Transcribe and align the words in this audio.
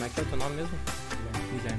Como 0.00 0.08
é 0.08 0.14
que 0.14 0.20
é 0.20 0.22
o 0.22 0.26
teu 0.26 0.38
nome 0.38 0.56
mesmo? 0.56 0.78
Guilherme. 1.52 1.78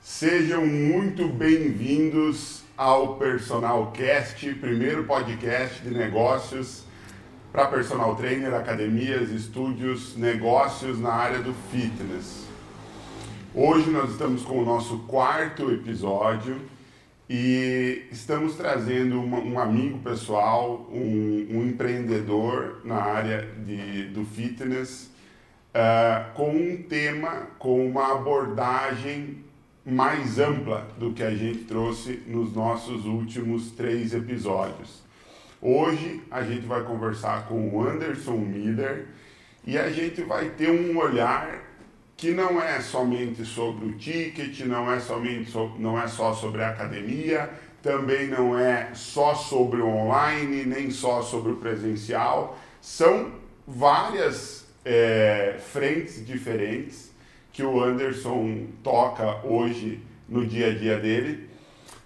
Sejam 0.00 0.66
muito 0.66 1.28
bem-vindos 1.28 2.62
ao 2.74 3.18
Personal 3.18 3.92
Cast, 3.92 4.50
primeiro 4.54 5.04
podcast 5.04 5.82
de 5.82 5.90
negócios 5.90 6.83
para 7.54 7.68
personal 7.68 8.16
trainer, 8.16 8.52
academias, 8.52 9.30
estúdios, 9.30 10.16
negócios 10.16 10.98
na 10.98 11.12
área 11.12 11.38
do 11.38 11.54
fitness. 11.70 12.48
Hoje 13.54 13.88
nós 13.90 14.10
estamos 14.10 14.42
com 14.42 14.58
o 14.58 14.64
nosso 14.64 14.98
quarto 15.06 15.70
episódio 15.70 16.60
e 17.30 18.08
estamos 18.10 18.56
trazendo 18.56 19.22
uma, 19.22 19.38
um 19.38 19.56
amigo 19.56 20.00
pessoal, 20.00 20.90
um, 20.92 21.46
um, 21.48 21.64
empreendedor 21.68 22.80
na 22.84 22.96
área 22.96 23.48
de, 23.64 24.08
do 24.08 24.24
fitness, 24.24 25.12
uh, 25.72 26.34
com 26.34 26.50
um 26.50 26.82
tema, 26.82 27.50
com 27.60 27.86
uma 27.86 28.16
abordagem 28.16 29.44
mais 29.86 30.40
ampla 30.40 30.88
do 30.98 31.12
que 31.12 31.22
a 31.22 31.30
gente 31.30 31.60
trouxe 31.66 32.20
nos 32.26 32.52
nossos 32.52 33.04
últimos 33.04 33.70
três 33.70 34.12
episódios. 34.12 35.04
Hoje 35.66 36.20
a 36.30 36.42
gente 36.42 36.66
vai 36.66 36.82
conversar 36.82 37.48
com 37.48 37.70
o 37.70 37.88
Anderson 37.88 38.36
Miller 38.36 39.06
e 39.66 39.78
a 39.78 39.88
gente 39.88 40.20
vai 40.20 40.50
ter 40.50 40.70
um 40.70 40.98
olhar 40.98 41.58
que 42.18 42.32
não 42.32 42.62
é 42.62 42.82
somente 42.82 43.46
sobre 43.46 43.86
o 43.86 43.92
ticket, 43.96 44.60
não 44.66 44.92
é 44.92 45.00
somente 45.00 45.50
so, 45.50 45.72
não 45.78 45.98
é 45.98 46.06
só 46.06 46.34
sobre 46.34 46.62
a 46.62 46.68
academia, 46.68 47.48
também 47.82 48.26
não 48.26 48.58
é 48.58 48.90
só 48.92 49.34
sobre 49.34 49.80
o 49.80 49.88
online, 49.88 50.66
nem 50.66 50.90
só 50.90 51.22
sobre 51.22 51.52
o 51.52 51.56
presencial. 51.56 52.58
São 52.78 53.32
várias 53.66 54.66
é, 54.84 55.56
frentes 55.72 56.26
diferentes 56.26 57.10
que 57.50 57.62
o 57.62 57.82
Anderson 57.82 58.66
toca 58.82 59.40
hoje 59.46 60.02
no 60.28 60.46
dia 60.46 60.66
a 60.66 60.74
dia 60.74 61.00
dele. 61.00 61.43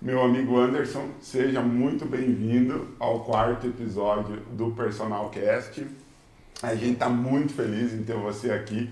Meu 0.01 0.23
amigo 0.23 0.57
Anderson, 0.57 1.09
seja 1.21 1.61
muito 1.61 2.07
bem-vindo 2.07 2.87
ao 3.01 3.25
quarto 3.25 3.67
episódio 3.67 4.37
do 4.53 4.71
Personal 4.71 5.29
Cast. 5.29 5.85
A 6.63 6.73
gente 6.77 6.93
está 6.93 7.09
muito 7.09 7.53
feliz 7.53 7.93
em 7.93 8.05
ter 8.05 8.15
você 8.15 8.53
aqui 8.53 8.89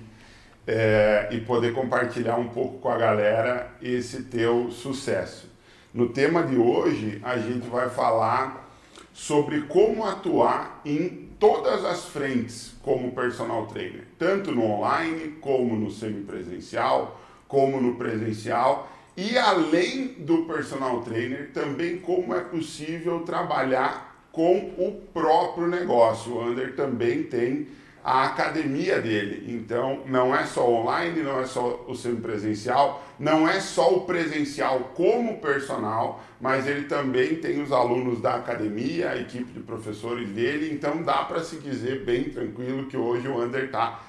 é, 0.67 1.29
e 1.31 1.41
poder 1.43 1.73
compartilhar 1.73 2.35
um 2.35 2.49
pouco 2.49 2.81
com 2.81 2.89
a 2.89 2.99
galera 2.99 3.71
esse 3.81 4.25
teu 4.25 4.73
sucesso. 4.73 5.49
No 5.95 6.09
tema 6.09 6.43
de 6.43 6.57
hoje, 6.57 7.21
a 7.23 7.39
gente 7.39 7.69
vai 7.69 7.89
falar 7.89 8.69
sobre 9.13 9.61
como 9.63 10.05
atuar 10.05 10.81
em 10.85 11.29
todas 11.39 11.85
as 11.85 12.07
frentes 12.07 12.75
como 12.83 13.13
personal 13.13 13.67
trainer, 13.67 14.09
tanto 14.19 14.51
no 14.51 14.65
online, 14.65 15.37
como 15.41 15.77
no 15.77 15.89
semipresencial, 15.89 17.21
como 17.47 17.81
no 17.81 17.95
presencial, 17.95 18.91
e 19.17 19.39
além 19.39 20.09
do 20.19 20.45
personal 20.45 21.01
trainer, 21.01 21.51
também 21.53 21.99
como 21.99 22.35
é 22.35 22.41
possível 22.41 23.21
trabalhar 23.21 24.29
com 24.31 24.59
o 24.77 24.93
próprio 25.15 25.67
negócio. 25.67 26.33
O 26.33 26.45
Under 26.45 26.77
também 26.77 27.23
tem 27.23 27.69
a 28.05 28.27
academia 28.27 29.01
dele. 29.01 29.53
Então, 29.53 30.03
não 30.07 30.37
é 30.37 30.45
só 30.45 30.71
online, 30.71 31.23
não 31.23 31.41
é 31.41 31.47
só 31.47 31.85
o 31.89 31.97
semipresencial, 31.97 33.03
não 33.19 33.49
é 33.49 33.59
só 33.59 33.95
o 33.95 34.03
presencial 34.03 34.93
como 34.95 35.39
personal, 35.39 36.23
mas 36.41 36.67
ele 36.67 36.85
também 36.85 37.37
tem 37.37 37.61
os 37.61 37.73
alunos 37.73 38.21
da 38.21 38.37
academia, 38.37 39.11
a 39.11 39.17
equipe 39.17 39.51
de 39.51 39.61
professores 39.61 40.29
dele. 40.29 40.73
Então, 40.73 41.03
dá 41.03 41.25
para 41.25 41.43
se 41.43 41.57
dizer 41.57 42.05
bem 42.05 42.25
tranquilo 42.25 42.87
que 42.87 42.97
hoje 42.97 43.27
o 43.27 43.43
Under 43.43 43.65
está 43.65 44.03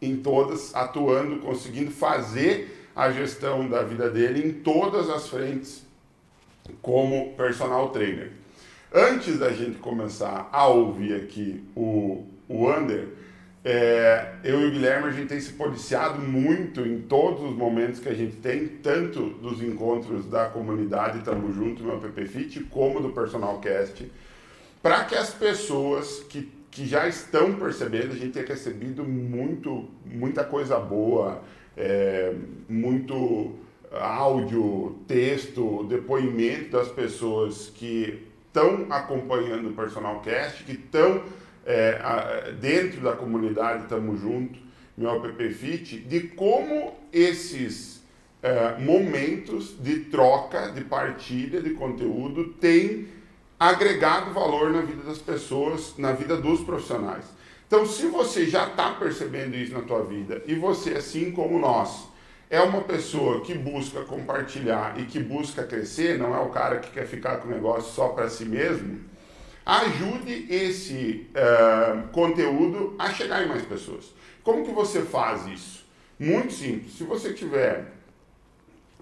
em 0.00 0.16
todas, 0.16 0.74
atuando, 0.74 1.40
conseguindo 1.40 1.90
fazer 1.90 2.81
a 2.94 3.10
gestão 3.10 3.68
da 3.68 3.82
vida 3.82 4.10
dele 4.10 4.46
em 4.46 4.52
todas 4.52 5.08
as 5.08 5.28
frentes 5.28 5.84
como 6.80 7.34
personal 7.34 7.90
trainer. 7.90 8.30
Antes 8.94 9.38
da 9.38 9.50
gente 9.50 9.78
começar 9.78 10.48
a 10.52 10.66
ouvir 10.66 11.14
aqui 11.14 11.64
o, 11.74 12.26
o 12.48 12.70
Under, 12.70 13.08
é, 13.64 14.34
eu 14.42 14.60
e 14.60 14.66
o 14.66 14.70
Guilherme, 14.72 15.08
a 15.08 15.12
gente 15.12 15.28
tem 15.28 15.40
se 15.40 15.52
policiado 15.52 16.20
muito 16.20 16.80
em 16.80 17.00
todos 17.02 17.42
os 17.42 17.56
momentos 17.56 18.00
que 18.00 18.08
a 18.08 18.14
gente 18.14 18.36
tem, 18.36 18.66
tanto 18.66 19.30
dos 19.34 19.62
encontros 19.62 20.26
da 20.26 20.46
comunidade 20.46 21.22
Tamo 21.22 21.52
Junto 21.52 21.82
no 21.82 21.94
App 21.94 22.26
Fit, 22.26 22.60
como 22.64 23.00
do 23.00 23.10
Personal 23.10 23.60
Cast, 23.60 24.10
para 24.82 25.04
que 25.04 25.14
as 25.14 25.32
pessoas 25.32 26.24
que, 26.28 26.50
que 26.70 26.86
já 26.86 27.06
estão 27.06 27.54
percebendo, 27.54 28.12
a 28.12 28.16
gente 28.16 28.32
tem 28.32 28.44
recebido 28.44 29.04
muito, 29.04 29.88
muita 30.04 30.42
coisa 30.42 30.78
boa, 30.78 31.40
é, 31.76 32.34
muito 32.68 33.54
áudio, 33.92 34.96
texto, 35.06 35.84
depoimento 35.84 36.70
das 36.70 36.88
pessoas 36.88 37.70
que 37.74 38.26
estão 38.46 38.86
acompanhando 38.90 39.70
o 39.70 39.72
Personal 39.72 40.20
Cast, 40.20 40.64
que 40.64 40.72
estão 40.72 41.22
é, 41.64 42.52
dentro 42.60 43.00
da 43.00 43.12
comunidade 43.12 43.86
Tamo 43.86 44.16
Junto, 44.16 44.58
meu 44.96 45.10
app 45.10 45.50
Fit, 45.50 45.98
de 45.98 46.20
como 46.28 46.94
esses 47.12 48.02
é, 48.42 48.78
momentos 48.78 49.76
de 49.80 50.00
troca, 50.00 50.70
de 50.70 50.82
partilha 50.82 51.62
de 51.62 51.70
conteúdo 51.70 52.54
têm 52.54 53.08
agregado 53.58 54.32
valor 54.32 54.70
na 54.70 54.80
vida 54.80 55.02
das 55.04 55.18
pessoas, 55.18 55.94
na 55.96 56.12
vida 56.12 56.36
dos 56.36 56.60
profissionais. 56.62 57.24
Então, 57.72 57.86
se 57.86 58.06
você 58.08 58.44
já 58.44 58.66
está 58.66 58.90
percebendo 58.90 59.56
isso 59.56 59.72
na 59.72 59.80
tua 59.80 60.04
vida 60.04 60.42
e 60.46 60.54
você, 60.54 60.90
assim 60.90 61.32
como 61.32 61.58
nós, 61.58 62.06
é 62.50 62.60
uma 62.60 62.82
pessoa 62.82 63.40
que 63.40 63.54
busca 63.54 64.02
compartilhar 64.02 65.00
e 65.00 65.06
que 65.06 65.18
busca 65.18 65.64
crescer, 65.64 66.18
não 66.18 66.36
é 66.36 66.40
o 66.40 66.50
cara 66.50 66.80
que 66.80 66.90
quer 66.90 67.06
ficar 67.06 67.38
com 67.38 67.48
o 67.48 67.50
negócio 67.50 67.90
só 67.94 68.08
para 68.08 68.28
si 68.28 68.44
mesmo, 68.44 69.00
ajude 69.64 70.48
esse 70.50 71.26
uh, 71.30 72.08
conteúdo 72.08 72.94
a 72.98 73.10
chegar 73.10 73.42
em 73.42 73.48
mais 73.48 73.64
pessoas. 73.64 74.12
Como 74.42 74.66
que 74.66 74.70
você 74.70 75.00
faz 75.00 75.46
isso? 75.46 75.86
Muito 76.20 76.52
simples. 76.52 76.92
Se 76.92 77.04
você 77.04 77.32
tiver, 77.32 77.90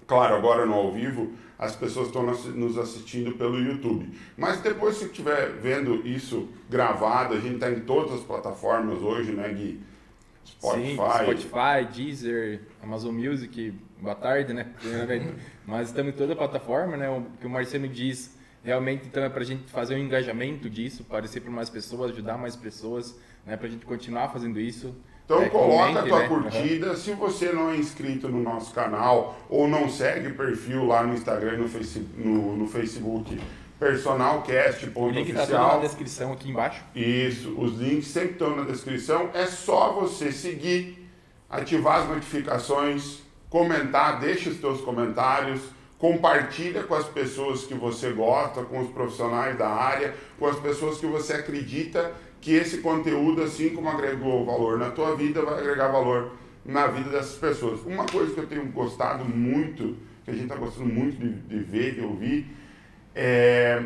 claro, 0.07 0.33
agora 0.33 0.65
no 0.65 0.75
ao 0.75 0.93
vivo, 0.93 1.33
as 1.61 1.75
pessoas 1.75 2.07
estão 2.07 2.23
nos 2.23 2.75
assistindo 2.75 3.33
pelo 3.33 3.59
YouTube. 3.59 4.09
Mas 4.35 4.59
depois, 4.61 4.97
se 4.97 5.05
estiver 5.05 5.51
vendo 5.51 6.05
isso 6.07 6.49
gravado, 6.67 7.35
a 7.35 7.39
gente 7.39 7.53
está 7.53 7.69
em 7.69 7.81
todas 7.81 8.13
as 8.15 8.21
plataformas 8.21 8.99
hoje, 9.03 9.31
né, 9.31 9.47
Gui? 9.53 9.79
Spotify. 10.43 10.87
Sim, 10.87 10.95
Spotify, 10.95 11.85
Deezer, 11.93 12.61
Amazon 12.81 13.13
Music, 13.13 13.75
boa 13.99 14.15
tarde, 14.15 14.53
né? 14.53 14.73
Mas 15.63 15.89
estamos 15.89 16.15
em 16.15 16.17
toda 16.17 16.33
a 16.33 16.35
plataforma, 16.35 16.97
né? 16.97 17.07
O 17.07 17.27
que 17.39 17.45
o 17.45 17.49
Marcelo 17.49 17.87
diz 17.87 18.35
realmente 18.63 19.05
então 19.05 19.23
é 19.23 19.29
para 19.29 19.41
a 19.41 19.45
gente 19.45 19.71
fazer 19.71 19.95
um 19.95 19.99
engajamento 19.99 20.67
disso, 20.67 21.03
aparecer 21.07 21.41
para 21.41 21.51
mais 21.51 21.69
pessoas, 21.69 22.11
ajudar 22.11 22.37
mais 22.37 22.55
pessoas, 22.55 23.19
né, 23.45 23.55
para 23.55 23.67
a 23.67 23.69
gente 23.69 23.85
continuar 23.85 24.29
fazendo 24.29 24.59
isso. 24.59 24.95
Então 25.31 25.43
é, 25.43 25.49
coloca 25.49 25.99
a 25.99 26.03
tua 26.03 26.19
né? 26.19 26.27
curtida, 26.27 26.89
uhum. 26.89 26.95
se 26.97 27.13
você 27.13 27.53
não 27.53 27.69
é 27.69 27.77
inscrito 27.77 28.27
no 28.27 28.43
nosso 28.43 28.73
canal 28.73 29.39
ou 29.49 29.65
não 29.65 29.89
segue 29.89 30.27
o 30.27 30.35
perfil 30.35 30.85
lá 30.85 31.03
no 31.03 31.13
Instagram 31.13 31.57
no, 31.57 31.69
face, 31.69 32.05
no, 32.17 32.57
no 32.57 32.67
Facebook, 32.67 33.39
personalcast.oficial. 33.79 35.05
O 35.05 35.09
link 35.09 35.29
está 35.29 35.75
na 35.75 35.77
descrição 35.77 36.33
aqui 36.33 36.49
embaixo. 36.49 36.83
Isso, 36.93 37.55
os 37.57 37.79
links 37.79 38.07
sempre 38.07 38.31
estão 38.31 38.55
na 38.57 38.63
descrição. 38.63 39.29
É 39.33 39.45
só 39.45 39.93
você 39.93 40.33
seguir, 40.33 41.09
ativar 41.49 42.01
as 42.01 42.09
notificações, 42.09 43.19
comentar, 43.49 44.19
deixa 44.19 44.49
os 44.49 44.57
teus 44.57 44.81
comentários 44.81 45.61
compartilha 46.01 46.81
com 46.81 46.95
as 46.95 47.05
pessoas 47.05 47.63
que 47.63 47.75
você 47.75 48.11
gosta, 48.11 48.63
com 48.63 48.79
os 48.79 48.89
profissionais 48.89 49.55
da 49.55 49.69
área, 49.69 50.15
com 50.39 50.47
as 50.47 50.57
pessoas 50.57 50.97
que 50.97 51.05
você 51.05 51.33
acredita 51.33 52.11
que 52.41 52.53
esse 52.53 52.79
conteúdo, 52.79 53.43
assim 53.43 53.69
como 53.69 53.87
agregou 53.87 54.43
valor 54.45 54.77
na 54.77 54.89
tua 54.89 55.15
vida, 55.15 55.41
vai 55.43 55.59
agregar 55.59 55.89
valor 55.89 56.33
na 56.65 56.87
vida 56.87 57.09
dessas 57.11 57.35
pessoas. 57.35 57.81
Uma 57.85 58.05
coisa 58.05 58.33
que 58.33 58.39
eu 58.39 58.47
tenho 58.47 58.65
gostado 58.71 59.23
muito, 59.23 59.95
que 60.25 60.31
a 60.31 60.33
gente 60.33 60.43
está 60.43 60.55
gostando 60.55 60.91
muito 60.91 61.17
de, 61.17 61.29
de 61.29 61.59
ver, 61.59 61.95
de 61.95 62.01
ouvir, 62.01 62.47
é 63.15 63.83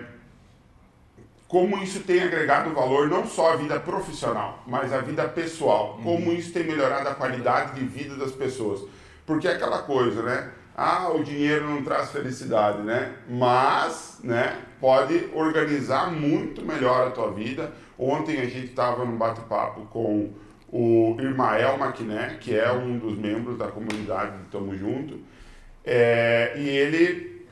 como 1.47 1.77
isso 1.83 1.99
tem 2.01 2.21
agregado 2.21 2.73
valor 2.73 3.07
não 3.07 3.25
só 3.27 3.53
à 3.53 3.55
vida 3.55 3.79
profissional, 3.79 4.63
mas 4.65 4.91
à 4.91 4.99
vida 4.99 5.27
pessoal. 5.27 5.99
Como 6.01 6.29
uhum. 6.29 6.33
isso 6.33 6.51
tem 6.51 6.63
melhorado 6.63 7.07
a 7.07 7.13
qualidade 7.13 7.79
de 7.79 7.85
vida 7.85 8.15
das 8.15 8.31
pessoas. 8.31 8.81
Porque 9.25 9.47
é 9.47 9.51
aquela 9.51 9.83
coisa, 9.83 10.23
né? 10.23 10.51
ah, 10.75 11.09
o 11.09 11.23
dinheiro 11.23 11.69
não 11.69 11.81
traz 11.81 12.11
felicidade, 12.11 12.81
né? 12.81 13.13
Mas, 13.29 14.19
né, 14.21 14.59
pode 14.79 15.29
organizar 15.33 16.11
muito 16.11 16.65
melhor 16.65 17.07
a 17.07 17.11
tua 17.11 17.31
vida. 17.31 17.71
Ontem 17.97 18.39
a 18.39 18.45
gente 18.45 18.67
estava 18.67 19.05
num 19.05 19.17
bate-papo 19.17 19.81
com 19.85 20.29
o, 20.69 21.15
Irmael 21.19 21.77
Maquiné, 21.77 22.37
que 22.39 22.57
é 22.57 22.71
um 22.71 22.97
dos 22.97 23.17
membros 23.17 23.57
da 23.57 23.67
comunidade 23.67 24.37
do 24.37 24.43
Tamo 24.51 24.75
Junto, 24.75 25.19
é, 25.83 26.53
e 26.57 26.67
ele, 26.67 27.45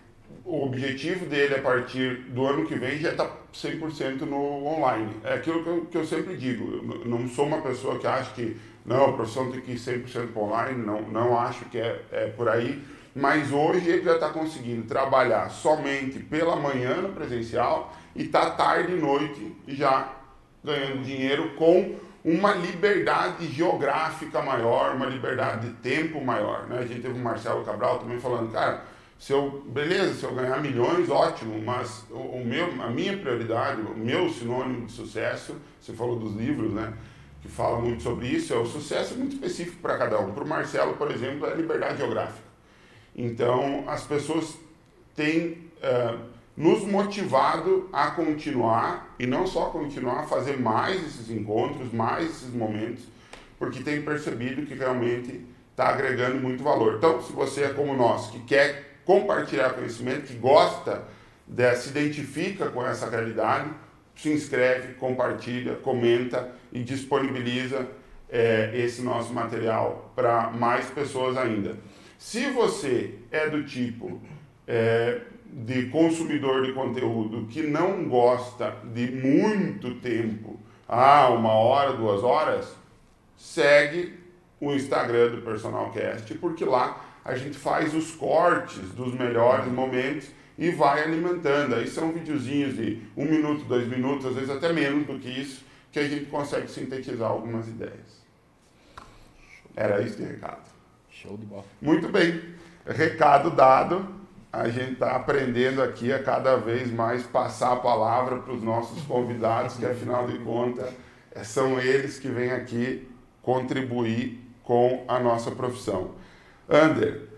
o 0.43 0.65
objetivo 0.65 1.25
dele 1.25 1.55
a 1.55 1.61
partir 1.61 2.15
do 2.29 2.45
ano 2.45 2.65
que 2.65 2.75
vem 2.75 2.97
já 2.97 3.11
está 3.11 3.29
100% 3.53 4.21
no 4.21 4.65
online. 4.65 5.15
É 5.23 5.35
aquilo 5.35 5.63
que 5.63 5.69
eu, 5.69 5.85
que 5.85 5.97
eu 5.97 6.05
sempre 6.05 6.35
digo, 6.35 7.01
eu 7.03 7.05
não 7.05 7.27
sou 7.27 7.45
uma 7.45 7.61
pessoa 7.61 7.97
que 7.97 8.07
acha 8.07 8.33
que 8.33 8.57
não, 8.85 9.11
a 9.11 9.13
profissão 9.13 9.49
tem 9.49 9.61
que 9.61 9.71
ir 9.71 9.77
100% 9.77 10.35
online, 10.35 10.85
não, 10.85 11.01
não 11.03 11.39
acho 11.39 11.65
que 11.65 11.77
é, 11.77 12.01
é 12.11 12.27
por 12.27 12.49
aí, 12.49 12.83
mas 13.15 13.51
hoje 13.51 13.87
ele 13.89 14.03
já 14.03 14.15
está 14.15 14.29
conseguindo 14.29 14.83
trabalhar 14.83 15.49
somente 15.49 16.19
pela 16.19 16.55
manhã 16.55 17.01
no 17.01 17.09
presencial 17.09 17.95
e 18.15 18.23
está 18.23 18.49
tarde 18.49 18.91
e 18.91 18.95
noite 18.99 19.55
já 19.67 20.22
ganhando 20.63 21.03
dinheiro 21.03 21.51
com 21.55 21.95
uma 22.23 22.53
liberdade 22.53 23.47
geográfica 23.47 24.41
maior, 24.41 24.95
uma 24.95 25.05
liberdade 25.05 25.67
de 25.67 25.73
tempo 25.75 26.23
maior. 26.23 26.67
Né? 26.67 26.79
A 26.79 26.85
gente 26.85 27.01
teve 27.01 27.19
o 27.19 27.23
Marcelo 27.23 27.65
Cabral 27.65 27.99
também 27.99 28.19
falando, 28.19 28.51
cara, 28.51 28.85
se 29.19 29.31
eu, 29.31 29.63
beleza, 29.67 30.13
se 30.13 30.23
eu 30.23 30.33
ganhar 30.33 30.61
milhões, 30.61 31.09
ótimo, 31.09 31.61
mas 31.61 32.05
o, 32.09 32.17
o 32.17 32.45
meu, 32.45 32.65
a 32.81 32.89
minha 32.89 33.17
prioridade, 33.17 33.81
o 33.81 33.95
meu 33.97 34.29
sinônimo 34.29 34.85
de 34.85 34.91
sucesso, 34.91 35.55
você 35.79 35.93
falou 35.93 36.17
dos 36.17 36.35
livros, 36.35 36.73
né? 36.73 36.93
Que 37.41 37.49
fala 37.49 37.79
muito 37.79 38.01
sobre 38.03 38.27
isso, 38.27 38.53
é 38.53 38.57
o 38.57 38.65
sucesso 38.65 39.15
muito 39.15 39.35
específico 39.35 39.77
para 39.81 39.97
cada 39.97 40.19
um. 40.19 40.33
Para 40.33 40.43
o 40.43 40.47
Marcelo, 40.47 40.93
por 40.95 41.11
exemplo, 41.11 41.45
é 41.45 41.53
liberdade 41.55 41.97
geográfica. 41.97 42.43
Então, 43.15 43.83
as 43.87 44.03
pessoas 44.03 44.57
têm 45.13 45.69
uh, 45.81 46.32
nos 46.55 46.83
motivado 46.83 47.89
a 47.91 48.11
continuar, 48.11 49.15
e 49.17 49.25
não 49.25 49.47
só 49.47 49.65
continuar, 49.65 50.21
a 50.21 50.23
fazer 50.23 50.59
mais 50.59 51.01
esses 51.01 51.29
encontros, 51.31 51.91
mais 51.91 52.29
esses 52.29 52.53
momentos, 52.53 53.03
porque 53.57 53.81
tem 53.81 54.01
percebido 54.01 54.65
que 54.65 54.73
realmente 54.73 55.41
está 55.71 55.89
agregando 55.89 56.39
muito 56.39 56.63
valor. 56.63 56.95
Então, 56.97 57.21
se 57.21 57.33
você 57.33 57.63
é 57.63 57.69
como 57.69 57.95
nós, 57.95 58.29
que 58.29 58.39
quer 58.41 58.99
compartilhar 59.03 59.71
conhecimento, 59.71 60.27
que 60.27 60.35
gosta, 60.35 61.03
de, 61.47 61.75
se 61.75 61.89
identifica 61.89 62.69
com 62.69 62.85
essa 62.85 63.09
realidade, 63.09 63.69
se 64.15 64.29
inscreve, 64.29 64.93
compartilha, 64.93 65.75
comenta 65.75 66.51
e 66.71 66.83
disponibiliza 66.83 67.87
é, 68.29 68.71
esse 68.73 69.01
nosso 69.01 69.33
material 69.33 70.11
para 70.15 70.51
mais 70.51 70.85
pessoas 70.87 71.35
ainda. 71.35 71.77
Se 72.17 72.49
você 72.51 73.15
é 73.31 73.49
do 73.49 73.63
tipo 73.63 74.21
é, 74.67 75.21
de 75.53 75.85
consumidor 75.89 76.65
de 76.65 76.73
conteúdo 76.73 77.45
que 77.47 77.61
não 77.61 78.05
gosta 78.05 78.75
de 78.93 79.11
muito 79.11 79.95
tempo, 79.95 80.59
ah, 80.87 81.29
uma 81.29 81.51
hora, 81.51 81.93
duas 81.93 82.23
horas, 82.23 82.75
segue 83.37 84.17
o 84.59 84.73
Instagram 84.73 85.29
do 85.29 85.41
Personalcast, 85.41 86.33
porque 86.35 86.65
lá 86.65 87.05
a 87.23 87.35
gente 87.35 87.57
faz 87.57 87.93
os 87.93 88.11
cortes 88.11 88.89
dos 88.91 89.13
melhores 89.13 89.71
momentos 89.71 90.29
e 90.57 90.71
vai 90.71 91.03
alimentando. 91.03 91.75
Aí 91.75 91.87
são 91.87 92.11
videozinhos 92.11 92.75
de 92.75 93.01
um 93.15 93.25
minuto, 93.25 93.65
dois 93.65 93.87
minutos, 93.87 94.25
às 94.25 94.35
vezes 94.35 94.49
até 94.49 94.73
menos 94.73 95.05
do 95.05 95.19
que 95.19 95.29
isso, 95.29 95.63
que 95.91 95.99
a 95.99 96.07
gente 96.07 96.25
consegue 96.25 96.69
sintetizar 96.69 97.29
algumas 97.29 97.67
ideias. 97.67 98.23
Era 99.75 100.01
isso 100.01 100.17
de 100.17 100.23
recado. 100.23 100.61
Show 101.09 101.37
de 101.37 101.45
bola. 101.45 101.65
Muito 101.81 102.09
bem. 102.09 102.41
Recado 102.85 103.51
dado. 103.51 104.22
A 104.53 104.69
gente 104.69 104.93
está 104.93 105.15
aprendendo 105.15 105.81
aqui 105.81 106.13
a 106.13 106.21
cada 106.21 106.55
vez 106.57 106.91
mais 106.91 107.23
passar 107.23 107.73
a 107.73 107.77
palavra 107.77 108.37
para 108.37 108.53
os 108.53 108.61
nossos 108.61 109.01
convidados, 109.01 109.77
que 109.77 109.85
afinal 109.85 110.27
de 110.27 110.37
contas 110.37 110.93
são 111.41 111.79
eles 111.79 112.19
que 112.19 112.27
vêm 112.27 112.51
aqui 112.51 113.09
contribuir 113.41 114.39
com 114.63 115.05
a 115.07 115.19
nossa 115.19 115.49
profissão. 115.49 116.11
Ander, 116.69 117.29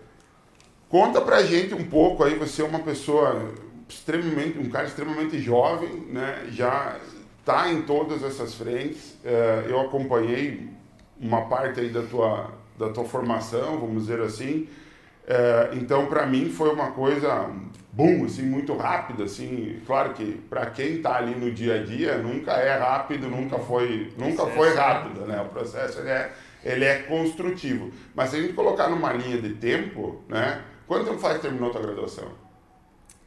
conta 0.90 1.22
pra 1.22 1.42
gente 1.42 1.72
um 1.74 1.84
pouco 1.84 2.22
aí, 2.22 2.34
você 2.34 2.60
é 2.60 2.66
uma 2.66 2.80
pessoa 2.80 3.50
extremamente, 3.88 4.58
um 4.58 4.68
cara 4.68 4.86
extremamente 4.86 5.38
jovem, 5.40 6.00
né? 6.10 6.48
Já 6.50 6.98
está 7.40 7.72
em 7.72 7.80
todas 7.80 8.22
essas 8.22 8.54
frentes. 8.54 9.16
É, 9.24 9.64
eu 9.70 9.80
acompanhei 9.80 10.68
uma 11.18 11.46
parte 11.46 11.80
aí 11.80 11.88
da 11.88 12.02
tua, 12.02 12.50
da 12.78 12.90
tua 12.90 13.04
formação, 13.04 13.78
vamos 13.80 14.02
dizer 14.02 14.20
assim. 14.20 14.68
É, 15.26 15.70
então, 15.72 16.06
para 16.06 16.24
mim, 16.26 16.48
foi 16.50 16.70
uma 16.70 16.92
coisa, 16.92 17.50
boom, 17.92 18.24
assim, 18.24 18.42
muito 18.42 18.76
rápida, 18.76 19.24
assim. 19.24 19.80
Claro 19.86 20.14
que 20.14 20.40
para 20.48 20.66
quem 20.66 20.96
está 20.96 21.16
ali 21.16 21.34
no 21.34 21.50
dia 21.50 21.80
a 21.80 21.82
dia, 21.82 22.18
nunca 22.18 22.52
é 22.52 22.78
rápido, 22.78 23.28
nunca 23.28 23.58
foi, 23.58 24.12
nunca 24.16 24.46
foi 24.46 24.70
né? 24.70 24.74
rápido, 24.76 25.20
né? 25.26 25.40
O 25.42 25.48
processo 25.48 26.00
é 26.00 26.30
ele 26.66 26.84
é 26.84 27.02
construtivo. 27.02 27.92
Mas 28.14 28.30
se 28.30 28.36
a 28.36 28.42
gente 28.42 28.52
colocar 28.52 28.88
numa 28.88 29.12
linha 29.12 29.40
de 29.40 29.54
tempo, 29.54 30.20
né? 30.28 30.62
Quanto 30.86 31.06
tempo 31.06 31.18
faz 31.18 31.36
que 31.36 31.42
terminou 31.42 31.70
a 31.70 31.72
tua 31.72 31.82
graduação? 31.82 32.28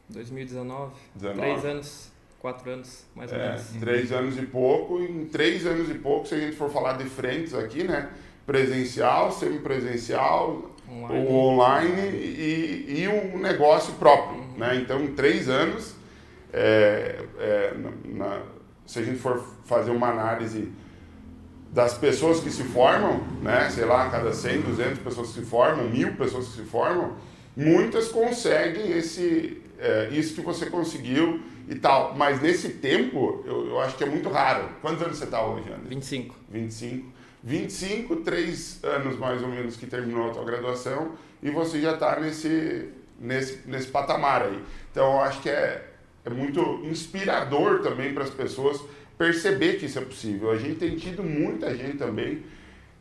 2019. 0.09 0.93
19. 1.15 1.39
Três 1.39 1.65
anos, 1.65 2.11
quatro 2.39 2.69
anos, 2.69 3.05
mais 3.15 3.31
ou 3.31 3.37
é, 3.37 3.49
menos. 3.49 3.67
Três 3.79 4.11
anos 4.11 4.37
e 4.37 4.45
pouco. 4.45 5.01
Em 5.01 5.25
três 5.25 5.65
anos 5.65 5.89
e 5.89 5.93
pouco, 5.95 6.27
se 6.27 6.35
a 6.35 6.39
gente 6.39 6.55
for 6.55 6.69
falar 6.69 6.93
de 6.93 7.05
frentes 7.05 7.53
aqui, 7.53 7.83
né? 7.83 8.09
Presencial, 8.45 9.31
semipresencial, 9.31 10.71
online. 10.91 11.27
o 11.27 11.33
online 11.33 12.01
e, 12.01 13.03
e 13.03 13.07
o 13.07 13.37
negócio 13.37 13.93
próprio, 13.93 14.39
uhum. 14.39 14.57
né? 14.57 14.75
Então, 14.75 15.01
em 15.01 15.13
três 15.13 15.47
anos, 15.49 15.95
é, 16.51 17.23
é, 17.39 17.73
na, 17.77 17.91
na, 18.05 18.41
se 18.85 18.99
a 18.99 19.03
gente 19.03 19.19
for 19.19 19.43
fazer 19.65 19.91
uma 19.91 20.09
análise 20.09 20.71
das 21.71 21.97
pessoas 21.97 22.39
que 22.39 22.49
se 22.49 22.63
formam, 22.63 23.21
né, 23.41 23.69
sei 23.69 23.85
lá, 23.85 24.09
cada 24.09 24.33
100, 24.33 24.61
200 24.61 24.99
pessoas 24.99 25.27
que 25.27 25.33
se 25.35 25.45
formam, 25.45 25.87
mil 25.87 26.15
pessoas 26.15 26.47
que 26.47 26.55
se 26.55 26.63
formam, 26.63 27.15
muitas 27.55 28.07
conseguem 28.07 28.91
esse, 28.91 29.61
é, 29.77 30.09
isso 30.11 30.33
que 30.33 30.41
você 30.41 30.65
conseguiu 30.65 31.41
e 31.67 31.75
tal. 31.75 32.15
Mas 32.15 32.41
nesse 32.41 32.69
tempo, 32.69 33.43
eu, 33.45 33.67
eu 33.67 33.79
acho 33.79 33.95
que 33.95 34.03
é 34.03 34.07
muito 34.07 34.29
raro. 34.29 34.69
Quantos 34.81 35.03
anos 35.03 35.17
você 35.17 35.25
está 35.25 35.45
hoje, 35.45 35.67
André? 35.67 35.89
25. 35.89 36.35
25. 36.49 37.18
25, 37.43 38.17
três 38.17 38.83
anos 38.83 39.17
mais 39.17 39.41
ou 39.41 39.49
menos 39.49 39.77
que 39.77 39.85
terminou 39.85 40.29
a 40.29 40.33
tua 40.33 40.43
graduação 40.43 41.13
e 41.41 41.49
você 41.49 41.79
já 41.79 41.93
está 41.93 42.19
nesse, 42.19 42.89
nesse, 43.19 43.67
nesse 43.67 43.87
patamar 43.87 44.43
aí. 44.43 44.63
Então, 44.91 45.13
eu 45.13 45.21
acho 45.21 45.41
que 45.41 45.49
é, 45.49 45.89
é 46.25 46.29
muito 46.29 46.81
inspirador 46.83 47.81
também 47.81 48.13
para 48.13 48.23
as 48.23 48.29
pessoas 48.29 48.81
perceber 49.17 49.77
que 49.77 49.85
isso 49.85 49.99
é 49.99 50.01
possível. 50.01 50.51
A 50.51 50.57
gente 50.57 50.75
tem 50.75 50.95
tido 50.95 51.23
muita 51.23 51.75
gente 51.75 51.97
também, 51.97 52.43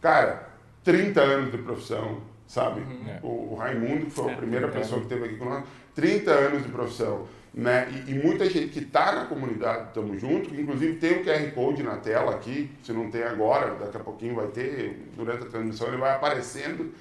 cara, 0.01 0.49
30 0.85 1.21
anos 1.21 1.53
de 1.53 1.59
profissão, 1.59 2.21
sabe? 2.47 2.81
Uhum. 2.81 3.19
O, 3.23 3.53
o, 3.53 3.55
Raimundo, 3.57 4.07
que 4.07 4.13
foi 4.13 4.31
a 4.31 4.33
é, 4.33 4.37
primeira 4.37 4.69
pessoa 4.69 5.01
que 5.01 5.07
esteve 5.07 5.27
aqui 5.27 5.37
com 5.37 5.45
nós, 5.45 5.65
30 5.95 6.31
anos 6.31 6.63
de 6.63 6.69
profissão. 6.71 7.27
Né? 7.53 7.89
E, 8.07 8.13
e 8.13 8.15
muita 8.15 8.49
gente 8.49 8.69
que 8.69 8.81
está 8.81 9.13
na 9.13 9.25
comunidade, 9.25 9.89
estamos 9.89 10.21
juntos, 10.21 10.57
inclusive 10.57 10.99
tem 10.99 11.21
o 11.21 11.25
QR 11.25 11.51
Code 11.53 11.83
na 11.83 11.97
tela 11.97 12.33
aqui, 12.33 12.71
se 12.83 12.93
não 12.93 13.11
tem 13.11 13.23
agora, 13.23 13.75
daqui 13.75 13.97
a 13.97 14.01
pouquinho 14.01 14.35
vai 14.35 14.47
ter, 14.49 15.09
durante 15.17 15.45
a 15.45 15.47
transmissão 15.47 15.89
ele 15.89 15.97
vai 15.97 16.15
aparecendo. 16.15 16.93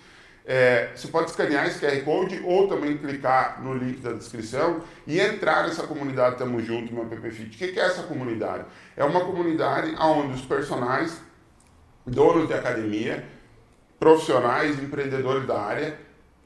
É, 0.50 0.92
você 0.96 1.10
pode 1.10 1.30
escanear 1.30 1.68
esse 1.68 1.78
QR 1.78 2.02
Code 2.06 2.42
ou 2.46 2.70
também 2.70 2.98
clicar 2.98 3.62
no 3.62 3.74
link 3.74 4.00
da 4.00 4.14
descrição 4.14 4.82
e 5.06 5.20
entrar 5.20 5.68
nessa 5.68 5.86
comunidade 5.86 6.38
Tamo 6.38 6.62
Junto 6.62 6.94
no 6.94 7.02
AppFit. 7.02 7.54
O 7.54 7.74
que 7.74 7.78
é 7.78 7.84
essa 7.84 8.04
comunidade? 8.04 8.64
É 8.96 9.04
uma 9.04 9.26
comunidade 9.26 9.94
onde 10.00 10.36
os 10.36 10.46
personagens, 10.46 11.22
donos 12.06 12.48
de 12.48 12.54
academia, 12.54 13.28
profissionais, 14.00 14.82
empreendedores 14.82 15.46
da 15.46 15.60
área, 15.60 16.00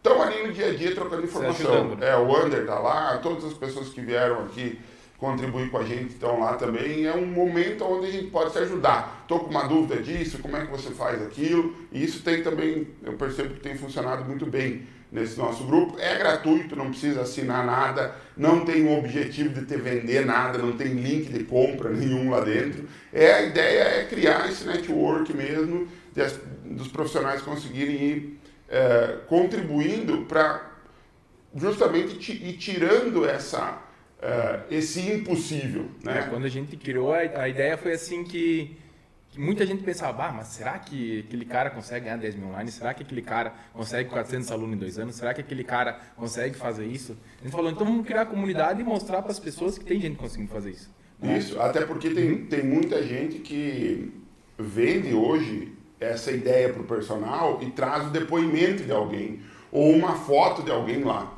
estão 0.04 0.22
ali 0.22 0.48
no 0.48 0.52
dia 0.52 0.70
a 0.70 0.74
dia 0.74 0.96
trocando 0.96 1.24
informação. 1.24 1.96
Né? 1.96 2.10
É, 2.10 2.16
o 2.16 2.46
Under 2.46 2.62
está 2.62 2.80
lá, 2.80 3.18
todas 3.18 3.46
as 3.46 3.54
pessoas 3.54 3.90
que 3.90 4.02
vieram 4.02 4.40
aqui 4.46 4.80
contribuir 5.18 5.70
com 5.70 5.78
a 5.78 5.84
gente 5.84 6.14
estão 6.14 6.40
lá 6.40 6.56
também. 6.56 7.06
É 7.06 7.14
um 7.14 7.28
momento 7.28 7.86
onde 7.86 8.08
a 8.08 8.12
gente 8.12 8.32
pode 8.32 8.52
se 8.52 8.58
ajudar. 8.58 9.20
Estou 9.22 9.42
com 9.42 9.52
uma 9.52 9.68
dúvida 9.68 10.02
disso, 10.02 10.40
como 10.40 10.58
é 10.58 10.66
que 10.66 10.72
você 10.72 10.90
faz 10.90 11.22
aquilo? 11.22 11.76
E 11.92 12.04
isso 12.04 12.24
tem 12.24 12.42
também, 12.42 12.88
eu 13.04 13.14
percebo 13.14 13.54
que 13.54 13.60
tem 13.60 13.78
funcionado 13.78 14.26
muito 14.26 14.48
bem 14.48 14.88
nesse 15.12 15.38
nosso 15.38 15.64
grupo. 15.66 16.00
É 16.00 16.18
gratuito, 16.18 16.76
não 16.76 16.90
precisa 16.90 17.22
assinar 17.22 17.64
nada, 17.64 18.16
não 18.36 18.66
tem 18.66 18.84
o 18.88 18.98
objetivo 18.98 19.54
de 19.54 19.66
te 19.68 19.78
vender 19.78 20.26
nada, 20.26 20.58
não 20.58 20.72
tem 20.72 20.88
link 20.88 21.32
de 21.32 21.44
compra 21.44 21.92
nenhum 21.94 22.32
lá 22.32 22.40
dentro. 22.40 22.88
É 23.14 23.32
a 23.32 23.42
ideia 23.44 23.84
é 23.84 24.06
criar 24.06 24.50
esse 24.50 24.66
network 24.66 25.32
mesmo, 25.36 25.88
de, 26.12 26.24
dos 26.76 26.88
profissionais 26.88 27.44
conseguirem 27.44 27.96
ir 27.96 28.41
é, 28.72 29.18
contribuindo 29.28 30.26
para 30.26 30.72
justamente 31.54 32.32
ir 32.32 32.54
tirando 32.54 33.26
essa 33.26 33.82
uh, 34.22 34.64
esse 34.74 35.02
impossível. 35.02 35.90
Né? 36.04 36.20
É, 36.20 36.22
quando 36.30 36.46
a 36.46 36.50
gente 36.50 36.78
criou, 36.78 37.12
a, 37.14 37.50
ideia 37.50 37.78
foi 37.78 37.92
assim 37.92 38.24
que, 38.24 38.78
muita 39.38 39.66
gente 39.66 39.84
pensava, 39.84 40.28
ah, 40.28 40.32
mas 40.32 40.48
será 40.48 40.80
que 40.80 41.26
aquele 41.28 41.44
cara 41.44 41.70
consegue 41.70 42.06
ganhar 42.06 42.18
10 42.18 42.36
mil 42.36 42.48
online? 42.48 42.72
Será 42.72 42.94
que 42.94 43.04
aquele 43.04 43.22
cara 43.22 43.54
consegue 43.74 44.10
400 44.10 44.50
alunos 44.52 44.76
em 44.76 44.80
dois 44.80 44.98
anos? 44.98 45.16
Será 45.16 45.34
que 45.34 45.42
aquele 45.42 45.66
cara 45.66 46.00
consegue 46.16 46.56
fazer 46.56 46.86
isso? 46.86 47.18
A 47.42 47.44
gente 47.44 47.52
falou, 47.52 47.70
então 47.70 47.86
vamos 47.86 48.06
criar 48.06 48.22
a 48.22 48.26
comunidade 48.26 48.80
e 48.80 48.84
mostrar 48.86 49.22
para 49.22 49.32
as 49.32 49.40
pessoas 49.40 49.78
que 49.78 49.84
tem 49.84 50.00
gente 50.00 50.16
conseguindo 50.16 50.50
fazer 50.50 50.72
isso. 50.72 50.90
Isso, 51.22 51.62
até 51.62 51.86
porque 51.86 52.10
tem, 52.10 52.46
tem 52.46 52.64
muita 52.64 53.04
gente 53.04 53.40
que 53.40 54.12
vende 54.58 55.14
hoje 55.14 55.72
essa 56.02 56.32
ideia 56.32 56.70
para 56.70 56.82
o 56.82 56.86
personal 56.86 57.60
e 57.62 57.68
traz 57.68 58.08
o 58.08 58.10
depoimento 58.10 58.84
de 58.84 58.92
alguém 58.92 59.40
ou 59.72 59.92
uma 59.92 60.16
foto 60.16 60.64
de 60.64 60.72
alguém 60.72 61.04
lá. 61.04 61.32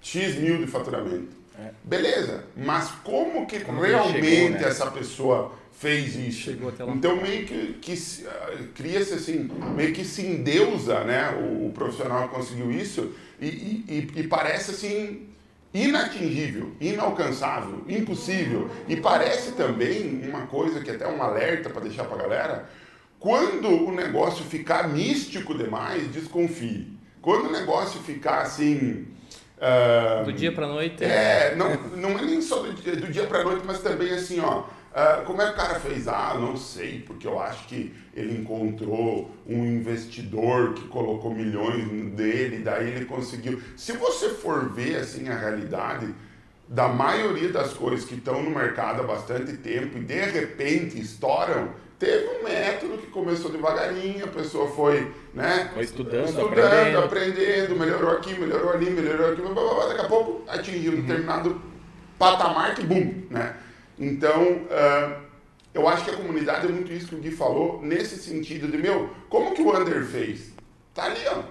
X 0.00 0.36
mil 0.36 0.58
de 0.58 0.66
faturamento. 0.66 1.34
É. 1.58 1.70
Beleza, 1.82 2.44
mas 2.56 2.90
como 3.02 3.46
que 3.46 3.60
como 3.60 3.80
realmente 3.80 4.26
chegou, 4.26 4.50
né? 4.50 4.68
essa 4.68 4.90
pessoa 4.90 5.52
fez 5.72 6.14
isso? 6.16 6.50
Então 6.94 7.16
meio 7.16 7.46
que, 7.46 7.74
que 7.80 7.92
uh, 7.94 8.68
cria-se 8.74 9.14
assim, 9.14 9.48
meio 9.74 9.92
que 9.92 10.04
se 10.04 10.26
endeusa 10.26 11.04
né, 11.04 11.30
o, 11.30 11.68
o 11.68 11.72
profissional 11.72 12.28
conseguiu 12.28 12.70
isso 12.70 13.14
e, 13.40 13.46
e, 13.46 14.12
e, 14.16 14.22
parece 14.24 14.72
assim 14.72 15.28
inatingível, 15.72 16.72
inalcançável, 16.80 17.82
impossível. 17.88 18.70
E 18.88 18.96
parece 18.96 19.52
também 19.52 20.22
uma 20.28 20.46
coisa 20.46 20.80
que 20.80 20.90
é 20.90 20.94
até 20.94 21.08
um 21.08 21.20
alerta 21.20 21.68
para 21.68 21.82
deixar 21.82 22.04
para 22.04 22.16
a 22.16 22.22
galera, 22.22 22.70
quando 23.24 23.70
o 23.70 23.90
negócio 23.90 24.44
ficar 24.44 24.86
místico 24.86 25.56
demais, 25.56 26.08
desconfie. 26.08 26.92
Quando 27.22 27.46
o 27.46 27.52
negócio 27.52 27.98
ficar 28.02 28.42
assim. 28.42 29.06
Uh, 29.56 30.26
do 30.26 30.32
dia 30.34 30.52
para 30.52 30.66
noite? 30.66 31.02
É, 31.02 31.54
não, 31.56 31.74
não 31.96 32.18
é 32.18 32.22
nem 32.22 32.42
só 32.42 32.58
do 32.60 32.74
dia, 32.74 32.94
do 32.96 33.10
dia 33.10 33.24
para 33.24 33.42
noite, 33.42 33.62
mas 33.64 33.80
também 33.80 34.10
assim, 34.10 34.40
ó. 34.40 34.58
Uh, 34.60 35.24
como 35.24 35.40
é 35.40 35.46
que 35.46 35.52
o 35.52 35.56
cara 35.56 35.80
fez? 35.80 36.06
Ah, 36.06 36.36
não 36.38 36.54
sei, 36.54 37.00
porque 37.00 37.26
eu 37.26 37.40
acho 37.40 37.66
que 37.66 37.94
ele 38.12 38.42
encontrou 38.42 39.34
um 39.48 39.64
investidor 39.64 40.74
que 40.74 40.86
colocou 40.88 41.34
milhões 41.34 42.12
dele, 42.12 42.58
daí 42.58 42.90
ele 42.90 43.06
conseguiu. 43.06 43.58
Se 43.74 43.92
você 43.92 44.34
for 44.34 44.68
ver 44.68 44.96
assim 44.96 45.30
a 45.30 45.38
realidade 45.38 46.14
da 46.68 46.88
maioria 46.88 47.48
das 47.48 47.72
coisas 47.72 48.04
que 48.04 48.16
estão 48.16 48.42
no 48.42 48.50
mercado 48.50 49.00
há 49.00 49.06
bastante 49.06 49.56
tempo 49.56 49.96
e 49.96 50.02
de 50.02 50.20
repente 50.26 51.00
estouram, 51.00 51.70
teve 51.98 52.26
um 52.28 52.44
método 52.44 52.98
que 52.98 53.06
começou 53.08 53.50
devagarinho, 53.50 54.24
a 54.24 54.28
pessoa 54.28 54.68
foi, 54.68 55.12
né? 55.32 55.70
Foi 55.72 55.84
estudando, 55.84 56.26
estudando 56.26 56.52
aprendendo. 56.52 56.98
aprendendo. 56.98 57.76
melhorou 57.76 58.10
aqui, 58.12 58.38
melhorou 58.38 58.72
ali, 58.72 58.90
melhorou 58.90 59.32
aqui, 59.32 59.42
blá, 59.42 59.52
blá, 59.52 59.74
blá, 59.74 59.86
daqui 59.86 60.00
a 60.00 60.08
pouco 60.08 60.42
atingiu 60.48 60.92
um 60.92 60.96
uhum. 60.96 61.02
determinado 61.02 61.62
patamar 62.18 62.74
que, 62.74 62.82
bum, 62.82 63.24
né? 63.30 63.56
Então, 63.98 64.42
uh, 64.42 65.24
eu 65.72 65.88
acho 65.88 66.04
que 66.04 66.10
a 66.10 66.16
comunidade 66.16 66.66
é 66.66 66.70
muito 66.70 66.92
isso 66.92 67.08
que 67.08 67.14
o 67.14 67.18
Gui 67.18 67.30
falou, 67.30 67.80
nesse 67.82 68.16
sentido 68.16 68.68
de, 68.68 68.78
meu, 68.78 69.10
como 69.28 69.54
que 69.54 69.62
o 69.62 69.76
Under 69.76 70.04
fez? 70.04 70.52
Tá 70.92 71.04
ali, 71.04 71.20
ó. 71.28 71.42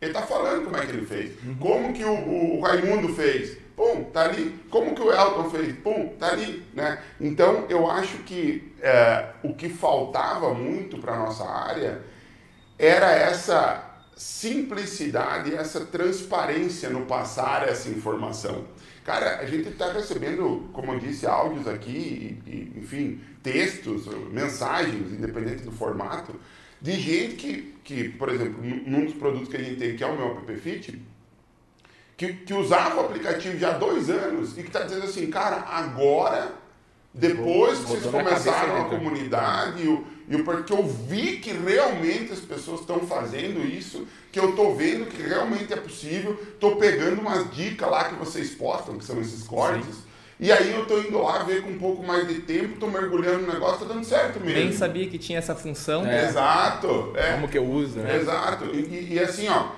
Ele 0.00 0.12
tá 0.12 0.22
falando 0.22 0.64
como 0.64 0.76
é 0.76 0.84
que 0.84 0.92
ele 0.92 1.06
fez. 1.06 1.32
Como 1.58 1.92
que 1.92 2.04
o, 2.04 2.58
o 2.58 2.60
Raimundo 2.60 3.14
fez? 3.14 3.56
Pum, 3.74 4.04
tá 4.04 4.24
ali. 4.24 4.58
Como 4.70 4.94
que 4.94 5.00
o 5.02 5.12
Elton 5.12 5.50
fez? 5.50 5.76
Pum, 5.78 6.14
tá 6.18 6.28
ali, 6.28 6.62
né? 6.74 6.98
Então, 7.20 7.66
eu 7.68 7.90
acho 7.90 8.18
que 8.18 8.72
é, 8.80 9.30
o 9.42 9.54
que 9.54 9.68
faltava 9.68 10.52
muito 10.54 10.98
para 10.98 11.18
nossa 11.18 11.44
área 11.44 12.02
era 12.78 13.10
essa 13.10 13.86
simplicidade, 14.16 15.54
essa 15.54 15.84
transparência 15.84 16.88
no 16.88 17.04
passar 17.04 17.68
essa 17.68 17.88
informação. 17.88 18.64
Cara, 19.04 19.38
a 19.38 19.46
gente 19.46 19.68
está 19.68 19.92
recebendo, 19.92 20.68
como 20.72 20.92
eu 20.92 20.98
disse, 20.98 21.26
áudios 21.26 21.68
aqui, 21.68 22.40
e, 22.46 22.50
e, 22.50 22.80
enfim, 22.80 23.20
textos, 23.42 24.06
mensagens, 24.32 25.12
independente 25.12 25.62
do 25.62 25.70
formato, 25.70 26.34
de 26.86 27.00
gente 27.00 27.34
que, 27.34 27.74
que, 27.82 28.08
por 28.10 28.28
exemplo, 28.28 28.62
num 28.62 29.06
dos 29.06 29.14
produtos 29.14 29.48
que 29.48 29.56
a 29.56 29.60
gente 29.60 29.76
tem, 29.76 29.96
que 29.96 30.04
é 30.04 30.06
o 30.06 30.16
meu 30.16 30.38
App 30.38 30.56
Fit, 30.56 31.02
que, 32.16 32.32
que 32.32 32.54
usava 32.54 33.00
o 33.00 33.06
aplicativo 33.06 33.58
já 33.58 33.70
há 33.70 33.78
dois 33.78 34.08
anos 34.08 34.56
e 34.56 34.62
que 34.62 34.68
está 34.68 34.82
dizendo 34.82 35.04
assim, 35.04 35.26
cara, 35.26 35.56
agora, 35.68 36.54
depois 37.12 37.80
que 37.80 37.86
vocês 37.86 38.06
começaram 38.06 38.82
a 38.82 38.84
comunidade, 38.84 39.82
e 39.82 39.88
o, 39.88 40.06
e 40.28 40.40
porque 40.44 40.72
eu 40.72 40.84
vi 40.86 41.38
que 41.38 41.50
realmente 41.50 42.32
as 42.32 42.38
pessoas 42.38 42.82
estão 42.82 43.00
fazendo 43.00 43.66
isso, 43.66 44.06
que 44.30 44.38
eu 44.38 44.50
estou 44.50 44.76
vendo 44.76 45.06
que 45.06 45.20
realmente 45.20 45.72
é 45.72 45.76
possível, 45.76 46.40
estou 46.40 46.76
pegando 46.76 47.20
umas 47.20 47.52
dicas 47.52 47.90
lá 47.90 48.04
que 48.04 48.14
vocês 48.14 48.54
postam, 48.54 48.96
que 48.96 49.04
são 49.04 49.20
esses 49.20 49.42
cortes. 49.42 49.92
Sim. 49.92 50.05
E 50.38 50.52
aí 50.52 50.72
eu 50.72 50.82
estou 50.82 51.00
indo 51.00 51.22
lá 51.22 51.42
ver 51.44 51.62
com 51.62 51.70
um 51.70 51.78
pouco 51.78 52.02
mais 52.02 52.28
de 52.28 52.40
tempo, 52.40 52.74
estou 52.74 52.90
mergulhando 52.90 53.46
no 53.46 53.52
negócio, 53.54 53.82
está 53.82 53.94
dando 53.94 54.04
certo 54.04 54.38
mesmo. 54.38 54.58
Nem 54.58 54.72
sabia 54.72 55.08
que 55.08 55.18
tinha 55.18 55.38
essa 55.38 55.54
função. 55.54 56.06
É. 56.06 56.26
Exato. 56.26 57.12
É. 57.16 57.32
Como 57.32 57.48
que 57.48 57.56
eu 57.56 57.64
uso, 57.64 57.98
né? 57.98 58.16
Exato. 58.16 58.66
E, 58.66 59.14
e, 59.14 59.18
assim, 59.18 59.48
ó, 59.48 59.68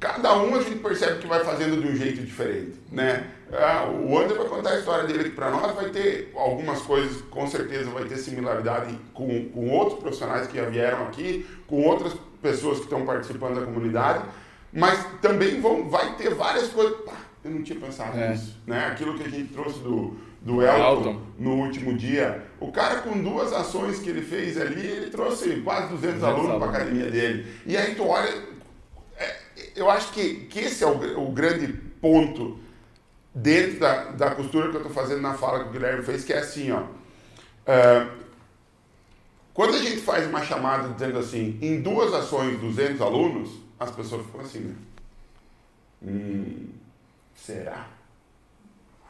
cada 0.00 0.34
um 0.38 0.54
a 0.54 0.62
gente 0.62 0.76
percebe 0.76 1.18
que 1.18 1.26
vai 1.26 1.44
fazendo 1.44 1.80
de 1.80 1.86
um 1.86 1.94
jeito 1.94 2.22
diferente, 2.22 2.76
né? 2.90 3.26
Ah, 3.52 3.86
o 3.86 4.18
André 4.18 4.36
vai 4.36 4.46
contar 4.46 4.70
a 4.70 4.78
história 4.78 5.06
dele 5.06 5.20
aqui 5.20 5.30
para 5.30 5.50
nós, 5.50 5.74
vai 5.74 5.90
ter 5.90 6.32
algumas 6.34 6.80
coisas, 6.80 7.22
com 7.30 7.46
certeza 7.46 7.90
vai 7.90 8.04
ter 8.04 8.16
similaridade 8.16 8.98
com, 9.12 9.48
com 9.50 9.70
outros 9.70 10.00
profissionais 10.00 10.46
que 10.46 10.56
já 10.56 10.64
vieram 10.64 11.06
aqui, 11.06 11.46
com 11.66 11.82
outras 11.82 12.14
pessoas 12.42 12.78
que 12.78 12.84
estão 12.84 13.04
participando 13.04 13.60
da 13.60 13.66
comunidade, 13.66 14.24
mas 14.72 15.04
também 15.20 15.60
vão, 15.60 15.88
vai 15.88 16.14
ter 16.16 16.34
várias 16.34 16.68
coisas. 16.68 16.96
Pá, 17.04 17.27
eu 17.44 17.50
não 17.50 17.62
tinha 17.62 17.78
pensado 17.78 18.18
é. 18.18 18.30
nisso, 18.30 18.56
né? 18.66 18.86
Aquilo 18.86 19.16
que 19.16 19.24
a 19.24 19.28
gente 19.28 19.52
trouxe 19.52 19.78
do, 19.80 20.16
do 20.40 20.62
Elton, 20.62 20.98
Elton, 20.98 21.22
no 21.38 21.54
último 21.56 21.96
dia. 21.96 22.44
O 22.60 22.72
cara, 22.72 23.00
com 23.00 23.22
duas 23.22 23.52
ações 23.52 23.98
que 23.98 24.10
ele 24.10 24.22
fez 24.22 24.60
ali, 24.60 24.86
ele 24.86 25.10
trouxe 25.10 25.60
quase 25.60 25.88
200, 25.88 26.20
200 26.20 26.24
alunos 26.24 26.56
para 26.58 26.66
a 26.66 26.70
academia 26.70 27.10
dele. 27.10 27.46
E 27.64 27.76
aí 27.76 27.94
tu 27.94 28.06
olha, 28.06 28.32
eu 29.74 29.90
acho 29.90 30.12
que, 30.12 30.46
que 30.46 30.60
esse 30.60 30.82
é 30.82 30.86
o, 30.86 31.28
o 31.28 31.32
grande 31.32 31.68
ponto 32.00 32.58
dentro 33.34 33.78
da, 33.78 34.04
da 34.10 34.30
costura 34.32 34.70
que 34.70 34.76
eu 34.76 34.80
estou 34.80 34.92
fazendo 34.92 35.20
na 35.20 35.34
fala 35.34 35.60
que 35.60 35.70
o 35.70 35.72
Guilherme 35.72 36.02
fez, 36.02 36.24
que 36.24 36.32
é 36.32 36.38
assim, 36.38 36.72
ó. 36.72 36.80
Uh, 36.80 38.18
quando 39.54 39.74
a 39.74 39.78
gente 39.78 39.98
faz 39.98 40.26
uma 40.26 40.44
chamada 40.44 40.88
dizendo 40.92 41.18
assim, 41.18 41.58
em 41.60 41.80
duas 41.80 42.12
ações, 42.14 42.58
200 42.60 43.00
alunos, 43.00 43.50
as 43.78 43.90
pessoas 43.90 44.24
ficam 44.26 44.40
assim, 44.40 44.60
né? 44.60 44.74
Hum, 46.02 46.68
será? 47.44 47.88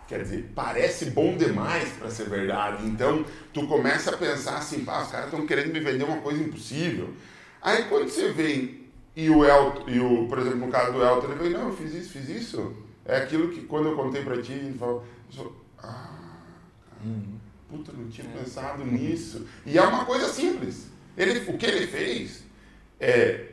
Quer 0.06 0.22
dizer, 0.22 0.50
parece 0.54 1.06
bom 1.06 1.36
demais 1.36 1.90
para 1.90 2.10
ser 2.10 2.28
verdade. 2.28 2.86
Então, 2.86 3.24
tu 3.52 3.66
começa 3.66 4.14
a 4.14 4.16
pensar 4.16 4.56
assim, 4.56 4.84
pá, 4.84 5.02
os 5.02 5.10
caras 5.10 5.26
estão 5.26 5.46
querendo 5.46 5.72
me 5.72 5.80
vender 5.80 6.04
uma 6.04 6.20
coisa 6.22 6.42
impossível. 6.42 7.12
Aí, 7.60 7.84
quando 7.84 8.08
você 8.08 8.32
vem 8.32 8.88
e 9.14 9.28
o 9.28 9.44
Elton, 9.44 9.90
e 9.90 10.00
o, 10.00 10.26
por 10.26 10.38
exemplo, 10.38 10.60
no 10.60 10.68
caso 10.68 10.92
do 10.92 11.02
Elton, 11.02 11.26
ele 11.26 11.34
veio, 11.34 11.58
não, 11.58 11.68
eu 11.68 11.76
fiz 11.76 11.92
isso, 11.92 12.10
fiz 12.10 12.28
isso. 12.28 12.74
É 13.04 13.18
aquilo 13.18 13.48
que 13.48 13.62
quando 13.62 13.88
eu 13.88 13.96
contei 13.96 14.22
para 14.22 14.40
ti, 14.40 14.52
ele 14.52 14.78
falou, 14.78 15.04
ah, 15.82 16.38
uhum. 17.04 17.38
puta, 17.68 17.92
não 17.92 18.08
tinha 18.08 18.26
é. 18.28 18.38
pensado 18.38 18.84
nisso. 18.86 19.46
E 19.66 19.76
é 19.76 19.82
uma 19.82 20.06
coisa 20.06 20.28
simples. 20.28 20.86
Ele, 21.16 21.50
o 21.50 21.58
que 21.58 21.66
ele 21.66 21.86
fez 21.86 22.44
é, 22.98 23.47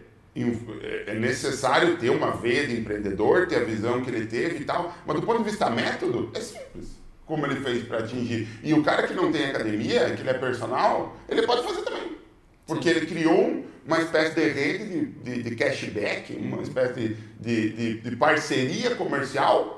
é 1.07 1.13
necessário 1.13 1.97
ter 1.97 2.09
uma 2.09 2.31
veia 2.31 2.67
de 2.67 2.77
empreendedor, 2.79 3.47
ter 3.47 3.57
a 3.57 3.63
visão 3.63 4.01
que 4.01 4.09
ele 4.09 4.25
teve 4.25 4.59
e 4.59 4.65
tal, 4.65 4.93
mas 5.05 5.15
do 5.15 5.25
ponto 5.25 5.43
de 5.43 5.49
vista 5.49 5.69
método, 5.69 6.29
é 6.33 6.41
simples 6.41 7.05
como 7.25 7.45
ele 7.45 7.59
fez 7.59 7.83
para 7.83 7.99
atingir. 7.99 8.47
E 8.63 8.73
o 8.73 8.83
cara 8.83 9.07
que 9.07 9.13
não 9.13 9.31
tem 9.31 9.45
academia, 9.45 10.11
que 10.11 10.21
ele 10.21 10.29
é 10.29 10.33
personal, 10.33 11.17
ele 11.27 11.41
pode 11.41 11.63
fazer 11.63 11.81
também. 11.81 12.17
Porque 12.65 12.89
ele 12.89 13.05
criou 13.05 13.65
uma 13.85 13.99
espécie 13.99 14.35
de 14.35 14.49
rede 14.49 14.85
de, 14.85 15.05
de, 15.05 15.43
de 15.43 15.55
cashback, 15.55 16.35
uma 16.35 16.61
espécie 16.61 17.17
de, 17.39 17.69
de, 17.69 18.01
de, 18.01 18.15
parceria 18.15 18.95
comercial 18.95 19.77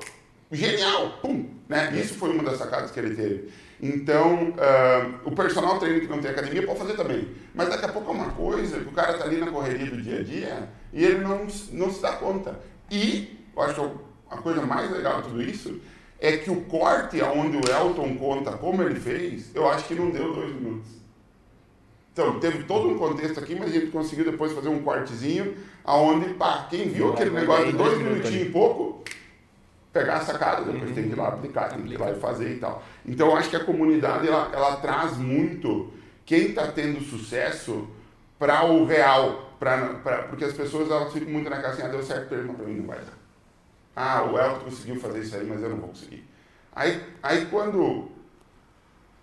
genial. 0.51 1.19
Pum! 1.21 1.49
Né? 1.67 1.91
Isso 1.99 2.15
foi 2.15 2.31
uma 2.31 2.43
das 2.43 2.57
sacadas 2.57 2.91
que 2.91 2.99
ele 2.99 3.15
teve. 3.15 3.49
Então, 3.81 4.49
uh, 4.49 5.19
o 5.23 5.31
personal 5.31 5.77
trainer 5.77 6.01
que 6.01 6.07
não 6.07 6.19
tem 6.19 6.31
academia 6.31 6.65
pode 6.65 6.79
fazer 6.79 6.95
também. 6.95 7.27
Mas 7.53 7.69
daqui 7.69 7.85
a 7.85 7.89
pouco 7.89 8.09
é 8.09 8.13
uma 8.13 8.31
coisa 8.31 8.79
que 8.79 8.89
o 8.89 8.91
cara 8.91 9.13
está 9.13 9.25
ali 9.25 9.37
na 9.37 9.51
correria 9.51 9.91
do 9.91 10.01
dia 10.01 10.19
a 10.19 10.23
dia 10.23 10.69
e 10.91 11.03
ele 11.03 11.19
não, 11.19 11.47
não 11.71 11.91
se 11.91 12.01
dá 12.01 12.13
conta. 12.13 12.59
E, 12.89 13.45
eu 13.55 13.61
acho 13.61 13.75
que 13.75 13.97
a 14.29 14.37
coisa 14.37 14.65
mais 14.65 14.91
legal 14.91 15.21
de 15.21 15.29
tudo 15.29 15.41
isso 15.41 15.79
é 16.19 16.37
que 16.37 16.49
o 16.49 16.61
corte 16.61 17.21
aonde 17.21 17.57
o 17.57 17.71
Elton 17.71 18.15
conta 18.15 18.51
como 18.53 18.81
ele 18.81 18.99
fez, 18.99 19.51
eu 19.53 19.69
acho 19.69 19.87
que 19.87 19.95
não 19.95 20.09
deu 20.09 20.33
dois 20.33 20.53
minutos. 20.53 20.97
Então, 22.11 22.39
teve 22.39 22.63
todo 22.63 22.89
um 22.89 22.97
contexto 22.97 23.39
aqui, 23.39 23.53
mas 23.53 23.69
a 23.69 23.73
gente 23.73 23.91
conseguiu 23.91 24.25
depois 24.25 24.51
fazer 24.51 24.69
um 24.69 24.81
cortezinho, 24.81 25.55
aonde, 25.85 26.33
pá, 26.33 26.65
quem 26.67 26.89
viu 26.89 27.13
aquele 27.13 27.29
negócio 27.29 27.67
de 27.67 27.73
dois 27.73 27.95
minutinhos 27.99 28.47
e 28.47 28.49
pouco, 28.49 29.03
pegar 29.97 30.17
a 30.17 30.21
sacada, 30.21 30.63
depois 30.63 30.89
uhum. 30.89 30.95
tem 30.95 31.03
que 31.05 31.09
ir 31.09 31.15
lá 31.15 31.29
aplicar, 31.29 31.69
tem 31.69 31.81
que 31.81 31.93
ir 31.93 31.97
lá 31.97 32.11
e 32.11 32.19
fazer 32.19 32.55
e 32.55 32.59
tal. 32.59 32.83
Então, 33.05 33.27
eu 33.27 33.35
acho 33.35 33.49
que 33.49 33.55
a 33.55 33.63
comunidade, 33.63 34.27
ela, 34.27 34.49
ela 34.53 34.75
traz 34.77 35.17
muito 35.17 35.91
quem 36.25 36.49
está 36.49 36.67
tendo 36.67 37.01
sucesso 37.01 37.87
para 38.37 38.65
o 38.65 38.85
real, 38.85 39.53
pra, 39.59 39.95
pra, 39.95 40.23
porque 40.23 40.45
as 40.45 40.53
pessoas 40.53 40.91
elas 40.91 41.11
ficam 41.11 41.29
muito 41.29 41.49
na 41.49 41.57
assim, 41.57 41.81
ah, 41.81 41.87
deu 41.87 42.03
certo 42.03 42.27
para 42.27 42.37
ele, 42.37 42.47
mas 42.47 42.57
para 42.57 42.65
mim 42.65 42.75
não 42.75 42.85
vai 42.85 42.99
dar. 42.99 43.17
Ah, 43.95 44.23
o 44.23 44.37
Elton 44.37 44.65
conseguiu 44.65 44.99
fazer 44.99 45.19
isso 45.21 45.35
aí, 45.35 45.45
mas 45.45 45.61
eu 45.63 45.69
não 45.69 45.77
vou 45.77 45.89
conseguir. 45.89 46.23
Aí, 46.75 47.01
aí 47.23 47.45
quando 47.47 48.09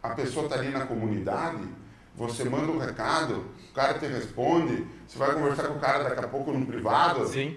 a 0.03 0.11
pessoa 0.11 0.47
está 0.47 0.57
ali 0.57 0.71
na 0.71 0.87
comunidade, 0.87 1.63
você 2.17 2.45
manda 2.45 2.73
um 2.73 2.79
recado, 2.79 3.45
o 3.71 3.75
cara 3.75 3.95
te 3.95 4.07
responde, 4.07 4.85
você 5.07 5.19
vai 5.19 5.33
conversar 5.35 5.69
com 5.69 5.75
o 5.75 5.81
cara 5.81 6.03
daqui 6.03 6.25
a 6.25 6.29
pouco 6.29 6.53
no 6.53 6.67
privado. 6.67 7.27
Sim. 7.29 7.57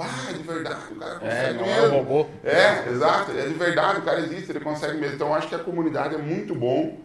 Pá, 0.00 0.30
é 0.30 0.32
de 0.32 0.42
verdade, 0.42 0.92
o 0.92 0.96
cara 0.96 1.14
é, 1.14 1.18
consegue 1.18 1.58
é, 1.58 1.62
mesmo. 1.62 1.84
É, 1.84 1.88
um 1.88 2.02
robô. 2.02 2.26
é, 2.42 2.88
exato, 2.88 3.32
é 3.32 3.46
de 3.46 3.54
verdade, 3.54 3.98
o 4.00 4.02
cara 4.02 4.20
existe, 4.20 4.50
ele 4.50 4.60
consegue 4.60 4.96
mesmo. 4.96 5.16
Então, 5.16 5.28
eu 5.28 5.34
acho 5.34 5.48
que 5.48 5.54
a 5.54 5.58
comunidade 5.58 6.14
é 6.14 6.18
muito 6.18 6.54
bom 6.54 6.98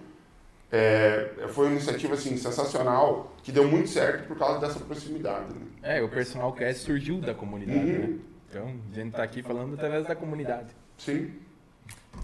é, 0.72 1.30
foi 1.50 1.68
uma 1.68 1.74
iniciativa 1.74 2.16
assim, 2.16 2.36
sensacional, 2.38 3.34
que 3.44 3.52
deu 3.52 3.68
muito 3.68 3.90
certo 3.90 4.28
por 4.28 4.38
causa 4.38 4.60
dessa 4.60 4.80
proximidade. 4.80 5.54
Né? 5.54 5.66
É, 5.82 6.02
o 6.02 6.10
Personal 6.10 6.52
Cast 6.54 6.84
surgiu 6.84 7.20
da 7.20 7.34
comunidade, 7.34 7.80
uhum. 7.80 8.00
né? 8.00 8.20
Então, 8.50 8.68
a 8.92 8.96
gente 8.96 9.08
está 9.10 9.24
aqui 9.24 9.42
falando 9.42 9.74
através 9.74 10.06
da 10.06 10.16
comunidade. 10.16 10.70
Sim. 10.98 11.34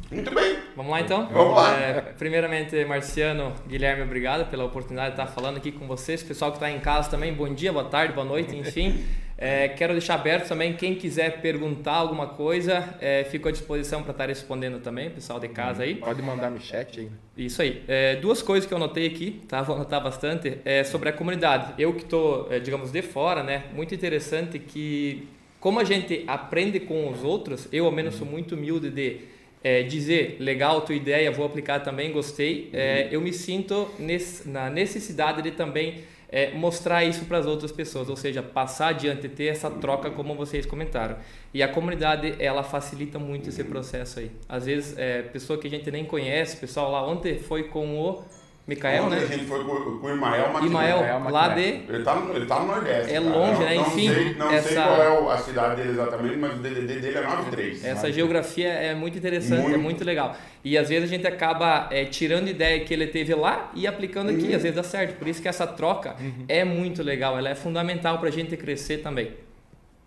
Muito 0.09 0.33
bem. 0.33 0.59
Vamos 0.75 0.91
lá 0.91 1.01
então? 1.01 1.27
Vamos 1.27 1.55
lá. 1.55 1.77
É, 1.77 2.01
primeiramente, 2.17 2.83
Marciano, 2.85 3.53
Guilherme, 3.67 4.03
obrigado 4.03 4.49
pela 4.49 4.65
oportunidade 4.65 5.15
de 5.15 5.21
estar 5.21 5.27
falando 5.27 5.57
aqui 5.57 5.71
com 5.71 5.87
vocês. 5.87 6.23
Pessoal 6.23 6.51
que 6.51 6.57
está 6.57 6.69
em 6.69 6.79
casa 6.79 7.09
também, 7.09 7.33
bom 7.33 7.53
dia, 7.53 7.71
boa 7.71 7.85
tarde, 7.85 8.13
boa 8.13 8.25
noite, 8.25 8.55
enfim. 8.55 9.05
É, 9.41 9.69
quero 9.69 9.93
deixar 9.93 10.13
aberto 10.13 10.49
também, 10.49 10.73
quem 10.73 10.93
quiser 10.93 11.41
perguntar 11.41 11.93
alguma 11.93 12.27
coisa, 12.27 12.95
é, 13.01 13.23
fico 13.23 13.49
à 13.49 13.51
disposição 13.51 14.03
para 14.03 14.11
estar 14.11 14.29
respondendo 14.29 14.79
também, 14.79 15.09
pessoal 15.09 15.39
de 15.39 15.47
casa 15.47 15.81
aí. 15.81 15.95
Pode 15.95 16.21
mandar 16.21 16.51
no 16.51 16.61
chat 16.61 16.99
aí. 16.99 17.09
Isso 17.35 17.59
aí. 17.59 17.81
É, 17.87 18.17
duas 18.17 18.43
coisas 18.43 18.67
que 18.67 18.73
eu 18.73 18.77
notei 18.77 19.07
aqui, 19.07 19.41
tá? 19.47 19.63
Vou 19.63 19.75
anotar 19.75 20.03
bastante, 20.03 20.59
é 20.63 20.83
sobre 20.83 21.09
a 21.09 21.11
comunidade. 21.11 21.73
Eu 21.79 21.91
que 21.95 22.03
estou, 22.03 22.53
é, 22.53 22.59
digamos, 22.59 22.91
de 22.91 23.01
fora, 23.01 23.41
né? 23.41 23.63
Muito 23.73 23.95
interessante 23.95 24.59
que, 24.59 25.27
como 25.59 25.79
a 25.79 25.83
gente 25.83 26.23
aprende 26.27 26.79
com 26.79 27.09
os 27.09 27.23
outros, 27.23 27.67
eu 27.71 27.87
ao 27.87 27.91
menos 27.91 28.13
sou 28.13 28.27
muito 28.27 28.53
humilde 28.53 28.91
de 28.91 29.21
é, 29.63 29.81
dizer, 29.81 30.37
legal, 30.39 30.81
tua 30.81 30.93
ideia, 30.93 31.31
vou 31.31 31.47
aplicar 31.47 31.79
também, 31.79 32.11
gostei. 32.11 32.69
É, 32.73 33.07
eu 33.09 33.19
me 33.19 33.33
sinto 33.33 33.89
nesse, 33.97 34.47
na 34.47 34.69
necessidade 34.69 35.41
de 35.41 35.49
também 35.49 36.03
é, 36.31 36.51
mostrar 36.51 37.03
isso 37.03 37.25
para 37.25 37.39
as 37.39 37.45
outras 37.45 37.71
pessoas, 37.71 38.09
ou 38.09 38.15
seja, 38.15 38.41
passar 38.41 38.89
adiante, 38.89 39.27
ter 39.27 39.47
essa 39.47 39.69
troca 39.69 40.09
como 40.09 40.33
vocês 40.33 40.65
comentaram. 40.65 41.17
E 41.53 41.61
a 41.61 41.67
comunidade, 41.67 42.35
ela 42.39 42.63
facilita 42.63 43.19
muito 43.19 43.49
esse 43.49 43.63
processo 43.65 44.19
aí. 44.19 44.31
Às 44.47 44.65
vezes, 44.65 44.97
é, 44.97 45.23
pessoa 45.23 45.59
que 45.59 45.67
a 45.67 45.69
gente 45.69 45.91
nem 45.91 46.05
conhece, 46.05 46.55
pessoal 46.55 46.89
lá 46.89 47.05
ontem 47.05 47.37
foi 47.37 47.63
com 47.63 47.99
o 47.99 48.23
Micael, 48.71 49.03
Ontem 49.03 49.19
né? 49.19 49.23
a 49.23 49.27
gente 49.27 49.45
foi 49.45 49.63
com, 49.63 49.99
com 49.99 50.07
o 50.07 50.09
Imael 50.09 50.53
Maquiné. 50.53 50.71
Imael, 50.71 51.29
lá 51.29 51.49
de... 51.49 51.61
Ele 51.61 52.03
tá, 52.03 52.15
no, 52.15 52.35
ele 52.35 52.45
tá 52.45 52.59
no 52.59 52.67
Nordeste. 52.67 53.13
É 53.13 53.19
longe, 53.19 53.59
não, 53.59 53.59
né? 53.59 53.75
Não 53.75 53.81
Enfim, 53.81 54.13
sei, 54.13 54.35
não 54.35 54.51
essa... 54.51 54.67
sei 54.69 54.77
qual 54.77 55.31
é 55.31 55.33
a 55.33 55.37
cidade 55.37 55.75
dele 55.75 55.89
exatamente, 55.89 56.37
mas 56.37 56.53
o 56.53 56.57
DDD 56.59 56.99
dele 56.99 57.17
é 57.17 57.21
93. 57.21 57.85
Essa 57.85 58.11
geografia 58.11 58.69
é 58.69 58.95
muito 58.95 59.17
interessante, 59.17 59.59
é 59.59 59.63
muito. 59.63 59.75
é 59.75 59.77
muito 59.77 60.03
legal. 60.05 60.35
E 60.63 60.77
às 60.77 60.87
vezes 60.87 61.03
a 61.03 61.13
gente 61.13 61.27
acaba 61.27 61.89
é, 61.91 62.05
tirando 62.05 62.47
ideia 62.47 62.79
que 62.85 62.93
ele 62.93 63.07
teve 63.07 63.35
lá 63.35 63.71
e 63.75 63.85
aplicando 63.85 64.29
aqui, 64.29 64.49
uhum. 64.49 64.55
às 64.55 64.63
vezes 64.63 64.75
dá 64.75 64.83
certo. 64.83 65.17
Por 65.17 65.27
isso 65.27 65.41
que 65.41 65.47
essa 65.47 65.67
troca 65.67 66.15
uhum. 66.19 66.45
é 66.47 66.63
muito 66.63 67.03
legal, 67.03 67.37
ela 67.37 67.49
é 67.49 67.55
fundamental 67.55 68.19
para 68.19 68.29
a 68.29 68.31
gente 68.31 68.55
crescer 68.55 68.99
também. 68.99 69.31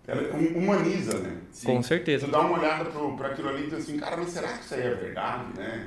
Ela 0.06 0.22
humaniza, 0.54 1.18
né? 1.18 1.38
Sim. 1.50 1.66
Com 1.66 1.82
certeza. 1.82 2.26
Tu 2.26 2.32
dá 2.32 2.40
uma 2.40 2.58
olhada 2.58 2.84
para 3.16 3.28
aquilo 3.28 3.48
ali 3.48 3.62
e 3.62 3.64
diz 3.66 3.74
assim, 3.74 3.98
cara, 3.98 4.16
mas 4.16 4.28
será 4.28 4.48
que 4.48 4.64
isso 4.64 4.74
aí 4.74 4.82
é 4.82 4.94
verdade, 4.94 5.44
né? 5.56 5.86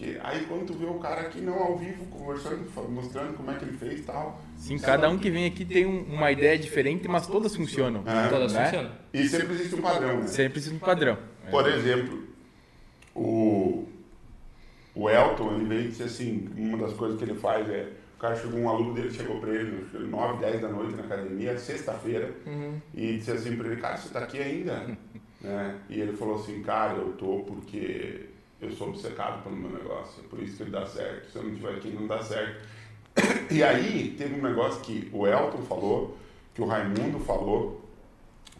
Porque 0.00 0.18
aí 0.22 0.46
quando 0.46 0.66
tu 0.66 0.72
vê 0.72 0.86
o 0.86 0.94
cara 0.94 1.20
aqui 1.20 1.42
não 1.42 1.62
ao 1.62 1.76
vivo, 1.76 2.06
conversando, 2.06 2.66
mostrando 2.88 3.36
como 3.36 3.50
é 3.50 3.54
que 3.56 3.66
ele 3.66 3.76
fez 3.76 4.00
e 4.00 4.02
tal. 4.04 4.40
Sim, 4.56 4.78
cada 4.78 5.10
um 5.10 5.18
que 5.18 5.30
vem 5.30 5.44
aqui 5.44 5.62
tem 5.62 5.84
um, 5.84 6.04
uma 6.04 6.32
ideia 6.32 6.58
diferente, 6.58 7.06
mas 7.06 7.26
todas 7.26 7.54
funcionam. 7.54 8.02
É, 8.06 8.28
todas 8.28 8.54
né? 8.54 8.64
funcionam. 8.64 8.92
E 9.12 9.28
sempre 9.28 9.52
existe 9.52 9.74
um 9.74 9.82
padrão, 9.82 10.20
né? 10.20 10.26
Sempre 10.26 10.58
existe 10.58 10.74
um 10.74 10.78
padrão. 10.78 11.18
Por 11.50 11.68
exemplo, 11.68 12.24
o, 13.14 13.86
o 14.94 15.10
Elton, 15.10 15.56
ele 15.56 15.64
veio 15.66 15.80
e 15.82 15.88
disse 15.88 16.02
assim, 16.02 16.48
uma 16.56 16.78
das 16.78 16.94
coisas 16.94 17.18
que 17.18 17.24
ele 17.24 17.34
faz 17.34 17.68
é, 17.68 17.90
o 18.16 18.20
cara 18.20 18.36
chegou, 18.36 18.58
um 18.58 18.70
aluno 18.70 18.94
dele 18.94 19.10
chegou 19.10 19.38
para 19.38 19.50
ele, 19.50 19.86
9, 19.92 20.40
10 20.40 20.60
da 20.62 20.68
noite 20.68 20.96
na 20.96 21.02
academia, 21.02 21.58
sexta-feira, 21.58 22.34
uhum. 22.46 22.80
e 22.94 23.18
disse 23.18 23.32
assim 23.32 23.54
para 23.54 23.66
ele, 23.66 23.78
cara, 23.78 23.98
você 23.98 24.06
está 24.06 24.20
aqui 24.20 24.38
ainda? 24.38 24.96
né? 25.42 25.76
E 25.90 26.00
ele 26.00 26.14
falou 26.14 26.36
assim, 26.36 26.62
cara, 26.62 26.94
eu 26.94 27.12
tô 27.12 27.40
porque 27.40 28.29
eu 28.60 28.70
sou 28.72 28.88
obcecado 28.88 29.42
pelo 29.42 29.56
meu 29.56 29.70
negócio, 29.70 30.22
é 30.24 30.28
por 30.28 30.38
isso 30.40 30.56
que 30.56 30.62
ele 30.64 30.70
dá 30.70 30.84
certo. 30.86 31.30
Se 31.30 31.36
eu 31.36 31.42
não 31.44 31.50
estiver 31.50 31.74
aqui, 31.74 31.90
não 31.90 32.06
dá 32.06 32.22
certo. 32.22 32.68
E 33.50 33.62
aí, 33.62 34.14
teve 34.16 34.34
um 34.38 34.42
negócio 34.42 34.80
que 34.82 35.10
o 35.12 35.26
Elton 35.26 35.62
falou, 35.62 36.16
que 36.54 36.62
o 36.62 36.66
Raimundo 36.66 37.18
falou 37.18 37.80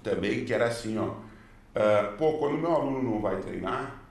também, 0.03 0.45
que 0.45 0.53
era 0.53 0.67
assim, 0.67 0.99
ó. 0.99 1.09
Uh, 1.09 2.17
pô, 2.19 2.39
quando 2.39 2.59
meu 2.59 2.73
aluno 2.73 3.03
não 3.03 3.21
vai 3.21 3.41
treinar, 3.41 4.03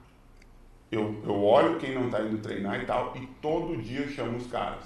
eu, 0.90 1.20
eu 1.24 1.44
olho 1.44 1.78
quem 1.78 1.94
não 1.94 2.06
está 2.06 2.22
indo 2.22 2.38
treinar 2.38 2.80
e 2.80 2.86
tal, 2.86 3.14
e 3.16 3.26
todo 3.42 3.76
dia 3.76 4.00
eu 4.00 4.08
chamo 4.08 4.38
os 4.38 4.46
caras. 4.46 4.84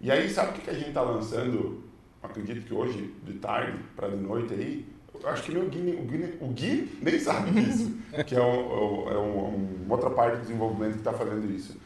E 0.00 0.10
aí, 0.10 0.28
sabe 0.28 0.50
o 0.50 0.52
que, 0.54 0.62
que 0.62 0.70
a 0.70 0.74
gente 0.74 0.88
está 0.88 1.02
lançando? 1.02 1.84
Acredito 2.22 2.66
que 2.66 2.74
hoje, 2.74 3.14
de 3.22 3.34
tarde 3.34 3.78
para 3.96 4.08
de 4.08 4.16
noite 4.16 4.52
aí, 4.52 4.91
acho 5.28 5.42
que 5.44 5.52
nem 5.52 5.62
o 5.62 5.68
Gui, 5.68 5.98
o 6.00 6.04
Gui, 6.04 6.38
o 6.40 6.48
Gui 6.48 6.98
nem 7.00 7.18
sabe 7.18 7.50
disso, 7.50 7.96
que 8.26 8.34
é, 8.34 8.40
um, 8.40 9.10
é 9.10 9.18
um, 9.18 9.82
uma 9.84 9.94
outra 9.94 10.10
parte 10.10 10.36
do 10.36 10.42
desenvolvimento 10.42 10.92
que 10.92 10.98
está 10.98 11.12
fazendo 11.12 11.50
isso. 11.52 11.76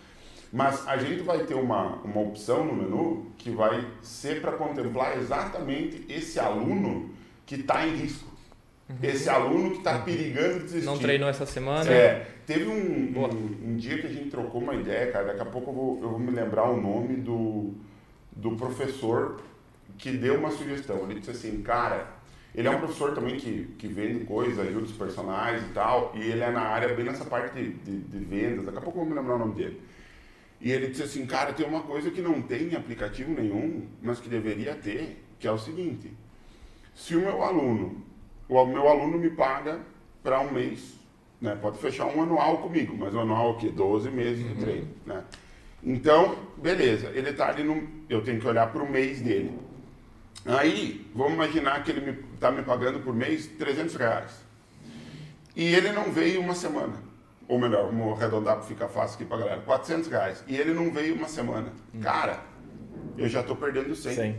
Mas 0.53 0.87
a 0.87 0.97
gente 0.97 1.23
vai 1.23 1.41
ter 1.41 1.55
uma, 1.55 1.97
uma 1.97 2.21
opção 2.21 2.65
no 2.65 2.75
menu 2.75 3.27
que 3.37 3.51
vai 3.51 3.87
ser 4.03 4.41
para 4.41 4.53
contemplar 4.53 5.19
exatamente 5.19 6.05
esse 6.09 6.39
aluno 6.39 7.11
que 7.45 7.57
está 7.57 7.87
em 7.87 7.97
risco. 7.97 8.37
Uhum. 8.89 8.97
Esse 9.03 9.29
aluno 9.29 9.73
que 9.73 9.79
está 9.79 9.99
perigando 9.99 10.61
desistir. 10.61 10.87
Não 10.87 10.99
treinou 10.99 11.29
essa 11.29 11.45
semana? 11.45 11.91
É. 11.91 12.27
Teve 12.47 12.69
um, 12.69 13.19
um, 13.19 13.71
um, 13.71 13.77
dia 13.77 13.99
que 13.99 14.07
a 14.07 14.11
gente 14.11 14.31
trocou 14.31 14.61
uma 14.61 14.75
ideia, 14.75 15.11
cara. 15.11 15.27
Daqui 15.27 15.43
a 15.43 15.47
pouco 15.47 15.71
eu 15.71 15.75
vou, 15.75 16.03
eu 16.03 16.11
vou 16.11 16.19
me 16.21 16.31
lembrar 16.31 16.71
o 16.71 16.81
nome 16.81 17.17
do, 17.17 17.75
do 18.31 18.53
professor 18.53 19.41
que 19.99 20.13
deu 20.13 20.37
uma 20.37 20.53
sugestão. 20.53 21.11
Ele 21.11 21.19
disse 21.19 21.33
assim, 21.33 21.63
cara, 21.63 22.16
ele 22.57 22.69
é 22.69 22.71
um 22.71 22.79
professor 22.79 23.15
também 23.15 23.37
que, 23.37 23.65
que 23.79 23.87
vende 23.87 24.25
coisas, 24.25 24.59
ajuda 24.59 24.87
os 24.87 24.93
personagens 24.93 25.63
e 25.63 25.75
tal, 25.75 26.13
e 26.15 26.23
ele 26.23 26.41
é 26.41 26.51
na 26.51 26.63
área, 26.63 26.95
bem 26.95 27.05
nessa 27.05 27.25
parte 27.27 27.55
de, 27.55 27.71
de, 27.71 27.99
de 28.01 28.19
vendas, 28.19 28.65
daqui 28.65 28.79
a 28.79 28.81
pouco 28.81 28.99
eu 28.99 29.05
vou 29.05 29.13
me 29.13 29.21
lembrar 29.21 29.35
o 29.35 29.39
nome 29.39 29.55
dele. 29.55 29.83
E 30.59 30.73
ele 30.73 30.87
disse 30.87 31.03
assim, 31.03 31.27
cara, 31.27 31.53
tem 31.53 31.67
uma 31.67 31.83
coisa 31.83 32.11
que 32.11 32.23
não 32.23 32.41
tem 32.41 32.71
em 32.71 32.75
aplicativo 32.75 33.31
nenhum, 33.31 33.87
mas 34.03 34.19
que 34.19 34.29
deveria 34.29 34.75
ter, 34.75 35.23
que 35.39 35.47
é 35.47 35.53
o 35.53 35.59
seguinte, 35.59 36.11
se 36.95 37.15
o 37.15 37.21
meu 37.21 37.43
aluno, 37.43 38.03
o 38.49 38.65
meu 38.65 38.89
aluno 38.89 39.19
me 39.19 39.29
paga 39.29 39.81
para 40.23 40.41
um 40.41 40.51
mês, 40.51 40.95
né, 41.39 41.59
pode 41.61 41.77
fechar 41.77 42.07
um 42.07 42.23
anual 42.23 42.59
comigo, 42.63 42.97
mas 42.97 43.15
o 43.15 43.21
anual 43.21 43.49
é 43.49 43.53
o 43.53 43.57
quê? 43.59 43.69
12 43.69 44.11
meses 44.11 44.43
de 44.43 44.55
uhum. 44.55 44.61
treino, 44.61 44.89
né? 45.05 45.25
Então, 45.85 46.37
beleza, 46.57 47.13
ele 47.15 47.29
está 47.31 47.49
ali 47.49 47.63
no, 47.63 47.87
eu 48.09 48.23
tenho 48.23 48.41
que 48.41 48.47
olhar 48.49 48.73
para 48.73 48.83
o 48.83 48.91
mês 48.91 49.21
dele. 49.21 49.53
Aí, 50.45 51.11
vamos 51.15 51.35
imaginar 51.35 51.83
que 51.83 51.91
ele 51.91 52.11
está 52.11 52.13
me, 52.13 52.39
tá 52.39 52.51
me 52.51 52.63
pagando 52.63 53.01
por 53.01 53.15
mês 53.15 53.47
300 53.47 53.95
reais. 53.97 54.33
E 55.55 55.75
ele 55.75 55.91
não 55.93 56.13
veio 56.13 56.41
uma 56.41 56.55
semana. 56.55 56.95
Ou 57.49 57.59
melhor, 57.59 57.87
vamos 57.87 58.21
arredondar 58.21 58.57
para 58.57 58.65
ficar 58.65 58.89
fácil 58.89 59.17
aqui 59.17 59.25
para 59.25 59.39
galera. 59.39 59.61
400 59.63 60.09
reais. 60.09 60.45
E 60.47 60.57
ele 60.57 60.75
não 60.75 60.93
veio 60.93 61.15
uma 61.15 61.29
semana. 61.29 61.73
Hum. 61.95 62.01
Cara, 62.01 62.43
eu 63.17 63.29
já 63.29 63.41
estou 63.41 63.57
perdendo 63.57 63.95
100. 63.95 64.15
100. 64.15 64.37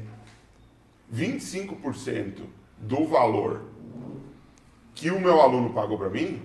25% 1.14 2.42
do 2.78 3.08
valor 3.08 3.62
que 4.94 5.10
o 5.10 5.20
meu 5.20 5.40
aluno 5.40 5.74
pagou 5.74 5.98
para 5.98 6.10
mim 6.10 6.42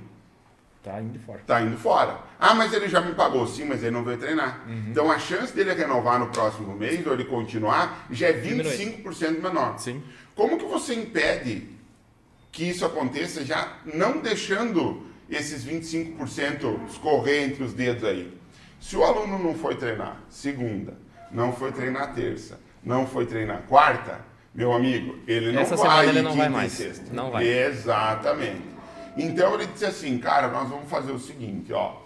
Tá 0.83 1.01
indo 1.01 1.18
fora. 1.21 1.40
Tá 1.47 1.62
indo 1.62 1.77
fora. 1.79 2.18
Ah, 2.40 2.55
mas 2.55 2.73
ele 2.73 2.88
já 2.88 3.01
me 3.01 3.14
pagou 3.14 3.47
sim, 3.47 3.64
mas 3.64 3.83
ele 3.83 3.92
não 3.92 4.03
veio 4.03 4.18
treinar. 4.18 4.64
Uhum. 4.66 4.87
Então 4.90 5.11
a 5.11 5.18
chance 5.18 5.55
dele 5.55 5.73
renovar 5.73 6.18
no 6.18 6.27
próximo 6.27 6.75
mês 6.77 7.07
ou 7.07 7.12
ele 7.12 7.25
continuar 7.25 8.07
já 8.11 8.29
é 8.29 8.33
25% 8.33 9.40
menor. 9.40 9.79
Sim. 9.79 10.03
Como 10.35 10.59
que 10.59 10.64
você 10.64 10.95
impede 10.95 11.68
que 12.51 12.64
isso 12.64 12.85
aconteça 12.85 13.45
já 13.45 13.77
não 13.95 14.18
deixando 14.18 15.07
esses 15.31 15.64
25% 15.64 16.88
escorrer 16.88 17.45
entre 17.45 17.62
os 17.62 17.73
dedos 17.73 18.03
aí? 18.03 18.37
Se 18.81 18.97
o 18.97 19.05
aluno 19.05 19.38
não 19.38 19.55
foi 19.55 19.77
treinar 19.77 20.16
segunda, 20.29 20.95
não 21.31 21.53
foi 21.53 21.71
treinar 21.71 22.12
terça, 22.12 22.59
não 22.83 23.07
foi 23.07 23.25
treinar 23.25 23.62
quarta, 23.68 24.21
meu 24.53 24.73
amigo, 24.73 25.16
ele 25.29 25.53
não 25.53 25.62
Essa 25.62 25.77
vai 25.77 26.09
ele 26.09 26.23
não 26.23 26.37
vai 26.37 26.49
mais. 26.49 26.73
Sexta. 26.73 27.12
Não 27.12 27.31
vai. 27.31 27.47
Exatamente. 27.47 28.72
Então 29.16 29.55
ele 29.55 29.66
disse 29.66 29.85
assim, 29.85 30.18
cara, 30.18 30.48
nós 30.48 30.68
vamos 30.68 30.88
fazer 30.88 31.12
o 31.12 31.18
seguinte, 31.18 31.72
ó. 31.72 32.01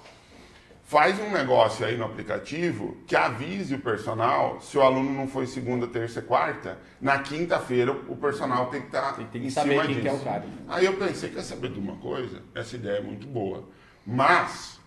Faz 0.85 1.19
um 1.19 1.33
negócio 1.33 1.85
aí 1.85 1.97
no 1.97 2.05
aplicativo 2.05 2.97
que 3.09 3.17
avise 3.17 3.75
o 3.75 3.81
personal 3.81 4.61
se 4.61 4.79
o 4.79 4.83
aluno 4.83 5.11
não 5.13 5.27
foi 5.27 5.45
segunda, 5.45 5.89
terça 5.89 6.21
e 6.21 6.23
quarta. 6.23 6.79
Na 7.01 7.19
quinta-feira 7.19 7.91
o 7.91 8.15
personal 8.15 8.67
tem 8.67 8.83
que 8.83 8.87
estar 8.87 9.15
tá 9.15 9.25
tem 9.25 9.43
que 9.43 9.51
saber 9.51 9.85
quem 9.85 9.97
disso. 9.97 10.07
É 10.07 10.13
o 10.13 10.21
cara. 10.21 10.45
Aí 10.69 10.87
eu 10.87 10.97
pensei, 10.97 11.31
quer 11.31 11.43
saber 11.43 11.73
de 11.73 11.81
uma 11.81 11.97
coisa? 11.97 12.41
Essa 12.55 12.77
ideia 12.77 12.99
é 12.99 13.03
muito 13.03 13.27
boa. 13.27 13.65
Mas 14.07 14.79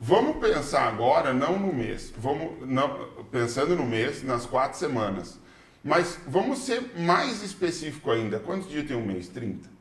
vamos 0.00 0.38
pensar 0.38 0.88
agora 0.88 1.34
não 1.34 1.58
no 1.58 1.70
mês, 1.70 2.10
vamos 2.16 2.66
não, 2.66 3.08
pensando 3.30 3.76
no 3.76 3.84
mês, 3.84 4.22
nas 4.22 4.46
quatro 4.46 4.78
semanas. 4.78 5.38
Mas 5.84 6.18
vamos 6.26 6.60
ser 6.60 6.92
mais 6.96 7.42
específico 7.42 8.10
ainda. 8.10 8.38
Quantos 8.38 8.70
dias 8.70 8.86
tem 8.86 8.96
um 8.96 9.04
mês? 9.04 9.28
30. 9.28 9.71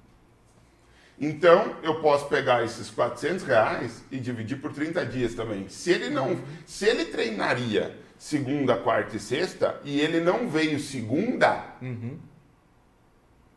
Então, 1.24 1.76
eu 1.84 2.02
posso 2.02 2.28
pegar 2.28 2.64
esses 2.66 2.90
400 2.90 3.46
reais 3.46 4.04
e 4.12 4.18
dividir 4.18 4.60
por 4.60 4.74
30 4.74 5.06
dias 5.06 5.36
também. 5.36 5.70
Se 5.70 5.92
ele 5.92 6.10
não, 6.10 6.36
se 6.66 6.88
ele 6.88 7.06
treinaria 7.06 7.96
segunda, 8.18 8.76
quarta 8.76 9.16
e 9.18 9.20
sexta 9.20 9.80
e 9.84 10.02
ele 10.02 10.20
não 10.20 10.50
veio 10.50 10.80
segunda, 10.80 11.64
uhum. 11.80 12.18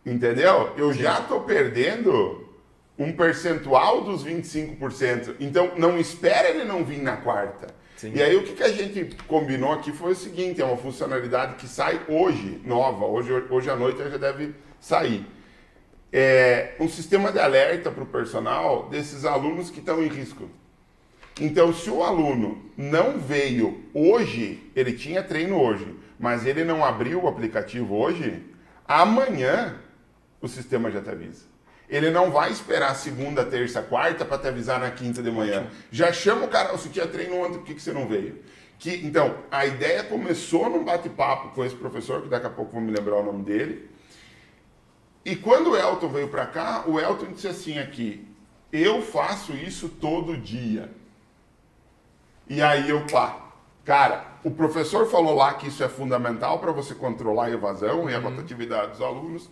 entendeu? 0.04 0.74
Eu 0.76 0.92
Sim. 0.92 1.00
já 1.00 1.20
estou 1.20 1.40
perdendo 1.40 2.46
um 2.98 3.10
percentual 3.12 4.04
dos 4.04 4.22
25%. 4.22 5.36
Então, 5.40 5.72
não 5.78 5.98
espera 5.98 6.50
ele 6.50 6.64
não 6.64 6.84
vir 6.84 7.00
na 7.00 7.16
quarta. 7.16 7.68
Sim. 7.96 8.12
E 8.14 8.22
aí 8.22 8.36
o 8.36 8.42
que, 8.42 8.52
que 8.52 8.62
a 8.62 8.72
gente 8.72 9.16
combinou 9.26 9.72
aqui 9.72 9.90
foi 9.90 10.12
o 10.12 10.16
seguinte, 10.16 10.60
é 10.60 10.64
uma 10.66 10.76
funcionalidade 10.76 11.54
que 11.54 11.66
sai 11.66 12.02
hoje, 12.08 12.60
nova, 12.62 13.06
hoje, 13.06 13.32
hoje 13.48 13.70
à 13.70 13.76
noite 13.76 13.98
já 13.98 14.18
deve 14.18 14.54
sair. 14.78 15.26
É 16.16 16.76
um 16.78 16.88
sistema 16.88 17.32
de 17.32 17.40
alerta 17.40 17.90
para 17.90 18.04
o 18.04 18.06
personal 18.06 18.88
desses 18.88 19.24
alunos 19.24 19.68
que 19.68 19.80
estão 19.80 20.00
em 20.00 20.06
risco. 20.06 20.48
Então, 21.40 21.74
se 21.74 21.90
o 21.90 22.04
aluno 22.04 22.62
não 22.76 23.18
veio 23.18 23.82
hoje, 23.92 24.70
ele 24.76 24.92
tinha 24.92 25.24
treino 25.24 25.60
hoje, 25.60 25.92
mas 26.16 26.46
ele 26.46 26.62
não 26.62 26.84
abriu 26.84 27.24
o 27.24 27.26
aplicativo 27.26 27.96
hoje, 27.96 28.46
amanhã 28.86 29.74
o 30.40 30.46
sistema 30.46 30.88
já 30.88 31.02
te 31.02 31.10
avisa. 31.10 31.46
Ele 31.88 32.12
não 32.12 32.30
vai 32.30 32.52
esperar 32.52 32.94
segunda, 32.94 33.44
terça, 33.44 33.82
quarta 33.82 34.24
para 34.24 34.38
te 34.38 34.46
avisar 34.46 34.78
na 34.78 34.92
quinta 34.92 35.20
de 35.20 35.32
manhã. 35.32 35.66
Já 35.90 36.12
chama 36.12 36.44
o 36.44 36.48
cara, 36.48 36.70
você 36.70 36.88
tinha 36.88 37.08
treino 37.08 37.40
ontem, 37.40 37.58
por 37.58 37.64
que, 37.64 37.74
que 37.74 37.82
você 37.82 37.92
não 37.92 38.06
veio? 38.06 38.38
Que, 38.78 39.04
então, 39.04 39.38
a 39.50 39.66
ideia 39.66 40.04
começou 40.04 40.70
num 40.70 40.84
bate-papo 40.84 41.48
com 41.48 41.64
esse 41.64 41.74
professor, 41.74 42.22
que 42.22 42.28
daqui 42.28 42.46
a 42.46 42.50
pouco 42.50 42.70
vou 42.70 42.80
me 42.80 42.92
lembrar 42.92 43.16
o 43.16 43.24
nome 43.24 43.42
dele. 43.42 43.93
E 45.24 45.34
quando 45.34 45.70
o 45.70 45.76
Elton 45.76 46.08
veio 46.08 46.28
para 46.28 46.46
cá, 46.46 46.84
o 46.86 47.00
Elton 47.00 47.32
disse 47.32 47.48
assim 47.48 47.78
aqui, 47.78 48.26
eu 48.70 49.00
faço 49.00 49.52
isso 49.52 49.88
todo 49.88 50.36
dia. 50.36 50.90
E 52.48 52.60
aí 52.60 52.90
eu, 52.90 53.06
pá, 53.06 53.38
cara, 53.84 54.26
o 54.44 54.50
professor 54.50 55.06
falou 55.06 55.34
lá 55.34 55.54
que 55.54 55.68
isso 55.68 55.82
é 55.82 55.88
fundamental 55.88 56.58
para 56.58 56.72
você 56.72 56.94
controlar 56.94 57.46
a 57.46 57.50
evasão 57.50 58.00
uhum. 58.00 58.10
e 58.10 58.14
a 58.14 58.18
uhum. 58.18 58.24
rotatividade 58.24 58.92
dos 58.92 59.00
alunos. 59.00 59.48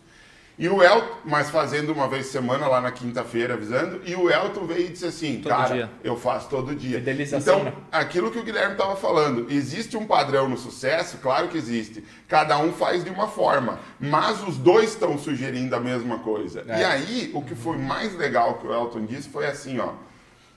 E 0.62 0.68
o 0.68 0.81
Elton, 0.81 1.16
mas 1.25 1.51
fazendo 1.51 1.92
uma 1.92 2.07
vez 2.07 2.27
por 2.27 2.33
semana 2.35 2.68
lá 2.68 2.81
na 2.81 2.92
quinta-feira, 2.92 3.55
avisando, 3.55 4.01
e 4.05 4.14
o 4.14 4.31
Elton 4.31 4.64
veio 4.64 4.87
e 4.87 4.90
disse 4.90 5.07
assim, 5.07 5.40
todo 5.40 5.51
cara, 5.51 5.75
dia. 5.75 5.90
eu 6.05 6.16
faço 6.16 6.48
todo 6.48 6.72
dia. 6.72 6.98
Fidelização, 6.98 7.62
então, 7.62 7.64
né? 7.64 7.72
aquilo 7.90 8.31
que 8.31 8.38
o 8.38 8.44
Guilherme 8.44 8.75
estava 8.75 8.94
falando, 8.94 9.51
existe 9.51 9.96
um 9.96 10.07
padrão 10.07 10.48
no 10.48 10.57
sucesso? 10.57 11.18
Claro 11.18 11.48
que 11.48 11.59
existe. 11.59 12.05
Cada 12.29 12.57
um 12.61 12.72
faz 12.72 13.03
de 13.03 13.11
uma 13.11 13.27
forma, 13.27 13.81
mas 13.98 14.40
os 14.46 14.57
dois 14.57 14.90
estão 14.90 15.18
sugerindo 15.18 15.75
a 15.75 15.81
mesma 15.81 16.20
coisa. 16.20 16.64
É. 16.68 16.79
E 16.79 16.85
aí, 16.85 17.31
o 17.35 17.42
que 17.42 17.57
foi 17.57 17.77
mais 17.77 18.14
legal 18.14 18.61
que 18.61 18.66
o 18.68 18.72
Elton 18.72 19.05
disse 19.05 19.29
foi 19.29 19.46
assim, 19.46 19.81
ó, 19.81 19.94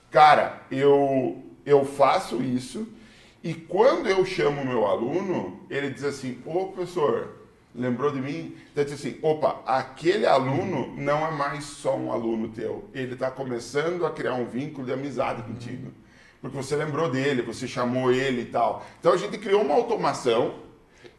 cara, 0.08 0.62
eu, 0.70 1.44
eu 1.64 1.84
faço 1.84 2.40
isso, 2.40 2.86
e 3.42 3.52
quando 3.54 4.08
eu 4.08 4.24
chamo 4.24 4.62
o 4.62 4.66
meu 4.66 4.86
aluno, 4.86 5.66
ele 5.68 5.90
diz 5.90 6.04
assim, 6.04 6.40
ô 6.46 6.66
professor, 6.66 7.35
lembrou 7.76 8.10
de 8.10 8.20
mim? 8.20 8.56
Então 8.72 8.84
disse 8.84 9.08
assim, 9.08 9.18
opa, 9.22 9.62
aquele 9.66 10.26
aluno 10.26 10.94
não 10.96 11.26
é 11.26 11.30
mais 11.30 11.64
só 11.64 11.96
um 11.96 12.10
aluno 12.10 12.48
teu, 12.48 12.88
ele 12.94 13.14
está 13.14 13.30
começando 13.30 14.04
a 14.06 14.10
criar 14.10 14.34
um 14.34 14.46
vínculo 14.46 14.86
de 14.86 14.92
amizade 14.92 15.42
contigo. 15.42 15.92
Porque 16.40 16.56
você 16.56 16.76
lembrou 16.76 17.10
dele, 17.10 17.42
você 17.42 17.66
chamou 17.66 18.12
ele 18.12 18.42
e 18.42 18.46
tal. 18.46 18.84
Então 19.00 19.12
a 19.12 19.16
gente 19.16 19.38
criou 19.38 19.62
uma 19.62 19.74
automação 19.74 20.54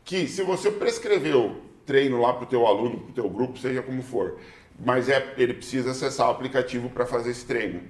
que 0.04 0.28
se 0.28 0.42
você 0.44 0.72
prescreveu 0.72 1.62
treino 1.86 2.22
lá 2.22 2.34
para 2.34 2.44
o 2.44 2.48
teu 2.48 2.66
aluno, 2.66 3.00
para 3.00 3.10
o 3.10 3.14
teu 3.14 3.30
grupo, 3.30 3.58
seja 3.58 3.82
como 3.82 4.02
for, 4.02 4.38
mas 4.80 5.10
é, 5.10 5.34
ele 5.38 5.54
precisa 5.54 5.92
acessar 5.92 6.28
o 6.28 6.32
aplicativo 6.32 6.90
para 6.90 7.06
fazer 7.06 7.32
esse 7.32 7.46
treino. 7.46 7.82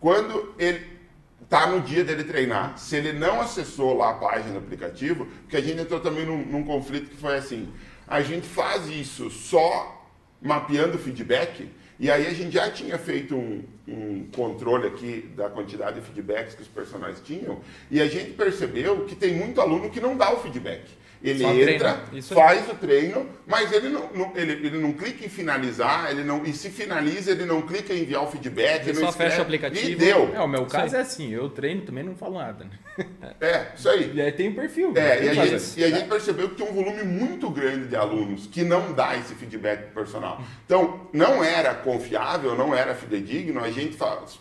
Quando 0.00 0.54
ele 0.58 0.96
está 1.42 1.66
no 1.66 1.80
dia 1.80 2.04
dele 2.04 2.24
treinar, 2.24 2.76
se 2.76 2.96
ele 2.96 3.12
não 3.12 3.40
acessou 3.40 3.96
lá 3.96 4.10
a 4.10 4.14
página 4.14 4.52
do 4.52 4.58
aplicativo, 4.58 5.26
porque 5.42 5.56
a 5.56 5.60
gente 5.60 5.80
entrou 5.80 6.00
também 6.00 6.26
num, 6.26 6.44
num 6.44 6.64
conflito 6.64 7.10
que 7.10 7.16
foi 7.16 7.36
assim, 7.36 7.72
a 8.06 8.22
gente 8.22 8.46
faz 8.46 8.88
isso 8.88 9.30
só 9.30 10.10
mapeando 10.40 10.98
feedback, 10.98 11.68
e 11.98 12.10
aí 12.10 12.26
a 12.26 12.34
gente 12.34 12.52
já 12.52 12.70
tinha 12.70 12.98
feito 12.98 13.34
um, 13.34 13.64
um, 13.88 14.26
controle 14.34 14.86
aqui 14.86 15.30
da 15.34 15.48
quantidade 15.48 15.98
de 15.98 16.06
feedbacks 16.06 16.54
que 16.54 16.62
os 16.62 16.68
personagens 16.68 17.20
tinham, 17.24 17.60
e 17.90 18.00
a 18.00 18.06
gente 18.06 18.32
percebeu 18.32 19.06
que 19.06 19.14
tem 19.14 19.34
muito 19.34 19.60
aluno 19.60 19.90
que 19.90 20.00
não 20.00 20.16
dá 20.16 20.32
o 20.32 20.40
feedback. 20.40 20.84
Ele 21.22 21.42
Só 21.42 21.52
entra, 21.52 22.00
faz 22.22 22.68
o 22.68 22.74
treino, 22.74 23.26
mas 23.46 23.72
ele 23.72 23.88
não, 23.88 24.10
não, 24.12 24.32
ele, 24.36 24.52
ele 24.52 24.78
não 24.78 24.92
clica 24.92 25.24
em 25.24 25.28
finalizar, 25.28 26.10
ele 26.10 26.22
não, 26.22 26.44
e 26.44 26.52
se 26.52 26.70
finaliza, 26.70 27.30
ele 27.30 27.44
não 27.44 27.62
clica 27.62 27.92
em 27.94 28.02
enviar 28.02 28.22
o 28.22 28.26
feedback. 28.26 28.82
Ele, 28.82 28.90
ele 28.90 29.00
só 29.00 29.08
escreve, 29.08 29.30
fecha 29.30 29.42
o 29.42 29.44
aplicativo. 29.44 29.88
E 29.88 29.94
deu. 29.94 30.34
É, 30.34 30.40
o 30.40 30.48
meu 30.48 30.66
caso 30.66 30.94
é 30.94 31.00
assim, 31.00 31.32
eu 31.32 31.48
treino 31.48 31.82
também 31.82 32.04
não 32.04 32.14
falo 32.14 32.38
nada. 32.38 32.64
Né? 32.64 33.06
É, 33.40 33.66
isso 33.74 33.88
aí. 33.88 34.12
E 34.14 34.20
aí 34.20 34.32
tem 34.32 34.50
um 34.50 34.54
perfil. 34.54 34.92
É, 34.96 35.24
e, 35.24 35.28
a 35.28 35.34
gente, 35.34 35.80
e 35.80 35.84
a 35.84 35.90
gente 35.90 36.08
percebeu 36.08 36.48
que 36.50 36.56
tem 36.56 36.68
um 36.68 36.74
volume 36.74 37.02
muito 37.02 37.50
grande 37.50 37.88
de 37.88 37.96
alunos 37.96 38.46
que 38.46 38.62
não 38.62 38.92
dá 38.92 39.16
esse 39.16 39.34
feedback 39.34 39.92
personal. 39.92 40.40
Então, 40.64 41.08
não 41.12 41.42
era 41.42 41.74
confiável, 41.74 42.54
não 42.54 42.74
era 42.74 42.94
fidedigno, 42.94 43.62
a 43.62 43.70
gente 43.70 43.96
faz, 43.96 44.38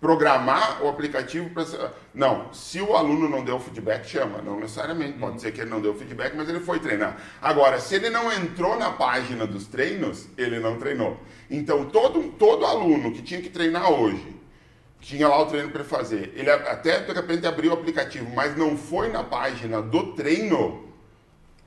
programar 0.00 0.82
o 0.82 0.88
aplicativo 0.88 1.50
para. 1.50 1.92
Não, 2.14 2.52
se 2.52 2.80
o 2.80 2.96
aluno 2.96 3.28
não 3.28 3.44
deu 3.44 3.58
feedback, 3.58 4.04
chama. 4.06 4.40
Não 4.42 4.58
necessariamente. 4.58 5.18
Pode 5.18 5.32
uhum. 5.32 5.38
ser 5.38 5.52
que 5.52 5.60
ele 5.60 5.70
não 5.70 5.80
deu 5.80 5.94
feedback, 5.94 6.34
mas 6.36 6.48
ele 6.48 6.60
foi 6.60 6.78
treinar. 6.78 7.16
Agora, 7.40 7.80
se 7.80 7.94
ele 7.94 8.10
não 8.10 8.32
entrou 8.32 8.78
na 8.78 8.90
página 8.90 9.46
dos 9.46 9.66
treinos, 9.66 10.26
ele 10.36 10.58
não 10.58 10.78
treinou. 10.78 11.18
Então, 11.50 11.84
todo, 11.86 12.32
todo 12.32 12.64
aluno 12.64 13.12
que 13.12 13.22
tinha 13.22 13.40
que 13.40 13.48
treinar 13.48 13.90
hoje, 13.90 14.36
tinha 15.00 15.28
lá 15.28 15.40
o 15.40 15.46
treino 15.46 15.70
para 15.70 15.84
fazer, 15.84 16.32
ele 16.34 16.50
até 16.50 17.00
de 17.00 17.12
repente 17.12 17.46
abriu 17.46 17.70
o 17.70 17.74
aplicativo, 17.74 18.28
mas 18.34 18.56
não 18.56 18.76
foi 18.76 19.08
na 19.08 19.22
página 19.22 19.80
do 19.80 20.12
treino, 20.14 20.92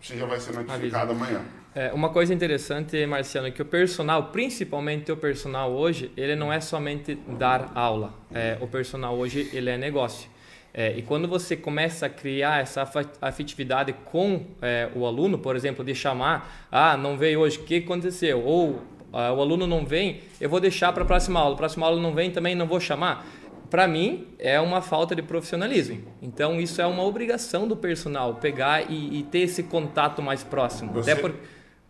você 0.02 0.18
já 0.18 0.26
vai 0.26 0.40
ser 0.40 0.54
notificado 0.54 1.12
amanhã. 1.12 1.42
É, 1.74 1.92
uma 1.94 2.10
coisa 2.10 2.34
interessante, 2.34 3.06
Marciano, 3.06 3.48
é 3.48 3.52
que 3.52 3.62
o 3.62 3.66
personal, 3.66 4.26
principalmente 4.26 5.12
o 5.12 5.16
personal 5.16 5.72
hoje, 5.72 6.12
ele 6.18 6.36
não 6.36 6.52
é 6.52 6.60
somente 6.60 7.16
dar 7.16 7.72
aula. 7.74 8.14
É, 8.34 8.58
o 8.60 8.68
personal 8.68 9.16
hoje, 9.16 9.50
ele 9.54 9.70
é 9.70 9.78
negócio. 9.78 10.30
É, 10.74 10.98
e 10.98 11.02
quando 11.02 11.28
você 11.28 11.56
começa 11.56 12.06
a 12.06 12.10
criar 12.10 12.62
essa 12.62 12.90
afetividade 13.22 13.94
com 14.06 14.46
é, 14.62 14.90
o 14.96 15.06
aluno, 15.06 15.38
por 15.38 15.56
exemplo, 15.56 15.84
de 15.84 15.96
chamar, 15.96 16.68
ah, 16.72 16.96
não 16.98 17.18
veio 17.18 17.40
hoje, 17.40 17.58
o 17.58 17.64
que 17.64 17.78
aconteceu? 17.78 18.42
Ou 18.44 18.82
ah, 19.14 19.34
o 19.34 19.42
aluno 19.42 19.66
não 19.66 19.86
vem, 19.86 20.22
eu 20.40 20.50
vou 20.50 20.60
deixar 20.60 20.92
para 20.94 21.04
a 21.04 21.06
próxima 21.06 21.40
aula. 21.40 21.54
A 21.56 21.58
próxima 21.58 21.86
aula 21.86 22.02
não 22.02 22.14
vem, 22.14 22.32
também 22.32 22.56
não 22.56 22.68
vou 22.68 22.80
chamar 22.80 23.26
para 23.70 23.88
mim, 23.88 24.28
é 24.38 24.60
uma 24.60 24.82
falta 24.82 25.16
de 25.16 25.22
profissionalismo. 25.22 26.04
Então, 26.22 26.60
isso 26.60 26.82
é 26.82 26.86
uma 26.86 27.04
obrigação 27.04 27.66
do 27.66 27.78
personal, 27.78 28.36
pegar 28.36 28.92
e, 28.92 29.20
e 29.20 29.24
ter 29.24 29.40
esse 29.40 29.64
contato 29.64 30.22
mais 30.22 30.44
próximo. 30.44 30.92
Você, 30.92 31.12
Até 31.12 31.22
por... 31.22 31.34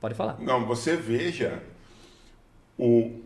Pode 0.01 0.15
falar. 0.15 0.37
Não, 0.39 0.65
você 0.65 0.97
veja 0.97 1.61
o, 2.77 3.21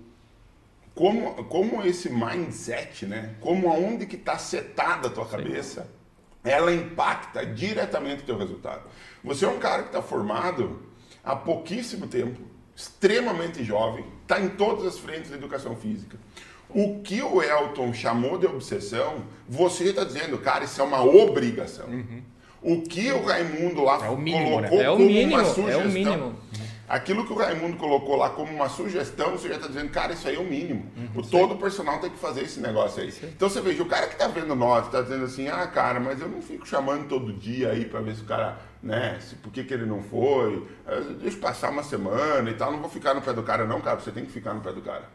como, 0.94 1.46
como 1.46 1.82
esse 1.82 2.10
mindset, 2.10 3.06
né? 3.06 3.36
Como 3.40 3.70
aonde 3.70 4.06
que 4.06 4.18
está 4.18 4.38
setada 4.38 5.08
a 5.08 5.10
tua 5.10 5.26
cabeça, 5.26 5.84
Sim. 5.84 6.52
ela 6.52 6.74
impacta 6.74 7.46
diretamente 7.46 8.24
o 8.24 8.26
teu 8.26 8.38
resultado. 8.38 8.84
Você 9.24 9.46
é 9.46 9.48
um 9.48 9.58
cara 9.58 9.84
que 9.84 9.90
está 9.90 10.02
formado 10.02 10.84
há 11.24 11.34
pouquíssimo 11.34 12.08
tempo, 12.08 12.42
extremamente 12.76 13.64
jovem, 13.64 14.06
está 14.22 14.40
em 14.40 14.50
todas 14.50 14.86
as 14.86 15.00
frentes 15.00 15.32
da 15.32 15.38
educação 15.38 15.78
física. 15.78 16.18
O 16.70 17.00
que 17.02 17.22
o 17.22 17.42
Elton 17.42 17.94
chamou 17.94 18.38
de 18.38 18.48
obsessão, 18.48 19.24
você 19.48 19.86
está 19.86 20.04
dizendo, 20.04 20.38
cara, 20.40 20.66
isso 20.66 20.82
é 20.82 20.84
uma 20.84 21.02
obrigação. 21.02 21.88
Uhum. 21.88 22.22
O 22.62 22.82
que 22.82 23.12
o 23.12 23.24
Raimundo 23.24 23.84
lá 23.84 24.06
é 24.06 24.10
o 24.10 24.18
mínimo, 24.18 24.56
colocou 24.56 24.78
né? 24.78 24.84
é 24.84 24.90
o 24.90 24.94
como 24.94 25.06
mínimo, 25.06 25.36
uma 25.36 25.46
sugestão. 25.46 25.82
É 25.82 25.86
o 25.86 25.90
mínimo. 25.90 26.36
Aquilo 26.88 27.26
que 27.26 27.34
o 27.34 27.36
Raimundo 27.36 27.78
colocou 27.78 28.16
lá 28.16 28.30
como 28.30 28.54
uma 28.54 28.70
sugestão, 28.70 29.32
você 29.32 29.50
já 29.50 29.56
está 29.56 29.68
dizendo, 29.68 29.90
cara, 29.90 30.14
isso 30.14 30.28
aí 30.28 30.36
é 30.36 30.40
o 30.40 30.44
mínimo. 30.44 30.92
Uhum, 30.96 31.22
o 31.22 31.28
todo 31.28 31.56
o 31.56 31.58
personal 31.58 32.00
tem 32.00 32.12
que 32.12 32.20
fazer 32.20 32.42
esse 32.42 32.60
negócio 32.60 33.02
aí. 33.02 33.12
Sim. 33.12 33.28
Então 33.36 33.50
você 33.50 33.60
veja, 33.60 33.82
o 33.82 33.88
cara 33.88 34.06
que 34.08 34.14
está 34.14 34.28
vendo 34.28 34.56
nós, 34.56 34.86
está 34.86 35.02
dizendo 35.02 35.26
assim, 35.26 35.48
ah, 35.48 35.66
cara, 35.66 36.00
mas 36.00 36.22
eu 36.22 36.30
não 36.30 36.42
fico 36.42 36.68
chamando 36.68 37.08
todo 37.08 37.34
dia 37.34 37.72
aí 37.72 37.86
para 37.86 38.02
ver 38.02 38.16
se 38.16 38.22
o 38.22 38.26
cara, 38.26 38.60
né, 38.84 39.18
se, 39.20 39.36
por 39.36 39.52
que, 39.52 39.64
que 39.64 39.74
ele 39.74 39.86
não 39.86 40.04
foi, 40.04 40.68
eh, 40.88 41.02
deixa 41.20 41.38
passar 41.38 41.72
uma 41.72 41.84
semana 41.84 42.50
e 42.50 42.54
tal, 42.54 42.72
não 42.72 42.80
vou 42.80 42.90
ficar 42.90 43.16
no 43.16 43.22
pé 43.22 43.34
do 43.34 43.42
cara 43.42 43.66
não, 43.66 43.82
cara, 43.82 44.00
você 44.00 44.12
tem 44.12 44.26
que 44.26 44.32
ficar 44.32 44.54
no 44.54 44.62
pé 44.62 44.72
do 44.72 44.82
cara. 44.82 45.06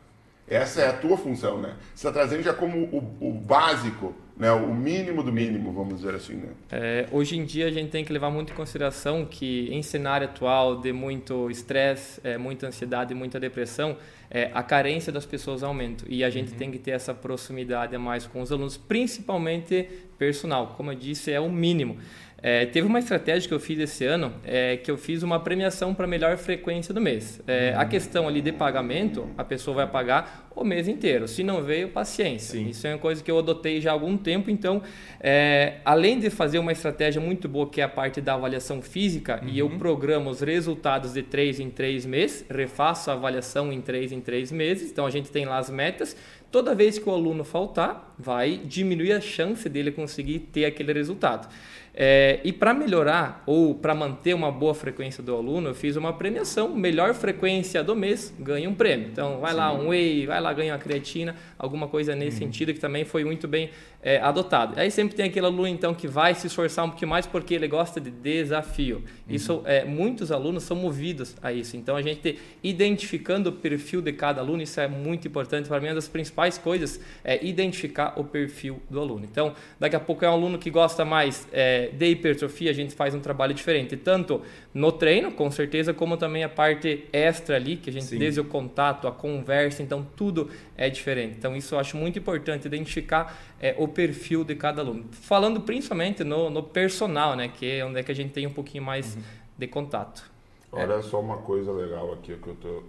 Essa 0.51 0.83
é 0.83 0.89
a 0.89 0.93
tua 0.93 1.17
função, 1.17 1.61
né? 1.61 1.77
Você 1.95 2.09
está 2.09 2.13
trazendo 2.13 2.43
já 2.43 2.53
como 2.53 2.79
o, 2.87 3.29
o, 3.29 3.33
básico, 3.33 4.13
né? 4.37 4.51
o 4.51 4.75
mínimo 4.75 5.23
do 5.23 5.33
mínimo, 5.33 5.73
vamos 5.73 5.99
dizer 5.99 6.13
assim. 6.13 6.35
Né? 6.35 6.49
É, 6.73 7.07
hoje 7.13 7.39
em 7.39 7.45
dia 7.45 7.67
a 7.67 7.71
gente 7.71 7.91
tem 7.91 8.05
que 8.05 8.13
levar 8.13 8.31
muito 8.31 8.53
em 8.53 8.57
consideração 8.57 9.25
que 9.25 9.69
em 9.71 9.81
cenário 9.81 10.27
atual 10.27 10.81
de 10.81 10.93
muito 10.93 11.49
estresse, 11.49 12.21
é, 12.25 12.37
muita 12.37 12.67
ansiedade, 12.67 13.15
muita 13.15 13.39
depressão, 13.39 13.97
é, 14.29 14.51
a 14.53 14.63
carência 14.63 15.13
das 15.13 15.25
pessoas 15.25 15.63
aumenta 15.63 16.05
e 16.09 16.25
a 16.25 16.31
gente 16.31 16.51
uhum. 16.51 16.59
tem 16.59 16.71
que 16.73 16.79
ter 16.79 16.91
essa 16.91 17.15
proximidade 17.15 17.95
a 17.95 17.99
mais 17.99 18.27
com 18.27 18.41
os 18.41 18.51
alunos, 18.51 18.77
principalmente 18.77 19.89
personal. 20.19 20.75
Como 20.77 20.91
eu 20.91 20.97
disse, 20.97 21.31
é 21.31 21.41
o 21.41 21.49
mínimo. 21.49 21.97
É, 22.43 22.65
teve 22.67 22.87
uma 22.87 22.99
estratégia 22.99 23.49
que 23.49 23.55
eu 23.55 23.61
fiz 23.61 23.79
esse 23.79 24.05
ano, 24.05 24.33
é, 24.45 24.77
que 24.77 24.91
eu 24.91 24.97
fiz 24.97 25.23
uma 25.23 25.39
premiação 25.41 25.95
para 25.95 26.07
melhor 26.07 26.37
frequência 26.39 26.95
do 26.95 27.01
mês. 27.01 27.41
É, 27.47 27.75
a 27.77 27.85
questão 27.85 28.27
ali 28.27 28.41
de 28.41 28.53
pagamento, 28.53 29.29
a 29.37 29.45
pessoa 29.45 29.77
vai 29.77 29.87
pagar 29.87 30.49
o 30.55 30.65
mês 30.65 30.89
inteiro. 30.89 31.29
Se 31.29 31.43
não 31.43 31.63
veio, 31.63 31.89
paciência. 31.89 32.59
Sim. 32.59 32.69
Isso 32.69 32.87
é 32.87 32.93
uma 32.95 32.99
coisa 32.99 33.23
que 33.23 33.31
eu 33.31 33.39
adotei 33.39 33.81
já 33.81 33.91
há 33.91 33.93
algum 33.93 34.17
tempo. 34.17 34.51
Então, 34.51 34.83
é, 35.21 35.77
além 35.85 36.19
de 36.19 36.31
fazer 36.31 36.59
uma 36.59 36.73
estratégia 36.73 37.21
muito 37.21 37.49
boa, 37.49 37.69
que 37.69 37.81
é 37.81 37.85
a 37.85 37.89
parte 37.89 38.21
da 38.21 38.35
avaliação 38.35 38.81
física, 38.81 39.41
uhum. 39.43 39.49
e 39.49 39.59
eu 39.59 39.67
uhum. 39.67 39.79
programo 39.79 40.31
os 40.31 40.41
resultados 40.41 41.13
de 41.13 41.23
3 41.23 41.61
em 41.61 41.71
3 41.71 42.07
meses, 42.07 42.45
refaço 42.51 43.11
a 43.11 43.15
avaliação 43.15 43.73
em 43.73 43.81
3 43.81 44.13
em 44.13 44.21
3 44.21 44.51
meses. 44.51 44.91
Então, 44.91 45.05
a 45.05 45.11
gente 45.11 45.31
tem 45.31 45.45
lá 45.45 45.59
as 45.59 45.69
metas. 45.69 46.17
Toda 46.51 46.75
vez 46.75 46.99
que 46.99 47.09
o 47.09 47.13
aluno 47.13 47.45
faltar, 47.45 48.13
vai 48.19 48.57
diminuir 48.57 49.13
a 49.13 49.21
chance 49.21 49.69
dele 49.69 49.93
conseguir 49.93 50.41
ter 50.41 50.65
aquele 50.65 50.93
resultado. 50.93 51.49
É, 51.95 52.41
e 52.45 52.53
para 52.53 52.73
melhorar 52.73 53.43
ou 53.47 53.75
para 53.75 53.95
manter 53.95 54.35
uma 54.35 54.51
boa 54.51 54.75
frequência 54.75 55.23
do 55.23 55.35
aluno, 55.35 55.69
eu 55.71 55.75
fiz 55.75 55.97
uma 55.97 56.13
premiação, 56.13 56.75
melhor 56.75 57.15
frequência 57.15 57.83
do 57.83 57.97
mês, 57.97 58.35
ganha 58.39 58.69
um 58.69 58.75
prêmio. 58.75 59.09
Então, 59.11 59.41
vai 59.41 59.53
Sim. 59.53 59.57
lá 59.57 59.73
um 59.73 59.89
whey, 59.89 60.27
vai 60.27 60.41
lá 60.41 60.53
ganha 60.53 60.73
uma 60.73 60.79
creatina, 60.79 61.37
alguma 61.59 61.89
coisa 61.89 62.15
nesse 62.15 62.43
uhum. 62.43 62.47
sentido 62.47 62.73
que 62.73 62.81
também 62.81 63.05
foi 63.05 63.25
muito 63.25 63.49
bem 63.49 63.71
é, 64.03 64.19
adotado. 64.19 64.79
Aí 64.79 64.91
sempre 64.91 65.15
tem 65.15 65.27
aquele 65.27 65.47
aluno 65.47 65.69
então 65.69 65.95
que 65.95 66.09
vai 66.09 66.35
se 66.35 66.47
esforçar 66.47 66.85
um 66.85 66.91
pouquinho 66.91 67.11
mais 67.11 67.27
porque 67.27 67.55
ele 67.55 67.69
gosta 67.69 68.01
de 68.01 68.11
desafio. 68.11 68.97
Uhum. 68.97 69.03
Isso 69.29 69.63
é, 69.67 69.85
muitos 69.85 70.33
alunos 70.33 70.63
são 70.63 70.77
movidos 70.77 71.37
a 71.43 71.53
isso. 71.53 71.77
Então 71.77 71.97
a 71.97 72.03
gente 72.03 72.39
identificando 72.63 73.51
o 73.51 73.53
perfil 73.53 74.01
de 74.01 74.13
cada 74.13 74.41
aluno, 74.41 74.63
isso 74.63 74.81
é 74.81 74.89
muito 74.89 75.29
importante 75.29 75.69
para 75.69 75.81
mim. 75.81 75.89
Uma 75.89 75.95
das 75.97 76.09
principais 76.09 76.57
coisas 76.57 77.01
é 77.23 77.45
identificar 77.45 78.15
o 78.17 78.25
perfil 78.25 78.81
do 78.89 79.01
aluno. 79.01 79.27
Então 79.31 79.55
daqui 79.79 79.97
a 79.97 80.01
pouco 80.01 80.25
é 80.25 80.31
um 80.31 80.33
aluno 80.33 80.59
que 80.59 80.71
gosta 80.71 81.05
mais 81.05 81.47
é, 81.53 81.80
de 81.89 82.07
hipertrofia, 82.07 82.71
a 82.71 82.75
gente 82.75 82.95
faz 82.95 83.15
um 83.15 83.21
trabalho 83.21 83.55
diferente, 83.55 83.97
tanto 83.97 84.43
no 84.73 84.93
treino, 84.93 85.33
com 85.33 85.51
certeza, 85.51 85.93
como 85.93 86.17
também 86.17 86.45
a 86.45 86.49
parte 86.49 87.07
extra 87.13 87.57
ali, 87.57 87.77
que 87.77 87.91
a 87.91 87.93
gente 87.93 88.07
Sim. 88.07 88.19
desde 88.19 88.41
o 88.41 88.45
contato, 88.45 89.09
a 89.09 89.13
conversa, 89.13 89.83
então 89.83 90.07
tudo 90.17 90.51
é 90.77 90.89
diferente. 90.89 91.37
Então 91.39 91.57
isso 91.57 91.75
eu 91.75 91.79
acho 91.79 91.97
muito 91.97 92.19
importante 92.19 92.67
identificar 92.67 93.39
é, 93.61 93.75
o 93.79 93.89
perfil 93.89 94.45
de 94.45 94.55
cada 94.55 94.83
aluno. 94.83 95.05
Falando 95.13 95.61
principalmente 95.61 96.25
no, 96.25 96.51
no 96.51 96.63
personal, 96.63 97.35
né, 97.37 97.49
que 97.49 97.79
é 97.79 97.85
onde 97.85 98.01
é 98.01 98.03
que 98.03 98.13
a 98.13 98.15
gente 98.15 98.33
tem 98.33 98.47
um 98.47 98.53
pouquinho 98.53 98.85
mais 98.85 99.17
uhum. 99.17 99.23
de 99.59 99.67
contato. 99.67 100.31
Olha 100.73 100.95
é. 100.95 101.03
só 101.03 101.21
uma 101.21 101.39
coisa 101.39 101.73
legal 101.73 102.13
aqui 102.13 102.37
que 102.37 102.49
eu 102.49 102.55
tô, 102.55 102.83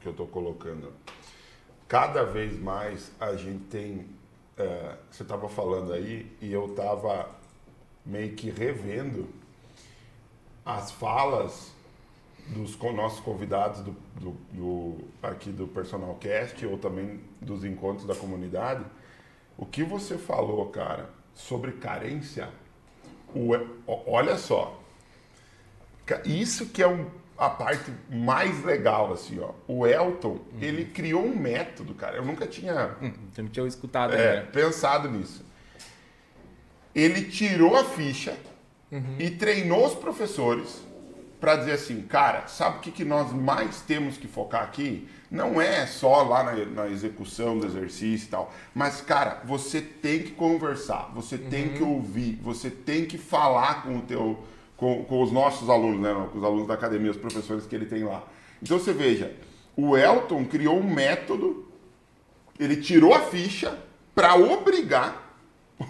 que 0.00 0.06
eu 0.08 0.12
tô 0.12 0.26
colocando. 0.26 0.92
Cada 1.86 2.24
vez 2.24 2.58
mais 2.58 3.12
a 3.18 3.34
gente 3.34 3.64
tem. 3.64 4.06
É, 4.56 4.96
você 5.08 5.22
estava 5.22 5.48
falando 5.48 5.92
aí 5.92 6.26
e 6.42 6.52
eu 6.52 6.66
estava 6.66 7.28
meio 8.08 8.34
que 8.34 8.50
revendo 8.50 9.28
as 10.64 10.90
falas 10.90 11.72
dos 12.48 12.76
nossos 12.94 13.20
convidados 13.20 13.82
do, 13.82 13.94
do, 14.18 14.30
do, 14.52 15.04
aqui 15.22 15.50
do 15.50 15.68
Personal 15.68 16.14
Cast 16.16 16.64
ou 16.66 16.78
também 16.78 17.20
dos 17.40 17.62
encontros 17.64 18.06
da 18.06 18.14
comunidade 18.14 18.84
o 19.58 19.66
que 19.66 19.82
você 19.82 20.16
falou, 20.16 20.66
cara, 20.66 21.10
sobre 21.34 21.72
carência, 21.72 22.48
o, 23.34 23.50
olha 24.06 24.38
só. 24.38 24.80
Isso 26.24 26.66
que 26.66 26.80
é 26.80 26.86
um, 26.86 27.06
a 27.36 27.50
parte 27.50 27.92
mais 28.08 28.64
legal, 28.64 29.12
assim, 29.12 29.40
ó. 29.40 29.50
O 29.66 29.84
Elton, 29.84 30.28
uhum. 30.28 30.58
ele 30.60 30.84
criou 30.84 31.24
um 31.24 31.36
método, 31.36 31.92
cara. 31.92 32.16
Eu 32.16 32.24
nunca 32.24 32.46
tinha. 32.46 32.96
Hum, 33.02 33.12
eu 33.36 33.44
não 33.44 33.50
tinha 33.50 33.66
escutado 33.66 34.14
é, 34.14 34.42
pensado 34.42 35.10
nisso. 35.10 35.44
Ele 36.98 37.22
tirou 37.22 37.76
a 37.76 37.84
ficha 37.84 38.36
uhum. 38.90 39.14
e 39.20 39.30
treinou 39.30 39.86
os 39.86 39.94
professores 39.94 40.82
para 41.38 41.54
dizer 41.54 41.72
assim, 41.72 42.02
cara, 42.02 42.48
sabe 42.48 42.78
o 42.78 42.80
que, 42.80 42.90
que 42.90 43.04
nós 43.04 43.32
mais 43.32 43.80
temos 43.82 44.18
que 44.18 44.26
focar 44.26 44.64
aqui? 44.64 45.08
Não 45.30 45.60
é 45.60 45.86
só 45.86 46.24
lá 46.24 46.42
na, 46.42 46.64
na, 46.64 46.88
execução 46.88 47.56
do 47.56 47.66
exercício 47.66 48.26
e 48.26 48.30
tal. 48.30 48.52
Mas, 48.74 49.00
cara, 49.00 49.42
você 49.44 49.80
tem 49.80 50.24
que 50.24 50.32
conversar, 50.32 51.12
você 51.14 51.36
uhum. 51.36 51.48
tem 51.48 51.68
que 51.68 51.82
ouvir, 51.84 52.40
você 52.42 52.68
tem 52.68 53.04
que 53.04 53.16
falar 53.16 53.84
com 53.84 53.98
o 53.98 54.02
teu. 54.02 54.44
Com, 54.76 55.04
com 55.04 55.22
os 55.22 55.32
nossos 55.32 55.68
alunos, 55.68 56.00
né? 56.00 56.28
Com 56.32 56.38
os 56.38 56.44
alunos 56.44 56.68
da 56.68 56.74
academia, 56.74 57.10
os 57.10 57.16
professores 57.16 57.66
que 57.66 57.74
ele 57.74 57.86
tem 57.86 58.04
lá. 58.04 58.24
Então 58.62 58.78
você 58.78 58.92
veja, 58.92 59.34
o 59.76 59.96
Elton 59.96 60.44
criou 60.44 60.78
um 60.78 60.94
método, 60.94 61.68
ele 62.58 62.76
tirou 62.76 63.12
a 63.12 63.22
ficha 63.22 63.76
para 64.14 64.36
obrigar 64.36 65.36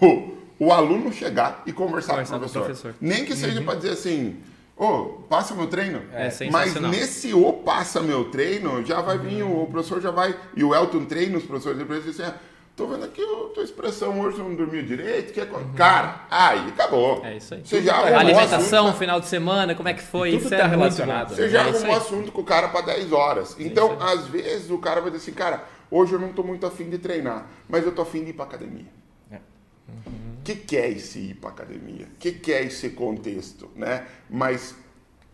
o, 0.01 0.38
o 0.59 0.73
aluno 0.73 1.11
chegar 1.13 1.63
e 1.65 1.71
conversar, 1.71 2.13
conversar 2.13 2.39
com, 2.39 2.45
o 2.45 2.49
professor. 2.49 2.65
professor. 2.65 2.95
Nem 2.99 3.25
que 3.25 3.35
seja 3.35 3.59
uhum. 3.59 3.65
para 3.65 3.75
dizer 3.75 3.91
assim, 3.91 4.37
Ô, 4.79 4.85
oh, 4.85 5.05
passa 5.23 5.53
meu 5.53 5.67
treino. 5.67 6.01
É, 6.13 6.29
Mas 6.49 6.73
nesse 6.75 7.33
o 7.33 7.51
passa 7.51 7.99
meu 7.99 8.31
treino, 8.31 8.81
já 8.85 9.01
vai 9.01 9.17
vir, 9.17 9.43
o 9.43 9.67
professor 9.69 9.99
já 9.99 10.09
vai. 10.09 10.33
E 10.55 10.63
o 10.63 10.73
Elton 10.73 11.03
treina 11.03 11.37
os 11.37 11.43
professores 11.43 11.77
depois 11.77 12.07
assim, 12.07 12.23
ah, 12.23 12.33
tô 12.77 12.87
vendo 12.87 13.03
aqui 13.03 13.21
a 13.21 13.53
tua 13.53 13.61
expressão 13.61 14.17
hoje 14.21 14.37
não 14.37 14.55
dormiu 14.55 14.81
direito. 14.81 15.33
Que 15.33 15.41
é... 15.41 15.43
uhum. 15.43 15.73
Cara, 15.73 16.25
aí 16.31 16.69
acabou. 16.69 17.25
É 17.25 17.35
isso 17.35 17.55
aí. 17.55 17.61
Você 17.61 17.81
já 17.81 17.97
Alimentação, 18.17 18.85
assunto, 18.85 18.99
final 18.99 19.19
de 19.19 19.27
semana, 19.27 19.75
como 19.75 19.89
é 19.89 19.93
que 19.93 20.01
foi? 20.01 20.31
Tudo 20.31 20.39
isso 20.43 20.49
tá 20.49 20.55
é 20.55 20.67
relacionado. 20.67 21.35
Você 21.35 21.49
já 21.49 21.63
é 21.63 21.69
arrumou 21.69 21.97
assunto 21.97 22.31
com 22.31 22.39
o 22.39 22.45
cara 22.45 22.69
para 22.69 22.85
10 22.85 23.11
horas. 23.11 23.57
Então, 23.59 23.97
às 23.99 24.27
vezes, 24.27 24.71
o 24.71 24.77
cara 24.77 25.01
vai 25.01 25.11
dizer 25.11 25.23
assim, 25.23 25.33
cara, 25.33 25.61
hoje 25.91 26.13
eu 26.13 26.19
não 26.19 26.31
tô 26.31 26.41
muito 26.41 26.65
afim 26.65 26.89
de 26.89 26.97
treinar, 26.97 27.47
mas 27.67 27.85
eu 27.85 27.91
tô 27.91 28.01
afim 28.01 28.23
de 28.23 28.29
ir 28.29 28.33
pra 28.33 28.45
academia. 28.45 28.98
O 30.49 30.51
que, 30.51 30.55
que 30.55 30.77
é 30.77 30.89
esse 30.89 31.19
ir 31.19 31.35
para 31.35 31.51
academia? 31.51 32.07
O 32.07 32.17
que, 32.17 32.31
que 32.31 32.51
é 32.51 32.63
esse 32.63 32.89
contexto, 32.89 33.69
né? 33.75 34.07
Mas 34.27 34.75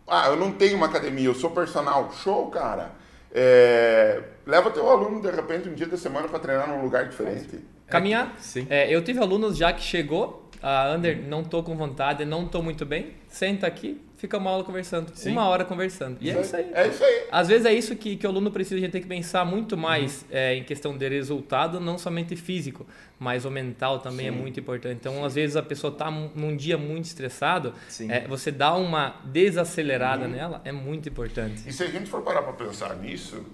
ah, 0.06 0.28
eu 0.28 0.36
não 0.36 0.51
tenho 0.51 0.75
uma 0.75 0.88
academia, 0.88 1.25
eu 1.25 1.34
sou 1.34 1.51
personal. 1.51 2.12
Show, 2.12 2.47
cara. 2.49 2.91
É, 3.32 4.21
leva 4.45 4.69
teu 4.71 4.89
aluno, 4.89 5.21
de 5.21 5.32
repente, 5.32 5.69
um 5.69 5.73
dia 5.73 5.88
da 5.88 5.95
semana 5.95 6.28
para 6.28 6.39
treinar 6.39 6.67
num 6.67 6.82
lugar 6.82 7.08
diferente. 7.08 7.60
Caminhar. 7.88 8.36
Sim. 8.39 8.67
É, 8.69 8.93
eu 8.93 9.01
tive 9.01 9.19
alunos 9.19 9.56
já 9.56 9.71
que 9.71 9.82
chegou, 9.82 10.44
a 10.67 10.91
Under, 10.95 11.21
não 11.28 11.43
tô 11.43 11.62
com 11.62 11.75
vontade, 11.78 12.25
não 12.25 12.47
tô 12.47 12.60
muito 12.60 12.88
bem, 12.88 13.12
senta 13.28 13.67
aqui, 13.67 14.01
fica 14.17 14.36
uma 14.39 14.49
aula 14.49 14.63
conversando. 14.63 15.12
Sim. 15.13 15.30
Uma 15.30 15.47
hora 15.47 15.63
conversando. 15.63 16.17
E 16.19 16.32
é 16.32 16.41
isso 16.41 16.56
aí. 16.56 16.71
É 16.73 16.88
isso 16.88 17.04
aí. 17.04 17.28
Às 17.32 17.47
vezes 17.47 17.67
é 17.67 17.73
isso 17.73 17.95
que, 17.95 18.17
que 18.17 18.25
o 18.25 18.30
aluno 18.32 18.49
precisa, 18.49 18.78
a 18.78 18.80
gente 18.80 18.91
tem 18.91 19.01
que 19.01 19.08
pensar 19.08 19.45
muito 19.45 19.78
mais 19.78 20.23
uhum. 20.23 20.28
é, 20.32 20.56
em 20.56 20.63
questão 20.63 20.97
de 20.97 21.08
resultado, 21.08 21.80
não 21.80 21.99
somente 21.99 22.36
físico, 22.36 22.84
mas 23.19 23.45
o 23.45 23.51
mental 23.51 23.99
também 23.99 24.25
é 24.25 24.32
Sim. 24.32 24.38
é 24.38 24.41
muito 24.41 24.60
importante. 24.60 24.95
Então, 24.95 25.13
Sim. 25.13 25.23
às 25.23 25.36
vezes 25.36 25.56
a 25.56 25.62
pessoa 25.62 25.93
está 25.93 26.10
num 26.10 26.58
dia 26.58 26.80
muito 26.80 27.06
estressado, 27.06 27.71
é, 28.10 28.28
você 28.28 28.51
dá 28.51 28.73
uma 28.73 29.21
desacelerada 29.23 30.25
uhum. 30.25 30.32
nela, 30.32 30.62
é 30.65 30.71
muito 30.71 31.08
importante. 31.08 31.62
E 31.69 31.71
se 31.71 31.84
a 31.84 31.88
gente 31.88 32.10
for 32.10 32.23
parar 32.23 32.41
para 32.41 32.54
pensar 32.54 32.95
nisso, 32.95 33.45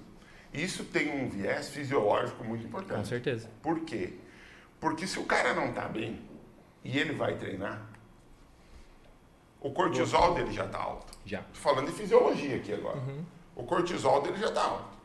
isso 0.54 0.86
tem 0.86 1.12
um 1.12 1.28
viés 1.28 1.68
fisiológico 1.68 2.42
muito 2.46 2.66
importante. 2.66 3.00
Com 3.00 3.06
certeza. 3.06 3.50
Por 3.62 3.82
quê? 3.82 4.14
Porque 4.80 5.06
se 5.06 5.20
o 5.20 5.26
cara 5.26 5.54
não 5.54 5.72
está 5.72 5.90
bem 5.90 6.31
e 6.84 6.98
ele 6.98 7.14
vai 7.14 7.36
treinar, 7.36 7.82
o 9.60 9.72
cortisol 9.72 10.34
dele 10.34 10.52
já 10.52 10.66
está 10.66 10.80
alto. 10.80 11.14
Já. 11.26 11.40
Tô 11.40 11.60
falando 11.60 11.88
de 11.88 11.94
fisiologia 11.94 12.56
aqui 12.56 12.74
agora. 12.74 12.98
Uhum. 12.98 13.24
O 13.56 13.64
cortisol 13.64 14.22
dele 14.22 14.38
já 14.38 14.48
está 14.48 14.64
alto. 14.64 14.98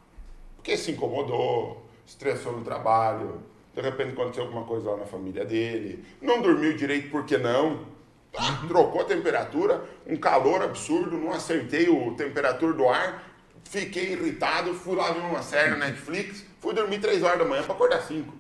Porque 0.57 0.77
se 0.77 0.93
incomodou, 0.93 1.87
estressou 2.07 2.53
no 2.53 2.65
trabalho, 2.65 3.43
de 3.75 3.83
repente 3.83 4.13
aconteceu 4.13 4.45
alguma 4.45 4.65
coisa 4.65 4.91
lá 4.91 4.97
na 4.97 5.07
família 5.07 5.45
dele, 5.45 6.05
não 6.21 6.41
dormiu 6.41 6.75
direito, 6.75 7.11
por 7.11 7.27
que 7.27 7.37
não? 7.37 7.87
Ah, 8.35 8.65
trocou 8.67 9.03
a 9.03 9.05
temperatura, 9.05 9.85
um 10.07 10.17
calor 10.17 10.63
absurdo, 10.63 11.17
não 11.17 11.33
acertei 11.33 11.89
o 11.89 12.15
temperatura 12.15 12.73
do 12.73 12.89
ar, 12.89 13.23
fiquei 13.65 14.13
irritado, 14.13 14.75
fui 14.75 14.97
lá 14.97 15.11
ver 15.11 15.21
uma 15.21 15.43
série 15.43 15.71
na 15.71 15.87
Netflix, 15.87 16.45
fui 16.61 16.75
dormir 16.75 17.01
3 17.01 17.23
horas 17.23 17.39
da 17.39 17.45
manhã 17.45 17.63
para 17.63 17.75
acordar 17.75 18.01
5. 18.03 18.33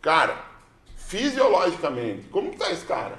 Cara, 0.00 0.51
fisiologicamente, 1.12 2.26
como 2.28 2.50
que 2.50 2.56
tá 2.56 2.70
esse 2.70 2.86
cara? 2.86 3.18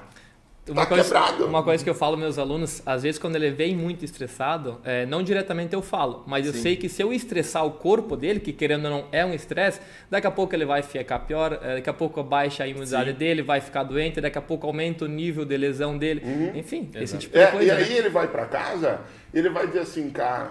Uma, 0.66 0.82
tá 0.82 0.86
coisa, 0.86 1.04
quebrado. 1.04 1.46
uma 1.46 1.62
coisa 1.62 1.84
que 1.84 1.90
eu 1.90 1.94
falo 1.94 2.16
meus 2.16 2.38
alunos, 2.38 2.82
às 2.86 3.02
vezes 3.02 3.20
quando 3.20 3.36
ele 3.36 3.50
vem 3.50 3.76
muito 3.76 4.04
estressado, 4.04 4.80
é, 4.82 5.04
não 5.06 5.22
diretamente 5.22 5.74
eu 5.74 5.82
falo, 5.82 6.24
mas 6.26 6.46
eu 6.46 6.54
Sim. 6.54 6.62
sei 6.62 6.76
que 6.76 6.88
se 6.88 7.02
eu 7.02 7.12
estressar 7.12 7.64
o 7.64 7.72
corpo 7.72 8.16
dele, 8.16 8.40
que 8.40 8.52
querendo 8.52 8.86
ou 8.86 8.90
não 8.90 9.04
é 9.12 9.24
um 9.24 9.32
estresse, 9.32 9.80
daqui 10.10 10.26
a 10.26 10.30
pouco 10.30 10.54
ele 10.56 10.64
vai 10.64 10.82
ficar 10.82 11.20
pior, 11.20 11.60
é, 11.62 11.76
daqui 11.76 11.90
a 11.90 11.92
pouco 11.92 12.20
baixa 12.22 12.64
a 12.64 12.66
imunidade 12.66 13.12
Sim. 13.12 13.16
dele, 13.16 13.42
vai 13.42 13.60
ficar 13.60 13.84
doente, 13.84 14.20
daqui 14.20 14.38
a 14.38 14.42
pouco 14.42 14.66
aumenta 14.66 15.04
o 15.04 15.08
nível 15.08 15.44
de 15.44 15.56
lesão 15.56 15.96
dele, 15.96 16.22
uhum. 16.24 16.58
enfim, 16.58 16.88
Exato. 16.90 17.04
esse 17.04 17.18
tipo 17.18 17.34
de 17.34 17.42
é, 17.42 17.46
coisa. 17.46 17.66
E 17.66 17.70
aí 17.70 17.90
né? 17.90 17.96
ele 17.98 18.08
vai 18.08 18.26
para 18.26 18.46
casa, 18.46 19.02
ele 19.32 19.50
vai 19.50 19.66
dizer 19.66 19.80
assim, 19.80 20.10
cara, 20.10 20.50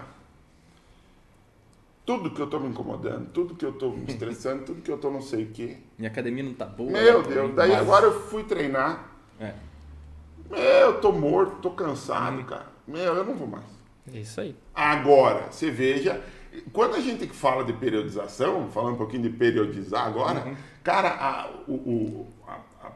tudo 2.06 2.30
que 2.30 2.40
eu 2.40 2.46
tô 2.46 2.60
me 2.60 2.68
incomodando, 2.68 3.30
tudo 3.32 3.54
que 3.56 3.66
eu 3.66 3.72
tô 3.72 3.90
me 3.90 4.06
estressando, 4.08 4.64
tudo 4.64 4.80
que 4.80 4.90
eu 4.90 4.96
tô 4.96 5.10
não 5.10 5.20
sei 5.20 5.42
o 5.42 5.50
quê. 5.50 5.76
Minha 5.98 6.10
academia 6.10 6.42
não 6.42 6.54
tá 6.54 6.66
boa. 6.66 6.90
Meu 6.90 7.22
Deus, 7.22 7.54
daí 7.54 7.70
mas... 7.70 7.80
agora 7.80 8.06
eu 8.06 8.20
fui 8.28 8.44
treinar. 8.44 9.08
É. 9.40 9.52
Meu, 10.50 10.60
eu 10.60 11.00
tô 11.00 11.12
morto, 11.12 11.56
tô 11.62 11.70
cansado, 11.70 12.40
hum. 12.40 12.44
cara. 12.44 12.66
Meu, 12.86 13.14
eu 13.14 13.24
não 13.24 13.34
vou 13.34 13.46
mais. 13.46 13.64
Isso 14.12 14.40
aí. 14.40 14.54
Agora, 14.74 15.50
você 15.50 15.70
veja, 15.70 16.22
quando 16.72 16.96
a 16.96 17.00
gente 17.00 17.26
fala 17.28 17.64
de 17.64 17.72
periodização, 17.72 18.68
falando 18.70 18.94
um 18.94 18.98
pouquinho 18.98 19.22
de 19.22 19.30
periodizar 19.30 20.06
agora, 20.06 20.46
uhum. 20.46 20.56
cara, 20.82 21.08
a, 21.08 21.50
o, 21.66 21.72
o, 21.72 22.26
a, 22.46 22.86
a, 22.86 22.92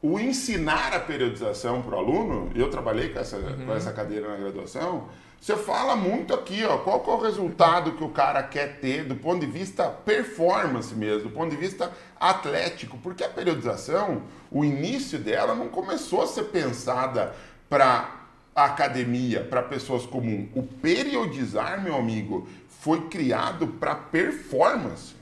o 0.00 0.18
ensinar 0.18 0.94
a 0.94 1.00
periodização 1.00 1.82
para 1.82 1.96
o 1.96 1.98
aluno, 1.98 2.50
eu 2.54 2.70
trabalhei 2.70 3.10
com 3.10 3.18
essa, 3.18 3.36
uhum. 3.36 3.66
com 3.66 3.74
essa 3.74 3.92
cadeira 3.92 4.28
na 4.28 4.36
graduação, 4.36 5.08
você 5.44 5.58
fala 5.58 5.94
muito 5.94 6.32
aqui, 6.32 6.64
ó, 6.64 6.78
qual 6.78 7.04
é 7.06 7.10
o 7.10 7.20
resultado 7.20 7.92
que 7.92 8.02
o 8.02 8.08
cara 8.08 8.42
quer 8.42 8.80
ter 8.80 9.04
do 9.04 9.14
ponto 9.14 9.40
de 9.40 9.46
vista 9.46 9.90
performance 9.90 10.94
mesmo, 10.94 11.24
do 11.24 11.28
ponto 11.28 11.50
de 11.50 11.56
vista 11.58 11.92
atlético, 12.18 12.96
porque 12.96 13.22
a 13.22 13.28
periodização, 13.28 14.22
o 14.50 14.64
início 14.64 15.18
dela 15.18 15.54
não 15.54 15.68
começou 15.68 16.22
a 16.22 16.26
ser 16.26 16.44
pensada 16.44 17.34
para 17.68 18.22
academia, 18.56 19.44
para 19.44 19.62
pessoas 19.62 20.06
comuns. 20.06 20.48
O 20.54 20.62
periodizar, 20.62 21.78
meu 21.82 21.96
amigo, 21.96 22.48
foi 22.80 23.02
criado 23.08 23.66
para 23.66 23.94
performance. 23.94 25.14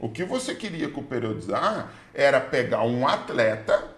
O 0.00 0.08
que 0.08 0.24
você 0.24 0.54
queria 0.54 0.88
com 0.88 1.02
o 1.02 1.04
periodizar 1.04 1.92
era 2.14 2.40
pegar 2.40 2.84
um 2.84 3.06
atleta 3.06 3.89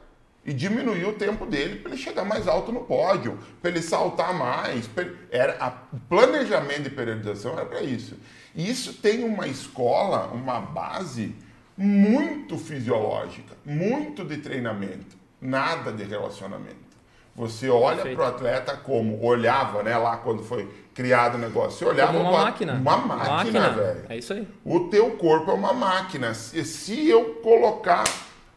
e 0.44 0.52
diminuir 0.52 1.04
o 1.04 1.12
tempo 1.12 1.46
dele 1.46 1.76
para 1.76 1.92
ele 1.92 2.00
chegar 2.00 2.24
mais 2.24 2.48
alto 2.48 2.72
no 2.72 2.80
pódio, 2.80 3.38
para 3.60 3.70
ele 3.70 3.82
saltar 3.82 4.34
mais. 4.34 4.90
Era 5.30 5.56
a, 5.60 5.72
o 5.92 6.00
planejamento 6.08 6.82
de 6.82 6.90
periodização 6.90 7.52
era 7.52 7.64
para 7.64 7.80
isso. 7.82 8.16
E 8.54 8.68
isso 8.68 8.94
tem 8.94 9.24
uma 9.24 9.46
escola, 9.46 10.26
uma 10.32 10.60
base 10.60 11.34
muito 11.76 12.58
fisiológica, 12.58 13.54
muito 13.64 14.24
de 14.24 14.38
treinamento, 14.38 15.16
nada 15.40 15.92
de 15.92 16.04
relacionamento. 16.04 16.92
Você 17.34 17.70
olha 17.70 18.02
para 18.02 18.24
o 18.24 18.28
atleta 18.28 18.76
como 18.76 19.24
olhava, 19.24 19.82
né, 19.82 19.96
lá 19.96 20.18
quando 20.18 20.42
foi 20.42 20.68
criado 20.92 21.36
o 21.36 21.38
negócio. 21.38 21.78
Você 21.78 21.84
olhava 21.86 22.12
como 22.12 22.28
uma 22.28 22.44
máquina. 22.44 22.74
Uma 22.74 22.96
máquina, 22.98 23.30
máquina, 23.30 23.70
velho. 23.70 24.04
É 24.10 24.18
isso 24.18 24.34
aí. 24.34 24.46
O 24.62 24.80
teu 24.90 25.12
corpo 25.12 25.50
é 25.50 25.54
uma 25.54 25.72
máquina. 25.72 26.34
Se, 26.34 26.62
se 26.64 27.08
eu 27.08 27.36
colocar 27.36 28.04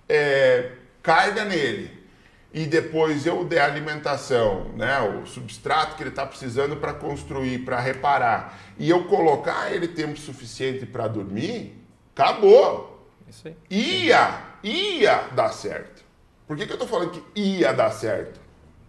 é, 0.09 0.71
carga 1.05 1.45
nele 1.45 2.03
e 2.51 2.65
depois 2.65 3.25
eu 3.25 3.45
der 3.45 3.61
alimentação, 3.61 4.69
né, 4.77 4.99
o 5.01 5.25
substrato 5.25 5.95
que 5.95 6.03
ele 6.03 6.09
está 6.09 6.25
precisando 6.25 6.77
para 6.77 6.93
construir, 6.93 7.59
para 7.59 7.79
reparar, 7.79 8.57
e 8.79 8.89
eu 8.89 9.03
colocar 9.05 9.71
ele 9.71 9.89
tempo 9.89 10.17
suficiente 10.17 10.85
para 10.85 11.07
dormir, 11.07 11.77
acabou. 12.15 13.07
Isso 13.27 13.49
aí. 13.49 13.55
Ia, 13.69 14.41
ia 14.63 15.27
dar 15.35 15.49
certo. 15.49 16.03
Por 16.47 16.55
que, 16.55 16.65
que 16.65 16.71
eu 16.71 16.75
estou 16.75 16.87
falando 16.87 17.11
que 17.11 17.39
ia 17.39 17.73
dar 17.73 17.91
certo? 17.91 18.39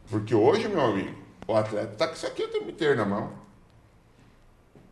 Porque 0.09 0.33
hoje, 0.33 0.69
meu 0.69 0.83
amigo, 0.83 1.19
o 1.47 1.57
atleta 1.57 1.93
está 1.93 2.07
com 2.07 2.15
isso 2.15 2.27
aqui 2.27 2.45
o 2.45 2.49
tempo 2.49 2.71
inteiro 2.71 2.95
na 2.95 3.05
mão. 3.05 3.33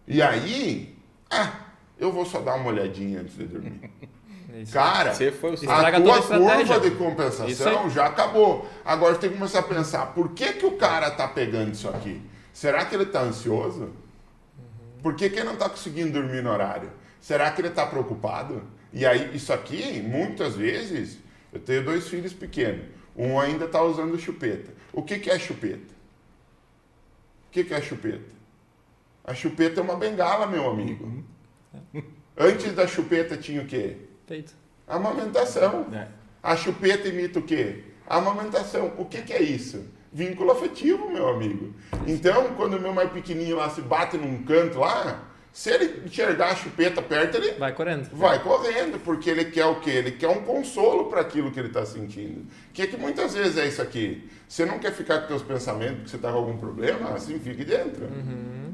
E 0.05 0.21
aí, 0.21 0.99
ah, 1.31 1.61
eu 1.97 2.11
vou 2.11 2.27
só 2.27 2.41
dar 2.41 2.57
uma 2.57 2.71
olhadinha 2.71 3.21
antes 3.21 3.37
de 3.37 3.45
dormir. 3.45 3.89
É 4.55 4.65
Cara, 4.71 5.11
a 5.11 6.01
tua 6.01 6.23
curva 6.23 6.79
de 6.79 6.93
compensação 6.93 7.91
já 7.91 8.07
acabou. 8.07 8.71
Agora 8.85 9.17
tem 9.17 9.31
que 9.31 9.37
começar 9.37 9.59
a 9.59 9.63
pensar, 9.65 10.15
por 10.15 10.29
que, 10.31 10.53
que 10.53 10.65
o 10.65 10.77
cara 10.77 11.09
está 11.09 11.27
pegando 11.27 11.73
isso 11.73 11.89
aqui? 11.89 12.23
Será 12.53 12.85
que 12.85 12.95
ele 12.95 13.03
está 13.03 13.23
ansioso? 13.23 13.91
Por 15.03 15.17
que, 15.17 15.29
que 15.29 15.37
ele 15.41 15.47
não 15.47 15.55
está 15.55 15.69
conseguindo 15.69 16.13
dormir 16.13 16.41
no 16.41 16.53
horário? 16.53 16.89
Será 17.21 17.51
que 17.51 17.61
ele 17.61 17.69
está 17.69 17.85
preocupado? 17.85 18.63
E 18.93 19.05
aí, 19.05 19.35
isso 19.35 19.53
aqui, 19.53 20.01
muitas 20.01 20.55
vezes, 20.55 21.19
eu 21.53 21.59
tenho 21.59 21.85
dois 21.85 22.07
filhos 22.07 22.33
pequenos. 22.33 22.87
Um 23.17 23.41
ainda 23.41 23.65
está 23.65 23.83
usando 23.83 24.17
chupeta. 24.21 24.73
O 24.93 25.03
que, 25.03 25.19
que 25.19 25.31
é 25.31 25.39
chupeta? 25.39 25.93
O 27.49 27.51
que, 27.51 27.65
que 27.65 27.75
é 27.75 27.81
chupeta? 27.83 28.33
A 29.25 29.35
chupeta 29.35 29.81
é 29.81 29.83
uma 29.83 29.97
bengala, 29.97 30.47
meu 30.47 30.71
amigo. 30.71 31.25
Uhum. 31.93 32.03
Antes 32.39 32.73
da 32.73 32.87
chupeta 32.87 33.37
tinha 33.37 33.61
o 33.61 33.67
quê? 33.67 33.97
Peito. 34.27 34.55
Amamentação. 34.87 35.87
É. 35.93 36.09
A 36.43 36.57
chupeta 36.57 37.09
imita 37.09 37.39
o 37.39 37.43
quê? 37.43 37.85
Amamentação. 38.07 38.93
O 38.99 39.05
que, 39.05 39.23
que 39.23 39.33
é 39.33 39.43
isso? 39.43 39.85
Vínculo 40.13 40.53
afetivo, 40.53 41.11
meu 41.11 41.29
amigo. 41.29 41.75
Então, 42.07 42.55
quando 42.55 42.75
o 42.75 42.81
meu 42.81 42.93
mais 42.93 43.11
pequenininho 43.11 43.57
lá 43.57 43.69
se 43.71 43.81
bate 43.81 44.17
num 44.17 44.45
canto 44.45 44.79
lá, 44.79 45.25
se 45.55 45.71
ele 45.71 46.03
enxergar 46.05 46.49
a 46.49 46.55
chupeta 46.57 47.01
perto, 47.01 47.37
ele 47.37 47.53
vai 47.53 47.73
correndo. 47.73 48.09
Vai 48.13 48.43
correndo, 48.43 48.99
porque 48.99 49.31
ele 49.31 49.45
quer 49.47 49.67
o 49.67 49.81
quê? 49.81 49.91
Ele 49.91 50.11
quer 50.11 50.29
um 50.29 50.43
consolo 50.43 51.07
para 51.07 51.21
aquilo 51.21 51.51
que 51.51 51.59
ele 51.59 51.69
está 51.69 51.87
sentindo. 51.87 52.47
Que 52.73 52.83
é 52.83 52.87
que 52.87 52.97
muitas 52.97 53.35
vezes 53.35 53.57
é 53.57 53.67
isso 53.67 53.81
aqui. 53.81 54.29
Você 54.49 54.67
não 54.67 54.79
quer 54.79 54.93
ficar 54.93 55.21
com 55.21 55.29
seus 55.29 55.43
pensamentos 55.43 56.03
que 56.03 56.11
você 56.11 56.17
está 56.17 56.31
com 56.31 56.39
algum 56.39 56.57
problema, 56.57 57.11
assim 57.11 57.39
fique 57.39 57.65
dentro. 57.65 58.05
Uhum. 58.05 58.73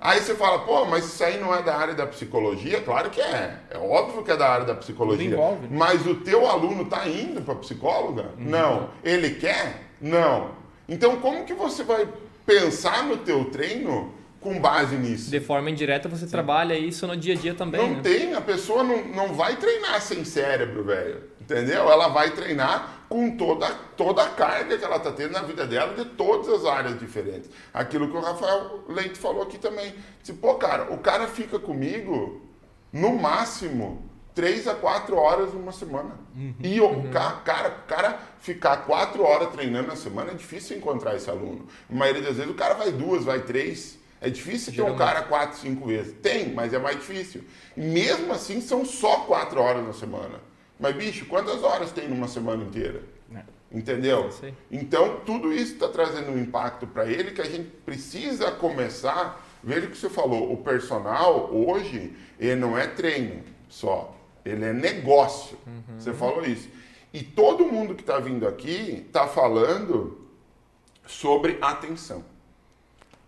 Aí 0.00 0.20
você 0.20 0.34
fala, 0.34 0.60
pô, 0.60 0.84
mas 0.84 1.06
isso 1.06 1.24
aí 1.24 1.40
não 1.40 1.54
é 1.54 1.60
da 1.60 1.76
área 1.76 1.94
da 1.94 2.06
psicologia? 2.06 2.80
Claro 2.82 3.10
que 3.10 3.20
é. 3.20 3.58
É 3.70 3.78
óbvio 3.78 4.22
que 4.22 4.30
é 4.30 4.36
da 4.36 4.48
área 4.48 4.64
da 4.64 4.74
psicologia. 4.74 5.30
Envolve, 5.30 5.66
né? 5.66 5.76
Mas 5.76 6.06
o 6.06 6.14
teu 6.16 6.46
aluno 6.46 6.82
está 6.82 7.08
indo 7.08 7.42
para 7.42 7.56
psicóloga? 7.56 8.30
Uhum. 8.38 8.44
Não. 8.44 8.90
Ele 9.02 9.30
quer? 9.30 9.82
Não. 10.00 10.50
Então 10.88 11.16
como 11.16 11.44
que 11.44 11.52
você 11.52 11.82
vai 11.82 12.08
pensar 12.46 13.04
no 13.04 13.16
teu 13.18 13.46
treino 13.46 14.14
com 14.40 14.60
base 14.60 14.96
nisso. 14.96 15.30
De 15.30 15.40
forma 15.40 15.70
indireta, 15.70 16.08
você 16.08 16.26
Sim. 16.26 16.30
trabalha 16.30 16.78
isso 16.78 17.06
no 17.06 17.16
dia 17.16 17.34
a 17.34 17.36
dia 17.36 17.54
também. 17.54 17.80
Não 17.80 17.96
né? 17.96 18.02
tem, 18.02 18.34
a 18.34 18.40
pessoa 18.40 18.82
não, 18.82 19.04
não 19.06 19.34
vai 19.34 19.56
treinar 19.56 20.00
sem 20.00 20.24
cérebro, 20.24 20.84
velho. 20.84 21.22
Entendeu? 21.40 21.90
Ela 21.90 22.08
vai 22.08 22.30
treinar 22.30 23.04
com 23.08 23.36
toda, 23.36 23.68
toda 23.96 24.22
a 24.22 24.28
carga 24.28 24.76
que 24.76 24.84
ela 24.84 24.96
está 24.96 25.10
tendo 25.10 25.32
na 25.32 25.42
vida 25.42 25.66
dela, 25.66 25.94
de 25.94 26.04
todas 26.04 26.48
as 26.48 26.64
áreas 26.66 26.98
diferentes. 26.98 27.50
Aquilo 27.72 28.10
que 28.10 28.16
o 28.16 28.20
Rafael 28.20 28.84
Leite 28.88 29.18
falou 29.18 29.42
aqui 29.42 29.58
também. 29.58 29.94
Tipo, 30.22 30.40
pô, 30.40 30.54
cara, 30.56 30.92
o 30.92 30.98
cara 30.98 31.26
fica 31.26 31.58
comigo 31.58 32.42
no 32.92 33.16
máximo 33.16 34.08
três 34.34 34.68
a 34.68 34.74
quatro 34.74 35.16
horas 35.16 35.52
numa 35.52 35.72
semana. 35.72 36.16
Uhum, 36.36 36.54
e 36.62 36.80
o 36.80 36.86
uhum. 36.86 37.10
cara, 37.10 37.32
cara, 37.40 37.70
cara 37.88 38.20
ficar 38.38 38.76
quatro 38.84 39.24
horas 39.24 39.48
treinando 39.48 39.88
na 39.88 39.96
semana 39.96 40.30
é 40.30 40.34
difícil 40.34 40.76
encontrar 40.76 41.16
esse 41.16 41.28
aluno. 41.28 41.66
A 41.90 41.94
maioria 41.94 42.22
das 42.22 42.36
vezes 42.36 42.48
o 42.48 42.54
cara 42.54 42.74
vai 42.74 42.92
duas, 42.92 43.24
vai 43.24 43.40
três. 43.40 43.98
É 44.20 44.28
difícil 44.28 44.72
ter 44.72 44.82
um 44.82 44.96
cara 44.96 45.22
quatro, 45.22 45.58
cinco 45.58 45.86
vezes. 45.86 46.14
Tem, 46.20 46.52
mas 46.52 46.72
é 46.72 46.78
mais 46.78 46.96
difícil. 46.96 47.44
Mesmo 47.76 48.32
assim, 48.32 48.60
são 48.60 48.84
só 48.84 49.20
quatro 49.20 49.60
horas 49.60 49.86
na 49.86 49.92
semana. 49.92 50.40
Mas, 50.78 50.96
bicho, 50.96 51.26
quantas 51.26 51.62
horas 51.62 51.92
tem 51.92 52.08
numa 52.08 52.26
semana 52.26 52.64
inteira? 52.64 53.02
É. 53.34 53.42
Entendeu? 53.70 54.30
Então, 54.70 55.20
tudo 55.24 55.52
isso 55.52 55.74
está 55.74 55.88
trazendo 55.88 56.30
um 56.30 56.38
impacto 56.38 56.86
para 56.86 57.06
ele 57.06 57.30
que 57.30 57.40
a 57.40 57.44
gente 57.44 57.68
precisa 57.84 58.50
começar. 58.50 59.44
Veja 59.62 59.86
o 59.86 59.90
que 59.90 59.96
você 59.96 60.08
falou: 60.08 60.52
o 60.52 60.56
personal 60.56 61.52
hoje, 61.52 62.16
ele 62.40 62.56
não 62.56 62.76
é 62.76 62.86
treino 62.86 63.42
só, 63.68 64.16
ele 64.44 64.64
é 64.64 64.72
negócio. 64.72 65.58
Uhum. 65.66 65.98
Você 65.98 66.12
falou 66.12 66.44
isso. 66.44 66.68
E 67.12 67.22
todo 67.22 67.66
mundo 67.66 67.94
que 67.94 68.02
está 68.02 68.18
vindo 68.18 68.48
aqui 68.48 69.04
está 69.06 69.26
falando 69.26 70.26
sobre 71.06 71.58
atenção 71.60 72.24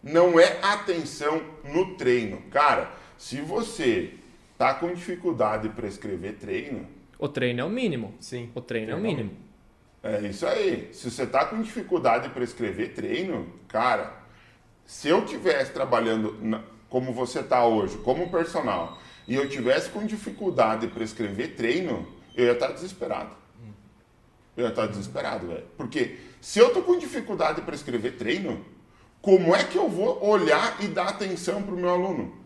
não 0.03 0.39
é 0.39 0.59
atenção 0.63 1.43
no 1.65 1.95
treino. 1.97 2.43
Cara, 2.51 2.91
se 3.19 3.41
você 3.41 4.15
tá 4.57 4.75
com 4.75 4.93
dificuldade 4.93 5.69
para 5.71 5.87
escrever 5.87 6.35
treino. 6.35 6.87
O 7.19 7.29
treino 7.29 7.61
é 7.61 7.65
o 7.65 7.71
mínimo. 7.71 8.15
Sim. 8.21 8.51
O 8.55 8.61
treino, 8.61 8.93
é 8.93 8.95
o 8.95 9.01
mínimo. 9.01 9.31
É 10.03 10.21
isso 10.23 10.47
aí. 10.47 10.91
Se 10.93 11.11
você 11.11 11.27
tá 11.27 11.45
com 11.45 11.61
dificuldade 11.61 12.31
para 12.31 12.45
escrever 12.45 12.95
treino, 12.95 13.47
cara, 13.69 14.21
se 14.87 15.09
eu 15.09 15.25
tivesse 15.25 15.73
trabalhando 15.73 16.37
na, 16.43 16.63
como 16.89 17.13
você 17.13 17.43
tá 17.43 17.65
hoje, 17.65 17.97
como 17.99 18.31
personal, 18.31 18.99
e 19.29 19.35
eu 19.35 19.49
tivesse 19.49 19.91
com 19.91 20.05
dificuldade 20.05 20.89
para 20.89 21.05
escrever 21.05 21.55
treino, 21.55 22.07
eu 22.35 22.47
ia 22.47 22.53
estar 22.53 22.69
tá 22.69 22.73
desesperado. 22.73 23.37
Eu 24.57 24.65
ia 24.65 24.71
estar 24.71 24.83
tá 24.83 24.89
desesperado, 24.89 25.47
velho. 25.47 25.65
Porque 25.77 26.19
se 26.41 26.59
eu 26.59 26.73
tô 26.73 26.83
com 26.83 26.99
dificuldade 26.99 27.61
para 27.63 27.75
escrever 27.75 28.17
treino, 28.17 28.65
como 29.21 29.55
é 29.55 29.65
que 29.65 29.77
eu 29.77 29.89
vou 29.89 30.25
olhar 30.25 30.77
e 30.81 30.89
dar 30.89 31.09
atenção 31.09 31.63
para 31.63 31.75
o 31.75 31.77
meu 31.77 31.91
aluno? 31.91 32.41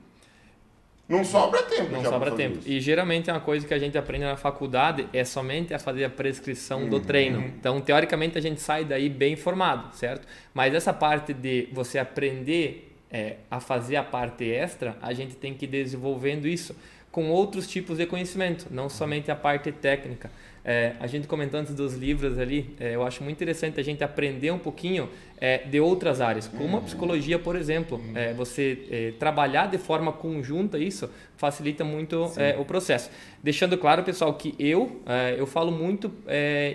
Não 1.07 1.23
sobra 1.23 1.63
tempo. 1.63 1.93
Não 1.93 2.03
sobra 2.03 2.31
tempo. 2.31 2.59
Isso. 2.59 2.69
E 2.69 2.81
geralmente 2.81 3.29
é 3.29 3.33
uma 3.33 3.41
coisa 3.41 3.67
que 3.67 3.75
a 3.75 3.79
gente 3.79 3.97
aprende 3.99 4.25
na 4.25 4.37
faculdade 4.37 5.07
é 5.13 5.23
somente 5.23 5.75
a 5.75 5.79
fazer 5.79 6.05
a 6.05 6.11
prescrição 6.11 6.85
uhum. 6.85 6.89
do 6.89 7.01
treino. 7.01 7.41
Então, 7.41 7.79
teoricamente, 7.81 8.39
a 8.39 8.41
gente 8.41 8.61
sai 8.61 8.85
daí 8.85 9.11
bem 9.11 9.35
informado, 9.35 9.95
certo? 9.95 10.27
Mas 10.55 10.75
essa 10.75 10.95
parte 10.95 11.35
de 11.35 11.69
você 11.73 11.99
aprender 11.99 12.97
é, 13.11 13.37
a 13.51 13.61
fazer 13.61 13.97
a 13.97 14.03
parte 14.03 14.51
extra, 14.51 14.97
a 15.03 15.13
gente 15.13 15.37
tem 15.37 15.53
que 15.53 15.67
ir 15.67 15.69
desenvolvendo 15.69 16.49
isso 16.49 16.75
com 17.13 17.31
outros 17.31 17.69
tipos 17.69 17.99
de 17.99 18.07
conhecimento, 18.07 18.67
não 18.71 18.89
somente 18.89 19.31
a 19.31 19.37
parte 19.37 19.71
técnica. 19.71 20.31
É, 20.65 20.93
a 20.99 21.07
gente 21.07 21.29
comentando 21.29 21.61
antes 21.61 21.75
dos 21.75 21.95
livros 21.95 22.39
ali, 22.39 22.75
é, 22.81 22.95
eu 22.95 23.07
acho 23.07 23.23
muito 23.23 23.37
interessante 23.37 23.79
a 23.79 23.83
gente 23.83 24.03
aprender 24.03 24.51
um 24.51 24.59
pouquinho 24.59 25.11
é, 25.39 25.59
de 25.59 25.79
outras 25.79 26.23
áreas, 26.23 26.49
como 26.49 26.79
a 26.79 26.81
psicologia, 26.81 27.39
por 27.39 27.55
exemplo. 27.55 28.01
É, 28.15 28.33
você 28.33 28.79
é, 28.91 29.13
trabalhar 29.19 29.67
de 29.67 29.77
forma 29.77 30.11
conjunta 30.11 30.79
isso 30.79 31.11
facilita 31.37 31.85
muito 31.85 32.33
é, 32.39 32.57
o 32.59 32.65
processo. 32.65 33.11
Deixando 33.43 33.77
claro, 33.77 34.03
pessoal, 34.03 34.33
que 34.35 34.55
eu 34.59 35.03
eu 35.37 35.47
falo 35.47 35.71
muito 35.71 36.11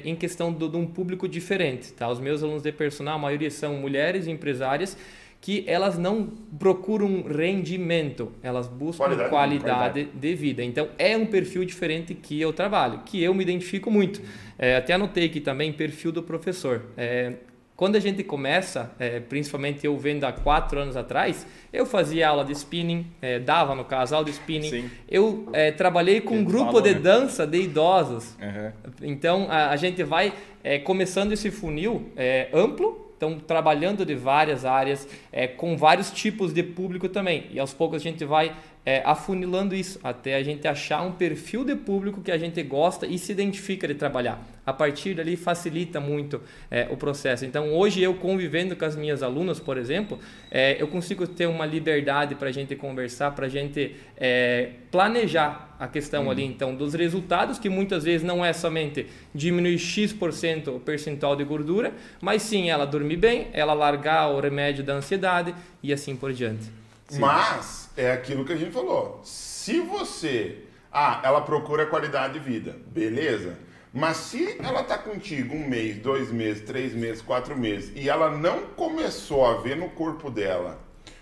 em 0.04 0.16
questão 0.16 0.52
do, 0.52 0.70
de 0.70 0.78
um 0.78 0.86
público 0.86 1.28
diferente. 1.28 1.92
Tá? 1.94 2.08
Os 2.08 2.20
meus 2.20 2.44
alunos 2.44 2.62
de 2.62 2.72
personal, 2.72 3.16
a 3.16 3.18
maioria 3.18 3.50
são 3.50 3.76
mulheres 3.76 4.28
empresárias 4.28 4.96
que 5.42 5.64
elas 5.68 5.98
não 5.98 6.28
procuram 6.58 7.24
rendimento, 7.24 8.32
elas 8.44 8.68
buscam 8.68 9.06
qualidade, 9.06 9.30
qualidade, 9.30 10.08
de 10.14 10.36
vida. 10.36 10.64
Então 10.64 10.90
é 10.98 11.16
um 11.16 11.26
perfil 11.26 11.64
diferente 11.64 12.14
que 12.14 12.40
eu 12.40 12.52
trabalho, 12.52 13.02
que 13.06 13.22
eu 13.24 13.34
me 13.34 13.44
identifico 13.44 13.90
muito. 13.90 14.22
É, 14.58 14.76
até 14.76 14.94
anotei 14.94 15.26
aqui 15.26 15.40
também 15.40 15.72
perfil 15.72 16.12
do 16.12 16.22
professor. 16.22 16.84
É, 16.98 17.36
quando 17.80 17.96
a 17.96 18.00
gente 18.02 18.22
começa, 18.26 18.92
é, 19.00 19.22
principalmente 19.22 19.86
eu 19.86 19.98
vendo 19.98 20.26
há 20.26 20.34
quatro 20.34 20.82
anos 20.82 20.98
atrás, 20.98 21.48
eu 21.72 21.86
fazia 21.86 22.28
aula 22.28 22.44
de 22.44 22.52
spinning, 22.52 23.08
é, 23.22 23.40
dava 23.40 23.74
no 23.74 23.86
caso 23.86 24.16
aula 24.16 24.26
de 24.26 24.32
spinning. 24.32 24.70
Sim. 24.70 24.90
Eu 25.08 25.48
é, 25.54 25.72
trabalhei 25.72 26.20
com 26.20 26.40
um 26.40 26.44
grupo 26.44 26.82
de 26.82 26.94
né? 26.94 27.00
dança 27.00 27.48
de 27.48 27.62
idosos. 27.62 28.36
Uhum. 28.42 28.72
Então 29.02 29.48
a, 29.50 29.70
a, 29.70 29.78
gente 29.78 30.04
vai 30.04 30.34
é, 30.62 30.78
começando 30.78 31.32
esse 31.32 31.50
funil 31.50 32.12
é, 32.18 32.50
amplo 32.54 33.09
então 33.20 33.38
trabalhando 33.38 34.06
de 34.06 34.16
várias 34.16 34.64
áreas, 34.64 35.06
é, 35.30 35.46
com 35.46 35.76
vários 35.76 36.10
tipos 36.10 36.54
de 36.54 36.64
público 36.64 37.10
também. 37.10 37.48
E 37.52 37.60
aos 37.60 37.74
poucos 37.74 37.98
a 37.98 38.04
gente 38.04 38.24
vai 38.24 38.56
é, 38.86 39.02
afunilando 39.06 39.76
isso 39.76 40.00
até 40.04 40.36
a 40.36 40.44
gente 40.44 40.68
achar 40.68 41.02
um 41.02 41.12
perfil 41.12 41.64
de 41.64 41.76
público 41.76 42.22
que 42.22 42.32
a 42.32 42.38
gente 42.38 42.62
gosta 42.64 43.06
e 43.06 43.20
se 43.20 43.32
identifica 43.32 43.88
de 43.88 43.94
trabalhar. 43.94 44.42
A 44.66 44.72
partir 44.72 45.16
dali 45.16 45.36
facilita 45.36 46.00
muito 46.00 46.42
é, 46.70 46.88
o 46.90 46.98
processo. 46.98 47.46
Então 47.46 47.74
hoje 47.74 48.02
eu 48.02 48.14
convivendo 48.14 48.76
com 48.76 48.86
as 48.86 48.96
minhas 48.96 49.22
alunas, 49.22 49.60
por 49.60 49.78
exemplo, 49.78 50.20
é, 50.50 50.82
eu 50.82 50.88
consigo 50.88 51.28
ter 51.28 51.48
uma 51.48 51.66
liberdade 51.66 52.36
para 52.36 52.50
a 52.50 52.52
gente 52.52 52.76
conversar, 52.76 53.32
para 53.32 53.48
a 53.48 53.50
gente 53.50 53.96
é, 54.16 54.72
planejar 54.92 55.76
a 55.80 55.88
questão 55.88 56.26
uhum. 56.26 56.32
ali 56.32 56.44
então 56.44 56.76
dos 56.76 56.94
resultados 56.94 57.58
que 57.58 57.70
muitas 57.70 58.04
vezes 58.04 58.26
não 58.26 58.44
é 58.44 58.54
somente 58.54 59.08
diminuir 59.34 59.78
x% 59.80 60.68
o 60.68 60.80
percentual 60.80 61.36
de 61.36 61.44
gordura, 61.44 61.94
mas 62.22 62.42
sim 62.42 62.70
ela 62.70 62.86
dormir 62.86 63.18
bem, 63.18 63.48
ela 63.54 63.74
largar 63.74 64.30
o 64.30 64.40
remédio 64.40 64.84
da 64.84 64.94
ansiedade 64.94 65.54
e 65.82 65.94
assim 65.94 66.16
por 66.16 66.34
diante. 66.34 66.66
Sim. 67.08 67.20
Mas 67.20 67.89
é 68.00 68.12
aquilo 68.12 68.46
que 68.46 68.54
a 68.54 68.56
gente 68.56 68.72
falou. 68.72 69.20
Se 69.24 69.82
você. 69.82 70.64
Ah, 70.92 71.22
ela 71.24 71.42
procura 71.42 71.86
qualidade 71.86 72.34
de 72.34 72.40
vida. 72.40 72.76
Beleza. 72.88 73.58
Mas 73.94 74.18
se 74.18 74.56
ela 74.60 74.84
tá 74.84 74.98
contigo 74.98 75.56
um 75.56 75.68
mês, 75.68 75.98
dois 75.98 76.32
meses, 76.32 76.64
três 76.64 76.94
meses, 76.94 77.22
quatro 77.22 77.58
meses 77.58 77.92
e 77.96 78.08
ela 78.08 78.30
não 78.30 78.68
começou 78.68 79.46
a 79.46 79.56
ver 79.62 79.76
no 79.76 79.90
corpo 79.90 80.30
dela 80.30 80.80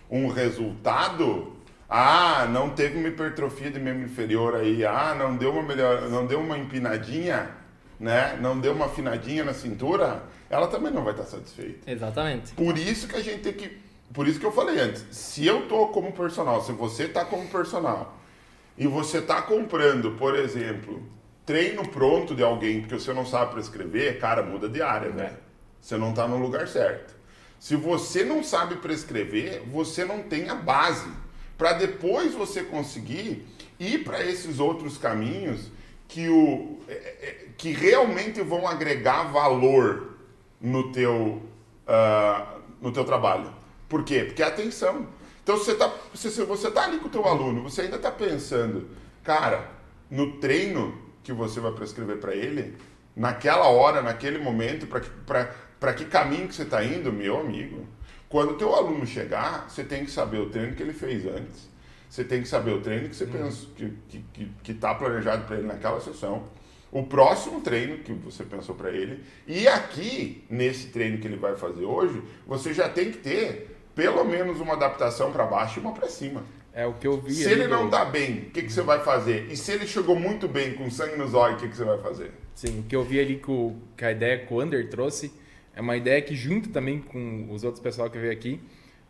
um 0.10 0.28
resultado, 0.28 1.54
ah, 1.90 2.46
não 2.50 2.70
teve 2.70 2.98
uma 2.98 3.08
hipertrofia 3.08 3.72
de 3.72 3.80
membro 3.80 4.04
inferior 4.04 4.56
aí, 4.56 4.86
ah, 4.86 5.16
não 5.18 5.36
deu 5.36 5.52
uma 5.52 5.64
melhor, 5.64 6.10
não 6.10 6.26
deu 6.26 6.40
uma 6.40 6.58
empinadinha, 6.58 7.50
né? 8.00 8.38
Não 8.42 8.60
deu 8.60 8.74
uma 8.74 8.86
afinadinha 8.86 9.44
na 9.44 9.54
cintura, 9.54 10.24
ela 10.50 10.68
também 10.68 10.92
não 10.92 11.04
vai 11.04 11.14
estar 11.14 11.26
satisfeita. 11.26 11.90
Exatamente. 11.90 12.54
Por 12.54 12.78
isso 12.78 13.08
que 13.08 13.16
a 13.16 13.22
gente 13.22 13.40
tem 13.40 13.54
que 13.54 13.87
por 14.14 14.28
isso 14.28 14.40
que 14.40 14.46
eu 14.46 14.52
falei 14.52 14.80
antes, 14.80 15.06
se 15.12 15.46
eu 15.46 15.68
tô 15.68 15.88
como 15.88 16.12
personal, 16.12 16.64
se 16.64 16.72
você 16.72 17.08
tá 17.08 17.26
como 17.26 17.48
personal 17.48 18.18
e 18.78 18.88
você 18.88 19.22
tá 19.22 19.42
comprando, 19.42 20.12
por 20.12 20.36
exemplo, 20.36 21.04
treino 21.46 21.88
pronto 21.88 22.36
de 22.36 22.44
alguém 22.44 22.82
porque 22.82 22.96
você 22.96 23.14
não 23.14 23.26
sabe 23.26 23.54
prescrever, 23.54 24.20
cara, 24.20 24.44
muda 24.44 24.68
de 24.70 24.82
área, 24.82 25.10
né? 25.10 25.38
Você 25.82 25.98
não 25.98 26.14
tá 26.14 26.28
no 26.28 26.38
lugar 26.38 26.68
certo. 26.68 27.16
Se 27.60 27.76
você 27.76 28.24
não 28.24 28.44
sabe 28.44 28.76
prescrever, 28.76 29.64
você 29.68 30.06
não 30.06 30.24
tem 30.24 30.50
a 30.50 30.56
base 30.56 31.10
para 31.58 31.74
depois 31.74 32.34
você 32.34 32.64
conseguir 32.64 33.46
ir 33.80 34.04
para 34.04 34.24
esses 34.24 34.60
outros 34.60 34.98
caminhos 34.98 35.72
que, 36.08 36.30
o, 36.30 36.80
é, 36.88 36.94
é, 36.94 37.48
que 37.58 37.72
realmente 37.72 38.42
vão 38.42 38.68
agregar 38.68 39.24
valor 39.24 40.18
no 40.62 40.92
teu, 40.92 41.42
uh, 41.88 42.62
no 42.82 42.92
teu 42.92 43.04
trabalho. 43.04 43.57
Por 43.88 44.04
quê? 44.04 44.24
Porque 44.26 44.44
é 44.44 44.46
atenção. 44.46 45.08
Então, 45.44 45.58
se 45.58 45.66
você 45.66 45.72
está 45.72 45.94
se 46.14 46.44
você 46.44 46.72
tá 46.72 46.84
ali 46.84 47.00
com 47.00 47.08
o 47.08 47.12
teu 47.12 47.26
aluno, 47.26 47.64
você 47.64 47.82
ainda 47.82 47.96
está 47.96 48.12
pensando, 48.12 48.90
cara, 49.24 49.70
no 50.10 50.38
treino 50.40 50.98
que 51.24 51.32
você 51.32 51.60
vai 51.60 51.72
prescrever 51.72 52.18
para 52.18 52.36
ele, 52.36 52.76
naquela 53.16 53.68
hora, 53.68 54.02
naquele 54.02 54.38
momento, 54.38 54.88
para 54.88 55.94
que 55.94 56.06
caminho 56.06 56.48
que 56.48 56.56
você 56.56 56.64
está 56.64 56.84
indo, 56.84 57.12
meu 57.12 57.40
amigo. 57.40 57.86
Quando 58.30 58.52
o 58.52 58.54
teu 58.56 58.76
aluno 58.76 59.06
chegar, 59.06 59.70
você 59.70 59.84
tem 59.84 60.04
que 60.04 60.12
saber 60.12 60.40
o 60.40 60.50
treino 60.50 60.76
que 60.76 60.84
ele 60.84 60.94
fez 60.94 61.26
antes. 61.26 61.70
Você 62.10 62.24
tem 62.24 62.42
que 62.42 62.48
saber 62.48 62.72
o 62.72 62.82
treino 62.82 63.10
que 63.10 63.16
você 63.16 63.26
hum. 63.26 63.32
pensa 63.32 63.68
que 63.76 63.86
está 63.86 64.20
que, 64.34 64.52
que 64.64 64.74
tá 64.74 64.96
planejado 64.96 65.46
para 65.46 65.58
ele 65.58 65.68
naquela 65.68 66.00
sessão. 66.00 66.48
O 66.92 67.04
próximo 67.04 67.62
treino 67.62 67.98
que 68.00 68.14
você 68.14 68.44
pensou 68.44 68.76
para 68.76 68.92
ele. 68.92 69.24
E 69.46 69.68
aqui, 69.68 70.46
nesse 70.50 70.88
treino 70.88 71.20
que 71.20 71.28
ele 71.28 71.36
vai 71.36 71.56
fazer 71.56 71.84
hoje, 71.84 72.22
você 72.46 72.74
já 72.74 72.88
tem 72.88 73.12
que 73.12 73.18
ter 73.18 73.77
pelo 73.98 74.24
menos 74.24 74.62
uma 74.62 74.74
adaptação 74.74 75.32
para 75.32 75.44
baixo 75.44 75.80
e 75.80 75.82
uma 75.82 75.92
para 75.92 76.08
cima. 76.08 76.44
É 76.72 76.86
o 76.86 76.94
que 76.94 77.08
eu 77.08 77.20
vi. 77.20 77.34
Se 77.34 77.50
ele 77.50 77.64
do... 77.64 77.70
não 77.72 77.86
está 77.86 78.06
bem, 78.06 78.38
o 78.38 78.52
que, 78.52 78.62
que 78.62 78.72
você 78.72 78.84
vai 78.84 79.04
fazer? 79.04 79.48
E 79.50 79.58
se 79.58 79.72
ele 79.72 79.88
chegou 79.88 80.16
muito 80.16 80.48
bem 80.48 80.76
com 80.76 80.88
sangue 80.92 81.18
nos 81.18 81.34
olhos, 81.34 81.58
o 81.58 81.64
que, 81.64 81.70
que 81.70 81.76
você 81.76 81.84
vai 81.84 81.98
fazer? 81.98 82.32
Sim, 82.54 82.82
o 82.82 82.84
que 82.84 82.96
eu 82.96 83.04
vi 83.04 83.20
ali 83.20 83.38
com, 83.38 83.76
que 83.98 84.06
a 84.06 84.12
ideia 84.12 84.38
que 84.38 84.54
o 84.54 84.62
Under 84.62 84.88
trouxe 84.88 85.34
é 85.76 85.82
uma 85.82 85.98
ideia 85.98 86.22
que, 86.22 86.36
junto 86.36 86.70
também 86.70 87.02
com 87.02 87.48
os 87.52 87.64
outros 87.64 87.82
pessoal 87.82 88.08
que 88.08 88.20
veio 88.20 88.32
aqui, 88.32 88.62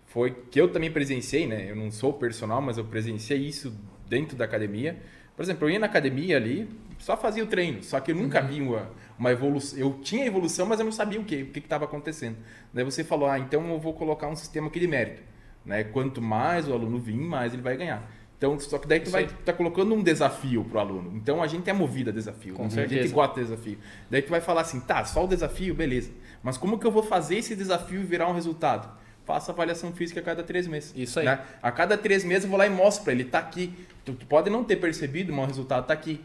foi 0.05 0.33
que 0.49 0.59
eu 0.59 0.71
também 0.71 0.89
presenciei, 0.89 1.45
né? 1.45 1.69
Eu 1.69 1.75
não 1.75 1.91
sou 1.91 2.13
personal, 2.13 2.61
mas 2.61 2.77
eu 2.77 2.85
presenciei 2.85 3.39
isso 3.39 3.77
dentro 4.07 4.37
da 4.37 4.45
academia. 4.45 4.97
Por 5.37 5.43
exemplo, 5.43 5.67
eu 5.67 5.73
ia 5.73 5.77
na 5.77 5.85
academia 5.85 6.35
ali, 6.35 6.67
só 6.97 7.15
fazia 7.15 7.43
o 7.43 7.47
treino, 7.47 7.83
só 7.83 7.99
que 7.99 8.11
eu 8.11 8.15
nunca 8.15 8.41
uhum. 8.41 8.47
vi 8.47 8.61
uma, 8.61 8.89
uma 9.19 9.31
evolução. 9.31 9.77
Eu 9.77 9.99
tinha 10.01 10.25
evolução, 10.25 10.65
mas 10.65 10.79
eu 10.79 10.85
não 10.85 10.91
sabia 10.91 11.19
o 11.19 11.23
que, 11.23 11.43
o 11.43 11.51
que 11.51 11.59
estava 11.59 11.85
acontecendo. 11.85 12.37
Daí 12.73 12.83
você 12.83 13.03
falou, 13.03 13.29
ah, 13.29 13.37
então 13.37 13.69
eu 13.69 13.79
vou 13.79 13.93
colocar 13.93 14.27
um 14.27 14.35
sistema 14.35 14.67
aqui 14.67 14.79
de 14.79 14.87
mérito. 14.87 15.21
Né? 15.63 15.83
Quanto 15.83 16.23
mais 16.23 16.67
o 16.67 16.73
aluno 16.73 16.97
vir, 16.97 17.15
mais 17.15 17.53
ele 17.53 17.61
vai 17.61 17.77
ganhar. 17.77 18.09
Então, 18.35 18.59
só 18.59 18.79
que 18.79 18.87
daí 18.87 18.99
tu 18.99 19.11
vai 19.11 19.27
tá 19.27 19.53
colocando 19.53 19.93
um 19.93 20.01
desafio 20.01 20.63
pro 20.63 20.79
aluno. 20.79 21.15
Então 21.15 21.41
a 21.41 21.47
gente 21.47 21.69
é 21.69 21.73
movido 21.73 22.09
a 22.09 22.13
desafio. 22.13 22.55
Com 22.55 22.63
né? 22.63 22.69
certeza. 22.69 22.99
A 22.99 23.03
gente 23.03 23.13
gosta 23.13 23.35
de 23.35 23.47
desafio. 23.47 23.77
Daí 24.09 24.23
tu 24.23 24.29
vai 24.29 24.41
falar 24.41 24.61
assim, 24.61 24.79
tá, 24.79 25.05
só 25.05 25.23
o 25.23 25.27
desafio, 25.27 25.75
beleza. 25.75 26.11
Mas 26.41 26.57
como 26.57 26.79
que 26.79 26.85
eu 26.85 26.91
vou 26.91 27.03
fazer 27.03 27.37
esse 27.37 27.55
desafio 27.55 28.03
virar 28.03 28.27
um 28.27 28.33
resultado? 28.33 28.89
Faça 29.27 29.51
avaliação 29.51 29.91
física 29.91 30.21
a 30.21 30.23
cada 30.23 30.41
três 30.41 30.67
meses. 30.67 30.93
Isso 30.95 31.19
aí. 31.19 31.25
Né? 31.25 31.39
A 31.61 31.69
cada 31.69 31.97
três 31.97 32.23
meses 32.23 32.45
eu 32.45 32.49
vou 32.49 32.57
lá 32.57 32.65
e 32.65 32.69
mostro 32.69 33.03
para 33.03 33.11
ele, 33.11 33.25
tá 33.25 33.39
aqui. 33.39 33.73
Tu, 34.05 34.13
tu, 34.13 34.25
pode 34.25 34.49
não 34.49 34.63
ter 34.63 34.77
percebido, 34.77 35.33
mas 35.33 35.43
o 35.43 35.47
resultado 35.47 35.85
tá 35.85 35.93
aqui 35.93 36.21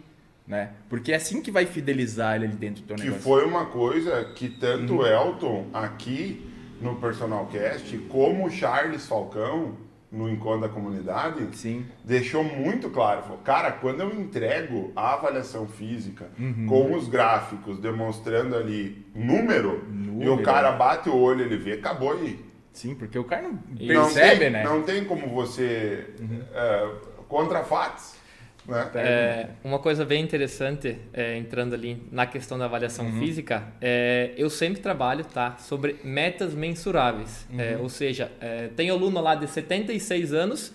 né? 0.46 0.70
Porque 0.88 1.12
é 1.12 1.16
assim 1.16 1.40
que 1.40 1.50
vai 1.50 1.66
fidelizar 1.66 2.36
ele 2.36 2.46
ali 2.46 2.54
dentro 2.54 2.82
do 2.82 2.86
teu 2.86 2.96
que 2.96 3.02
negócio. 3.04 3.22
Que 3.22 3.28
foi 3.28 3.44
uma 3.44 3.66
coisa 3.66 4.24
que 4.34 4.48
tanto 4.48 4.94
o 4.94 4.96
uhum. 4.98 5.06
Elton 5.06 5.66
aqui 5.72 6.50
no 6.80 6.96
Personal 6.96 7.46
Cast, 7.46 7.96
como 8.08 8.46
o 8.46 8.50
Charles 8.50 9.06
Falcão 9.06 9.76
no 10.10 10.28
encontro 10.28 10.62
da 10.62 10.68
comunidade, 10.68 11.48
Sim. 11.56 11.86
deixou 12.04 12.44
muito 12.44 12.90
claro. 12.90 13.22
Falou, 13.22 13.38
cara, 13.38 13.72
quando 13.72 14.00
eu 14.00 14.12
entrego 14.12 14.92
a 14.94 15.14
avaliação 15.14 15.66
física 15.66 16.28
uhum. 16.38 16.66
com 16.68 16.94
os 16.94 17.08
gráficos 17.08 17.78
demonstrando 17.78 18.54
ali 18.54 19.06
número, 19.14 19.82
número, 19.88 20.22
e 20.22 20.28
o 20.28 20.42
cara 20.42 20.72
bate 20.72 21.08
o 21.08 21.16
olho, 21.16 21.42
ele 21.42 21.56
vê, 21.56 21.74
acabou 21.74 22.12
aí. 22.12 22.51
Sim, 22.72 22.94
porque 22.94 23.18
o 23.18 23.24
cara 23.24 23.42
não 23.42 23.56
percebe, 23.56 24.40
tem, 24.40 24.50
né? 24.50 24.64
Não 24.64 24.82
tem 24.82 25.04
como 25.04 25.28
você 25.28 26.06
uhum. 26.20 26.40
uh, 26.40 27.24
contra 27.24 27.62
fatos 27.62 28.22
né? 28.66 28.90
É, 28.94 29.48
uma 29.64 29.78
coisa 29.78 30.04
bem 30.04 30.22
interessante, 30.22 30.96
é, 31.12 31.36
entrando 31.36 31.74
ali 31.74 32.06
na 32.12 32.26
questão 32.26 32.56
da 32.56 32.66
avaliação 32.66 33.06
uhum. 33.06 33.18
física, 33.18 33.64
é, 33.80 34.32
eu 34.36 34.48
sempre 34.48 34.80
trabalho 34.80 35.24
tá, 35.24 35.56
sobre 35.58 35.96
metas 36.04 36.54
mensuráveis. 36.54 37.46
É, 37.58 37.74
uhum. 37.74 37.82
ou 37.82 37.88
seja, 37.88 38.30
é, 38.40 38.68
tem 38.76 38.88
aluno 38.90 39.20
lá 39.20 39.34
de 39.34 39.48
76 39.48 40.32
anos 40.32 40.72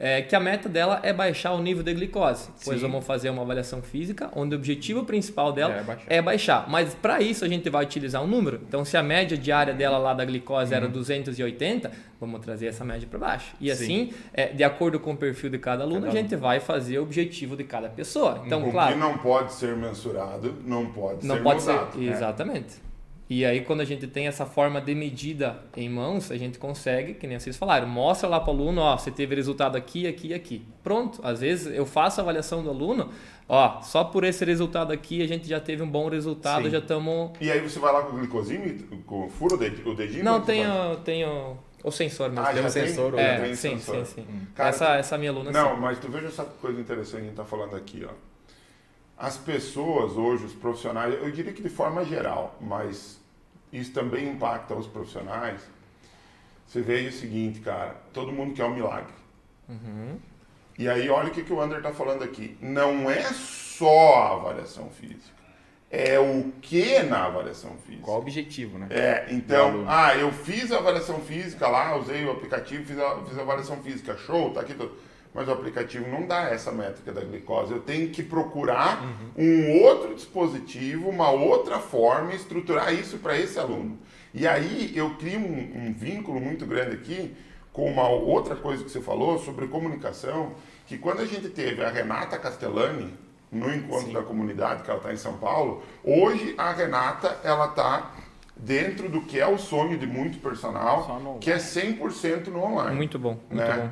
é, 0.00 0.22
que 0.22 0.34
a 0.34 0.40
meta 0.40 0.66
dela 0.66 0.98
é 1.02 1.12
baixar 1.12 1.52
o 1.52 1.62
nível 1.62 1.82
de 1.82 1.92
glicose. 1.92 2.48
Pois 2.64 2.80
vamos 2.80 3.04
fazer 3.04 3.28
uma 3.28 3.42
avaliação 3.42 3.82
física, 3.82 4.30
onde 4.34 4.54
o 4.54 4.58
objetivo 4.58 5.04
principal 5.04 5.52
dela 5.52 5.74
é 5.74 5.82
baixar. 5.82 6.04
É 6.08 6.22
baixar. 6.22 6.70
Mas 6.70 6.94
para 6.94 7.20
isso 7.20 7.44
a 7.44 7.48
gente 7.48 7.68
vai 7.68 7.84
utilizar 7.84 8.22
um 8.22 8.26
número. 8.26 8.62
Então, 8.66 8.82
se 8.82 8.96
a 8.96 9.02
média 9.02 9.36
diária 9.36 9.74
dela 9.74 9.98
lá 9.98 10.14
da 10.14 10.24
glicose 10.24 10.70
uhum. 10.70 10.76
era 10.78 10.88
280, 10.88 11.90
vamos 12.18 12.40
trazer 12.40 12.68
essa 12.68 12.82
média 12.82 13.06
para 13.08 13.18
baixo. 13.18 13.54
E 13.60 13.66
Sim. 13.66 13.84
assim, 13.84 14.12
é, 14.32 14.46
de 14.46 14.64
acordo 14.64 14.98
com 14.98 15.12
o 15.12 15.16
perfil 15.16 15.50
de 15.50 15.58
cada 15.58 15.84
aluno, 15.84 16.06
cada 16.06 16.18
a 16.18 16.22
gente 16.22 16.34
vai 16.34 16.60
fazer 16.60 16.98
o 16.98 17.02
objetivo 17.02 17.54
de 17.54 17.64
cada 17.64 17.90
pessoa. 17.90 18.42
Então, 18.46 18.66
o 18.66 18.70
claro. 18.70 18.94
que 18.94 18.98
não 18.98 19.18
pode 19.18 19.52
ser 19.52 19.76
mensurado, 19.76 20.54
não 20.64 20.86
pode 20.86 21.26
não 21.26 21.36
ser 21.36 21.42
pode 21.42 21.60
Ser, 21.60 22.02
exatamente. 22.02 22.89
E 23.30 23.44
aí, 23.44 23.60
quando 23.60 23.80
a 23.80 23.84
gente 23.84 24.08
tem 24.08 24.26
essa 24.26 24.44
forma 24.44 24.80
de 24.80 24.92
medida 24.92 25.62
em 25.76 25.88
mãos, 25.88 26.32
a 26.32 26.36
gente 26.36 26.58
consegue, 26.58 27.14
que 27.14 27.28
nem 27.28 27.38
vocês 27.38 27.56
falaram, 27.56 27.86
mostra 27.86 28.28
lá 28.28 28.40
para 28.40 28.52
o 28.52 28.56
aluno, 28.56 28.80
ó, 28.80 28.98
você 28.98 29.08
teve 29.08 29.36
resultado 29.36 29.76
aqui, 29.76 30.04
aqui 30.04 30.28
e 30.30 30.34
aqui. 30.34 30.66
Pronto, 30.82 31.20
às 31.22 31.38
vezes 31.38 31.72
eu 31.72 31.86
faço 31.86 32.20
a 32.20 32.24
avaliação 32.24 32.60
do 32.60 32.68
aluno, 32.68 33.08
ó, 33.48 33.82
só 33.82 34.02
por 34.02 34.24
esse 34.24 34.44
resultado 34.44 34.92
aqui 34.92 35.22
a 35.22 35.28
gente 35.28 35.48
já 35.48 35.60
teve 35.60 35.80
um 35.80 35.88
bom 35.88 36.08
resultado, 36.08 36.64
Sim. 36.64 36.70
já 36.70 36.78
estamos... 36.78 37.30
E 37.40 37.52
aí 37.52 37.60
você 37.60 37.78
vai 37.78 37.92
lá 37.92 38.02
com 38.02 38.16
o 38.16 38.18
glicosímetro, 38.18 38.98
com 39.06 39.26
o 39.26 39.30
furo 39.30 39.54
o 39.54 39.94
dedinho? 39.94 40.24
Não, 40.24 40.40
tenho, 40.40 40.96
tenho 41.04 41.56
o 41.84 41.92
sensor 41.92 42.30
mesmo. 42.30 42.44
Ah, 42.44 42.52
já 42.52 42.54
tem 42.54 42.66
o 42.66 42.70
sensor? 42.70 43.16
É, 43.16 43.40
tem 43.42 43.54
sim, 43.54 43.78
sensor. 43.78 44.06
sim, 44.06 44.22
sim, 44.22 44.26
hum. 44.28 44.46
Cara, 44.56 44.70
essa, 44.70 44.96
essa 44.96 45.16
minha 45.16 45.30
aluna 45.30 45.52
Não, 45.52 45.76
sim. 45.76 45.80
mas 45.80 46.00
tu 46.00 46.10
veja 46.10 46.26
essa 46.26 46.44
coisa 46.44 46.80
interessante 46.80 47.12
que 47.12 47.16
a 47.18 47.20
gente 47.20 47.30
está 47.30 47.44
falando 47.44 47.76
aqui, 47.76 48.04
ó. 48.04 48.12
As 49.16 49.36
pessoas 49.36 50.16
hoje, 50.16 50.46
os 50.46 50.52
profissionais, 50.52 51.14
eu 51.22 51.30
diria 51.30 51.52
que 51.52 51.62
de 51.62 51.68
forma 51.68 52.04
geral, 52.04 52.56
mas 52.60 53.19
isso 53.72 53.92
também 53.92 54.28
impacta 54.28 54.74
os 54.74 54.86
profissionais. 54.86 55.60
Você 56.66 56.80
veja 56.80 57.08
o 57.08 57.12
seguinte, 57.12 57.60
cara, 57.60 57.96
todo 58.12 58.32
mundo 58.32 58.54
quer 58.54 58.64
um 58.64 58.74
milagre. 58.74 59.12
Uhum. 59.68 60.18
E 60.78 60.88
aí, 60.88 61.08
olha 61.08 61.28
o 61.28 61.30
que, 61.30 61.42
que 61.42 61.52
o 61.52 61.60
Ander 61.60 61.78
está 61.78 61.92
falando 61.92 62.22
aqui. 62.22 62.56
Não 62.60 63.10
é 63.10 63.22
só 63.32 64.14
a 64.14 64.32
avaliação 64.34 64.88
física. 64.88 65.40
É 65.90 66.18
o 66.20 66.52
que 66.62 67.00
na 67.00 67.26
avaliação 67.26 67.76
física. 67.84 68.04
Qual 68.04 68.18
o 68.18 68.20
objetivo, 68.20 68.78
né? 68.78 68.86
É, 68.90 69.26
então, 69.30 69.84
ah, 69.88 70.14
eu 70.16 70.30
fiz 70.30 70.70
a 70.70 70.78
avaliação 70.78 71.18
física 71.20 71.66
lá, 71.66 71.96
usei 71.96 72.24
o 72.24 72.30
aplicativo, 72.30 72.84
fiz 72.84 72.96
a, 72.96 73.24
fiz 73.24 73.36
a 73.36 73.42
avaliação 73.42 73.82
física, 73.82 74.16
show, 74.16 74.52
tá 74.52 74.60
aqui 74.60 74.74
tudo. 74.74 74.94
Mas 75.32 75.46
o 75.46 75.52
aplicativo 75.52 76.08
não 76.10 76.26
dá 76.26 76.50
essa 76.50 76.72
métrica 76.72 77.12
da 77.12 77.20
glicose. 77.20 77.72
Eu 77.72 77.80
tenho 77.80 78.10
que 78.10 78.22
procurar 78.22 79.02
uhum. 79.02 79.44
um 79.44 79.82
outro 79.82 80.14
dispositivo, 80.14 81.08
uma 81.08 81.30
outra 81.30 81.78
forma, 81.78 82.34
estruturar 82.34 82.92
isso 82.92 83.18
para 83.18 83.38
esse 83.38 83.58
aluno. 83.58 83.98
E 84.34 84.46
aí 84.46 84.92
eu 84.94 85.14
crio 85.16 85.38
um, 85.38 85.86
um 85.86 85.92
vínculo 85.92 86.40
muito 86.40 86.66
grande 86.66 86.96
aqui 86.96 87.36
com 87.72 87.90
uma 87.90 88.08
outra 88.08 88.56
coisa 88.56 88.82
que 88.82 88.90
você 88.90 89.00
falou 89.00 89.38
sobre 89.38 89.68
comunicação, 89.68 90.52
que 90.86 90.98
quando 90.98 91.20
a 91.20 91.26
gente 91.26 91.48
teve 91.48 91.84
a 91.84 91.90
Renata 91.90 92.36
Castellani 92.36 93.14
no 93.50 93.72
encontro 93.72 94.06
Sim. 94.06 94.12
da 94.12 94.22
comunidade, 94.22 94.82
que 94.82 94.90
ela 94.90 94.98
está 94.98 95.12
em 95.12 95.16
São 95.16 95.34
Paulo, 95.34 95.82
hoje 96.04 96.54
a 96.58 96.72
Renata 96.72 97.38
ela 97.44 97.66
está 97.66 98.12
dentro 98.56 99.08
do 99.08 99.22
que 99.22 99.40
é 99.40 99.46
o 99.46 99.58
sonho 99.58 99.98
de 99.98 100.06
muito 100.06 100.38
personal, 100.38 101.38
que 101.40 101.50
é 101.50 101.56
100% 101.56 102.48
no 102.48 102.62
online. 102.62 102.96
Muito 102.96 103.18
bom, 103.18 103.38
muito 103.48 103.54
né? 103.54 103.76
bom. 103.76 103.90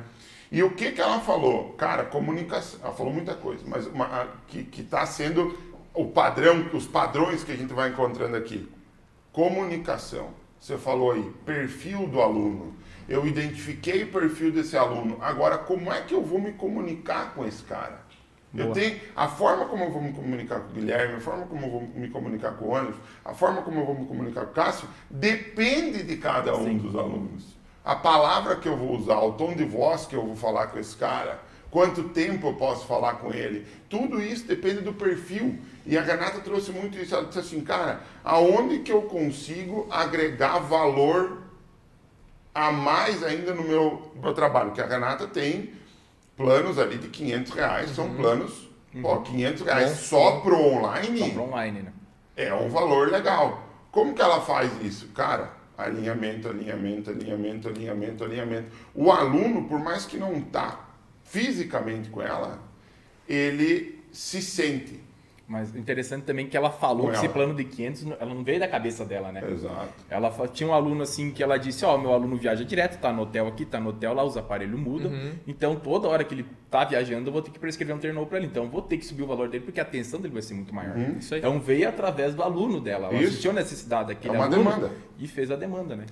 E 0.51 0.63
o 0.63 0.71
que, 0.71 0.91
que 0.91 1.01
ela 1.01 1.19
falou? 1.19 1.73
Cara, 1.73 2.03
comunicação. 2.05 2.79
Ela 2.83 2.93
falou 2.93 3.13
muita 3.13 3.35
coisa, 3.35 3.63
mas 3.67 3.85
uma, 3.85 4.27
que 4.47 4.81
está 4.81 5.05
sendo 5.05 5.55
o 5.93 6.05
padrão, 6.05 6.65
os 6.73 6.87
padrões 6.87 7.43
que 7.43 7.51
a 7.51 7.55
gente 7.55 7.73
vai 7.73 7.89
encontrando 7.89 8.35
aqui. 8.35 8.67
Comunicação. 9.31 10.29
Você 10.59 10.77
falou 10.77 11.11
aí, 11.11 11.23
perfil 11.45 12.07
do 12.07 12.19
aluno. 12.19 12.73
Eu 13.07 13.25
identifiquei 13.25 14.03
o 14.03 14.11
perfil 14.11 14.51
desse 14.51 14.75
aluno. 14.75 15.17
Agora, 15.21 15.57
como 15.57 15.91
é 15.91 16.01
que 16.01 16.13
eu 16.13 16.23
vou 16.23 16.41
me 16.41 16.53
comunicar 16.53 17.33
com 17.33 17.45
esse 17.45 17.63
cara? 17.63 17.99
Boa. 18.51 18.69
Eu 18.69 18.73
tenho 18.73 18.99
a 19.15 19.27
forma 19.27 19.65
como 19.65 19.83
eu 19.83 19.91
vou 19.91 20.01
me 20.01 20.11
comunicar 20.11 20.61
com 20.61 20.71
o 20.71 20.73
Guilherme, 20.73 21.15
a 21.15 21.19
forma 21.19 21.45
como 21.45 21.65
eu 21.65 21.69
vou 21.69 21.81
me 21.95 22.09
comunicar 22.09 22.53
com 22.53 22.69
o 22.69 22.75
Anderson, 22.75 22.99
a 23.23 23.33
forma 23.33 23.61
como 23.61 23.79
eu 23.79 23.85
vou 23.85 23.99
me 23.99 24.05
comunicar 24.07 24.45
com 24.45 24.51
o 24.51 24.53
Cássio, 24.53 24.87
depende 25.09 26.01
de 26.01 26.17
cada 26.17 26.55
um 26.55 26.65
Sim. 26.65 26.77
dos 26.79 26.95
alunos 26.95 27.58
a 27.83 27.95
palavra 27.95 28.55
que 28.55 28.67
eu 28.67 28.75
vou 28.75 28.95
usar, 28.95 29.19
o 29.19 29.33
tom 29.33 29.53
de 29.53 29.63
voz 29.63 30.05
que 30.05 30.15
eu 30.15 30.25
vou 30.25 30.35
falar 30.35 30.67
com 30.67 30.79
esse 30.79 30.95
cara, 30.95 31.39
quanto 31.71 32.09
tempo 32.09 32.47
eu 32.47 32.53
posso 32.53 32.85
falar 32.85 33.13
com 33.15 33.33
ele, 33.33 33.65
tudo 33.89 34.21
isso 34.21 34.45
depende 34.45 34.81
do 34.81 34.93
perfil. 34.93 35.57
E 35.85 35.97
a 35.97 36.01
Renata 36.01 36.39
trouxe 36.41 36.71
muito 36.71 36.97
isso. 36.97 37.15
Ela 37.15 37.25
disse 37.25 37.39
assim, 37.39 37.61
cara, 37.61 38.01
aonde 38.23 38.79
que 38.79 38.91
eu 38.91 39.03
consigo 39.03 39.87
agregar 39.89 40.59
valor 40.59 41.43
a 42.53 42.71
mais 42.71 43.23
ainda 43.23 43.53
no 43.53 43.63
meu, 43.63 44.11
meu 44.21 44.33
trabalho? 44.33 44.71
Que 44.71 44.81
a 44.81 44.85
Renata 44.85 45.27
tem 45.27 45.73
planos 46.35 46.77
ali 46.77 46.97
de 46.97 47.07
500 47.07 47.51
reais, 47.53 47.89
uhum. 47.89 47.95
são 47.95 48.13
planos, 48.15 48.69
uhum. 48.93 49.01
ó, 49.05 49.17
500 49.17 49.61
reais 49.63 49.89
Bom, 49.89 49.95
só 49.95 50.39
pro 50.41 50.57
online. 50.57 51.19
Só 51.19 51.29
pro 51.29 51.43
online, 51.43 51.81
né? 51.81 51.93
É 52.35 52.53
um 52.53 52.69
valor 52.69 53.09
legal. 53.09 53.63
Como 53.91 54.13
que 54.13 54.21
ela 54.21 54.39
faz 54.41 54.71
isso? 54.81 55.07
Cara, 55.09 55.51
alinhamento, 55.79 56.49
alinhamento, 56.49 57.09
alinhamento, 57.09 57.69
alinhamento, 57.69 58.23
alinhamento. 58.23 58.67
O 58.93 59.11
aluno, 59.11 59.67
por 59.67 59.79
mais 59.79 60.05
que 60.05 60.17
não 60.17 60.37
está 60.37 60.87
fisicamente 61.23 62.09
com 62.09 62.21
ela, 62.21 62.61
ele 63.27 64.03
se 64.11 64.41
sente. 64.41 65.08
Mas 65.49 65.75
interessante 65.75 66.25
também 66.25 66.47
que 66.47 66.55
ela 66.55 66.69
falou 66.69 67.07
com 67.07 67.11
que 67.11 67.15
ela. 67.15 67.25
esse 67.25 67.33
plano 67.33 67.55
de 67.55 67.63
500, 67.63 68.05
ela 68.19 68.35
não 68.35 68.43
veio 68.43 68.59
da 68.59 68.67
cabeça 68.67 69.03
dela, 69.03 69.31
né? 69.31 69.41
Exato. 69.51 69.91
Ela 70.07 70.31
tinha 70.47 70.69
um 70.69 70.73
aluno 70.73 71.01
assim 71.01 71.31
que 71.31 71.41
ela 71.41 71.57
disse, 71.57 71.83
ó, 71.83 71.95
oh, 71.95 71.97
meu 71.97 72.13
aluno 72.13 72.37
viaja 72.37 72.63
direto, 72.63 73.01
tá 73.01 73.11
no 73.11 73.23
hotel 73.23 73.47
aqui, 73.47 73.65
tá 73.65 73.79
no 73.79 73.89
hotel 73.89 74.13
lá, 74.13 74.23
os 74.23 74.37
aparelhos 74.37 74.79
mudam. 74.79 75.11
Uhum. 75.11 75.31
Então, 75.47 75.75
toda 75.75 76.07
hora 76.07 76.23
que 76.23 76.35
ele 76.35 76.45
tá 76.69 76.83
viajando, 76.83 77.29
eu 77.29 77.33
vou 77.33 77.41
ter 77.41 77.49
que 77.49 77.57
prescrever 77.57 77.95
um 77.95 77.99
ternou 77.99 78.27
para 78.27 78.37
ele. 78.37 78.45
Então, 78.45 78.69
vou 78.69 78.83
ter 78.83 78.97
que 78.97 79.05
subir 79.05 79.23
o 79.23 79.27
valor 79.27 79.49
dele 79.49 79.63
porque 79.63 79.79
a 79.79 79.83
atenção 79.83 80.21
dele 80.21 80.33
vai 80.35 80.43
ser 80.43 80.53
muito 80.53 80.73
maior. 80.73 80.95
Uhum. 80.95 81.17
Então, 81.31 81.59
veio 81.59 81.89
através 81.89 82.35
do 82.35 82.43
aluno 82.43 82.79
dela. 82.79 83.07
Ela 83.07 83.19
Isso. 83.19 83.37
sentiu 83.37 83.49
a 83.49 83.55
necessidade 83.55 84.09
daquele 84.09 84.35
é 84.35 84.37
uma 84.37 84.45
aluno 84.45 84.63
demanda. 84.63 84.91
e 85.17 85.27
fez 85.27 85.49
a 85.49 85.55
demanda, 85.55 85.95
né? 85.95 86.05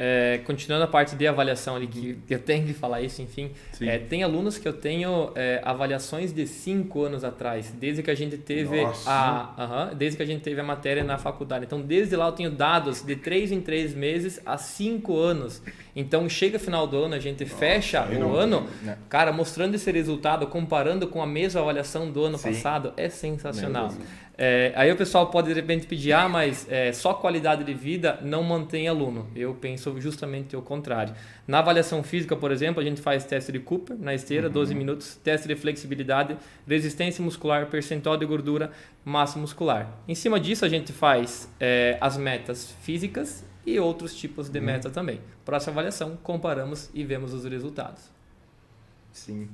É, 0.00 0.38
continuando 0.44 0.84
a 0.84 0.86
parte 0.86 1.16
de 1.16 1.26
avaliação 1.26 1.74
ali, 1.74 1.88
que 1.88 2.16
eu 2.30 2.38
tenho 2.38 2.64
que 2.64 2.72
falar 2.72 3.02
isso, 3.02 3.20
enfim. 3.20 3.50
É, 3.80 3.98
tem 3.98 4.22
alunos 4.22 4.56
que 4.56 4.68
eu 4.68 4.72
tenho 4.72 5.32
é, 5.34 5.60
avaliações 5.64 6.32
de 6.32 6.46
cinco 6.46 7.02
anos 7.02 7.24
atrás, 7.24 7.72
desde 7.72 8.00
que 8.00 8.10
a 8.10 8.14
gente 8.14 8.38
teve 8.38 8.80
a, 9.04 9.54
uh 9.58 9.60
-huh, 9.60 9.94
desde 9.96 10.16
que 10.16 10.22
a 10.22 10.26
gente 10.26 10.40
teve 10.40 10.60
a 10.60 10.64
matéria 10.64 11.02
na 11.02 11.18
faculdade. 11.18 11.64
Então, 11.64 11.80
desde 11.80 12.14
lá 12.14 12.26
eu 12.26 12.32
tenho 12.32 12.50
dados 12.50 13.02
de 13.02 13.16
três 13.16 13.50
em 13.50 13.60
três 13.60 13.92
meses 13.92 14.40
a 14.46 14.56
cinco 14.56 15.18
anos. 15.18 15.60
Então, 15.96 16.28
chega 16.28 16.60
final 16.60 16.86
do 16.86 16.96
ano, 16.96 17.16
a 17.16 17.18
gente 17.18 17.42
Nossa, 17.42 17.56
fecha 17.56 18.06
o 18.06 18.36
ano, 18.36 18.62
tem, 18.62 18.86
né? 18.86 18.98
cara, 19.08 19.32
mostrando 19.32 19.74
esse 19.74 19.90
resultado, 19.90 20.46
comparando 20.46 21.08
com 21.08 21.20
a 21.20 21.26
mesma 21.26 21.60
avaliação 21.60 22.08
do 22.08 22.22
ano 22.22 22.38
Sim. 22.38 22.52
passado, 22.52 22.92
é 22.96 23.08
sensacional. 23.08 23.92
É, 24.40 24.72
aí 24.76 24.92
o 24.92 24.96
pessoal 24.96 25.26
pode 25.26 25.48
de 25.48 25.54
repente 25.54 25.84
pedir, 25.84 26.12
ah, 26.12 26.28
mas 26.28 26.64
é, 26.70 26.92
só 26.92 27.12
qualidade 27.12 27.64
de 27.64 27.74
vida 27.74 28.20
não 28.22 28.44
mantém 28.44 28.86
aluno. 28.86 29.28
Eu 29.34 29.52
penso 29.52 30.00
justamente 30.00 30.56
o 30.56 30.62
contrário. 30.62 31.12
Na 31.44 31.58
avaliação 31.58 32.04
física, 32.04 32.36
por 32.36 32.52
exemplo, 32.52 32.80
a 32.80 32.84
gente 32.84 33.00
faz 33.00 33.24
teste 33.24 33.50
de 33.50 33.58
Cooper 33.58 33.96
na 33.98 34.14
esteira, 34.14 34.46
uhum. 34.46 34.52
12 34.52 34.74
minutos, 34.76 35.16
teste 35.16 35.48
de 35.48 35.56
flexibilidade, 35.56 36.36
resistência 36.68 37.22
muscular, 37.22 37.66
percentual 37.66 38.16
de 38.16 38.24
gordura, 38.24 38.70
massa 39.04 39.40
muscular. 39.40 39.98
Em 40.06 40.14
cima 40.14 40.38
disso, 40.38 40.64
a 40.64 40.68
gente 40.68 40.92
faz 40.92 41.52
é, 41.58 41.98
as 42.00 42.16
metas 42.16 42.70
físicas 42.82 43.44
e 43.66 43.80
outros 43.80 44.14
tipos 44.14 44.48
de 44.48 44.60
uhum. 44.60 44.64
meta 44.66 44.88
também. 44.88 45.20
Próxima 45.44 45.72
avaliação, 45.72 46.16
comparamos 46.22 46.90
e 46.94 47.02
vemos 47.02 47.34
os 47.34 47.44
resultados. 47.44 48.04
Sim 49.10 49.48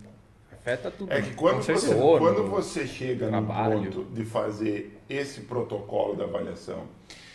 afeta 0.65 0.91
tudo. 0.91 1.13
É 1.13 1.21
que 1.21 1.35
quando, 1.35 1.63
você, 1.63 1.95
quando 1.95 2.49
você 2.49 2.87
chega 2.87 3.29
trabalho. 3.29 3.81
no 3.81 3.93
ponto 3.93 4.05
de 4.15 4.25
fazer 4.25 4.99
esse 5.09 5.43
protocolo 5.43 6.17
da 6.17 6.25
avaliação, 6.25 6.85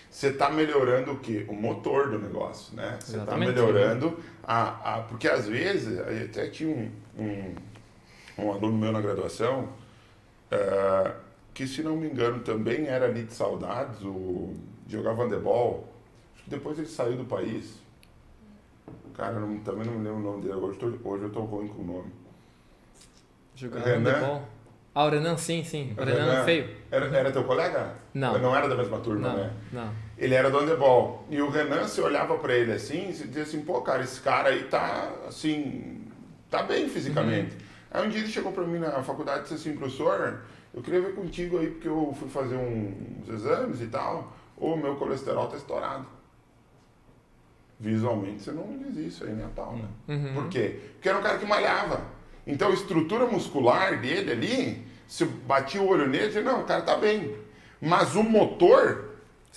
você 0.10 0.30
está 0.30 0.50
melhorando 0.50 1.12
o 1.12 1.20
que? 1.20 1.46
O 1.48 1.54
motor 1.54 2.10
do 2.10 2.18
negócio, 2.18 2.76
né? 2.76 2.98
Você 3.00 3.18
está 3.18 3.38
melhorando 3.38 4.18
a, 4.44 4.96
a... 4.96 5.02
Porque 5.04 5.28
às 5.28 5.48
vezes, 5.48 6.00
até 6.00 6.48
tinha 6.48 6.70
um, 6.76 6.92
um, 7.18 7.56
um 8.44 8.52
aluno 8.52 8.76
meu 8.76 8.92
na 8.92 9.00
graduação, 9.00 9.70
uh, 10.52 11.14
que 11.54 11.68
se 11.68 11.84
não 11.84 11.96
me 11.96 12.10
engano 12.10 12.40
também 12.40 12.88
era 12.88 13.06
ali 13.06 13.24
de 13.24 13.34
saudades, 13.34 14.02
o 14.02 14.56
jogava 14.88 15.24
handebol, 15.24 15.88
depois 16.48 16.80
ele 16.80 16.88
saiu 16.88 17.16
do 17.16 17.26
país. 17.26 17.78
Cara, 19.14 19.40
não, 19.40 19.60
também 19.60 19.86
não 19.86 19.94
me 19.94 20.04
lembro 20.04 20.22
o 20.22 20.32
nome 20.32 20.42
dele, 20.42 20.56
hoje, 20.56 20.80
tô, 20.80 20.88
hoje 20.88 21.24
eu 21.24 21.28
estou 21.28 21.44
ruim 21.44 21.68
com 21.68 21.84
o 21.84 21.86
nome. 21.86 22.12
Jogando 23.60 23.84
Renan. 23.84 24.42
Ah, 24.96 25.06
o 25.06 25.10
Renan, 25.10 25.38
sim, 25.38 25.64
sim. 25.66 25.94
O 25.98 26.04
Renan, 26.04 26.32
Renan 26.32 26.46
feio. 26.46 26.70
Era, 26.90 27.06
era 27.08 27.32
teu 27.32 27.44
colega? 27.44 27.94
Não. 28.14 28.40
Não 28.40 28.56
era 28.56 28.70
da 28.70 28.76
mesma 28.76 29.00
turma, 29.00 29.30
não, 29.30 29.38
né? 29.38 29.52
Não. 29.72 29.92
Ele 30.18 30.34
era 30.34 30.50
do 30.50 30.60
handebol. 30.60 31.26
E 31.30 31.42
o 31.42 31.50
Renan, 31.50 31.86
se 31.86 32.00
olhava 32.00 32.38
para 32.38 32.54
ele 32.54 32.72
assim, 32.72 33.12
se 33.12 33.28
dizia 33.28 33.44
assim, 33.44 33.62
pô, 33.62 33.82
cara, 33.82 34.02
esse 34.02 34.22
cara 34.22 34.50
aí 34.50 34.64
tá, 34.64 35.12
assim, 35.28 36.08
tá 36.50 36.64
bem 36.64 36.88
fisicamente. 36.88 37.54
Uhum. 37.54 37.62
Aí 37.92 38.08
um 38.08 38.10
dia 38.10 38.22
ele 38.22 38.30
chegou 38.30 38.54
para 38.54 38.64
mim 38.64 38.80
na 38.80 39.04
faculdade 39.04 39.40
e 39.40 39.42
disse 39.44 39.56
assim, 39.56 39.78
professor, 39.78 40.40
eu 40.74 40.82
queria 40.82 41.02
ver 41.02 41.16
contigo 41.16 41.60
aí 41.60 41.70
porque 41.70 41.88
eu 41.88 42.16
fui 42.18 42.30
fazer 42.30 42.56
uns 42.56 43.30
exames 43.30 43.82
e 43.82 43.88
tal. 43.88 44.34
O 44.56 44.78
meu 44.78 44.96
colesterol 44.96 45.48
tá 45.48 45.58
estourado. 45.58 46.06
Visualmente 47.78 48.42
você 48.42 48.52
não 48.52 48.78
diz 48.78 48.96
isso 48.96 49.26
aí, 49.26 49.32
né, 49.32 49.50
tal, 49.54 49.76
né? 49.76 49.88
Uhum. 50.08 50.34
Por 50.34 50.50
quê? 50.50 50.80
Porque 50.94 51.10
era 51.10 51.18
um 51.18 51.22
cara 51.22 51.38
que 51.38 51.46
malhava. 51.46 52.19
Então 52.50 52.72
a 52.72 52.74
estrutura 52.74 53.28
muscular 53.28 54.02
dele 54.02 54.32
ali, 54.32 54.88
se 55.08 55.24
batia 55.24 55.82
o 55.82 55.88
olho 55.88 56.08
nele, 56.08 56.42
não, 56.42 56.62
o 56.62 56.64
cara 56.64 56.82
tá 56.82 56.98
bem. 56.98 57.36
Mas 57.80 58.16
o 58.16 58.24
motor, 58.24 59.12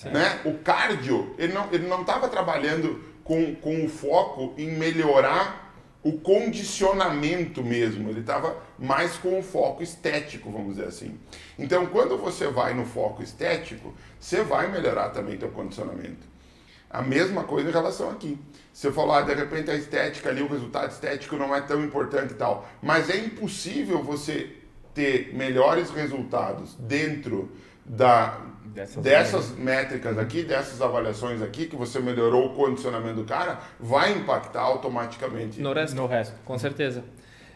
né, 0.05 0.41
o 0.45 0.59
cardio, 0.59 1.35
ele 1.39 1.55
não 1.55 1.73
ele 1.73 1.89
não 1.89 2.03
estava 2.03 2.29
trabalhando 2.29 3.03
com, 3.25 3.55
com 3.55 3.83
o 3.85 3.89
foco 3.89 4.53
em 4.59 4.73
melhorar 4.73 5.75
o 6.03 6.19
condicionamento 6.19 7.63
mesmo, 7.63 8.11
ele 8.11 8.21
estava 8.21 8.57
mais 8.79 9.17
com 9.17 9.39
o 9.39 9.43
foco 9.43 9.83
estético, 9.83 10.51
vamos 10.51 10.75
dizer 10.75 10.89
assim. 10.89 11.19
Então, 11.59 11.87
quando 11.87 12.19
você 12.19 12.49
vai 12.49 12.75
no 12.75 12.85
foco 12.85 13.23
estético, 13.23 13.95
você 14.19 14.43
vai 14.43 14.71
melhorar 14.71 15.11
também 15.11 15.39
teu 15.39 15.49
condicionamento. 15.49 16.27
A 16.91 17.01
mesma 17.01 17.45
coisa 17.45 17.71
em 17.71 17.73
relação 17.73 18.11
aqui. 18.11 18.37
Você 18.73 18.91
falou, 18.91 19.15
ah, 19.15 19.23
de 19.23 19.35
repente 19.35 19.71
a 19.71 19.75
estética 19.75 20.31
ali, 20.31 20.43
o 20.43 20.49
resultado 20.49 20.91
estético 20.91 21.37
não 21.37 21.55
é 21.55 21.61
tão 21.61 21.85
importante 21.85 22.33
e 22.33 22.37
tal. 22.37 22.67
Mas 22.81 23.11
é 23.11 23.19
impossível 23.19 24.03
você 24.03 24.57
ter 24.95 25.35
melhores 25.35 25.91
resultados 25.91 26.75
dentro 26.77 27.53
da, 27.85 28.41
dessas, 28.65 29.03
dessas 29.03 29.51
métricas 29.57 30.19
aqui, 30.19 30.43
dessas 30.43 30.81
avaliações 30.81 31.43
aqui, 31.43 31.67
que 31.67 31.77
você 31.77 32.01
melhorou 32.01 32.47
o 32.47 32.55
condicionamento 32.55 33.17
do 33.17 33.25
cara, 33.25 33.61
vai 33.79 34.13
impactar 34.13 34.63
automaticamente 34.63 35.61
no 35.61 35.73
resto. 35.73 35.97
No 35.97 36.07
resto, 36.07 36.35
com 36.45 36.59
certeza. 36.59 37.05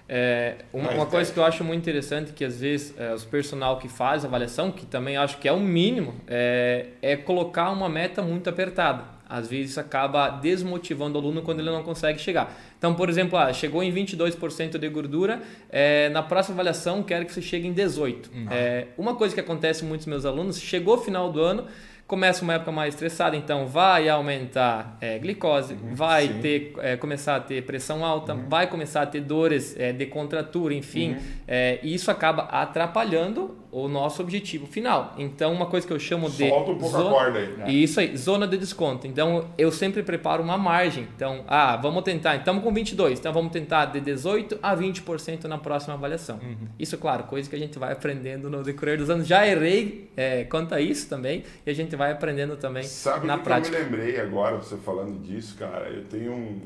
É, 0.09 0.59
uma, 0.73 0.91
uma 0.93 1.07
coisa 1.07 1.33
que 1.33 1.39
eu 1.39 1.45
acho 1.45 1.65
muito 1.65 1.83
interessante 1.83 2.33
que 2.33 2.45
às 2.45 2.61
vezes 2.61 2.95
é, 2.97 3.13
os 3.13 3.25
personal 3.25 3.79
que 3.79 3.89
faz 3.89 4.25
avaliação, 4.25 4.71
que 4.71 4.87
também 4.87 5.17
acho 5.17 5.39
que 5.39 5.49
é 5.49 5.53
o 5.53 5.59
mínimo, 5.59 6.15
é, 6.29 6.91
é 7.03 7.17
colocar 7.17 7.71
uma 7.71 7.89
meta 7.89 8.23
muito 8.23 8.49
apertada. 8.49 9.16
Às 9.29 9.49
vezes 9.49 9.73
isso 9.73 9.81
acaba 9.81 10.31
desmotivando 10.31 11.19
o 11.19 11.23
aluno 11.23 11.43
quando 11.43 11.61
ele 11.61 11.71
não 11.71 11.83
consegue 11.83 12.19
chegar. 12.19 12.57
Então, 12.79 12.95
por 12.95 13.09
exemplo, 13.09 13.39
ah, 13.39 13.53
chegou 13.53 13.83
em 13.83 13.93
22% 13.93 14.79
de 14.79 14.89
gordura, 14.89 15.43
é, 15.71 16.09
na 16.11 16.23
próxima 16.23 16.55
avaliação 16.55 17.03
quero 17.03 17.27
que 17.27 17.33
você 17.33 17.43
chegue 17.43 17.67
em 17.67 17.75
18%. 17.75 18.29
Uhum. 18.33 18.47
É, 18.51 18.89
uma 18.97 19.15
coisa 19.15 19.35
que 19.35 19.41
acontece 19.41 19.81
com 19.81 19.89
muitos 19.89 20.07
meus 20.07 20.25
alunos, 20.25 20.61
chegou 20.61 20.95
o 20.95 20.99
final 20.99 21.31
do 21.31 21.41
ano, 21.41 21.67
começa 22.07 22.43
uma 22.43 22.55
época 22.55 22.71
mais 22.71 22.95
estressada, 22.95 23.37
então 23.37 23.67
vai 23.67 24.09
aumentar 24.09 24.97
é, 25.01 25.19
glicose, 25.19 25.75
uhum, 25.75 25.95
vai 25.95 26.29
ter, 26.29 26.73
é, 26.79 26.97
começar 26.97 27.37
a 27.37 27.41
ter 27.41 27.63
pressão 27.65 28.05
alta, 28.05 28.35
uhum. 28.35 28.49
vai 28.49 28.69
começar 28.69 29.03
a 29.03 29.07
ter 29.07 29.21
dores 29.21 29.75
é, 29.79 29.93
de 29.93 30.07
contratura, 30.07 30.73
enfim, 30.73 31.15
uhum. 31.15 31.21
É, 31.49 31.81
e 31.83 31.95
isso 31.95 32.11
acaba 32.11 32.45
atrapalhando 32.45 33.57
o 33.77 33.89
nosso 33.89 34.23
objetivo 34.23 34.67
final. 34.67 35.15
Então, 35.19 35.53
uma 35.53 35.67
coisa 35.67 35.87
que 35.87 35.93
eu 35.93 35.99
chamo 35.99 36.31
de. 36.31 36.49
Solta 36.49 36.71
um 36.71 36.79
pouco 36.79 36.97
zona, 36.97 37.11
a 37.11 37.13
corda 37.13 37.39
aí. 37.39 37.57
Né? 37.59 37.71
Isso 37.71 38.01
aí, 38.01 38.17
zona 38.17 38.49
de 38.49 38.57
desconto. 38.57 39.07
Então, 39.07 39.51
eu 39.59 39.71
sempre 39.71 40.03
preparo 40.03 40.43
uma 40.43 40.57
margem. 40.57 41.07
Então, 41.15 41.45
ah, 41.47 41.77
vamos 41.77 42.03
tentar. 42.03 42.37
Estamos 42.37 42.65
com 42.65 42.73
22, 42.73 43.19
então 43.19 43.35
vamos 43.35 43.53
tentar 43.53 43.85
de 43.87 44.01
18 44.01 44.59
a 44.63 44.75
20% 44.75 45.45
na 45.45 45.59
próxima 45.59 45.93
avaliação. 45.93 46.37
Uhum. 46.43 46.69
Isso, 46.79 46.97
claro, 46.97 47.25
coisa 47.25 47.51
que 47.51 47.55
a 47.55 47.59
gente 47.59 47.79
vai 47.79 47.93
aprendendo 47.93 48.49
no 48.49 48.63
decorrer 48.63 48.97
dos 48.97 49.11
anos. 49.11 49.27
Já 49.27 49.47
errei 49.47 50.11
é, 50.17 50.45
quanto 50.45 50.75
a 50.75 50.81
isso 50.81 51.07
também, 51.07 51.45
e 51.67 51.71
a 51.71 51.75
gente 51.75 51.95
vai 51.95 52.13
aprendendo 52.13 52.57
também 52.57 52.85
Sabe 52.85 53.27
na 53.27 53.37
prática. 53.37 53.77
Sabe 53.77 53.91
eu 53.91 53.91
me 53.91 54.05
lembrei 54.05 54.21
agora, 54.21 54.57
você 54.57 54.79
falando 54.79 55.21
disso, 55.21 55.55
cara? 55.59 55.91
Eu 55.91 56.05
tenho 56.05 56.33
um 56.33 56.61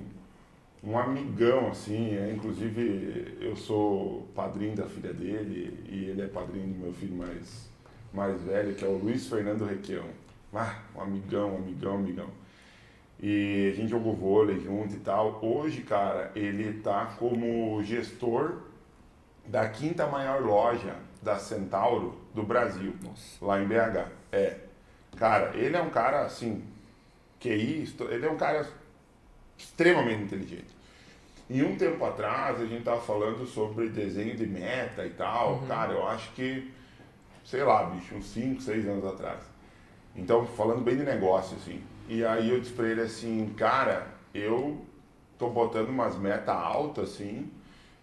um 0.83 0.99
amigão, 0.99 1.69
assim, 1.69 2.17
é, 2.17 2.33
inclusive 2.33 3.37
eu 3.41 3.55
sou 3.55 4.27
padrinho 4.35 4.75
da 4.75 4.87
filha 4.87 5.13
dele 5.13 5.79
e 5.89 6.07
ele 6.07 6.23
é 6.23 6.27
padrinho 6.27 6.73
do 6.73 6.79
meu 6.79 6.93
filho 6.93 7.15
mais, 7.15 7.69
mais 8.13 8.41
velho, 8.43 8.75
que 8.75 8.85
é 8.85 8.89
o 8.89 8.97
Luiz 8.97 9.27
Fernando 9.29 9.67
Requião. 9.67 10.07
Ah, 10.55 10.79
um 10.97 11.03
amigão, 11.03 11.57
amigão, 11.57 11.97
amigão. 11.97 12.29
E 13.23 13.71
a 13.73 13.77
gente 13.77 13.91
jogou 13.91 14.17
vôlei 14.17 14.59
junto 14.61 14.95
e 14.95 15.01
tal. 15.01 15.39
Hoje, 15.45 15.83
cara, 15.83 16.33
ele 16.35 16.81
tá 16.81 17.15
como 17.19 17.83
gestor 17.83 18.63
da 19.47 19.69
quinta 19.69 20.07
maior 20.07 20.41
loja 20.41 20.97
da 21.23 21.39
Centauro 21.39 22.19
do 22.35 22.43
Brasil, 22.43 22.95
Nossa. 23.03 23.45
lá 23.45 23.61
em 23.61 23.67
BH. 23.67 24.09
É. 24.33 24.57
Cara, 25.17 25.55
ele 25.55 25.77
é 25.77 25.83
um 25.83 25.91
cara 25.91 26.23
assim, 26.23 26.65
QI, 27.39 27.93
ele 28.11 28.27
é 28.27 28.31
um 28.31 28.37
cara 28.37 28.67
extremamente 29.61 30.23
inteligente. 30.23 30.81
E 31.49 31.63
um 31.63 31.77
tempo 31.77 32.05
atrás 32.05 32.61
a 32.61 32.67
gente 32.67 32.85
tava 32.85 33.01
falando 33.01 33.47
sobre 33.47 33.89
desenho 33.89 34.37
de 34.37 34.47
meta 34.47 35.05
e 35.05 35.11
tal. 35.11 35.55
Uhum. 35.55 35.67
Cara, 35.67 35.93
eu 35.93 36.07
acho 36.07 36.31
que, 36.33 36.71
sei 37.45 37.63
lá, 37.65 37.85
bicho, 37.85 38.15
uns 38.15 38.27
5, 38.27 38.63
6 38.63 38.89
anos 38.89 39.05
atrás. 39.05 39.41
Então, 40.15 40.47
falando 40.47 40.83
bem 40.83 40.97
de 40.97 41.03
negócio, 41.03 41.57
assim. 41.57 41.83
E 42.09 42.25
aí 42.25 42.51
eu 42.51 42.61
disse 42.61 42.73
pra 42.73 42.89
ele 42.89 43.03
assim, 43.03 43.53
cara, 43.57 44.07
eu 44.35 44.85
tô 45.39 45.51
botando 45.51 45.89
umas 45.89 46.17
metas 46.17 46.49
altas, 46.49 47.13
assim, 47.13 47.51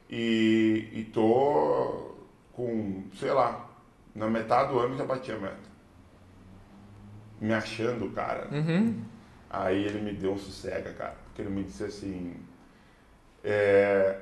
e, 0.10 0.90
e 0.92 1.04
tô 1.06 2.16
com, 2.54 3.04
sei 3.16 3.32
lá, 3.32 3.70
na 4.16 4.30
metade 4.30 4.72
do 4.72 4.80
ano 4.80 4.98
já 4.98 5.06
bati 5.06 5.32
a 5.32 5.38
meta. 5.38 5.68
Me 7.40 7.54
achando, 7.54 8.10
cara. 8.10 8.48
Uhum. 8.52 9.04
Aí 9.50 9.86
ele 9.86 10.02
me 10.02 10.14
deu 10.14 10.34
um 10.34 10.38
sossega, 10.38 10.92
cara. 10.94 11.27
Porque 11.38 11.48
ele 11.48 11.56
me 11.56 11.64
disse 11.64 11.84
assim, 11.84 12.36
é, 13.44 14.18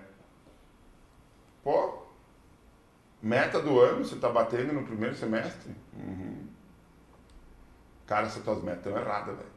pô, 1.64 2.04
meta 3.22 3.62
do 3.62 3.80
ano, 3.80 4.04
você 4.04 4.16
está 4.16 4.28
batendo 4.28 4.74
no 4.74 4.84
primeiro 4.84 5.16
semestre? 5.16 5.74
Uhum. 5.94 6.46
Cara, 8.06 8.28
essas 8.28 8.44
tuas 8.44 8.62
metas 8.62 8.86
estão 8.86 8.98
erradas, 8.98 9.38
velho. 9.38 9.56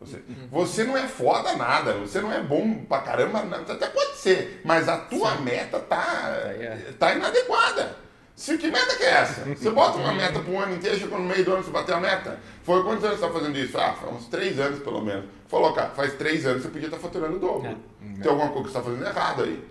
Você, 0.00 0.16
uhum. 0.16 0.48
você 0.50 0.82
não 0.82 0.96
é 0.96 1.06
foda 1.06 1.54
nada, 1.54 1.92
você 1.98 2.20
não 2.20 2.32
é 2.32 2.42
bom 2.42 2.84
pra 2.84 3.02
caramba, 3.02 3.38
até 3.72 3.86
pode 3.86 4.16
ser, 4.16 4.60
mas 4.64 4.88
a 4.88 4.98
tua 4.98 5.36
Sim. 5.36 5.42
meta 5.44 5.78
tá, 5.78 6.30
é. 6.30 6.94
tá 6.98 7.14
inadequada. 7.14 7.96
Se, 8.34 8.56
que 8.56 8.70
meta 8.70 8.96
que 8.96 9.04
é 9.04 9.10
essa? 9.10 9.44
Você 9.54 9.70
bota 9.70 9.98
uma 9.98 10.14
meta 10.14 10.40
um 10.40 10.58
ano 10.58 10.74
inteiro, 10.74 10.98
chegou 10.98 11.18
no 11.18 11.26
meio 11.26 11.44
do 11.44 11.52
ano 11.52 11.62
você 11.62 11.70
bateu 11.70 11.94
a 11.94 12.00
meta. 12.00 12.40
Foi 12.70 12.84
quantos 12.84 13.04
anos 13.04 13.18
você 13.18 13.26
está 13.26 13.40
fazendo 13.40 13.58
isso? 13.58 13.78
Ah, 13.78 13.94
faz 13.94 14.14
uns 14.14 14.26
três 14.26 14.60
anos 14.60 14.78
pelo 14.78 15.00
menos. 15.00 15.24
Falou, 15.48 15.72
cara, 15.72 15.88
faz 15.88 16.12
três 16.14 16.46
anos 16.46 16.62
você 16.62 16.68
podia 16.68 16.86
estar 16.86 16.98
tá 16.98 17.02
faturando 17.02 17.34
o 17.34 17.40
dobro. 17.40 17.68
É. 17.68 18.22
Tem 18.22 18.30
alguma 18.30 18.50
coisa 18.50 18.68
que 18.68 18.72
você 18.72 18.78
está 18.78 18.82
fazendo 18.82 19.04
errado 19.04 19.42
aí. 19.42 19.64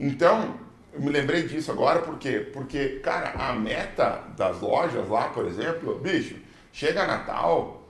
Então, 0.00 0.54
eu 0.94 1.00
me 1.02 1.10
lembrei 1.10 1.42
disso 1.42 1.70
agora, 1.70 2.00
por 2.00 2.16
quê? 2.16 2.48
Porque, 2.50 3.00
cara, 3.02 3.32
a 3.38 3.52
meta 3.52 4.22
das 4.34 4.62
lojas 4.62 5.06
lá, 5.10 5.28
por 5.28 5.44
exemplo, 5.44 5.98
bicho, 5.98 6.36
chega 6.72 7.06
Natal, 7.06 7.82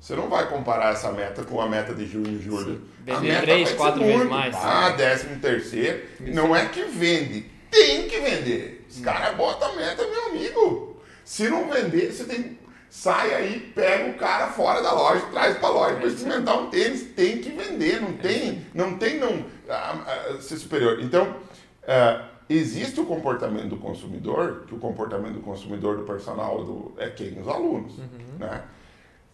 você 0.00 0.16
não 0.16 0.28
vai 0.28 0.48
comparar 0.48 0.92
essa 0.94 1.12
meta 1.12 1.44
com 1.44 1.60
a 1.60 1.68
meta 1.68 1.94
de 1.94 2.04
junho 2.04 2.32
e 2.32 2.42
julho. 2.42 2.82
Vender 3.04 3.42
três, 3.42 3.72
quatro 3.74 4.02
vezes 4.02 4.28
mais. 4.28 4.56
Ah, 4.56 4.90
décimo 4.90 5.38
terceiro. 5.38 6.02
Isso. 6.20 6.34
Não 6.34 6.56
é 6.56 6.66
que 6.66 6.82
vende, 6.82 7.46
tem 7.70 8.08
que 8.08 8.18
vender. 8.18 8.84
Os 8.90 8.98
caras 8.98 9.36
botam 9.36 9.76
meta, 9.76 10.04
meu 10.04 10.26
amigo. 10.30 11.00
Se 11.24 11.48
não 11.48 11.70
vender, 11.70 12.12
você 12.12 12.24
tem. 12.24 12.58
Sai 12.90 13.34
aí, 13.34 13.72
pega 13.74 14.10
o 14.10 14.14
cara 14.14 14.48
fora 14.48 14.82
da 14.82 14.92
loja, 14.92 15.26
traz 15.26 15.58
para 15.58 15.68
a 15.68 15.72
loja. 15.72 15.96
Para 15.96 16.06
experimentar 16.06 16.58
um 16.58 16.70
tênis, 16.70 17.02
tem 17.14 17.38
que 17.38 17.50
vender, 17.50 18.00
não 18.00 18.14
tem, 18.14 18.66
não 18.74 18.96
tem 18.96 19.20
não 19.20 19.44
ah, 19.68 20.04
ah, 20.06 20.40
ser 20.40 20.56
superior. 20.56 20.98
Então, 21.02 21.28
uh, 21.28 22.24
existe 22.48 22.98
o 22.98 23.04
comportamento 23.04 23.68
do 23.68 23.76
consumidor, 23.76 24.64
que 24.66 24.74
o 24.74 24.78
comportamento 24.78 25.34
do 25.34 25.40
consumidor 25.40 25.98
do 25.98 26.04
personal 26.04 26.64
do, 26.64 26.94
é 26.96 27.10
quem? 27.10 27.38
Os 27.38 27.46
alunos. 27.46 27.98
Uhum. 27.98 28.38
Né? 28.38 28.62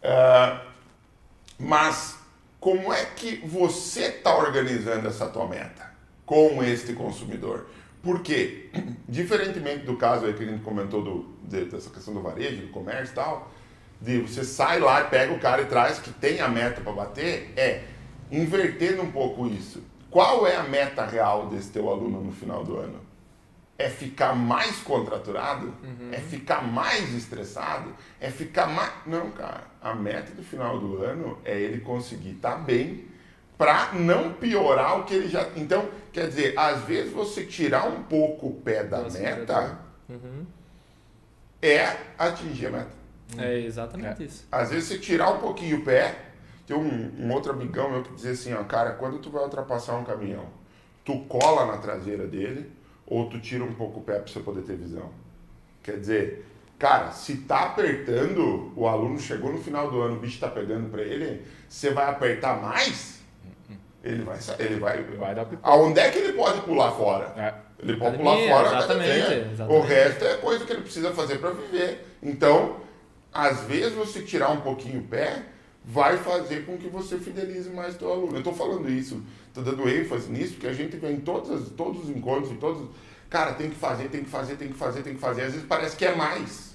Uh, 0.02 0.60
mas 1.58 2.18
como 2.58 2.92
é 2.92 3.04
que 3.04 3.36
você 3.46 4.06
está 4.06 4.36
organizando 4.36 5.06
essa 5.06 5.26
tua 5.28 5.46
meta 5.46 5.92
com 6.26 6.62
este 6.64 6.92
consumidor? 6.92 7.66
Por 8.02 8.20
quê? 8.20 8.70
Diferentemente 9.06 9.84
do 9.84 9.96
caso 9.96 10.24
aí 10.24 10.32
que 10.32 10.42
a 10.42 10.46
gente 10.46 10.62
comentou 10.62 11.02
do, 11.02 11.34
de, 11.42 11.66
dessa 11.66 11.90
questão 11.90 12.14
do 12.14 12.22
varejo, 12.22 12.62
do 12.62 12.68
comércio 12.68 13.12
e 13.12 13.14
tal, 13.14 13.52
de 14.00 14.18
você 14.20 14.44
sai 14.44 14.80
lá 14.80 15.02
e 15.02 15.04
pega 15.04 15.32
o 15.32 15.38
cara 15.38 15.62
e 15.62 15.66
traz 15.66 15.98
que 15.98 16.10
tem 16.10 16.40
a 16.40 16.48
meta 16.48 16.80
para 16.80 16.92
bater, 16.92 17.52
é 17.56 17.84
invertendo 18.30 19.02
um 19.02 19.10
pouco 19.10 19.46
isso. 19.46 19.82
Qual 20.10 20.46
é 20.46 20.56
a 20.56 20.62
meta 20.62 21.04
real 21.04 21.48
desse 21.48 21.70
teu 21.70 21.90
aluno 21.90 22.22
no 22.22 22.32
final 22.32 22.64
do 22.64 22.78
ano? 22.78 23.00
É 23.76 23.90
ficar 23.90 24.34
mais 24.34 24.76
contraturado? 24.76 25.74
Uhum. 25.82 26.10
É 26.12 26.18
ficar 26.18 26.62
mais 26.62 27.12
estressado? 27.12 27.92
É 28.20 28.30
ficar 28.30 28.68
mais. 28.68 28.92
Não, 29.04 29.32
cara. 29.32 29.64
A 29.82 29.94
meta 29.94 30.32
do 30.32 30.44
final 30.44 30.78
do 30.78 31.02
ano 31.02 31.38
é 31.44 31.60
ele 31.60 31.80
conseguir 31.80 32.36
estar 32.36 32.52
tá 32.52 32.58
bem 32.58 33.06
para 33.56 33.92
não 33.92 34.32
piorar 34.32 35.00
o 35.00 35.04
que 35.04 35.14
ele 35.14 35.28
já. 35.28 35.48
Então, 35.56 35.88
quer 36.12 36.28
dizer, 36.28 36.58
às 36.58 36.82
vezes 36.82 37.12
você 37.12 37.44
tirar 37.44 37.86
um 37.86 38.02
pouco 38.02 38.48
o 38.48 38.54
pé 38.54 38.84
da 38.84 39.02
Nossa, 39.02 39.18
meta 39.18 39.78
uhum. 40.08 40.44
é 41.62 41.96
atingir 42.18 42.66
a 42.66 42.70
meta. 42.70 43.04
É 43.38 43.58
exatamente 43.60 44.22
é. 44.22 44.26
isso. 44.26 44.46
Às 44.50 44.70
vezes 44.70 44.88
você 44.88 44.98
tirar 44.98 45.30
um 45.30 45.38
pouquinho 45.38 45.78
o 45.78 45.84
pé. 45.84 46.30
Tem 46.66 46.76
um, 46.76 47.12
um 47.18 47.32
outro 47.32 47.52
amigão 47.52 47.90
meu 47.90 48.02
que 48.02 48.14
dizia 48.14 48.32
assim, 48.32 48.54
ó, 48.54 48.64
cara, 48.64 48.92
quando 48.92 49.18
tu 49.18 49.30
vai 49.30 49.42
ultrapassar 49.42 49.96
um 49.96 50.04
caminhão, 50.04 50.46
tu 51.04 51.20
cola 51.26 51.66
na 51.66 51.76
traseira 51.76 52.26
dele 52.26 52.72
ou 53.06 53.28
tu 53.28 53.38
tira 53.38 53.62
um 53.62 53.74
pouco 53.74 54.00
o 54.00 54.02
pé 54.02 54.18
para 54.18 54.32
você 54.32 54.40
poder 54.40 54.62
ter 54.62 54.74
visão. 54.76 55.10
Quer 55.82 55.98
dizer, 55.98 56.46
cara, 56.78 57.10
se 57.10 57.36
tá 57.42 57.64
apertando, 57.64 58.72
o 58.74 58.88
aluno 58.88 59.18
chegou 59.18 59.52
no 59.52 59.58
final 59.58 59.90
do 59.90 60.00
ano, 60.00 60.16
o 60.16 60.20
bicho 60.20 60.40
tá 60.40 60.48
pegando 60.48 60.88
para 60.88 61.02
ele, 61.02 61.44
você 61.68 61.90
vai 61.90 62.08
apertar 62.08 62.60
mais? 62.62 63.13
Ele 64.04 64.22
vai 64.22 64.38
ele 64.58 64.76
vai, 64.76 65.02
vai 65.02 65.34
dar 65.34 65.46
aonde 65.62 65.98
é 65.98 66.10
que 66.10 66.18
ele 66.18 66.34
pode 66.34 66.60
pular 66.60 66.92
fora? 66.92 67.32
É. 67.36 67.54
ele 67.82 67.96
pode 67.96 68.18
pular 68.18 68.36
fora 68.36 68.78
exatamente, 68.78 69.32
exatamente, 69.52 69.62
o 69.62 69.80
resto 69.80 70.24
é 70.24 70.36
coisa 70.36 70.64
que 70.64 70.72
ele 70.72 70.82
precisa 70.82 71.10
fazer 71.12 71.38
para 71.38 71.50
viver. 71.50 72.06
Então 72.22 72.76
às 73.32 73.62
vezes 73.62 73.94
você 73.94 74.20
tirar 74.20 74.50
um 74.50 74.60
pouquinho 74.60 75.00
o 75.00 75.04
pé 75.04 75.42
vai 75.82 76.18
fazer 76.18 76.66
com 76.66 76.76
que 76.76 76.88
você 76.88 77.18
fidelize 77.18 77.70
mais 77.70 77.96
teu 77.96 78.12
aluno. 78.12 78.34
Eu 78.34 78.38
estou 78.38 78.54
falando 78.54 78.88
isso 78.90 79.22
estou 79.48 79.64
dando 79.64 79.88
ênfase 79.88 80.30
nisso 80.30 80.52
porque 80.52 80.66
a 80.66 80.72
gente 80.72 80.96
vem 80.98 81.14
em 81.14 81.20
todos 81.20 81.70
todos 81.70 82.04
os 82.04 82.10
encontros 82.10 82.52
e 82.52 82.56
todos 82.56 82.88
cara 83.30 83.54
tem 83.54 83.70
que 83.70 83.76
fazer 83.76 84.08
tem 84.10 84.22
que 84.22 84.30
fazer 84.30 84.56
tem 84.56 84.68
que 84.68 84.78
fazer 84.78 85.02
tem 85.02 85.14
que 85.14 85.20
fazer. 85.20 85.42
Às 85.44 85.52
vezes 85.52 85.66
parece 85.66 85.96
que 85.96 86.04
é 86.04 86.14
mais 86.14 86.74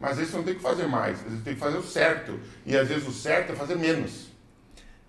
mas 0.00 0.12
às 0.12 0.16
vezes 0.18 0.30
você 0.30 0.36
não 0.38 0.44
tem 0.44 0.54
que 0.54 0.62
fazer 0.62 0.86
mais. 0.86 1.18
Às 1.18 1.24
vezes 1.24 1.42
tem 1.42 1.54
que 1.54 1.60
fazer 1.60 1.76
o 1.76 1.82
certo. 1.82 2.38
E 2.64 2.76
às 2.76 2.86
vezes 2.86 3.06
o 3.08 3.10
certo 3.12 3.52
é 3.52 3.56
fazer 3.56 3.74
menos. 3.74 4.28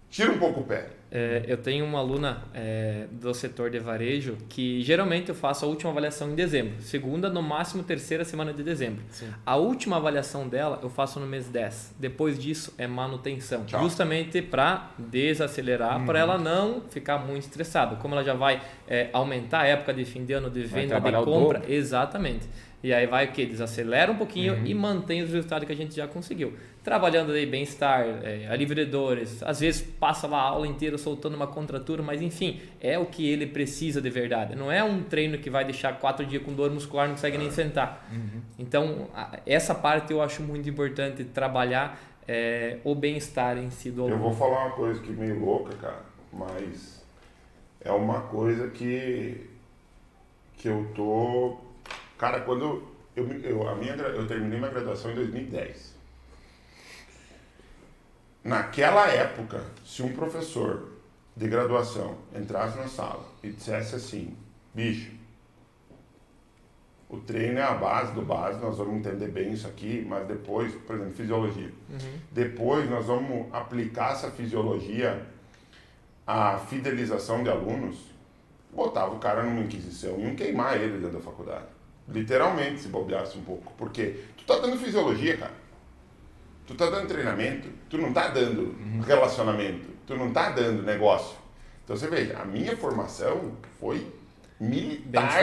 Tira 0.09 0.31
um 0.31 0.39
pouco 0.39 0.61
o 0.61 0.63
pé 0.63 0.98
é, 1.12 1.43
eu 1.47 1.57
tenho 1.57 1.86
uma 1.86 1.99
aluna 1.99 2.43
é, 2.53 3.07
do 3.12 3.34
setor 3.34 3.72
de 3.72 3.80
varejo 3.80 4.38
que 4.47 4.82
geralmente 4.82 5.30
eu 5.30 5.36
faço 5.36 5.66
a 5.66 5.68
última 5.68 5.91
avaliação 5.91 6.30
em 6.30 6.36
dezembro, 6.36 6.82
segunda, 6.82 7.30
no 7.30 7.41
máximo 7.41 7.82
terceira 7.84 8.24
semana 8.24 8.53
de 8.53 8.62
dezembro. 8.62 9.03
Sim. 9.10 9.28
A 9.45 9.55
última 9.55 9.97
avaliação 9.97 10.47
dela 10.47 10.80
eu 10.84 10.89
faço 10.89 11.20
no 11.20 11.26
mês 11.26 11.47
10. 11.47 11.95
Depois 11.97 12.38
disso 12.38 12.74
é 12.78 12.86
manutenção, 12.86 13.66
Tchau. 13.66 13.82
justamente 13.82 14.41
para 14.41 14.91
desacelerar, 14.97 15.99
hum. 15.99 16.05
para 16.05 16.20
ela 16.20 16.38
não 16.38 16.82
ficar 16.89 17.18
muito 17.18 17.43
estressada. 17.43 17.95
Como 17.95 18.14
ela 18.14 18.24
já 18.24 18.34
vai 18.34 18.62
é, 18.88 19.10
aumentar 19.12 19.62
a 19.62 19.68
época 19.68 19.93
de 19.93 20.05
fim 20.05 20.24
de 20.26 20.34
ano 20.34 20.49
de 20.49 20.64
venda, 20.64 20.99
de 20.99 21.12
compra, 21.24 21.64
exatamente. 21.68 22.47
E 22.82 22.93
aí 22.93 23.05
vai 23.05 23.25
o 23.25 23.32
que? 23.32 23.45
Desacelera 23.45 24.11
um 24.11 24.15
pouquinho 24.15 24.53
uhum. 24.53 24.65
e 24.65 24.73
mantém 24.73 25.21
os 25.21 25.32
resultados 25.32 25.65
que 25.65 25.73
a 25.73 25.75
gente 25.75 25.93
já 25.93 26.07
conseguiu. 26.07 26.53
Trabalhando 26.82 27.34
aí 27.34 27.45
bem-estar, 27.45 28.05
é, 28.23 28.47
alivredores, 28.49 29.43
às 29.43 29.59
vezes 29.59 29.82
passa 29.82 30.27
lá 30.27 30.38
a 30.38 30.43
aula 30.43 30.65
inteira 30.65 30.97
soltando 30.97 31.36
uma 31.36 31.47
contratura, 31.47 32.01
mas 32.01 32.21
enfim, 32.21 32.61
é 32.80 32.97
o 32.97 33.05
que 33.05 33.27
ele 33.27 33.45
precisa 33.45 34.01
de 34.01 34.09
verdade. 34.09 34.55
Não 34.55 34.71
é 34.71 34.82
um 34.82 35.03
treino 35.03 35.38
que 35.38 35.49
vai 35.49 35.65
deixar 35.65 35.99
quatro 35.99 36.25
dias 36.25 36.41
com 36.41 36.53
dor 36.53 36.71
muscular, 36.71 37.07
não 37.07 37.15
consegue 37.15 37.38
nem 37.38 37.51
sentar. 37.51 38.07
Uhum. 38.11 38.41
Então, 38.57 39.09
essa 39.45 39.75
parte 39.75 40.13
eu 40.13 40.21
acho 40.21 40.41
muito 40.41 40.69
importante 40.69 41.25
trabalhar 41.25 41.99
é, 42.25 42.77
o 42.86 42.95
bem-estar 42.95 43.57
em 43.57 43.69
si 43.71 43.91
do 43.91 44.03
aluno. 44.03 44.15
Eu 44.15 44.21
vou 44.21 44.34
falar 44.34 44.67
uma 44.67 44.75
coisa 44.75 45.01
que 45.01 45.09
é 45.09 45.15
meio 45.15 45.39
louca, 45.43 45.75
cara, 45.75 46.05
mas 46.32 47.03
é 47.82 47.91
uma 47.91 48.21
coisa 48.21 48.69
que, 48.69 49.49
que 50.55 50.69
eu 50.69 50.89
tô 50.95 51.68
Cara, 52.20 52.41
quando 52.41 52.84
eu, 53.15 53.26
eu, 53.41 53.67
a 53.67 53.76
minha, 53.76 53.93
eu 53.93 54.28
terminei 54.28 54.59
minha 54.59 54.70
graduação 54.70 55.11
em 55.11 55.15
2010. 55.15 55.95
Naquela 58.43 59.07
época, 59.07 59.63
se 59.86 60.03
um 60.03 60.11
professor 60.11 60.89
de 61.36 61.47
graduação 61.47 62.17
entrasse 62.36 62.78
na 62.78 62.89
sala 62.89 63.26
e 63.41 63.49
dissesse 63.49 63.95
assim, 63.95 64.36
bicho, 64.74 65.11
o 67.07 67.17
treino 67.22 67.57
é 67.57 67.63
a 67.63 67.74
base 67.74 68.11
do 68.11 68.22
base, 68.22 68.59
nós 68.59 68.78
vamos 68.78 68.97
entender 68.97 69.30
bem 69.30 69.53
isso 69.53 69.65
aqui, 69.65 70.05
mas 70.07 70.28
depois, 70.28 70.74
por 70.76 70.97
exemplo, 70.97 71.13
fisiologia. 71.13 71.72
Uhum. 71.89 72.20
Depois 72.34 72.89
nós 72.89 73.05
vamos 73.05 73.47
aplicar 73.53 74.11
essa 74.11 74.30
fisiologia 74.30 75.26
à 76.28 76.57
fidelização 76.59 77.43
de 77.43 77.49
alunos, 77.49 77.97
botava 78.74 79.15
o 79.15 79.20
cara 79.20 79.41
numa 79.41 79.61
inquisição 79.61 80.20
e 80.20 80.26
iam 80.26 80.36
queimar 80.36 80.76
ele 80.76 80.97
dentro 80.97 81.17
da 81.17 81.24
faculdade. 81.24 81.78
Literalmente, 82.12 82.82
se 82.82 82.88
bobeasse 82.88 83.38
um 83.38 83.43
pouco. 83.43 83.74
Porque 83.78 84.22
tu 84.38 84.45
tá 84.45 84.60
dando 84.60 84.78
fisiologia, 84.78 85.38
cara. 85.38 85.53
Tu 86.66 86.76
tá 86.76 86.89
dando 86.89 87.07
treinamento, 87.07 87.68
tu 87.89 87.97
não 87.97 88.14
tá 88.14 88.28
dando 88.28 88.62
uhum. 88.62 89.01
relacionamento, 89.01 89.88
tu 90.05 90.16
não 90.16 90.32
tá 90.32 90.49
dando 90.49 90.84
negócio. 90.84 91.38
Então 91.84 91.97
você 91.97 92.07
veja, 92.07 92.38
a 92.38 92.45
minha 92.45 92.78
formação 92.78 93.53
foi 93.80 94.05
militar 94.60 95.41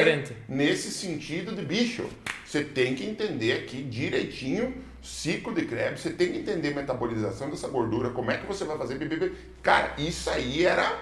nesse 0.49 0.93
sentido 0.93 1.55
de 1.55 1.62
bicho. 1.62 2.09
Você 2.45 2.62
tem 2.62 2.95
que 2.95 3.05
entender 3.05 3.55
aqui 3.55 3.83
direitinho 3.83 4.85
ciclo 5.07 5.55
de 5.55 5.64
Krebs, 5.64 6.01
você 6.01 6.11
tem 6.11 6.33
que 6.33 6.39
entender 6.39 6.75
metabolização 6.75 7.49
dessa 7.49 7.69
gordura, 7.69 8.11
como 8.11 8.31
é 8.31 8.37
que 8.37 8.47
você 8.47 8.64
vai 8.64 8.77
fazer 8.77 8.99
bebê. 8.99 9.33
Cara, 9.62 9.95
isso 9.99 10.29
aí 10.29 10.64
era 10.64 11.01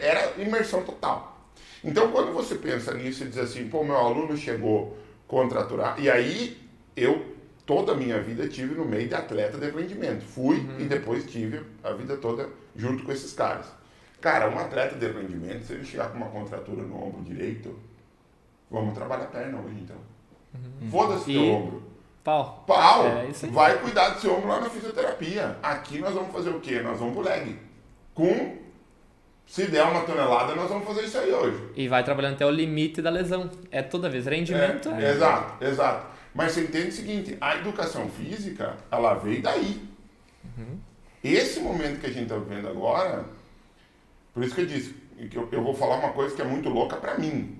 era 0.00 0.34
imersão 0.40 0.82
total. 0.82 1.37
Então, 1.84 2.10
quando 2.10 2.32
você 2.32 2.56
pensa 2.56 2.92
nisso 2.94 3.24
e 3.24 3.28
diz 3.28 3.38
assim, 3.38 3.68
pô, 3.68 3.84
meu 3.84 3.96
aluno 3.96 4.36
chegou 4.36 4.96
contraturado, 5.26 6.00
e 6.00 6.10
aí 6.10 6.58
eu 6.96 7.36
toda 7.68 7.92
a 7.92 7.94
minha 7.94 8.18
vida 8.18 8.48
tive 8.48 8.74
no 8.74 8.86
meio 8.86 9.06
de 9.06 9.14
atleta 9.14 9.58
de 9.58 9.70
rendimento. 9.70 10.22
Fui 10.22 10.56
uhum. 10.56 10.80
e 10.80 10.84
depois 10.84 11.30
tive 11.30 11.62
a 11.84 11.92
vida 11.92 12.16
toda 12.16 12.48
junto 12.74 13.04
com 13.04 13.12
esses 13.12 13.34
caras. 13.34 13.66
Cara, 14.22 14.48
um 14.48 14.58
atleta 14.58 14.96
de 14.96 15.06
rendimento, 15.06 15.66
se 15.66 15.74
ele 15.74 15.84
chegar 15.84 16.10
com 16.10 16.16
uma 16.16 16.30
contratura 16.30 16.82
no 16.82 16.96
ombro 16.96 17.22
direito, 17.22 17.78
vamos 18.70 18.94
trabalhar 18.94 19.24
a 19.24 19.26
perna 19.26 19.58
hoje 19.58 19.80
então. 19.82 19.96
Uhum. 20.54 20.90
Foda-se 20.90 21.26
teu 21.26 21.42
ombro. 21.42 21.82
Pau. 22.24 22.64
Pau! 22.66 23.06
É, 23.06 23.30
Vai 23.48 23.78
cuidar 23.78 24.10
do 24.10 24.20
seu 24.20 24.34
ombro 24.34 24.48
lá 24.48 24.60
na 24.60 24.70
fisioterapia. 24.70 25.58
Aqui 25.62 25.98
nós 25.98 26.14
vamos 26.14 26.32
fazer 26.32 26.50
o 26.50 26.60
quê? 26.60 26.80
Nós 26.80 26.98
vamos 26.98 27.14
pro 27.14 27.22
leg. 27.22 27.58
Com 28.14 28.56
se 29.48 29.66
der 29.66 29.82
uma 29.82 30.02
tonelada, 30.02 30.54
nós 30.54 30.68
vamos 30.68 30.86
fazer 30.86 31.04
isso 31.04 31.16
aí 31.16 31.32
hoje. 31.32 31.70
E 31.74 31.88
vai 31.88 32.04
trabalhando 32.04 32.34
até 32.34 32.44
o 32.44 32.50
limite 32.50 33.00
da 33.00 33.08
lesão. 33.08 33.50
É 33.70 33.82
toda 33.82 34.10
vez 34.10 34.26
rendimento. 34.26 34.90
É, 34.90 35.06
é... 35.06 35.10
Exato, 35.12 35.64
exato. 35.64 36.06
Mas 36.34 36.52
você 36.52 36.64
entende 36.64 36.88
o 36.88 36.92
seguinte: 36.92 37.38
a 37.40 37.56
educação 37.56 38.10
física, 38.10 38.76
ela 38.90 39.14
veio 39.14 39.40
daí. 39.40 39.80
Uhum. 40.44 40.78
Esse 41.24 41.60
momento 41.60 41.98
que 41.98 42.06
a 42.06 42.10
gente 42.10 42.24
está 42.24 42.36
vivendo 42.36 42.68
agora, 42.68 43.24
por 44.34 44.44
isso 44.44 44.54
que 44.54 44.60
eu 44.60 44.66
disse, 44.66 44.94
que 45.30 45.36
eu, 45.36 45.48
eu 45.50 45.62
vou 45.62 45.74
falar 45.74 45.96
uma 45.96 46.12
coisa 46.12 46.36
que 46.36 46.42
é 46.42 46.44
muito 46.44 46.68
louca 46.68 46.96
para 46.96 47.16
mim. 47.16 47.58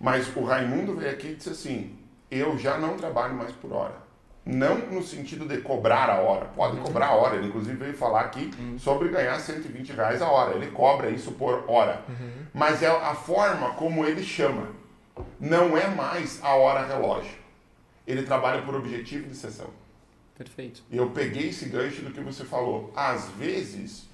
Mas 0.00 0.34
o 0.34 0.42
Raimundo 0.42 0.96
veio 0.96 1.10
aqui 1.10 1.28
e 1.28 1.34
disse 1.34 1.50
assim: 1.50 1.98
eu 2.30 2.58
já 2.58 2.78
não 2.78 2.96
trabalho 2.96 3.34
mais 3.34 3.52
por 3.52 3.72
hora. 3.74 4.07
Não 4.48 4.78
no 4.78 5.02
sentido 5.02 5.46
de 5.46 5.58
cobrar 5.60 6.08
a 6.08 6.20
hora. 6.20 6.46
Pode 6.46 6.78
uhum. 6.78 6.82
cobrar 6.82 7.08
a 7.08 7.14
hora. 7.14 7.36
Ele, 7.36 7.48
inclusive, 7.48 7.76
veio 7.76 7.92
falar 7.92 8.22
aqui 8.22 8.50
uhum. 8.58 8.78
sobre 8.78 9.10
ganhar 9.10 9.38
120 9.38 9.92
reais 9.92 10.22
a 10.22 10.28
hora. 10.28 10.56
Ele 10.56 10.70
cobra 10.70 11.10
isso 11.10 11.32
por 11.32 11.64
hora. 11.68 12.02
Uhum. 12.08 12.46
Mas 12.54 12.82
é 12.82 12.86
a 12.88 13.14
forma 13.14 13.74
como 13.74 14.06
ele 14.06 14.22
chama. 14.22 14.68
Não 15.38 15.76
é 15.76 15.86
mais 15.88 16.42
a 16.42 16.54
hora 16.54 16.86
relógio. 16.86 17.36
Ele 18.06 18.22
trabalha 18.22 18.62
por 18.62 18.74
objetivo 18.74 19.28
de 19.28 19.36
sessão. 19.36 19.68
Perfeito. 20.34 20.82
E 20.90 20.96
eu 20.96 21.10
peguei 21.10 21.50
esse 21.50 21.68
gancho 21.68 22.00
do 22.00 22.10
que 22.10 22.20
você 22.20 22.42
falou. 22.42 22.90
Às 22.96 23.28
vezes, 23.32 24.08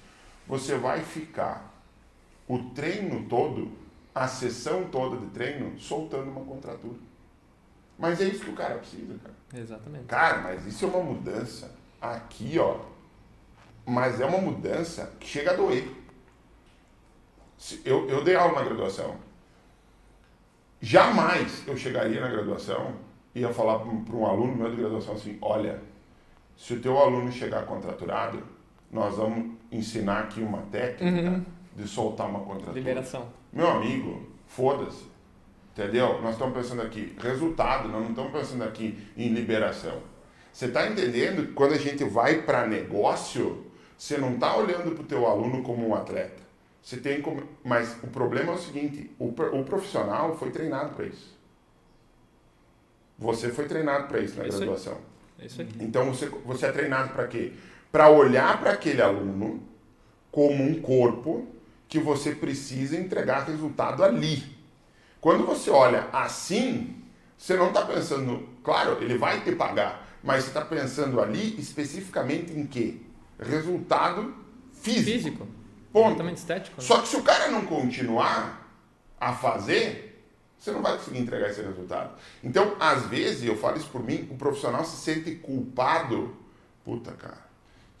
você 0.45 0.75
vai 0.75 0.99
ficar 0.99 1.73
o 2.45 2.59
treino 2.71 3.23
todo, 3.29 3.71
a 4.13 4.27
sessão 4.27 4.83
toda 4.89 5.15
de 5.15 5.27
treino, 5.27 5.79
soltando 5.79 6.29
uma 6.29 6.43
contratura. 6.43 6.97
Mas 7.97 8.19
é 8.19 8.25
isso 8.25 8.43
que 8.43 8.49
o 8.49 8.55
cara 8.55 8.75
precisa, 8.75 9.17
cara. 9.23 9.34
Exatamente. 9.53 10.05
Cara, 10.05 10.39
mas 10.39 10.65
isso 10.65 10.85
é 10.85 10.87
uma 10.87 11.03
mudança 11.03 11.71
aqui, 12.01 12.57
ó. 12.59 12.77
Mas 13.85 14.19
é 14.19 14.25
uma 14.25 14.39
mudança 14.39 15.13
que 15.19 15.27
chega 15.27 15.51
a 15.51 15.55
doer. 15.55 15.87
Eu, 17.83 18.07
eu 18.09 18.23
dei 18.23 18.35
aula 18.35 18.59
na 18.59 18.65
graduação. 18.65 19.15
Jamais 20.81 21.63
eu 21.67 21.77
chegaria 21.77 22.19
na 22.19 22.29
graduação 22.29 22.95
e 23.33 23.41
ia 23.41 23.53
falar 23.53 23.79
para 23.79 24.15
um 24.15 24.25
aluno 24.25 24.55
meu 24.55 24.69
de 24.69 24.77
graduação 24.77 25.15
assim: 25.15 25.37
olha, 25.41 25.81
se 26.57 26.73
o 26.73 26.81
teu 26.81 26.97
aluno 26.97 27.31
chegar 27.31 27.65
contraturado, 27.65 28.43
nós 28.91 29.15
vamos 29.15 29.57
ensinar 29.71 30.21
aqui 30.21 30.41
uma 30.41 30.61
técnica 30.63 31.29
uhum. 31.29 31.45
de 31.75 31.87
soltar 31.87 32.29
uma 32.29 32.39
contratura. 32.39 32.79
Liberação. 32.79 33.27
Meu 33.51 33.69
amigo, 33.69 34.27
foda-se. 34.47 35.14
Entendeu? 35.77 36.21
Nós 36.21 36.35
estamos 36.35 36.55
pensando 36.55 36.81
aqui 36.81 37.13
resultado, 37.19 37.89
nós 37.89 38.01
não 38.01 38.11
estamos 38.11 38.31
pensando 38.31 38.63
aqui 38.63 38.97
em 39.17 39.33
liberação. 39.33 40.01
Você 40.53 40.67
está 40.67 40.87
entendendo 40.87 41.47
que 41.47 41.51
quando 41.51 41.73
a 41.73 41.77
gente 41.77 42.01
vai 42.05 42.43
para 42.43 42.65
negócio, 42.65 43.65
você 43.97 44.17
não 44.17 44.35
está 44.35 44.55
olhando 44.55 44.95
para 44.95 45.03
o 45.03 45.05
teu 45.05 45.27
aluno 45.27 45.61
como 45.63 45.85
um 45.85 45.93
atleta. 45.93 46.41
Você 46.81 46.95
tem 46.95 47.21
como... 47.21 47.43
Mas 47.61 47.97
o 48.01 48.07
problema 48.07 48.53
é 48.53 48.55
o 48.55 48.57
seguinte, 48.57 49.11
o, 49.19 49.25
o 49.27 49.65
profissional 49.65 50.37
foi 50.37 50.49
treinado 50.49 50.95
para 50.95 51.07
isso. 51.07 51.37
Você 53.19 53.49
foi 53.49 53.67
treinado 53.67 54.07
para 54.07 54.21
isso 54.21 54.37
na 54.37 54.45
é 54.45 54.47
isso 54.47 54.57
graduação. 54.59 54.97
É 55.37 55.45
isso 55.45 55.59
aí. 55.59 55.67
Então 55.81 56.05
você, 56.05 56.27
você 56.45 56.67
é 56.67 56.71
treinado 56.71 57.09
para 57.09 57.27
quê? 57.27 57.51
Para 57.91 58.09
olhar 58.09 58.61
para 58.61 58.71
aquele 58.71 59.01
aluno 59.01 59.61
como 60.31 60.63
um 60.63 60.81
corpo 60.81 61.45
que 61.89 61.99
você 61.99 62.33
precisa 62.33 62.95
entregar 62.95 63.45
resultado 63.45 64.05
ali. 64.05 64.54
Quando 65.25 65.43
você 65.43 65.71
olha 65.71 66.07
assim, 66.13 67.01
você 67.35 67.57
não 67.57 67.69
está 67.69 67.83
pensando, 67.83 68.47
claro, 68.63 69.01
ele 69.01 69.17
vai 69.17 69.41
te 69.41 69.55
pagar, 69.55 70.07
mas 70.21 70.43
você 70.43 70.49
está 70.49 70.61
pensando 70.61 71.19
ali 71.19 71.59
especificamente 71.59 72.53
em 72.53 72.67
quê? 72.67 72.97
Resultado 73.39 74.35
físico. 74.71 75.11
Físico. 75.11 75.47
Ponto. 75.91 76.23
estético. 76.29 76.79
Né? 76.79 76.87
Só 76.87 77.01
que 77.01 77.07
se 77.07 77.15
o 77.15 77.23
cara 77.23 77.49
não 77.49 77.65
continuar 77.65 78.69
a 79.19 79.33
fazer, 79.33 80.23
você 80.59 80.71
não 80.71 80.83
vai 80.83 80.95
conseguir 80.95 81.17
entregar 81.17 81.49
esse 81.49 81.63
resultado. 81.63 82.13
Então, 82.43 82.75
às 82.79 83.07
vezes, 83.07 83.45
eu 83.45 83.57
falo 83.57 83.77
isso 83.77 83.89
por 83.89 84.03
mim, 84.03 84.27
o 84.29 84.37
profissional 84.37 84.85
se 84.85 84.97
sente 84.97 85.33
culpado. 85.37 86.37
Puta, 86.83 87.13
cara 87.13 87.44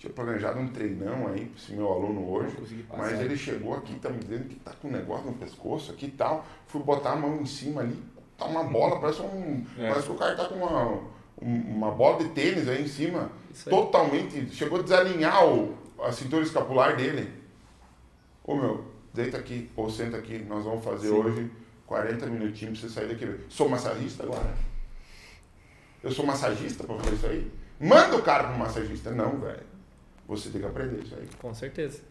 tinha 0.05 0.13
planejado 0.13 0.59
um 0.59 0.67
treinão 0.67 1.27
aí 1.27 1.45
para 1.45 1.57
esse 1.57 1.73
meu 1.73 1.91
aluno 1.91 2.29
hoje, 2.29 2.55
mas 2.95 3.19
ele 3.19 3.35
chegou 3.35 3.75
aqui, 3.75 3.95
tá 3.95 4.09
me 4.09 4.19
dizendo 4.19 4.47
que 4.47 4.55
tá 4.55 4.71
com 4.79 4.87
um 4.87 4.91
negócio 4.91 5.25
no 5.25 5.33
pescoço 5.33 5.91
aqui 5.91 6.05
e 6.05 6.11
tal. 6.11 6.45
Fui 6.67 6.81
botar 6.81 7.13
a 7.13 7.15
mão 7.15 7.41
em 7.41 7.45
cima 7.45 7.81
ali, 7.81 7.97
tá 8.37 8.45
uma 8.45 8.63
bola, 8.63 8.99
parece 8.99 9.21
um. 9.21 9.65
É. 9.77 9.89
Parece 9.89 10.07
que 10.07 10.13
o 10.13 10.15
cara 10.15 10.35
tá 10.35 10.45
com 10.45 10.55
uma, 10.55 11.01
uma 11.41 11.91
bola 11.91 12.19
de 12.19 12.29
tênis 12.29 12.67
aí 12.67 12.83
em 12.83 12.87
cima. 12.87 13.31
Totalmente. 13.67 14.53
Chegou 14.53 14.79
a 14.79 14.83
desalinhar 14.83 15.45
o, 15.47 15.75
a 16.03 16.11
cintura 16.11 16.43
escapular 16.43 16.95
dele. 16.95 17.31
Ô 18.43 18.55
meu, 18.55 18.85
deita 19.13 19.37
aqui, 19.37 19.71
ou 19.75 19.89
senta 19.89 20.17
aqui, 20.17 20.37
nós 20.37 20.63
vamos 20.63 20.83
fazer 20.83 21.07
Sim. 21.07 21.15
hoje 21.15 21.51
40 21.87 22.25
minutinhos 22.27 22.79
pra 22.79 22.89
você 22.89 22.93
sair 22.93 23.07
daqui. 23.07 23.43
Sou 23.49 23.67
massagista 23.67 24.23
agora? 24.23 24.53
Eu 26.03 26.11
sou 26.11 26.25
massagista 26.25 26.83
pra 26.83 26.95
fazer 26.97 27.15
isso 27.15 27.25
aí? 27.25 27.51
Manda 27.79 28.15
o 28.15 28.21
cara 28.21 28.49
pro 28.49 28.57
massagista. 28.59 29.09
Não, 29.09 29.39
velho. 29.39 29.74
Você 30.27 30.49
tem 30.49 30.61
que 30.61 30.67
aprender 30.67 31.03
isso 31.03 31.15
aí. 31.15 31.27
Com 31.39 31.53
certeza. 31.53 32.01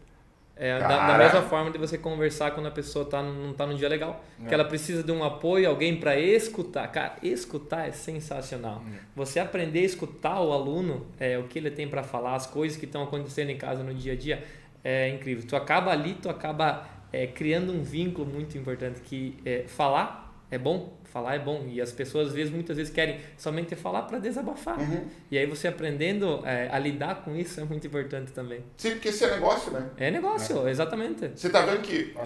É, 0.57 0.79
da, 0.79 1.07
da, 1.07 1.17
mesma 1.17 1.41
forma 1.41 1.69
de 1.69 1.77
você 1.77 1.97
conversar 1.97 2.51
quando 2.51 2.67
a 2.67 2.71
pessoa 2.71 3.03
tá, 3.03 3.21
não 3.21 3.51
está 3.51 3.67
num 3.67 3.75
dia 3.75 3.89
legal. 3.89 4.23
É. 4.41 4.47
Que 4.47 4.53
ela 4.53 4.63
precisa 4.63 5.03
de 5.03 5.11
um 5.11 5.21
apoio, 5.23 5.69
alguém 5.69 5.99
para 5.99 6.17
escutar. 6.17 6.87
Cara, 6.87 7.17
escutar 7.21 7.89
é 7.89 7.91
sensacional. 7.91 8.81
É. 8.87 8.99
Você 9.15 9.39
aprender 9.39 9.79
a 9.79 9.83
escutar 9.83 10.41
o 10.41 10.53
aluno, 10.53 11.07
é, 11.19 11.37
o 11.37 11.43
que 11.43 11.59
ele 11.59 11.71
tem 11.71 11.87
para 11.87 12.03
falar, 12.03 12.35
as 12.35 12.47
coisas 12.47 12.77
que 12.77 12.85
estão 12.85 13.03
acontecendo 13.03 13.49
em 13.49 13.57
casa 13.57 13.83
no 13.83 13.93
dia 13.93 14.13
a 14.13 14.15
dia, 14.15 14.43
é 14.81 15.09
incrível. 15.09 15.45
Tu 15.45 15.55
acaba 15.57 15.91
ali, 15.91 16.13
tu 16.13 16.29
acaba 16.29 16.87
é, 17.11 17.27
criando 17.27 17.73
um 17.73 17.83
vínculo 17.83 18.25
muito 18.25 18.57
importante 18.57 19.01
que 19.01 19.37
é 19.45 19.65
falar 19.67 20.25
é 20.49 20.57
bom, 20.57 20.93
falar 21.15 21.35
é 21.35 21.39
bom. 21.39 21.65
E 21.69 21.79
as 21.79 21.93
pessoas, 21.93 22.27
às 22.27 22.33
vezes, 22.33 22.51
muitas 22.51 22.75
vezes 22.75 22.91
querem 22.91 23.21
somente 23.37 23.73
falar 23.73 24.01
para 24.01 24.19
desabafar. 24.19 24.77
Uhum. 24.77 25.05
E 25.31 25.37
aí 25.37 25.45
você 25.45 25.69
aprendendo 25.69 26.45
é, 26.45 26.67
a 26.69 26.77
lidar 26.77 27.23
com 27.23 27.33
isso 27.33 27.61
é 27.61 27.63
muito 27.63 27.87
importante 27.87 28.33
também. 28.33 28.61
Sim, 28.75 28.91
porque 28.91 29.07
isso 29.07 29.23
é 29.23 29.31
negócio, 29.31 29.71
né? 29.71 29.85
É 29.95 30.11
negócio, 30.11 30.67
é. 30.67 30.71
exatamente. 30.71 31.31
Você 31.33 31.49
tá 31.49 31.61
vendo 31.61 31.81
que 31.83 32.13
o, 32.17 32.19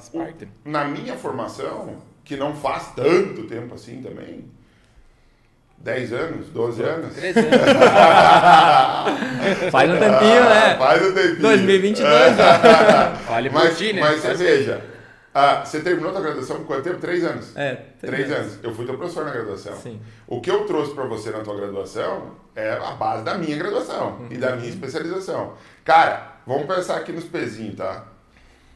na 0.68 0.86
minha 0.86 1.16
formação, 1.16 2.02
que 2.26 2.36
não 2.36 2.56
faz 2.56 2.96
tanto 2.96 3.44
tempo 3.44 3.76
assim 3.76 4.02
também, 4.02 4.46
10 5.78 6.14
anos, 6.14 6.48
12 6.48 6.82
anos? 6.82 7.14
13 7.14 7.40
anos. 7.42 7.52
Faz 9.72 9.90
um 9.90 10.00
tempinho, 10.00 10.44
né? 10.44 10.76
Faz 10.80 11.06
um 11.06 11.14
tempinho. 11.14 11.42
2022 11.42 12.38
já. 12.38 13.14
Fale 13.28 13.52
mas, 13.52 13.78
ti, 13.78 13.94
né? 13.94 14.02
Mas 14.02 14.20
você 14.20 14.34
veja, 14.34 14.82
ah, 15.34 15.64
você 15.64 15.82
terminou 15.82 16.16
a 16.16 16.20
graduação 16.20 16.58
com 16.58 16.64
quanto 16.64 16.84
tempo? 16.84 16.98
Três 16.98 17.24
anos? 17.24 17.56
É, 17.56 17.76
três, 18.00 18.26
três 18.26 18.32
anos. 18.32 18.60
Eu 18.64 18.74
fui 18.74 18.86
teu 18.86 18.98
professor 18.98 19.26
na 19.26 19.32
graduação. 19.32 19.76
Sim. 19.76 20.02
O 20.28 20.42
que 20.42 20.50
eu 20.50 20.66
trouxe 20.66 20.94
para 20.94 21.06
você 21.06 21.30
na 21.30 21.42
tua 21.42 21.56
graduação 21.56 22.36
é 22.56 22.72
a 22.72 22.92
base 22.92 23.24
da 23.24 23.38
minha 23.38 23.56
graduação 23.56 24.18
uhum. 24.20 24.28
e 24.32 24.38
da 24.38 24.56
minha 24.56 24.70
especialização. 24.70 25.54
Cara, 25.86 26.38
vamos 26.48 26.66
pensar 26.66 26.98
aqui 26.98 27.12
nos 27.12 27.26
pezinhos, 27.26 27.76
tá? 27.76 28.08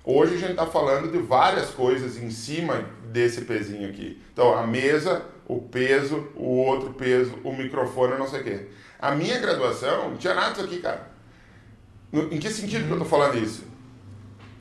Hoje 0.06 0.36
a 0.36 0.38
gente 0.38 0.52
está 0.52 0.68
falando 0.68 1.12
de 1.12 1.18
várias 1.18 1.72
coisas 1.72 2.18
em 2.18 2.30
cima 2.30 2.86
desse 3.06 3.42
pezinho 3.42 3.90
aqui. 3.90 4.22
Então, 4.32 4.56
a 4.56 4.68
mesa, 4.68 5.24
o 5.48 5.60
peso, 5.60 6.28
o 6.36 6.58
outro 6.58 6.94
peso, 6.94 7.34
o 7.44 7.52
microfone, 7.52 8.18
não 8.18 8.28
sei 8.28 8.42
o 8.42 8.44
quê. 8.44 8.68
A 9.00 9.16
minha 9.16 9.40
graduação 9.40 10.12
não 10.12 10.18
tinha 10.18 10.36
nada 10.36 10.52
disso 10.52 10.66
aqui, 10.66 10.80
cara. 10.80 11.10
Em 12.12 12.38
que 12.38 12.50
sentido 12.52 12.82
uhum. 12.82 12.88
que 12.88 12.94
eu 12.94 13.04
estou 13.04 13.10
falando 13.10 13.40
isso? 13.40 13.64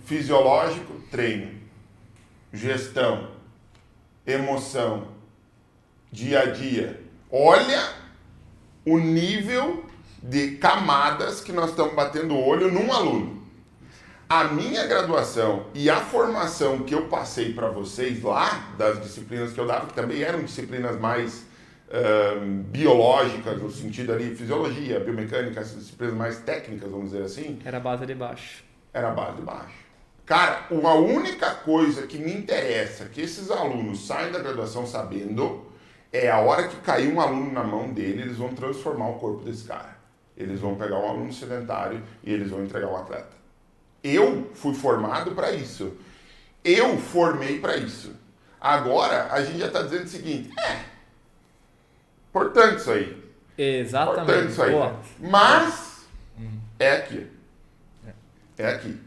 Fisiológico, 0.06 0.94
treino 1.10 1.61
gestão, 2.52 3.28
emoção, 4.26 5.08
dia 6.10 6.40
a 6.40 6.46
dia. 6.46 7.00
Olha 7.30 7.92
o 8.84 8.98
nível 8.98 9.84
de 10.22 10.56
camadas 10.56 11.40
que 11.40 11.52
nós 11.52 11.70
estamos 11.70 11.94
batendo 11.94 12.34
o 12.34 12.46
olho 12.46 12.70
num 12.70 12.92
aluno. 12.92 13.42
A 14.28 14.44
minha 14.44 14.86
graduação 14.86 15.66
e 15.74 15.90
a 15.90 16.00
formação 16.00 16.84
que 16.84 16.94
eu 16.94 17.06
passei 17.08 17.52
para 17.52 17.68
vocês 17.68 18.22
lá, 18.22 18.72
das 18.78 19.02
disciplinas 19.02 19.52
que 19.52 19.60
eu 19.60 19.66
dava, 19.66 19.86
que 19.86 19.94
também 19.94 20.22
eram 20.22 20.42
disciplinas 20.42 20.98
mais 20.98 21.44
um, 21.92 22.62
biológicas, 22.62 23.60
no 23.60 23.70
sentido 23.70 24.12
ali, 24.12 24.34
fisiologia, 24.34 25.00
biomecânica, 25.00 25.60
essas 25.60 25.80
disciplinas 25.80 26.14
mais 26.14 26.38
técnicas, 26.38 26.90
vamos 26.90 27.10
dizer 27.10 27.24
assim. 27.24 27.58
Era 27.64 27.76
a 27.76 27.80
base 27.80 28.06
de 28.06 28.14
baixo. 28.14 28.64
Era 28.94 29.08
a 29.10 29.14
base 29.14 29.36
de 29.36 29.42
baixo. 29.42 29.81
Cara, 30.32 30.66
a 30.70 30.94
única 30.94 31.50
coisa 31.56 32.06
que 32.06 32.16
me 32.16 32.32
interessa 32.32 33.04
que 33.04 33.20
esses 33.20 33.50
alunos 33.50 34.06
saem 34.06 34.32
da 34.32 34.38
graduação 34.38 34.86
sabendo 34.86 35.66
é 36.10 36.30
a 36.30 36.38
hora 36.38 36.68
que 36.68 36.76
cair 36.76 37.12
um 37.12 37.20
aluno 37.20 37.52
na 37.52 37.62
mão 37.62 37.92
dele, 37.92 38.22
eles 38.22 38.38
vão 38.38 38.54
transformar 38.54 39.10
o 39.10 39.18
corpo 39.18 39.44
desse 39.44 39.64
cara. 39.64 39.94
Eles 40.34 40.58
vão 40.58 40.74
pegar 40.74 40.98
um 40.98 41.06
aluno 41.06 41.30
sedentário 41.34 42.02
e 42.24 42.32
eles 42.32 42.48
vão 42.48 42.64
entregar 42.64 42.86
um 42.86 42.96
atleta. 42.96 43.36
Eu 44.02 44.50
fui 44.54 44.72
formado 44.72 45.32
para 45.32 45.52
isso. 45.52 45.98
Eu 46.64 46.96
formei 46.96 47.60
para 47.60 47.76
isso. 47.76 48.16
Agora 48.58 49.30
a 49.30 49.44
gente 49.44 49.58
já 49.58 49.66
está 49.66 49.82
dizendo 49.82 50.04
o 50.04 50.08
seguinte: 50.08 50.48
é, 50.58 50.84
importante 52.30 52.78
isso 52.78 52.90
aí. 52.90 53.34
Exatamente. 53.58 54.22
Importante 54.22 54.50
isso 54.50 54.62
aí. 54.62 54.74
Mas 55.18 56.06
é 56.78 56.92
aqui. 56.92 57.26
É 58.56 58.68
aqui. 58.68 58.98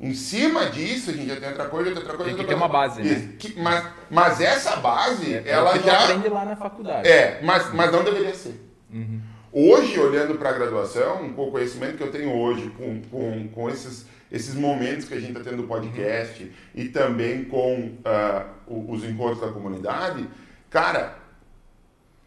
Em 0.00 0.14
cima 0.14 0.66
disso, 0.66 1.10
a 1.10 1.12
gente 1.12 1.26
já 1.26 1.36
tem 1.36 1.48
outra 1.48 1.64
coisa, 1.64 1.90
outra 1.90 2.14
coisa. 2.14 2.24
Tem 2.24 2.34
que 2.34 2.40
outra 2.40 2.54
ter 2.54 2.60
coisa. 2.60 2.64
uma 2.64 2.68
base, 2.68 3.02
né? 3.02 3.32
Que, 3.36 3.60
mas, 3.60 3.84
mas 4.08 4.40
essa 4.40 4.76
base, 4.76 5.34
é, 5.34 5.42
ela 5.44 5.76
é 5.76 5.80
já. 5.80 6.04
aprende 6.04 6.28
lá 6.28 6.44
na 6.44 6.54
faculdade. 6.54 7.08
É, 7.08 7.40
mas, 7.42 7.74
mas 7.74 7.90
não 7.90 8.04
deveria 8.04 8.32
ser. 8.32 8.60
Uhum. 8.92 9.20
Hoje, 9.52 9.98
olhando 9.98 10.36
para 10.36 10.50
a 10.50 10.52
graduação, 10.52 11.32
com 11.32 11.48
o 11.48 11.50
conhecimento 11.50 11.96
que 11.96 12.02
eu 12.02 12.12
tenho 12.12 12.32
hoje, 12.32 12.70
com, 12.70 13.02
com, 13.10 13.48
com 13.48 13.68
esses, 13.68 14.06
esses 14.30 14.54
momentos 14.54 15.08
que 15.08 15.14
a 15.14 15.20
gente 15.20 15.32
está 15.36 15.42
tendo 15.42 15.62
no 15.62 15.66
podcast 15.66 16.44
uhum. 16.44 16.50
e 16.76 16.88
também 16.90 17.44
com 17.46 17.96
uh, 18.04 18.92
os 18.92 19.02
encontros 19.02 19.40
da 19.40 19.48
comunidade, 19.48 20.28
cara, 20.70 21.16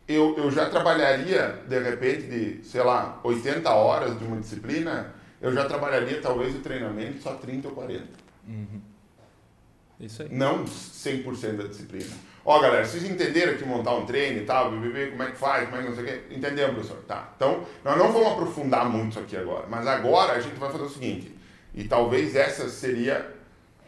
eu, 0.10 0.36
eu 0.38 0.52
já 0.52 0.70
trabalharia, 0.70 1.60
de 1.70 1.80
repente, 1.80 2.24
de, 2.24 2.66
sei 2.66 2.84
lá, 2.84 3.22
80 3.24 3.70
horas 3.70 4.20
de 4.20 4.26
uma 4.26 4.36
disciplina 4.36 5.21
eu 5.42 5.54
já 5.54 5.66
trabalharia 5.66 6.22
talvez 6.22 6.56
o 6.56 6.60
treinamento 6.60 7.22
só 7.22 7.34
30 7.34 7.68
ou 7.68 7.74
40. 7.74 8.04
Uhum. 8.48 8.82
Isso 10.00 10.22
aí. 10.24 10.30
Não 10.32 10.66
100% 10.66 11.58
da 11.58 11.68
disciplina. 11.68 12.10
Ó, 12.44 12.60
galera, 12.60 12.86
vocês 12.86 13.04
entenderam 13.04 13.56
que 13.58 13.64
montar 13.64 13.94
um 13.96 14.06
treino 14.06 14.42
e 14.42 14.46
tal, 14.46 14.72
BBB, 14.72 15.12
como 15.12 15.24
é 15.24 15.32
que 15.32 15.38
faz, 15.38 15.70
como 15.70 15.80
é 15.80 15.84
que 15.84 15.90
não 15.90 15.96
sei 15.96 16.04
o 16.04 16.08
quê? 16.08 16.36
Entendemos, 16.36 16.74
professor? 16.74 17.04
Tá. 17.08 17.32
Então, 17.36 17.64
nós 17.84 17.98
não 17.98 18.12
vamos 18.12 18.32
aprofundar 18.32 18.90
muito 18.90 19.12
isso 19.12 19.20
aqui 19.20 19.38
agora, 19.38 19.68
mas 19.68 19.86
agora 19.86 20.34
a 20.34 20.40
gente 20.40 20.56
vai 20.56 20.72
fazer 20.72 20.84
o 20.84 20.90
seguinte, 20.90 21.36
e 21.74 21.84
talvez 21.84 22.36
essa 22.36 22.68
seria 22.68 23.32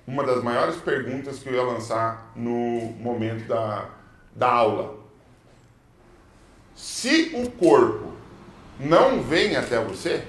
uma 0.06 0.24
das 0.24 0.44
maiores 0.44 0.76
perguntas 0.78 1.40
que 1.40 1.50
eu 1.50 1.54
ia 1.54 1.64
lançar 1.64 2.32
no 2.36 2.94
momento 3.00 3.48
da, 3.48 3.90
da 4.36 4.52
aula. 4.52 5.00
Se 6.76 7.32
o 7.34 7.50
corpo 7.52 8.14
não 8.80 9.22
vem 9.24 9.56
até 9.56 9.80
você, 9.84 10.28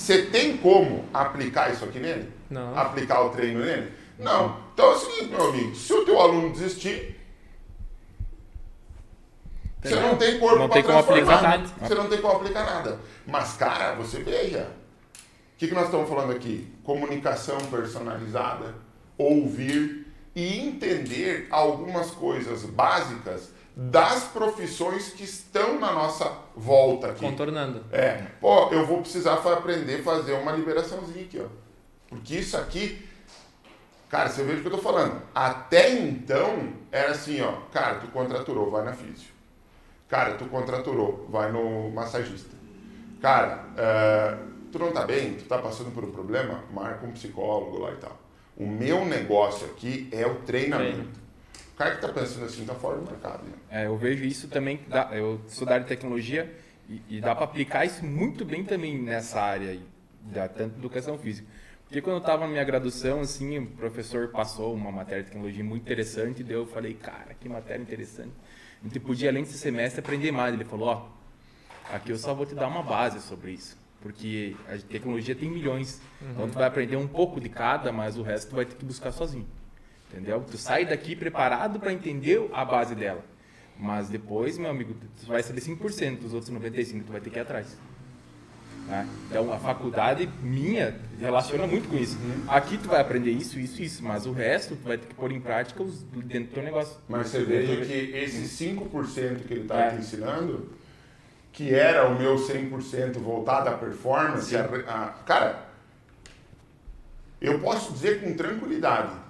você 0.00 0.22
tem 0.22 0.56
como 0.56 1.04
aplicar 1.12 1.70
isso 1.70 1.84
aqui 1.84 2.00
nele? 2.00 2.32
Não. 2.48 2.76
Aplicar 2.76 3.20
o 3.20 3.28
treino 3.28 3.60
nele? 3.60 3.92
Não. 4.18 4.58
Então 4.72 4.92
é 4.92 4.94
o 4.94 4.98
seguinte, 4.98 5.30
meu 5.30 5.50
amigo, 5.50 5.74
se 5.74 5.92
o 5.92 6.06
teu 6.06 6.18
aluno 6.18 6.50
desistir, 6.50 7.20
você 9.82 10.00
não 10.00 10.16
tem 10.16 10.40
corpo 10.40 10.68
para 10.70 10.82
transformar. 10.82 11.42
Nada. 11.42 11.70
Você 11.82 11.94
não 11.94 12.08
tem 12.08 12.18
como 12.18 12.34
aplicar 12.34 12.64
nada. 12.64 12.98
Mas, 13.26 13.52
cara, 13.58 13.94
você 13.94 14.20
veja. 14.20 14.70
O 15.54 15.58
que, 15.58 15.68
que 15.68 15.74
nós 15.74 15.84
estamos 15.84 16.08
falando 16.08 16.32
aqui? 16.32 16.66
Comunicação 16.82 17.58
personalizada, 17.66 18.74
ouvir 19.18 20.06
e 20.34 20.60
entender 20.60 21.46
algumas 21.50 22.10
coisas 22.10 22.64
básicas 22.64 23.52
das 23.76 24.24
profissões 24.24 25.10
que 25.10 25.24
estão 25.24 25.78
na 25.78 25.92
nossa 25.92 26.30
volta 26.56 27.08
aqui. 27.08 27.20
Contornando. 27.20 27.84
É. 27.92 28.26
Pô, 28.40 28.68
eu 28.70 28.86
vou 28.86 29.00
precisar 29.00 29.34
aprender 29.34 30.00
a 30.00 30.02
fazer 30.02 30.32
uma 30.32 30.52
liberaçãozinha 30.52 31.24
aqui, 31.24 31.40
ó. 31.40 31.48
Porque 32.08 32.36
isso 32.36 32.56
aqui, 32.56 33.06
cara, 34.08 34.28
você 34.28 34.42
vê 34.42 34.54
o 34.54 34.60
que 34.60 34.66
eu 34.66 34.72
tô 34.72 34.78
falando. 34.78 35.22
Até 35.34 35.92
então, 35.92 36.72
era 36.90 37.12
assim, 37.12 37.40
ó. 37.40 37.52
Cara, 37.72 37.96
tu 37.96 38.08
contraturou, 38.08 38.70
vai 38.70 38.84
na 38.84 38.92
físio. 38.92 39.30
Cara, 40.08 40.34
tu 40.34 40.46
contraturou, 40.46 41.26
vai 41.30 41.52
no 41.52 41.90
massagista. 41.90 42.50
Cara, 43.22 43.64
uh, 43.70 44.68
tu 44.72 44.78
não 44.78 44.90
tá 44.92 45.06
bem, 45.06 45.34
tu 45.34 45.44
tá 45.44 45.58
passando 45.58 45.92
por 45.94 46.04
um 46.04 46.10
problema, 46.10 46.64
marca 46.72 47.06
um 47.06 47.12
psicólogo 47.12 47.78
lá 47.78 47.92
e 47.92 47.96
tal. 47.96 48.18
O 48.56 48.66
meu 48.66 49.04
negócio 49.04 49.66
aqui 49.68 50.08
é 50.10 50.26
o 50.26 50.36
treinamento. 50.40 50.96
Treino 50.96 51.20
cara 51.80 51.96
que 51.96 52.04
está 52.04 52.12
pensando 52.12 52.44
assim 52.44 52.60
está 52.60 52.74
fora 52.74 52.98
do 52.98 53.10
mercado. 53.10 53.42
Né? 53.42 53.52
É, 53.70 53.86
eu 53.86 53.96
vejo 53.96 54.22
isso 54.22 54.48
também, 54.48 54.80
dá, 54.86 55.08
eu 55.12 55.40
sou 55.48 55.66
da 55.66 55.74
área 55.74 55.84
de 55.84 55.88
tecnologia 55.88 56.54
e, 56.86 57.02
e, 57.08 57.20
dá 57.22 57.34
para 57.34 57.44
aplicar 57.44 57.86
isso 57.86 58.04
muito 58.04 58.44
bem 58.44 58.64
também 58.64 59.00
nessa 59.00 59.40
área, 59.40 59.80
da, 60.20 60.46
tanto 60.46 60.76
educação 60.78 61.16
física. 61.18 61.48
Porque 61.86 62.02
quando 62.02 62.16
eu 62.16 62.20
estava 62.20 62.44
na 62.44 62.52
minha 62.52 62.64
graduação, 62.64 63.20
assim, 63.20 63.58
o 63.58 63.66
professor 63.66 64.28
passou 64.28 64.74
uma 64.74 64.92
matéria 64.92 65.22
de 65.22 65.30
tecnologia 65.30 65.64
muito 65.64 65.82
interessante, 65.82 66.40
e 66.40 66.44
daí 66.44 66.54
eu 66.54 66.66
falei, 66.66 66.92
cara, 66.94 67.34
que 67.40 67.48
matéria 67.48 67.82
interessante. 67.82 68.32
A 68.80 68.84
gente 68.84 69.00
podia, 69.00 69.30
além 69.30 69.42
desse 69.42 69.58
semestre, 69.58 70.00
aprender 70.00 70.30
mais. 70.30 70.54
Ele 70.54 70.64
falou, 70.64 70.88
ó, 70.88 71.06
oh, 71.06 71.94
aqui 71.94 72.12
eu 72.12 72.18
só 72.18 72.34
vou 72.34 72.46
te 72.46 72.54
dar 72.54 72.68
uma 72.68 72.82
base 72.82 73.20
sobre 73.20 73.52
isso. 73.52 73.76
Porque 74.00 74.54
a 74.68 74.76
tecnologia 74.78 75.34
tem 75.34 75.50
milhões. 75.50 76.00
Então 76.22 76.48
tu 76.48 76.54
vai 76.54 76.66
aprender 76.66 76.96
um 76.96 77.08
pouco 77.08 77.40
de 77.40 77.48
cada, 77.48 77.90
mas 77.90 78.16
o 78.16 78.22
resto 78.22 78.50
tu 78.50 78.56
vai 78.56 78.64
ter 78.64 78.76
que 78.76 78.84
buscar 78.84 79.10
sozinho. 79.12 79.46
Entendeu? 80.12 80.44
Tu 80.50 80.58
sai 80.58 80.84
daqui 80.84 81.14
preparado 81.14 81.78
para 81.78 81.92
entender 81.92 82.48
a 82.52 82.64
base 82.64 82.94
dela. 82.94 83.24
Mas 83.78 84.08
depois, 84.08 84.58
meu 84.58 84.70
amigo, 84.70 84.94
tu 85.20 85.26
vai 85.26 85.42
saber 85.42 85.60
5%, 85.60 86.24
os 86.24 86.34
outros 86.34 86.52
95% 86.52 87.04
tu 87.04 87.12
vai 87.12 87.20
ter 87.20 87.30
que 87.30 87.38
ir 87.38 87.42
atrás. 87.42 87.78
Né? 88.86 89.08
Então 89.28 89.52
a 89.52 89.58
faculdade 89.58 90.28
minha 90.42 90.96
relaciona 91.18 91.66
muito 91.66 91.88
com 91.88 91.96
isso. 91.96 92.18
Aqui 92.48 92.76
tu 92.76 92.88
vai 92.88 93.00
aprender 93.00 93.30
isso, 93.30 93.58
isso, 93.58 93.80
isso, 93.80 94.02
mas 94.02 94.26
o 94.26 94.32
resto 94.32 94.74
tu 94.74 94.86
vai 94.86 94.98
ter 94.98 95.06
que 95.06 95.14
pôr 95.14 95.30
em 95.30 95.40
prática 95.40 95.82
os, 95.82 96.02
dentro 96.02 96.48
do 96.50 96.54
teu 96.54 96.62
negócio. 96.62 96.96
Mas 97.08 97.28
você 97.28 97.44
veja 97.44 97.76
que 97.86 97.92
esse 97.92 98.64
5% 98.64 99.46
que 99.46 99.54
ele 99.54 99.62
está 99.62 99.78
é. 99.78 99.90
te 99.90 99.96
ensinando, 100.00 100.72
que 101.52 101.72
era 101.72 102.08
o 102.08 102.18
meu 102.18 102.34
100% 102.34 103.18
voltado 103.18 103.70
à 103.70 103.72
performance, 103.74 104.54
a, 104.56 104.64
a, 104.64 105.06
cara, 105.24 105.66
eu 107.40 107.60
posso 107.60 107.92
dizer 107.92 108.20
com 108.20 108.34
tranquilidade 108.34 109.29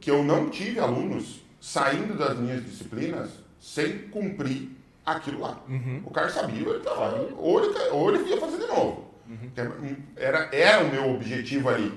que 0.00 0.10
eu 0.10 0.22
não 0.22 0.48
tive 0.48 0.78
alunos 0.78 1.42
saindo 1.60 2.16
das 2.16 2.38
minhas 2.38 2.64
disciplinas 2.64 3.30
sem 3.60 3.98
cumprir 4.08 4.70
aquilo 5.04 5.40
lá. 5.40 5.62
Uhum. 5.68 6.02
O 6.04 6.10
cara 6.10 6.28
sabia, 6.28 6.60
ele 6.60 6.78
estava, 6.78 7.28
ou, 7.36 7.64
ele, 7.64 7.78
ou 7.90 8.14
ele 8.14 8.28
ia 8.28 8.40
fazer 8.40 8.58
de 8.58 8.66
novo. 8.66 9.08
Uhum. 9.28 9.96
Era, 10.16 10.48
era 10.52 10.84
o 10.84 10.90
meu 10.90 11.14
objetivo 11.14 11.68
ali. 11.68 11.92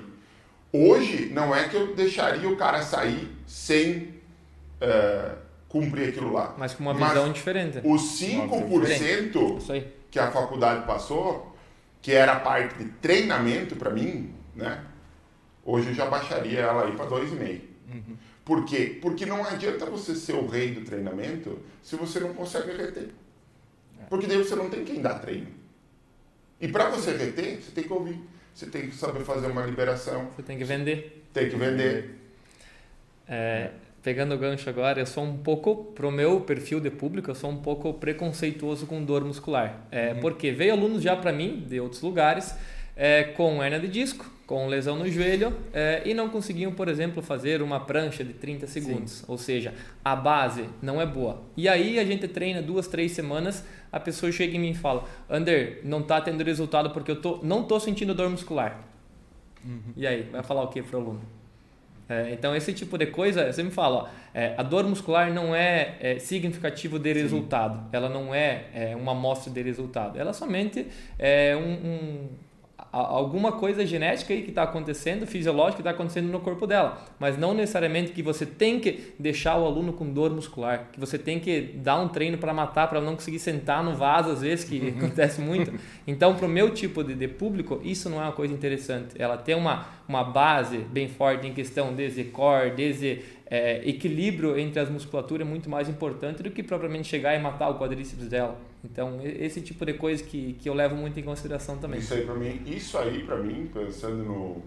Hoje, 0.72 1.30
não 1.32 1.54
é 1.54 1.68
que 1.68 1.76
eu 1.76 1.94
deixaria 1.94 2.48
o 2.48 2.56
cara 2.56 2.82
sair 2.82 3.30
sem 3.46 4.14
uh, 4.80 5.36
cumprir 5.68 6.08
aquilo 6.08 6.32
lá. 6.32 6.54
Mas 6.56 6.74
com 6.74 6.82
uma 6.82 6.94
visão 6.94 7.26
Mas 7.26 7.34
diferente. 7.34 7.80
Os 7.84 8.20
5% 8.20 9.60
que 10.10 10.18
a 10.18 10.30
faculdade 10.30 10.86
passou, 10.86 11.54
que 12.00 12.12
era 12.12 12.32
a 12.32 12.40
parte 12.40 12.76
de 12.76 12.84
treinamento 12.84 13.76
para 13.76 13.90
mim, 13.90 14.34
né? 14.54 14.82
Hoje 15.64 15.88
eu 15.88 15.94
já 15.94 16.06
baixaria 16.06 16.60
ela 16.60 16.84
aí 16.86 16.92
para 16.92 17.06
2,5. 17.06 17.71
Uhum. 17.92 18.16
Por 18.44 18.64
quê? 18.64 18.98
Porque 19.00 19.26
não 19.26 19.44
adianta 19.44 19.86
você 19.86 20.14
ser 20.14 20.34
o 20.34 20.46
rei 20.46 20.72
do 20.72 20.84
treinamento 20.84 21.58
se 21.82 21.96
você 21.96 22.20
não 22.20 22.34
consegue 22.34 22.72
reter. 22.72 23.08
É. 24.00 24.04
Porque 24.08 24.26
daí 24.26 24.38
você 24.38 24.56
não 24.56 24.68
tem 24.68 24.84
quem 24.84 25.00
dar 25.00 25.18
treino. 25.18 25.48
E 26.60 26.68
para 26.68 26.88
você 26.90 27.16
reter, 27.16 27.60
você 27.60 27.72
tem 27.72 27.84
que 27.84 27.92
ouvir. 27.92 28.20
Você 28.54 28.66
tem 28.66 28.88
que 28.88 28.94
saber 28.94 29.24
fazer 29.24 29.46
uma 29.46 29.64
liberação. 29.64 30.28
Você 30.36 30.42
tem 30.42 30.58
que 30.58 30.64
vender. 30.64 31.24
Tem 31.32 31.48
que 31.48 31.56
vender. 31.56 32.18
É, 33.26 33.70
pegando 34.02 34.34
o 34.34 34.38
gancho 34.38 34.68
agora, 34.68 35.00
eu 35.00 35.06
sou 35.06 35.24
um 35.24 35.38
pouco, 35.38 35.92
pro 35.92 36.10
meu 36.10 36.40
perfil 36.40 36.80
de 36.80 36.90
público, 36.90 37.30
eu 37.30 37.34
sou 37.34 37.50
um 37.50 37.56
pouco 37.56 37.94
preconceituoso 37.94 38.86
com 38.86 39.02
dor 39.04 39.24
muscular. 39.24 39.86
É, 39.90 40.12
uhum. 40.12 40.20
Porque 40.20 40.52
veio 40.52 40.72
alunos 40.72 41.02
já 41.02 41.16
para 41.16 41.32
mim, 41.32 41.64
de 41.68 41.80
outros 41.80 42.02
lugares, 42.02 42.54
é, 42.96 43.24
com 43.24 43.62
hernia 43.62 43.80
de 43.80 43.88
disco, 43.88 44.30
com 44.46 44.66
lesão 44.66 44.98
no 44.98 45.08
joelho 45.08 45.56
é, 45.72 46.02
e 46.04 46.12
não 46.12 46.28
conseguiam, 46.28 46.72
por 46.72 46.88
exemplo, 46.88 47.22
fazer 47.22 47.62
uma 47.62 47.80
prancha 47.80 48.22
de 48.22 48.34
30 48.34 48.66
segundos. 48.66 49.12
Sim. 49.12 49.24
Ou 49.28 49.38
seja, 49.38 49.72
a 50.04 50.14
base 50.14 50.68
não 50.82 51.00
é 51.00 51.06
boa. 51.06 51.40
E 51.56 51.68
aí 51.68 51.98
a 51.98 52.04
gente 52.04 52.28
treina 52.28 52.60
duas, 52.60 52.86
três 52.86 53.12
semanas, 53.12 53.64
a 53.90 53.98
pessoa 53.98 54.30
chega 54.30 54.56
em 54.56 54.60
mim 54.60 54.70
e 54.70 54.74
fala: 54.74 55.04
Ander, 55.30 55.80
não 55.84 56.00
está 56.00 56.20
tendo 56.20 56.42
resultado 56.44 56.90
porque 56.90 57.10
eu 57.10 57.20
tô, 57.20 57.38
não 57.42 57.62
estou 57.62 57.80
sentindo 57.80 58.14
dor 58.14 58.28
muscular. 58.28 58.78
Uhum. 59.64 59.92
E 59.96 60.06
aí, 60.06 60.22
vai 60.30 60.42
falar 60.42 60.62
o 60.62 60.68
que 60.68 60.82
para 60.82 60.98
o 60.98 61.00
aluno? 61.00 61.20
É, 62.08 62.32
então, 62.32 62.54
esse 62.54 62.74
tipo 62.74 62.98
de 62.98 63.06
coisa, 63.06 63.50
você 63.50 63.62
me 63.62 63.70
fala, 63.70 64.02
ó, 64.02 64.08
é, 64.34 64.54
a 64.58 64.62
dor 64.62 64.84
muscular 64.84 65.32
não 65.32 65.54
é, 65.54 65.96
é 66.00 66.18
significativo 66.18 66.98
de 66.98 67.12
resultado, 67.12 67.78
Sim. 67.78 67.88
ela 67.92 68.08
não 68.08 68.34
é, 68.34 68.64
é, 68.74 68.96
uma 68.96 69.12
amostra 69.12 69.50
de 69.50 69.62
resultado, 69.62 70.18
ela 70.18 70.32
somente 70.32 70.86
é 71.18 71.56
um, 71.56 71.70
um 71.70 72.28
alguma 72.90 73.52
coisa 73.52 73.86
genética 73.86 74.32
aí 74.32 74.42
que 74.42 74.50
está 74.50 74.62
acontecendo, 74.62 75.26
fisiológica 75.26 75.76
que 75.76 75.80
está 75.80 75.90
acontecendo 75.90 76.28
no 76.30 76.40
corpo 76.40 76.66
dela, 76.66 77.04
mas 77.18 77.38
não 77.38 77.54
necessariamente 77.54 78.12
que 78.12 78.22
você 78.22 78.44
tem 78.44 78.80
que 78.80 79.12
deixar 79.18 79.56
o 79.56 79.64
aluno 79.64 79.92
com 79.92 80.10
dor 80.12 80.30
muscular, 80.30 80.88
que 80.92 81.00
você 81.00 81.18
tem 81.18 81.38
que 81.38 81.60
dar 81.60 82.00
um 82.00 82.08
treino 82.08 82.38
para 82.38 82.52
matar, 82.52 82.88
para 82.88 83.00
não 83.00 83.14
conseguir 83.14 83.38
sentar 83.38 83.82
no 83.82 83.94
vaso 83.94 84.30
às 84.30 84.42
vezes, 84.42 84.64
que 84.64 84.88
acontece 84.96 85.40
muito. 85.40 85.72
Então, 86.06 86.34
para 86.34 86.46
o 86.46 86.48
meu 86.48 86.70
tipo 86.70 87.02
de, 87.02 87.14
de, 87.14 87.28
público, 87.28 87.80
isso 87.82 88.10
não 88.10 88.20
é 88.20 88.24
uma 88.24 88.32
coisa 88.32 88.52
interessante. 88.52 89.14
Ela 89.18 89.36
tem 89.36 89.54
uma, 89.54 89.86
uma 90.08 90.24
base 90.24 90.78
bem 90.78 91.08
forte 91.08 91.46
em 91.46 91.52
questão 91.52 91.94
de 91.94 92.24
core, 92.24 92.70
de 92.70 93.20
é, 93.52 93.86
equilíbrio 93.86 94.58
entre 94.58 94.80
as 94.80 94.88
musculaturas 94.88 95.46
é 95.46 95.50
muito 95.50 95.68
mais 95.68 95.86
importante 95.86 96.42
do 96.42 96.50
que 96.50 96.62
propriamente 96.62 97.06
chegar 97.06 97.34
e 97.34 97.38
matar 97.38 97.68
o 97.68 97.78
quadríceps 97.78 98.26
dela. 98.26 98.71
Então, 98.84 99.20
esse 99.22 99.60
tipo 99.60 99.86
de 99.86 99.94
coisa 99.94 100.22
que, 100.24 100.54
que 100.54 100.68
eu 100.68 100.74
levo 100.74 100.96
muito 100.96 101.18
em 101.18 101.22
consideração 101.22 101.78
também. 101.78 102.00
Isso 102.00 102.14
aí 102.14 102.24
para 102.24 102.34
mim, 102.34 102.62
isso 102.66 102.98
aí 102.98 103.24
para 103.24 103.36
mim, 103.36 103.70
pensando 103.72 104.24
no 104.24 104.62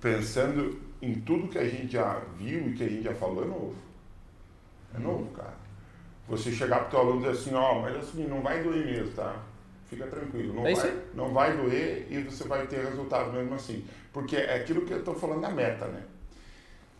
pensando 0.00 0.80
em 1.00 1.14
tudo 1.14 1.48
que 1.48 1.58
a 1.58 1.68
gente 1.68 1.92
já 1.92 2.20
viu 2.36 2.68
e 2.68 2.74
que 2.74 2.82
a 2.82 2.88
gente 2.88 3.04
já 3.04 3.14
falou, 3.14 3.44
é 3.44 3.46
novo. 3.46 3.74
É 4.92 4.98
uhum. 4.98 5.02
novo, 5.04 5.30
cara. 5.32 5.54
Você 6.28 6.52
chegar 6.52 6.80
pro 6.80 6.90
teu 6.90 7.00
aluno 7.00 7.16
e 7.16 7.30
dizer 7.30 7.40
assim, 7.40 7.54
ó, 7.54 7.72
oh, 7.72 7.82
mas 7.82 7.96
assim, 7.96 8.26
não 8.26 8.40
vai 8.42 8.62
doer 8.62 8.84
mesmo, 8.84 9.12
tá? 9.14 9.36
Fica 9.86 10.06
tranquilo, 10.06 10.54
não, 10.54 10.66
é 10.66 10.74
vai, 10.74 11.02
não 11.14 11.32
vai 11.32 11.56
doer 11.56 12.06
e 12.10 12.22
você 12.22 12.44
vai 12.44 12.66
ter 12.66 12.84
resultado 12.84 13.32
mesmo 13.32 13.54
assim. 13.54 13.84
Porque 14.12 14.36
é 14.36 14.56
aquilo 14.56 14.86
que 14.86 14.92
eu 14.92 15.00
estou 15.00 15.14
falando 15.14 15.42
da 15.42 15.50
meta, 15.50 15.86
né? 15.86 16.02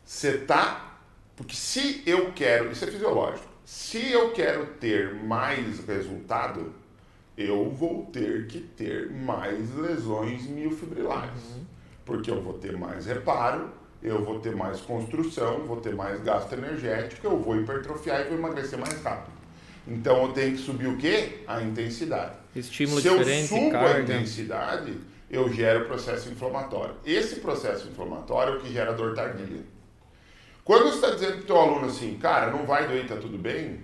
Você 0.04 0.38
tá. 0.38 0.98
Porque 1.34 1.56
se 1.56 2.02
eu 2.06 2.32
quero, 2.32 2.70
isso 2.70 2.84
é 2.84 2.88
fisiológico, 2.88 3.51
se 3.72 4.12
eu 4.12 4.32
quero 4.32 4.66
ter 4.80 5.14
mais 5.14 5.80
resultado, 5.86 6.74
eu 7.38 7.70
vou 7.70 8.04
ter 8.12 8.46
que 8.46 8.60
ter 8.60 9.10
mais 9.10 9.74
lesões 9.74 10.46
miofibrilares. 10.46 11.42
Uhum. 11.54 11.64
Porque 12.04 12.30
eu 12.30 12.42
vou 12.42 12.52
ter 12.54 12.76
mais 12.76 13.06
reparo, 13.06 13.70
eu 14.02 14.22
vou 14.22 14.40
ter 14.40 14.54
mais 14.54 14.80
construção, 14.82 15.66
vou 15.66 15.78
ter 15.78 15.94
mais 15.94 16.22
gasto 16.22 16.52
energético, 16.52 17.26
eu 17.26 17.38
vou 17.38 17.60
hipertrofiar 17.60 18.20
e 18.20 18.24
vou 18.28 18.36
emagrecer 18.36 18.78
mais 18.78 19.02
rápido. 19.02 19.32
Então 19.88 20.22
eu 20.22 20.32
tenho 20.34 20.52
que 20.52 20.62
subir 20.62 20.88
o 20.88 20.98
quê? 20.98 21.40
A 21.46 21.62
intensidade. 21.62 22.34
Estímulo 22.54 23.00
Se 23.00 23.08
diferente, 23.08 23.54
eu 23.54 23.58
subo 23.58 23.70
carga. 23.70 23.94
a 23.94 24.00
intensidade, 24.02 24.98
eu 25.30 25.50
gero 25.50 25.86
processo 25.86 26.30
inflamatório. 26.30 26.96
Esse 27.06 27.40
processo 27.40 27.88
inflamatório 27.88 28.52
é 28.52 28.56
o 28.58 28.60
que 28.60 28.70
gera 28.70 28.92
dor 28.92 29.14
tardia. 29.14 29.64
Quando 30.64 30.84
você 30.84 30.94
está 30.94 31.10
dizendo 31.10 31.32
para 31.32 31.42
o 31.42 31.46
teu 31.46 31.58
aluno 31.58 31.86
assim, 31.86 32.16
cara, 32.18 32.50
não 32.50 32.64
vai 32.64 32.86
doer, 32.86 33.06
tá 33.06 33.16
tudo 33.16 33.36
bem, 33.36 33.80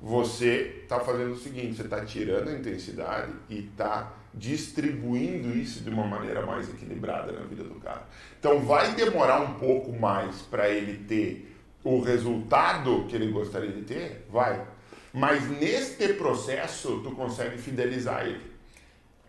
você 0.00 0.80
está 0.82 1.00
fazendo 1.00 1.32
o 1.32 1.38
seguinte, 1.38 1.76
você 1.76 1.82
está 1.82 2.04
tirando 2.04 2.48
a 2.48 2.52
intensidade 2.52 3.32
e 3.48 3.60
está 3.60 4.12
distribuindo 4.34 5.56
isso 5.56 5.82
de 5.82 5.90
uma 5.90 6.06
maneira 6.06 6.44
mais 6.44 6.68
equilibrada 6.68 7.32
na 7.32 7.42
vida 7.42 7.64
do 7.64 7.76
cara. 7.76 8.02
Então 8.38 8.60
vai 8.60 8.94
demorar 8.94 9.40
um 9.40 9.54
pouco 9.54 9.92
mais 9.92 10.42
para 10.42 10.68
ele 10.68 11.04
ter 11.04 11.56
o 11.84 12.00
resultado 12.00 13.06
que 13.08 13.16
ele 13.16 13.30
gostaria 13.30 13.72
de 13.72 13.82
ter? 13.82 14.26
Vai. 14.30 14.66
Mas 15.12 15.48
neste 15.48 16.14
processo 16.14 17.00
tu 17.02 17.10
consegue 17.12 17.58
fidelizar 17.58 18.26
ele. 18.26 18.52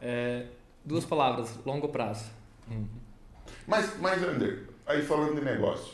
É, 0.02 0.46
duas 0.84 1.06
palavras, 1.06 1.58
longo 1.66 1.90
prazo. 1.90 2.32
Mas, 3.68 4.00
mas 4.00 4.24
Ander, 4.24 4.70
aí 4.86 5.02
falando 5.02 5.36
de 5.36 5.42
negócio, 5.42 5.94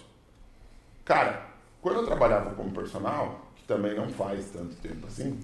Cara, 1.10 1.41
quando 1.82 2.01
eu 2.01 2.05
trabalhava 2.05 2.51
como 2.51 2.70
personal, 2.70 3.41
que 3.55 3.64
também 3.64 3.95
não 3.95 4.07
faz 4.10 4.51
tanto 4.51 4.76
tempo 4.76 5.07
assim, 5.07 5.39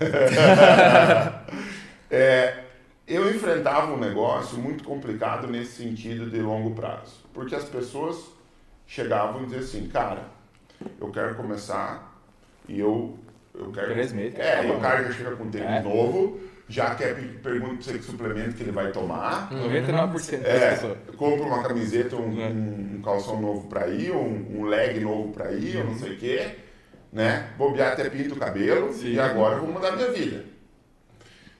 é, 2.10 2.64
eu 3.06 3.30
enfrentava 3.30 3.92
um 3.92 3.98
negócio 3.98 4.56
muito 4.56 4.82
complicado 4.82 5.46
nesse 5.46 5.82
sentido 5.82 6.30
de 6.30 6.40
longo 6.40 6.74
prazo. 6.74 7.22
Porque 7.34 7.54
as 7.54 7.64
pessoas 7.64 8.32
chegavam 8.86 9.42
e 9.42 9.44
diziam 9.44 9.60
assim, 9.60 9.88
cara, 9.88 10.22
eu 10.98 11.10
quero 11.10 11.34
começar 11.34 12.18
e 12.66 12.80
eu, 12.80 13.18
eu 13.54 13.70
quero. 13.72 13.92
Três 13.92 14.14
meses. 14.14 14.38
É, 14.38 14.66
e 14.66 14.70
o 14.70 14.80
cara 14.80 15.04
já 15.04 15.12
chega 15.12 15.36
com 15.36 15.50
tênis 15.50 15.68
é. 15.68 15.82
novo 15.82 16.40
já 16.70 16.94
quer 16.94 17.14
pergunta 17.42 17.82
você 17.82 17.98
que 17.98 18.04
suplemento 18.04 18.54
que 18.54 18.62
ele 18.62 18.70
vai 18.70 18.92
tomar. 18.92 19.50
99% 19.50 20.38
uhum. 20.38 20.44
é, 20.44 21.14
compra 21.16 21.44
uma 21.44 21.62
camiseta, 21.64 22.14
um, 22.14 22.30
um, 22.30 22.96
um 22.96 23.02
calção 23.02 23.40
novo 23.40 23.66
para 23.66 23.88
ir, 23.88 24.12
um, 24.12 24.60
um 24.60 24.64
leg 24.64 25.00
novo 25.00 25.32
para 25.32 25.50
ir, 25.50 25.76
uhum. 25.76 25.82
ou 25.82 25.86
não 25.88 25.98
sei 25.98 26.14
o 26.14 26.16
quê, 26.16 26.56
né? 27.12 27.50
Bobear 27.58 27.92
até 27.92 28.08
pinta 28.08 28.34
o 28.34 28.38
cabelo 28.38 28.92
Sim. 28.92 29.14
e 29.14 29.20
agora 29.20 29.58
vou 29.58 29.68
mudar 29.68 29.96
minha 29.96 30.12
vida. 30.12 30.44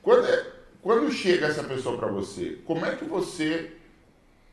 Quando, 0.01 0.27
é, 0.27 0.47
quando 0.81 1.11
chega 1.11 1.49
essa 1.49 1.65
pessoa 1.65 1.99
para 1.99 2.09
você, 2.09 2.59
como 2.65 2.87
é 2.87 2.95
que 2.95 3.05
você 3.05 3.73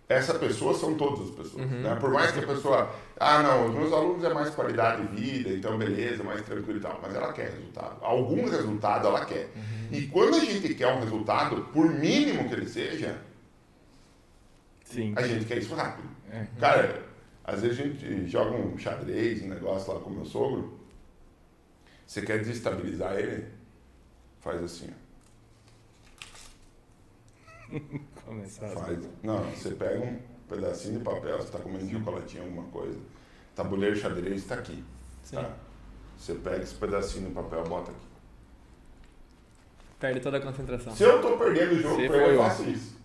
essa 0.10 0.36
pessoa 0.36 0.74
são 0.74 0.96
todas 0.96 1.28
as 1.28 1.36
pessoas. 1.36 1.66
Uhum. 1.66 1.82
Né? 1.82 1.96
Por 1.96 2.12
mais 2.12 2.32
que 2.32 2.40
a 2.40 2.48
pessoa, 2.48 2.96
ah, 3.20 3.44
não, 3.44 3.68
os 3.68 3.76
meus 3.76 3.92
alunos 3.92 4.24
é 4.24 4.34
mais 4.34 4.50
qualidade 4.52 5.06
de 5.08 5.22
vida, 5.22 5.50
então 5.50 5.78
beleza, 5.78 6.24
mais 6.24 6.42
tranquilo 6.44 6.80
e 6.80 6.82
tal, 6.82 7.00
mas 7.02 7.14
ela 7.14 7.34
quer 7.34 7.52
resultado. 7.52 7.98
Algum 8.02 8.50
resultado 8.50 9.08
ela 9.08 9.26
quer. 9.26 9.52
Uhum. 9.56 9.90
E 9.92 10.08
quando 10.08 10.36
a 10.36 10.40
gente 10.40 10.74
quer 10.76 10.88
um 10.88 11.02
resultado, 11.02 11.62
por 11.74 11.90
mínimo 11.90 12.48
que 12.48 12.54
ele 12.54 12.70
seja, 12.70 13.20
Sim. 14.86 15.14
a 15.18 15.28
gente 15.28 15.46
quer 15.46 15.58
isso 15.58 15.76
rápido. 15.76 16.08
Uhum. 16.34 16.46
Cara, 16.58 17.04
às 17.44 17.62
vezes 17.62 17.80
a 17.80 17.84
gente 17.84 18.28
joga 18.28 18.52
um 18.52 18.78
xadrez, 18.78 19.44
um 19.44 19.50
negócio 19.50 19.94
lá 19.94 20.00
com 20.00 20.10
o 20.10 20.14
meu 20.14 20.26
sogro, 20.26 20.80
você 22.06 22.22
quer 22.22 22.40
desestabilizar 22.40 23.20
ele, 23.20 23.46
faz 24.40 24.64
assim, 24.64 24.90
ó. 24.90 25.08
Começar 28.28 28.68
Faz. 28.68 29.00
Não, 29.24 29.42
você 29.52 29.70
pega 29.72 30.00
um 30.00 30.20
pedacinho 30.50 30.98
de 30.98 31.04
papel, 31.06 31.38
você 31.38 31.46
está 31.46 31.60
comendo 31.60 31.90
chocolatinho, 31.90 32.44
alguma 32.44 32.64
coisa. 32.64 33.00
Tabuleiro 33.56 33.96
xadrez 33.96 34.42
está 34.42 34.56
aqui. 34.56 34.84
Tá? 35.32 35.50
Você 36.18 36.34
pega 36.36 36.62
esse 36.62 36.76
pedacinho 36.76 37.30
de 37.30 37.34
papel 37.34 37.64
bota 37.64 37.92
aqui. 37.92 38.08
Perde 39.98 40.20
toda 40.20 40.38
a 40.38 40.42
concentração. 40.42 40.94
Se 40.94 41.04
eu 41.04 41.16
estou 41.16 41.38
perdendo 41.38 41.76
o 41.76 41.82
jogo, 41.82 42.02
eu 42.02 42.38
faço 42.38 42.70
isso. 42.70 42.98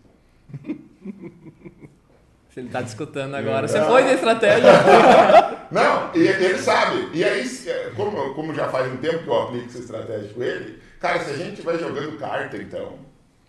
Se 2.51 2.61
ele 2.61 2.67
está 2.67 2.83
discutindo 2.83 3.35
agora. 3.35 3.69
Você 3.69 3.81
foi 3.81 4.03
de 4.03 4.15
estratégia. 4.15 4.73
Não, 5.71 6.15
e 6.15 6.27
ele 6.27 6.59
sabe. 6.59 7.17
E 7.17 7.23
aí, 7.25 7.49
como, 7.95 8.35
como 8.35 8.53
já 8.53 8.69
faz 8.69 8.93
um 8.93 8.97
tempo 8.97 9.23
que 9.23 9.29
eu 9.29 9.43
aplico 9.43 9.67
essa 9.67 9.79
estratégia 9.79 10.35
com 10.35 10.43
ele, 10.43 10.83
cara, 10.99 11.21
se 11.21 11.31
a 11.31 11.37
gente 11.37 11.53
estiver 11.53 11.79
jogando 11.79 12.19
carta, 12.19 12.57
então, 12.57 12.99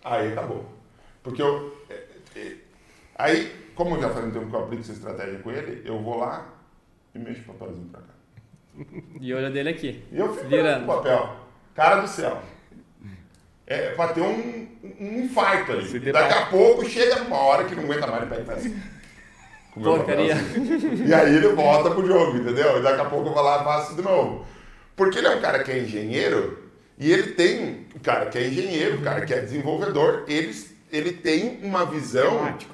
aí 0.04 0.32
acabou. 0.32 0.73
Porque 1.24 1.42
eu. 1.42 1.76
É, 1.90 2.04
é, 2.36 2.56
aí, 3.16 3.52
como 3.74 3.96
eu 3.96 4.02
já 4.02 4.10
faz 4.10 4.26
um 4.26 4.32
tempo 4.32 4.50
que 4.50 4.56
eu 4.56 4.64
aplico 4.64 4.82
essa 4.84 4.92
estratégia 4.92 5.40
com 5.40 5.52
ele, 5.52 5.82
eu 5.86 6.00
vou 6.00 6.20
lá 6.20 6.48
e 7.16 7.20
mexo 7.20 7.42
o 7.42 7.54
papelzinho 7.54 7.90
pra 7.90 8.02
cá. 8.02 8.14
E 9.22 9.34
olha 9.34 9.50
dele 9.50 9.70
aqui. 9.70 10.04
E 10.12 10.20
eu 10.20 10.34
fico 10.34 10.48
virando 10.48 10.84
o 10.84 10.88
papel. 10.88 11.36
Cara 11.74 12.02
do 12.02 12.08
céu. 12.08 12.42
É 13.66 13.92
pra 13.92 14.10
ter 14.10 14.22
um, 14.22 14.68
um 15.00 15.24
infarto 15.24 15.72
ali. 15.72 16.00
Daqui 16.12 16.34
a 16.34 16.46
pouco 16.48 16.88
chega 16.88 17.22
uma 17.24 17.38
hora 17.38 17.64
que 17.64 17.76
não 17.76 17.84
aguenta 17.84 18.08
mais 18.08 18.24
e 18.24 18.28
pega 18.28 18.54
assim. 18.54 18.82
Porcaria. 19.74 20.36
E 21.06 21.14
aí 21.14 21.36
ele 21.36 21.48
volta 21.50 21.90
pro 21.90 22.06
jogo, 22.06 22.38
entendeu? 22.38 22.80
E 22.80 22.84
daqui 22.84 23.02
a 23.02 23.06
pouco 23.06 23.30
eu 23.30 23.34
vou 23.34 23.42
lá 23.42 23.62
e 23.62 23.64
faço 23.64 23.96
de 23.96 24.02
novo. 24.02 24.46
Porque 24.96 25.18
ele 25.18 25.28
é 25.28 25.36
um 25.36 25.42
cara 25.42 25.64
que 25.64 25.72
é 25.72 25.80
engenheiro 25.80 26.64
e 26.98 27.12
ele 27.12 27.32
tem, 27.34 27.88
o 27.96 28.00
cara 28.00 28.28
que 28.28 28.38
é 28.38 28.48
engenheiro, 28.48 28.98
o 28.98 29.02
cara 29.02 29.26
que 29.26 29.34
é 29.34 29.40
desenvolvedor, 29.40 30.26
ele, 30.28 30.54
ele 30.94 31.12
tem 31.12 31.60
uma 31.64 31.86
visão 31.86 32.38
Temático. 32.38 32.74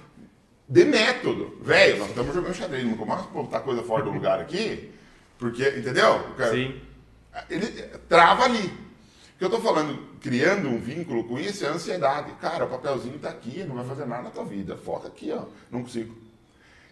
de 0.68 0.86
método. 0.86 1.58
Velho, 1.62 2.00
nós 2.00 2.10
estamos 2.10 2.36
jogando 2.36 2.54
xadrez, 2.54 2.86
não 2.86 2.98
começa 2.98 3.22
a 3.24 3.28
botar 3.28 3.62
coisa 3.62 3.82
fora 3.82 4.04
do 4.04 4.12
lugar 4.12 4.40
aqui, 4.40 4.92
porque, 5.38 5.68
entendeu? 5.70 6.20
Cara- 6.38 6.52
Sim. 6.52 6.80
ele 7.50 7.68
trava 8.10 8.44
ali. 8.44 8.68
O 8.68 9.40
que 9.40 9.46
eu 9.46 9.50
tô 9.50 9.62
falando, 9.62 9.98
criando 10.20 10.68
um 10.68 10.78
vínculo 10.80 11.24
com 11.24 11.40
isso 11.40 11.64
é 11.66 11.70
a 11.70 11.72
ansiedade. 11.72 12.34
Cara, 12.42 12.66
o 12.66 12.70
papelzinho 12.70 13.18
tá 13.20 13.30
aqui, 13.30 13.64
não 13.64 13.76
vai 13.78 13.86
fazer 13.86 14.06
nada 14.06 14.24
na 14.24 14.30
tua 14.32 14.44
vida. 14.44 14.76
Foca 14.76 15.08
aqui, 15.08 15.32
ó. 15.32 15.44
Não 15.72 15.82
consigo. 15.82 16.14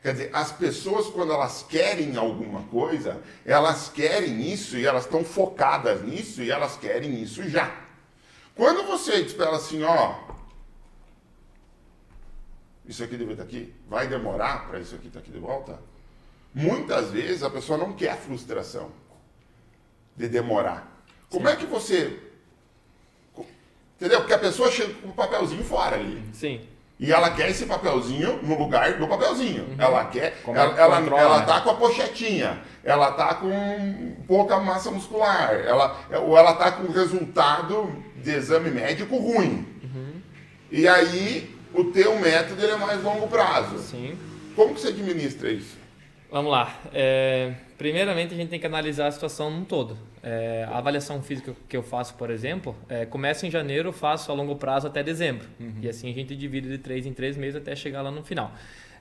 Quer 0.02 0.14
dizer, 0.14 0.30
as 0.32 0.54
pessoas, 0.54 1.08
quando 1.08 1.34
elas 1.34 1.66
querem 1.68 2.16
alguma 2.16 2.62
coisa, 2.64 3.20
elas 3.46 3.90
querem 3.90 4.50
isso 4.50 4.78
e 4.78 4.86
elas 4.86 5.04
estão 5.04 5.26
focadas 5.26 6.02
nisso 6.04 6.42
e 6.42 6.50
elas 6.50 6.78
querem 6.78 7.22
isso 7.22 7.44
já. 7.50 7.70
Quando 8.56 8.88
você 8.88 9.22
diz 9.24 9.34
para 9.34 9.48
ela 9.48 9.58
assim, 9.58 9.84
ó, 9.84 10.14
isso 12.88 13.04
aqui 13.04 13.18
deve 13.18 13.32
estar 13.32 13.44
aqui, 13.44 13.74
vai 13.90 14.08
demorar 14.08 14.68
para 14.68 14.80
isso 14.80 14.96
aqui 14.96 15.08
estar 15.08 15.20
aqui 15.20 15.32
de 15.32 15.40
volta? 15.40 15.80
Muitas 16.54 17.12
vezes 17.12 17.44
a 17.44 17.50
pessoa 17.50 17.78
não 17.78 17.94
quer 17.94 18.12
a 18.12 18.16
frustração 18.16 18.90
de 20.16 20.28
demorar. 20.28 21.04
Como 21.30 21.48
é 21.48 21.56
que 21.56 21.66
você. 21.66 22.20
Entendeu? 23.96 24.20
Porque 24.20 24.34
a 24.34 24.40
pessoa 24.40 24.72
chega 24.72 24.94
com 24.96 25.10
o 25.10 25.14
papelzinho 25.14 25.64
fora 25.64 25.98
ali. 25.98 26.24
Sim. 26.34 26.62
E 27.00 27.12
ela 27.12 27.30
quer 27.30 27.50
esse 27.50 27.66
papelzinho 27.66 28.42
no 28.42 28.58
lugar 28.58 28.98
do 28.98 29.08
papelzinho. 29.08 29.76
Ela 29.78 30.06
quer. 30.06 30.42
Como 30.42 30.58
ela, 30.58 30.76
ela, 30.80 31.00
controla, 31.00 31.22
ela 31.22 31.40
né? 31.40 31.46
tá 31.46 31.62
com 31.62 31.70
a 31.70 31.76
pochetinha. 31.76 32.62
Ela 32.84 33.12
tá 33.12 33.36
com 33.36 34.16
pouca 34.28 34.60
massa 34.60 34.90
muscular. 34.90 35.54
Ela, 35.54 35.96
ou 36.24 36.36
ela 36.38 36.54
tá 36.54 36.72
com 36.72 36.92
resultado 36.92 37.94
de 38.16 38.32
exame 38.32 38.72
médico 38.72 39.18
ruim. 39.18 39.68
E 40.72 40.88
aí 40.88 41.57
o 41.74 41.86
teu 41.86 42.18
método 42.20 42.62
ele 42.62 42.72
é 42.72 42.78
mais 42.78 43.02
longo 43.04 43.28
prazo. 43.28 43.78
Sim. 43.80 44.18
Como 44.56 44.74
que 44.74 44.82
você 44.82 44.88
administra 44.90 45.52
isso? 45.52 45.78
Vamos 46.30 46.52
lá. 46.52 46.78
É, 46.94 47.54
primeiramente, 47.78 48.34
a 48.34 48.38
gente 48.38 48.50
tem 48.50 48.60
que 48.60 48.66
analisar 48.66 49.08
a 49.08 49.12
situação 49.12 49.50
num 49.50 49.64
todo. 49.64 49.98
É, 50.22 50.68
a 50.70 50.78
avaliação 50.78 51.22
física 51.22 51.56
que 51.70 51.78
eu 51.78 51.84
faço, 51.84 52.16
por 52.16 52.30
exemplo, 52.30 52.76
é, 52.90 53.06
começa 53.06 53.48
em 53.48 53.52
janeiro, 53.52 53.94
faço 53.94 54.30
a 54.32 54.36
longo 54.36 54.56
prazo 54.56 54.88
até 54.88 55.02
dezembro. 55.02 55.48
E 55.82 55.88
assim 55.88 56.10
a 56.10 56.14
gente 56.14 56.36
divide 56.36 56.68
de 56.68 56.78
três 56.78 57.06
em 57.06 57.14
três 57.14 57.38
meses 57.38 57.56
até 57.56 57.76
chegar 57.76 58.02
lá 58.02 58.12
no 58.12 58.24
final. 58.24 58.52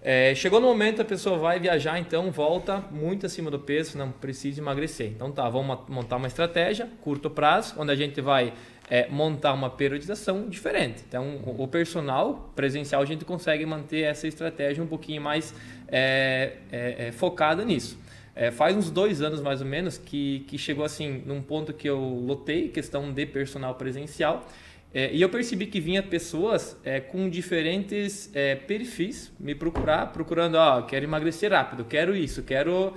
É, 0.02 0.34
chegou 0.36 0.60
no 0.60 0.68
momento, 0.68 1.02
a 1.02 1.04
pessoa 1.04 1.36
vai 1.36 1.58
viajar, 1.58 1.98
então 1.98 2.30
volta 2.30 2.78
muito 2.92 3.26
acima 3.26 3.50
do 3.50 3.58
peso, 3.58 3.98
não 3.98 4.12
precisa 4.12 4.60
emagrecer. 4.60 5.08
Então 5.08 5.32
tá, 5.32 5.48
vamos 5.48 5.80
montar 5.88 6.16
uma 6.16 6.28
estratégia, 6.28 6.88
curto 7.00 7.28
prazo, 7.28 7.74
onde 7.76 7.90
a 7.90 7.96
gente 7.96 8.20
vai 8.20 8.52
é, 8.88 9.08
montar 9.08 9.52
uma 9.52 9.68
periodização 9.68 10.48
diferente. 10.48 11.02
Então, 11.08 11.40
o, 11.44 11.66
personal 11.66 12.52
presencial, 12.54 13.02
a 13.02 13.04
gente 13.04 13.24
consegue 13.24 13.66
manter 13.66 14.02
essa 14.02 14.28
estratégia 14.28 14.82
um 14.82 14.86
pouquinho 14.86 15.20
mais 15.20 15.52
é, 15.88 16.52
é, 16.70 17.08
é, 17.08 17.12
focada 17.12 17.64
nisso. 17.64 17.98
É, 18.34 18.50
faz 18.50 18.76
uns 18.76 18.90
dois 18.90 19.22
anos 19.22 19.40
mais 19.40 19.60
ou 19.60 19.66
menos 19.66 19.96
que, 19.96 20.40
que 20.46 20.58
chegou 20.58 20.84
assim 20.84 21.22
num 21.24 21.40
ponto 21.40 21.72
que 21.72 21.88
eu 21.88 21.98
lotei 21.98 22.68
questão 22.68 23.10
de 23.10 23.24
personal 23.24 23.74
presencial 23.76 24.46
é, 24.92 25.10
e 25.10 25.22
eu 25.22 25.28
percebi 25.30 25.66
que 25.66 25.80
vinha 25.80 26.02
pessoas 26.02 26.76
com 27.10 27.28
diferentes 27.28 28.30
perfis 28.66 29.32
me 29.38 29.54
procurar, 29.54 30.12
procurando, 30.12 30.54
ó, 30.54 30.82
quero 30.82 31.04
emagrecer 31.04 31.50
rápido, 31.50 31.84
quero 31.84 32.16
isso, 32.16 32.42
quero 32.42 32.94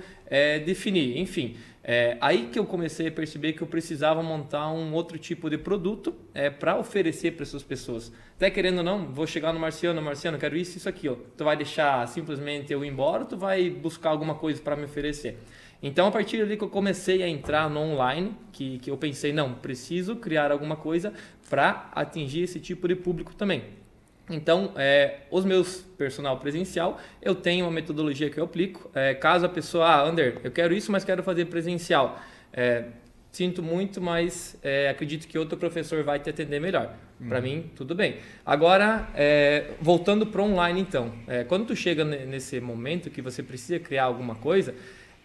definir, 0.64 1.18
enfim. 1.18 1.56
É, 1.82 2.18
aí 2.20 2.48
que 2.52 2.58
eu 2.58 2.66
comecei 2.66 3.08
a 3.08 3.10
perceber 3.10 3.54
que 3.54 3.62
eu 3.62 3.66
precisava 3.66 4.22
montar 4.22 4.70
um 4.70 4.92
outro 4.92 5.18
tipo 5.18 5.48
de 5.48 5.56
produto 5.56 6.14
é, 6.34 6.50
para 6.50 6.78
oferecer 6.78 7.32
para 7.32 7.42
essas 7.42 7.62
pessoas. 7.62 8.12
Até 8.36 8.50
querendo 8.50 8.78
ou 8.78 8.84
não, 8.84 9.06
vou 9.06 9.26
chegar 9.26 9.52
no 9.52 9.58
Marciano, 9.58 10.00
Marciano, 10.02 10.38
quero 10.38 10.56
isso, 10.56 10.76
isso, 10.76 10.88
aquilo. 10.88 11.24
Tu 11.36 11.42
vai 11.42 11.56
deixar 11.56 12.06
simplesmente 12.06 12.72
eu 12.72 12.84
ir 12.84 12.88
embora 12.88 13.22
ou 13.22 13.28
tu 13.28 13.36
vai 13.36 13.70
buscar 13.70 14.10
alguma 14.10 14.34
coisa 14.34 14.60
para 14.60 14.76
me 14.76 14.84
oferecer? 14.84 15.38
Então, 15.82 16.06
a 16.06 16.10
partir 16.10 16.36
dali 16.36 16.58
que 16.58 16.64
eu 16.64 16.68
comecei 16.68 17.22
a 17.22 17.28
entrar 17.28 17.70
no 17.70 17.80
online, 17.80 18.36
que, 18.52 18.78
que 18.80 18.90
eu 18.90 18.98
pensei, 18.98 19.32
não, 19.32 19.54
preciso 19.54 20.16
criar 20.16 20.52
alguma 20.52 20.76
coisa 20.76 21.14
para 21.48 21.90
atingir 21.92 22.42
esse 22.42 22.60
tipo 22.60 22.86
de 22.86 22.94
público 22.94 23.34
também. 23.34 23.79
Então, 24.30 24.72
é, 24.76 25.18
os 25.30 25.44
meus 25.44 25.78
personal 25.98 26.38
presencial, 26.38 26.98
eu 27.20 27.34
tenho 27.34 27.66
uma 27.66 27.72
metodologia 27.72 28.30
que 28.30 28.38
eu 28.38 28.44
aplico. 28.44 28.90
É, 28.94 29.14
caso 29.14 29.44
a 29.44 29.48
pessoa, 29.48 29.86
ah, 29.86 30.02
Ander, 30.02 30.38
eu 30.44 30.50
quero 30.50 30.72
isso, 30.72 30.90
mas 30.92 31.04
quero 31.04 31.22
fazer 31.22 31.46
presencial. 31.46 32.18
É, 32.52 32.84
sinto 33.32 33.62
muito, 33.62 34.00
mas 34.00 34.56
é, 34.62 34.88
acredito 34.88 35.26
que 35.26 35.38
outro 35.38 35.58
professor 35.58 36.02
vai 36.02 36.18
te 36.18 36.30
atender 36.30 36.60
melhor. 36.60 36.94
Para 37.28 37.38
mim, 37.42 37.70
tudo 37.76 37.94
bem. 37.94 38.16
Agora, 38.46 39.06
é, 39.14 39.72
voltando 39.78 40.26
para 40.26 40.42
online, 40.42 40.80
então. 40.80 41.12
É, 41.26 41.44
quando 41.44 41.66
tu 41.66 41.76
chega 41.76 42.02
ne- 42.02 42.24
nesse 42.24 42.58
momento 42.60 43.10
que 43.10 43.20
você 43.20 43.42
precisa 43.42 43.78
criar 43.78 44.04
alguma 44.04 44.36
coisa, 44.36 44.74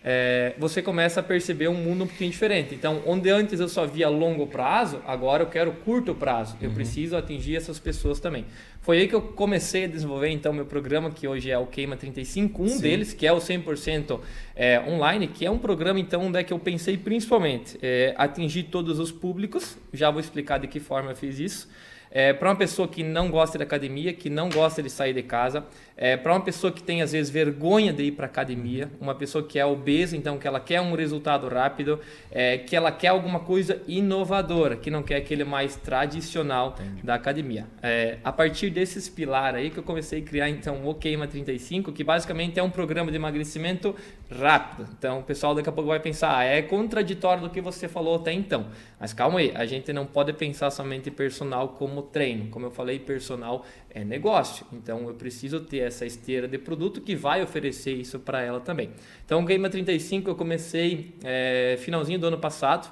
é, 0.07 0.53
você 0.59 0.83
começa 0.83 1.19
a 1.19 1.23
perceber 1.23 1.67
um 1.67 1.73
mundo 1.73 2.03
um 2.03 2.07
pouquinho 2.07 2.29
diferente. 2.29 2.75
Então, 2.75 3.01
onde 3.07 3.27
antes 3.31 3.59
eu 3.59 3.67
só 3.67 3.87
via 3.87 4.07
longo 4.07 4.45
prazo, 4.45 5.01
agora 5.07 5.41
eu 5.41 5.47
quero 5.47 5.71
curto 5.71 6.13
prazo. 6.13 6.55
Eu 6.61 6.69
preciso 6.69 7.17
atingir 7.17 7.55
essas 7.55 7.79
pessoas 7.79 8.19
também. 8.19 8.45
Foi 8.81 8.99
aí 8.99 9.07
que 9.07 9.15
eu 9.15 9.21
comecei 9.21 9.85
a 9.85 9.87
desenvolver 9.87 10.29
então 10.29 10.53
meu 10.53 10.67
programa, 10.67 11.09
que 11.09 11.27
hoje 11.27 11.49
é 11.49 11.57
o 11.57 11.65
Queima 11.65 11.97
35, 11.97 12.61
um 12.61 12.77
deles, 12.77 13.13
que 13.13 13.25
é 13.25 13.33
o 13.33 13.37
100% 13.37 14.19
é, 14.55 14.79
online, 14.87 15.27
que 15.27 15.43
é 15.43 15.49
um 15.49 15.57
programa 15.57 15.99
então 15.99 16.21
onde 16.21 16.37
é 16.37 16.43
que 16.43 16.53
eu 16.53 16.59
pensei 16.59 16.95
principalmente 16.95 17.75
é, 17.81 18.13
atingir 18.15 18.63
todos 18.65 18.99
os 18.99 19.11
públicos. 19.11 19.75
Já 19.91 20.11
vou 20.11 20.19
explicar 20.19 20.59
de 20.59 20.67
que 20.67 20.79
forma 20.79 21.13
eu 21.13 21.15
fiz 21.15 21.39
isso. 21.39 21.67
É, 22.11 22.31
para 22.31 22.49
uma 22.49 22.55
pessoa 22.55 22.87
que 22.87 23.03
não 23.03 23.29
gosta 23.29 23.57
de 23.57 23.63
academia, 23.63 24.13
que 24.13 24.29
não 24.29 24.49
gosta 24.49 24.81
de 24.81 24.89
sair 24.89 25.13
de 25.13 25.23
casa, 25.23 25.65
é, 25.97 26.17
para 26.17 26.33
uma 26.33 26.41
pessoa 26.41 26.73
que 26.73 26.83
tem 26.83 27.01
às 27.01 27.13
vezes 27.13 27.31
vergonha 27.31 27.93
de 27.93 28.03
ir 28.03 28.11
para 28.11 28.25
academia, 28.25 28.89
uma 28.99 29.15
pessoa 29.15 29.43
que 29.43 29.57
é 29.57 29.65
obesa, 29.65 30.17
então 30.17 30.37
que 30.37 30.47
ela 30.47 30.59
quer 30.59 30.81
um 30.81 30.93
resultado 30.93 31.47
rápido, 31.47 31.99
é, 32.31 32.57
que 32.57 32.75
ela 32.75 32.91
quer 32.91 33.09
alguma 33.09 33.39
coisa 33.39 33.81
inovadora, 33.87 34.75
que 34.75 34.91
não 34.91 35.01
quer 35.01 35.17
aquele 35.17 35.43
mais 35.43 35.75
tradicional 35.77 36.75
da 37.03 37.15
academia. 37.15 37.65
É, 37.81 38.17
a 38.23 38.31
partir 38.31 38.69
desses 38.69 39.07
pilares 39.07 39.59
aí 39.59 39.69
que 39.69 39.77
eu 39.77 39.83
comecei 39.83 40.21
a 40.21 40.23
criar 40.23 40.49
então 40.49 40.85
o 40.85 40.93
Queima 40.93 41.27
35, 41.27 41.91
que 41.93 42.03
basicamente 42.03 42.59
é 42.59 42.63
um 42.63 42.69
programa 42.69 43.09
de 43.09 43.17
emagrecimento 43.17 43.95
rápido. 44.29 44.87
Então 44.97 45.19
o 45.19 45.23
pessoal 45.23 45.55
daqui 45.55 45.69
a 45.69 45.71
pouco 45.71 45.89
vai 45.89 45.99
pensar, 45.99 46.37
ah, 46.37 46.43
é 46.43 46.61
contraditório 46.61 47.43
do 47.43 47.49
que 47.49 47.61
você 47.61 47.87
falou 47.87 48.15
até 48.15 48.33
então. 48.33 48.67
Mas 48.99 49.13
calma 49.13 49.39
aí, 49.39 49.51
a 49.55 49.65
gente 49.65 49.93
não 49.93 50.05
pode 50.05 50.33
pensar 50.33 50.71
somente 50.71 51.09
personal 51.09 51.69
como 51.69 52.01
treino. 52.01 52.49
Como 52.49 52.65
eu 52.65 52.71
falei, 52.71 52.99
personal 52.99 53.65
é 53.95 54.03
negócio. 54.03 54.67
Então 54.73 55.07
eu 55.07 55.13
preciso 55.15 55.61
ter 55.61 55.79
essa 55.79 56.05
esteira 56.05 56.47
de 56.49 56.57
produto 56.57 56.99
que 56.99 57.15
vai 57.15 57.41
oferecer 57.41 57.93
isso 57.93 58.19
para 58.19 58.41
ela 58.41 58.59
também. 58.59 58.91
Então 59.25 59.41
o 59.41 59.45
Game 59.45 59.67
35 59.67 60.29
eu 60.29 60.35
comecei 60.35 61.15
é, 61.23 61.77
finalzinho 61.79 62.19
do 62.19 62.27
ano 62.27 62.37
passado. 62.37 62.91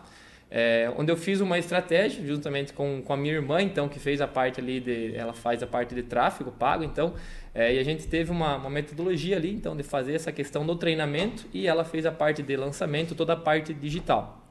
É, 0.55 0.91
onde 0.95 1.11
eu 1.11 1.17
fiz 1.17 1.41
uma 1.41 1.57
estratégia 1.57 2.23
juntamente 2.23 2.73
com, 2.73 3.01
com 3.01 3.11
a 3.11 3.17
minha 3.17 3.33
irmã, 3.33 3.59
então, 3.59 3.89
que 3.89 3.99
fez 3.99 4.21
a 4.21 4.27
parte 4.27 4.61
ali 4.61 4.79
de. 4.79 5.15
Ela 5.15 5.33
faz 5.33 5.63
a 5.63 5.67
parte 5.67 5.95
de 5.95 6.03
tráfego 6.03 6.51
pago, 6.51 6.83
então. 6.83 7.15
É, 7.55 7.73
e 7.73 7.79
a 7.79 7.83
gente 7.83 8.05
teve 8.07 8.29
uma, 8.29 8.57
uma 8.57 8.69
metodologia 8.69 9.35
ali, 9.35 9.51
então, 9.51 9.75
de 9.75 9.81
fazer 9.81 10.13
essa 10.13 10.31
questão 10.31 10.63
do 10.63 10.75
treinamento 10.75 11.47
e 11.51 11.65
ela 11.65 11.83
fez 11.83 12.05
a 12.05 12.11
parte 12.11 12.43
de 12.43 12.55
lançamento, 12.55 13.15
toda 13.15 13.33
a 13.33 13.35
parte 13.35 13.73
digital. 13.73 14.43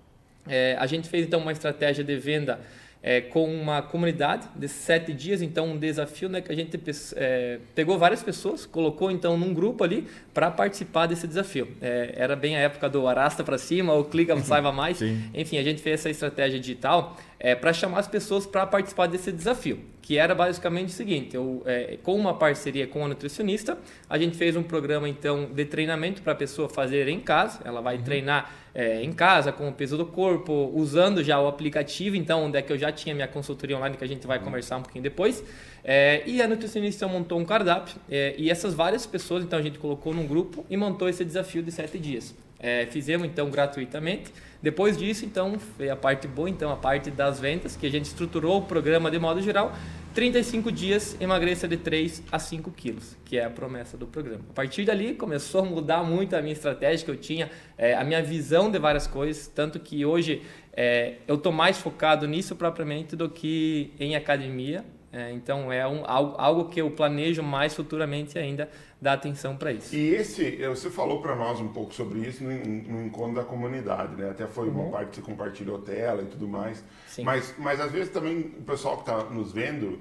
É, 0.48 0.76
a 0.76 0.86
gente 0.86 1.08
fez 1.08 1.24
então 1.24 1.38
uma 1.38 1.52
estratégia 1.52 2.02
de 2.02 2.16
venda 2.16 2.60
é, 3.02 3.20
com 3.20 3.52
uma 3.52 3.82
comunidade 3.82 4.46
de 4.54 4.68
sete 4.68 5.12
dias, 5.12 5.42
então 5.42 5.66
um 5.66 5.76
desafio 5.76 6.28
né, 6.28 6.40
que 6.40 6.52
a 6.52 6.54
gente 6.54 6.78
é, 7.16 7.58
pegou 7.74 7.98
várias 7.98 8.22
pessoas, 8.22 8.64
colocou 8.64 9.10
então 9.10 9.36
num 9.36 9.52
grupo 9.52 9.82
ali 9.82 10.06
para 10.32 10.50
participar 10.50 11.06
desse 11.06 11.26
desafio. 11.26 11.68
É, 11.80 12.14
era 12.16 12.36
bem 12.36 12.56
a 12.56 12.60
época 12.60 12.88
do 12.88 13.06
arrasta 13.08 13.42
para 13.42 13.58
cima 13.58 13.92
ou 13.92 14.04
clica 14.04 14.38
saiba 14.42 14.70
mais. 14.70 14.98
Sim. 14.98 15.20
Enfim, 15.34 15.58
a 15.58 15.62
gente 15.62 15.82
fez 15.82 16.00
essa 16.00 16.10
estratégia 16.10 16.60
digital 16.60 17.16
é, 17.40 17.54
para 17.54 17.72
chamar 17.72 17.98
as 17.98 18.08
pessoas 18.08 18.46
para 18.46 18.66
participar 18.66 19.08
desse 19.08 19.32
desafio, 19.32 19.80
que 20.02 20.18
era 20.18 20.34
basicamente 20.34 20.88
o 20.88 20.92
seguinte: 20.92 21.34
eu, 21.34 21.62
é, 21.64 21.96
com 22.02 22.14
uma 22.14 22.34
parceria 22.34 22.86
com 22.86 23.04
a 23.04 23.08
nutricionista, 23.08 23.78
a 24.10 24.18
gente 24.18 24.36
fez 24.36 24.56
um 24.56 24.62
programa 24.62 25.08
então 25.08 25.46
de 25.46 25.64
treinamento 25.64 26.20
para 26.20 26.32
a 26.32 26.36
pessoa 26.36 26.68
fazer 26.68 27.08
em 27.08 27.20
casa. 27.20 27.60
Ela 27.64 27.80
vai 27.80 27.98
treinar 27.98 28.52
é, 28.74 29.02
em 29.02 29.12
casa 29.12 29.52
com 29.52 29.68
o 29.68 29.72
peso 29.72 29.96
do 29.96 30.04
corpo, 30.04 30.70
usando 30.74 31.22
já 31.22 31.40
o 31.40 31.46
aplicativo, 31.46 32.16
então 32.16 32.44
onde 32.44 32.58
é 32.58 32.62
que 32.62 32.72
eu 32.72 32.78
já 32.78 32.90
tinha 32.90 33.14
minha 33.14 33.28
consultoria 33.28 33.76
online 33.76 33.96
que 33.96 34.04
a 34.04 34.08
gente 34.08 34.26
vai 34.26 34.40
conversar 34.40 34.78
um 34.78 34.82
pouquinho 34.82 35.04
depois. 35.04 35.42
É, 35.84 36.22
e 36.26 36.42
a 36.42 36.48
nutricionista 36.48 37.06
montou 37.06 37.38
um 37.38 37.44
cardápio 37.44 37.96
é, 38.10 38.34
e 38.36 38.50
essas 38.50 38.74
várias 38.74 39.06
pessoas, 39.06 39.44
então 39.44 39.58
a 39.58 39.62
gente 39.62 39.78
colocou 39.78 40.12
num 40.12 40.26
grupo 40.26 40.64
e 40.68 40.76
montou 40.76 41.08
esse 41.08 41.24
desafio 41.24 41.62
de 41.62 41.70
sete 41.70 41.98
dias. 41.98 42.34
É, 42.62 42.86
fizemos 42.86 43.26
então 43.26 43.50
gratuitamente. 43.50 44.32
Depois 44.62 44.96
disso, 44.96 45.24
então, 45.24 45.58
veio 45.76 45.92
a 45.92 45.96
parte 45.96 46.28
boa, 46.28 46.48
então, 46.48 46.70
a 46.70 46.76
parte 46.76 47.10
das 47.10 47.40
vendas, 47.40 47.74
que 47.74 47.84
a 47.84 47.90
gente 47.90 48.04
estruturou 48.04 48.58
o 48.58 48.62
programa 48.62 49.10
de 49.10 49.18
modo 49.18 49.42
geral. 49.42 49.72
35 50.14 50.70
dias, 50.70 51.16
emagreça 51.20 51.66
de 51.66 51.76
3 51.76 52.22
a 52.30 52.38
5 52.38 52.70
quilos, 52.70 53.16
que 53.24 53.38
é 53.38 53.44
a 53.44 53.50
promessa 53.50 53.96
do 53.96 54.06
programa. 54.06 54.44
A 54.50 54.52
partir 54.52 54.84
dali, 54.84 55.14
começou 55.14 55.62
a 55.62 55.64
mudar 55.64 56.04
muito 56.04 56.36
a 56.36 56.42
minha 56.42 56.52
estratégia 56.52 57.04
que 57.04 57.10
eu 57.10 57.16
tinha, 57.16 57.50
é, 57.76 57.94
a 57.94 58.04
minha 58.04 58.22
visão 58.22 58.70
de 58.70 58.78
várias 58.78 59.06
coisas, 59.06 59.48
tanto 59.48 59.80
que 59.80 60.04
hoje 60.04 60.42
é, 60.74 61.14
eu 61.26 61.36
estou 61.36 61.50
mais 61.50 61.78
focado 61.78 62.28
nisso 62.28 62.54
propriamente 62.54 63.16
do 63.16 63.28
que 63.28 63.92
em 63.98 64.14
academia. 64.14 64.84
É, 65.10 65.30
então 65.32 65.70
é 65.70 65.86
um, 65.86 66.04
algo, 66.06 66.34
algo, 66.38 66.64
que 66.70 66.80
eu 66.80 66.90
planejo 66.90 67.42
mais 67.42 67.74
futuramente 67.74 68.38
ainda 68.38 68.70
dar 69.02 69.14
atenção 69.14 69.56
para 69.56 69.72
isso. 69.72 69.96
E 69.96 70.14
esse, 70.14 70.64
você 70.68 70.88
falou 70.88 71.20
para 71.20 71.34
nós 71.34 71.58
um 71.58 71.66
pouco 71.66 71.92
sobre 71.92 72.20
isso 72.20 72.44
no, 72.44 72.52
no, 72.52 73.04
encontro 73.04 73.34
da 73.34 73.42
comunidade, 73.42 74.14
né? 74.14 74.30
Até 74.30 74.46
foi 74.46 74.68
uhum. 74.68 74.82
uma 74.82 74.92
parte 74.92 75.08
que 75.08 75.16
você 75.16 75.22
compartilhou 75.22 75.80
tela 75.80 76.22
e 76.22 76.26
tudo 76.26 76.46
mais. 76.46 76.84
Sim. 77.08 77.24
Mas, 77.24 77.52
mas 77.58 77.80
às 77.80 77.90
vezes 77.90 78.12
também 78.12 78.38
o 78.38 78.62
pessoal 78.62 78.94
que 78.94 79.10
está 79.10 79.24
nos 79.24 79.50
vendo, 79.50 79.98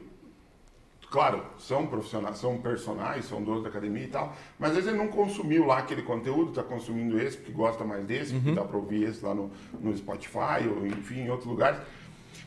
claro, 1.10 1.44
são 1.58 1.88
profissionais, 1.88 2.38
são 2.38 2.60
personagens, 2.60 3.26
são 3.26 3.42
donos 3.42 3.64
da 3.64 3.70
academia 3.70 4.04
e 4.04 4.08
tal, 4.08 4.36
mas 4.60 4.70
às 4.70 4.76
vezes 4.76 4.90
ele 4.92 5.00
não 5.00 5.08
consumiu 5.08 5.66
lá 5.66 5.80
aquele 5.80 6.04
conteúdo, 6.04 6.50
está 6.52 6.62
consumindo 6.62 7.20
esse 7.20 7.38
porque 7.38 7.52
gosta 7.52 7.84
mais 7.84 8.06
desse, 8.06 8.36
uhum. 8.36 8.42
porque 8.42 8.56
dá 8.56 8.64
para 8.64 8.78
ouvir 8.78 9.06
esse 9.06 9.26
lá 9.26 9.34
no, 9.34 9.50
no 9.80 9.98
Spotify 9.98 10.68
ou 10.70 10.86
enfim 10.86 11.22
em 11.22 11.30
outros 11.32 11.50
lugares. 11.50 11.80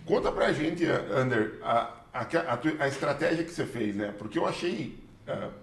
Conta 0.06 0.30
pra 0.30 0.52
gente, 0.52 0.86
Ander, 0.86 1.58
a, 1.62 1.94
a, 2.12 2.20
a, 2.20 2.84
a, 2.84 2.86
estratégia 2.86 3.42
que 3.42 3.50
você 3.50 3.66
fez, 3.66 3.96
né? 3.96 4.14
Porque 4.16 4.38
eu 4.38 4.46
achei, 4.46 5.02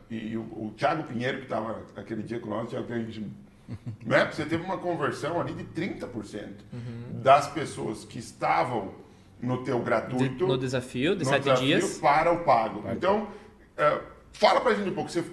e, 0.09 0.35
o, 0.37 0.41
o 0.41 0.73
Thiago 0.75 1.03
Pinheiro, 1.03 1.37
que 1.37 1.43
estava 1.43 1.81
aquele 1.95 2.23
dia 2.23 2.39
com 2.39 2.49
nós, 2.49 2.73
a 2.73 2.81
né? 4.05 4.25
você 4.31 4.45
teve 4.45 4.63
uma 4.63 4.77
conversão 4.77 5.39
ali 5.39 5.53
de 5.53 5.63
30% 5.63 6.49
uhum. 6.73 7.21
das 7.21 7.47
pessoas 7.47 8.03
que 8.03 8.19
estavam 8.19 8.93
no 9.41 9.63
teu 9.63 9.79
gratuito. 9.79 10.35
De, 10.35 10.43
no 10.43 10.57
desafio 10.57 11.15
de 11.15 11.25
7 11.25 11.59
dias. 11.59 11.97
Para 11.97 12.31
o 12.31 12.43
pago. 12.43 12.83
Então, 12.91 13.23
uh, 13.23 14.01
fala 14.33 14.61
pra 14.61 14.73
gente 14.73 14.89
um 14.89 14.93
pouco. 14.93 15.09
Você, 15.09 15.23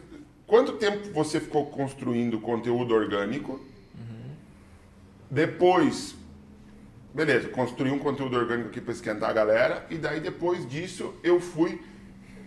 quanto 0.46 0.74
tempo 0.74 1.12
você 1.12 1.40
ficou 1.40 1.66
construindo 1.66 2.40
conteúdo 2.40 2.94
orgânico? 2.94 3.52
Uhum. 3.52 4.30
Depois 5.30 6.16
beleza, 7.18 7.48
construí 7.48 7.90
um 7.90 7.98
conteúdo 7.98 8.36
orgânico 8.36 8.68
aqui 8.68 8.80
para 8.80 8.92
esquentar 8.92 9.30
a 9.30 9.32
galera, 9.32 9.86
e 9.90 9.96
daí 9.96 10.20
depois 10.20 10.68
disso 10.68 11.14
eu 11.22 11.40
fui, 11.40 11.80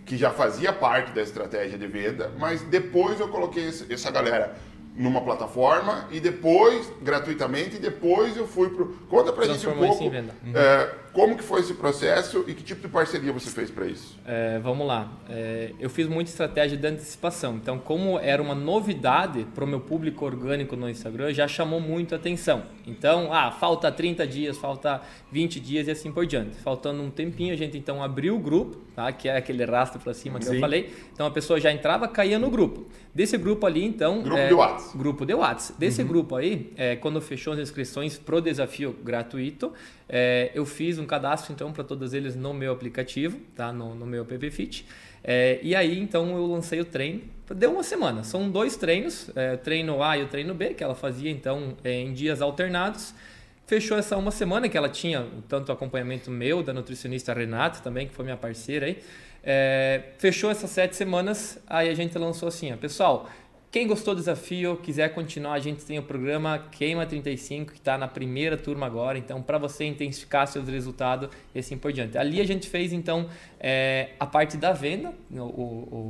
que 0.04 0.16
já 0.16 0.30
fazia 0.30 0.72
parte 0.72 1.12
da 1.12 1.22
estratégia 1.22 1.78
de 1.78 1.86
venda, 1.86 2.30
mas 2.38 2.62
depois 2.62 3.20
eu 3.20 3.28
coloquei 3.28 3.68
essa 3.88 4.10
galera 4.10 4.54
numa 4.94 5.22
plataforma 5.22 6.06
e 6.10 6.20
depois, 6.20 6.92
gratuitamente, 7.00 7.76
e 7.76 7.78
depois 7.78 8.36
eu 8.36 8.46
fui 8.46 8.68
pro. 8.70 8.88
Conta 9.08 9.32
pra 9.32 9.46
gente 9.46 9.66
um 9.66 9.78
pouco 9.78 10.04
uhum. 10.04 10.28
é, 10.54 10.94
como 11.12 11.36
que 11.36 11.42
foi 11.42 11.60
esse 11.60 11.74
processo 11.74 12.44
e 12.48 12.54
que 12.54 12.62
tipo 12.62 12.80
de 12.80 12.88
parceria 12.88 13.32
você 13.32 13.50
fez 13.50 13.70
para 13.70 13.86
isso. 13.86 14.18
É, 14.26 14.58
vamos 14.60 14.86
lá. 14.86 15.12
É, 15.28 15.72
eu 15.78 15.90
fiz 15.90 16.06
muita 16.06 16.30
estratégia 16.30 16.76
de 16.76 16.86
antecipação. 16.86 17.56
Então, 17.56 17.78
como 17.78 18.18
era 18.18 18.40
uma 18.40 18.54
novidade 18.54 19.46
para 19.54 19.62
o 19.62 19.66
meu 19.66 19.80
público 19.80 20.24
orgânico 20.24 20.74
no 20.74 20.88
Instagram, 20.88 21.32
já 21.34 21.46
chamou 21.46 21.80
muito 21.80 22.14
atenção. 22.14 22.62
Então, 22.86 23.32
ah, 23.32 23.50
falta 23.50 23.92
30 23.92 24.26
dias, 24.26 24.56
falta 24.56 25.02
20 25.30 25.60
dias 25.60 25.86
e 25.86 25.90
assim 25.90 26.10
por 26.10 26.24
diante. 26.24 26.56
Faltando 26.56 27.02
um 27.02 27.10
tempinho, 27.10 27.52
a 27.52 27.56
gente 27.56 27.76
então 27.76 28.02
abriu 28.02 28.34
o 28.34 28.38
grupo, 28.38 28.78
tá? 28.96 29.12
que 29.12 29.28
é 29.28 29.36
aquele 29.36 29.64
rastro 29.66 30.00
para 30.00 30.14
cima 30.14 30.38
que 30.38 30.46
Sim. 30.46 30.54
eu 30.54 30.60
falei. 30.60 30.94
Então, 31.12 31.26
a 31.26 31.30
pessoa 31.30 31.60
já 31.60 31.70
entrava, 31.70 32.08
caía 32.08 32.38
no 32.38 32.48
grupo. 32.48 32.86
Desse 33.14 33.36
grupo 33.36 33.66
ali, 33.66 33.84
então... 33.84 34.22
Grupo 34.22 34.38
é, 34.38 34.48
de 34.48 34.54
WhatsApp. 34.54 34.98
Grupo 34.98 35.26
de 35.26 35.34
WhatsApp. 35.34 35.78
Desse 35.78 36.00
uhum. 36.00 36.08
grupo 36.08 36.36
aí, 36.36 36.72
é, 36.76 36.96
quando 36.96 37.20
fechou 37.20 37.52
as 37.52 37.58
inscrições 37.58 38.18
pro 38.18 38.40
desafio 38.40 38.96
gratuito, 39.04 39.72
é, 40.08 40.50
eu 40.54 40.64
fiz 40.64 40.98
um 41.02 41.06
cadastro, 41.06 41.52
então, 41.52 41.72
para 41.72 41.84
todos 41.84 42.14
eles 42.14 42.34
no 42.34 42.54
meu 42.54 42.72
aplicativo, 42.72 43.38
tá? 43.54 43.72
no, 43.72 43.94
no 43.94 44.06
meu 44.06 44.24
PPFit. 44.24 44.86
É, 45.24 45.60
e 45.62 45.74
aí, 45.74 45.98
então, 45.98 46.34
eu 46.34 46.46
lancei 46.46 46.80
o 46.80 46.84
treino. 46.84 47.22
Deu 47.54 47.72
uma 47.72 47.82
semana. 47.82 48.24
São 48.24 48.50
dois 48.50 48.76
treinos, 48.76 49.30
é, 49.36 49.56
treino 49.56 50.02
A 50.02 50.16
e 50.16 50.22
o 50.22 50.28
treino 50.28 50.54
B, 50.54 50.74
que 50.74 50.82
ela 50.82 50.94
fazia, 50.94 51.30
então, 51.30 51.76
é, 51.84 51.92
em 51.92 52.12
dias 52.12 52.40
alternados. 52.40 53.14
Fechou 53.66 53.96
essa 53.96 54.16
uma 54.16 54.30
semana, 54.30 54.68
que 54.68 54.76
ela 54.76 54.88
tinha 54.88 55.26
tanto 55.48 55.70
acompanhamento 55.70 56.30
meu, 56.30 56.62
da 56.62 56.72
nutricionista 56.72 57.32
Renata 57.32 57.80
também, 57.80 58.08
que 58.08 58.14
foi 58.14 58.24
minha 58.24 58.36
parceira 58.36 58.86
aí. 58.86 58.98
É, 59.44 60.02
fechou 60.18 60.50
essas 60.50 60.70
sete 60.70 60.94
semanas, 60.94 61.58
aí 61.66 61.88
a 61.88 61.94
gente 61.94 62.16
lançou 62.16 62.48
assim, 62.48 62.72
ó, 62.72 62.76
pessoal, 62.76 63.28
quem 63.72 63.86
gostou 63.86 64.14
do 64.14 64.18
desafio, 64.18 64.76
quiser 64.76 65.14
continuar, 65.14 65.54
a 65.54 65.58
gente 65.58 65.82
tem 65.82 65.98
o 65.98 66.02
programa 66.02 66.58
Queima 66.70 67.06
35, 67.06 67.72
que 67.72 67.78
está 67.78 67.96
na 67.96 68.06
primeira 68.06 68.54
turma 68.54 68.84
agora, 68.84 69.16
então 69.16 69.40
para 69.40 69.56
você 69.56 69.86
intensificar 69.86 70.46
seus 70.46 70.68
resultados 70.68 71.30
e 71.54 71.58
assim 71.58 71.78
por 71.78 71.90
diante. 71.90 72.18
Ali 72.18 72.38
a 72.38 72.44
gente 72.44 72.68
fez 72.68 72.92
então 72.92 73.30
é, 73.58 74.10
a 74.20 74.26
parte 74.26 74.58
da 74.58 74.74
venda, 74.74 75.14
o, 75.30 75.40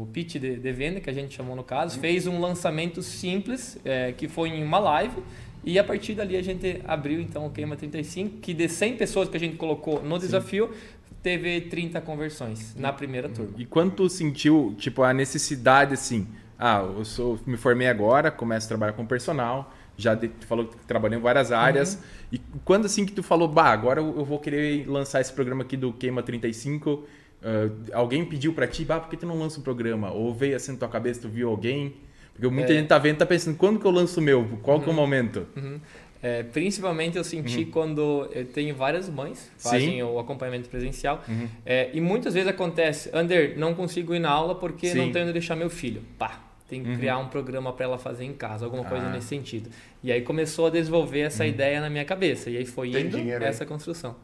o, 0.03 0.09
pitch 0.13 0.39
de, 0.39 0.57
de, 0.57 0.73
venda 0.73 0.99
que 0.99 1.09
a 1.09 1.13
gente 1.13 1.37
chamou 1.37 1.55
no 1.55 1.63
caso, 1.63 2.01
fez 2.01 2.27
um 2.27 2.41
lançamento 2.41 3.01
simples, 3.01 3.79
é, 3.85 4.11
que 4.11 4.27
foi 4.27 4.49
em 4.49 4.65
uma 4.65 4.81
live, 4.81 5.23
e 5.65 5.79
a 5.79 5.85
partir 5.85 6.15
dali 6.15 6.37
a 6.37 6.43
gente 6.43 6.83
abriu 6.85 7.21
então 7.21 7.47
o 7.47 7.51
Queima 7.51 7.77
35, 7.77 8.39
que 8.39 8.53
de 8.53 8.69
100 8.69 8.97
pessoas 8.97 9.29
que 9.29 9.37
a 9.37 9.41
gente 9.41 9.55
colocou 9.55 10.03
no 10.03 10.19
desafio, 10.19 10.69
Sim 10.73 11.03
teve 11.23 11.61
30 11.61 12.01
conversões 12.01 12.75
na 12.77 12.93
primeira 12.93 13.29
turma. 13.29 13.55
E 13.57 13.65
quando 13.65 13.93
tu 13.93 14.09
sentiu, 14.09 14.75
tipo, 14.77 15.03
a 15.03 15.15
necessidade, 15.15 15.95
assim, 15.95 16.27
ah, 16.65 16.89
eu 16.97 17.05
sou, 17.05 17.41
me 17.45 17.57
formei 17.57 17.89
agora, 17.89 18.31
começo 18.31 18.67
a 18.67 18.69
trabalhar 18.69 18.93
com 18.93 19.05
personal, 19.05 19.75
já 19.97 20.15
de, 20.15 20.31
falou 20.47 20.69
que 20.69 20.77
trabalhei 20.87 21.19
em 21.19 21.21
várias 21.21 21.51
áreas, 21.51 21.95
uhum. 21.95 22.01
e 22.31 22.41
quando 22.65 22.87
assim 22.87 23.05
que 23.05 23.11
tu 23.11 23.21
falou, 23.21 23.49
bah, 23.49 23.73
agora 23.73 24.01
eu 24.01 24.25
vou 24.25 24.39
querer 24.39 24.89
lançar 24.89 25.21
esse 25.21 25.33
programa 25.33 25.65
aqui 25.65 25.77
do 25.77 25.93
Queima 25.93 26.23
35, 26.23 26.91
uh, 26.91 27.05
ah, 27.43 27.99
alguém 27.99 28.25
pediu 28.25 28.53
para 28.53 28.69
ti, 28.69 28.85
bah, 28.85 29.01
por 29.01 29.11
que 29.11 29.17
tu 29.17 29.27
não 29.27 29.37
lança 29.37 29.59
um 29.59 29.63
programa? 29.65 30.13
Ou 30.13 30.33
veio 30.33 30.55
assim 30.55 30.71
na 30.71 30.79
tua 30.79 30.89
cabeça, 30.89 31.23
tu 31.23 31.29
viu 31.29 31.49
alguém? 31.49 31.95
Porque 32.33 32.47
muita 32.47 32.73
é. 32.73 32.77
gente 32.77 32.87
tá 32.87 32.97
vendo, 32.97 33.19
tá 33.19 33.27
pensando, 33.27 33.57
quando 33.57 33.81
que 33.81 33.85
eu 33.85 33.91
lanço 33.91 34.21
o 34.21 34.23
meu? 34.23 34.47
Qual 34.63 34.77
uhum. 34.77 34.85
que 34.85 34.89
é 34.89 34.93
o 34.93 34.95
uhum. 34.95 35.03
momento? 35.03 35.47
Uhum. 35.57 35.81
É, 36.23 36.45
principalmente 36.45 37.19
eu 37.19 37.25
senti 37.25 37.65
uhum. 37.65 37.71
quando 37.73 38.29
eu 38.33 38.45
tenho 38.45 38.77
várias 38.77 39.09
mães 39.09 39.51
fazem 39.59 39.95
Sim. 39.95 40.03
o 40.05 40.21
acompanhamento 40.21 40.69
presencial 40.69 41.21
uhum. 41.27 41.49
é, 41.67 41.91
e 41.93 42.01
muitas 42.01 42.35
vezes 42.35 42.49
acontece, 42.49 43.11
Ander, 43.13 43.59
não 43.59 43.75
consigo 43.75 44.15
ir 44.15 44.21
na 44.21 44.31
aula 44.31 44.55
porque 44.55 44.87
Sim. 44.87 44.99
não 44.99 45.11
tenho 45.11 45.25
onde 45.25 45.33
deixar 45.33 45.57
meu 45.57 45.69
filho. 45.69 46.01
Pá, 46.17 46.52
tem 46.73 46.83
que 46.83 46.89
uhum. 46.89 46.97
criar 46.97 47.19
um 47.19 47.29
programa 47.29 47.71
para 47.71 47.85
ela 47.85 47.99
fazer 47.99 48.25
em 48.25 48.33
casa, 48.33 48.65
alguma 48.65 48.83
coisa 48.83 49.05
ah. 49.05 49.11
nesse 49.11 49.27
sentido. 49.27 49.69
E 50.03 50.11
aí 50.11 50.23
começou 50.23 50.69
a 50.69 50.71
desenvolver 50.71 51.21
essa 51.21 51.43
uhum. 51.43 51.51
ideia 51.51 51.83
na 51.83 51.91
minha 51.91 52.05
cabeça 52.07 52.49
e 52.49 52.57
aí 52.57 52.65
foi 52.65 52.91
tem 52.91 53.03
indo 53.03 53.19
dinheiro, 53.19 53.45
essa 53.45 53.67
construção. 53.67 54.17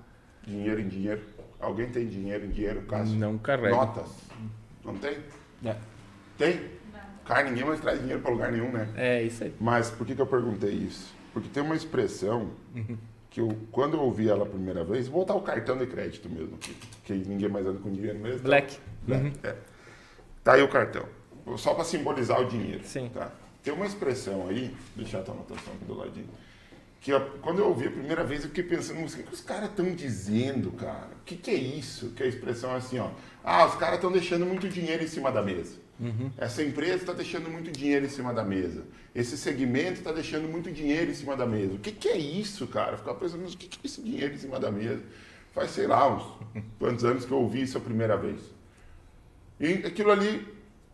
Dinheiro 0.46 0.80
em 0.80 0.88
dinheiro. 0.88 1.20
Alguém 1.60 1.90
tem 1.90 2.08
dinheiro 2.08 2.46
em 2.46 2.48
dinheiro, 2.48 2.80
caso? 2.82 3.14
Não 3.14 3.36
carrega. 3.36 3.76
Notas. 3.76 4.08
Não 4.82 4.96
tem? 4.96 5.18
É. 5.62 5.76
Tem? 6.38 6.58
Cara, 7.26 7.42
ninguém 7.50 7.66
mais 7.66 7.80
traz 7.80 8.00
dinheiro 8.00 8.22
para 8.22 8.30
lugar 8.30 8.50
nenhum, 8.50 8.72
né? 8.72 8.88
É, 8.96 9.22
isso 9.22 9.44
aí. 9.44 9.52
Mas 9.60 9.90
por 9.90 10.06
que, 10.06 10.14
que 10.14 10.22
eu 10.22 10.26
perguntei 10.26 10.70
isso? 10.70 11.14
Porque 11.34 11.50
tem 11.50 11.62
uma 11.62 11.76
expressão 11.76 12.52
que 13.28 13.42
eu, 13.42 13.54
quando 13.70 13.98
eu 13.98 14.00
ouvi 14.00 14.26
ela 14.30 14.44
a 14.44 14.48
primeira 14.48 14.82
vez, 14.84 15.06
vou 15.06 15.20
botar 15.20 15.34
o 15.34 15.42
cartão 15.42 15.76
de 15.76 15.86
crédito 15.86 16.30
mesmo, 16.30 16.56
que, 16.56 16.74
que 17.04 17.12
ninguém 17.12 17.50
mais 17.50 17.66
anda 17.66 17.78
com 17.78 17.92
dinheiro 17.92 18.18
mesmo. 18.18 18.40
Black. 18.40 18.78
Black 19.06 19.24
uhum. 19.26 19.32
é. 19.42 19.54
Tá 20.42 20.54
aí 20.54 20.62
o 20.62 20.68
cartão. 20.68 21.17
Só 21.56 21.74
para 21.74 21.84
simbolizar 21.84 22.40
o 22.40 22.46
dinheiro. 22.46 22.82
Sim. 22.84 23.10
Tá? 23.12 23.30
Tem 23.62 23.72
uma 23.72 23.86
expressão 23.86 24.48
aí, 24.48 24.74
deixar 24.96 25.20
a 25.20 25.22
tua 25.22 25.34
anotação 25.34 25.72
aqui 25.74 25.84
do 25.84 25.94
ladinho, 25.94 26.28
que 27.00 27.12
eu, 27.12 27.20
quando 27.40 27.60
eu 27.60 27.68
ouvi 27.68 27.86
a 27.86 27.90
primeira 27.90 28.24
vez, 28.24 28.42
eu 28.42 28.48
fiquei 28.48 28.64
pensando, 28.64 29.00
o 29.00 29.06
que 29.06 29.32
os 29.32 29.40
caras 29.40 29.70
estão 29.70 29.94
dizendo, 29.94 30.72
cara? 30.72 31.08
O 31.20 31.24
que, 31.24 31.36
que 31.36 31.50
é 31.50 31.54
isso? 31.54 32.10
Que 32.10 32.24
a 32.24 32.26
expressão 32.26 32.72
é 32.72 32.76
assim, 32.76 32.98
ó. 32.98 33.10
Ah, 33.44 33.66
os 33.66 33.76
caras 33.76 33.96
estão 33.96 34.10
deixando 34.10 34.44
muito 34.44 34.68
dinheiro 34.68 35.04
em 35.04 35.06
cima 35.06 35.30
da 35.30 35.40
mesa. 35.40 35.76
Uhum. 36.00 36.30
Essa 36.36 36.62
empresa 36.62 36.96
está 36.96 37.12
deixando 37.12 37.50
muito 37.50 37.70
dinheiro 37.70 38.06
em 38.06 38.08
cima 38.08 38.32
da 38.32 38.44
mesa. 38.44 38.84
Esse 39.14 39.36
segmento 39.36 39.94
está 39.94 40.12
deixando 40.12 40.48
muito 40.48 40.70
dinheiro 40.70 41.10
em 41.10 41.14
cima 41.14 41.36
da 41.36 41.46
mesa. 41.46 41.74
O 41.74 41.78
que, 41.78 41.92
que 41.92 42.08
é 42.08 42.16
isso, 42.16 42.66
cara? 42.66 42.96
Ficar 42.96 43.14
pensando, 43.14 43.46
o 43.46 43.56
que, 43.56 43.68
que 43.68 43.78
é 43.78 43.86
esse 43.86 44.02
dinheiro 44.02 44.34
em 44.34 44.38
cima 44.38 44.58
da 44.58 44.70
mesa? 44.70 45.02
Faz, 45.52 45.70
sei 45.70 45.86
lá, 45.86 46.08
uns 46.14 46.24
quantos 46.78 47.04
anos 47.04 47.24
que 47.24 47.32
eu 47.32 47.38
ouvi 47.38 47.62
isso 47.62 47.78
a 47.78 47.80
primeira 47.80 48.16
vez. 48.16 48.40
E 49.58 49.72
aquilo 49.86 50.10
ali, 50.12 50.46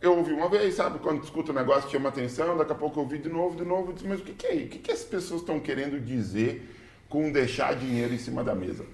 eu 0.05 0.17
ouvi 0.17 0.33
uma 0.33 0.49
vez, 0.49 0.75
sabe? 0.75 0.99
Quando 0.99 1.23
escuta 1.23 1.51
um 1.51 1.55
negócio, 1.55 1.89
chama 1.89 2.09
atenção, 2.09 2.57
daqui 2.57 2.71
a 2.71 2.75
pouco 2.75 2.99
eu 2.99 3.03
ouvi 3.03 3.17
de 3.17 3.29
novo, 3.29 3.55
de 3.55 3.65
novo, 3.65 3.93
disse, 3.93 4.07
mas 4.07 4.19
o 4.19 4.23
que, 4.23 4.33
que 4.33 4.47
é 4.47 4.55
isso? 4.55 4.65
O 4.65 4.69
que, 4.69 4.79
que 4.79 4.91
as 4.91 5.03
pessoas 5.03 5.41
estão 5.41 5.59
querendo 5.59 5.99
dizer 5.99 6.71
com 7.09 7.31
deixar 7.31 7.75
dinheiro 7.75 8.13
em 8.13 8.17
cima 8.17 8.43
da 8.43 8.55
mesa? 8.55 8.85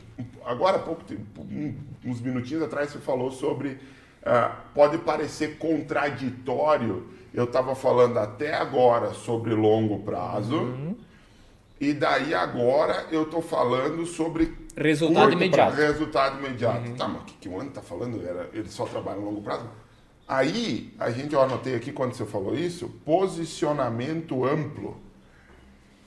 Agora, 0.45 0.77
há 0.77 0.79
pouco, 0.79 1.03
uns 2.05 2.21
minutinhos 2.21 2.63
atrás, 2.63 2.89
você 2.89 2.99
falou 2.99 3.31
sobre 3.31 3.79
Uh, 4.21 4.55
pode 4.75 4.99
parecer 4.99 5.57
contraditório. 5.57 7.07
Eu 7.33 7.45
estava 7.45 7.73
falando 7.73 8.17
até 8.19 8.53
agora 8.53 9.13
sobre 9.13 9.53
longo 9.53 9.99
prazo. 9.99 10.57
Uhum. 10.57 10.95
E 11.79 11.93
daí 11.93 12.33
agora 12.33 13.07
eu 13.11 13.23
estou 13.23 13.41
falando 13.41 14.05
sobre 14.05 14.55
resultado 14.77 15.31
imediato. 15.33 15.75
Prazo, 15.75 15.91
resultado 15.91 16.39
imediato. 16.39 16.89
Uhum. 16.89 16.95
Tá, 16.95 17.07
mas 17.07 17.21
o 17.23 17.25
que, 17.25 17.33
que 17.33 17.49
o 17.49 17.59
Ano 17.59 17.69
está 17.69 17.81
falando? 17.81 18.21
Era, 18.23 18.49
ele 18.53 18.69
só 18.69 18.85
trabalha 18.85 19.19
no 19.19 19.25
longo 19.25 19.41
prazo? 19.41 19.67
Aí, 20.27 20.93
a 20.97 21.09
gente, 21.09 21.33
eu 21.33 21.41
anotei 21.41 21.75
aqui 21.75 21.91
quando 21.91 22.13
você 22.13 22.25
falou 22.25 22.55
isso, 22.55 22.89
posicionamento 23.05 24.45
amplo. 24.45 24.97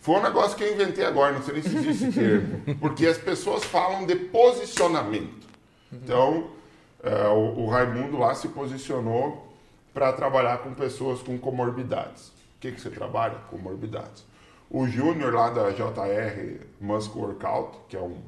Foi 0.01 0.17
um 0.17 0.23
negócio 0.23 0.57
que 0.57 0.65
eu 0.65 0.73
inventei 0.73 1.05
agora, 1.05 1.33
não 1.33 1.43
sei 1.43 1.55
nem 1.55 1.63
se 1.63 1.77
existe 1.77 2.05
esse 2.05 2.13
termo. 2.13 2.63
Porque 2.81 3.07
as 3.07 3.19
pessoas 3.19 3.65
falam 3.65 4.07
de 4.07 4.17
posicionamento. 4.17 5.47
Então, 5.93 6.51
é, 7.03 7.29
o, 7.29 7.61
o 7.61 7.69
Raimundo 7.69 8.19
lá 8.19 8.35
se 8.35 8.49
posicionou 8.49 9.55
para 9.93 10.13
trabalhar 10.13 10.59
com 10.59 10.75
pessoas 10.75 11.23
com 11.23 11.39
comorbidades. 11.39 12.29
O 12.29 12.61
que, 12.61 12.73
que 12.73 12.81
você 12.81 12.91
trabalha? 12.91 13.37
Comorbidades. 13.51 14.25
O 14.71 14.87
Júnior 14.87 15.33
lá 15.33 15.51
da 15.51 15.71
JR 15.71 16.61
Muscle 16.81 17.21
Workout, 17.21 17.79
que 17.89 17.97
é 17.97 18.01
um 18.01 18.19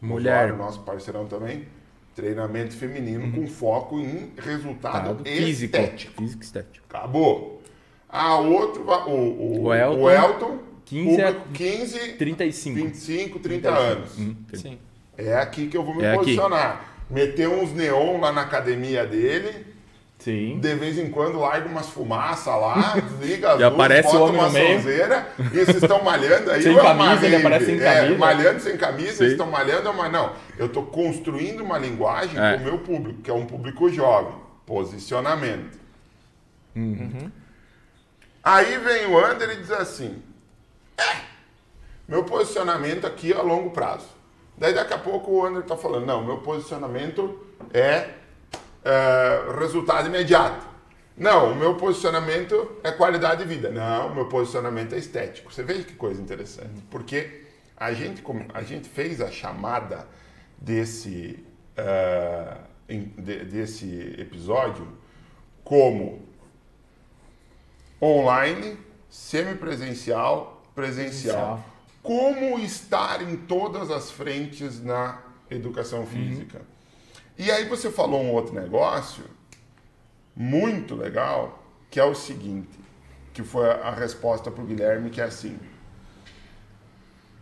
Mulher. 0.00 0.52
nosso 0.56 0.80
parceirão 0.80 1.26
também, 1.26 1.68
treinamento 2.14 2.74
feminino 2.76 3.32
com 3.32 3.46
foco 3.46 3.98
em 3.98 4.32
resultado 4.38 5.18
Uhum. 5.18 5.24
Físico. 5.24 5.76
estético. 5.76 6.22
Físico 6.22 6.42
e 6.42 6.44
estético. 6.44 6.84
Acabou. 6.88 7.62
A 8.08 8.36
outro, 8.38 8.84
va- 8.84 9.06
o, 9.06 9.12
o, 9.12 9.62
O 9.64 9.74
Elton, 9.74 10.00
o 10.02 10.10
Elton 10.10 10.58
15 10.84 11.22
a- 11.22 11.26
público 11.32 11.48
15, 11.54 11.98
35. 12.14 12.76
25, 12.76 13.38
30 13.38 13.70
anos. 13.70 14.18
Hum, 14.18 14.34
Sim. 14.54 14.78
É 15.16 15.34
aqui 15.36 15.66
que 15.68 15.76
eu 15.76 15.82
vou 15.84 15.94
me 15.94 16.02
É 16.04 16.08
aqui. 16.10 16.18
posicionar. 16.18 17.04
Meter 17.10 17.48
uns 17.48 17.72
neon 17.72 18.18
lá 18.20 18.32
na 18.32 18.42
academia 18.42 19.06
dele, 19.06 19.66
Sim. 20.22 20.60
de 20.60 20.74
vez 20.76 20.98
em 20.98 21.10
quando 21.10 21.38
larga 21.40 21.68
umas 21.68 21.88
fumaças 21.88 22.46
lá, 22.46 22.94
desliga 23.00 23.52
as 23.54 23.60
E 23.60 23.64
luzes, 23.64 23.74
aparece 23.74 24.08
o 24.08 24.12
bota 24.12 24.24
homem 24.24 24.40
uma 24.40 24.50
sonzeira, 24.50 25.26
e 25.38 25.42
vocês 25.64 25.82
estão 25.82 26.04
malhando 26.04 26.50
aí. 26.50 26.62
Sem 26.62 26.78
é 26.78 26.80
camisa, 26.82 27.26
ele 27.26 27.36
aparece 27.36 27.66
sem 27.66 27.80
É, 27.80 27.94
camisa. 27.94 28.18
malhando 28.18 28.60
sem 28.60 28.76
camisa, 28.76 29.10
Sim. 29.10 29.16
vocês 29.16 29.32
estão 29.32 29.50
malhando, 29.50 29.88
é 29.88 29.90
uma... 29.90 30.08
não. 30.08 30.32
Eu 30.56 30.66
estou 30.66 30.86
construindo 30.86 31.60
uma 31.62 31.76
linguagem 31.76 32.38
É. 32.40 32.52
com 32.54 32.60
o 32.60 32.64
meu 32.64 32.78
público, 32.78 33.20
que 33.22 33.30
é 33.30 33.34
um 33.34 33.46
público 33.46 33.88
jovem. 33.88 34.34
Posicionamento. 34.64 35.76
Uhum. 36.76 37.30
Aí 38.44 38.78
vem 38.78 39.06
o 39.06 39.18
Ander 39.18 39.50
e 39.50 39.56
diz 39.56 39.70
assim: 39.70 40.22
é, 40.96 41.16
meu 42.08 42.24
posicionamento 42.24 43.06
aqui 43.06 43.32
é 43.32 43.36
a 43.36 43.42
longo 43.42 43.70
prazo. 43.70 44.06
Daí 44.56 44.72
daqui 44.72 44.94
a 44.94 44.98
pouco 44.98 45.32
o 45.32 45.44
Ander 45.44 45.62
está 45.62 45.76
falando: 45.76 46.06
não, 46.06 46.24
meu 46.24 46.38
posicionamento 46.38 47.38
é, 47.74 48.08
é, 48.84 49.58
resultado 49.58 50.08
imediato. 50.08 50.66
Não, 51.16 51.52
o 51.52 51.54
meu 51.56 51.74
posicionamento 51.76 52.76
é 52.82 52.90
qualidade 52.90 53.42
de 53.42 53.48
vida. 53.48 53.70
Não, 53.70 54.08
o 54.08 54.14
meu 54.14 54.28
posicionamento 54.28 54.94
é 54.94 54.98
estético. 54.98 55.52
Você 55.52 55.62
veja 55.62 55.84
que 55.84 55.94
coisa 55.94 56.20
interessante. 56.20 56.80
Porque 56.90 57.42
a 57.76 57.92
gente, 57.92 58.22
a 58.54 58.62
gente 58.62 58.88
fez 58.88 59.20
a 59.20 59.30
chamada 59.30 60.06
desse, 60.58 61.44
eh, 61.76 62.56
em- 62.88 63.12
de- 63.18 63.44
desse 63.44 64.14
episódio 64.18 64.88
como 65.62 66.22
online, 68.00 68.78
semipresencial, 69.08 70.62
presencial. 70.74 71.62
Presencial. 71.62 71.64
Como 72.02 72.58
estar 72.58 73.22
em 73.22 73.36
todas 73.36 73.90
as 73.90 74.10
frentes 74.10 74.82
na 74.82 75.20
educação 75.50 76.04
física. 76.06 76.62
E 77.38 77.50
aí 77.50 77.64
você 77.64 77.90
falou 77.90 78.22
um 78.22 78.30
outro 78.32 78.54
negócio 78.54 79.24
muito 80.34 80.94
legal, 80.94 81.64
que 81.90 81.98
é 81.98 82.04
o 82.04 82.14
seguinte, 82.14 82.78
que 83.32 83.42
foi 83.42 83.68
a 83.70 83.90
resposta 83.90 84.50
para 84.50 84.62
o 84.62 84.66
Guilherme, 84.66 85.10
que 85.10 85.20
é 85.20 85.24
assim. 85.24 85.58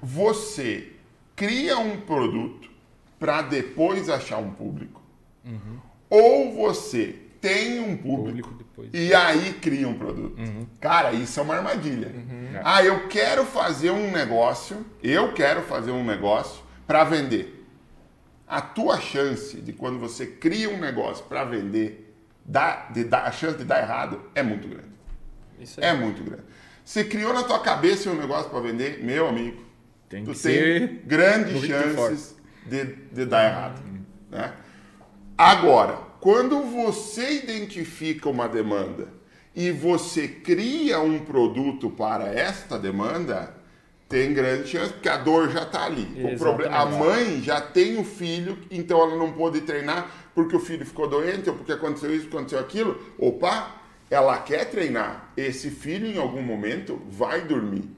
Você 0.03 0.93
cria 1.37 1.79
um 1.79 2.01
produto 2.01 2.71
para 3.19 3.43
depois 3.43 4.09
achar 4.09 4.39
um 4.39 4.51
público, 4.51 5.03
ou 6.09 6.53
você 6.55 7.17
tem 7.41 7.81
um 7.81 7.97
público, 7.97 8.49
Público 8.49 8.55
depois. 8.55 8.91
e 8.93 9.15
aí 9.15 9.55
cria 9.55 9.89
um 9.89 9.95
produto. 9.95 10.37
Cara, 10.81 11.13
isso 11.13 11.39
é 11.41 11.43
uma 11.43 11.57
armadilha. 11.57 12.13
Ah, 12.65 12.83
eu 12.83 13.09
quero 13.09 13.45
fazer 13.45 13.91
um 13.91 14.11
negócio, 14.11 14.85
eu 15.03 15.33
quero 15.33 15.63
fazer 15.63 15.91
um 15.91 16.05
negócio 16.05 16.63
para 16.87 17.05
vender. 17.05 17.60
A 18.51 18.61
tua 18.61 19.01
chance 19.01 19.61
de 19.61 19.73
quando 19.73 20.01
você 20.01 20.27
cria 20.27 20.69
um 20.69 20.81
negócio 20.81 21.25
para 21.27 21.45
vender, 21.45 22.13
dá, 22.45 22.89
de 22.93 23.05
dar, 23.05 23.23
a 23.23 23.31
chance 23.31 23.57
de 23.57 23.63
dar 23.63 23.81
errado 23.81 24.21
é 24.35 24.43
muito 24.43 24.67
grande. 24.67 24.91
É 25.77 25.95
muito 25.95 26.25
grande. 26.25 26.43
Você 26.85 27.05
criou 27.05 27.33
na 27.33 27.45
tua 27.45 27.61
cabeça 27.61 28.11
um 28.11 28.17
negócio 28.17 28.51
para 28.51 28.59
vender, 28.59 29.05
meu 29.05 29.29
amigo, 29.29 29.63
Tem 30.09 30.25
tu 30.25 30.35
tem 30.35 31.01
grandes 31.07 31.63
chances 31.63 32.35
de, 32.67 32.87
de 33.13 33.25
dar 33.25 33.45
errado. 33.45 33.81
Né? 34.29 34.53
Agora, 35.39 35.93
quando 36.21 36.61
você 36.65 37.45
identifica 37.45 38.29
uma 38.29 38.49
demanda 38.49 39.07
e 39.55 39.71
você 39.71 40.27
cria 40.27 40.99
um 40.99 41.21
produto 41.21 41.89
para 41.89 42.27
esta 42.35 42.77
demanda, 42.77 43.55
tem 44.11 44.35
grande 44.35 44.69
chance, 44.69 44.93
porque 44.93 45.09
a 45.09 45.17
dor 45.17 45.51
já 45.51 45.63
está 45.63 45.85
ali. 45.85 46.21
O 46.25 46.37
problema, 46.37 46.77
a 46.77 46.85
mãe 46.85 47.41
já 47.41 47.61
tem 47.61 47.97
o 47.97 48.03
filho, 48.03 48.59
então 48.69 49.01
ela 49.01 49.17
não 49.17 49.33
pôde 49.33 49.61
treinar 49.61 50.11
porque 50.35 50.57
o 50.57 50.59
filho 50.59 50.85
ficou 50.85 51.09
doente, 51.09 51.49
ou 51.49 51.55
porque 51.55 51.71
aconteceu 51.71 52.13
isso, 52.15 52.27
aconteceu 52.27 52.59
aquilo. 52.59 53.01
Opa, 53.17 53.77
ela 54.11 54.37
quer 54.39 54.69
treinar. 54.69 55.33
Esse 55.37 55.71
filho, 55.71 56.09
em 56.09 56.19
algum 56.19 56.43
momento, 56.43 57.01
vai 57.09 57.43
dormir. 57.43 57.89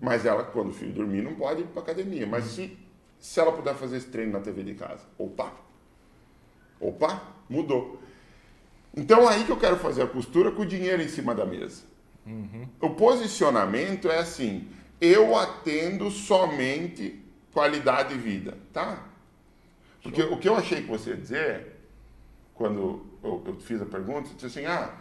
Mas 0.00 0.26
ela, 0.26 0.42
quando 0.42 0.70
o 0.70 0.72
filho 0.72 0.92
dormir, 0.92 1.22
não 1.22 1.36
pode 1.36 1.60
ir 1.60 1.66
para 1.66 1.80
academia. 1.80 2.26
Mas 2.26 2.46
se, 2.46 2.76
se 3.20 3.38
ela 3.38 3.52
puder 3.52 3.76
fazer 3.76 3.98
esse 3.98 4.08
treino 4.08 4.32
na 4.32 4.40
TV 4.40 4.64
de 4.64 4.74
casa, 4.74 5.04
opa, 5.16 5.52
opa, 6.80 7.22
mudou. 7.48 8.02
Então 8.96 9.28
aí 9.28 9.44
que 9.44 9.52
eu 9.52 9.56
quero 9.56 9.76
fazer 9.76 10.02
a 10.02 10.06
costura 10.08 10.50
com 10.50 10.62
o 10.62 10.66
dinheiro 10.66 11.00
em 11.00 11.08
cima 11.08 11.36
da 11.36 11.46
mesa. 11.46 11.84
O 12.80 12.90
posicionamento 12.90 14.10
é 14.10 14.18
assim: 14.18 14.68
eu 15.02 15.36
atendo 15.36 16.08
somente 16.12 17.20
qualidade 17.52 18.14
de 18.14 18.20
vida, 18.20 18.56
tá? 18.72 19.04
Porque 20.00 20.22
o 20.22 20.38
que 20.38 20.48
eu 20.48 20.56
achei 20.56 20.82
que 20.82 20.88
você 20.88 21.10
ia 21.10 21.16
dizer, 21.16 21.76
quando 22.54 23.04
eu, 23.22 23.42
eu 23.44 23.56
fiz 23.60 23.82
a 23.82 23.84
pergunta, 23.84 24.28
você 24.28 24.34
disse 24.34 24.60
assim: 24.60 24.66
ah, 24.66 24.94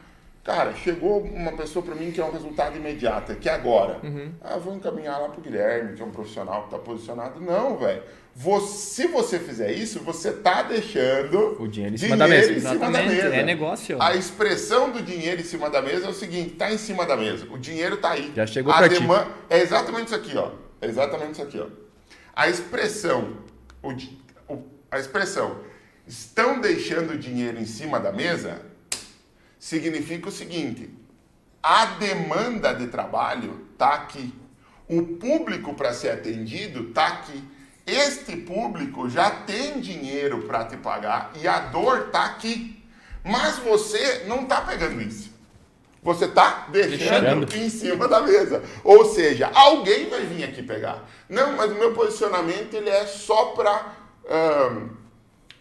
cara, 0.43 0.73
chegou 0.73 1.21
uma 1.21 1.51
pessoa 1.53 1.85
para 1.85 1.93
mim 1.93 2.11
que 2.11 2.19
é 2.19 2.25
um 2.25 2.31
resultado 2.31 2.75
imediato, 2.75 3.35
que 3.35 3.47
é 3.47 3.53
agora. 3.53 3.99
Ah, 4.41 4.57
vou 4.57 4.73
encaminhar 4.75 5.21
lá 5.21 5.29
pro 5.29 5.39
Guilherme, 5.41 5.95
que 5.95 6.01
é 6.01 6.05
um 6.05 6.11
profissional 6.11 6.61
que 6.61 6.75
está 6.75 6.79
posicionado. 6.79 7.39
Não, 7.39 7.77
velho. 7.77 8.03
Você, 8.33 9.03
se 9.03 9.07
você 9.07 9.39
fizer 9.39 9.73
isso, 9.73 9.99
você 9.99 10.31
tá 10.31 10.63
deixando 10.63 11.61
O 11.61 11.67
dinheiro 11.67 11.95
em 11.95 11.97
cima 11.97 12.15
da 12.15 12.27
mesa. 12.27 12.51
em 12.53 12.59
cima 12.61 12.89
da 12.89 13.03
mesa. 13.03 13.35
é 13.35 13.43
negócio. 13.43 14.01
A 14.01 14.15
expressão 14.15 14.89
do 14.89 15.01
dinheiro 15.01 15.41
em 15.41 15.43
cima 15.43 15.69
da 15.69 15.81
mesa 15.81 16.05
é 16.05 16.09
o 16.09 16.13
seguinte: 16.13 16.51
tá 16.51 16.71
em 16.71 16.77
cima 16.77 17.05
da 17.05 17.17
mesa. 17.17 17.45
O 17.51 17.57
dinheiro 17.57 17.97
tá 17.97 18.11
aí. 18.11 18.31
Já 18.35 18.47
chegou 18.47 18.71
a 18.71 18.77
pra 18.77 18.87
ti. 18.89 18.95
É 19.49 19.61
exatamente 19.61 20.05
isso 20.07 20.15
aqui, 20.15 20.37
ó. 20.37 20.51
É 20.79 20.87
exatamente 20.87 21.33
isso 21.33 21.41
aqui, 21.41 21.59
ó. 21.59 21.67
A 22.33 22.47
expressão, 22.47 23.35
o 23.83 23.91
di- 23.91 24.17
o- 24.47 24.63
a 24.89 24.97
expressão, 24.97 25.57
estão 26.07 26.61
deixando 26.61 27.11
o 27.11 27.17
dinheiro 27.17 27.59
em 27.59 27.65
cima 27.65 27.99
da 27.99 28.13
mesa, 28.13 28.61
significa 29.59 30.29
o 30.29 30.31
seguinte: 30.31 30.89
a 31.61 31.85
demanda 31.85 32.73
de 32.73 32.87
trabalho 32.87 33.67
tá 33.77 33.89
aqui. 33.93 34.33
O 34.87 35.03
público 35.03 35.73
para 35.73 35.93
ser 35.93 36.09
atendido 36.11 36.85
tá 36.93 37.07
aqui. 37.07 37.43
Este 37.93 38.37
público 38.37 39.09
já 39.09 39.29
tem 39.31 39.79
dinheiro 39.79 40.43
para 40.43 40.65
te 40.65 40.77
pagar 40.77 41.31
e 41.41 41.47
a 41.47 41.59
dor 41.59 42.09
tá 42.11 42.25
aqui. 42.25 42.83
Mas 43.23 43.57
você 43.59 44.23
não 44.27 44.45
tá 44.45 44.61
pegando 44.61 45.01
isso. 45.01 45.29
Você 46.03 46.27
tá 46.27 46.67
deixando 46.71 47.45
Deixando. 47.45 47.55
em 47.55 47.69
cima 47.69 48.07
da 48.07 48.21
mesa. 48.21 48.63
Ou 48.83 49.05
seja, 49.05 49.51
alguém 49.53 50.09
vai 50.09 50.25
vir 50.25 50.43
aqui 50.43 50.63
pegar. 50.63 51.07
Não, 51.29 51.51
mas 51.55 51.71
o 51.71 51.75
meu 51.75 51.93
posicionamento 51.93 52.73
ele 52.73 52.89
é 52.89 53.05
só 53.05 53.47
para 53.47 53.93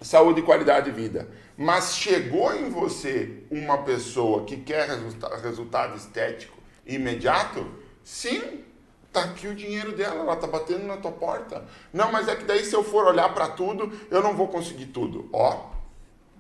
saúde 0.01 0.40
e 0.40 0.43
qualidade 0.43 0.90
de 0.90 0.97
vida. 0.97 1.28
Mas 1.57 1.94
chegou 1.97 2.55
em 2.55 2.70
você 2.70 3.43
uma 3.51 3.78
pessoa 3.78 4.44
que 4.47 4.57
quer 4.57 4.89
resulta- 4.89 5.36
resultado 5.36 5.97
estético 5.97 6.57
imediato? 6.86 7.66
Sim, 8.02 8.65
tá 9.12 9.23
aqui 9.24 9.49
o 9.49 9.55
dinheiro 9.55 9.93
dela, 9.93 10.20
ela 10.20 10.37
tá 10.37 10.47
batendo 10.47 10.87
na 10.87 10.97
tua 10.97 11.12
porta. 11.12 11.65
Não, 11.93 12.11
mas 12.12 12.28
é 12.28 12.37
que 12.37 12.45
daí 12.45 12.65
se 12.65 12.74
eu 12.74 12.82
for 12.85 13.07
olhar 13.07 13.32
para 13.35 13.49
tudo, 13.49 13.91
eu 14.11 14.23
não 14.23 14.35
vou 14.37 14.49
conseguir 14.49 14.87
tudo. 14.87 15.28
Ó, 15.32 15.70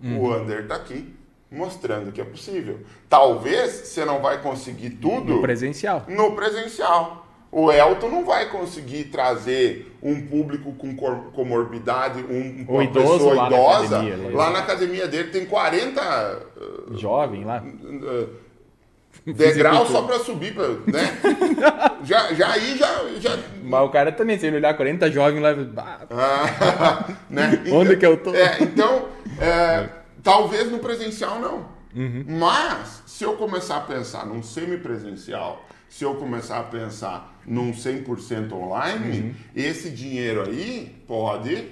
o 0.02 0.32
Under 0.34 0.66
tá 0.66 0.76
aqui 0.76 1.14
mostrando 1.50 2.12
que 2.12 2.20
é 2.20 2.24
possível. 2.24 2.80
Talvez 3.08 3.72
você 3.72 4.04
não 4.04 4.20
vai 4.22 4.40
conseguir 4.40 4.90
tudo 4.90 5.34
No 5.34 5.40
presencial. 5.42 6.04
no 6.08 6.34
presencial. 6.36 7.26
O 7.52 7.72
Elton 7.72 8.08
não 8.08 8.24
vai 8.24 8.48
conseguir 8.48 9.06
trazer 9.06 9.96
um 10.00 10.24
público 10.24 10.72
com 10.74 10.94
comorbidade, 11.32 12.22
um, 12.22 12.64
uma 12.68 12.84
idoso 12.84 13.12
pessoa 13.14 13.34
lá 13.34 13.50
na 13.50 13.56
idosa. 13.56 13.96
academia, 13.96 14.16
né? 14.16 14.30
lá 14.36 14.50
na 14.50 14.58
academia 14.60 15.08
dele 15.08 15.30
tem 15.30 15.44
40 15.46 16.46
Jovem 16.92 17.44
lá. 17.44 17.60
uh, 17.60 18.28
degraus 19.26 19.88
só 19.88 20.02
para 20.02 20.18
subir, 20.20 20.54
pra- 20.54 20.68
né? 20.68 21.18
já, 22.04 22.32
já 22.32 22.52
aí 22.52 22.76
já, 22.76 23.08
já 23.18 23.38
Mas 23.62 23.80
o 23.82 23.88
cara 23.90 24.10
também, 24.12 24.38
se 24.38 24.46
ele 24.46 24.56
olhar 24.56 24.74
40 24.74 25.10
jovens 25.10 25.40
lá, 25.40 26.00
Ah, 26.10 27.14
né? 27.28 27.62
Onde 27.72 27.96
que 27.96 28.06
eu 28.06 28.16
tô? 28.16 28.34
É, 28.34 28.58
então, 28.62 29.08
é, 29.38 29.88
talvez 30.22 30.70
no 30.70 30.78
presencial 30.78 31.38
não. 31.38 31.80
Uhum. 31.94 32.24
Mas, 32.26 33.02
se 33.06 33.24
eu 33.24 33.34
começar 33.36 33.78
a 33.78 33.80
pensar 33.80 34.24
num 34.24 34.42
semipresencial, 34.42 35.64
se 35.88 36.04
eu 36.04 36.14
começar 36.14 36.60
a 36.60 36.62
pensar 36.62 37.36
num 37.44 37.72
100% 37.72 38.52
online, 38.52 39.20
uhum. 39.20 39.34
esse 39.56 39.90
dinheiro 39.90 40.42
aí 40.48 40.94
pode 41.06 41.66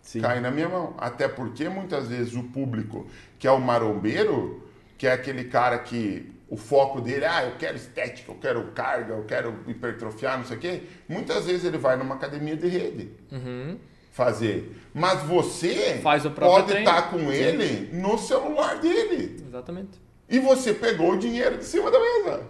Sim. 0.00 0.20
cair 0.22 0.40
na 0.40 0.50
minha 0.50 0.68
mão. 0.68 0.94
Até 0.96 1.28
porque 1.28 1.68
muitas 1.68 2.08
vezes 2.08 2.34
o 2.34 2.42
público 2.44 3.06
que 3.38 3.46
é 3.46 3.50
o 3.50 3.60
marombeiro, 3.60 4.66
que 4.96 5.06
é 5.06 5.12
aquele 5.12 5.44
cara 5.44 5.78
que 5.78 6.32
o 6.48 6.56
foco 6.56 7.00
dele, 7.00 7.24
ah, 7.24 7.44
eu 7.44 7.56
quero 7.56 7.76
estética, 7.76 8.30
eu 8.30 8.36
quero 8.36 8.62
carga, 8.72 9.14
eu 9.14 9.24
quero 9.24 9.64
hipertrofiar, 9.66 10.38
não 10.38 10.44
sei 10.44 10.56
o 10.56 10.60
quê. 10.60 10.82
Muitas 11.08 11.46
vezes 11.46 11.64
ele 11.64 11.78
vai 11.78 11.96
numa 11.96 12.14
academia 12.14 12.56
de 12.56 12.68
rede 12.68 13.10
uhum. 13.32 13.78
fazer. 14.12 14.76
Mas 14.94 15.22
você 15.24 16.00
pode 16.34 16.72
estar 16.72 17.02
tá 17.02 17.08
com 17.08 17.32
ele 17.32 17.90
no 17.92 18.16
celular 18.16 18.78
dele. 18.78 19.42
Exatamente. 19.44 20.00
E 20.28 20.38
você 20.38 20.72
pegou 20.72 21.12
o 21.12 21.18
dinheiro 21.18 21.58
de 21.58 21.64
cima 21.64 21.90
da 21.90 21.98
mesa. 21.98 22.42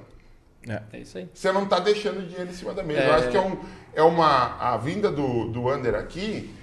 É, 0.69 0.83
é 0.93 1.01
isso 1.01 1.17
aí. 1.17 1.29
Você 1.33 1.51
não 1.53 1.65
está 1.65 1.79
deixando 1.79 2.19
o 2.19 2.27
dinheiro 2.27 2.51
em 2.51 2.55
cima 2.55 2.75
da 2.75 2.83
mesa. 2.83 3.01
É... 3.01 3.09
Eu 3.09 3.15
acho 3.15 3.31
que 3.31 3.37
é, 3.37 3.41
um, 3.41 3.59
é 3.95 4.03
uma. 4.03 4.57
A 4.59 4.77
vinda 4.77 5.11
do, 5.11 5.49
do 5.49 5.73
Under 5.73 5.95
aqui, 5.95 6.55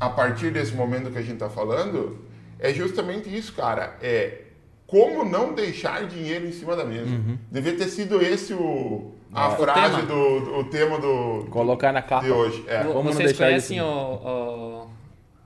a 0.00 0.08
partir 0.08 0.50
desse 0.52 0.72
momento 0.74 1.10
que 1.10 1.18
a 1.18 1.22
gente 1.22 1.34
está 1.34 1.50
falando, 1.50 2.24
é 2.58 2.72
justamente 2.72 3.34
isso, 3.34 3.52
cara. 3.52 3.96
É 4.00 4.43
como 4.86 5.24
não 5.24 5.54
deixar 5.54 6.06
dinheiro 6.06 6.46
em 6.46 6.52
cima 6.52 6.76
da 6.76 6.84
mesa. 6.84 7.10
Uhum. 7.10 7.38
Devia 7.50 7.76
ter 7.76 7.88
sido 7.88 8.20
esse 8.20 8.54
o, 8.54 9.12
a 9.32 9.48
é. 9.48 9.56
frase 9.56 10.02
o 10.02 10.06
do, 10.06 10.40
do, 10.40 10.58
o 10.58 10.64
tema 10.64 10.98
do. 10.98 11.46
Colocar 11.50 11.92
na 11.92 12.02
capa. 12.02 12.24
De 12.24 12.30
hoje. 12.30 12.64
É. 12.68 12.84
Como 12.84 13.12
Vocês 13.12 13.36
conhecem 13.36 13.80
o, 13.80 13.86
o, 13.86 14.90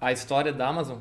a 0.01 0.13
história 0.13 0.53
da 0.53 0.69
Amazon? 0.69 0.99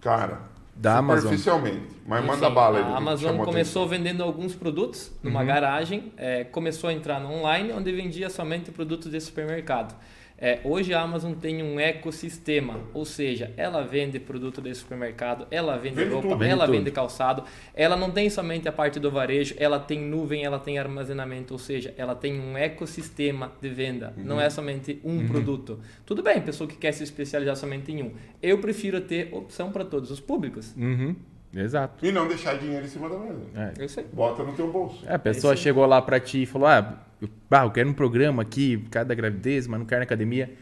Cara 0.00 0.56
da 0.76 0.98
Superficialmente, 0.98 1.76
Amazon. 1.76 2.02
mas 2.06 2.18
Enfim, 2.20 2.28
manda 2.28 2.50
bala 2.50 2.78
aí. 2.78 2.84
A 2.84 2.96
Amazon 2.96 3.36
começou 3.38 3.88
vendendo 3.88 4.22
alguns 4.22 4.54
produtos 4.54 5.10
numa 5.22 5.40
uhum. 5.40 5.46
garagem, 5.46 6.12
é, 6.18 6.44
começou 6.44 6.90
a 6.90 6.92
entrar 6.92 7.18
no 7.18 7.32
online, 7.32 7.72
onde 7.72 7.90
vendia 7.92 8.28
somente 8.28 8.70
produtos 8.70 9.10
de 9.10 9.18
supermercado. 9.18 9.96
É, 10.38 10.60
hoje 10.64 10.92
a 10.92 11.00
Amazon 11.00 11.32
tem 11.32 11.62
um 11.62 11.80
ecossistema, 11.80 12.80
ou 12.92 13.06
seja, 13.06 13.54
ela 13.56 13.82
vende 13.82 14.20
produto 14.20 14.60
de 14.60 14.74
supermercado, 14.74 15.46
ela 15.50 15.78
vende, 15.78 15.96
vende 15.96 16.12
roupa, 16.12 16.28
tudo, 16.28 16.44
ela 16.44 16.66
vende, 16.66 16.78
vende 16.78 16.90
calçado, 16.90 17.44
ela 17.74 17.96
não 17.96 18.10
tem 18.10 18.28
somente 18.28 18.68
a 18.68 18.72
parte 18.72 19.00
do 19.00 19.10
varejo, 19.10 19.54
ela 19.58 19.80
tem 19.80 19.98
nuvem, 19.98 20.44
ela 20.44 20.58
tem 20.58 20.78
armazenamento, 20.78 21.54
ou 21.54 21.58
seja, 21.58 21.94
ela 21.96 22.14
tem 22.14 22.38
um 22.38 22.56
ecossistema 22.56 23.52
de 23.62 23.68
venda, 23.70 24.12
uhum. 24.14 24.24
não 24.24 24.40
é 24.40 24.50
somente 24.50 25.00
um 25.02 25.18
uhum. 25.18 25.26
produto. 25.26 25.80
Tudo 26.04 26.22
bem, 26.22 26.42
pessoa 26.42 26.68
que 26.68 26.76
quer 26.76 26.92
se 26.92 27.02
especializar 27.02 27.56
somente 27.56 27.90
em 27.90 28.02
um. 28.02 28.12
Eu 28.42 28.58
prefiro 28.58 29.00
ter 29.00 29.32
opção 29.32 29.72
para 29.72 29.86
todos 29.86 30.10
os 30.10 30.20
públicos. 30.20 30.74
Uhum. 30.76 31.16
Exato. 31.56 32.04
E 32.04 32.12
não 32.12 32.28
deixar 32.28 32.58
dinheiro 32.58 32.84
em 32.84 32.88
cima 32.88 33.08
da 33.08 33.18
mesa. 33.18 33.40
É. 33.54 33.72
Eu 33.78 33.88
sei. 33.88 34.04
Bota 34.12 34.44
no 34.44 34.52
teu 34.52 34.70
bolso. 34.70 35.04
É, 35.06 35.14
a 35.14 35.18
pessoa 35.18 35.54
é 35.54 35.56
chegou 35.56 35.86
lá 35.86 36.02
para 36.02 36.20
ti 36.20 36.42
e 36.42 36.46
falou: 36.46 36.68
ah, 36.68 37.00
eu, 37.20 37.28
ah, 37.50 37.64
eu 37.64 37.70
quero 37.70 37.88
um 37.88 37.94
programa 37.94 38.42
aqui, 38.42 38.84
cada 38.90 39.14
gravidez, 39.14 39.66
mas 39.66 39.80
não 39.80 39.86
quero 39.86 40.00
na 40.00 40.04
academia. 40.04 40.52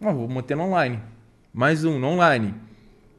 Ah, 0.00 0.12
vou 0.12 0.28
manter 0.28 0.56
no 0.56 0.64
online. 0.64 1.00
Mais 1.52 1.84
um, 1.84 1.98
no 1.98 2.06
online. 2.08 2.54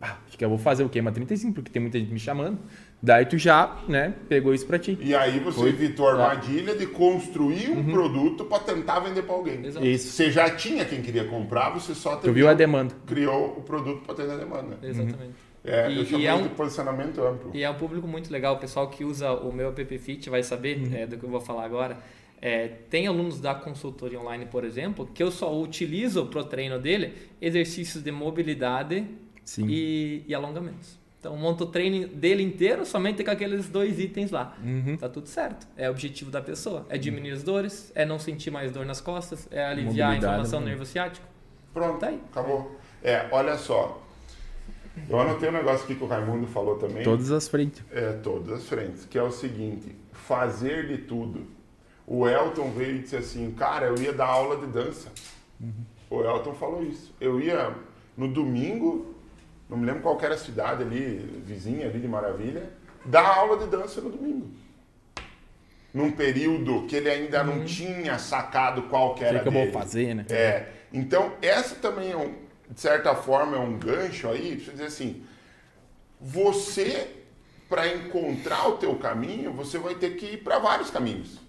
Ah, 0.01 0.17
acho 0.27 0.37
que 0.37 0.45
eu 0.45 0.49
vou 0.49 0.57
fazer 0.57 0.83
o 0.83 0.89
quê? 0.89 0.99
Uma 0.99 1.11
35, 1.11 1.53
porque 1.53 1.71
tem 1.71 1.81
muita 1.81 1.99
gente 1.99 2.11
me 2.11 2.19
chamando. 2.19 2.59
Daí 3.01 3.25
tu 3.25 3.37
já, 3.37 3.83
né, 3.87 4.13
pegou 4.27 4.53
isso 4.53 4.65
para 4.65 4.79
ti. 4.79 4.97
E 4.99 5.13
aí 5.13 5.39
você 5.39 5.59
Foi. 5.59 5.69
evitou 5.69 6.07
a 6.07 6.11
armadilha 6.13 6.75
de 6.75 6.87
construir 6.87 7.69
um 7.69 7.77
uhum. 7.77 7.91
produto 7.91 8.45
para 8.45 8.59
tentar 8.63 8.99
vender 8.99 9.21
para 9.23 9.35
alguém. 9.35 9.63
Exato. 9.65 9.85
Isso. 9.85 10.11
Você 10.11 10.31
já 10.31 10.49
tinha 10.49 10.83
quem 10.85 11.01
queria 11.01 11.25
comprar, 11.25 11.69
você 11.69 11.93
só 11.93 12.15
tu 12.15 12.33
viu 12.33 12.47
a 12.47 12.53
demanda. 12.53 12.95
Criou 13.05 13.57
o 13.57 13.61
produto 13.61 14.01
para 14.03 14.13
atender 14.13 14.33
a 14.33 14.37
demanda. 14.37 14.79
Exatamente. 14.81 15.23
Uhum. 15.23 15.44
É, 15.65 15.89
e, 15.89 15.97
eu 15.97 16.05
chamo 16.05 16.21
e 16.21 16.27
é 16.27 16.33
um, 16.33 16.43
de 16.43 16.49
posicionamento 16.49 17.21
amplo. 17.21 17.51
E 17.53 17.63
é 17.63 17.69
um 17.69 17.75
público 17.75 18.07
muito 18.07 18.31
legal. 18.31 18.55
O 18.55 18.59
pessoal 18.59 18.87
que 18.89 19.03
usa 19.03 19.31
o 19.31 19.51
meu 19.51 19.69
app 19.69 19.97
Fit 19.97 20.29
vai 20.29 20.43
saber 20.43 20.77
uhum. 20.77 20.95
é, 20.95 21.07
do 21.07 21.17
que 21.17 21.23
eu 21.23 21.29
vou 21.29 21.41
falar 21.41 21.65
agora. 21.65 21.97
É, 22.41 22.67
tem 22.89 23.07
alunos 23.07 23.39
da 23.39 23.55
consultoria 23.55 24.19
online, 24.19 24.45
por 24.45 24.63
exemplo, 24.63 25.09
que 25.11 25.23
eu 25.23 25.31
só 25.31 25.57
utilizo 25.57 26.27
para 26.27 26.41
o 26.41 26.43
treino 26.43 26.77
dele 26.77 27.13
exercícios 27.41 28.03
de 28.03 28.11
mobilidade 28.11 29.07
e, 29.57 30.23
e, 30.27 30.35
alongamentos. 30.35 30.99
Então, 31.19 31.35
monto 31.35 31.63
o 31.63 31.67
treino 31.67 32.07
dele 32.07 32.43
inteiro 32.43 32.85
somente 32.85 33.23
com 33.23 33.31
aqueles 33.31 33.67
dois 33.67 33.99
itens 33.99 34.29
lá. 34.29 34.55
Uhum. 34.63 34.95
Tá 34.95 35.09
tudo 35.09 35.27
certo. 35.27 35.65
É 35.75 35.87
o 35.87 35.91
objetivo 35.91 36.29
da 36.29 36.39
pessoa. 36.39 36.85
É 36.87 36.99
diminuir 36.99 37.31
as 37.31 37.41
dores, 37.41 37.91
é 37.95 38.05
não 38.05 38.19
sentir 38.19 38.51
mais 38.51 38.71
dor 38.71 38.85
nas 38.85 39.01
costas, 39.01 39.47
é 39.49 39.65
aliviar 39.65 40.11
a 40.11 40.17
inflamação 40.17 40.59
do 40.59 40.67
nervo 40.67 40.85
ciático. 40.85 41.25
Pronto, 41.73 41.99
tá 41.99 42.07
aí. 42.07 42.21
acabou. 42.31 42.79
É, 43.03 43.27
olha 43.31 43.57
só. 43.57 44.04
Eu 45.09 45.19
anotei 45.19 45.49
um 45.49 45.53
negócio 45.53 45.83
aqui 45.83 45.95
que 45.95 46.03
o 46.03 46.07
Raimundo 46.07 46.47
falou 46.47 46.77
também. 46.77 47.03
Todas 47.03 47.31
as 47.31 47.47
frentes. 47.47 47.83
É, 47.91 48.13
todas 48.13 48.59
as 48.59 48.67
frentes. 48.67 49.05
Que 49.05 49.17
é 49.17 49.23
o 49.23 49.31
seguinte: 49.31 49.95
fazer 50.11 50.87
de 50.87 50.99
tudo. 50.99 51.45
O 52.07 52.27
Elton 52.27 52.71
veio 52.71 52.97
e 52.97 52.99
disse 52.99 53.15
assim: 53.15 53.51
Cara, 53.51 53.87
eu 53.87 53.95
ia 53.95 54.13
dar 54.13 54.27
aula 54.27 54.57
de 54.57 54.67
dança. 54.67 55.09
Uhum. 55.59 55.71
O 56.09 56.23
Elton 56.23 56.53
falou 56.53 56.83
isso. 56.83 57.13
Eu 57.19 57.39
ia 57.39 57.75
no 58.15 58.27
domingo, 58.27 59.15
não 59.69 59.77
me 59.77 59.85
lembro 59.85 60.01
qual 60.01 60.19
era 60.21 60.35
a 60.35 60.37
cidade 60.37 60.83
ali, 60.83 61.43
vizinha 61.45 61.87
ali 61.87 61.99
de 61.99 62.07
Maravilha, 62.07 62.69
dar 63.05 63.37
aula 63.37 63.57
de 63.57 63.67
dança 63.67 64.01
no 64.01 64.09
domingo. 64.09 64.49
Num 65.93 66.11
período 66.11 66.85
que 66.87 66.95
ele 66.95 67.09
ainda 67.09 67.41
uhum. 67.41 67.57
não 67.57 67.65
tinha 67.65 68.17
sacado 68.17 68.83
qual 68.83 69.15
que 69.15 69.23
era. 69.23 69.39
Que 69.39 69.47
eu 69.47 69.51
vou 69.51 69.71
fazer, 69.71 70.13
né? 70.13 70.25
É. 70.29 70.67
Então, 70.93 71.33
essa 71.41 71.75
também 71.75 72.11
é 72.11 72.17
um, 72.17 72.33
de 72.69 72.79
certa 72.79 73.15
forma, 73.15 73.57
é 73.57 73.59
um 73.59 73.77
gancho 73.77 74.27
aí, 74.29 74.57
para 74.57 74.73
dizer 74.73 74.85
assim, 74.85 75.23
você, 76.19 77.07
para 77.69 77.87
encontrar 77.93 78.67
o 78.67 78.77
teu 78.77 78.95
caminho, 78.95 79.53
você 79.53 79.77
vai 79.77 79.95
ter 79.95 80.15
que 80.15 80.25
ir 80.25 80.43
para 80.43 80.59
vários 80.59 80.89
caminhos. 80.89 81.39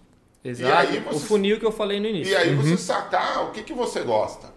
Exato, 0.45 0.93
você, 0.93 1.17
o 1.17 1.19
funil 1.19 1.59
que 1.59 1.67
eu 1.67 1.73
falei 1.73 1.99
no 1.99 2.07
início. 2.07 2.33
E 2.33 2.37
aí 2.37 2.55
uhum. 2.55 2.63
você 2.63 2.77
sacar 2.77 3.45
o 3.45 3.51
que, 3.51 3.63
que 3.63 3.73
você 3.73 4.03
gosta. 4.03 4.55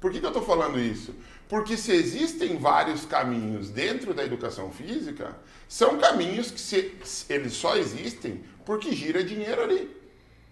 Por 0.00 0.10
que, 0.10 0.20
que 0.20 0.26
eu 0.26 0.30
estou 0.30 0.44
falando 0.44 0.78
isso? 0.78 1.14
Porque 1.48 1.76
se 1.76 1.92
existem 1.92 2.56
vários 2.58 3.04
caminhos 3.04 3.70
dentro 3.70 4.14
da 4.14 4.24
educação 4.24 4.70
física, 4.70 5.36
são 5.68 5.98
caminhos 5.98 6.50
que 6.50 6.60
se, 6.60 6.94
eles 7.28 7.52
só 7.52 7.76
existem 7.76 8.42
porque 8.64 8.92
gira 8.92 9.22
dinheiro 9.22 9.62
ali. 9.62 9.90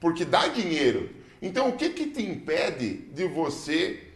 Porque 0.00 0.24
dá 0.24 0.48
dinheiro. 0.48 1.10
Então 1.40 1.68
o 1.68 1.76
que, 1.76 1.90
que 1.90 2.06
te 2.06 2.22
impede 2.22 2.94
de 3.12 3.26
você 3.26 4.09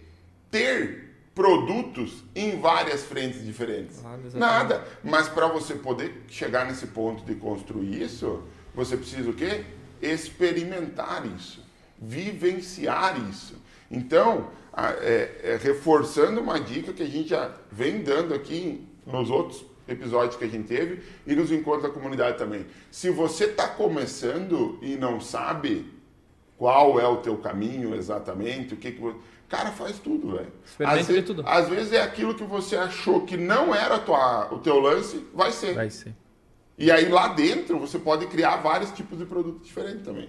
ter 0.55 1.11
produtos 1.35 2.23
em 2.33 2.61
várias 2.61 3.03
frentes 3.03 3.45
diferentes. 3.45 4.01
Ah, 4.05 4.17
Nada. 4.35 4.85
Mas 5.03 5.29
para 5.29 5.49
você 5.49 5.75
poder 5.75 6.23
chegar 6.29 6.65
nesse 6.65 6.87
ponto 6.87 7.25
de 7.25 7.35
construir 7.35 8.01
isso, 8.01 8.41
você 8.73 8.97
precisa 8.97 9.29
o 9.29 9.35
quê? 9.35 9.65
Experimentar 10.01 11.27
isso, 11.27 11.61
vivenciar 12.01 13.21
isso. 13.29 13.61
Então, 13.91 14.49
é, 14.77 15.41
é, 15.43 15.61
reforçando 15.61 16.41
uma 16.41 16.61
dica 16.61 16.93
que 16.93 17.03
a 17.03 17.09
gente 17.09 17.31
já 17.31 17.53
vem 17.73 18.05
dando 18.05 18.33
aqui 18.33 18.87
nos 19.05 19.29
outros 19.29 19.65
episódios 19.89 20.37
que 20.37 20.45
a 20.45 20.49
gente 20.49 20.69
teve 20.69 21.03
e 21.27 21.35
nos 21.35 21.51
encontros 21.51 21.83
da 21.83 21.91
comunidade 21.91 22.39
também. 22.39 22.65
Se 22.93 23.11
você 23.11 23.47
está 23.47 23.67
começando 23.67 24.79
e 24.81 24.95
não 24.95 25.21
sabe 25.21 25.93
qual 26.57 27.01
é 27.01 27.09
o 27.09 27.17
teu 27.17 27.37
caminho 27.39 27.93
exatamente, 27.97 28.75
o 28.75 28.77
que, 28.77 28.93
que 28.93 29.01
você 29.01 29.17
Cara, 29.49 29.71
faz 29.71 29.99
tudo, 29.99 30.33
velho. 30.33 30.53
Às, 30.85 31.07
vezes, 31.07 31.25
tudo. 31.25 31.45
às 31.47 31.69
vezes 31.69 31.93
é 31.93 32.03
aquilo 32.03 32.35
que 32.35 32.45
você 32.45 32.77
achou 32.77 33.23
que 33.23 33.37
não 33.37 33.75
era 33.75 33.99
tua, 33.99 34.53
o 34.53 34.59
teu 34.59 34.81
lance, 34.81 35.25
vai 35.35 35.53
ser. 35.53 35.75
Vai 35.75 35.91
ser. 35.91 36.15
E 36.77 36.91
aí 36.91 37.09
lá 37.09 37.29
dentro 37.29 37.79
você 37.79 37.99
pode 37.99 38.27
criar 38.27 38.57
vários 38.57 38.91
tipos 38.91 39.19
de 39.19 39.25
produtos 39.25 39.67
diferentes 39.67 40.03
também. 40.03 40.29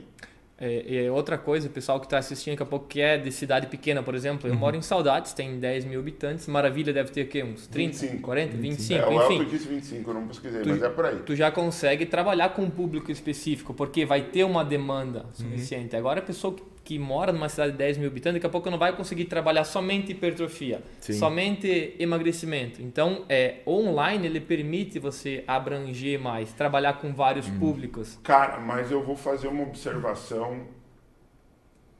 É, 0.58 1.12
outra 1.12 1.38
coisa, 1.38 1.68
o 1.68 1.72
pessoal 1.72 2.00
que 2.00 2.06
está 2.06 2.18
assistindo 2.18 2.54
daqui 2.54 2.64
a 2.64 2.66
pouco 2.66 2.88
que 2.88 3.02
é 3.02 3.18
de 3.18 3.30
cidade 3.30 3.68
pequena, 3.68 4.02
por 4.02 4.16
exemplo, 4.16 4.48
eu 4.48 4.54
uhum. 4.54 4.60
moro 4.60 4.78
em 4.78 4.82
Saudades, 4.82 5.34
tem 5.34 5.60
10 5.60 5.84
mil 5.84 6.00
habitantes, 6.00 6.48
Maravilha 6.48 6.94
deve 6.94 7.12
ter 7.12 7.24
o 7.24 7.28
quê? 7.28 7.44
Uns 7.44 7.68
30, 7.68 7.98
25. 8.00 8.22
40, 8.22 8.58
25, 8.58 9.04
é, 9.04 9.16
enfim. 9.16 9.40
Eu 9.40 9.46
disse 9.46 9.68
25, 9.68 10.10
eu 10.10 10.14
não 10.14 10.28
pesquisei, 10.28 10.62
tu, 10.62 10.70
mas 10.70 10.82
é 10.82 10.90
por 10.90 11.06
aí. 11.06 11.20
Tu 11.26 11.36
já 11.36 11.52
consegue 11.52 12.06
trabalhar 12.06 12.50
com 12.50 12.62
um 12.62 12.70
público 12.70 13.12
específico, 13.12 13.74
porque 13.74 14.06
vai 14.06 14.22
ter 14.22 14.46
uma 14.46 14.64
demanda 14.64 15.26
suficiente. 15.34 15.94
Uhum. 15.94 16.00
Agora 16.00 16.20
a 16.20 16.24
pessoa 16.24 16.54
que 16.54 16.64
que 16.86 17.00
mora 17.00 17.34
numa 17.34 17.50
cidade 17.50 17.72
de 17.72 17.80
10 17.80 17.98
mil 17.98 18.08
habitantes, 18.08 18.36
daqui 18.36 18.46
a 18.46 18.50
pouco 18.50 18.70
não 18.70 18.78
vai 18.78 18.96
conseguir 18.96 19.26
trabalhar 19.26 19.64
somente 19.64 20.12
hipertrofia, 20.12 20.84
Sim. 21.00 21.14
somente 21.14 21.96
emagrecimento. 21.98 22.80
Então, 22.80 23.26
é, 23.28 23.62
online 23.66 24.28
ele 24.28 24.40
permite 24.40 25.00
você 25.00 25.44
abranger 25.48 26.20
mais, 26.20 26.54
trabalhar 26.54 26.94
com 27.02 27.12
vários 27.12 27.48
hum. 27.48 27.58
públicos. 27.58 28.20
Cara, 28.22 28.60
mas 28.60 28.92
eu 28.92 29.04
vou 29.04 29.18
fazer 29.18 29.48
uma 29.48 29.64
observação. 29.64 30.68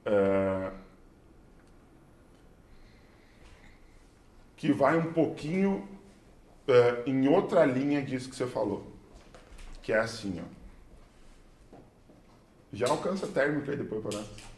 É, 0.06 0.70
que 4.56 4.72
vai 4.72 4.96
um 5.00 5.12
pouquinho 5.12 5.90
é, 6.68 7.04
em 7.08 7.28
outra 7.28 7.66
linha 7.66 8.04
disso 8.04 8.30
que 8.30 8.36
você 8.36 8.46
falou. 8.46 8.86
Que 9.82 9.94
é 9.94 9.98
assim, 9.98 10.40
ó. 10.40 10.56
Já 12.72 12.88
alcança 12.88 13.26
térmica 13.26 13.72
aí 13.72 13.78
depois 13.78 14.04
para 14.04 14.20
nós 14.20 14.55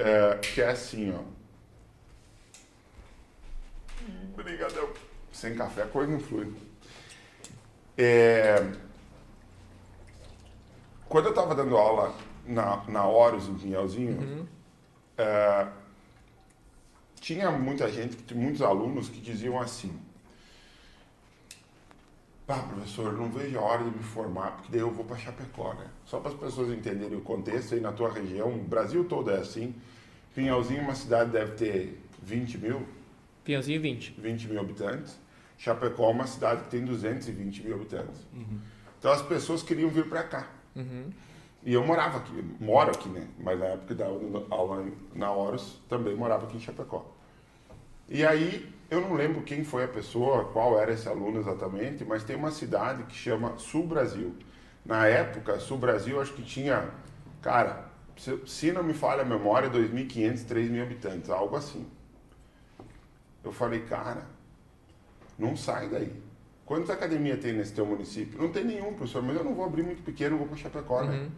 é, 0.00 0.38
que 0.38 0.62
é 0.62 0.70
assim, 0.70 1.14
ó. 1.14 1.20
Obrigadão. 4.32 4.88
Sem 5.30 5.54
café 5.54 5.82
a 5.82 5.86
coisa 5.86 6.10
não 6.10 6.18
flui. 6.18 6.52
É, 7.96 8.56
quando 11.08 11.26
eu 11.26 11.30
estava 11.30 11.54
dando 11.54 11.76
aula 11.76 12.14
na, 12.46 12.82
na 12.88 13.06
Horus, 13.06 13.46
em 13.46 13.54
Pinhalzinho, 13.54 14.18
uhum. 14.20 14.46
é, 15.18 15.68
tinha 17.20 17.50
muita 17.50 17.90
gente, 17.90 18.34
muitos 18.34 18.62
alunos 18.62 19.08
que 19.08 19.20
diziam 19.20 19.60
assim: 19.60 20.00
ah, 22.50 22.62
professor, 22.62 23.12
não 23.12 23.30
vejo 23.30 23.58
a 23.58 23.62
hora 23.62 23.84
de 23.84 23.90
me 23.90 24.02
formar, 24.02 24.52
porque 24.52 24.72
daí 24.72 24.80
eu 24.80 24.90
vou 24.90 25.04
para 25.04 25.16
Chapecó, 25.16 25.74
né? 25.74 25.86
Só 26.04 26.20
para 26.20 26.30
as 26.30 26.36
pessoas 26.36 26.70
entenderem 26.70 27.16
o 27.16 27.20
contexto 27.20 27.74
aí 27.74 27.80
na 27.80 27.92
tua 27.92 28.12
região, 28.12 28.52
o 28.52 28.64
Brasil 28.64 29.04
todo 29.04 29.30
é 29.30 29.38
assim. 29.38 29.74
Pinhalzinho, 30.34 30.82
uma 30.82 30.94
cidade 30.94 31.30
deve 31.30 31.52
ter 31.52 32.02
20 32.22 32.58
mil. 32.58 32.86
Pinhalzinho, 33.44 33.80
20. 33.80 34.20
20 34.20 34.48
mil 34.48 34.60
habitantes. 34.60 35.18
Chapecó 35.58 36.08
é 36.08 36.12
uma 36.12 36.26
cidade 36.26 36.64
que 36.64 36.70
tem 36.70 36.84
220 36.84 37.64
mil 37.64 37.74
habitantes. 37.74 38.26
Uhum. 38.32 38.58
Então 38.98 39.12
as 39.12 39.22
pessoas 39.22 39.62
queriam 39.62 39.90
vir 39.90 40.08
para 40.08 40.22
cá. 40.22 40.48
Uhum. 40.74 41.10
E 41.62 41.74
eu 41.74 41.84
morava 41.86 42.18
aqui, 42.18 42.32
moro 42.58 42.90
aqui, 42.90 43.08
né? 43.08 43.26
Mas 43.38 43.58
na 43.58 43.66
época 43.66 43.94
da 43.94 44.06
aula 44.06 44.86
na 45.14 45.30
Horus, 45.30 45.78
também 45.88 46.16
morava 46.16 46.46
aqui 46.46 46.56
em 46.56 46.60
Chapecó. 46.60 47.14
E 48.08 48.24
aí, 48.24 48.72
eu 48.90 49.00
não 49.00 49.14
lembro 49.14 49.42
quem 49.42 49.62
foi 49.62 49.84
a 49.84 49.88
pessoa, 49.88 50.46
qual 50.46 50.78
era 50.78 50.92
esse 50.92 51.08
aluno 51.08 51.38
exatamente, 51.38 52.04
mas 52.04 52.24
tem 52.24 52.34
uma 52.34 52.50
cidade 52.50 53.04
que 53.04 53.14
chama 53.14 53.56
Sul 53.56 53.86
Brasil. 53.86 54.34
Na 54.84 55.06
época, 55.06 55.60
Sul 55.60 55.78
Brasil 55.78 56.20
acho 56.20 56.32
que 56.32 56.42
tinha, 56.42 56.90
cara, 57.40 57.88
se, 58.46 58.72
não 58.72 58.82
me 58.82 58.92
falha 58.92 59.22
a 59.22 59.24
memória, 59.24 59.70
2.500, 59.70 60.44
3.000 60.44 60.82
habitantes, 60.82 61.30
algo 61.30 61.56
assim. 61.56 61.86
Eu 63.44 63.52
falei, 63.52 63.80
cara, 63.80 64.26
não 65.38 65.56
sai 65.56 65.88
daí. 65.88 66.12
Quantas 66.66 66.90
academias 66.90 67.40
tem 67.40 67.52
nesse 67.52 67.72
teu 67.72 67.86
município? 67.86 68.40
Não 68.40 68.50
tem 68.50 68.64
nenhum, 68.64 68.94
professor, 68.94 69.22
mas 69.22 69.36
eu 69.36 69.44
não 69.44 69.54
vou 69.54 69.64
abrir 69.64 69.82
muito 69.82 70.02
pequeno, 70.02 70.36
vou 70.36 70.46
para 70.46 70.56
Chapecó, 70.56 71.02
né? 71.02 71.28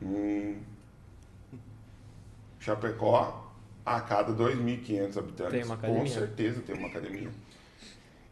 Uhum. 0.00 0.08
Hum, 0.08 0.60
Chapecó, 2.58 3.41
a 3.84 4.00
cada 4.00 4.32
2.500 4.32 5.16
habitantes, 5.16 5.52
tem 5.52 5.64
uma 5.64 5.74
academia. 5.74 6.00
com 6.00 6.06
certeza 6.06 6.60
tem 6.60 6.76
uma 6.76 6.88
academia. 6.88 7.28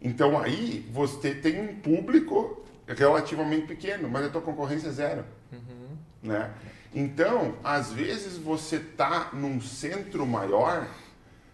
Então 0.00 0.38
aí 0.38 0.88
você 0.92 1.34
tem 1.34 1.60
um 1.60 1.74
público 1.80 2.64
relativamente 2.86 3.66
pequeno, 3.66 4.08
mas 4.08 4.26
a 4.26 4.28
tua 4.30 4.40
concorrência 4.40 4.88
é 4.88 4.92
zero. 4.92 5.24
Uhum. 5.52 5.96
Né? 6.22 6.50
Então, 6.94 7.54
às 7.62 7.92
vezes 7.92 8.36
você 8.36 8.76
está 8.76 9.30
num 9.32 9.60
centro 9.60 10.26
maior, 10.26 10.88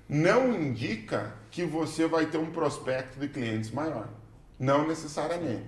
não 0.09 0.55
indica 0.55 1.35
que 1.51 1.65
você 1.65 2.07
vai 2.07 2.27
ter 2.27 2.39
um 2.39 2.51
prospecto 2.51 3.19
de 3.19 3.29
clientes 3.29 3.71
maior. 3.71 4.09
Não 4.59 4.87
necessariamente. 4.87 5.67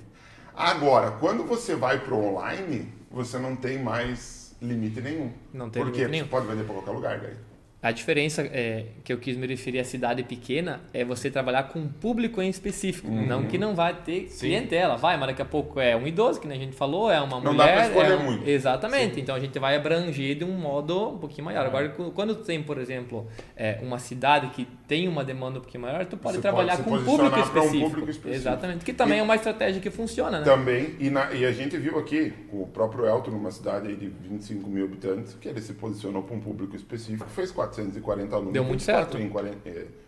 Agora, 0.55 1.11
quando 1.13 1.45
você 1.45 1.75
vai 1.75 2.01
para 2.01 2.15
o 2.15 2.35
online, 2.35 2.93
você 3.11 3.39
não 3.39 3.55
tem 3.55 3.79
mais 3.83 4.57
limite 4.61 5.01
nenhum. 5.01 5.33
Não 5.53 5.69
tem 5.69 5.83
Por 5.83 5.93
limite 5.93 6.11
nenhum. 6.11 6.25
Você 6.25 6.31
pode 6.31 6.47
vender 6.47 6.65
para 6.65 6.75
qualquer 6.75 6.91
lugar 6.93 7.21
daí. 7.21 7.37
A 7.81 7.93
diferença 7.93 8.43
é, 8.43 8.87
que 9.05 9.13
eu 9.13 9.19
quis 9.19 9.37
me 9.37 9.47
referir 9.47 9.79
à 9.79 9.85
cidade 9.85 10.25
pequena 10.25 10.81
é 10.93 11.05
você 11.05 11.31
trabalhar 11.31 11.65
com 11.65 11.79
um 11.79 11.87
público 11.87 12.43
em 12.43 12.49
específico. 12.49 13.07
Uhum. 13.07 13.25
Não 13.25 13.45
que 13.45 13.57
não 13.57 13.73
vai 13.73 13.95
ter 13.95 14.29
Sim. 14.29 14.47
clientela, 14.47 14.97
vai, 14.97 15.17
mas 15.17 15.29
daqui 15.29 15.43
a 15.43 15.45
pouco 15.45 15.79
é 15.79 15.97
um 15.97 16.05
idoso, 16.05 16.41
que 16.41 16.49
a 16.49 16.55
gente 16.57 16.75
falou, 16.75 17.09
é 17.09 17.21
uma 17.21 17.41
não 17.41 17.53
mulher. 17.53 17.57
Não 17.57 17.57
dá 17.57 17.67
para 17.73 17.87
escolher 17.87 18.13
é 18.13 18.17
um... 18.17 18.25
muito. 18.25 18.49
Exatamente. 18.49 19.15
Sim. 19.15 19.21
Então 19.21 19.35
a 19.35 19.39
gente 19.39 19.57
vai 19.61 19.77
abranger 19.77 20.35
de 20.35 20.45
um 20.45 20.59
modo 20.59 21.11
um 21.11 21.19
pouquinho 21.19 21.45
maior. 21.45 21.67
Agora, 21.67 21.89
quando 21.89 22.35
tem, 22.35 22.61
por 22.61 22.79
exemplo, 22.79 23.29
é, 23.57 23.79
uma 23.81 24.01
cidade 24.01 24.49
que 24.49 24.67
tem 24.89 25.07
uma 25.07 25.25
demanda 25.25 25.59
um 25.59 25.63
pouquinho 25.63 25.83
maior, 25.83 26.05
tu 26.05 26.17
pode 26.17 26.37
você 26.37 26.43
trabalhar 26.43 26.79
pode 26.79 26.89
com 26.89 26.97
um 26.97 27.05
público, 27.05 27.39
específico. 27.39 27.77
um 27.77 27.91
público 27.91 28.11
específico. 28.11 28.35
Exatamente. 28.35 28.85
Que 28.85 28.93
também 28.93 29.19
e, 29.19 29.21
é 29.21 29.23
uma 29.23 29.37
estratégia 29.37 29.81
que 29.81 29.91
funciona, 29.91 30.41
né? 30.41 30.45
Também. 30.45 30.97
E, 30.99 31.11
na, 31.11 31.33
e 31.33 31.47
a 31.47 31.53
gente 31.53 31.77
viu 31.77 31.97
aqui, 31.97 32.33
o 32.53 32.67
próprio 32.67 33.07
Elton, 33.07 33.31
numa 33.31 33.53
cidade 33.53 33.95
de 33.95 34.09
25 34.09 34.69
mil 34.69 34.85
habitantes, 34.85 35.35
que 35.41 35.49
ele 35.49 35.61
se 35.61 35.75
posicionou 35.75 36.25
para 36.25 36.35
um 36.35 36.41
público 36.41 36.75
específico, 36.75 37.31
fez 37.31 37.53
440 37.69 38.35
alunos 38.35 38.53
Deu 38.53 38.65
muito 38.65 38.83
certo. 38.83 39.19
Em 39.19 39.29
40, 39.29 39.59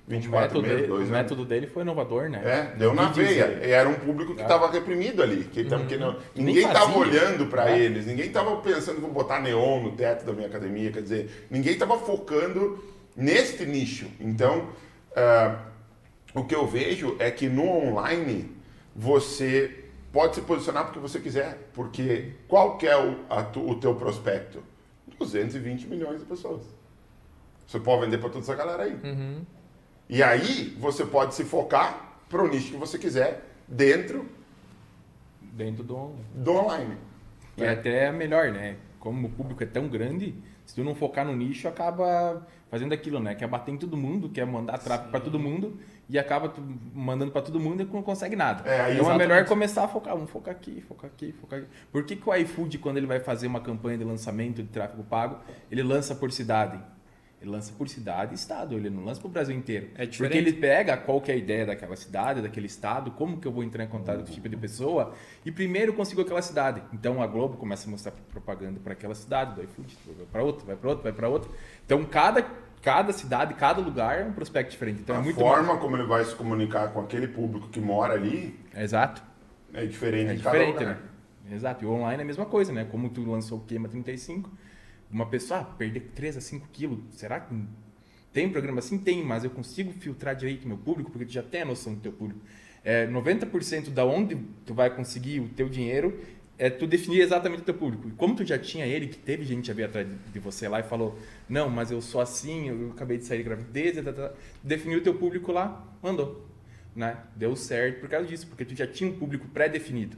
24 0.06 0.58
o 0.58 0.62
método, 0.62 0.62
meses, 0.62 0.88
dele, 0.88 0.92
o 0.92 1.12
método 1.12 1.44
dele 1.44 1.66
foi 1.68 1.82
inovador, 1.82 2.28
né? 2.28 2.42
É, 2.44 2.76
deu 2.76 2.92
na 2.92 3.08
veia. 3.08 3.44
Era 3.62 3.88
um 3.88 3.94
público 3.94 4.34
que 4.34 4.42
estava 4.42 4.70
reprimido 4.70 5.22
ali. 5.22 5.44
Que, 5.44 5.62
uhum. 5.62 5.86
que 5.86 5.96
não, 5.96 6.16
ninguém 6.34 6.66
estava 6.66 6.98
olhando 6.98 7.46
para 7.46 7.70
é. 7.70 7.78
eles, 7.78 8.06
ninguém 8.06 8.26
estava 8.26 8.56
pensando, 8.56 9.00
vou 9.00 9.10
botar 9.10 9.40
neon 9.40 9.82
no 9.82 9.92
teto 9.92 10.24
da 10.26 10.32
minha 10.32 10.48
academia. 10.48 10.90
Quer 10.90 11.02
dizer, 11.02 11.46
ninguém 11.50 11.74
estava 11.74 11.96
focando 11.98 12.82
neste 13.16 13.64
nicho. 13.64 14.08
Então, 14.20 14.68
uh, 15.12 15.56
o 16.34 16.44
que 16.44 16.54
eu 16.54 16.66
vejo 16.66 17.16
é 17.18 17.30
que 17.30 17.48
no 17.48 17.68
online 17.68 18.50
você 18.94 19.84
pode 20.12 20.34
se 20.34 20.40
posicionar 20.42 20.84
porque 20.84 20.98
você 20.98 21.20
quiser. 21.20 21.70
Porque 21.72 22.32
qual 22.48 22.76
que 22.78 22.86
é 22.86 22.96
o, 22.96 23.16
a, 23.28 23.40
o 23.58 23.74
teu 23.76 23.94
prospecto? 23.94 24.62
220 25.18 25.86
milhões 25.86 26.20
de 26.20 26.26
pessoas. 26.26 26.79
Você 27.70 27.78
pode 27.78 28.04
vender 28.04 28.18
para 28.18 28.30
toda 28.30 28.40
essa 28.40 28.54
galera 28.56 28.82
aí. 28.82 28.98
Uhum. 29.04 29.42
E 30.08 30.24
aí 30.24 30.76
você 30.80 31.06
pode 31.06 31.36
se 31.36 31.44
focar 31.44 32.16
para 32.28 32.42
o 32.42 32.48
nicho 32.48 32.72
que 32.72 32.76
você 32.76 32.98
quiser 32.98 33.44
dentro 33.68 34.28
dentro 35.40 35.84
do, 35.84 36.10
do 36.34 36.50
online. 36.50 36.96
E 37.56 37.62
é 37.62 37.70
até 37.70 38.10
melhor, 38.10 38.50
né? 38.50 38.74
Como 38.98 39.28
o 39.28 39.30
público 39.30 39.62
é 39.62 39.66
tão 39.66 39.86
grande, 39.86 40.34
se 40.66 40.74
tu 40.74 40.82
não 40.82 40.96
focar 40.96 41.24
no 41.24 41.36
nicho, 41.36 41.68
acaba 41.68 42.44
fazendo 42.68 42.92
aquilo, 42.92 43.20
né? 43.20 43.36
Quer 43.36 43.46
bater 43.46 43.70
em 43.70 43.76
todo 43.76 43.96
mundo, 43.96 44.28
quer 44.28 44.44
mandar 44.44 44.78
tráfego 44.78 45.12
para 45.12 45.20
todo 45.20 45.38
mundo 45.38 45.78
e 46.08 46.18
acaba 46.18 46.52
mandando 46.92 47.30
para 47.30 47.42
todo 47.42 47.60
mundo 47.60 47.82
e 47.82 47.84
não 47.84 48.02
consegue 48.02 48.34
nada. 48.34 48.68
É, 48.68 48.94
então 48.94 49.12
é 49.12 49.16
melhor 49.16 49.44
começar 49.44 49.84
a 49.84 49.88
focar, 49.88 50.16
vamos 50.16 50.30
focar 50.30 50.52
aqui, 50.52 50.80
focar 50.80 51.08
aqui, 51.08 51.32
focar 51.40 51.60
aqui. 51.60 51.68
Por 51.92 52.04
que, 52.04 52.16
que 52.16 52.28
o 52.28 52.34
iFood, 52.34 52.78
quando 52.78 52.96
ele 52.96 53.06
vai 53.06 53.20
fazer 53.20 53.46
uma 53.46 53.60
campanha 53.60 53.96
de 53.96 54.02
lançamento 54.02 54.60
de 54.60 54.68
tráfego 54.70 55.04
pago, 55.04 55.38
ele 55.70 55.84
lança 55.84 56.16
por 56.16 56.32
cidade? 56.32 56.80
Ele 57.40 57.50
lança 57.50 57.72
por 57.72 57.88
cidade 57.88 58.32
e 58.32 58.34
estado, 58.34 58.76
ele 58.76 58.90
não 58.90 59.02
lança 59.02 59.18
para 59.18 59.28
o 59.28 59.30
Brasil 59.30 59.56
inteiro. 59.56 59.88
É 59.94 60.04
diferente. 60.04 60.18
Porque 60.18 60.36
ele 60.36 60.52
pega 60.52 60.94
qual 60.98 61.22
que 61.22 61.30
é 61.30 61.34
a 61.34 61.36
ideia 61.38 61.64
daquela 61.64 61.96
cidade, 61.96 62.42
daquele 62.42 62.66
estado, 62.66 63.10
como 63.12 63.40
que 63.40 63.48
eu 63.48 63.52
vou 63.52 63.64
entrar 63.64 63.82
em 63.82 63.88
contato 63.88 64.18
com 64.18 64.24
esse 64.24 64.34
tipo 64.34 64.48
de 64.48 64.58
pessoa, 64.58 65.14
e 65.44 65.50
primeiro 65.50 65.94
consigo 65.94 66.20
aquela 66.20 66.42
cidade. 66.42 66.82
Então 66.92 67.22
a 67.22 67.26
Globo 67.26 67.56
começa 67.56 67.88
a 67.88 67.90
mostrar 67.90 68.12
propaganda 68.30 68.78
para 68.78 68.92
aquela 68.92 69.14
cidade, 69.14 69.54
do 69.54 69.62
iFood, 69.62 69.96
vai 70.18 70.26
para 70.26 70.42
outra, 70.42 70.66
vai 70.66 70.76
para 70.76 70.88
outra, 70.90 71.02
vai 71.02 71.12
para 71.12 71.28
outra. 71.30 71.50
Então 71.86 72.04
cada, 72.04 72.44
cada 72.82 73.10
cidade, 73.14 73.54
cada 73.54 73.80
lugar 73.80 74.20
é 74.20 74.24
um 74.24 74.32
prospecto 74.32 74.72
diferente. 74.72 75.00
Então, 75.00 75.16
a 75.16 75.20
é 75.20 75.22
muito 75.22 75.40
forma 75.40 75.68
mais... 75.68 75.80
como 75.80 75.96
ele 75.96 76.06
vai 76.06 76.22
se 76.22 76.34
comunicar 76.34 76.92
com 76.92 77.00
aquele 77.00 77.26
público 77.26 77.68
que 77.68 77.80
mora 77.80 78.12
ali... 78.12 78.60
Exato. 78.76 79.22
É 79.72 79.86
diferente 79.86 80.30
é 80.32 80.34
diferente, 80.34 80.84
né? 80.84 80.98
Exato. 81.50 81.84
E 81.84 81.86
o 81.86 81.92
online 81.92 82.20
é 82.20 82.22
a 82.22 82.26
mesma 82.26 82.44
coisa, 82.44 82.70
né? 82.70 82.84
Como 82.84 83.08
tu 83.08 83.24
lançou 83.24 83.58
o 83.58 83.60
Queima 83.62 83.88
35 83.88 84.50
uma 85.10 85.26
pessoa 85.26 85.60
ah, 85.60 85.64
perder 85.64 86.10
3 86.14 86.36
a 86.36 86.40
5 86.40 86.68
quilos, 86.72 87.00
será 87.10 87.40
que 87.40 87.54
tem 88.32 88.48
programa 88.48 88.78
assim? 88.78 88.98
Tem, 88.98 89.24
mas 89.24 89.42
eu 89.42 89.50
consigo 89.50 89.92
filtrar 89.92 90.36
direito 90.36 90.66
meu 90.66 90.78
público, 90.78 91.10
porque 91.10 91.26
tu 91.26 91.32
já 91.32 91.42
tem 91.42 91.62
a 91.62 91.64
noção 91.64 91.94
do 91.94 92.00
teu 92.00 92.12
público. 92.12 92.40
É, 92.84 93.06
90% 93.06 93.90
da 93.90 94.04
onde 94.04 94.36
tu 94.64 94.72
vai 94.72 94.94
conseguir 94.94 95.40
o 95.40 95.48
teu 95.48 95.68
dinheiro 95.68 96.18
é 96.56 96.68
tu 96.68 96.86
definir 96.86 97.20
exatamente 97.20 97.62
o 97.62 97.64
teu 97.64 97.74
público. 97.74 98.08
E 98.08 98.12
como 98.12 98.36
tu 98.36 98.44
já 98.44 98.58
tinha 98.58 98.86
ele, 98.86 99.08
que 99.08 99.16
teve 99.16 99.44
gente 99.44 99.70
a 99.70 99.74
vir 99.74 99.84
atrás 99.84 100.06
de 100.32 100.38
você 100.38 100.68
lá 100.68 100.80
e 100.80 100.82
falou, 100.82 101.18
não, 101.48 101.68
mas 101.70 101.90
eu 101.90 102.00
sou 102.00 102.20
assim, 102.20 102.68
eu 102.68 102.90
acabei 102.92 103.16
de 103.16 103.24
sair 103.24 103.38
de 103.38 103.44
gravidez, 103.44 104.02
tá, 104.04 104.12
tá. 104.12 104.32
definiu 104.62 104.98
o 104.98 105.02
teu 105.02 105.14
público 105.14 105.50
lá, 105.52 105.86
mandou. 106.02 106.46
Né? 106.94 107.16
Deu 107.34 107.56
certo 107.56 108.00
por 108.00 108.08
causa 108.08 108.26
disso, 108.26 108.46
porque 108.46 108.64
tu 108.64 108.74
já 108.74 108.86
tinha 108.86 109.10
um 109.10 109.18
público 109.18 109.48
pré-definido. 109.48 110.16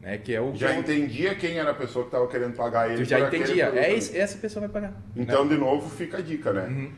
Né? 0.00 0.18
Que 0.18 0.34
é 0.34 0.40
o 0.40 0.54
já 0.54 0.74
entendia 0.74 1.34
quem 1.34 1.58
era 1.58 1.70
a 1.70 1.74
pessoa 1.74 2.04
que 2.04 2.08
estava 2.08 2.26
querendo 2.26 2.54
pagar 2.56 2.88
ele. 2.88 3.04
Tu 3.04 3.04
já 3.04 3.20
entendia. 3.20 3.66
É 3.74 3.94
esse, 3.94 4.16
essa 4.16 4.38
pessoa 4.38 4.66
vai 4.66 4.82
pagar. 4.82 4.96
Então, 5.14 5.44
né? 5.44 5.54
de 5.54 5.60
novo, 5.60 5.90
fica 5.90 6.18
a 6.18 6.20
dica, 6.22 6.52
né? 6.52 6.66
Uhum. 6.66 6.92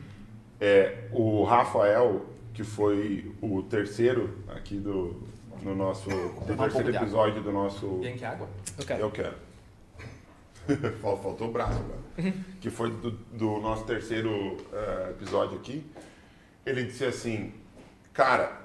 É, 0.59 1.07
o 1.11 1.43
Rafael, 1.43 2.25
que 2.53 2.63
foi 2.63 3.31
o 3.41 3.61
terceiro 3.63 4.37
aqui 4.47 4.77
do 4.77 5.21
no 5.61 5.75
nosso 5.75 6.09
do 6.09 6.55
terceiro 6.57 6.95
episódio 6.95 7.41
do 7.41 7.51
nosso. 7.51 7.99
Tem 8.01 8.15
que 8.15 8.25
água? 8.25 8.47
Eu 8.77 8.85
quero. 8.85 9.01
Eu 9.01 9.11
quero. 9.11 9.35
Faltou 11.01 11.49
o 11.49 11.51
braço 11.51 11.79
agora. 11.79 11.99
Uhum. 12.17 12.43
Que 12.61 12.69
foi 12.69 12.89
do, 12.89 13.11
do 13.11 13.59
nosso 13.59 13.85
terceiro 13.85 14.31
uh, 14.31 15.09
episódio 15.09 15.57
aqui. 15.57 15.85
Ele 16.65 16.83
disse 16.83 17.03
assim, 17.03 17.53
cara, 18.13 18.61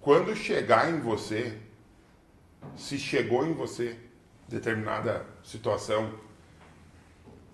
quando 0.00 0.34
chegar 0.36 0.90
em 0.90 1.00
você 1.00 1.58
se 2.76 2.98
chegou 2.98 3.46
em 3.46 3.52
você 3.52 3.96
determinada 4.48 5.26
situação, 5.42 6.12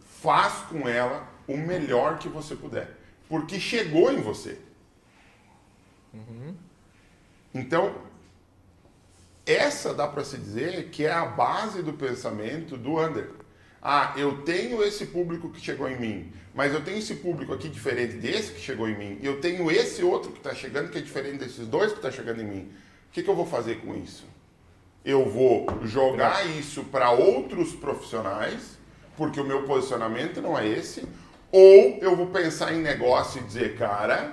faz 0.05 0.55
com 0.69 0.89
ela 0.89 1.29
o 1.49 1.57
melhor 1.57 2.19
que 2.19 2.29
você 2.29 2.55
puder, 2.55 2.97
porque 3.29 3.59
chegou 3.59 4.13
em 4.13 4.21
você. 4.21 4.59
Uhum. 6.15 6.55
Então, 7.55 7.95
essa 9.45 9.93
dá 9.93 10.07
para 10.07 10.25
se 10.25 10.39
dizer 10.39 10.91
que 10.91 11.05
é 11.05 11.13
a 11.13 11.25
base 11.25 11.83
do 11.83 11.93
pensamento 11.93 12.77
do 12.77 12.99
Under. 12.99 13.31
Ah, 13.83 14.15
eu 14.17 14.43
tenho 14.43 14.83
esse 14.83 15.07
público 15.07 15.51
que 15.51 15.61
chegou 15.61 15.89
em 15.89 15.99
mim, 15.99 16.33
mas 16.55 16.73
eu 16.73 16.85
tenho 16.85 16.99
esse 16.99 17.17
público 17.17 17.53
aqui 17.53 17.69
diferente 17.69 18.15
desse 18.15 18.53
que 18.53 18.61
chegou 18.61 18.89
em 18.89 18.97
mim, 18.97 19.19
e 19.21 19.27
eu 19.27 19.41
tenho 19.41 19.69
esse 19.71 20.05
outro 20.05 20.31
que 20.31 20.39
está 20.39 20.55
chegando 20.55 20.91
que 20.91 20.99
é 20.99 21.01
diferente 21.01 21.39
desses 21.39 21.67
dois 21.67 21.91
que 21.91 21.99
está 21.99 22.11
chegando 22.11 22.41
em 22.41 22.47
mim. 22.47 22.73
O 23.09 23.13
que, 23.13 23.23
que 23.23 23.29
eu 23.29 23.35
vou 23.35 23.47
fazer 23.47 23.81
com 23.81 23.95
isso? 23.97 24.25
Eu 25.05 25.29
vou 25.29 25.67
jogar 25.85 26.47
isso 26.59 26.85
para 26.85 27.11
outros 27.11 27.73
profissionais, 27.73 28.79
porque 29.17 29.41
o 29.41 29.45
meu 29.45 29.65
posicionamento 29.65 30.41
não 30.41 30.59
é 30.59 30.67
esse, 30.67 31.07
ou 31.51 31.99
eu 32.01 32.17
vou 32.17 32.29
pensar 32.29 32.73
em 32.73 32.81
negócio 32.81 33.41
e 33.41 33.45
dizer, 33.45 33.77
cara, 33.77 34.33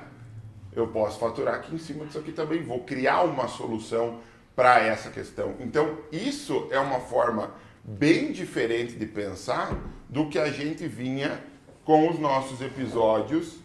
eu 0.73 0.87
posso 0.87 1.19
faturar 1.19 1.55
aqui 1.55 1.75
em 1.75 1.79
cima 1.79 2.05
disso 2.05 2.19
aqui 2.19 2.31
também, 2.31 2.63
vou 2.63 2.81
criar 2.81 3.23
uma 3.23 3.47
solução 3.47 4.19
para 4.55 4.79
essa 4.79 5.09
questão. 5.09 5.55
Então, 5.59 5.97
isso 6.11 6.67
é 6.71 6.79
uma 6.79 6.99
forma 6.99 7.51
bem 7.83 8.31
diferente 8.31 8.93
de 8.93 9.05
pensar 9.05 9.75
do 10.07 10.27
que 10.27 10.37
a 10.37 10.51
gente 10.51 10.87
vinha 10.87 11.43
com 11.83 12.09
os 12.09 12.19
nossos 12.19 12.61
episódios 12.61 13.59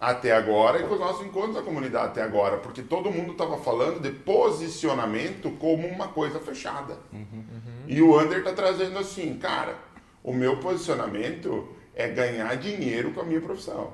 até 0.00 0.32
agora 0.32 0.80
e 0.80 0.86
com 0.86 0.94
os 0.94 1.00
nossos 1.00 1.26
encontros 1.26 1.56
da 1.56 1.62
comunidade 1.62 2.06
até 2.06 2.22
agora, 2.22 2.56
porque 2.56 2.80
todo 2.80 3.10
mundo 3.10 3.32
estava 3.32 3.58
falando 3.58 4.00
de 4.00 4.10
posicionamento 4.10 5.50
como 5.58 5.86
uma 5.86 6.08
coisa 6.08 6.40
fechada. 6.40 6.96
Uhum, 7.12 7.26
uhum. 7.34 7.84
E 7.86 8.00
o 8.00 8.18
Under 8.18 8.38
está 8.38 8.52
trazendo 8.52 8.98
assim, 8.98 9.36
cara, 9.36 9.76
o 10.24 10.32
meu 10.32 10.56
posicionamento 10.56 11.68
é 11.94 12.08
ganhar 12.08 12.56
dinheiro 12.56 13.12
com 13.12 13.20
a 13.20 13.24
minha 13.24 13.42
profissão. 13.42 13.92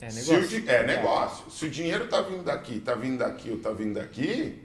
É 0.00 0.06
negócio. 0.06 0.64
O, 0.64 0.70
é 0.70 0.86
negócio. 0.86 1.50
Se 1.50 1.66
o 1.66 1.70
dinheiro 1.70 2.04
está 2.04 2.22
vindo 2.22 2.42
daqui, 2.42 2.78
está 2.78 2.94
vindo 2.94 3.18
daqui 3.18 3.50
ou 3.50 3.56
está 3.56 3.70
vindo 3.70 3.94
daqui, 3.94 4.62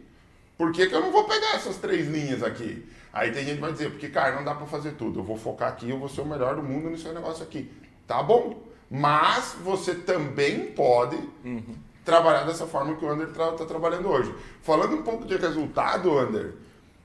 por 0.58 0.72
que, 0.72 0.88
que 0.88 0.96
eu 0.96 1.02
não 1.02 1.12
vou 1.12 1.26
pegar 1.26 1.56
essas 1.56 1.76
três 1.76 2.08
linhas 2.08 2.42
aqui? 2.42 2.90
Aí 3.12 3.32
tem 3.32 3.44
gente 3.44 3.56
que 3.56 3.62
vai 3.62 3.74
dizer, 3.74 3.90
porque, 3.90 4.08
cara, 4.08 4.36
não 4.36 4.46
dá 4.46 4.56
para 4.56 4.66
fazer 4.66 4.92
tudo. 4.92 5.20
Eu 5.20 5.24
vou 5.24 5.38
focar 5.38 5.70
aqui, 5.70 5.90
eu 5.90 6.00
vou 6.00 6.08
ser 6.08 6.22
o 6.22 6.26
melhor 6.26 6.56
do 6.56 6.64
mundo 6.64 6.90
nesse 6.90 7.08
negócio 7.10 7.44
aqui. 7.44 7.70
Tá 8.08 8.24
bom. 8.24 8.69
Mas 8.90 9.56
você 9.64 9.94
também 9.94 10.68
pode 10.68 11.16
uhum. 11.46 11.76
trabalhar 12.04 12.44
dessa 12.44 12.66
forma 12.66 12.96
que 12.96 13.06
o 13.06 13.14
Under 13.14 13.28
está 13.28 13.52
tra 13.52 13.66
trabalhando 13.66 14.10
hoje. 14.10 14.34
Falando 14.62 14.96
um 14.96 15.04
pouco 15.04 15.26
de 15.26 15.38
resultado, 15.38 16.12
Under, 16.12 16.56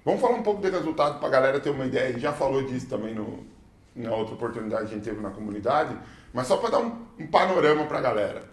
vamos 0.05 0.21
falar 0.21 0.35
um 0.35 0.43
pouco 0.43 0.63
de 0.63 0.71
resultado 0.71 1.19
para 1.19 1.29
a 1.29 1.31
galera 1.31 1.61
ter 1.61 1.71
uma 1.71 1.85
ideia. 1.85 2.09
A 2.09 2.13
gente 2.13 2.23
já 2.23 2.33
falou 2.33 2.63
disso 2.63 2.89
também 2.89 3.15
no, 3.15 3.45
na 3.95 4.15
outra 4.15 4.35
oportunidade 4.35 4.87
que 4.87 4.93
a 4.93 4.95
gente 4.97 5.05
teve 5.05 5.21
na 5.21 5.31
comunidade, 5.31 5.95
mas 6.33 6.47
só 6.47 6.57
para 6.57 6.71
dar 6.71 6.79
um, 6.79 7.07
um 7.19 7.27
panorama 7.27 7.85
para 7.85 7.99
a 7.99 8.03
galera. 8.03 8.45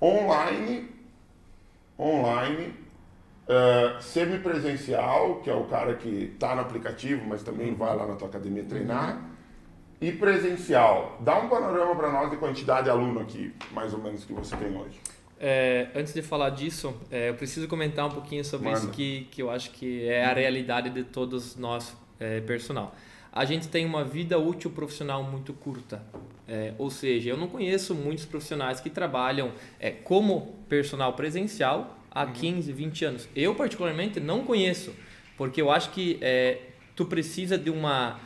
Online, 0.00 0.88
online, 1.98 2.74
uh, 3.48 4.00
semipresencial, 4.00 5.36
que 5.36 5.50
é 5.50 5.54
o 5.54 5.64
cara 5.64 5.94
que 5.94 6.32
está 6.34 6.54
no 6.54 6.60
aplicativo, 6.60 7.26
mas 7.26 7.42
também 7.42 7.74
vai 7.74 7.96
lá 7.96 8.06
na 8.06 8.14
tua 8.14 8.28
academia 8.28 8.64
treinar. 8.64 9.35
Uhum 10.00 10.06
e 10.08 10.12
presencial. 10.12 11.18
Dá 11.20 11.38
um 11.38 11.48
panorama 11.48 11.94
para 11.96 12.10
nós 12.10 12.30
de 12.30 12.36
quantidade 12.36 12.84
de 12.84 12.90
aluno 12.90 13.20
aqui, 13.20 13.52
mais 13.72 13.92
ou 13.92 14.00
menos, 14.00 14.24
que 14.24 14.32
você 14.32 14.56
tem 14.56 14.76
hoje. 14.76 15.00
É, 15.38 15.88
antes 15.94 16.14
de 16.14 16.22
falar 16.22 16.50
disso, 16.50 16.94
é, 17.10 17.28
eu 17.28 17.34
preciso 17.34 17.68
comentar 17.68 18.06
um 18.06 18.10
pouquinho 18.10 18.44
sobre 18.44 18.72
isso 18.72 18.88
que, 18.90 19.26
que 19.30 19.42
eu 19.42 19.50
acho 19.50 19.70
que 19.70 20.06
é 20.08 20.24
a 20.24 20.32
realidade 20.32 20.90
de 20.90 21.04
todos 21.04 21.56
nós, 21.56 21.96
é, 22.18 22.40
personal. 22.40 22.94
A 23.32 23.44
gente 23.44 23.68
tem 23.68 23.84
uma 23.84 24.02
vida 24.02 24.38
útil 24.38 24.70
profissional 24.70 25.22
muito 25.22 25.52
curta. 25.52 26.02
É, 26.48 26.72
ou 26.78 26.90
seja, 26.90 27.30
eu 27.30 27.36
não 27.36 27.48
conheço 27.48 27.94
muitos 27.94 28.24
profissionais 28.24 28.80
que 28.80 28.88
trabalham 28.88 29.52
é, 29.80 29.90
como 29.90 30.54
personal 30.68 31.12
presencial 31.12 31.98
há 32.10 32.24
uhum. 32.24 32.32
15, 32.32 32.72
20 32.72 33.04
anos. 33.04 33.28
Eu, 33.36 33.54
particularmente, 33.54 34.20
não 34.20 34.44
conheço, 34.44 34.94
porque 35.36 35.60
eu 35.60 35.70
acho 35.70 35.90
que 35.90 36.18
é, 36.22 36.60
tu 36.94 37.04
precisa 37.04 37.58
de 37.58 37.68
uma 37.68 38.18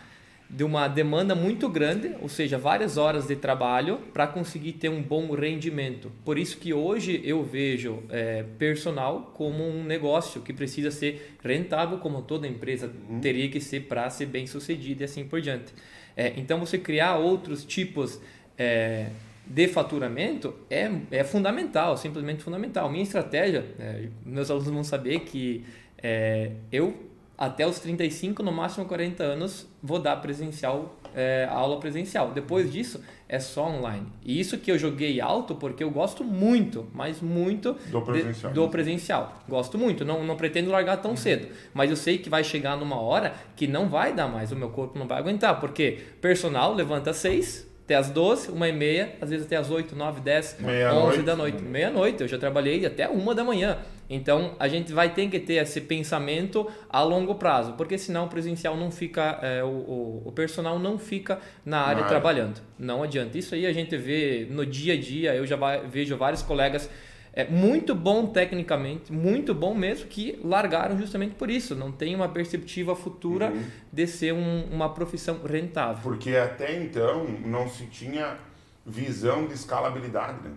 de 0.50 0.64
uma 0.64 0.88
demanda 0.88 1.32
muito 1.32 1.68
grande, 1.68 2.12
ou 2.20 2.28
seja, 2.28 2.58
várias 2.58 2.96
horas 2.96 3.28
de 3.28 3.36
trabalho 3.36 3.98
para 4.12 4.26
conseguir 4.26 4.72
ter 4.72 4.88
um 4.88 5.00
bom 5.00 5.32
rendimento. 5.32 6.10
Por 6.24 6.36
isso 6.36 6.58
que 6.58 6.74
hoje 6.74 7.20
eu 7.24 7.44
vejo 7.44 8.02
é, 8.10 8.44
personal 8.58 9.32
como 9.36 9.64
um 9.64 9.84
negócio 9.84 10.40
que 10.40 10.52
precisa 10.52 10.90
ser 10.90 11.36
rentável, 11.42 11.98
como 11.98 12.22
toda 12.22 12.48
empresa 12.48 12.92
uhum. 13.08 13.20
teria 13.20 13.48
que 13.48 13.60
ser 13.60 13.82
para 13.82 14.10
ser 14.10 14.26
bem 14.26 14.44
sucedida 14.44 15.02
e 15.02 15.04
assim 15.04 15.24
por 15.24 15.40
diante. 15.40 15.72
É, 16.16 16.32
então 16.36 16.58
você 16.58 16.76
criar 16.78 17.16
outros 17.16 17.64
tipos 17.64 18.20
é, 18.58 19.06
de 19.46 19.68
faturamento 19.68 20.52
é, 20.68 20.90
é 21.12 21.22
fundamental, 21.22 21.96
simplesmente 21.96 22.42
fundamental. 22.42 22.90
Minha 22.90 23.04
estratégia, 23.04 23.64
é, 23.78 24.08
meus 24.26 24.50
alunos 24.50 24.68
vão 24.68 24.82
saber 24.84 25.20
que 25.20 25.64
é, 26.02 26.50
eu 26.72 27.09
até 27.40 27.66
os 27.66 27.78
35, 27.78 28.42
no 28.42 28.52
máximo 28.52 28.84
40 28.84 29.22
anos, 29.24 29.66
vou 29.82 29.98
dar 29.98 30.14
presencial, 30.16 30.94
é, 31.14 31.48
aula 31.50 31.80
presencial. 31.80 32.32
Depois 32.32 32.70
disso, 32.70 33.02
é 33.26 33.40
só 33.40 33.66
online. 33.66 34.06
E 34.22 34.38
isso 34.38 34.58
que 34.58 34.70
eu 34.70 34.78
joguei 34.78 35.22
alto 35.22 35.54
porque 35.54 35.82
eu 35.82 35.90
gosto 35.90 36.22
muito, 36.22 36.86
mas 36.92 37.22
muito 37.22 37.72
do 37.90 38.02
presencial. 38.02 38.52
De, 38.52 38.60
do 38.60 38.68
presencial. 38.68 39.42
Gosto 39.48 39.78
muito, 39.78 40.04
não, 40.04 40.22
não 40.22 40.36
pretendo 40.36 40.70
largar 40.70 40.98
tão 40.98 41.12
uhum. 41.12 41.16
cedo. 41.16 41.48
Mas 41.72 41.88
eu 41.88 41.96
sei 41.96 42.18
que 42.18 42.28
vai 42.28 42.44
chegar 42.44 42.76
numa 42.76 43.00
hora 43.00 43.32
que 43.56 43.66
não 43.66 43.88
vai 43.88 44.12
dar 44.12 44.28
mais, 44.28 44.52
o 44.52 44.56
meu 44.56 44.68
corpo 44.68 44.98
não 44.98 45.08
vai 45.08 45.18
aguentar. 45.18 45.58
Porque 45.60 45.98
personal 46.20 46.74
levanta 46.74 47.14
6, 47.14 47.69
até 47.90 47.96
as 47.96 48.08
12, 48.08 48.52
uma 48.52 48.68
e 48.68 48.72
meia, 48.72 49.16
às 49.20 49.30
vezes 49.30 49.46
até 49.46 49.56
as 49.56 49.68
8, 49.68 49.96
9, 49.96 50.20
10, 50.20 50.58
Meia 50.60 50.94
11 50.94 51.02
noite. 51.02 51.22
da 51.22 51.34
noite. 51.34 51.62
Meia-noite, 51.62 52.22
eu 52.22 52.28
já 52.28 52.38
trabalhei 52.38 52.86
até 52.86 53.08
uma 53.08 53.34
da 53.34 53.42
manhã. 53.42 53.78
Então, 54.08 54.54
a 54.60 54.68
gente 54.68 54.92
vai 54.92 55.12
ter 55.12 55.28
que 55.28 55.40
ter 55.40 55.54
esse 55.54 55.80
pensamento 55.80 56.68
a 56.88 57.02
longo 57.02 57.34
prazo, 57.34 57.72
porque 57.72 57.98
senão 57.98 58.26
o 58.26 58.28
presencial 58.28 58.76
não 58.76 58.92
fica, 58.92 59.40
é, 59.42 59.64
o, 59.64 59.66
o, 59.66 60.22
o, 60.26 60.32
personal 60.32 60.78
não 60.78 60.98
fica 60.98 61.40
na 61.64 61.80
área 61.80 62.04
trabalhando. 62.04 62.60
Não 62.78 63.02
adianta. 63.02 63.36
Isso 63.36 63.56
aí 63.56 63.66
a 63.66 63.72
gente 63.72 63.96
vê 63.96 64.46
no 64.48 64.64
dia 64.64 64.94
a 64.94 64.96
dia, 64.96 65.34
eu 65.34 65.44
já 65.44 65.56
vejo 65.88 66.16
vários 66.16 66.42
colegas 66.42 66.88
é 67.32 67.48
muito 67.48 67.94
bom 67.94 68.26
tecnicamente, 68.26 69.12
muito 69.12 69.54
bom 69.54 69.74
mesmo, 69.74 70.08
que 70.08 70.40
largaram 70.42 70.98
justamente 70.98 71.34
por 71.34 71.48
isso. 71.48 71.74
Não 71.76 71.92
tem 71.92 72.14
uma 72.14 72.28
perspectiva 72.28 72.96
futura 72.96 73.50
uhum. 73.50 73.64
de 73.92 74.06
ser 74.06 74.32
um, 74.32 74.64
uma 74.70 74.92
profissão 74.92 75.40
rentável. 75.44 76.02
Porque 76.02 76.36
até 76.36 76.82
então 76.82 77.24
não 77.44 77.68
se 77.68 77.86
tinha 77.86 78.36
visão 78.84 79.46
de 79.46 79.54
escalabilidade, 79.54 80.42
né? 80.42 80.54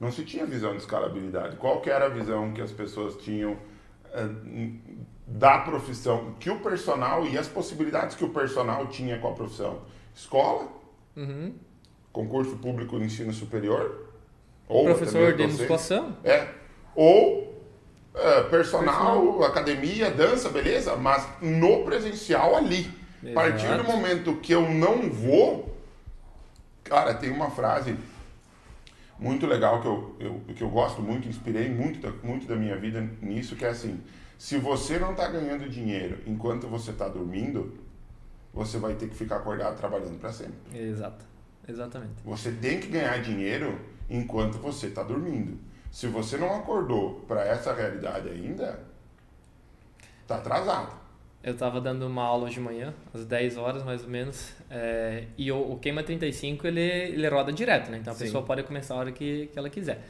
Não 0.00 0.10
se 0.10 0.24
tinha 0.24 0.44
visão 0.46 0.72
de 0.72 0.78
escalabilidade. 0.78 1.56
Qual 1.56 1.80
que 1.80 1.90
era 1.90 2.06
a 2.06 2.08
visão 2.08 2.52
que 2.52 2.60
as 2.60 2.72
pessoas 2.72 3.16
tinham 3.22 3.52
uh, 3.52 4.78
da 5.26 5.58
profissão? 5.58 6.34
Que 6.40 6.50
o 6.50 6.60
personal 6.60 7.26
e 7.26 7.38
as 7.38 7.46
possibilidades 7.46 8.16
que 8.16 8.24
o 8.24 8.30
personal 8.30 8.86
tinha 8.88 9.18
com 9.18 9.28
a 9.28 9.32
profissão? 9.32 9.82
Escola, 10.14 10.66
uhum. 11.14 11.54
concurso 12.10 12.56
público 12.56 12.98
de 12.98 13.04
ensino 13.04 13.32
superior, 13.32 14.01
ou 14.72 14.84
professor 14.84 15.34
de 15.34 15.46
musculação? 15.46 16.16
É. 16.24 16.48
Ou 16.94 17.52
é, 18.14 18.42
personal, 18.44 19.20
personal, 19.20 19.44
academia, 19.44 20.10
dança, 20.10 20.48
beleza, 20.48 20.96
mas 20.96 21.26
no 21.40 21.84
presencial 21.84 22.56
ali. 22.56 22.90
Exato. 23.22 23.30
A 23.30 23.32
partir 23.34 23.76
do 23.76 23.84
momento 23.84 24.36
que 24.36 24.52
eu 24.52 24.68
não 24.68 25.08
vou, 25.08 25.76
cara, 26.82 27.14
tem 27.14 27.30
uma 27.30 27.50
frase 27.50 27.96
muito 29.18 29.46
legal 29.46 29.80
que 29.80 29.86
eu, 29.86 30.16
eu, 30.18 30.40
que 30.54 30.62
eu 30.62 30.68
gosto 30.68 31.00
muito, 31.00 31.28
inspirei 31.28 31.70
muito 31.70 32.00
da, 32.00 32.10
muito 32.26 32.46
da 32.46 32.56
minha 32.56 32.76
vida 32.76 33.00
nisso, 33.22 33.54
que 33.54 33.64
é 33.64 33.68
assim, 33.68 34.00
se 34.36 34.58
você 34.58 34.98
não 34.98 35.12
está 35.12 35.28
ganhando 35.28 35.68
dinheiro 35.68 36.18
enquanto 36.26 36.66
você 36.66 36.90
está 36.90 37.08
dormindo, 37.08 37.78
você 38.52 38.76
vai 38.76 38.94
ter 38.94 39.08
que 39.08 39.14
ficar 39.14 39.36
acordado 39.36 39.76
trabalhando 39.76 40.18
para 40.18 40.32
sempre. 40.32 40.56
Exato, 40.74 41.24
exatamente. 41.66 42.14
Você 42.24 42.50
tem 42.50 42.80
que 42.80 42.88
ganhar 42.88 43.22
dinheiro 43.22 43.78
enquanto 44.08 44.58
você 44.58 44.86
está 44.86 45.02
dormindo. 45.02 45.58
Se 45.90 46.06
você 46.06 46.36
não 46.36 46.54
acordou 46.56 47.20
para 47.28 47.44
essa 47.44 47.74
realidade 47.74 48.28
ainda, 48.28 48.80
está 50.22 50.36
atrasado. 50.36 51.02
Eu 51.42 51.54
estava 51.54 51.80
dando 51.80 52.06
uma 52.06 52.22
aula 52.22 52.48
de 52.48 52.60
manhã, 52.60 52.94
às 53.12 53.24
10 53.24 53.56
horas 53.56 53.82
mais 53.82 54.04
ou 54.04 54.08
menos, 54.08 54.52
é, 54.70 55.24
e 55.36 55.50
o, 55.50 55.72
o 55.72 55.78
Queima 55.78 56.02
35 56.02 56.66
ele, 56.66 56.80
ele 56.80 57.28
roda 57.28 57.52
direto, 57.52 57.90
né? 57.90 57.98
Então 57.98 58.12
a 58.12 58.16
Sim. 58.16 58.24
pessoa 58.24 58.44
pode 58.44 58.62
começar 58.62 58.94
a 58.94 58.98
hora 58.98 59.12
que, 59.12 59.48
que 59.48 59.58
ela 59.58 59.68
quiser. 59.68 60.04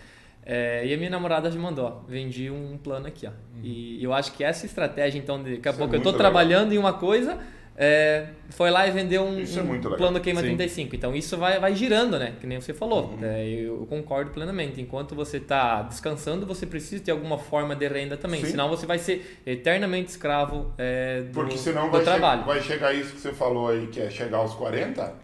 É, 0.45 0.85
e 0.85 0.93
a 0.93 0.97
minha 0.97 1.09
namorada 1.09 1.49
me 1.51 1.57
mandou, 1.57 1.87
ó, 1.87 1.91
vendi 2.07 2.51
um 2.51 2.77
plano 2.77 3.07
aqui, 3.07 3.27
ó. 3.27 3.31
Uhum. 3.31 3.61
E 3.63 4.03
eu 4.03 4.13
acho 4.13 4.33
que 4.33 4.45
essa 4.45 4.67
estratégia, 4.67 5.19
então, 5.19 5.43
de, 5.43 5.57
daqui 5.57 5.69
a 5.69 5.71
Isso 5.71 5.79
pouco 5.79 5.95
é 5.95 5.97
eu 5.97 6.01
estou 6.01 6.13
trabalhando 6.13 6.73
em 6.73 6.79
uma 6.79 6.93
coisa, 6.93 7.39
é, 7.85 8.29
foi 8.51 8.71
lá 8.71 8.87
e 8.87 8.93
vendeu 8.93 9.25
um, 9.25 9.41
é 9.41 9.61
um 9.61 9.81
plano 9.97 10.21
queima 10.21 10.41
Sim. 10.41 10.57
35. 10.57 10.95
Então 10.95 11.17
isso 11.17 11.37
vai, 11.37 11.59
vai 11.59 11.75
girando, 11.75 12.17
né? 12.17 12.35
Que 12.41 12.47
nem 12.47 12.61
você 12.61 12.73
falou. 12.73 13.07
Uhum. 13.07 13.19
É, 13.21 13.45
eu 13.45 13.85
concordo 13.91 14.31
plenamente. 14.31 14.81
Enquanto 14.81 15.17
você 15.17 15.39
está 15.39 15.83
descansando, 15.83 16.47
você 16.47 16.65
precisa 16.65 17.03
ter 17.03 17.11
alguma 17.11 17.39
forma 17.39 17.75
de 17.75 17.89
renda 17.89 18.17
também. 18.17 18.41
Sim. 18.41 18.53
Senão 18.53 18.69
você 18.69 18.87
vai 18.87 19.01
ser 19.01 19.41
eternamente 19.45 20.11
escravo 20.11 20.73
é, 20.79 21.23
do, 21.23 21.33
Porque 21.33 21.59
senão 21.59 21.87
do 21.87 21.91
vai 21.91 22.05
trabalho. 22.05 22.43
Che 22.43 22.47
vai 22.47 22.61
chegar 22.61 22.95
isso 22.95 23.15
que 23.15 23.21
você 23.21 23.33
falou 23.33 23.71
aí, 23.71 23.89
que 23.89 24.01
é 24.01 24.09
chegar 24.09 24.39
aos 24.39 24.55
40, 24.55 25.15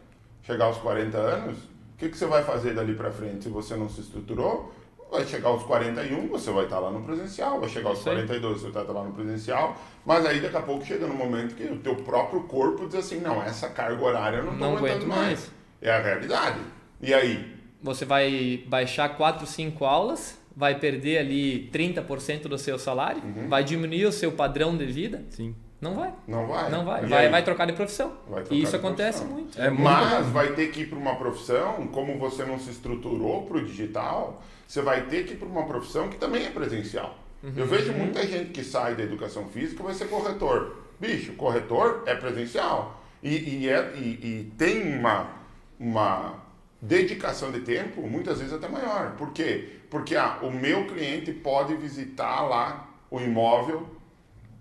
chegar 0.43 0.65
aos 0.65 0.79
40 0.79 1.17
anos, 1.17 1.59
o 1.59 1.97
que, 1.97 2.09
que 2.09 2.19
você 2.19 2.27
vai 2.27 2.43
fazer 2.43 2.75
dali 2.75 2.95
para 2.95 3.13
frente 3.13 3.45
se 3.45 3.51
você 3.51 3.77
não 3.77 3.89
se 3.89 4.01
estruturou? 4.01 4.75
Vai 5.11 5.25
chegar 5.25 5.49
aos 5.49 5.63
41, 5.63 6.29
você 6.29 6.51
vai 6.51 6.65
estar 6.65 6.79
lá 6.79 6.91
no 6.91 7.03
presencial, 7.03 7.61
vai 7.61 7.69
chegar 7.69 7.91
aos 7.91 8.03
42, 8.03 8.61
você 8.61 8.71
vai 8.71 8.83
estar 8.83 8.93
lá 8.93 9.05
no 9.05 9.13
presencial, 9.13 9.77
mas 10.05 10.27
aí 10.27 10.41
daqui 10.41 10.57
a 10.57 10.63
pouco 10.63 10.85
chega 10.85 11.07
no 11.07 11.15
momento 11.15 11.55
que 11.55 11.65
o 11.65 11.79
teu 11.79 11.97
próprio 11.97 12.43
corpo 12.43 12.87
diz 12.87 12.97
assim, 12.97 13.21
não, 13.21 13.43
essa 13.43 13.69
carga 13.69 14.03
horária 14.03 14.37
eu 14.39 14.45
não 14.45 14.53
estou 14.53 14.77
aguentando 14.77 15.07
mais. 15.07 15.27
mais. 15.27 15.53
É 15.81 15.91
a 15.91 16.01
realidade. 16.01 16.61
E 17.01 17.15
aí? 17.15 17.57
Você 17.83 18.05
vai 18.05 18.65
baixar 18.67 19.09
4, 19.11 19.47
5 19.47 19.85
aulas, 19.85 20.39
vai 20.55 20.79
perder 20.79 21.19
ali 21.19 21.71
30% 21.73 22.43
do 22.43 22.59
seu 22.59 22.79
salário, 22.79 23.23
uhum. 23.23 23.49
vai 23.49 23.63
diminuir 23.63 24.07
o 24.07 24.13
seu 24.13 24.33
padrão 24.33 24.77
de 24.77 24.87
vida. 24.87 25.25
Sim. 25.31 25.55
Não 25.81 25.95
vai. 25.95 26.13
Não 26.27 26.47
vai. 26.47 26.71
Não 26.71 26.85
vai. 26.85 27.07
Vai, 27.07 27.29
vai, 27.29 27.45
trocar 27.45 27.67
de 27.67 27.73
profissão. 27.73 28.13
Trocar 28.27 28.53
e 28.53 28.63
isso 28.63 28.75
acontece 28.75 29.25
profissão. 29.25 29.43
muito. 29.43 29.61
É, 29.61 29.71
mas 29.71 30.27
vai 30.29 30.53
ter 30.55 30.69
que 30.73 30.81
ir 30.81 30.87
para 30.87 30.99
uma 30.99 31.15
profissão, 31.15 31.87
como 31.89 32.19
você 32.19 32.45
não 32.45 32.59
se 32.59 32.71
estruturou 32.71 33.47
para 33.47 33.59
o 33.59 33.65
digital, 33.65 34.43
você 34.67 34.83
vai 34.83 35.07
ter 35.07 35.25
que 35.25 35.35
ir 35.35 35.37
para 35.37 35.47
uma 35.47 35.67
profissão 35.67 36.09
que 36.09 36.17
também 36.17 36.47
é 36.47 36.51
presencial. 36.51 37.17
Uhum. 37.43 37.53
Eu 37.57 37.67
vejo 37.67 37.93
muita 37.93 38.27
gente 38.27 38.51
que 38.51 38.65
sai 38.65 38.97
da 38.97 39.05
educação 39.05 39.47
física 39.47 39.83
vai 39.83 39.95
ser 39.95 40.07
corretor. 40.07 40.77
Bicho, 40.99 41.35
corretor 41.35 42.03
é 42.07 42.15
presencial. 42.15 43.01
E, 43.23 43.63
e, 43.63 43.69
é, 43.69 43.93
e, 43.95 44.01
e 44.01 44.53
tem 44.59 44.99
uma, 44.99 45.31
uma 45.79 46.35
dedicação 46.83 47.53
de 47.53 47.61
tempo, 47.61 48.03
muitas 48.03 48.39
vezes 48.39 48.53
até 48.53 48.69
maior. 48.69 49.13
Por 49.17 49.33
quê? 49.33 49.79
Porque 49.89 50.17
ah, 50.17 50.39
o 50.43 50.51
meu 50.51 50.87
cliente 50.87 51.33
pode 51.33 51.75
visitar 51.77 52.43
lá 52.43 52.89
o 53.11 53.21
imóvel 53.21 53.87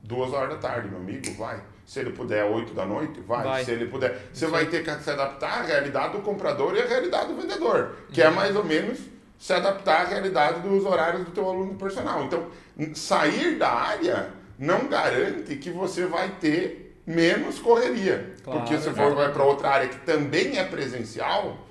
duas 0.08 0.32
horas 0.32 0.50
da 0.52 0.56
tarde, 0.56 0.88
meu 0.88 1.00
amigo, 1.00 1.34
vai. 1.38 1.62
Se 1.86 2.00
ele 2.00 2.12
puder, 2.12 2.44
oito 2.46 2.74
da 2.74 2.86
noite, 2.86 3.20
vai. 3.22 3.44
vai. 3.44 3.66
Se 3.66 3.72
ele 3.72 3.86
puder, 3.88 4.30
você 4.34 4.46
Sim. 4.46 4.52
vai 4.52 4.66
ter 4.66 4.84
que 4.84 5.04
se 5.04 5.10
adaptar 5.10 5.60
à 5.60 5.62
realidade 5.64 6.14
do 6.14 6.20
comprador 6.20 6.76
e 6.76 6.82
à 6.82 6.86
realidade 6.86 7.34
do 7.34 7.42
vendedor, 7.42 7.96
que 8.12 8.22
é 8.22 8.30
mais 8.30 8.56
ou 8.56 8.64
menos 8.64 9.00
se 9.38 9.54
adaptar 9.54 10.02
à 10.02 10.04
realidade 10.06 10.62
dos 10.62 10.86
horários 10.86 11.24
do 11.26 11.32
teu 11.32 11.48
aluno 11.48 11.76
personal. 11.76 12.24
Então, 12.24 12.48
sair 12.96 13.58
da 13.58 13.70
área 13.70 14.30
não 14.58 14.88
garante 14.88 15.56
que 15.58 15.70
você 15.70 16.06
vai 16.06 16.30
ter 16.40 17.00
menos 17.06 17.60
correria. 17.60 18.34
Claro, 18.44 18.60
porque 18.60 18.78
se 18.78 18.90
for 18.92 19.14
vai 19.14 19.32
para 19.32 19.44
outra 19.44 19.70
área 19.70 19.88
que 19.88 20.00
também 20.00 20.58
é 20.58 20.64
presencial, 20.64 21.67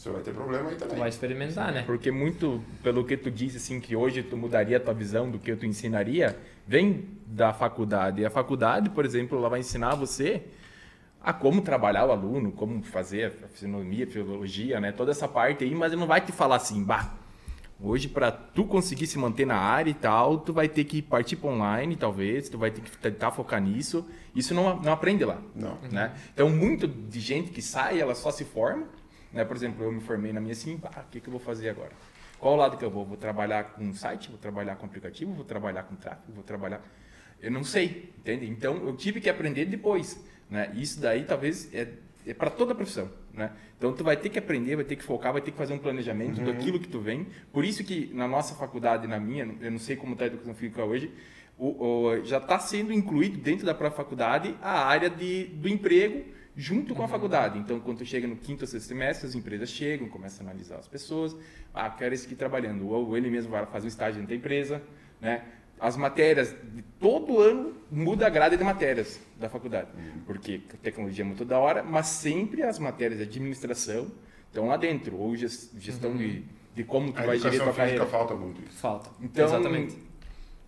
você 0.00 0.08
vai 0.08 0.22
ter 0.22 0.32
problema 0.32 0.70
aí 0.70 0.76
também. 0.76 0.98
vai 0.98 1.10
experimentar, 1.10 1.70
né? 1.70 1.82
Porque 1.82 2.10
muito, 2.10 2.62
pelo 2.82 3.04
que 3.04 3.18
tu 3.18 3.30
disse, 3.30 3.58
assim, 3.58 3.78
que 3.78 3.94
hoje 3.94 4.22
tu 4.22 4.34
mudaria 4.34 4.78
a 4.78 4.80
tua 4.80 4.94
visão 4.94 5.30
do 5.30 5.38
que 5.38 5.54
tu 5.54 5.66
ensinaria, 5.66 6.38
vem 6.66 7.04
da 7.26 7.52
faculdade. 7.52 8.22
E 8.22 8.24
a 8.24 8.30
faculdade, 8.30 8.88
por 8.88 9.04
exemplo, 9.04 9.36
ela 9.36 9.50
vai 9.50 9.60
ensinar 9.60 9.94
você 9.96 10.42
a 11.22 11.34
como 11.34 11.60
trabalhar 11.60 12.06
o 12.06 12.12
aluno, 12.12 12.50
como 12.50 12.82
fazer 12.82 13.26
a 13.44 13.48
fisionomia, 13.48 14.06
a 14.06 14.10
filologia, 14.10 14.80
né? 14.80 14.90
Toda 14.90 15.10
essa 15.10 15.28
parte 15.28 15.64
aí, 15.64 15.74
mas 15.74 15.92
ele 15.92 16.00
não 16.00 16.08
vai 16.08 16.22
te 16.22 16.32
falar 16.32 16.56
assim, 16.56 16.82
bah, 16.82 17.12
hoje 17.78 18.08
para 18.08 18.32
tu 18.32 18.64
conseguir 18.64 19.06
se 19.06 19.18
manter 19.18 19.46
na 19.46 19.58
área 19.58 19.90
e 19.90 19.94
tal, 19.94 20.38
tu 20.38 20.50
vai 20.50 20.66
ter 20.66 20.84
que 20.84 21.02
partir 21.02 21.36
para 21.36 21.50
online, 21.50 21.94
talvez, 21.94 22.48
tu 22.48 22.56
vai 22.56 22.70
ter 22.70 22.80
que 22.80 22.96
tentar 22.96 23.32
focar 23.32 23.60
nisso. 23.60 24.06
Isso 24.34 24.54
não, 24.54 24.80
não 24.80 24.92
aprende 24.94 25.26
lá, 25.26 25.42
não. 25.54 25.76
né? 25.92 26.14
Então, 26.32 26.48
muito 26.48 26.88
de 26.88 27.20
gente 27.20 27.50
que 27.50 27.60
sai, 27.60 28.00
ela 28.00 28.14
só 28.14 28.30
se 28.30 28.46
forma, 28.46 28.86
né? 29.32 29.44
Por 29.44 29.56
exemplo, 29.56 29.84
eu 29.84 29.92
me 29.92 30.00
formei 30.00 30.32
na 30.32 30.40
minha 30.40 30.52
assim, 30.52 30.76
bah, 30.76 31.04
o 31.06 31.10
que, 31.10 31.20
que 31.20 31.28
eu 31.28 31.32
vou 31.32 31.40
fazer 31.40 31.68
agora? 31.68 31.92
Qual 32.38 32.56
lado 32.56 32.76
que 32.76 32.84
eu 32.84 32.90
vou? 32.90 33.04
Vou 33.04 33.16
trabalhar 33.16 33.64
com 33.74 33.92
site, 33.92 34.28
vou 34.28 34.38
trabalhar 34.38 34.76
com 34.76 34.86
aplicativo, 34.86 35.32
vou 35.32 35.44
trabalhar 35.44 35.82
com 35.84 35.94
tráfego, 35.94 36.32
vou 36.32 36.42
trabalhar... 36.42 36.80
Eu 37.40 37.50
não 37.50 37.64
sei, 37.64 38.12
entende? 38.18 38.48
Então, 38.48 38.76
eu 38.86 38.96
tive 38.96 39.20
que 39.20 39.28
aprender 39.28 39.64
depois. 39.66 40.22
Né? 40.50 40.72
Isso 40.74 41.00
daí 41.00 41.24
talvez 41.24 41.72
é, 41.72 41.88
é 42.26 42.34
para 42.34 42.50
toda 42.50 42.72
a 42.72 42.74
profissão. 42.74 43.10
Né? 43.32 43.50
Então 43.78 43.92
tu 43.92 44.02
vai 44.02 44.16
ter 44.16 44.28
que 44.28 44.38
aprender, 44.38 44.76
vai 44.76 44.84
ter 44.84 44.96
que 44.96 45.02
focar, 45.02 45.32
vai 45.32 45.40
ter 45.40 45.52
que 45.52 45.56
fazer 45.56 45.72
um 45.72 45.78
planejamento 45.78 46.38
uhum. 46.38 46.46
daquilo 46.46 46.80
que 46.80 46.88
tu 46.88 47.00
vem. 47.00 47.26
Por 47.52 47.64
isso 47.64 47.84
que 47.84 48.10
na 48.12 48.26
nossa 48.26 48.54
faculdade, 48.54 49.06
na 49.06 49.20
minha, 49.20 49.48
eu 49.60 49.70
não 49.70 49.78
sei 49.78 49.96
como 49.96 50.12
está 50.12 50.24
a 50.24 50.26
educação 50.26 50.54
física 50.54 50.84
hoje, 50.84 51.12
o, 51.56 51.84
o, 51.84 52.24
já 52.24 52.38
está 52.38 52.58
sendo 52.58 52.92
incluído 52.92 53.38
dentro 53.38 53.64
da 53.64 53.74
própria 53.74 53.96
faculdade 53.96 54.56
a 54.60 54.84
área 54.84 55.08
de, 55.08 55.44
do 55.44 55.68
emprego 55.68 56.24
junto 56.56 56.94
com 56.94 57.02
a 57.02 57.04
uhum. 57.04 57.10
faculdade. 57.10 57.58
Então, 57.58 57.80
quando 57.80 58.04
chega 58.04 58.26
no 58.26 58.36
quinto 58.36 58.64
ou 58.64 58.66
sexto 58.66 58.88
semestre, 58.88 59.26
as 59.26 59.34
empresas 59.34 59.68
chegam, 59.70 60.08
começam 60.08 60.46
a 60.46 60.50
analisar 60.50 60.76
as 60.76 60.88
pessoas. 60.88 61.36
Ah, 61.72 61.88
quero 61.90 62.14
esse 62.14 62.26
aqui 62.26 62.34
trabalhando. 62.34 62.88
Ou 62.88 63.16
ele 63.16 63.30
mesmo 63.30 63.50
vai 63.50 63.64
fazer 63.66 63.86
um 63.86 63.88
estágio 63.88 64.16
dentro 64.16 64.30
da 64.30 64.36
empresa, 64.36 64.82
né? 65.20 65.44
as 65.80 65.96
matérias, 65.96 66.54
todo 66.98 67.40
ano 67.40 67.74
muda 67.90 68.26
a 68.26 68.30
grade 68.30 68.56
de 68.56 68.62
matérias 68.62 69.18
da 69.38 69.48
faculdade. 69.48 69.88
Uhum. 69.96 70.20
Porque 70.26 70.60
a 70.74 70.76
tecnologia 70.76 71.24
é 71.24 71.26
muito 71.26 71.44
da 71.44 71.58
hora, 71.58 71.82
mas 71.82 72.06
sempre 72.06 72.62
as 72.62 72.78
matérias 72.78 73.18
de 73.18 73.24
administração 73.24 74.12
estão 74.46 74.66
lá 74.66 74.76
dentro, 74.76 75.16
ou 75.16 75.34
gestão 75.34 76.10
uhum. 76.10 76.18
de, 76.18 76.44
de 76.74 76.84
como 76.84 77.10
tu 77.12 77.18
a 77.18 77.26
vai 77.26 77.38
gerir 77.38 77.62
tua 77.62 77.72
carreira. 77.72 78.04
falta 78.04 78.34
muito 78.34 78.60
isso. 78.60 78.78
Falta. 78.78 79.08
Então, 79.22 79.46
Exatamente. 79.46 79.96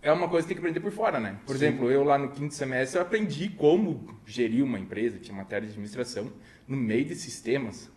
É 0.03 0.11
uma 0.11 0.27
coisa 0.27 0.45
que 0.45 0.53
tem 0.53 0.61
que 0.61 0.67
aprender 0.67 0.81
por 0.81 0.91
fora, 0.91 1.17
né? 1.17 1.39
Por 1.45 1.55
Sim. 1.57 1.65
exemplo, 1.65 1.89
eu 1.89 2.03
lá 2.03 2.17
no 2.17 2.29
quinto 2.29 2.53
semestre 2.53 2.99
eu 2.99 3.01
aprendi 3.01 3.47
como 3.49 4.19
gerir 4.25 4.61
uma 4.61 4.77
empresa, 4.77 5.17
tinha 5.17 5.35
matéria 5.35 5.65
de 5.65 5.71
administração, 5.71 6.29
no 6.67 6.75
meio 6.75 7.05
de 7.05 7.15
sistemas. 7.15 7.89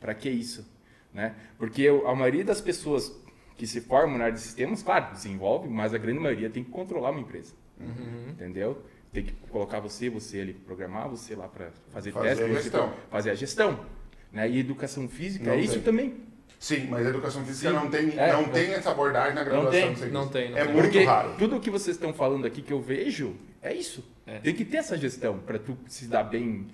Para 0.00 0.14
que 0.14 0.30
isso? 0.30 0.66
Né? 1.12 1.34
Porque 1.58 1.82
eu, 1.82 2.08
a 2.08 2.14
maioria 2.14 2.44
das 2.44 2.62
pessoas 2.62 3.14
que 3.58 3.66
se 3.66 3.82
formam 3.82 4.16
na 4.16 4.24
área 4.24 4.34
de 4.34 4.40
sistemas, 4.40 4.82
claro, 4.82 5.12
desenvolve, 5.12 5.68
mas 5.68 5.92
a 5.92 5.98
grande 5.98 6.18
maioria 6.18 6.48
tem 6.48 6.64
que 6.64 6.70
controlar 6.70 7.10
uma 7.10 7.20
empresa. 7.20 7.52
Uhum. 7.78 8.30
Entendeu? 8.30 8.82
Tem 9.12 9.24
que 9.24 9.32
colocar 9.50 9.80
você, 9.80 10.08
você 10.08 10.40
ali 10.40 10.54
programar, 10.54 11.10
você 11.10 11.36
lá 11.36 11.46
para 11.46 11.70
fazer, 11.90 12.10
fazer 12.10 12.28
teste, 12.28 12.44
a 12.44 12.48
gestão. 12.54 12.94
fazer 13.10 13.30
a 13.30 13.34
gestão. 13.34 13.86
Né? 14.32 14.48
E 14.50 14.58
educação 14.58 15.06
física 15.08 15.44
não 15.44 15.52
é 15.52 15.56
tem. 15.56 15.64
isso 15.64 15.80
também. 15.82 16.14
Sim, 16.58 16.86
mas 16.88 17.06
a 17.06 17.10
educação 17.10 17.44
física 17.44 17.70
Sim. 17.70 17.76
não, 17.76 17.90
tem, 17.90 18.18
é, 18.18 18.32
não 18.32 18.44
tem 18.44 18.72
essa 18.72 18.90
abordagem 18.90 19.34
na 19.34 19.44
graduação. 19.44 19.88
Não 19.88 19.94
tem, 19.94 20.10
não 20.10 20.28
tem. 20.28 20.50
Não 20.50 20.58
é 20.58 20.64
tem. 20.64 20.72
muito 20.72 20.84
Porque 20.84 21.04
raro. 21.04 21.34
Tudo 21.38 21.56
o 21.56 21.60
que 21.60 21.70
vocês 21.70 21.96
estão 21.96 22.12
falando 22.12 22.46
aqui 22.46 22.62
que 22.62 22.72
eu 22.72 22.80
vejo 22.80 23.36
é 23.60 23.74
isso. 23.74 24.04
É. 24.26 24.38
Tem 24.38 24.54
que 24.54 24.64
ter 24.64 24.78
essa 24.78 24.96
gestão 24.96 25.38
para 25.38 25.58
tu 25.58 25.76
se 25.86 26.06
dar 26.06 26.24
bem, 26.24 26.66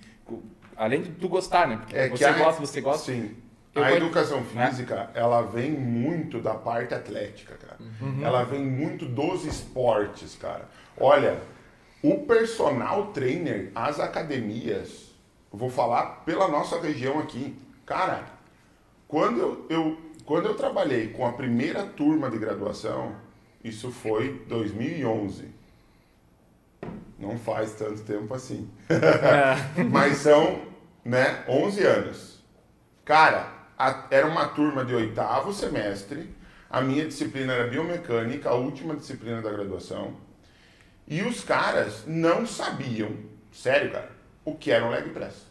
além 0.77 1.01
de 1.01 1.11
tu 1.11 1.27
gostar, 1.27 1.67
né? 1.67 1.77
Porque 1.77 1.95
é 1.95 2.09
você 2.09 2.25
a... 2.25 2.31
gosta, 2.31 2.61
você 2.61 2.81
gosta. 2.81 3.11
Sim. 3.11 3.35
Eu 3.73 3.83
a 3.83 3.93
educação 3.93 4.41
né? 4.53 4.67
física, 4.67 4.95
né? 4.95 5.09
ela 5.13 5.41
vem 5.43 5.71
muito 5.71 6.41
da 6.41 6.53
parte 6.53 6.93
atlética, 6.93 7.55
cara. 7.55 7.77
Uhum. 8.01 8.19
Ela 8.21 8.43
vem 8.43 8.65
muito 8.65 9.05
dos 9.05 9.45
esportes, 9.45 10.35
cara. 10.35 10.67
Olha, 10.97 11.39
o 12.03 12.17
personal 12.25 13.07
trainer, 13.13 13.71
as 13.73 13.99
academias, 13.99 15.11
vou 15.49 15.69
falar 15.69 16.23
pela 16.25 16.49
nossa 16.49 16.81
região 16.81 17.19
aqui. 17.19 17.55
Cara, 17.85 18.25
quando 19.11 19.39
eu, 19.39 19.65
eu, 19.69 19.97
quando 20.23 20.45
eu 20.45 20.55
trabalhei 20.55 21.09
com 21.09 21.27
a 21.27 21.33
primeira 21.33 21.83
turma 21.85 22.31
de 22.31 22.37
graduação, 22.37 23.13
isso 23.61 23.91
foi 23.91 24.41
2011. 24.47 25.49
Não 27.19 27.37
faz 27.37 27.73
tanto 27.73 28.03
tempo 28.03 28.33
assim. 28.33 28.69
É. 28.89 29.83
Mas 29.83 30.19
são, 30.19 30.61
né, 31.03 31.43
11 31.45 31.83
anos. 31.83 32.43
Cara, 33.03 33.51
a, 33.77 34.07
era 34.09 34.25
uma 34.25 34.47
turma 34.47 34.85
de 34.85 34.95
oitavo 34.95 35.51
semestre, 35.51 36.33
a 36.69 36.79
minha 36.79 37.05
disciplina 37.05 37.51
era 37.51 37.67
biomecânica, 37.67 38.49
a 38.49 38.53
última 38.53 38.95
disciplina 38.95 39.41
da 39.41 39.51
graduação, 39.51 40.15
e 41.05 41.21
os 41.21 41.43
caras 41.43 42.05
não 42.07 42.45
sabiam, 42.47 43.11
sério, 43.51 43.91
cara, 43.91 44.11
o 44.45 44.55
que 44.55 44.71
era 44.71 44.85
um 44.85 44.89
leg 44.89 45.09
press. 45.09 45.50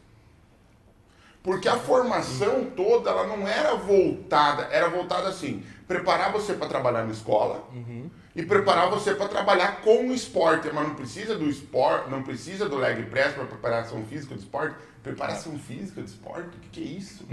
Porque 1.43 1.69
a 1.69 1.77
formação 1.77 2.67
toda, 2.77 3.11
ela 3.11 3.27
não 3.27 3.49
era 3.49 3.75
voltada, 3.75 4.65
era 4.65 4.89
voltada 4.89 5.29
assim, 5.29 5.65
preparar 5.89 6.31
você 6.31 6.53
para 6.53 6.69
trabalhar 6.69 7.05
na 7.05 7.13
escola 7.13 7.67
uhum. 7.73 8.11
e 8.37 8.43
preparar 8.43 8.91
você 8.91 9.15
para 9.15 9.27
trabalhar 9.27 9.81
com 9.81 10.09
o 10.09 10.13
esporte, 10.13 10.69
mas 10.73 10.87
não 10.87 10.95
precisa 10.95 11.37
do 11.37 11.49
esporte, 11.49 12.11
não 12.11 12.23
precisa 12.23 12.69
do 12.69 12.77
leg 12.77 13.05
press 13.05 13.33
para 13.33 13.45
preparação 13.47 14.05
física 14.05 14.35
do 14.35 14.41
esporte. 14.41 14.77
Preparação 15.03 15.59
física 15.59 16.03
do 16.03 16.07
esporte? 16.07 16.49
O 16.49 16.61
que, 16.61 16.69
que 16.69 16.83
é 16.83 16.99
isso? 16.99 17.27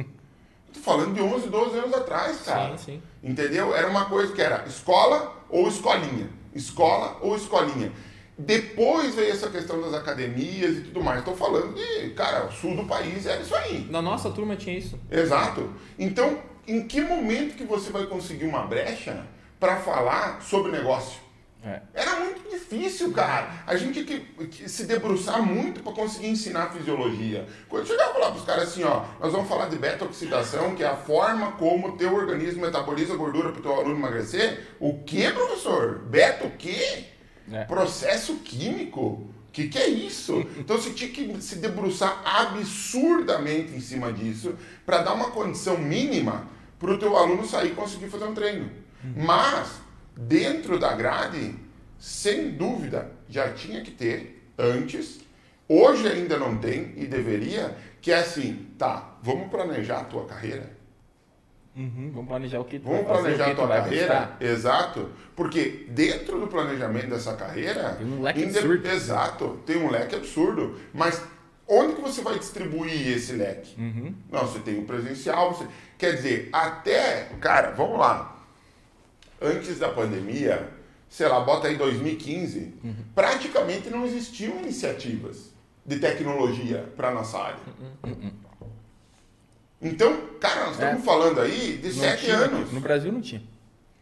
Tô 0.73 0.79
falando 0.79 1.13
de 1.13 1.21
11, 1.21 1.49
12 1.49 1.77
anos 1.77 1.93
atrás, 1.93 2.41
cara. 2.43 2.77
Sim, 2.77 2.85
sim. 2.85 3.03
Entendeu? 3.21 3.75
Era 3.75 3.89
uma 3.89 4.05
coisa 4.05 4.33
que 4.33 4.41
era 4.41 4.65
escola 4.65 5.35
ou 5.49 5.67
escolinha. 5.67 6.29
Escola 6.53 7.17
ou 7.21 7.35
escolinha. 7.35 7.91
Depois 8.37 9.15
veio 9.15 9.31
essa 9.31 9.49
questão 9.49 9.81
das 9.81 9.93
academias 9.93 10.77
e 10.77 10.81
tudo 10.81 11.03
mais. 11.03 11.19
Estou 11.19 11.35
falando 11.35 11.73
de, 11.73 12.11
cara, 12.11 12.45
o 12.45 12.51
sul 12.51 12.75
do 12.75 12.85
país 12.85 13.25
era 13.25 13.41
isso 13.41 13.55
aí. 13.55 13.87
Na 13.89 14.01
nossa 14.01 14.29
turma 14.29 14.55
tinha 14.55 14.77
isso. 14.77 14.99
Exato. 15.09 15.73
Então, 15.97 16.37
em 16.67 16.87
que 16.87 17.01
momento 17.01 17.55
que 17.55 17.63
você 17.63 17.91
vai 17.91 18.05
conseguir 18.05 18.45
uma 18.45 18.61
brecha 18.67 19.25
para 19.59 19.77
falar 19.77 20.41
sobre 20.41 20.71
negócio? 20.71 21.19
É. 21.65 21.81
Era 21.93 22.19
muito 22.19 22.47
difícil, 22.49 23.11
cara. 23.11 23.49
A 23.65 23.75
gente 23.75 24.03
tinha 24.03 24.05
que, 24.05 24.47
que 24.47 24.69
se 24.69 24.85
debruçar 24.85 25.41
muito 25.41 25.81
para 25.81 25.91
conseguir 25.91 26.27
ensinar 26.27 26.71
fisiologia. 26.71 27.47
Quando 27.67 27.87
chegava 27.87 28.19
lá 28.19 28.27
para 28.27 28.39
os 28.39 28.45
caras 28.45 28.63
assim, 28.69 28.83
ó, 28.83 29.03
nós 29.19 29.31
vamos 29.31 29.49
falar 29.49 29.67
de 29.67 29.77
beta-oxidação, 29.77 30.75
que 30.75 30.83
é 30.83 30.87
a 30.87 30.95
forma 30.95 31.53
como 31.53 31.89
o 31.89 31.97
teu 31.97 32.13
organismo 32.13 32.61
metaboliza 32.61 33.15
gordura 33.15 33.49
para 33.49 33.59
o 33.59 33.63
teu 33.63 33.73
aluno 33.73 33.95
emagrecer. 33.95 34.67
O 34.79 34.99
que, 35.03 35.29
professor? 35.31 35.99
Beta 35.99 36.45
o 36.45 36.51
quê? 36.51 37.16
É. 37.51 37.63
Processo 37.65 38.35
químico? 38.37 39.01
O 39.01 39.29
que, 39.51 39.67
que 39.69 39.77
é 39.77 39.87
isso? 39.87 40.45
Então 40.57 40.77
você 40.77 40.91
tinha 40.91 41.09
que 41.09 41.41
se 41.41 41.55
debruçar 41.55 42.21
absurdamente 42.23 43.73
em 43.73 43.79
cima 43.79 44.13
disso 44.13 44.55
para 44.85 44.99
dar 45.01 45.13
uma 45.13 45.31
condição 45.31 45.77
mínima 45.77 46.47
para 46.77 46.91
o 46.91 46.97
teu 46.99 47.17
aluno 47.17 47.45
sair 47.45 47.71
e 47.71 47.75
conseguir 47.75 48.09
fazer 48.09 48.25
um 48.25 48.33
treino. 48.33 48.69
Uhum. 49.03 49.25
Mas 49.25 49.81
dentro 50.15 50.79
da 50.79 50.93
grade, 50.93 51.55
sem 51.97 52.51
dúvida, 52.51 53.11
já 53.29 53.51
tinha 53.51 53.81
que 53.81 53.91
ter 53.91 54.51
antes. 54.57 55.19
Hoje 55.67 56.07
ainda 56.07 56.37
não 56.37 56.57
tem 56.57 56.93
e 56.95 57.05
deveria, 57.05 57.75
que 58.01 58.11
é 58.11 58.19
assim, 58.19 58.67
tá, 58.77 59.17
vamos 59.21 59.49
planejar 59.49 59.99
a 59.99 60.03
tua 60.05 60.25
carreira. 60.25 60.76
Uhum, 61.77 62.11
vamos 62.11 62.27
planejar 62.27 62.59
o 62.59 62.65
que 62.65 62.79
Vamos 62.79 63.05
planejar 63.05 63.51
a 63.51 63.55
tua 63.55 63.67
carreira, 63.67 64.35
exato, 64.39 65.09
porque 65.35 65.85
dentro 65.91 66.39
do 66.39 66.47
planejamento 66.47 67.09
dessa 67.09 67.35
carreira... 67.35 67.93
Tem 67.93 68.07
um 68.07 68.21
leque 68.21 68.43
absurdo. 68.43 68.87
Exato, 68.87 69.59
tem 69.63 69.77
um 69.77 69.91
leque 69.91 70.15
absurdo, 70.15 70.75
mas 70.91 71.21
onde 71.67 71.93
que 71.93 72.01
você 72.01 72.21
vai 72.21 72.39
distribuir 72.39 73.15
esse 73.15 73.33
leque? 73.33 73.79
Uhum. 73.79 74.13
Não, 74.31 74.41
você 74.41 74.57
tem 74.59 74.79
o 74.79 74.85
presencial, 74.85 75.53
você... 75.53 75.67
quer 75.99 76.15
dizer, 76.15 76.49
até, 76.51 77.29
cara, 77.39 77.71
vamos 77.71 77.99
lá, 77.99 78.43
antes 79.39 79.77
da 79.77 79.89
pandemia, 79.89 80.69
sei 81.07 81.27
lá, 81.27 81.39
bota 81.41 81.67
aí 81.67 81.77
2015, 81.77 82.73
uhum. 82.83 82.95
praticamente 83.13 83.89
não 83.91 84.03
existiam 84.03 84.57
iniciativas 84.57 85.51
de 85.85 85.99
tecnologia 85.99 86.91
para 86.97 87.11
nossa 87.11 87.37
área. 87.37 87.59
Uhum. 88.03 88.31
Então, 89.79 90.26
cara, 90.39 90.65
nós 90.65 90.73
estamos 90.73 91.01
é. 91.01 91.05
falando 91.05 91.41
aí 91.41 91.77
de 91.77 91.87
não 91.89 91.95
sete 91.95 92.25
tinha, 92.25 92.37
anos. 92.37 92.71
No 92.71 92.79
Brasil 92.79 93.11
não 93.11 93.21
tinha. 93.21 93.41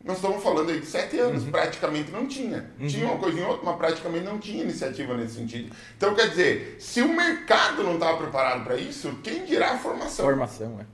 Nós 0.04 0.18
estamos 0.18 0.44
falando 0.44 0.70
aí 0.70 0.80
de 0.80 0.86
sete 0.86 1.18
anos, 1.18 1.44
uhum. 1.44 1.52
praticamente 1.52 2.12
não 2.12 2.28
tinha. 2.28 2.72
Uhum. 2.80 2.88
Tinha 2.88 3.06
uma 3.08 3.18
coisa 3.18 3.40
em 3.40 3.44
outra, 3.44 3.66
mas 3.66 3.76
praticamente 3.76 4.24
não 4.24 4.38
tinha 4.38 4.64
iniciativa 4.64 5.18
nesse 5.18 5.34
sentido. 5.34 5.76
Então, 5.98 6.14
quer 6.14 6.30
dizer, 6.30 6.76
se 6.80 7.02
o 7.02 7.10
mercado 7.10 7.84
não 7.84 7.96
estava 7.96 8.18
preparado 8.18 8.64
para 8.64 8.76
isso, 8.76 9.18
quem 9.24 9.46
dirá 9.46 9.72
a 9.72 9.78
formação? 9.80 10.26
Formação, 10.26 10.80
é. 10.80 10.86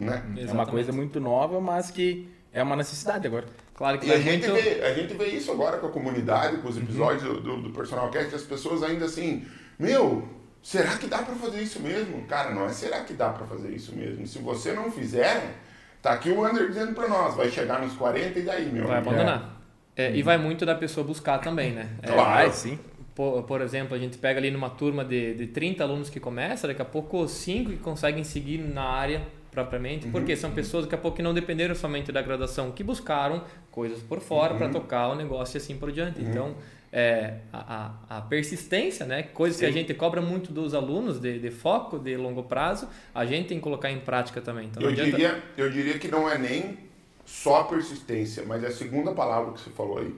Né? 0.00 0.22
É 0.48 0.52
uma 0.52 0.66
coisa 0.66 0.92
muito 0.92 1.18
nova, 1.18 1.60
mas 1.60 1.90
que 1.90 2.28
é 2.52 2.62
uma 2.62 2.76
necessidade 2.76 3.26
agora. 3.26 3.46
Claro 3.74 3.98
que 3.98 4.06
e 4.06 4.12
a, 4.12 4.20
gente 4.20 4.48
muito... 4.48 4.62
vê, 4.62 4.82
a 4.84 4.94
gente 4.94 5.14
vê 5.14 5.26
isso 5.26 5.50
agora 5.50 5.78
com 5.78 5.88
a 5.88 5.90
comunidade, 5.90 6.58
com 6.58 6.68
os 6.68 6.76
uhum. 6.76 6.82
episódios 6.82 7.24
uhum. 7.24 7.40
do, 7.40 7.62
do 7.62 7.70
Personal 7.70 8.08
Cast, 8.10 8.34
as 8.36 8.42
pessoas 8.42 8.84
ainda 8.84 9.06
assim, 9.06 9.44
meu, 9.76 10.28
será 10.68 10.98
que 10.98 11.06
dá 11.06 11.22
para 11.22 11.34
fazer 11.34 11.62
isso 11.62 11.80
mesmo? 11.80 12.26
Cara, 12.26 12.54
não 12.54 12.66
é 12.66 12.68
será 12.68 13.00
que 13.00 13.14
dá 13.14 13.30
para 13.30 13.46
fazer 13.46 13.70
isso 13.70 13.96
mesmo. 13.96 14.26
Se 14.26 14.38
você 14.38 14.74
não 14.74 14.90
fizer, 14.90 15.54
tá 16.02 16.12
aqui 16.12 16.28
o 16.28 16.46
Under 16.46 16.68
dizendo 16.68 16.92
para 16.92 17.08
nós, 17.08 17.34
vai 17.34 17.48
chegar 17.48 17.80
nos 17.80 17.94
40 17.94 18.38
e 18.38 18.42
daí, 18.42 18.70
meu? 18.70 18.86
Vai 18.86 18.98
abandonar. 18.98 19.58
É. 19.96 20.08
É, 20.08 20.14
e 20.14 20.22
vai 20.22 20.36
muito 20.36 20.66
da 20.66 20.74
pessoa 20.74 21.06
buscar 21.06 21.38
também, 21.38 21.72
né? 21.72 21.88
É, 22.02 22.12
claro, 22.12 22.52
sim. 22.52 22.78
Por, 23.14 23.44
por, 23.44 23.62
exemplo, 23.62 23.96
a 23.96 23.98
gente 23.98 24.18
pega 24.18 24.38
ali 24.38 24.50
numa 24.50 24.68
turma 24.68 25.04
de, 25.04 25.34
de 25.34 25.46
30 25.46 25.82
alunos 25.82 26.10
que 26.10 26.20
começa, 26.20 26.68
daqui 26.68 26.82
a 26.82 26.84
pouco 26.84 27.26
5 27.26 27.70
que 27.70 27.76
conseguem 27.78 28.22
seguir 28.22 28.58
na 28.58 28.84
área 28.84 29.22
propriamente, 29.50 30.04
uhum. 30.04 30.12
porque 30.12 30.36
são 30.36 30.50
pessoas 30.50 30.84
daqui 30.84 30.94
a 30.94 30.98
pouco 30.98 31.16
que 31.16 31.22
não 31.22 31.32
dependeram 31.32 31.74
somente 31.74 32.12
da 32.12 32.20
graduação, 32.20 32.70
que 32.72 32.84
buscaram 32.84 33.42
coisas 33.72 34.02
por 34.02 34.20
fora 34.20 34.52
uhum. 34.52 34.58
para 34.58 34.68
tocar 34.68 35.08
o 35.08 35.14
negócio 35.14 35.56
e 35.56 35.58
assim 35.58 35.78
por 35.78 35.90
diante. 35.90 36.20
Uhum. 36.20 36.28
Então, 36.28 36.54
é, 36.92 37.38
a, 37.52 37.92
a, 38.08 38.20
persistência, 38.22 39.04
né? 39.04 39.22
Coisas 39.22 39.60
que 39.60 39.66
a 39.66 39.70
gente 39.70 39.92
cobra 39.94 40.20
muito 40.20 40.52
dos 40.52 40.74
alunos 40.74 41.20
de, 41.20 41.38
de, 41.38 41.50
foco, 41.50 41.98
de 41.98 42.16
longo 42.16 42.42
prazo, 42.42 42.88
a 43.14 43.24
gente 43.24 43.48
tem 43.48 43.58
que 43.58 43.62
colocar 43.62 43.90
em 43.90 44.00
prática 44.00 44.40
também. 44.40 44.68
Então, 44.68 44.82
eu, 44.82 44.90
adianta... 44.90 45.10
diria, 45.10 45.42
eu 45.56 45.70
diria 45.70 45.98
que 45.98 46.08
não 46.08 46.28
é 46.28 46.38
nem 46.38 46.78
só 47.24 47.64
persistência, 47.64 48.42
mas 48.46 48.64
é 48.64 48.68
a 48.68 48.72
segunda 48.72 49.12
palavra 49.12 49.52
que 49.52 49.60
você 49.60 49.70
falou 49.70 49.98
aí. 49.98 50.14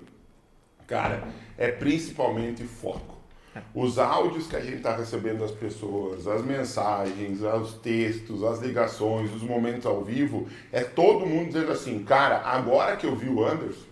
Cara, 0.86 1.24
é 1.58 1.70
principalmente 1.72 2.62
foco. 2.64 3.18
É. 3.54 3.62
Os 3.74 3.98
áudios 3.98 4.46
que 4.46 4.54
a 4.54 4.60
gente 4.60 4.76
está 4.76 4.96
recebendo 4.96 5.40
das 5.40 5.50
pessoas, 5.50 6.24
as 6.28 6.44
mensagens, 6.44 7.40
os 7.42 7.74
textos, 7.74 8.44
as 8.44 8.60
ligações, 8.60 9.32
os 9.32 9.42
momentos 9.42 9.86
ao 9.86 10.04
vivo, 10.04 10.46
é 10.70 10.84
todo 10.84 11.26
mundo 11.26 11.48
dizendo 11.48 11.72
assim, 11.72 12.04
cara, 12.04 12.42
agora 12.42 12.96
que 12.96 13.06
eu 13.06 13.16
vi 13.16 13.28
o 13.28 13.44
Anderson, 13.44 13.86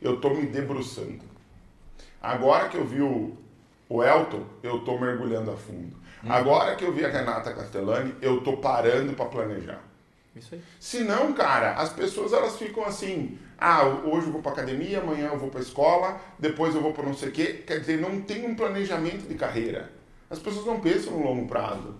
eu 0.00 0.14
estou 0.14 0.36
me 0.36 0.46
debruçando 0.46 1.33
Agora 2.24 2.70
que 2.70 2.76
eu 2.78 2.86
vi 2.86 3.02
o, 3.02 3.36
o 3.86 4.02
Elton, 4.02 4.44
eu 4.62 4.78
estou 4.78 4.98
mergulhando 4.98 5.50
a 5.50 5.56
fundo. 5.56 5.94
Hum. 6.24 6.32
Agora 6.32 6.74
que 6.74 6.82
eu 6.82 6.90
vi 6.90 7.04
a 7.04 7.08
Renata 7.08 7.52
Castellani, 7.52 8.14
eu 8.22 8.38
estou 8.38 8.56
parando 8.56 9.12
para 9.12 9.26
planejar. 9.26 9.82
Isso 10.34 10.54
aí. 10.54 10.62
Se 10.80 11.04
não, 11.04 11.34
cara, 11.34 11.74
as 11.74 11.90
pessoas 11.90 12.32
elas 12.32 12.56
ficam 12.56 12.82
assim, 12.84 13.38
ah, 13.58 13.84
hoje 13.84 14.26
eu 14.26 14.32
vou 14.32 14.40
para 14.40 14.52
academia, 14.52 15.00
amanhã 15.00 15.28
eu 15.28 15.38
vou 15.38 15.50
para 15.50 15.60
escola, 15.60 16.18
depois 16.38 16.74
eu 16.74 16.80
vou 16.80 16.94
para 16.94 17.04
não 17.04 17.14
sei 17.14 17.28
o 17.28 17.32
quê. 17.32 17.62
Quer 17.66 17.80
dizer, 17.80 18.00
não 18.00 18.22
tem 18.22 18.46
um 18.46 18.54
planejamento 18.54 19.28
de 19.28 19.34
carreira. 19.34 19.92
As 20.30 20.38
pessoas 20.38 20.64
não 20.64 20.80
pensam 20.80 21.12
no 21.12 21.22
longo 21.22 21.46
prazo. 21.46 21.94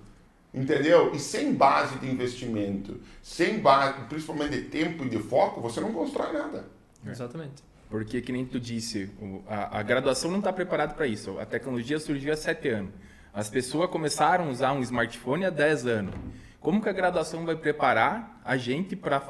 Entendeu? 0.54 1.12
E 1.14 1.18
sem 1.18 1.52
base 1.52 1.98
de 1.98 2.10
investimento, 2.10 2.98
sem 3.22 3.58
base, 3.58 4.00
principalmente 4.08 4.52
de 4.52 4.62
tempo 4.62 5.04
e 5.04 5.08
de 5.10 5.18
foco, 5.18 5.60
você 5.60 5.80
não 5.80 5.92
constrói 5.92 6.32
nada. 6.32 6.64
Exatamente. 7.06 7.62
Porque, 7.94 8.20
que 8.20 8.32
nem 8.32 8.44
tu 8.44 8.58
disse, 8.58 9.08
a, 9.46 9.78
a 9.78 9.82
graduação 9.84 10.28
não 10.28 10.40
está 10.40 10.52
preparada 10.52 10.94
para 10.94 11.06
isso. 11.06 11.38
A 11.38 11.46
tecnologia 11.46 11.96
surgiu 12.00 12.32
há 12.32 12.36
sete 12.36 12.68
anos. 12.68 12.90
As 13.32 13.48
pessoas 13.48 13.88
começaram 13.88 14.46
a 14.46 14.48
usar 14.48 14.72
um 14.72 14.80
smartphone 14.80 15.44
há 15.44 15.50
10 15.50 15.86
anos. 15.86 16.14
Como 16.58 16.82
que 16.82 16.88
a 16.88 16.92
graduação 16.92 17.46
vai 17.46 17.54
preparar 17.54 18.40
a 18.44 18.56
gente 18.56 18.96
para 18.96 19.20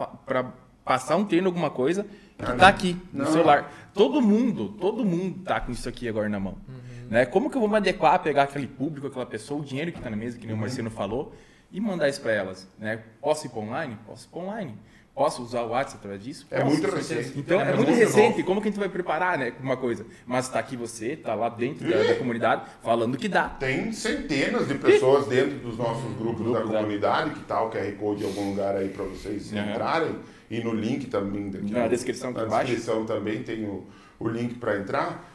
passar 0.83 1.17
um 1.17 1.27
treino 1.27 1.49
alguma 1.49 1.69
coisa 1.69 2.07
que 2.39 2.51
está 2.51 2.67
aqui 2.67 2.97
no 3.13 3.25
não. 3.25 3.33
celular? 3.33 3.71
Todo 3.93 4.23
mundo, 4.23 4.71
todo 4.81 5.05
mundo 5.05 5.41
está 5.41 5.61
com 5.61 5.71
isso 5.71 5.87
aqui 5.87 6.09
agora 6.09 6.31
na 6.31 6.41
mão. 6.41 6.57
Uhum. 6.67 7.09
Né? 7.11 7.27
Como 7.27 7.51
que 7.51 7.59
eu 7.59 7.61
vou 7.61 7.69
me 7.69 7.77
adequar 7.77 8.15
a 8.15 8.19
pegar 8.19 8.45
aquele 8.45 8.67
público, 8.67 9.09
aquela 9.09 9.27
pessoa, 9.27 9.61
o 9.61 9.63
dinheiro 9.63 9.93
que 9.93 9.99
está 9.99 10.09
na 10.09 10.17
mesa, 10.17 10.39
que 10.39 10.47
nem 10.47 10.55
uhum. 10.55 10.61
o 10.61 10.63
Marcelo 10.63 10.89
falou, 10.89 11.35
e 11.71 11.79
mandar 11.79 12.09
isso 12.09 12.23
para 12.23 12.33
elas? 12.33 12.67
Né? 12.79 13.03
Posso 13.21 13.47
ir 13.47 13.51
para 13.51 13.61
online? 13.61 13.99
Posso 14.07 14.27
ir 14.27 14.31
para 14.31 14.41
online. 14.41 14.79
Posso 15.15 15.43
usar 15.45 15.63
o 15.63 15.69
WhatsApp 15.69 15.99
através 15.99 16.25
disso? 16.25 16.45
É 16.51 16.65
muito 16.65 16.91
recente. 16.91 17.39
Então, 17.39 17.61
é, 17.61 17.63
é 17.63 17.67
muito, 17.77 17.87
muito 17.87 17.99
recente. 18.01 18.43
Como 18.43 18.61
que 18.61 18.67
a 18.67 18.71
gente 18.73 18.81
vai 18.81 18.89
preparar, 18.89 19.39
né, 19.39 19.53
uma 19.61 19.77
coisa? 19.77 20.05
Mas 20.27 20.47
está 20.47 20.59
aqui 20.59 20.77
você, 20.77 21.13
está 21.13 21.37
lá 21.37 21.49
dentro 21.49 21.89
da, 21.89 22.03
da, 22.03 22.17
comunidade, 22.17 22.63
falando 22.83 23.17
que 23.17 23.29
dá. 23.29 23.49
Tem 23.49 23.93
centenas 23.93 24.67
de 24.67 24.75
pessoas 24.75 25.29
dentro 25.29 25.59
dos 25.59 25.79
nossos 25.79 26.13
grupos 26.17 26.45
Grupo 26.45 26.69
da 26.69 26.79
comunidade, 26.79 27.31
que 27.31 27.41
está 27.43 27.63
o 27.63 27.71
QR 27.71 27.93
Code 27.93 28.25
em 28.25 28.27
algum 28.27 28.51
lugar 28.51 28.75
aí 28.75 28.89
para 28.89 29.05
vocês 29.05 29.53
uhum. 29.53 29.71
entrarem. 29.71 30.17
E 30.51 30.61
no 30.65 30.75
link 30.75 31.07
também. 31.07 31.49
Daqui, 31.49 31.73
na 31.73 31.87
descrição 31.87 32.33
Na 32.33 32.45
descrição 32.65 33.07
também 33.07 33.45
tem 33.45 33.65
o, 33.65 33.87
o 34.19 34.29
link 34.29 34.57
para 34.57 34.79
entrar. 34.79 35.31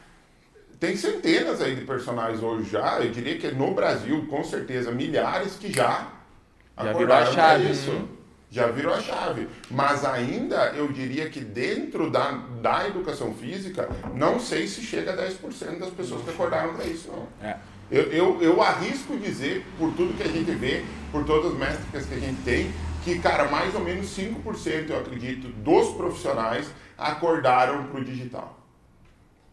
Tem 0.78 0.98
centenas 0.98 1.62
aí 1.62 1.76
de 1.76 1.86
personagens 1.86 2.44
hoje 2.44 2.70
já. 2.70 3.00
Eu 3.00 3.12
diria 3.12 3.38
que 3.38 3.50
no 3.52 3.74
Brasil, 3.74 4.28
com 4.30 4.44
certeza, 4.44 4.92
milhares 4.92 5.56
que 5.56 5.72
já, 5.72 6.12
já 6.78 6.92
virou 6.92 7.16
a 7.16 7.26
chave. 7.28 7.72
Isso. 7.72 7.92
Uhum 7.92 8.19
já 8.50 8.68
virou 8.68 8.94
a 8.94 9.02
chave. 9.02 9.48
Mas 9.70 10.04
ainda 10.04 10.74
eu 10.76 10.88
diria 10.92 11.30
que 11.30 11.40
dentro 11.40 12.10
da, 12.10 12.32
da 12.62 12.88
educação 12.88 13.34
física, 13.34 13.90
não 14.16 14.40
sei 14.40 14.68
se 14.68 14.82
chega 14.82 15.14
a 15.14 15.18
10% 15.18 15.80
das 15.80 15.90
pessoas 15.90 16.24
que 16.24 16.30
acordaram 16.30 16.74
para 16.74 16.86
isso, 16.86 17.10
não. 17.10 17.28
É. 17.48 17.58
Eu, 17.92 18.04
eu, 18.12 18.42
eu 18.42 18.62
arrisco 18.62 19.18
dizer, 19.18 19.66
por 19.78 19.92
tudo 19.94 20.16
que 20.16 20.22
a 20.22 20.32
gente 20.32 20.52
vê, 20.52 20.84
por 21.12 21.26
todas 21.26 21.54
as 21.54 21.58
métricas 21.58 22.06
que 22.06 22.14
a 22.14 22.20
gente 22.20 22.40
tem, 22.44 22.72
que, 23.04 23.18
cara, 23.18 23.50
mais 23.50 23.74
ou 23.74 23.82
menos 23.82 24.16
5%, 24.16 24.90
eu 24.90 25.00
acredito, 25.00 25.48
dos 25.48 25.96
profissionais 25.96 26.70
acordaram 26.98 27.86
para 27.86 28.02
o 28.02 28.04
digital. 28.04 28.59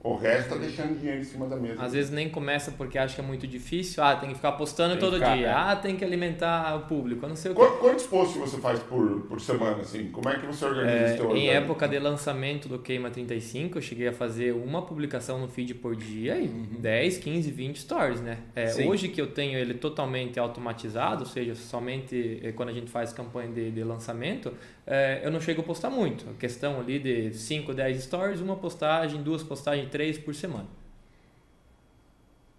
O 0.03 0.15
resto 0.15 0.51
tá 0.51 0.57
deixando 0.57 0.99
dinheiro 0.99 1.21
em 1.21 1.25
cima 1.25 1.47
da 1.47 1.57
mesa. 1.57 1.83
Às 1.83 1.93
vezes 1.93 2.11
nem 2.11 2.29
começa 2.29 2.71
porque 2.71 2.97
acha 2.97 3.15
que 3.15 3.21
é 3.21 3.25
muito 3.25 3.47
difícil. 3.47 4.03
Ah, 4.03 4.15
tem 4.15 4.29
que 4.29 4.37
ficar 4.37 4.53
postando 4.53 4.97
todo 4.99 5.15
ficar, 5.15 5.37
dia. 5.37 5.49
É. 5.49 5.53
Ah, 5.53 5.75
tem 5.75 5.97
que 5.97 6.05
alimentar 6.05 6.77
o 6.77 6.81
público. 6.87 7.27
não 7.27 7.35
sei 7.35 7.51
o 7.51 7.55
quê. 7.55 7.63
Quantos 7.81 8.07
posts 8.07 8.37
você 8.37 8.59
faz 8.59 8.79
por, 8.81 9.23
por 9.23 9.41
semana, 9.41 9.79
assim? 9.79 10.09
Como 10.11 10.29
é 10.29 10.39
que 10.39 10.47
você 10.47 10.65
organiza 10.65 10.97
é, 10.97 11.09
esse 11.09 11.17
teu 11.17 11.37
Em 11.37 11.49
época 11.49 11.89
de 11.89 11.99
lançamento 11.99 12.69
do 12.69 12.79
Queima 12.79 13.11
35, 13.11 13.79
eu 13.79 13.83
cheguei 13.83 14.09
a 14.09 14.13
fazer 14.13 14.53
uma 14.53 14.83
publicação 14.83 15.41
no 15.41 15.49
feed 15.49 15.75
por 15.75 15.97
dia 15.97 16.39
e 16.39 16.47
uhum. 16.47 16.79
10, 16.79 17.19
15, 17.19 17.51
20 17.51 17.79
stories, 17.79 18.21
né? 18.21 18.39
É, 18.55 18.87
hoje 18.87 19.09
que 19.09 19.21
eu 19.21 19.27
tenho 19.27 19.59
ele 19.59 19.75
totalmente 19.75 20.39
automatizado, 20.39 21.21
ou 21.21 21.27
seja, 21.27 21.55
somente 21.55 22.41
eh, 22.43 22.53
quando 22.53 22.69
a 22.69 22.73
gente 22.73 22.91
faz 22.91 23.13
campanha 23.13 23.51
de, 23.51 23.71
de 23.71 23.83
lançamento, 23.83 24.53
é, 24.87 25.21
eu 25.25 25.33
não 25.33 25.41
chego 25.41 25.63
a 25.63 25.65
postar 25.65 25.91
muito. 25.91 26.31
A 26.31 26.35
questão 26.35 26.79
ali 26.79 27.01
de 27.01 27.35
5, 27.35 27.75
10 27.75 28.05
stories, 28.05 28.41
uma 28.41 28.55
postagem, 28.55 29.21
duas 29.21 29.43
postagens, 29.43 29.91
três 29.91 30.17
por 30.17 30.35
semana. 30.35 30.69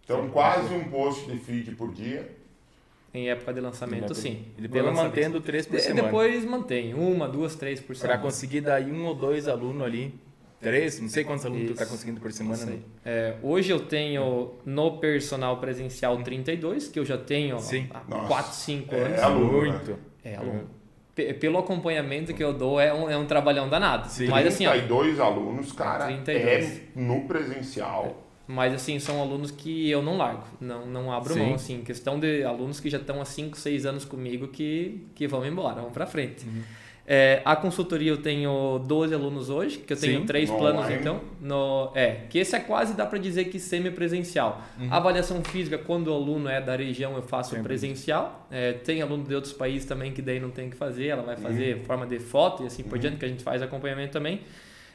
Então, 0.03 0.29
quase 0.29 0.73
um 0.73 0.89
post 0.89 1.29
de 1.31 1.37
feed 1.37 1.75
por 1.75 1.93
dia. 1.93 2.29
Em 3.13 3.29
época 3.29 3.53
de 3.53 3.61
lançamento, 3.61 4.13
sim. 4.13 4.45
E 4.57 4.61
depois 4.61 4.83
de 4.83 4.91
mantendo 4.91 5.39
três 5.39 5.65
por 5.65 5.79
semana. 5.79 6.03
Depois 6.03 6.45
mantém, 6.45 6.93
uma, 6.93 7.27
duas, 7.27 7.55
três 7.55 7.79
por 7.79 7.95
semana. 7.95 8.19
Para 8.19 8.23
conseguir 8.23 8.61
dar 8.61 8.81
um 8.81 9.05
ou 9.05 9.15
dois 9.15 9.47
alunos 9.47 9.81
ali. 9.81 10.13
Três, 10.59 10.99
não 10.99 11.07
sei 11.07 11.23
quantos 11.23 11.45
alunos 11.45 11.65
Isso. 11.65 11.73
tu 11.73 11.81
está 11.81 11.85
conseguindo 11.85 12.19
por 12.19 12.31
semana. 12.31 12.65
Né? 12.65 12.79
É, 13.05 13.35
hoje 13.43 13.71
eu 13.71 13.79
tenho 13.79 14.55
no 14.65 14.97
personal 14.97 15.59
presencial 15.59 16.21
32, 16.21 16.87
que 16.87 16.99
eu 16.99 17.05
já 17.05 17.17
tenho 17.17 17.59
Sim. 17.59 17.87
há 17.91 17.99
4, 17.99 18.53
5 18.53 18.95
é 18.95 18.99
anos. 18.99 19.19
É 19.19 19.23
aluno, 19.23 19.71
Muito. 19.71 19.91
Né? 19.91 19.97
É 20.23 20.35
aluno 20.35 20.76
pelo 21.39 21.57
acompanhamento 21.57 22.33
que 22.33 22.43
eu 22.43 22.53
dou, 22.53 22.79
é 22.79 22.93
um, 22.93 23.09
é 23.09 23.17
um 23.17 23.25
trabalhão 23.25 23.67
danado. 23.67 24.07
Sim. 24.09 24.27
Mas 24.27 24.47
assim, 24.47 24.67
32 24.67 25.19
ó, 25.19 25.25
alunos, 25.25 25.71
cara, 25.71 26.05
32. 26.05 26.45
é 26.45 26.81
no 26.95 27.21
presencial. 27.21 28.23
Mas 28.47 28.73
assim, 28.73 28.97
são 28.97 29.21
alunos 29.21 29.51
que 29.51 29.89
eu 29.89 30.01
não 30.01 30.15
largo, 30.17 30.45
não, 30.61 30.85
não 30.85 31.11
abro 31.11 31.33
Sim. 31.33 31.39
mão, 31.41 31.53
assim, 31.55 31.81
questão 31.81 32.17
de 32.17 32.43
alunos 32.43 32.79
que 32.79 32.89
já 32.89 32.97
estão 32.97 33.19
há 33.19 33.25
5, 33.25 33.57
6 33.57 33.85
anos 33.85 34.05
comigo 34.05 34.47
que, 34.47 35.05
que 35.13 35.27
vão 35.27 35.45
embora, 35.45 35.81
vão 35.81 35.91
para 35.91 36.05
frente. 36.05 36.45
Uhum. 36.45 36.63
É, 37.09 37.41
a 37.45 37.55
consultoria 37.55 38.11
eu 38.11 38.17
tenho 38.17 38.79
12 38.85 39.13
alunos 39.13 39.49
hoje, 39.49 39.77
que 39.77 39.93
eu 39.93 39.97
tenho 39.97 40.19
Sim, 40.19 40.25
três 40.25 40.51
planos 40.51 40.81
online. 40.81 40.99
então. 40.99 41.21
No, 41.39 41.89
é, 41.95 42.23
que 42.29 42.37
esse 42.37 42.53
é 42.53 42.59
quase, 42.59 42.95
dá 42.95 43.05
para 43.05 43.17
dizer 43.17 43.45
que 43.45 43.57
semi-presencial. 43.59 44.61
Uhum. 44.77 44.91
Avaliação 44.91 45.41
física, 45.41 45.77
quando 45.77 46.09
o 46.09 46.13
aluno 46.13 46.49
é 46.49 46.59
da 46.59 46.75
região, 46.75 47.15
eu 47.15 47.21
faço 47.21 47.51
Sempre. 47.51 47.63
presencial. 47.63 48.45
É, 48.51 48.73
tem 48.73 49.01
aluno 49.01 49.23
de 49.23 49.33
outros 49.33 49.53
países 49.53 49.85
também 49.85 50.11
que 50.11 50.21
daí 50.21 50.37
não 50.37 50.49
tem 50.49 50.69
que 50.69 50.75
fazer, 50.75 51.07
ela 51.07 51.23
vai 51.23 51.37
fazer 51.37 51.77
uhum. 51.77 51.85
forma 51.85 52.05
de 52.05 52.19
foto 52.19 52.63
e 52.63 52.67
assim 52.67 52.83
uhum. 52.83 52.89
por 52.89 52.99
diante, 52.99 53.15
que 53.15 53.23
a 53.23 53.29
gente 53.29 53.43
faz 53.43 53.61
acompanhamento 53.61 54.11
também. 54.11 54.41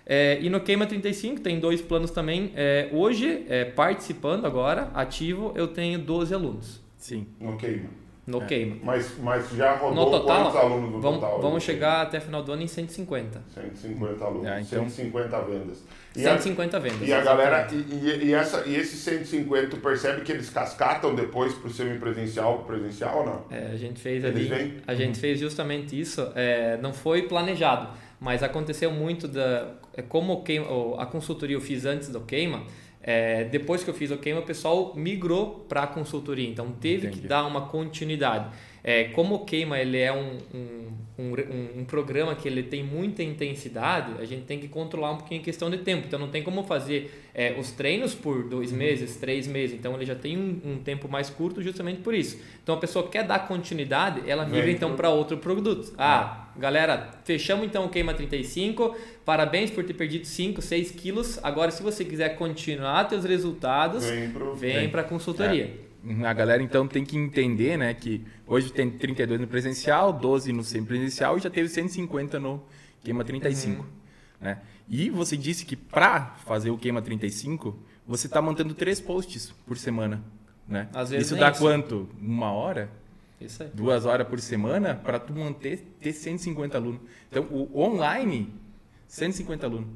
É, 0.04 0.38
e 0.42 0.50
no 0.50 0.60
Queima 0.60 0.84
35 0.84 1.40
tem 1.40 1.58
dois 1.58 1.80
planos 1.80 2.10
também. 2.10 2.52
É, 2.54 2.90
hoje, 2.92 3.46
é, 3.48 3.64
participando 3.64 4.44
agora, 4.44 4.90
ativo, 4.92 5.54
eu 5.56 5.66
tenho 5.66 5.98
12 5.98 6.34
alunos. 6.34 6.82
Sim. 6.98 7.26
No 7.40 7.56
Queima 7.56 8.01
no 8.26 8.42
é. 8.42 8.46
queima. 8.46 8.76
Mas, 8.82 9.18
mas 9.18 9.50
já 9.50 9.76
rodou 9.76 10.04
no 10.04 10.10
total, 10.10 10.44
quantos 10.44 10.56
alunos 10.56 10.90
no 10.92 11.00
vamos, 11.00 11.20
total? 11.20 11.40
Vamos 11.40 11.62
chegar 11.62 12.02
até 12.02 12.20
final 12.20 12.42
do 12.42 12.52
ano 12.52 12.62
em 12.62 12.68
150. 12.68 13.42
150 13.52 14.24
alunos, 14.24 14.46
é, 14.46 14.60
então, 14.60 14.88
150 14.88 15.40
vendas. 15.42 15.84
E 16.14 16.20
150 16.20 16.76
a, 16.76 16.80
vendas. 16.80 17.08
E 17.08 17.12
a 17.12 17.20
galera, 17.20 17.66
e, 17.72 18.26
e, 18.26 18.34
essa, 18.34 18.64
e 18.66 18.76
esses 18.76 19.00
150, 19.00 19.68
tu 19.68 19.76
percebe 19.78 20.20
que 20.20 20.30
eles 20.30 20.50
cascatam 20.50 21.14
depois 21.14 21.52
para 21.54 21.68
o 21.68 21.72
semipresencial 21.72 22.60
presencial 22.60 23.18
ou 23.18 23.26
não? 23.26 23.44
É, 23.50 23.72
a 23.72 23.76
gente 23.76 24.00
fez 24.00 24.22
eles 24.22 24.36
ali, 24.36 24.48
vêm? 24.48 24.74
a 24.86 24.94
gente 24.94 25.16
uhum. 25.16 25.20
fez 25.20 25.40
justamente 25.40 25.98
isso, 25.98 26.30
é, 26.34 26.76
não 26.80 26.92
foi 26.92 27.22
planejado, 27.22 27.88
mas 28.20 28.42
aconteceu 28.42 28.92
muito 28.92 29.26
da, 29.26 29.72
é, 29.94 30.02
como 30.02 30.44
queima, 30.44 30.66
a 30.98 31.06
consultoria 31.06 31.56
eu 31.56 31.60
fiz 31.60 31.84
antes 31.84 32.08
do 32.08 32.20
queima, 32.20 32.64
é, 33.02 33.44
depois 33.44 33.82
que 33.82 33.90
eu 33.90 33.94
fiz 33.94 34.10
o 34.10 34.16
queima, 34.16 34.40
o 34.40 34.44
pessoal 34.44 34.94
migrou 34.94 35.66
para 35.68 35.82
a 35.82 35.86
consultoria, 35.86 36.48
então 36.48 36.70
teve 36.72 37.08
Entendi. 37.08 37.22
que 37.22 37.28
dar 37.28 37.44
uma 37.44 37.62
continuidade. 37.62 38.46
É, 38.84 39.04
como 39.04 39.36
o 39.36 39.44
queima 39.44 39.78
ele 39.78 39.96
é 39.96 40.12
um, 40.12 40.38
um, 40.52 40.92
um, 41.16 41.80
um, 41.80 41.84
programa 41.84 42.34
que 42.34 42.48
ele 42.48 42.64
tem 42.64 42.82
muita 42.82 43.22
intensidade, 43.22 44.14
a 44.18 44.24
gente 44.24 44.42
tem 44.42 44.58
que 44.58 44.66
controlar 44.66 45.12
um 45.12 45.18
pouquinho 45.18 45.40
a 45.40 45.44
questão 45.44 45.70
de 45.70 45.78
tempo. 45.78 46.04
Então 46.08 46.18
não 46.18 46.28
tem 46.28 46.42
como 46.42 46.64
fazer 46.64 47.28
é, 47.32 47.54
os 47.58 47.70
treinos 47.70 48.12
por 48.12 48.48
dois 48.48 48.72
uhum. 48.72 48.78
meses, 48.78 49.16
três 49.16 49.46
meses. 49.46 49.78
Então 49.78 49.94
ele 49.94 50.04
já 50.04 50.16
tem 50.16 50.36
um, 50.36 50.60
um, 50.64 50.78
tempo 50.78 51.08
mais 51.08 51.30
curto 51.30 51.62
justamente 51.62 52.00
por 52.00 52.12
isso. 52.12 52.40
Então 52.60 52.74
a 52.74 52.78
pessoa 52.78 53.08
quer 53.08 53.24
dar 53.24 53.46
continuidade, 53.46 54.28
ela 54.28 54.44
migra 54.44 54.70
então 54.70 54.96
para 54.96 55.10
outro 55.10 55.36
produto. 55.36 55.92
Ah, 55.96 56.48
galera, 56.56 57.10
fechamos 57.24 57.64
então 57.64 57.84
o 57.84 57.88
Queima 57.88 58.14
35. 58.14 58.96
Parabéns 59.24 59.70
por 59.70 59.84
ter 59.84 59.94
perdido 59.94 60.26
5, 60.26 60.60
6 60.60 60.90
quilos. 60.90 61.38
Agora, 61.44 61.70
se 61.70 61.84
você 61.84 62.04
quiser 62.04 62.30
continuar 62.30 63.08
seus 63.08 63.24
resultados, 63.24 64.04
vem 64.56 64.88
para 64.88 65.02
a 65.02 65.04
consultoria. 65.04 65.70
É. 65.88 65.91
A 66.24 66.32
galera 66.32 66.62
então 66.62 66.88
tem 66.88 67.04
que 67.04 67.16
entender, 67.16 67.76
né, 67.76 67.94
que 67.94 68.24
hoje 68.46 68.72
tem 68.72 68.90
32 68.90 69.40
no 69.40 69.46
presencial, 69.46 70.12
12 70.12 70.52
no 70.52 70.64
semipresencial 70.64 71.36
e 71.36 71.40
já 71.40 71.48
teve 71.48 71.68
150 71.68 72.40
no 72.40 72.62
queima 73.04 73.24
35, 73.24 73.82
uhum. 73.82 73.88
né? 74.40 74.58
E 74.88 75.10
você 75.10 75.36
disse 75.36 75.64
que 75.64 75.76
para 75.76 76.34
fazer 76.44 76.70
o 76.70 76.78
queima 76.78 77.00
35, 77.00 77.78
você 78.06 78.26
está 78.26 78.42
mantendo 78.42 78.74
três 78.74 79.00
posts 79.00 79.52
por 79.66 79.78
semana, 79.78 80.22
né? 80.66 80.88
Às 80.92 81.10
vezes 81.10 81.28
isso 81.28 81.36
dá 81.36 81.50
isso. 81.50 81.60
quanto? 81.60 82.08
Uma 82.20 82.52
hora? 82.52 82.90
Isso 83.40 83.62
aí. 83.62 83.70
Duas 83.72 84.04
horas 84.04 84.26
por 84.26 84.40
semana 84.40 84.94
para 84.94 85.18
tu 85.18 85.32
manter 85.32 85.78
ter 86.00 86.12
150 86.12 86.76
alunos. 86.76 87.00
Então, 87.30 87.44
o 87.44 87.80
online, 87.80 88.52
150 89.06 89.66
alunos. 89.66 89.88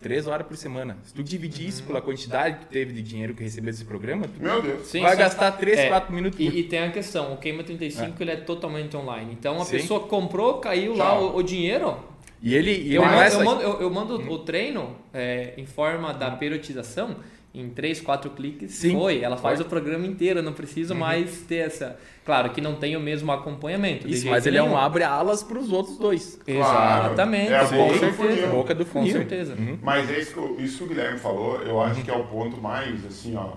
Três 0.00 0.26
horas 0.26 0.46
por 0.46 0.56
semana. 0.56 0.96
Se 1.04 1.12
tu 1.12 1.22
dividir 1.22 1.68
isso 1.68 1.82
pela 1.82 2.00
quantidade 2.00 2.58
que 2.58 2.64
tu 2.64 2.68
teve 2.70 2.94
de 2.94 3.02
dinheiro 3.02 3.34
que 3.34 3.42
recebeu 3.42 3.70
desse 3.70 3.84
programa, 3.84 4.26
tu 4.26 4.42
Meu 4.42 4.62
Deus. 4.62 4.86
Sim, 4.86 5.02
vai 5.02 5.12
sim. 5.12 5.18
gastar 5.18 5.52
3, 5.52 5.78
é, 5.78 5.88
4 5.88 6.14
minutos. 6.14 6.40
E, 6.40 6.46
e, 6.46 6.62
tem 6.62 6.78
a 6.78 6.90
questão, 6.90 7.34
o 7.34 7.36
Queima 7.36 7.62
35 7.62 8.16
é. 8.18 8.22
ele 8.22 8.30
é 8.30 8.36
totalmente 8.36 8.96
online. 8.96 9.36
Então 9.38 9.60
a 9.60 9.64
sim. 9.66 9.72
pessoa 9.76 10.00
comprou, 10.00 10.54
caiu 10.54 10.94
Tchau. 10.94 10.98
lá 10.98 11.20
o, 11.20 11.36
o, 11.36 11.42
dinheiro. 11.42 11.98
E 12.42 12.54
ele. 12.54 12.72
E 12.72 12.94
eu, 12.94 13.04
mando, 13.04 13.34
eu, 13.34 13.44
mando, 13.44 13.62
eu, 13.62 13.80
eu 13.82 13.90
mando 13.90 14.18
hum. 14.18 14.30
o 14.30 14.38
treino 14.38 14.96
é, 15.12 15.52
em 15.58 15.66
forma 15.66 16.14
da 16.14 16.30
periodização 16.30 17.16
em 17.52 17.68
três, 17.68 18.00
quatro 18.00 18.30
cliques 18.30 18.72
Sim, 18.72 18.92
foi. 18.92 19.20
Ela 19.20 19.36
faz 19.36 19.60
o 19.60 19.64
programa 19.64 20.06
inteiro, 20.06 20.40
não 20.40 20.52
precisa 20.52 20.94
uhum. 20.94 21.00
mais 21.00 21.42
ter 21.42 21.56
essa. 21.56 21.98
Claro 22.24 22.50
que 22.50 22.60
não 22.60 22.76
tem 22.76 22.96
o 22.96 23.00
mesmo 23.00 23.32
acompanhamento. 23.32 24.08
Isso, 24.08 24.28
mas 24.28 24.46
ele 24.46 24.60
nenhum. 24.60 24.72
é 24.72 24.74
um 24.74 24.76
abre 24.76 25.02
alas 25.02 25.42
para 25.42 25.58
os 25.58 25.72
outros 25.72 25.98
dois. 25.98 26.38
Claro. 26.44 27.06
Exatamente. 27.06 27.52
É 27.52 27.58
a 27.58 27.64
boca 27.64 28.06
do 28.06 28.12
funil. 28.12 28.48
Boca 28.50 28.74
do 28.74 28.86
funil. 28.86 29.12
Com 29.12 29.18
certeza. 29.18 29.54
Uhum. 29.54 29.78
Mas 29.82 30.08
é 30.08 30.20
isso 30.20 30.34
que, 30.34 30.62
isso 30.62 30.78
que 30.78 30.84
o 30.84 30.86
Guilherme 30.86 31.18
falou, 31.18 31.60
eu 31.62 31.80
acho 31.80 31.98
uhum. 31.98 32.04
que 32.04 32.10
é 32.10 32.16
o 32.16 32.24
ponto 32.24 32.60
mais 32.60 33.04
assim, 33.04 33.34
ó. 33.34 33.54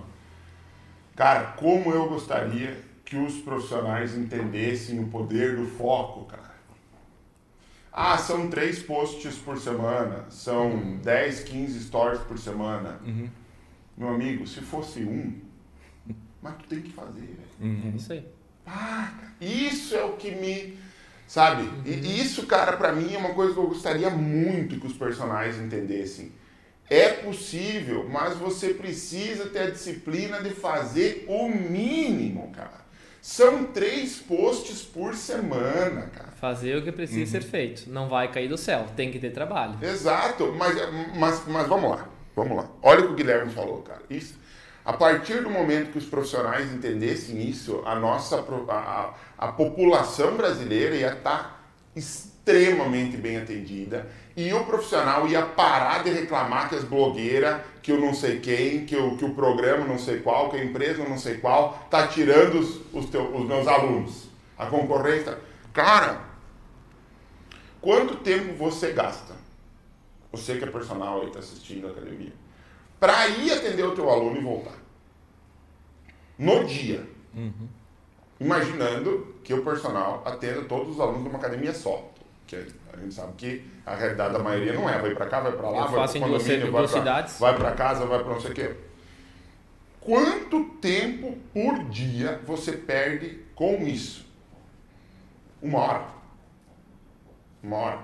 Cara, 1.15 1.53
como 1.55 1.91
eu 1.91 2.09
gostaria 2.09 2.75
que 3.05 3.15
os 3.15 3.35
profissionais 3.35 4.17
entendessem 4.17 4.99
o 4.99 5.07
poder 5.07 5.55
do 5.55 5.67
foco, 5.67 6.25
cara. 6.25 6.53
Ah, 7.95 8.17
são 8.17 8.49
três 8.49 8.81
posts 8.81 9.35
por 9.35 9.55
semana, 9.59 10.25
são 10.29 10.71
uhum. 10.71 10.97
10, 11.03 11.41
15 11.41 11.79
stories 11.83 12.21
por 12.21 12.39
semana. 12.39 12.99
Uhum 13.05 13.29
meu 13.97 14.09
amigo, 14.09 14.45
se 14.47 14.61
fosse 14.61 15.03
um, 15.03 15.39
mas 16.41 16.55
tu 16.57 16.67
tem 16.67 16.81
que 16.81 16.91
fazer, 16.91 17.21
velho. 17.21 17.39
Uhum. 17.61 17.91
É 17.93 17.95
isso 17.95 18.11
aí. 18.11 18.27
Ah, 18.67 19.13
isso 19.39 19.95
é 19.95 20.03
o 20.03 20.13
que 20.13 20.31
me. 20.31 20.77
Sabe? 21.25 21.63
Uhum. 21.63 21.83
E 21.85 22.19
isso, 22.19 22.45
cara, 22.45 22.75
para 22.75 22.91
mim 22.91 23.13
é 23.13 23.17
uma 23.17 23.33
coisa 23.33 23.53
que 23.53 23.59
eu 23.59 23.67
gostaria 23.67 24.09
muito 24.09 24.79
que 24.79 24.87
os 24.87 24.93
personagens 24.93 25.57
entendessem. 25.57 26.31
É 26.89 27.09
possível, 27.09 28.07
mas 28.09 28.35
você 28.37 28.73
precisa 28.73 29.45
ter 29.45 29.59
a 29.59 29.69
disciplina 29.69 30.43
de 30.43 30.49
fazer 30.49 31.25
o 31.29 31.47
mínimo, 31.47 32.51
cara. 32.51 32.83
São 33.21 33.63
três 33.63 34.17
posts 34.17 34.81
por 34.81 35.15
semana, 35.15 36.07
cara. 36.07 36.31
Fazer 36.33 36.75
o 36.77 36.83
que 36.83 36.91
precisa 36.91 37.21
uhum. 37.21 37.41
ser 37.41 37.41
feito. 37.41 37.89
Não 37.89 38.09
vai 38.09 38.29
cair 38.29 38.49
do 38.49 38.57
céu, 38.57 38.85
tem 38.97 39.09
que 39.09 39.17
ter 39.17 39.31
trabalho. 39.31 39.77
Exato, 39.81 40.53
mas, 40.57 40.75
mas, 41.15 41.47
mas 41.47 41.67
vamos 41.67 41.89
lá. 41.89 42.09
Vamos 42.35 42.57
lá. 42.57 42.67
Olha 42.81 43.01
o 43.01 43.07
que 43.07 43.13
o 43.13 43.15
Guilherme 43.15 43.51
falou, 43.51 43.81
cara. 43.81 44.01
Isso, 44.09 44.35
a 44.83 44.93
partir 44.93 45.41
do 45.41 45.49
momento 45.49 45.91
que 45.91 45.97
os 45.97 46.05
profissionais 46.05 46.71
entendessem 46.73 47.41
isso, 47.47 47.81
a 47.85 47.95
nossa 47.95 48.43
a, 48.69 49.13
a, 49.37 49.47
população 49.51 50.35
brasileira 50.35 50.95
ia 50.95 51.13
estar 51.13 51.37
tá 51.37 51.59
extremamente 51.95 53.15
bem 53.15 53.37
atendida 53.37 54.09
e 54.35 54.51
o 54.51 54.65
profissional 54.65 55.25
ia 55.27 55.43
parar 55.43 56.03
de 56.03 56.09
reclamar 56.09 56.67
que 56.67 56.75
as 56.75 56.83
blogueiras, 56.83 57.61
que 57.81 57.91
eu 57.91 57.99
não 57.99 58.13
sei 58.13 58.39
quem, 58.39 58.85
que 58.85 58.95
o, 58.97 59.15
que 59.15 59.23
o 59.23 59.33
programa 59.33 59.85
não 59.85 59.97
sei 59.97 60.19
qual, 60.19 60.49
que 60.49 60.57
a 60.57 60.63
empresa 60.63 61.07
não 61.07 61.17
sei 61.17 61.37
qual, 61.37 61.87
tá 61.89 62.07
tirando 62.07 62.59
os, 62.59 62.81
os, 62.91 63.09
teu, 63.09 63.33
os 63.33 63.45
meus 63.45 63.67
alunos. 63.67 64.27
A 64.57 64.65
concorrência. 64.65 65.37
Cara, 65.71 66.21
quanto 67.79 68.17
tempo 68.17 68.53
você 68.55 68.91
gasta 68.91 69.32
você 70.33 70.57
que 70.57 70.63
é 70.63 70.67
personal 70.67 71.23
e 71.23 71.27
está 71.27 71.39
assistindo 71.39 71.87
a 71.87 71.91
academia, 71.91 72.33
para 72.99 73.27
ir 73.27 73.51
atender 73.51 73.83
o 73.83 73.93
teu 73.93 74.09
aluno 74.09 74.35
e 74.35 74.41
voltar. 74.41 74.77
No 76.37 76.65
dia. 76.65 77.07
Uhum. 77.35 77.67
Imaginando 78.39 79.35
que 79.43 79.53
o 79.53 79.63
personal 79.63 80.23
atenda 80.25 80.63
todos 80.63 80.95
os 80.95 80.99
alunos 80.99 81.21
de 81.21 81.29
uma 81.29 81.37
academia 81.37 81.73
só. 81.73 82.11
Que 82.47 82.55
a 82.55 82.97
gente 82.97 83.13
sabe 83.13 83.33
que 83.37 83.65
a 83.85 83.95
realidade 83.95 84.33
da 84.33 84.39
maioria 84.39 84.73
não 84.73 84.89
é. 84.89 84.99
Vai 84.99 85.13
para 85.13 85.27
cá, 85.27 85.39
vai 85.39 85.51
para 85.51 85.69
lá, 85.69 85.85
Eu 85.85 85.91
vai 85.91 86.07
para 86.07 86.19
condomínio, 86.19 86.71
vai 86.71 87.55
para 87.55 87.71
casa, 87.71 88.05
vai 88.05 88.23
para 88.23 88.33
não 88.33 88.41
sei 88.41 88.51
o 88.51 88.53
quê. 88.53 88.75
Quanto 90.01 90.65
tempo 90.81 91.37
por 91.53 91.85
dia 91.85 92.41
você 92.45 92.73
perde 92.73 93.39
com 93.55 93.83
isso? 93.83 94.25
Uma 95.61 95.79
hora. 95.79 96.07
Uma 97.61 97.77
hora. 97.77 97.99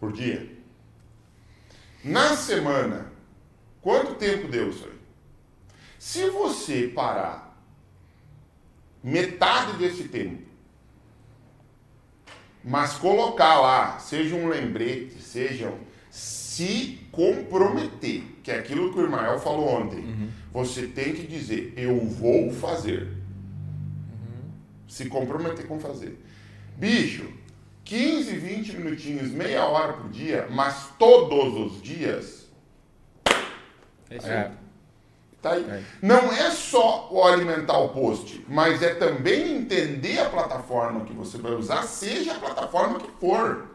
Por 0.00 0.12
dia. 0.12 0.55
Na 2.06 2.36
semana, 2.36 3.10
quanto 3.82 4.14
tempo 4.14 4.46
deu 4.46 4.70
isso 4.70 4.84
aí? 4.84 4.96
Se 5.98 6.30
você 6.30 6.86
parar 6.94 7.60
metade 9.02 9.76
desse 9.76 10.04
tempo, 10.04 10.42
mas 12.62 12.94
colocar 12.94 13.60
lá, 13.60 13.98
seja 13.98 14.36
um 14.36 14.48
lembrete, 14.48 15.20
seja 15.20 15.72
se 16.08 17.00
comprometer, 17.10 18.22
que 18.42 18.52
é 18.52 18.58
aquilo 18.58 18.92
que 18.92 19.00
o 19.00 19.02
Irmael 19.02 19.40
falou 19.40 19.68
ontem. 19.68 20.00
Uhum. 20.00 20.30
Você 20.52 20.86
tem 20.86 21.12
que 21.12 21.26
dizer, 21.26 21.74
eu 21.76 21.98
vou 22.06 22.52
fazer. 22.52 23.02
Uhum. 23.02 24.50
Se 24.88 25.06
comprometer 25.06 25.66
com 25.66 25.80
fazer. 25.80 26.24
Bicho, 26.76 27.28
15, 27.86 28.36
20 28.36 28.76
minutinhos, 28.78 29.30
meia 29.30 29.64
hora 29.64 29.92
por 29.92 30.10
dia, 30.10 30.48
mas 30.50 30.88
todos 30.98 31.72
os 31.72 31.80
dias. 31.80 32.46
É 34.10 34.16
isso 34.16 34.26
aí. 34.26 34.32
É. 34.32 34.50
Tá 35.40 35.52
aí. 35.52 35.62
É. 35.62 35.82
Não 36.02 36.32
é 36.32 36.50
só 36.50 37.08
o 37.12 37.22
alimentar 37.22 37.78
o 37.78 37.90
post, 37.90 38.44
mas 38.48 38.82
é 38.82 38.94
também 38.94 39.58
entender 39.58 40.18
a 40.18 40.28
plataforma 40.28 41.04
que 41.04 41.12
você 41.12 41.38
vai 41.38 41.52
usar, 41.52 41.84
seja 41.84 42.32
a 42.32 42.40
plataforma 42.40 42.98
que 42.98 43.10
for. 43.20 43.68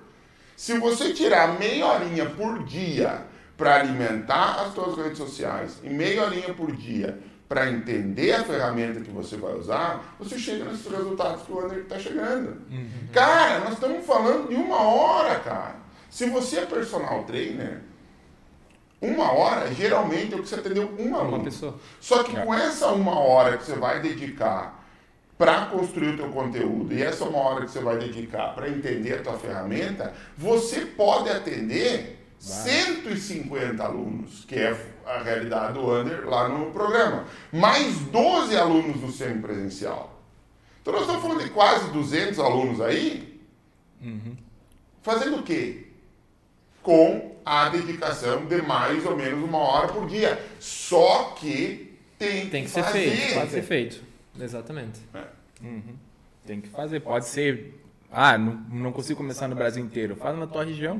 Se 0.57 0.77
você 0.77 1.13
tirar 1.13 1.57
meia 1.57 1.87
horinha 1.87 2.25
por 2.25 2.65
dia 2.65 3.25
para 3.55 3.75
alimentar 3.75 4.61
as 4.61 4.73
suas 4.73 4.97
redes 4.97 5.17
sociais 5.17 5.79
e 5.83 5.89
meia 5.89 6.25
horinha 6.25 6.53
por 6.53 6.75
dia 6.75 7.17
para 7.51 7.69
entender 7.69 8.31
a 8.31 8.45
ferramenta 8.45 9.01
que 9.01 9.11
você 9.11 9.35
vai 9.35 9.53
usar, 9.53 10.15
você 10.17 10.39
chega 10.39 10.63
nesses 10.63 10.89
resultados 10.89 11.43
que 11.43 11.51
o 11.51 11.59
André 11.59 11.79
está 11.79 11.99
chegando. 11.99 12.61
Uhum. 12.71 13.09
Cara, 13.11 13.59
nós 13.59 13.73
estamos 13.73 14.05
falando 14.05 14.47
de 14.47 14.55
uma 14.55 14.81
hora, 14.81 15.37
cara. 15.41 15.75
Se 16.09 16.29
você 16.29 16.59
é 16.59 16.65
personal 16.65 17.25
trainer, 17.25 17.81
uma 19.01 19.33
hora 19.33 19.69
geralmente 19.73 20.33
é 20.33 20.37
o 20.37 20.41
que 20.41 20.47
você 20.47 20.55
atendeu 20.55 20.95
uma, 20.97 21.23
uma 21.23 21.43
pessoa. 21.43 21.75
Só 21.99 22.23
que 22.23 22.37
é. 22.37 22.39
com 22.39 22.53
essa 22.53 22.87
uma 22.87 23.19
hora 23.19 23.57
que 23.57 23.65
você 23.65 23.75
vai 23.75 23.99
dedicar 23.99 24.81
para 25.37 25.65
construir 25.65 26.13
o 26.13 26.15
teu 26.15 26.29
conteúdo 26.29 26.93
e 26.93 27.03
essa 27.03 27.25
uma 27.25 27.39
hora 27.39 27.65
que 27.65 27.71
você 27.71 27.81
vai 27.81 27.97
dedicar 27.97 28.55
para 28.55 28.69
entender 28.69 29.15
a 29.15 29.23
tua 29.23 29.37
ferramenta, 29.37 30.13
você 30.37 30.85
pode 30.85 31.29
atender. 31.29 32.20
150 32.41 33.83
alunos, 33.83 34.45
que 34.45 34.55
é 34.55 34.75
a 35.05 35.21
realidade 35.21 35.73
do 35.73 35.91
Under 35.93 36.27
lá 36.27 36.49
no 36.49 36.71
programa. 36.71 37.25
Mais 37.53 37.99
12 37.99 38.57
alunos 38.57 38.99
no 38.99 39.11
semipresencial. 39.11 40.19
Então 40.81 40.91
nós 40.91 41.03
estamos 41.03 41.21
falando 41.21 41.43
de 41.43 41.51
quase 41.51 41.91
200 41.91 42.39
alunos 42.39 42.81
aí, 42.81 43.39
uhum. 44.01 44.35
fazendo 45.03 45.37
o 45.37 45.43
quê? 45.43 45.85
Com 46.81 47.35
a 47.45 47.69
dedicação 47.69 48.47
de 48.47 48.59
mais 48.63 49.05
ou 49.05 49.15
menos 49.15 49.43
uma 49.43 49.59
hora 49.59 49.89
por 49.89 50.07
dia. 50.07 50.43
Só 50.59 51.35
que 51.39 51.95
tem, 52.17 52.49
tem 52.49 52.63
que, 52.63 52.71
ser 52.71 52.83
fazer. 52.83 53.11
feito. 53.11 53.33
Pode 53.35 53.51
ser 53.51 53.61
feito. 53.61 54.03
Exatamente. 54.39 54.99
É. 55.13 55.25
Uhum. 55.61 55.95
Tem 56.45 56.59
que 56.59 56.69
fazer. 56.69 56.99
Pode 57.01 57.27
ser. 57.27 57.79
Ah, 58.11 58.35
não, 58.35 58.53
não 58.71 58.91
consigo 58.91 59.17
começar 59.17 59.47
no 59.47 59.55
Brasil 59.55 59.83
inteiro. 59.85 60.15
Faz 60.15 60.35
na 60.35 60.47
tua 60.47 60.63
região. 60.63 60.99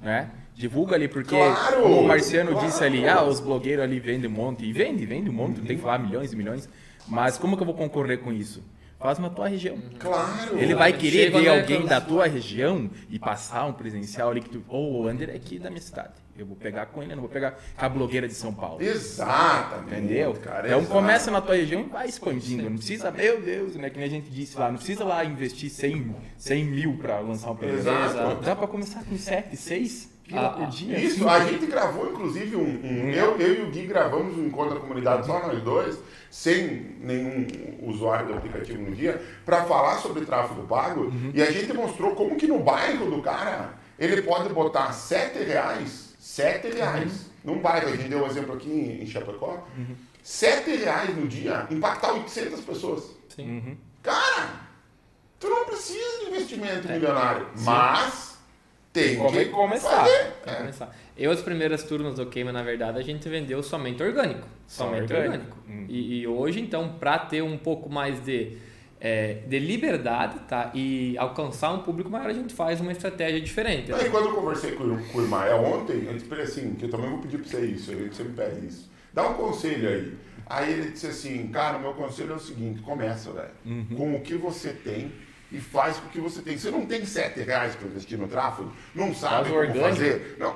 Né? 0.00 0.30
Divulga 0.58 0.96
ali, 0.96 1.06
porque 1.06 1.36
claro, 1.36 1.82
como 1.82 2.00
o 2.00 2.08
Marciano 2.08 2.50
claro. 2.50 2.66
disse 2.66 2.82
ali, 2.82 3.08
ah, 3.08 3.22
os 3.22 3.38
blogueiros 3.38 3.84
ali 3.84 4.00
vendem 4.00 4.28
um 4.28 4.34
monte. 4.34 4.64
E 4.64 4.72
vende, 4.72 5.06
vende 5.06 5.30
um 5.30 5.32
monte, 5.32 5.60
tem 5.60 5.76
que 5.76 5.82
falar 5.82 6.00
milhões 6.00 6.32
e 6.32 6.36
milhões. 6.36 6.68
Mas 7.06 7.38
como 7.38 7.56
que 7.56 7.62
eu 7.62 7.66
vou 7.66 7.76
concorrer 7.76 8.18
com 8.18 8.32
isso? 8.32 8.60
Faz 8.98 9.20
na 9.20 9.30
tua 9.30 9.46
região. 9.46 9.78
Claro. 10.00 10.58
Ele 10.58 10.74
vai 10.74 10.92
querer 10.92 11.30
ver 11.30 11.46
alguém 11.46 11.86
da 11.86 12.00
tua 12.00 12.26
região 12.26 12.90
e 13.08 13.20
passar 13.20 13.66
um 13.66 13.72
presencial 13.72 14.30
ali 14.30 14.40
que 14.40 14.48
tu. 14.48 14.64
Ou 14.66 14.94
oh, 14.94 15.04
o 15.04 15.08
Ander 15.08 15.30
é 15.30 15.36
aqui 15.36 15.60
da 15.60 15.70
minha 15.70 15.80
cidade. 15.80 16.14
Eu 16.36 16.44
vou 16.44 16.56
pegar 16.56 16.86
com 16.86 17.04
ele, 17.04 17.14
não 17.14 17.22
vou 17.22 17.30
pegar 17.30 17.56
a 17.76 17.88
blogueira 17.88 18.26
de 18.26 18.34
São 18.34 18.52
Paulo. 18.52 18.82
Exatamente. 18.82 19.94
Entendeu? 19.94 20.34
Cara, 20.34 20.66
então 20.66 20.80
exatamente. 20.80 20.88
começa 20.88 21.30
na 21.30 21.40
tua 21.40 21.54
região 21.54 21.82
e 21.82 21.84
vai 21.84 22.08
expandindo. 22.08 22.64
Não 22.68 22.76
precisa, 22.76 23.12
meu 23.12 23.40
Deus, 23.40 23.76
né? 23.76 23.90
Que 23.90 23.98
nem 23.98 24.08
a 24.08 24.10
gente 24.10 24.28
disse 24.28 24.58
lá, 24.58 24.68
não 24.68 24.78
precisa 24.78 25.04
lá 25.04 25.24
investir 25.24 25.70
100, 25.70 26.16
100 26.36 26.64
mil 26.64 26.98
para 26.98 27.20
lançar 27.20 27.52
um. 27.52 27.58
Exato. 27.62 28.42
Dá 28.44 28.56
para 28.56 28.66
começar 28.66 29.04
com 29.04 29.16
7, 29.16 29.56
6 29.56 30.17
ah, 30.36 30.50
por 30.50 30.66
dia. 30.68 30.98
Isso, 30.98 31.28
a 31.28 31.44
gente 31.44 31.66
gravou 31.66 32.10
inclusive 32.10 32.56
um. 32.56 32.62
um 32.62 33.10
eu, 33.10 33.36
eu 33.38 33.54
e 33.54 33.62
o 33.62 33.70
Gui 33.70 33.86
gravamos 33.86 34.36
um 34.36 34.46
encontro 34.46 34.74
da 34.74 34.80
comunidade, 34.80 35.26
só 35.26 35.40
nós 35.40 35.62
dois, 35.62 35.98
sem 36.30 36.96
nenhum 37.00 37.46
usuário 37.82 38.26
do 38.26 38.34
aplicativo 38.34 38.82
no 38.82 38.94
dia, 38.94 39.22
para 39.44 39.64
falar 39.64 39.98
sobre 39.98 40.24
tráfego 40.24 40.66
pago. 40.66 41.04
Uhum. 41.04 41.30
E 41.34 41.42
a 41.42 41.50
gente 41.50 41.72
mostrou 41.72 42.14
como 42.14 42.36
que 42.36 42.46
no 42.46 42.58
bairro 42.60 43.10
do 43.10 43.22
cara 43.22 43.74
ele 43.98 44.22
pode 44.22 44.48
botar 44.52 44.92
7 44.92 45.42
reais, 45.44 46.14
7 46.18 46.68
reais. 46.68 47.26
Uhum. 47.44 47.54
Num 47.54 47.60
bairro, 47.60 47.88
a 47.88 47.96
gente 47.96 48.08
deu 48.08 48.22
um 48.22 48.26
exemplo 48.26 48.54
aqui 48.54 48.70
em, 48.70 49.06
Chapecó, 49.06 49.66
uhum. 49.76 49.96
7 50.22 50.70
reais 50.76 51.16
no 51.16 51.26
dia, 51.26 51.66
impactar 51.70 52.12
800 52.12 52.60
pessoas. 52.60 53.16
Sim. 53.34 53.50
Uhum. 53.50 53.76
Cara, 54.02 54.60
tu 55.40 55.48
não 55.48 55.64
precisa 55.64 56.20
de 56.20 56.30
investimento 56.30 56.88
é. 56.88 56.92
milionário, 56.92 57.48
mas 57.60 58.27
tem 58.98 59.16
Como 59.16 59.32
que 59.32 59.44
começar. 59.46 60.04
Fazer. 60.04 60.32
É. 60.46 60.54
começar. 60.54 60.96
Eu, 61.16 61.30
as 61.30 61.40
primeiras 61.40 61.82
turmas 61.82 62.14
do 62.14 62.26
Queima, 62.26 62.52
na 62.52 62.62
verdade, 62.62 62.98
a 62.98 63.02
gente 63.02 63.28
vendeu 63.28 63.62
somente 63.62 64.02
orgânico. 64.02 64.46
Somente 64.66 65.12
orgânico. 65.12 65.32
orgânico. 65.32 65.56
Hum. 65.68 65.86
E, 65.88 66.20
e, 66.20 66.26
hoje, 66.26 66.60
então, 66.60 66.96
para 67.00 67.18
ter 67.18 67.42
um 67.42 67.58
pouco 67.58 67.90
mais 67.90 68.24
de, 68.24 68.56
é, 69.00 69.38
de 69.46 69.58
liberdade 69.58 70.38
tá? 70.48 70.70
e 70.74 71.16
alcançar 71.18 71.72
um 71.72 71.80
público 71.80 72.08
maior, 72.08 72.30
a 72.30 72.32
gente 72.32 72.54
faz 72.54 72.80
uma 72.80 72.92
estratégia 72.92 73.40
diferente. 73.40 73.90
Né? 73.90 73.98
quando 74.10 74.26
eu 74.26 74.34
conversei 74.34 74.72
com, 74.72 74.96
com 74.96 75.18
o 75.18 75.22
Irmael 75.22 75.64
ontem, 75.64 76.04
eu 76.06 76.14
disse 76.14 76.32
assim, 76.34 76.74
que 76.74 76.84
eu 76.84 76.90
também 76.90 77.10
vou 77.10 77.18
pedir 77.18 77.38
para 77.38 77.48
você 77.48 77.66
isso, 77.66 77.92
você 77.92 78.22
me 78.22 78.34
pede 78.34 78.66
isso. 78.66 78.90
Dá 79.12 79.28
um 79.28 79.34
conselho 79.34 79.88
aí. 79.88 80.12
Aí 80.46 80.72
ele 80.72 80.90
disse 80.92 81.08
assim, 81.08 81.48
cara, 81.48 81.78
meu 81.78 81.92
conselho 81.92 82.32
é 82.32 82.36
o 82.36 82.38
seguinte, 82.38 82.80
começa, 82.80 83.30
velho, 83.32 83.50
uhum. 83.66 83.96
com 83.96 84.14
o 84.14 84.20
que 84.20 84.34
você 84.34 84.70
tem 84.70 85.12
e 85.50 85.60
faz 85.60 85.96
com 85.98 86.08
que 86.08 86.20
você 86.20 86.42
tem. 86.42 86.58
Você 86.58 86.70
não 86.70 86.86
tem 86.86 87.04
sete 87.04 87.40
reais 87.40 87.74
para 87.74 87.88
investir 87.88 88.18
no 88.18 88.28
tráfego, 88.28 88.72
não 88.94 89.14
sabe 89.14 89.50
faz 89.50 89.68
como 89.68 89.80
fazer. 89.80 90.36
Não. 90.38 90.54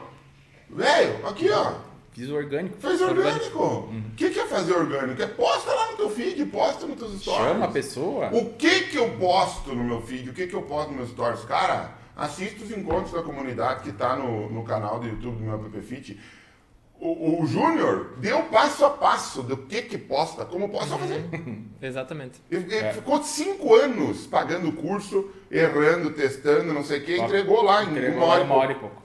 Velho, 0.71 1.27
aqui 1.27 1.51
ó. 1.51 1.75
Fiz 2.13 2.29
orgânico. 2.29 2.77
Fez 2.79 3.01
orgânico. 3.01 3.59
O 3.59 3.89
uhum. 3.89 4.11
que, 4.15 4.29
que 4.29 4.39
é 4.39 4.47
fazer 4.47 4.75
orgânico? 4.75 5.23
É 5.23 5.27
posta 5.27 5.73
lá 5.73 5.93
no 5.93 5.97
teu 5.97 6.11
feed, 6.11 6.45
posta 6.47 6.87
nos 6.87 6.99
teus 6.99 7.23
stories. 7.23 7.49
Chama 7.49 7.65
a 7.65 7.71
pessoa. 7.71 8.29
O 8.33 8.53
que 8.53 8.83
que 8.89 8.97
eu 8.99 9.17
posto 9.17 9.75
no 9.75 9.83
meu 9.83 10.03
feed? 10.03 10.29
O 10.29 10.35
que 10.35 10.47
que 10.47 10.55
eu 10.55 10.63
posto 10.63 10.89
nos 10.89 10.97
meus 10.97 11.11
stories? 11.11 11.43
Cara, 11.45 11.95
assista 12.15 12.65
os 12.65 12.71
encontros 12.71 13.13
da 13.13 13.23
comunidade 13.23 13.83
que 13.83 13.89
está 13.89 14.15
no, 14.15 14.51
no 14.51 14.63
canal 14.63 14.99
do 14.99 15.09
YouTube 15.09 15.39
do 15.39 15.43
meu 15.43 15.55
app 15.55 15.81
Fit 15.81 16.21
o, 17.03 17.43
o 17.43 17.47
Júnior 17.47 18.13
deu 18.19 18.45
passo 18.45 18.85
a 18.85 18.91
passo 18.91 19.43
do 19.43 19.57
que 19.57 19.83
que 19.83 19.99
posta, 19.99 20.45
como 20.45 20.69
possa 20.69 20.97
fazer. 20.97 21.25
Exatamente. 21.83 22.41
Ele, 22.49 22.73
é. 22.77 22.93
ficou 22.93 23.21
cinco 23.25 23.75
anos 23.75 24.25
pagando 24.29 24.69
o 24.69 24.73
curso, 24.73 25.29
errando, 25.51 26.11
testando, 26.13 26.73
não 26.73 26.85
sei 26.85 27.01
o 27.01 27.05
que, 27.05 27.17
entregou 27.17 27.63
lá 27.63 27.83
em 27.83 28.15
uma 28.15 28.25
hora, 28.25 28.45
uma 28.45 28.55
hora 28.55 28.73
e 28.73 28.75
pouco. 28.77 29.03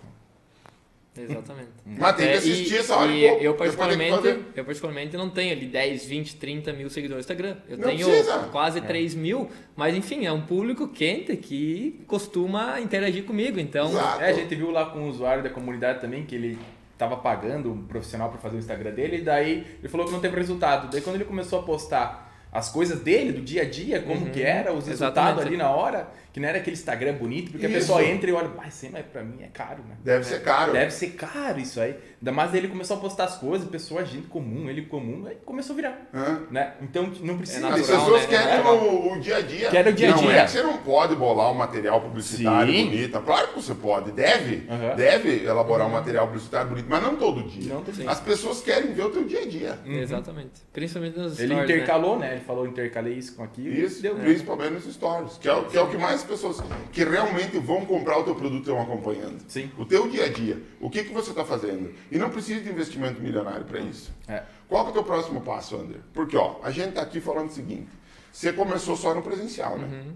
Exatamente. 1.20 1.70
Mas 1.84 2.16
tem 2.16 2.28
que 2.28 2.34
é, 2.34 2.38
assistir 2.38 2.76
é, 2.76 2.78
essa 2.78 2.96
hora 2.96 3.12
e, 3.12 3.28
pouco, 3.28 3.44
eu, 3.44 3.54
particularmente, 3.56 4.40
eu 4.56 4.64
particularmente 4.66 5.18
não 5.18 5.32
tenho 5.32 5.52
ali 5.54 5.66
10, 5.66 6.06
20, 6.06 6.36
30 6.36 6.74
mil 6.74 6.92
seguidores 6.92 7.26
no 7.26 7.34
Instagram. 7.34 7.58
Eu 7.68 7.80
não 7.80 7.90
tenho 7.90 8.08
precisa. 8.08 8.50
quase 8.52 8.78
é. 8.78 8.82
3 8.82 9.16
mil, 9.16 9.50
mas 9.76 9.96
enfim, 9.96 10.28
é 10.28 10.32
um 10.32 10.42
público 10.42 10.88
quente 10.88 11.36
que 11.36 12.04
costuma 12.06 12.80
interagir 12.80 13.24
comigo. 13.24 13.60
Então, 13.60 13.92
é, 14.22 14.30
a 14.30 14.34
gente 14.34 14.54
viu 14.54 14.70
lá 14.70 14.86
com 14.86 15.00
o 15.00 15.10
usuário 15.10 15.42
da 15.42 15.50
comunidade 15.50 16.00
também 16.00 16.24
que 16.24 16.36
ele 16.36 16.60
tava 16.98 17.18
pagando 17.18 17.72
um 17.72 17.84
profissional 17.84 18.30
para 18.30 18.40
fazer 18.40 18.58
o 18.58 18.60
Instagram 18.60 18.92
dele, 18.92 19.18
e 19.18 19.22
daí 19.22 19.78
ele 19.80 19.88
falou 19.88 20.06
que 20.06 20.12
não 20.12 20.20
teve 20.20 20.36
resultado. 20.36 20.90
Daí 20.90 21.02
quando 21.02 21.16
ele 21.16 21.26
começou 21.26 21.60
a 21.60 21.64
postar 21.64 22.28
as 22.52 22.70
coisas 22.70 23.02
dele, 23.02 23.32
do 23.32 23.42
dia 23.42 23.64
a 23.64 23.70
dia, 23.70 24.02
como 24.02 24.26
uhum. 24.26 24.32
que 24.32 24.42
era, 24.42 24.74
os 24.74 24.88
resultados 24.88 25.46
ali 25.46 25.58
na 25.58 25.70
hora, 25.70 26.08
que 26.38 26.42
não 26.42 26.50
era 26.50 26.60
aquele 26.60 26.76
Instagram 26.76 27.14
bonito, 27.14 27.52
porque 27.52 27.66
isso. 27.66 27.76
a 27.76 27.80
pessoa 27.80 28.04
entra 28.04 28.30
e 28.30 28.34
olha, 28.34 28.52
mas 28.56 28.72
sim, 28.72 28.90
mas 28.94 29.04
pra 29.08 29.24
mim 29.24 29.42
é 29.42 29.48
caro, 29.48 29.84
né? 29.90 29.96
Deve 30.04 30.24
ser 30.24 30.44
caro. 30.44 30.72
Deve 30.72 30.92
ser 30.92 31.08
caro 31.14 31.60
isso 31.60 31.82
aí. 31.82 31.96
Ainda 32.22 32.32
mais 32.32 32.54
ele 32.54 32.68
começou 32.68 32.98
a 32.98 33.00
postar 33.00 33.24
as 33.24 33.38
coisas, 33.38 33.68
pessoa, 33.68 34.06
gente 34.06 34.28
comum, 34.28 34.70
ele 34.70 34.84
comum, 34.84 35.26
aí 35.28 35.36
começou 35.44 35.74
a 35.74 35.76
virar. 35.76 36.02
Hã? 36.14 36.42
Né? 36.52 36.74
Então 36.82 37.12
não 37.22 37.38
precisa. 37.38 37.60
É 37.60 37.70
natural, 37.70 37.82
as 37.82 37.88
pessoas 37.88 38.22
né? 38.24 38.28
querem 38.28 38.54
é, 38.54 38.70
o, 38.70 39.14
o, 39.14 39.20
dia 39.20 39.38
a 39.38 39.42
dia. 39.42 39.70
Querem 39.70 39.94
o 39.94 39.96
dia 39.96 40.10
a 40.10 40.16
dia. 40.16 40.28
Não 40.28 40.32
é 40.32 40.46
que 40.46 40.52
você 40.52 40.64
não 40.64 40.78
pode 40.78 41.16
bolar 41.16 41.52
um 41.52 41.56
material 41.56 42.02
publicitário 42.02 42.72
sim. 42.72 42.86
bonito. 42.86 43.20
Claro 43.22 43.48
que 43.48 43.56
você 43.56 43.74
pode, 43.74 44.12
deve. 44.12 44.68
Uhum. 44.68 44.96
Deve 44.96 45.44
elaborar 45.44 45.88
uhum. 45.88 45.94
um 45.94 45.96
material 45.96 46.28
publicitário 46.28 46.70
bonito, 46.70 46.88
mas 46.88 47.02
não 47.02 47.16
todo 47.16 47.44
dia. 47.44 47.74
Não 47.74 47.84
todo 47.84 47.96
dia. 47.96 48.10
As 48.10 48.20
pessoas 48.20 48.62
querem 48.62 48.94
ver 48.94 49.06
o 49.06 49.10
teu 49.10 49.24
dia 49.24 49.42
a 49.42 49.48
dia. 49.48 49.80
Uhum. 49.86 50.00
Exatamente. 50.00 50.62
Principalmente 50.72 51.18
nas 51.18 51.40
Ele 51.40 51.54
stories, 51.54 51.72
intercalou, 51.72 52.20
né? 52.20 52.28
né? 52.28 52.34
Ele 52.36 52.44
falou 52.46 52.68
intercalei 52.68 53.14
isso 53.14 53.36
com 53.36 53.44
aquilo. 53.44 53.74
Isso, 53.76 54.04
deu 54.04 54.16
principalmente 54.16 54.74
nos 54.74 54.94
stories. 54.94 55.38
Que 55.38 55.50
é, 55.50 55.64
que 55.64 55.78
é 55.78 55.82
o 55.82 55.88
que 55.88 55.98
mais 55.98 56.24
pessoas 56.28 56.62
que 56.92 57.04
realmente 57.04 57.58
vão 57.58 57.86
comprar 57.86 58.20
o 58.20 58.24
teu 58.24 58.36
produto 58.36 58.60
estão 58.60 58.82
acompanhando. 58.82 59.44
Sim. 59.48 59.72
O 59.78 59.86
teu 59.86 60.08
dia 60.10 60.26
a 60.26 60.30
dia. 60.30 60.62
O 60.80 60.90
que, 60.90 61.04
que 61.04 61.14
você 61.14 61.32
está 61.32 61.44
fazendo? 61.44 61.94
E 62.12 62.18
não 62.18 62.30
precisa 62.30 62.62
de 62.62 62.70
investimento 62.70 63.22
milionário 63.22 63.66
para 63.66 63.80
isso. 63.80 64.12
É. 64.28 64.44
Qual 64.68 64.86
é 64.86 64.90
o 64.90 64.94
teu 64.94 65.04
próximo 65.04 65.42
passo, 65.42 65.76
André? 65.76 66.00
Porque 66.14 66.38
ó, 66.38 66.58
a 66.62 66.70
gente 66.70 66.90
está 66.90 67.02
aqui 67.02 67.20
falando 67.20 67.50
o 67.50 67.54
seguinte. 67.54 67.90
Você 68.32 68.54
começou 68.54 68.96
só 68.96 69.16
no 69.16 69.24
presencial, 69.24 69.78
né? 69.78 69.88
Uhum. 69.88 70.14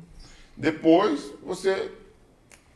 Depois 0.55 1.33
você 1.41 1.91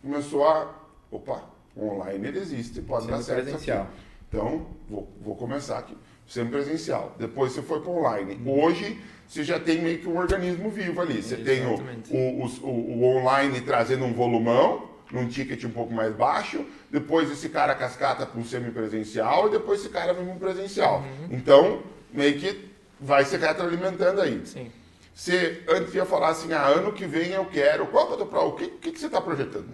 começou 0.01 0.47
a... 0.47 0.73
Opa, 1.11 1.43
online 1.77 2.29
ele 2.29 2.39
existe, 2.39 2.81
pode 2.81 3.07
dar 3.07 3.21
certo 3.21 3.43
presencial. 3.43 3.89
Então, 4.27 4.65
vou, 4.89 5.07
vou 5.21 5.35
começar 5.35 5.77
aqui. 5.77 5.95
Sempre 6.27 6.53
presencial. 6.53 7.15
Depois 7.19 7.51
você 7.51 7.61
foi 7.61 7.81
para 7.81 7.91
online. 7.91 8.35
Uhum. 8.45 8.63
Hoje 8.63 8.99
você 9.27 9.43
já 9.43 9.59
tem 9.59 9.81
meio 9.81 9.99
que 9.99 10.07
um 10.07 10.17
organismo 10.17 10.69
vivo 10.69 11.01
ali. 11.01 11.21
Você 11.21 11.35
Exatamente. 11.35 12.09
tem 12.09 12.17
o, 12.17 12.43
o, 12.43 12.47
o, 12.47 12.99
o, 12.99 13.17
online 13.17 13.61
trazendo 13.61 14.05
um 14.05 14.13
volumão, 14.13 14.89
num 15.11 15.27
ticket 15.27 15.63
um 15.63 15.69
pouco 15.69 15.93
mais 15.93 16.15
baixo, 16.15 16.65
depois 16.89 17.31
esse 17.31 17.49
cara 17.49 17.75
cascata 17.75 18.25
para 18.25 18.39
um 18.39 18.43
semipresencial 18.43 19.47
e 19.47 19.51
depois 19.51 19.81
esse 19.81 19.89
cara 19.89 20.13
vem 20.13 20.25
para 20.25 20.33
um 20.33 20.39
presencial. 20.39 20.99
Uhum. 20.99 21.27
Então, 21.31 21.83
meio 22.11 22.37
que 22.39 22.69
vai 22.99 23.23
se 23.23 23.37
retroalimentando 23.37 24.21
aí. 24.21 24.41
Sim. 24.45 24.71
Você 25.13 25.63
antes 25.69 25.93
ia 25.93 26.05
falar 26.05 26.29
assim, 26.29 26.51
ah, 26.51 26.65
ano 26.65 26.91
que 26.91 27.05
vem 27.05 27.31
eu 27.31 27.45
quero. 27.45 27.87
Qual 27.87 28.07
que 28.07 28.21
é 28.21 28.39
o 28.39 28.51
que, 28.51 28.67
que, 28.67 28.91
que 28.91 28.99
você 28.99 29.05
está 29.05 29.21
projetando? 29.21 29.67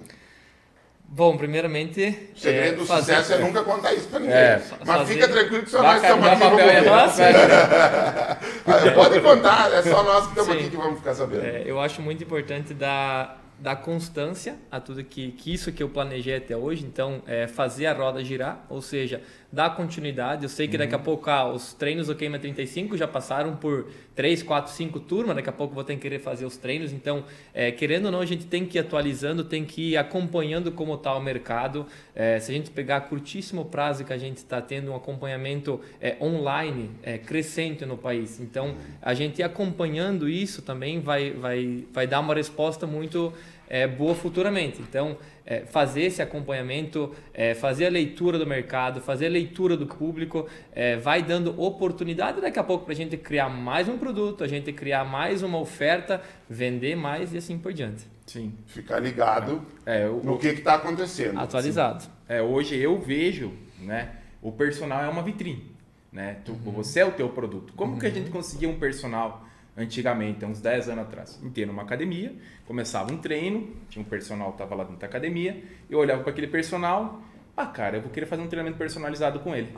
Bom, 1.13 1.35
primeiramente. 1.35 2.31
O 2.33 2.39
segredo 2.39 2.67
é, 2.67 2.77
do 2.77 2.85
fazer... 2.85 3.17
sucesso 3.17 3.33
é 3.33 3.39
nunca 3.39 3.61
contar 3.63 3.93
isso 3.93 4.07
pra 4.07 4.17
ninguém. 4.17 4.33
É, 4.33 4.61
Mas 4.79 4.87
fazer... 4.87 5.13
fica 5.13 5.27
tranquilo 5.27 5.63
que 5.63 5.69
só 5.69 5.83
nós 5.83 6.01
estamos 6.01 6.25
aqui. 6.25 6.39
Vamos 6.39 7.15
ver. 7.17 8.93
Pode 8.95 9.19
contar, 9.19 9.73
é 9.73 9.81
só 9.83 10.03
nós 10.03 10.23
que 10.27 10.39
estamos 10.39 10.55
aqui 10.55 10.69
que 10.69 10.77
vamos 10.77 10.99
ficar 10.99 11.13
sabendo. 11.13 11.43
É, 11.43 11.63
eu 11.65 11.81
acho 11.81 12.01
muito 12.01 12.23
importante 12.23 12.73
dar, 12.73 13.43
dar 13.59 13.75
constância 13.75 14.55
a 14.71 14.79
tudo 14.79 15.03
que, 15.03 15.33
que 15.33 15.53
isso 15.53 15.73
que 15.73 15.83
eu 15.83 15.89
planejei 15.89 16.37
até 16.37 16.55
hoje. 16.55 16.85
Então, 16.85 17.21
é, 17.27 17.45
fazer 17.45 17.87
a 17.87 17.93
roda 17.93 18.23
girar, 18.23 18.65
ou 18.69 18.81
seja, 18.81 19.21
dar 19.51 19.75
continuidade. 19.75 20.43
Eu 20.43 20.49
sei 20.49 20.67
que 20.67 20.77
daqui 20.77 20.95
a 20.95 20.97
uhum. 20.97 21.03
pouco 21.03 21.29
ah, 21.29 21.51
os 21.51 21.73
treinos 21.73 22.07
do 22.07 22.15
Queima 22.15 22.39
35 22.39 22.95
já 22.95 23.07
passaram 23.07 23.55
por 23.55 23.87
3, 24.15 24.43
4, 24.43 24.71
5 24.71 24.99
turmas, 25.01 25.35
daqui 25.35 25.49
a 25.49 25.53
pouco 25.53 25.73
vou 25.73 25.83
ter 25.83 25.95
que 25.95 26.01
querer 26.01 26.19
fazer 26.19 26.45
os 26.45 26.55
treinos. 26.55 26.93
Então, 26.93 27.25
é, 27.53 27.71
querendo 27.71 28.05
ou 28.05 28.11
não, 28.11 28.21
a 28.21 28.25
gente 28.25 28.45
tem 28.45 28.65
que 28.65 28.77
ir 28.77 28.81
atualizando, 28.81 29.43
tem 29.43 29.65
que 29.65 29.91
ir 29.91 29.97
acompanhando 29.97 30.71
como 30.71 30.93
está 30.93 31.13
o 31.15 31.21
mercado. 31.21 31.85
É, 32.15 32.39
se 32.39 32.51
a 32.51 32.55
gente 32.55 32.71
pegar 32.71 33.01
curtíssimo 33.01 33.65
prazo 33.65 34.05
que 34.05 34.13
a 34.13 34.17
gente 34.17 34.37
está 34.37 34.61
tendo 34.61 34.91
um 34.91 34.95
acompanhamento 34.95 35.81
é, 35.99 36.15
online 36.21 36.91
é, 37.03 37.17
crescente 37.17 37.85
no 37.85 37.97
país. 37.97 38.39
Então, 38.39 38.75
a 39.01 39.13
gente 39.13 39.39
ir 39.39 39.43
acompanhando 39.43 40.29
isso 40.29 40.61
também 40.61 41.01
vai, 41.01 41.31
vai, 41.31 41.83
vai 41.91 42.07
dar 42.07 42.21
uma 42.21 42.33
resposta 42.33 42.87
muito 42.87 43.33
é, 43.71 43.87
boa 43.87 44.13
futuramente. 44.13 44.81
Então, 44.81 45.17
é, 45.45 45.61
fazer 45.61 46.01
esse 46.01 46.21
acompanhamento, 46.21 47.15
é, 47.33 47.53
fazer 47.53 47.85
a 47.85 47.89
leitura 47.89 48.37
do 48.37 48.45
mercado, 48.45 48.99
fazer 48.99 49.27
a 49.27 49.29
leitura 49.29 49.77
do 49.77 49.87
público, 49.87 50.45
é, 50.73 50.97
vai 50.97 51.23
dando 51.23 51.59
oportunidade 51.59 52.41
daqui 52.41 52.59
a 52.59 52.63
pouco 52.65 52.83
para 52.83 52.93
a 52.93 52.97
gente 52.97 53.15
criar 53.15 53.47
mais 53.47 53.87
um 53.87 53.97
produto, 53.97 54.43
a 54.43 54.47
gente 54.47 54.73
criar 54.73 55.05
mais 55.05 55.41
uma 55.41 55.57
oferta, 55.57 56.21
vender 56.49 56.97
mais 56.97 57.33
e 57.33 57.37
assim 57.37 57.57
por 57.57 57.71
diante. 57.71 58.05
Sim. 58.25 58.53
Ficar 58.67 58.99
ligado 58.99 59.65
é, 59.85 60.05
o, 60.05 60.21
no 60.21 60.37
que 60.37 60.47
está 60.47 60.75
acontecendo. 60.75 61.39
Atualizado. 61.39 62.03
É, 62.27 62.41
hoje 62.41 62.75
eu 62.75 62.99
vejo, 62.99 63.53
né, 63.79 64.15
o 64.41 64.51
personal 64.51 65.01
é 65.01 65.07
uma 65.07 65.23
vitrine. 65.23 65.71
Né? 66.11 66.39
Tu, 66.43 66.51
uhum. 66.51 66.73
Você 66.73 66.99
é 66.99 67.05
o 67.05 67.11
teu 67.13 67.29
produto. 67.29 67.71
Como 67.73 67.93
uhum. 67.93 67.99
que 67.99 68.05
a 68.05 68.09
gente 68.09 68.29
conseguia 68.29 68.67
um 68.67 68.77
personal 68.77 69.45
antigamente, 69.81 70.45
uns 70.45 70.61
10 70.61 70.89
anos 70.89 71.03
atrás, 71.05 71.39
inteiro 71.43 71.71
numa 71.71 71.83
academia, 71.83 72.33
começava 72.65 73.11
um 73.11 73.17
treino, 73.17 73.75
tinha 73.89 74.03
um 74.03 74.07
personal 74.07 74.49
que 74.49 74.55
estava 74.55 74.75
lá 74.75 74.83
dentro 74.83 74.99
da 74.99 75.07
academia, 75.07 75.63
eu 75.89 75.99
olhava 75.99 76.21
para 76.21 76.31
aquele 76.31 76.47
personal, 76.47 77.21
ah, 77.55 77.65
cara, 77.65 77.97
eu 77.97 78.01
vou 78.01 78.11
querer 78.11 78.25
fazer 78.25 78.41
um 78.41 78.47
treinamento 78.47 78.77
personalizado 78.77 79.39
com 79.39 79.55
ele. 79.55 79.75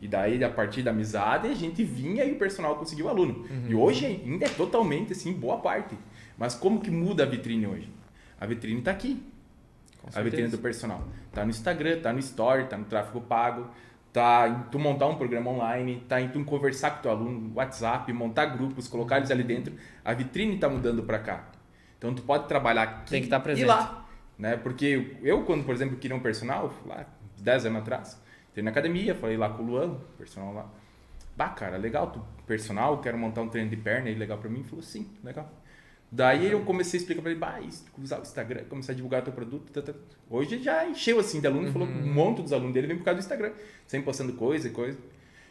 E 0.00 0.08
daí, 0.08 0.42
a 0.44 0.50
partir 0.50 0.82
da 0.82 0.90
amizade, 0.90 1.48
a 1.48 1.54
gente 1.54 1.82
vinha 1.82 2.24
e 2.24 2.32
o 2.32 2.38
personal 2.38 2.76
conseguiu 2.76 3.06
o 3.06 3.08
aluno. 3.08 3.46
Uhum. 3.48 3.66
E 3.68 3.74
hoje 3.74 4.04
ainda 4.04 4.44
é 4.44 4.48
totalmente 4.50 5.12
assim, 5.12 5.32
boa 5.32 5.58
parte. 5.58 5.96
Mas 6.36 6.54
como 6.54 6.80
que 6.80 6.90
muda 6.90 7.22
a 7.22 7.26
vitrine 7.26 7.66
hoje? 7.66 7.90
A 8.38 8.44
vitrine 8.44 8.80
está 8.80 8.90
aqui. 8.90 9.22
a 10.14 10.20
vitrine 10.20 10.48
do 10.48 10.58
personal. 10.58 11.08
Está 11.28 11.42
no 11.44 11.50
Instagram, 11.50 11.96
está 11.96 12.12
no 12.12 12.18
Story, 12.18 12.64
está 12.64 12.76
no 12.76 12.84
tráfego 12.84 13.22
pago, 13.22 13.70
tá 14.14 14.48
em 14.48 14.70
tu 14.70 14.78
montar 14.78 15.08
um 15.08 15.16
programa 15.16 15.50
online, 15.50 16.04
tá 16.08 16.20
em 16.20 16.28
tu 16.28 16.42
conversar 16.44 16.92
com 16.92 17.02
teu 17.02 17.10
aluno, 17.10 17.52
WhatsApp, 17.52 18.10
montar 18.12 18.46
grupos, 18.46 18.86
colocar 18.86 19.16
eles 19.16 19.28
ali 19.28 19.42
dentro. 19.42 19.74
A 20.04 20.14
vitrine 20.14 20.54
está 20.54 20.68
mudando 20.68 21.02
para 21.02 21.18
cá. 21.18 21.48
Então 21.98 22.14
tu 22.14 22.22
pode 22.22 22.46
trabalhar 22.46 22.82
aqui 22.84 23.10
Tem 23.10 23.20
que 23.20 23.26
estar 23.26 23.38
tá 23.38 23.42
presente. 23.42 23.64
e 23.64 23.66
lá, 23.66 24.06
né? 24.38 24.56
Porque 24.56 25.16
eu 25.20 25.42
quando, 25.42 25.64
por 25.64 25.74
exemplo, 25.74 25.96
queria 25.96 26.16
um 26.16 26.20
personal, 26.20 26.72
lá 26.86 27.04
10 27.38 27.66
anos 27.66 27.82
atrás, 27.82 28.22
entrei 28.50 28.62
na 28.62 28.70
academia, 28.70 29.16
falei 29.16 29.36
lá 29.36 29.50
com 29.50 29.64
o 29.64 29.66
Luan, 29.66 29.96
personal 30.16 30.54
lá. 30.54 30.66
Bah, 31.36 31.48
cara, 31.48 31.76
legal, 31.76 32.06
tu 32.12 32.24
personal, 32.46 32.98
quero 32.98 33.18
montar 33.18 33.40
um 33.40 33.48
treino 33.48 33.68
de 33.68 33.76
perna 33.76 34.06
aí, 34.06 34.14
legal 34.14 34.38
para 34.38 34.48
mim. 34.48 34.60
Ele 34.60 34.68
falou, 34.68 34.82
sim, 34.82 35.10
legal. 35.24 35.50
Daí 36.14 36.52
eu 36.52 36.60
comecei 36.60 36.96
a 36.96 37.00
explicar 37.00 37.22
para 37.22 37.32
ele, 37.32 37.40
bah, 37.40 37.58
usar 38.00 38.20
o 38.20 38.22
Instagram, 38.22 38.62
começar 38.68 38.92
a 38.92 38.94
divulgar 38.94 39.22
o 39.22 39.24
teu 39.24 39.32
produto. 39.32 39.72
Tá, 39.72 39.82
tá. 39.82 39.98
Hoje 40.30 40.62
já 40.62 40.86
encheu 40.86 41.18
assim 41.18 41.40
de 41.40 41.48
aluno, 41.48 41.66
uhum. 41.66 41.72
falou 41.72 41.88
um 41.88 42.14
monte 42.14 42.40
dos 42.40 42.52
alunos 42.52 42.72
dele 42.72 42.86
vem 42.86 42.96
por 42.96 43.04
causa 43.04 43.18
do 43.18 43.24
Instagram, 43.24 43.50
sempre 43.84 44.04
postando 44.04 44.32
coisa 44.34 44.68
e 44.68 44.70
coisa. 44.70 44.96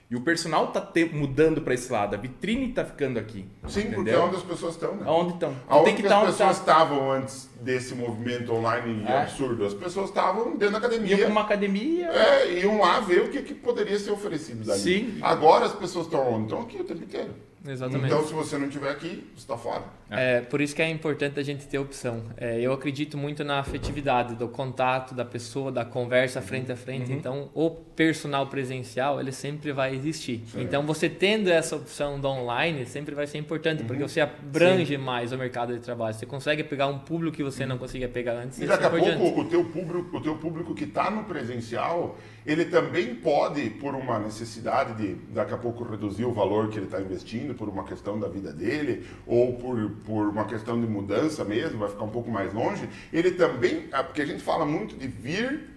E 0.10 0.16
o 0.16 0.22
personal 0.22 0.68
tá 0.68 0.80
te, 0.80 1.04
mudando 1.04 1.62
para 1.62 1.74
esse 1.74 1.92
lado, 1.92 2.14
a 2.14 2.18
vitrine 2.18 2.72
tá 2.72 2.86
ficando 2.86 3.20
aqui. 3.20 3.46
Sim, 3.68 3.82
entendeu? 3.82 3.96
porque 3.96 4.10
é 4.12 4.20
onde 4.20 4.36
as 4.38 4.44
pessoas 4.44 4.76
estão, 4.76 4.96
né? 4.96 5.04
Aonde 5.06 5.34
estão? 5.34 5.56
Aonde 5.68 5.86
tem 5.86 5.96
que, 5.96 6.02
que 6.04 6.08
as 6.08 6.26
pessoas 6.28 6.58
estavam 6.60 7.12
antes 7.12 7.50
desse 7.60 7.94
movimento 7.94 8.54
online 8.54 9.04
é. 9.06 9.24
absurdo? 9.24 9.66
As 9.66 9.74
pessoas 9.74 10.10
estavam 10.10 10.56
dentro 10.56 10.72
da 10.72 10.78
academia. 10.78 11.18
Iam 11.18 11.30
uma 11.30 11.42
academia. 11.42 12.08
É, 12.08 12.60
iam 12.62 12.80
lá 12.80 13.02
ver 13.02 13.24
o 13.24 13.30
que, 13.30 13.42
que 13.42 13.54
poderia 13.54 14.00
ser 14.00 14.12
oferecido 14.12 14.66
dali. 14.66 14.80
Sim. 14.80 15.20
Agora 15.22 15.66
as 15.66 15.74
pessoas 15.74 16.06
estão 16.06 16.26
onde? 16.32 16.44
Estão 16.44 16.62
aqui 16.62 16.80
o 16.80 16.86
tempo 16.86 17.04
inteiro. 17.04 17.34
Exatamente. 17.66 18.06
Então, 18.08 18.28
se 18.28 18.34
você 18.34 18.58
não 18.58 18.68
estiver 18.68 18.92
aqui, 18.92 19.26
você 19.34 19.44
está 19.44 19.58
fora. 19.58 19.84
É. 20.18 20.38
é. 20.38 20.42
por 20.42 20.62
isso 20.62 20.76
que 20.76 20.82
é 20.82 20.90
importante 20.90 21.40
a 21.40 21.44
gente 21.44 21.68
ter 21.68 21.78
opção. 21.78 22.24
É, 22.38 22.60
eu 22.60 22.74
acredito 22.74 23.18
muito 23.18 23.44
na 23.44 23.60
afetividade, 23.60 24.36
do 24.36 24.48
contato 24.48 25.14
da 25.14 25.26
pessoa, 25.26 25.72
da 25.72 25.86
conversa 25.86 26.42
frente 26.42 26.72
a 26.72 26.76
frente. 26.76 27.12
Uhum. 27.12 27.18
Então, 27.18 27.50
o 27.54 27.70
personal 27.70 28.48
presencial, 28.48 29.20
ele 29.20 29.32
sempre 29.32 29.72
vai 29.72 29.96
existir. 29.96 30.44
Sim. 30.48 30.64
Então, 30.64 30.84
você 30.84 31.10
tendo 31.10 31.50
essa 31.50 31.76
opção 31.76 32.20
do 32.20 32.28
online, 32.28 32.86
sempre 32.86 33.16
vai 33.16 33.28
ser 33.28 33.38
importante, 33.38 33.82
uhum. 33.82 33.88
porque 33.88 34.04
você 34.04 34.22
abrange 34.22 34.96
Sim. 34.96 35.02
mais 35.02 35.32
o 35.32 35.38
mercado 35.38 35.74
de 35.74 35.80
trabalho. 35.80 36.14
Você 36.14 36.26
consegue 36.26 36.64
pegar 36.64 36.88
um 36.88 37.00
público 37.00 37.38
que 37.38 37.44
você 37.44 37.64
uhum. 37.64 37.70
não 37.70 37.78
conseguia 37.78 38.08
pegar 38.08 38.34
antes. 38.34 38.60
E 38.60 38.66
daqui 38.66 38.86
a 38.86 38.90
pouco, 38.90 39.42
o 39.42 39.46
teu 39.46 39.66
público, 39.66 40.18
o 40.18 40.22
teu 40.22 40.36
público 40.38 40.76
que 40.76 40.84
está 40.84 41.10
no 41.10 41.24
presencial, 41.24 42.18
ele 42.46 42.66
também 42.66 43.16
pode, 43.16 43.70
por 43.72 43.96
uma 43.96 44.20
necessidade 44.20 44.96
de, 44.96 45.16
daqui 45.34 45.54
a 45.54 45.58
pouco, 45.58 45.84
reduzir 45.84 46.26
o 46.26 46.34
valor 46.34 46.70
que 46.70 46.78
ele 46.78 46.86
está 46.86 47.00
investindo, 47.00 47.54
por 47.54 47.70
uma 47.70 47.84
questão 47.84 48.20
da 48.20 48.28
vida 48.28 48.52
dele, 48.52 49.06
ou 49.26 49.54
por, 49.54 49.92
por 50.06 50.30
uma 50.30 50.46
questão 50.46 50.80
de 50.80 50.88
mudança 50.88 51.44
mesmo, 51.44 51.80
vai 51.80 51.90
ficar 51.90 52.04
um 52.04 52.10
pouco 52.10 52.30
mais 52.30 52.54
longe, 52.54 52.88
ele 53.12 53.32
também, 53.32 53.88
ah, 53.92 54.04
porque 54.04 54.22
a 54.22 54.26
gente 54.26 54.42
fala 54.42 54.66
muito 54.66 54.96
de 54.96 55.08
vir 55.08 55.73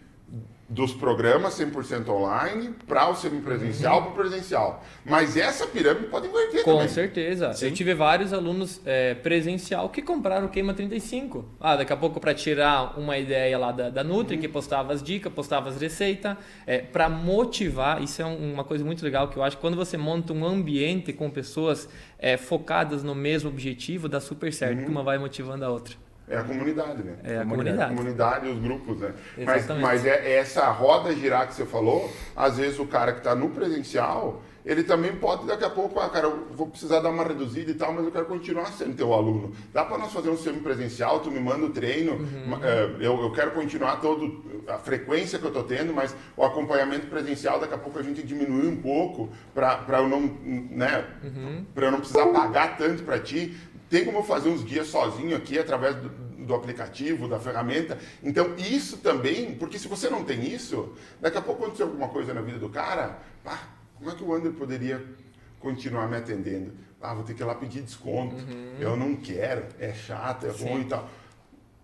dos 0.69 0.93
programas 0.93 1.59
100% 1.59 2.09
online 2.09 2.75
para 2.89 3.09
o 3.09 3.15
semipresencial 3.15 3.99
uhum. 3.99 4.03
para 4.03 4.11
o 4.11 4.15
presencial. 4.15 4.85
Mas 5.05 5.37
essa 5.37 5.67
pirâmide 5.67 6.07
pode 6.07 6.27
inverter 6.27 6.65
Com 6.65 6.73
também. 6.73 6.89
certeza. 6.89 7.53
Sim. 7.53 7.67
Eu 7.67 7.73
tive 7.73 7.95
vários 7.95 8.33
alunos 8.33 8.81
é, 8.85 9.15
presencial 9.15 9.89
que 9.89 10.03
compraram 10.03 10.47
o 10.47 10.49
Queima 10.49 10.75
35. 10.75 11.45
Ah, 11.61 11.77
daqui 11.77 11.93
a 11.93 11.97
pouco 11.97 12.19
para 12.19 12.35
tirar 12.35 12.99
uma 12.99 13.17
ideia 13.17 13.57
lá 13.57 13.71
da, 13.71 13.91
da 13.91 14.03
Nutri, 14.03 14.35
uhum. 14.35 14.43
que 14.43 14.49
postava 14.49 14.93
as 14.93 15.03
dicas, 15.03 15.33
postava 15.33 15.69
as 15.69 15.81
receitas, 15.81 16.37
é, 16.67 16.79
para 16.79 17.09
motivar. 17.09 18.03
Isso 18.03 18.21
é 18.21 18.25
uma 18.25 18.65
coisa 18.65 18.85
muito 18.85 19.05
legal 19.05 19.29
que 19.29 19.37
eu 19.37 19.45
acho 19.45 19.57
que 19.57 19.61
quando 19.61 19.77
você 19.77 19.97
monta 19.97 20.33
um 20.33 20.45
ambiente 20.45 21.13
com 21.13 21.31
pessoas 21.31 21.89
é, 22.19 22.37
focadas 22.37 23.05
no 23.05 23.15
mesmo 23.15 23.49
objetivo, 23.49 24.09
dá 24.09 24.21
super 24.21 24.53
certo, 24.53 24.81
uhum. 24.81 24.89
uma 24.89 25.03
vai 25.05 25.17
motivando 25.17 25.65
a 25.65 25.71
outra. 25.71 26.06
É 26.29 26.39
a 26.39 26.43
comunidade, 26.43 27.03
né? 27.03 27.17
É 27.23 27.39
a 27.39 27.45
comunidade. 27.45 27.83
A 27.93 27.97
comunidade, 27.97 28.49
os 28.49 28.59
grupos, 28.59 28.99
né? 28.99 29.15
Exatamente. 29.39 29.69
Mas, 29.69 30.03
mas 30.03 30.07
é, 30.07 30.29
é 30.29 30.39
essa 30.39 30.69
roda 30.71 31.15
girar 31.15 31.47
que 31.47 31.55
você 31.55 31.65
falou, 31.65 32.11
às 32.35 32.57
vezes 32.57 32.79
o 32.79 32.87
cara 32.87 33.13
que 33.13 33.19
está 33.19 33.35
no 33.35 33.51
presencial, 33.51 34.43
ele 34.65 34.83
também 34.83 35.15
pode 35.15 35.47
daqui 35.47 35.65
a 35.65 35.71
pouco, 35.71 36.01
ah, 36.01 36.11
cara, 36.11 36.27
eu 36.27 36.49
vou 36.51 36.67
precisar 36.67 36.99
dar 36.99 37.11
uma 37.11 37.23
reduzida 37.23 37.71
e 37.71 37.75
tal, 37.75 37.93
mas 37.93 38.05
eu 38.05 38.11
quero 38.11 38.27
continuar 38.27 38.67
sendo 38.73 38.97
teu 38.97 39.15
aluno. 39.15 39.53
Dá 39.73 39.85
para 39.85 39.97
nós 39.97 40.13
fazer 40.13 40.29
um 40.29 40.37
semi-presencial, 40.37 41.21
tu 41.21 41.31
me 41.31 41.39
manda 41.39 41.65
o 41.67 41.71
treino, 41.71 42.15
uhum. 42.15 42.59
É, 42.61 42.97
eu, 42.99 43.21
eu 43.21 43.31
quero 43.33 43.53
continuar 43.53 44.01
todo 44.01 44.45
a 44.67 44.79
frequência 44.79 45.39
que 45.39 45.45
eu 45.45 45.51
estou 45.51 45.63
tendo, 45.63 45.95
mas 45.95 46.17
o 46.37 46.45
acompanhamento 46.45 47.07
presencial, 47.07 47.61
daqui 47.61 47.75
a 47.75 47.79
pouco 47.79 48.01
a 48.01 48.03
gente 48.03 48.25
diminui 48.25 48.67
um 48.67 48.77
pouco 48.77 49.29
para 49.55 50.01
eu 50.01 50.09
não, 50.09 50.21
né, 50.21 51.05
uhum. 51.23 51.65
para 51.73 51.87
eu 51.87 51.93
não 51.93 52.01
precisar 52.01 52.27
pagar 52.27 52.77
tanto 52.77 53.05
para 53.05 53.21
ti, 53.21 53.57
tem 53.89 54.05
como 54.05 54.23
fazer 54.23 54.49
uns 54.49 54.63
guias 54.63 54.89
sozinho 54.89 55.37
aqui 55.37 55.59
através 55.59 55.97
do, 55.97 56.09
do, 56.45 56.55
aplicativo, 56.55 57.29
da 57.29 57.39
ferramenta. 57.39 57.99
Então, 58.23 58.55
isso 58.57 58.99
também, 58.99 59.55
porque 59.55 59.79
se 59.79 59.89
você 59.89 60.11
não 60.11 60.25
tem 60.25 60.53
isso, 60.53 60.93
daqui 61.21 61.39
a 61.39 61.43
pouco 61.43 61.63
acontecer 61.63 61.85
alguma 61.85 62.09
coisa 62.09 62.35
na 62.35 62.41
vida 62.41 62.59
do 62.59 62.69
cara, 62.69 63.19
pá, 63.45 63.69
como 63.99 64.11
é 64.11 64.15
que 64.15 64.23
o 64.23 64.29
Wander 64.29 64.53
poderia 64.53 65.05
continuar 65.61 66.09
me 66.09 66.17
atendendo? 66.17 66.73
Ah, 67.01 67.15
vou 67.15 67.23
ter 67.23 67.35
que 67.35 67.43
ir 67.43 67.47
lá 67.47 67.55
pedir 67.55 67.83
desconto. 67.83 68.35
Uhum. 68.35 68.77
Eu 68.81 68.97
não 68.97 69.15
quero, 69.17 69.67
é 69.79 69.93
chato, 69.93 70.47
é 70.47 70.53
Sim. 70.53 70.69
ruim 70.69 70.83
e 70.83 70.87
tal. 70.87 71.09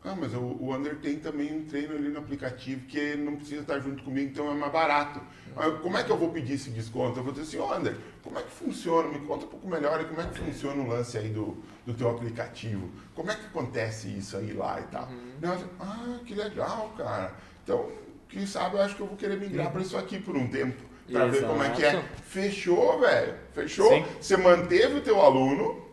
Ah, 0.04 0.16
mas 0.18 0.34
o, 0.34 0.40
o 0.40 0.74
Under 0.74 0.96
tem 0.96 1.16
também 1.16 1.54
um 1.54 1.64
treino 1.64 1.94
ali 1.94 2.08
no 2.08 2.18
aplicativo 2.18 2.86
que 2.86 3.14
não 3.14 3.36
precisa 3.36 3.60
estar 3.60 3.78
junto 3.78 4.02
comigo, 4.02 4.30
então 4.30 4.50
é 4.50 4.54
mais 4.54 4.72
barato. 4.72 5.20
Uhum. 5.56 5.78
Como 5.78 5.96
é 5.96 6.04
que 6.04 6.10
eu 6.10 6.16
vou 6.16 6.30
pedir 6.30 6.54
esse 6.54 6.70
desconto? 6.70 7.18
Eu 7.18 7.24
vou 7.24 7.32
dizer 7.32 7.42
assim, 7.42 7.58
oh, 7.58 8.22
como 8.22 8.38
é 8.38 8.42
que 8.42 8.50
funciona? 8.50 9.08
Me 9.08 9.20
conta 9.20 9.46
um 9.46 9.48
pouco 9.48 9.68
melhor 9.68 10.04
como 10.04 10.20
é 10.20 10.26
que 10.26 10.38
funciona 10.38 10.82
o 10.82 10.88
lance 10.88 11.18
aí 11.18 11.28
do, 11.28 11.56
do 11.86 11.94
teu 11.94 12.10
aplicativo. 12.10 12.90
Como 13.14 13.30
é 13.30 13.34
que 13.34 13.46
acontece 13.46 14.08
isso 14.08 14.36
aí 14.36 14.52
lá 14.52 14.80
e 14.80 14.84
tal? 14.84 15.08
Uhum. 15.08 15.32
Eu, 15.42 15.70
ah, 15.80 16.18
que 16.24 16.34
legal, 16.34 16.92
cara. 16.96 17.34
Então, 17.62 17.90
quem 18.28 18.46
sabe 18.46 18.76
eu 18.76 18.82
acho 18.82 18.96
que 18.96 19.02
eu 19.02 19.06
vou 19.06 19.16
querer 19.16 19.38
migrar 19.38 19.66
uhum. 19.66 19.72
para 19.72 19.82
isso 19.82 19.96
aqui 19.96 20.18
por 20.18 20.36
um 20.36 20.48
tempo. 20.48 20.82
Para 21.10 21.26
ver 21.26 21.46
como 21.46 21.62
é 21.62 21.70
que 21.70 21.84
é. 21.84 22.02
Fechou, 22.24 23.00
velho. 23.00 23.34
Fechou? 23.52 23.88
Sim. 23.88 24.04
Você 24.20 24.36
manteve 24.36 24.98
o 24.98 25.02
teu 25.02 25.20
aluno 25.20 25.84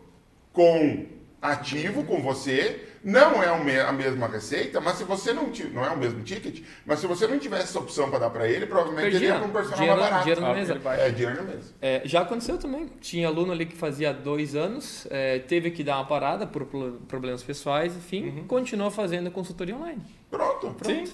com 0.52 1.06
ativo 1.40 2.04
com 2.04 2.22
você, 2.22 2.86
não 3.02 3.42
é 3.42 3.80
a 3.80 3.92
mesma 3.92 4.26
receita, 4.26 4.80
mas 4.80 4.96
se 4.96 5.04
você 5.04 5.32
não 5.32 5.50
não 5.72 5.84
é 5.84 5.90
o 5.90 5.96
mesmo 5.96 6.22
ticket, 6.22 6.62
mas 6.84 6.98
se 6.98 7.06
você 7.06 7.26
não 7.26 7.38
tivesse 7.38 7.64
essa 7.64 7.78
opção 7.78 8.10
para 8.10 8.18
dar 8.20 8.30
para 8.30 8.48
ele, 8.48 8.66
provavelmente 8.66 9.12
Perdia. 9.12 9.18
ele 9.18 9.26
ia 9.26 9.40
com 9.40 9.46
um 9.46 9.50
personal 9.50 9.78
dinheiro, 9.78 10.00
mais 10.00 10.10
barato. 10.10 10.24
Dinheiro 10.24 10.40
na 10.40 10.54
mesa. 10.54 10.80
É, 11.02 11.10
dinheiro 11.10 11.36
na 11.36 11.42
mesa. 11.42 11.74
É, 11.80 12.02
já 12.04 12.20
aconteceu 12.20 12.58
também. 12.58 12.90
Tinha 13.00 13.28
aluno 13.28 13.52
ali 13.52 13.64
que 13.64 13.76
fazia 13.76 14.12
dois 14.12 14.54
anos, 14.54 15.06
é, 15.10 15.38
teve 15.38 15.70
que 15.70 15.82
dar 15.82 15.96
uma 15.96 16.04
parada 16.04 16.46
por 16.46 16.66
problemas 17.08 17.42
pessoais, 17.42 17.96
enfim, 17.96 18.28
uhum. 18.28 18.44
continuou 18.46 18.90
fazendo 18.90 19.30
consultoria 19.30 19.74
online. 19.74 20.02
Pronto. 20.30 20.70
Pronto. 20.70 20.86
Sim. 20.86 21.04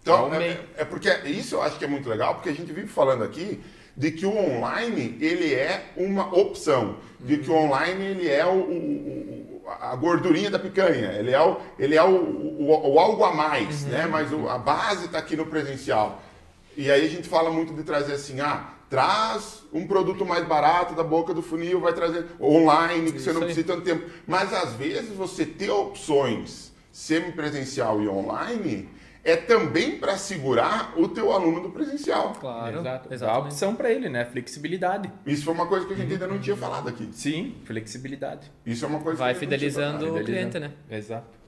Então, 0.00 0.32
é, 0.32 0.58
é, 0.78 0.84
porque 0.84 1.10
isso 1.26 1.56
eu 1.56 1.62
acho 1.62 1.78
que 1.78 1.84
é 1.84 1.88
muito 1.88 2.08
legal, 2.08 2.34
porque 2.34 2.48
a 2.48 2.54
gente 2.54 2.72
vive 2.72 2.88
falando 2.88 3.22
aqui 3.22 3.60
de 3.94 4.12
que 4.12 4.24
o 4.24 4.34
online 4.34 5.18
ele 5.20 5.52
é 5.52 5.90
uma 5.96 6.34
opção, 6.34 6.96
de 7.20 7.36
que 7.38 7.50
o 7.50 7.52
uhum. 7.52 7.66
online 7.66 8.04
ele 8.04 8.28
é 8.28 8.46
o, 8.46 8.50
o, 8.50 9.57
o, 9.57 9.57
a 9.80 9.94
gordurinha 9.96 10.50
da 10.50 10.58
picanha, 10.58 11.12
ele 11.12 11.30
é 11.30 11.40
o, 11.40 11.58
ele 11.78 11.94
é 11.94 12.02
o, 12.02 12.58
o 12.58 12.98
algo 12.98 13.24
a 13.24 13.34
mais, 13.34 13.82
uhum. 13.82 13.88
né? 13.90 14.06
mas 14.06 14.32
a 14.32 14.58
base 14.58 15.06
está 15.06 15.18
aqui 15.18 15.36
no 15.36 15.46
presencial. 15.46 16.22
E 16.76 16.90
aí 16.90 17.04
a 17.04 17.08
gente 17.08 17.28
fala 17.28 17.50
muito 17.50 17.74
de 17.74 17.82
trazer 17.82 18.14
assim, 18.14 18.40
ah, 18.40 18.68
traz 18.88 19.62
um 19.72 19.86
produto 19.86 20.24
mais 20.24 20.46
barato 20.46 20.94
da 20.94 21.02
boca 21.02 21.34
do 21.34 21.42
funil, 21.42 21.80
vai 21.80 21.92
trazer 21.92 22.26
online, 22.40 23.10
que 23.10 23.18
Isso 23.18 23.24
você 23.24 23.32
não 23.32 23.40
aí. 23.40 23.46
precisa 23.46 23.66
tanto 23.66 23.82
tempo. 23.82 24.08
Mas 24.26 24.52
às 24.52 24.72
vezes 24.74 25.10
você 25.10 25.44
ter 25.44 25.70
opções 25.70 26.72
semipresencial 26.92 28.00
e 28.00 28.08
online 28.08 28.88
é 29.24 29.36
também 29.36 29.98
para 29.98 30.16
segurar 30.16 30.94
o 30.96 31.08
teu 31.08 31.32
aluno 31.32 31.60
do 31.60 31.70
presencial. 31.70 32.32
Claro, 32.40 32.80
Exato. 32.80 33.08
Dá 33.08 33.32
a 33.32 33.38
opção 33.38 33.74
para 33.74 33.90
ele, 33.90 34.08
né? 34.08 34.24
Flexibilidade. 34.24 35.10
Isso 35.26 35.44
foi 35.44 35.54
uma 35.54 35.66
coisa 35.66 35.86
que 35.86 35.92
a 35.92 35.96
gente 35.96 36.12
ainda 36.12 36.26
não 36.26 36.38
tinha 36.38 36.56
falado 36.56 36.88
aqui. 36.88 37.08
Sim, 37.12 37.56
flexibilidade. 37.64 38.50
Isso 38.64 38.84
é 38.84 38.88
uma 38.88 39.00
coisa 39.00 39.18
Vai 39.18 39.34
fidelizando 39.34 40.16
o 40.16 40.24
cliente, 40.24 40.58
né? 40.58 40.72
Exato. 40.90 41.38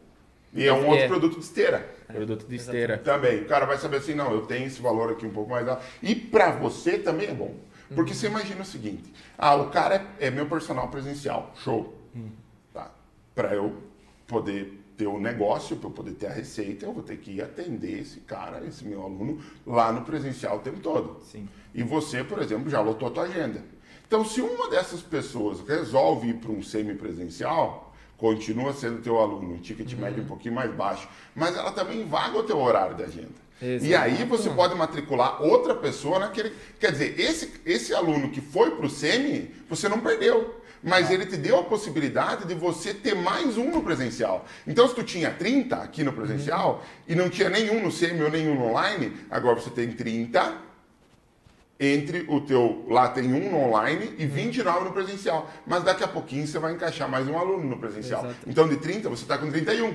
E 0.53 0.67
é 0.67 0.73
um 0.73 0.87
outro 0.89 1.05
é. 1.05 1.09
produto 1.09 1.35
de 1.39 1.45
esteira. 1.45 1.89
É. 2.09 2.13
Produto 2.13 2.47
de 2.47 2.57
esteira. 2.57 2.99
Também. 2.99 3.43
O 3.43 3.45
cara 3.47 3.67
vai 3.67 3.79
saber 3.79 3.99
assim, 3.99 4.15
não, 4.15 4.33
eu 4.33 4.43
tenho 4.43 4.67
esse 4.67 4.83
valor 4.83 5.13
aqui 5.13 5.25
um 5.25 5.31
pouco 5.31 5.51
mais 5.51 5.67
alto. 5.69 5.83
E 6.03 6.15
para 6.15 6.51
você 6.51 6.99
também 6.99 7.29
é 7.29 7.35
bom. 7.35 7.55
Porque 7.95 8.13
uhum. 8.13 8.17
você 8.17 8.27
imagina 8.27 8.63
o 8.63 8.65
seguinte, 8.65 9.13
ah, 9.39 9.55
o 9.57 9.71
cara 9.71 10.07
é, 10.19 10.27
é 10.27 10.31
meu 10.31 10.47
personal 10.47 10.89
presencial, 10.89 11.53
show. 11.57 11.97
Uhum. 12.15 12.31
Tá. 12.73 12.91
Para 13.35 13.55
eu 13.55 13.77
poder 14.27 14.80
ter 15.01 15.07
o 15.07 15.15
um 15.15 15.21
negócio, 15.21 15.77
para 15.77 15.89
eu 15.89 15.93
poder 15.93 16.13
ter 16.13 16.27
a 16.27 16.33
receita, 16.33 16.85
eu 16.85 16.93
vou 16.93 17.03
ter 17.03 17.17
que 17.17 17.31
ir 17.31 17.43
atender 17.43 18.01
esse 18.01 18.21
cara, 18.21 18.63
esse 18.67 18.85
meu 18.85 19.03
aluno, 19.03 19.41
lá 19.67 19.91
no 19.91 20.03
presencial 20.03 20.59
o 20.59 20.61
tempo 20.61 20.79
todo. 20.79 21.23
Sim. 21.25 21.49
E 21.75 21.83
você, 21.83 22.23
por 22.23 22.39
exemplo, 22.43 22.69
já 22.69 22.83
lotou 22.83 23.09
a 23.09 23.11
tua 23.11 23.23
agenda. 23.23 23.65
Então, 24.07 24.23
se 24.27 24.43
uma 24.43 24.69
dessas 24.69 25.01
pessoas 25.01 25.61
resolve 25.67 26.29
ir 26.29 26.35
para 26.35 26.53
um 26.53 26.63
semipresencial, 26.63 27.95
continua 28.19 28.75
sendo 28.75 29.01
teu 29.01 29.19
aluno, 29.19 29.55
um 29.55 29.59
ticket 29.59 29.91
uhum. 29.95 30.01
médio 30.01 30.23
um 30.23 30.27
pouquinho 30.27 30.55
mais 30.55 30.71
baixo, 30.75 31.09
mas 31.35 31.57
ela 31.57 31.73
também 31.73 32.07
vaga 32.07 32.37
o 32.39 32.43
teu 32.43 32.59
horário 32.59 32.95
de 32.95 33.03
agenda. 33.03 33.51
Exato. 33.63 33.87
E 33.87 33.95
aí 33.95 34.25
você 34.25 34.51
pode 34.51 34.75
matricular 34.75 35.43
outra 35.43 35.75
pessoa 35.75 36.19
naquele. 36.19 36.53
Quer 36.79 36.93
dizer, 36.93 37.19
esse, 37.19 37.53
esse 37.65 37.95
aluno 37.95 38.31
que 38.31 38.43
foi 38.43 38.71
para 38.73 38.85
o 38.85 38.91
SEMI, 38.91 39.51
você 39.67 39.89
não 39.89 40.01
perdeu 40.01 40.60
mas 40.83 41.11
ele 41.11 41.27
te 41.27 41.37
deu 41.37 41.59
a 41.59 41.65
possibilidade 41.65 42.47
de 42.47 42.55
você 42.55 42.95
ter 42.95 43.15
mais 43.15 43.57
um 43.59 43.71
no 43.71 43.83
presencial. 43.83 44.47
Então, 44.67 44.89
se 44.89 44.95
tu 44.95 45.03
tinha 45.03 45.31
30 45.31 45.77
aqui 45.77 46.03
no 46.03 46.13
presencial 46.13 46.77
uhum. 46.77 47.05
e 47.09 47.15
não 47.15 47.29
tinha 47.29 47.49
nenhum 47.49 47.83
no 47.83 47.91
semi 47.91 48.23
ou 48.23 48.31
nenhum 48.31 48.55
no 48.55 48.67
online, 48.67 49.17
agora 49.31 49.61
você 49.61 49.71
tem 49.71 49.93
30 49.93 50.71
entre 51.83 52.27
o 52.29 52.43
teu 52.43 52.85
lá 52.91 53.09
tem 53.09 53.33
um 53.33 53.51
no 53.51 53.59
online 53.59 54.15
e 54.19 54.27
29 54.27 54.79
uhum. 54.79 54.85
no 54.85 54.93
presencial. 54.93 55.51
Mas 55.67 55.83
daqui 55.83 56.05
a 56.05 56.09
pouquinho 56.09 56.47
você 56.47 56.59
vai 56.59 56.73
encaixar 56.73 57.09
mais 57.09 57.27
um 57.29 57.39
aluno 57.39 57.65
no 57.65 57.79
presencial. 57.79 58.25
Exato. 58.25 58.41
Então, 58.47 58.69
de 58.69 58.77
30 58.77 59.09
você 59.09 59.23
está 59.23 59.39
com 59.39 59.51
31. 59.51 59.95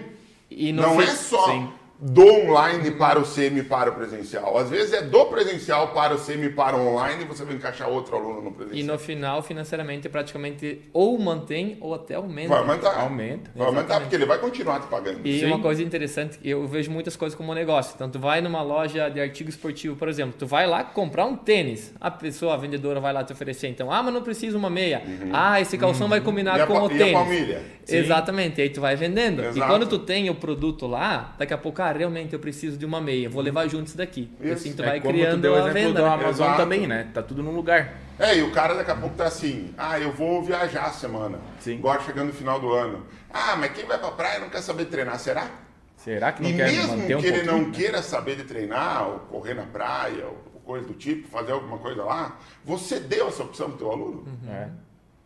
E 0.49 0.71
não 0.71 1.01
é 1.01 1.07
só 1.07 1.45
Sim 1.45 1.84
do 2.05 2.23
online 2.23 2.91
para 2.91 3.19
o 3.19 3.25
semi 3.25 3.63
para 3.63 3.89
o 3.89 3.95
presencial. 3.95 4.55
Às 4.59 4.69
vezes 4.69 4.93
é 4.93 5.01
do 5.01 5.25
presencial 5.25 5.87
para 5.87 6.13
o 6.13 6.19
semi 6.19 6.51
para 6.51 6.77
o 6.77 6.87
online 6.87 7.23
e 7.23 7.25
você 7.25 7.43
vai 7.43 7.55
encaixar 7.55 7.89
outro 7.89 8.15
aluno 8.15 8.43
no 8.43 8.51
presencial. 8.51 8.79
E 8.79 8.83
no 8.83 8.99
final, 8.99 9.41
financeiramente, 9.41 10.07
praticamente 10.07 10.83
ou 10.93 11.17
mantém 11.17 11.77
ou 11.81 11.95
até 11.95 12.13
aumenta. 12.13 12.49
Vai 12.49 12.59
aumentar. 12.59 12.99
Aumenta. 12.99 13.51
Vai 13.55 13.67
aumentar 13.67 13.99
porque 14.01 14.15
ele 14.15 14.25
vai 14.27 14.37
continuar 14.37 14.81
te 14.81 14.87
pagando. 14.87 15.25
E 15.25 15.39
Sim. 15.39 15.47
uma 15.47 15.59
coisa 15.59 15.81
interessante, 15.81 16.37
eu 16.43 16.67
vejo 16.67 16.91
muitas 16.91 17.15
coisas 17.15 17.35
como 17.35 17.55
negócio. 17.55 17.93
Então, 17.95 18.07
tu 18.07 18.19
vai 18.19 18.39
numa 18.39 18.61
loja 18.61 19.09
de 19.09 19.19
artigo 19.19 19.49
esportivo, 19.49 19.95
por 19.95 20.07
exemplo, 20.07 20.35
tu 20.37 20.45
vai 20.45 20.67
lá 20.67 20.83
comprar 20.83 21.25
um 21.25 21.35
tênis. 21.35 21.91
A 21.99 22.11
pessoa, 22.11 22.53
a 22.53 22.57
vendedora 22.57 22.99
vai 22.99 23.13
lá 23.13 23.23
te 23.23 23.33
oferecer, 23.33 23.67
então, 23.67 23.91
ah, 23.91 24.03
mas 24.03 24.13
não 24.13 24.21
precisa 24.21 24.55
uma 24.55 24.69
meia. 24.69 25.01
Uhum. 25.03 25.31
Ah, 25.33 25.59
esse 25.59 25.75
calção 25.75 26.03
uhum. 26.03 26.11
vai 26.11 26.21
combinar 26.21 26.67
com 26.67 26.77
o 26.77 26.87
tênis. 26.87 27.13
E 27.13 27.15
a 27.15 27.19
família. 27.19 27.61
Exatamente. 27.87 28.59
E 28.59 28.63
aí 28.63 28.69
tu 28.69 28.81
vai 28.81 28.95
vendendo. 28.95 29.41
Exato. 29.41 29.57
E 29.57 29.61
quando 29.61 29.87
tu 29.87 29.97
tem 29.97 30.29
o 30.29 30.35
produto 30.35 30.85
lá, 30.85 31.35
daqui 31.39 31.53
a 31.53 31.57
pouco, 31.57 31.81
ah, 31.81 31.94
realmente 31.97 32.33
eu 32.33 32.39
preciso 32.39 32.77
de 32.77 32.85
uma 32.85 33.01
meia, 33.01 33.29
vou 33.29 33.41
levar 33.41 33.67
junto 33.67 33.87
isso 33.87 33.97
daqui. 33.97 34.31
Isso. 34.39 34.47
E 34.47 34.51
assim 34.51 34.73
tu 34.73 34.83
é 34.83 34.85
vai 34.85 35.01
criando 35.01 35.37
tu 35.37 35.41
deu 35.41 35.55
a 35.55 35.69
venda. 35.69 36.01
Do 36.01 36.05
Amazon 36.05 36.45
Exato. 36.47 36.57
também, 36.57 36.87
né? 36.87 37.09
Tá 37.13 37.21
tudo 37.21 37.41
num 37.41 37.55
lugar. 37.55 37.93
É, 38.17 38.37
e 38.37 38.43
o 38.43 38.51
cara 38.51 38.73
daqui 38.73 38.91
a 38.91 38.95
pouco 38.95 39.15
tá 39.15 39.25
assim, 39.25 39.73
ah, 39.77 39.99
eu 39.99 40.11
vou 40.11 40.43
viajar 40.43 40.85
a 40.85 40.91
semana. 40.91 41.39
Sim. 41.59 41.77
Agora 41.79 42.01
chegando 42.01 42.27
no 42.27 42.33
final 42.33 42.59
do 42.59 42.71
ano. 42.71 43.05
Ah, 43.33 43.55
mas 43.57 43.71
quem 43.73 43.85
vai 43.85 43.97
pra 43.97 44.11
praia 44.11 44.39
não 44.39 44.49
quer 44.49 44.61
saber 44.61 44.85
treinar, 44.85 45.19
será? 45.19 45.49
Será 45.97 46.31
que 46.31 46.43
não 46.43 46.49
e 46.49 46.55
quer 46.55 46.71
mesmo 46.71 46.97
manter 46.97 47.15
um 47.15 47.21
que 47.21 47.27
ele 47.27 47.43
não 47.43 47.61
né? 47.63 47.71
queira 47.73 48.01
saber 48.01 48.35
de 48.35 48.43
treinar, 48.43 49.07
ou 49.07 49.19
correr 49.19 49.53
na 49.53 49.63
praia, 49.63 50.25
ou 50.27 50.37
coisa 50.65 50.87
do 50.87 50.93
tipo, 50.93 51.27
fazer 51.27 51.51
alguma 51.51 51.77
coisa 51.77 52.03
lá, 52.03 52.37
você 52.63 52.99
deu 52.99 53.27
essa 53.27 53.43
opção 53.43 53.69
pro 53.69 53.77
teu 53.77 53.91
aluno? 53.91 54.25
Uhum. 54.25 54.51
É. 54.51 54.69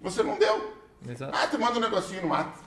Você 0.02 0.22
não 0.24 0.38
deu. 0.38 0.74
Exato. 1.08 1.36
Ah, 1.36 1.48
tu 1.48 1.60
manda 1.60 1.78
um 1.78 1.82
negocinho 1.82 2.22
no 2.22 2.28
mato. 2.28 2.60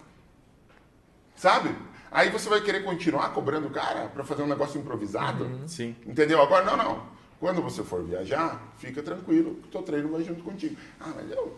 Sabe? 1.37 1.74
Aí 2.13 2.29
você 2.29 2.49
vai 2.49 2.61
querer 2.61 2.85
continuar 2.85 3.31
cobrando 3.31 3.69
o 3.69 3.71
cara 3.71 4.09
para 4.09 4.23
fazer 4.23 4.43
um 4.43 4.47
negócio 4.47 4.79
improvisado? 4.79 5.45
Uhum. 5.45 5.67
Sim. 5.67 5.97
Entendeu? 6.07 6.43
Agora, 6.43 6.65
não, 6.65 6.77
não. 6.77 7.03
Quando 7.41 7.63
você 7.63 7.83
for 7.83 8.05
viajar, 8.05 8.63
fica 8.77 9.03
tranquilo, 9.03 9.55
que 9.57 9.69
o 9.69 9.71
teu 9.71 9.83
treino 9.83 10.09
vai 10.11 10.23
junto 10.23 10.45
contigo. 10.45 10.77
Ah, 11.01 11.11
mas 11.17 11.31
eu 11.31 11.57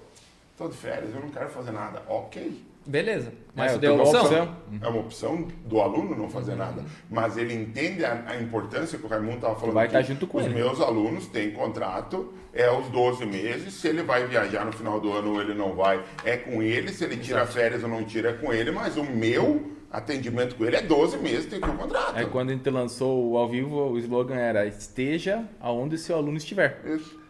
tô 0.56 0.68
de 0.68 0.76
férias, 0.76 1.12
eu 1.14 1.20
não 1.20 1.28
quero 1.28 1.50
fazer 1.50 1.72
nada. 1.72 2.02
Ok. 2.08 2.64
Beleza. 2.86 3.32
Mas 3.54 3.72
é, 3.72 3.78
deu 3.78 3.98
opção. 3.98 4.24
opção. 4.24 4.56
É 4.80 4.88
uma 4.88 5.00
opção 5.00 5.48
do 5.64 5.80
aluno 5.80 6.14
não 6.14 6.30
fazer 6.30 6.52
uhum. 6.52 6.58
nada. 6.58 6.84
Mas 7.10 7.36
ele 7.36 7.52
entende 7.52 8.04
a, 8.04 8.24
a 8.28 8.40
importância 8.40 8.98
que 8.98 9.04
o 9.04 9.08
Raimundo 9.08 9.36
estava 9.36 9.56
falando. 9.56 9.74
Vai 9.74 9.86
estar 9.86 9.98
tá 9.98 10.04
junto 10.04 10.26
com 10.26 10.38
os 10.38 10.44
ele. 10.44 10.54
meus 10.54 10.80
alunos 10.80 11.26
têm 11.26 11.50
contrato, 11.50 12.32
é 12.52 12.70
os 12.70 12.88
12 12.90 13.26
meses. 13.26 13.74
Se 13.74 13.88
ele 13.88 14.02
vai 14.02 14.26
viajar 14.26 14.64
no 14.64 14.72
final 14.72 15.00
do 15.00 15.12
ano 15.12 15.32
ou 15.32 15.40
ele 15.40 15.54
não 15.54 15.74
vai, 15.74 16.04
é 16.24 16.36
com 16.36 16.62
ele. 16.62 16.92
Se 16.92 17.04
ele 17.04 17.16
tira 17.16 17.40
Exato. 17.40 17.52
férias 17.54 17.82
ou 17.82 17.88
não 17.88 18.04
tira, 18.04 18.30
é 18.30 18.32
com 18.34 18.52
ele. 18.52 18.70
Mas 18.70 18.96
o 18.96 19.04
meu 19.04 19.73
atendimento 19.94 20.56
com 20.56 20.64
ele 20.64 20.76
é 20.76 20.82
12 20.82 21.18
meses, 21.18 21.46
tem 21.46 21.60
que 21.60 21.66
ter 21.66 21.72
um 21.72 21.76
contrato. 21.76 22.18
É 22.18 22.24
quando 22.24 22.50
a 22.50 22.52
gente 22.52 22.68
lançou 22.68 23.30
o 23.30 23.38
ao 23.38 23.48
vivo, 23.48 23.92
o 23.92 23.98
slogan 23.98 24.34
era 24.34 24.66
esteja 24.66 25.44
aonde 25.60 25.96
seu 25.96 26.16
aluno 26.16 26.36
estiver. 26.36 26.80
Isso. 26.84 27.22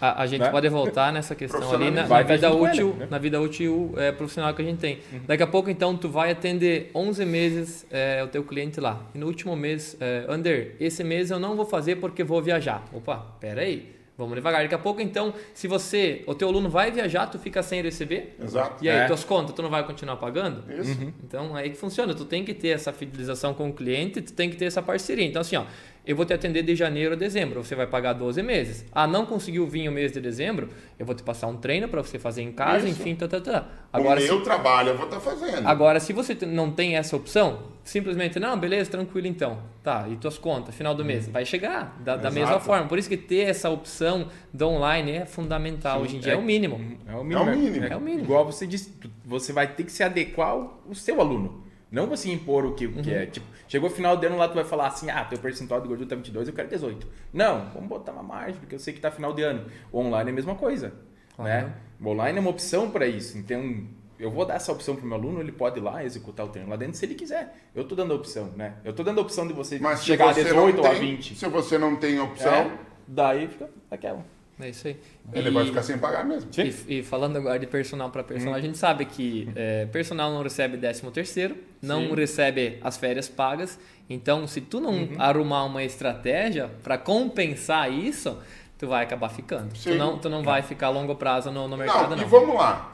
A, 0.00 0.22
a 0.22 0.26
gente 0.26 0.40
né? 0.40 0.50
pode 0.50 0.68
voltar 0.68 1.12
nessa 1.12 1.34
questão 1.34 1.74
ali 1.74 1.90
na, 1.90 2.06
na 2.06 2.22
vida 2.22 2.50
útil, 2.50 2.90
ele, 2.90 2.98
né? 3.00 3.08
na 3.10 3.18
vida 3.18 3.40
útil 3.40 3.92
é, 3.96 4.12
profissional 4.12 4.54
que 4.54 4.62
a 4.62 4.64
gente 4.64 4.78
tem. 4.78 5.00
Uhum. 5.12 5.20
Daqui 5.26 5.42
a 5.42 5.46
pouco, 5.46 5.68
então, 5.68 5.94
tu 5.96 6.08
vai 6.08 6.30
atender 6.30 6.90
11 6.94 7.24
meses 7.26 7.86
é, 7.90 8.22
o 8.24 8.28
teu 8.28 8.42
cliente 8.44 8.80
lá. 8.80 9.00
E 9.14 9.18
no 9.18 9.26
último 9.26 9.54
mês, 9.54 9.96
é, 10.00 10.24
Under, 10.28 10.76
esse 10.80 11.04
mês 11.04 11.30
eu 11.30 11.38
não 11.38 11.54
vou 11.54 11.66
fazer 11.66 11.96
porque 11.96 12.24
vou 12.24 12.40
viajar. 12.40 12.82
Opa, 12.94 13.18
pera 13.40 13.62
aí. 13.62 13.99
Vamos 14.20 14.34
devagar. 14.34 14.62
Daqui 14.62 14.74
a 14.74 14.78
pouco, 14.78 15.00
então, 15.00 15.32
se 15.54 15.66
você, 15.66 16.22
o 16.26 16.34
teu 16.34 16.48
aluno 16.48 16.68
vai 16.68 16.90
viajar, 16.90 17.26
tu 17.26 17.38
fica 17.38 17.62
sem 17.62 17.80
receber. 17.80 18.36
Exato. 18.38 18.84
E 18.84 18.88
aí, 18.88 18.98
é. 18.98 19.06
tuas 19.06 19.24
contas, 19.24 19.54
tu 19.54 19.62
não 19.62 19.70
vai 19.70 19.84
continuar 19.84 20.16
pagando? 20.16 20.62
Isso. 20.70 21.00
Uhum. 21.00 21.12
Então, 21.24 21.56
é 21.56 21.62
aí 21.62 21.70
que 21.70 21.76
funciona. 21.76 22.14
Tu 22.14 22.26
tem 22.26 22.44
que 22.44 22.52
ter 22.52 22.68
essa 22.68 22.92
fidelização 22.92 23.54
com 23.54 23.70
o 23.70 23.72
cliente, 23.72 24.20
tu 24.20 24.32
tem 24.34 24.50
que 24.50 24.56
ter 24.56 24.66
essa 24.66 24.82
parceria. 24.82 25.24
Então, 25.24 25.40
assim, 25.40 25.56
ó, 25.56 25.64
eu 26.10 26.16
vou 26.16 26.26
te 26.26 26.34
atender 26.34 26.64
de 26.64 26.74
janeiro 26.74 27.14
a 27.14 27.16
dezembro, 27.16 27.62
você 27.62 27.76
vai 27.76 27.86
pagar 27.86 28.14
12 28.14 28.42
meses. 28.42 28.84
Ah, 28.90 29.06
não 29.06 29.24
conseguiu 29.24 29.64
vir 29.64 29.88
o 29.88 29.92
mês 29.92 30.10
de 30.10 30.20
dezembro, 30.20 30.68
eu 30.98 31.06
vou 31.06 31.14
te 31.14 31.22
passar 31.22 31.46
um 31.46 31.56
treino 31.56 31.88
para 31.88 32.02
você 32.02 32.18
fazer 32.18 32.42
em 32.42 32.50
casa, 32.50 32.88
Isso. 32.88 33.00
enfim, 33.00 33.14
tá, 33.14 33.28
tá, 33.28 33.40
tá. 33.40 33.68
Agora, 33.92 34.18
o 34.18 34.22
meu 34.24 34.38
se... 34.38 34.44
trabalho 34.44 34.88
eu 34.88 34.96
vou 34.96 35.04
estar 35.04 35.20
tá 35.20 35.22
fazendo. 35.22 35.68
Agora, 35.68 36.00
se 36.00 36.12
você 36.12 36.36
não 36.44 36.72
tem 36.72 36.96
essa 36.96 37.14
opção, 37.14 37.60
simplesmente, 37.84 38.40
não, 38.40 38.58
beleza, 38.58 38.90
tranquilo 38.90 39.28
então. 39.28 39.58
Tá, 39.84 40.08
e 40.08 40.16
tuas 40.16 40.36
contas, 40.36 40.74
final 40.74 40.96
do 40.96 41.04
mês, 41.04 41.26
uhum. 41.26 41.32
vai 41.32 41.44
chegar 41.44 41.96
da, 42.00 42.16
da 42.16 42.30
mesma 42.30 42.58
forma. 42.58 42.88
Por 42.88 42.98
isso 42.98 43.08
que 43.08 43.16
ter 43.16 43.48
essa 43.48 43.70
opção 43.70 44.26
do 44.52 44.66
online 44.66 45.12
é 45.12 45.26
fundamental. 45.26 45.98
Sim, 45.98 46.04
Hoje 46.04 46.16
em 46.16 46.20
dia 46.20 46.32
é, 46.32 46.34
é, 46.34 46.38
o 46.38 46.42
mínimo. 46.42 46.74
É 47.06 47.14
o 47.14 47.22
mínimo. 47.22 47.38
É 47.38 47.52
o 47.52 47.56
mínimo. 47.56 47.84
É, 47.84 47.88
é 47.90 47.96
o 47.96 48.00
mínimo. 48.00 48.24
Igual 48.24 48.44
você 48.44 48.66
disse, 48.66 48.92
você 49.24 49.52
vai 49.52 49.68
ter 49.68 49.84
que 49.84 49.92
se 49.92 50.02
adequar 50.02 50.48
ao 50.48 50.92
seu 50.92 51.20
aluno. 51.20 51.69
Não 51.90 52.06
você 52.06 52.30
impor 52.30 52.64
o 52.64 52.74
que, 52.74 52.86
o 52.86 52.92
que 53.02 53.12
é. 53.12 53.24
Uhum. 53.24 53.30
Tipo, 53.30 53.46
chegou 53.66 53.90
o 53.90 53.92
final 53.92 54.16
do 54.16 54.24
ano 54.24 54.36
lá, 54.36 54.48
tu 54.48 54.54
vai 54.54 54.64
falar 54.64 54.86
assim, 54.86 55.10
ah, 55.10 55.24
teu 55.24 55.38
percentual 55.38 55.80
de 55.80 55.88
gordura 55.88 56.08
tá 56.08 56.16
22, 56.16 56.48
eu 56.48 56.54
quero 56.54 56.68
18. 56.68 57.06
Não, 57.32 57.68
vamos 57.70 57.88
botar 57.88 58.12
uma 58.12 58.22
margem, 58.22 58.60
porque 58.60 58.74
eu 58.74 58.78
sei 58.78 58.94
que 58.94 59.00
tá 59.00 59.10
final 59.10 59.32
de 59.32 59.42
ano. 59.42 59.66
O 59.90 59.98
online 59.98 60.30
é 60.30 60.32
a 60.32 60.34
mesma 60.36 60.54
coisa. 60.54 60.92
Uhum. 61.36 61.44
Né? 61.44 61.72
O 62.00 62.08
online 62.08 62.38
é 62.38 62.40
uma 62.40 62.50
opção 62.50 62.90
para 62.90 63.06
isso. 63.06 63.36
Então, 63.36 63.84
eu 64.18 64.30
vou 64.30 64.44
dar 64.44 64.54
essa 64.54 64.70
opção 64.70 64.94
pro 64.94 65.04
meu 65.04 65.16
aluno, 65.16 65.40
ele 65.40 65.50
pode 65.50 65.78
ir 65.78 65.82
lá 65.82 66.04
executar 66.04 66.46
o 66.46 66.48
treino 66.50 66.70
lá 66.70 66.76
dentro 66.76 66.96
se 66.96 67.04
ele 67.04 67.14
quiser. 67.14 67.56
Eu 67.74 67.84
tô 67.84 67.94
dando 67.94 68.12
a 68.12 68.16
opção, 68.16 68.52
né? 68.56 68.74
Eu 68.84 68.92
tô 68.92 69.02
dando 69.02 69.18
a 69.18 69.22
opção 69.22 69.46
de 69.46 69.52
você 69.52 69.78
Mas 69.80 70.04
chegar 70.04 70.32
você 70.32 70.42
a 70.42 70.44
18 70.44 70.80
ou 70.80 70.86
a 70.86 70.92
20. 70.92 71.34
Se 71.34 71.46
você 71.48 71.76
não 71.76 71.96
tem 71.96 72.20
opção... 72.20 72.52
É, 72.52 72.78
daí 73.08 73.48
fica 73.48 73.68
aquela. 73.90 74.24
É 74.62 74.68
isso 74.68 74.88
aí. 74.88 74.96
Ele 75.32 75.48
e, 75.48 75.52
vai 75.52 75.66
ficar 75.66 75.82
sem 75.82 75.98
pagar 75.98 76.24
mesmo. 76.24 76.50
E, 76.56 76.98
e 76.98 77.02
falando 77.02 77.36
agora 77.36 77.58
de 77.58 77.66
personal 77.66 78.10
para 78.10 78.22
personal, 78.22 78.54
hum. 78.54 78.56
a 78.56 78.60
gente 78.60 78.78
sabe 78.78 79.04
que 79.04 79.48
é, 79.54 79.86
personal 79.86 80.32
não 80.32 80.42
recebe 80.42 80.76
13 80.76 81.10
terceiro, 81.10 81.56
não 81.80 82.08
Sim. 82.08 82.14
recebe 82.14 82.78
as 82.82 82.96
férias 82.96 83.28
pagas. 83.28 83.78
Então, 84.08 84.46
se 84.46 84.60
tu 84.60 84.80
não 84.80 84.90
uhum. 84.90 85.16
arrumar 85.18 85.64
uma 85.64 85.84
estratégia 85.84 86.70
para 86.82 86.98
compensar 86.98 87.92
isso, 87.92 88.38
tu 88.76 88.88
vai 88.88 89.04
acabar 89.04 89.28
ficando. 89.28 89.76
Sim. 89.76 89.92
Tu 89.92 89.96
não, 89.96 90.18
tu 90.18 90.28
não 90.28 90.42
vai 90.42 90.62
ficar 90.62 90.88
a 90.88 90.90
longo 90.90 91.14
prazo 91.14 91.50
no, 91.50 91.68
no 91.68 91.76
mercado, 91.76 92.10
não. 92.10 92.16
não. 92.16 92.22
E 92.22 92.26
vamos 92.26 92.54
lá. 92.54 92.92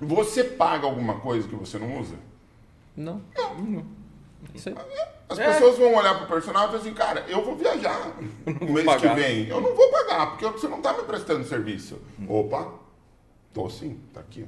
Você 0.00 0.42
paga 0.42 0.86
alguma 0.86 1.20
coisa 1.20 1.46
que 1.46 1.54
você 1.54 1.78
não 1.78 2.00
usa? 2.00 2.16
Não. 2.96 3.20
Não. 3.36 3.54
não. 3.54 3.86
Isso 4.54 4.68
aí. 4.68 4.74
As 5.28 5.38
é. 5.38 5.46
pessoas 5.46 5.78
vão 5.78 5.94
olhar 5.94 6.18
pro 6.18 6.26
personal 6.26 6.72
e 6.72 6.76
assim, 6.76 6.92
cara, 6.92 7.24
eu 7.28 7.44
vou 7.44 7.56
viajar 7.56 8.14
no 8.46 8.72
mês 8.72 8.84
pagar. 8.84 9.14
que 9.14 9.20
vem. 9.20 9.48
Eu 9.48 9.60
não 9.60 9.74
vou 9.74 9.90
pagar, 9.90 10.26
porque 10.30 10.46
você 10.46 10.68
não 10.68 10.78
está 10.78 10.92
me 10.92 11.02
prestando 11.04 11.44
serviço. 11.44 12.00
Hum. 12.20 12.26
Opa, 12.28 12.72
tô 13.52 13.68
sim, 13.70 13.98
tá 14.12 14.20
aqui. 14.20 14.46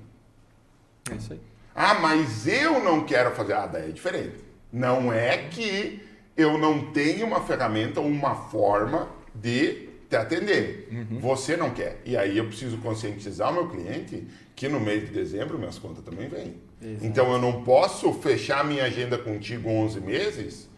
É 1.11 1.15
isso 1.15 1.33
aí. 1.33 1.41
Ah, 1.75 1.95
mas 1.95 2.47
eu 2.47 2.83
não 2.83 3.05
quero 3.05 3.35
fazer. 3.35 3.53
Ah, 3.55 3.67
daí 3.67 3.91
é 3.91 3.93
diferente. 3.93 4.45
Não 4.73 5.13
é 5.13 5.37
que 5.49 6.03
eu 6.37 6.59
não 6.59 6.91
tenho 6.93 7.27
uma 7.27 7.41
ferramenta 7.43 8.01
uma 8.01 8.35
forma 8.35 9.09
de 9.35 9.89
te 10.09 10.17
atender. 10.17 10.89
Uhum. 10.91 11.21
Você 11.21 11.57
não 11.57 11.71
quer. 11.71 12.01
E 12.05 12.17
aí 12.17 12.39
eu 12.39 12.47
preciso 12.47 12.79
conscientizar 12.79 13.51
o 13.51 13.55
meu 13.55 13.69
cliente 13.69 14.27
que 14.55 14.69
no 14.69 14.81
mês 14.81 15.07
de 15.07 15.13
dezembro 15.13 15.59
minhas 15.59 15.79
contas 15.79 16.05
também 16.05 16.29
vêm. 16.29 16.55
Exato. 16.81 17.07
Então 17.07 17.33
eu 17.33 17.39
não 17.39 17.65
posso 17.65 18.13
fechar 18.13 18.65
minha 18.65 18.85
agenda 18.85 19.17
contigo 19.17 19.69
11 19.69 20.01
meses 20.01 20.69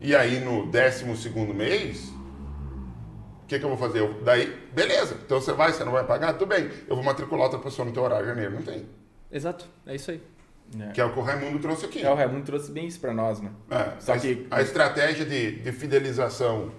e 0.00 0.14
aí 0.14 0.40
no 0.40 0.66
12 0.66 1.04
mês, 1.54 2.08
o 3.42 3.46
que, 3.46 3.58
que 3.58 3.64
eu 3.64 3.68
vou 3.68 3.78
fazer? 3.78 4.00
Eu, 4.00 4.22
daí, 4.22 4.54
beleza. 4.72 5.16
Então 5.24 5.40
você 5.40 5.52
vai, 5.52 5.72
você 5.72 5.84
não 5.84 5.92
vai 5.92 6.04
pagar? 6.04 6.34
Tudo 6.34 6.46
bem. 6.46 6.70
Eu 6.86 6.96
vou 6.96 7.04
matricular 7.04 7.44
outra 7.44 7.58
pessoa 7.58 7.86
no 7.86 7.92
teu 7.92 8.02
horário 8.02 8.24
de 8.24 8.30
janeiro. 8.30 8.54
Não 8.54 8.62
tem. 8.62 8.86
Exato. 9.30 9.66
É 9.86 9.94
isso 9.94 10.10
aí. 10.10 10.22
É. 10.78 10.92
Que 10.92 11.00
é 11.00 11.04
o 11.04 11.12
que 11.12 11.18
o 11.18 11.22
Raimundo 11.22 11.58
trouxe 11.58 11.86
aqui. 11.86 12.04
É, 12.04 12.10
o 12.10 12.14
Raimundo 12.14 12.44
trouxe 12.44 12.70
bem 12.70 12.86
isso 12.86 13.00
para 13.00 13.14
nós, 13.14 13.40
né? 13.40 13.50
É, 13.70 14.00
Só 14.00 14.12
a, 14.12 14.18
que... 14.18 14.46
a 14.50 14.60
estratégia 14.60 15.24
de, 15.24 15.52
de 15.52 15.72
fidelização 15.72 16.70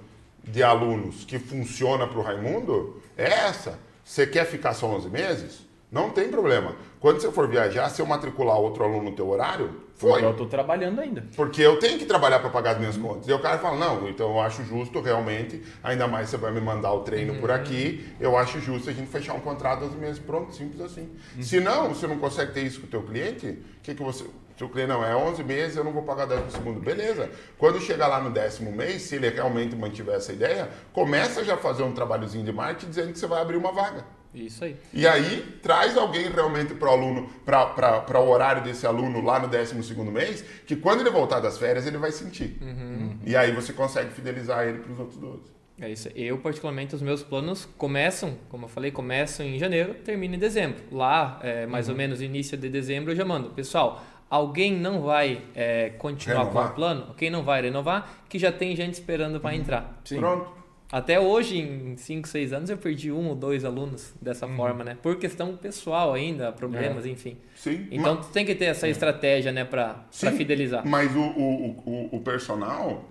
de 0.44 0.62
alunos 0.62 1.26
que 1.26 1.40
funciona 1.40 2.08
para 2.08 2.20
o 2.20 2.22
Raimundo 2.22 3.02
é 3.18 3.28
essa. 3.28 3.80
Você 4.04 4.26
quer 4.26 4.46
ficar 4.46 4.74
só 4.74 4.88
11 4.88 5.10
meses? 5.10 5.69
Não 5.92 6.12
tem 6.12 6.30
problema. 6.30 6.76
Quando 7.00 7.20
você 7.20 7.32
for 7.32 7.48
viajar, 7.48 7.90
se 7.90 8.02
eu 8.02 8.06
matricular 8.06 8.58
outro 8.58 8.84
aluno 8.84 9.10
no 9.10 9.16
teu 9.16 9.28
horário, 9.28 9.72
foi. 9.96 10.24
Eu 10.24 10.32
estou 10.32 10.46
trabalhando 10.46 11.02
ainda. 11.02 11.26
Porque 11.36 11.62
eu 11.62 11.80
tenho 11.80 11.98
que 11.98 12.06
trabalhar 12.06 12.40
para 12.40 12.50
pagar 12.50 12.72
as 12.72 12.78
minhas 12.78 12.96
contas. 12.96 13.28
E 13.28 13.34
o 13.34 13.40
cara 13.40 13.58
fala, 13.58 13.78
não, 13.78 14.08
então 14.08 14.30
eu 14.30 14.40
acho 14.40 14.64
justo 14.64 15.02
realmente, 15.02 15.64
ainda 15.84 16.08
mais 16.08 16.30
você 16.30 16.38
vai 16.38 16.52
me 16.52 16.62
mandar 16.62 16.94
o 16.94 17.02
treino 17.02 17.34
uhum. 17.34 17.42
por 17.42 17.50
aqui, 17.50 18.08
eu 18.20 18.38
acho 18.38 18.60
justo 18.60 18.90
a 18.90 18.94
gente 18.94 19.10
fechar 19.10 19.34
um 19.34 19.40
contrato 19.40 19.80
12 19.82 19.98
meses. 19.98 20.20
Pronto, 20.20 20.54
simples 20.54 20.80
assim. 20.80 21.10
Uhum. 21.36 21.44
Se 21.44 21.60
não, 21.60 21.90
você 21.90 22.06
não 22.06 22.20
consegue 22.20 22.54
ter 22.54 22.62
isso 22.62 22.82
com 22.82 22.88
o 22.88 22.90
teu 22.90 23.02
cliente, 23.02 23.48
o 23.48 23.82
que, 23.82 23.96
que 23.96 24.04
você... 24.04 24.26
Se 24.56 24.64
o 24.64 24.70
cliente 24.70 24.90
não 24.90 25.04
é 25.04 25.16
11 25.16 25.42
meses, 25.44 25.78
eu 25.78 25.86
não 25.86 25.94
vou 25.94 26.04
pagar 26.04 26.26
10 26.28 26.46
no 26.46 26.52
segundo. 26.52 26.82
Beleza. 26.82 27.30
Quando 27.58 27.80
chegar 27.80 28.08
lá 28.08 28.22
no 28.22 28.30
décimo 28.30 28.72
mês, 28.74 29.04
se 29.04 29.16
ele 29.16 29.30
realmente 29.30 29.74
mantiver 29.74 30.16
essa 30.16 30.34
ideia, 30.34 30.70
começa 30.92 31.44
já 31.46 31.54
a 31.54 31.58
fazer 31.58 31.82
um 31.84 31.94
trabalhozinho 31.94 32.44
de 32.44 32.52
marketing 32.52 32.90
dizendo 32.90 33.14
que 33.14 33.20
você 33.20 33.26
vai 33.26 33.42
abrir 33.42 33.56
uma 33.56 33.72
vaga. 33.72 34.19
Isso 34.34 34.64
aí. 34.64 34.76
E 34.94 35.08
aí, 35.08 35.58
traz 35.62 35.98
alguém 35.98 36.30
realmente 36.30 36.74
para 36.76 36.90
o 36.90 36.92
aluno, 36.92 37.30
para 37.46 38.20
o 38.20 38.30
horário 38.30 38.64
desse 38.64 38.86
aluno 38.86 39.22
lá 39.22 39.40
no 39.40 39.48
12 39.48 39.76
mês, 40.12 40.44
que 40.66 40.76
quando 40.76 41.02
ele 41.02 41.10
voltar 41.10 41.40
das 41.40 41.58
férias, 41.58 41.88
ele 41.88 41.98
vai 41.98 42.12
sentir. 42.12 42.58
Uhum. 42.62 43.18
E 43.26 43.36
aí 43.36 43.52
você 43.52 43.74
consegue 43.74 44.12
fidelizar 44.12 44.68
ele 44.68 44.80
para 44.80 44.92
os 44.92 45.00
outros 45.00 45.18
12. 45.18 45.60
É 45.82 45.90
isso. 45.90 46.10
Eu, 46.16 46.38
particularmente, 46.38 46.94
os 46.94 47.02
meus 47.02 47.24
planos 47.24 47.68
começam, 47.78 48.38
como 48.50 48.66
eu 48.66 48.70
falei, 48.70 48.92
começam 48.92 49.46
em 49.46 49.58
janeiro, 49.58 49.94
terminam 49.94 50.36
em 50.36 50.40
dezembro. 50.40 50.84
Lá, 50.92 51.40
é, 51.42 51.66
mais 51.66 51.88
uhum. 51.88 51.94
ou 51.94 51.98
menos 51.98 52.22
início 52.22 52.58
de 52.58 52.70
dezembro, 52.70 53.12
eu 53.12 53.16
já 53.16 53.26
mando. 53.26 53.50
Pessoal, 53.52 54.04
alguém 54.30 54.76
não 54.76 55.02
vai 55.02 55.42
é, 55.56 55.90
continuar 55.92 56.44
renovar. 56.44 56.68
com 56.68 56.72
o 56.72 56.76
plano, 56.76 57.16
quem 57.16 57.30
não 57.30 57.44
vai 57.44 57.62
renovar, 57.62 58.26
que 58.28 58.38
já 58.38 58.52
tem 58.52 58.76
gente 58.76 58.96
esperando 58.96 59.40
para 59.40 59.52
uhum. 59.52 59.56
entrar. 59.56 60.02
Sim. 60.04 60.18
Pronto. 60.18 60.59
Até 60.92 61.20
hoje, 61.20 61.60
em 61.60 61.96
5, 61.96 62.28
6 62.28 62.52
anos, 62.52 62.70
eu 62.72 62.78
perdi 62.78 63.12
um 63.12 63.28
ou 63.30 63.36
dois 63.36 63.64
alunos 63.64 64.12
dessa 64.20 64.48
uhum. 64.48 64.56
forma, 64.56 64.84
né? 64.84 64.98
Por 65.00 65.18
questão 65.18 65.56
pessoal 65.56 66.16
ainda, 66.16 66.52
problemas, 66.52 67.06
é. 67.06 67.10
enfim. 67.10 67.38
Sim. 67.56 67.88
Então, 67.92 68.16
mas... 68.16 68.26
tu 68.26 68.32
tem 68.32 68.44
que 68.44 68.56
ter 68.56 68.66
essa 68.66 68.88
estratégia, 68.88 69.52
né, 69.52 69.64
para 69.64 70.04
fidelizar. 70.12 70.88
Mas 70.88 71.16
o, 71.16 71.22
o, 71.22 71.70
o, 71.86 72.10
o, 72.14 72.20
personal, 72.22 73.08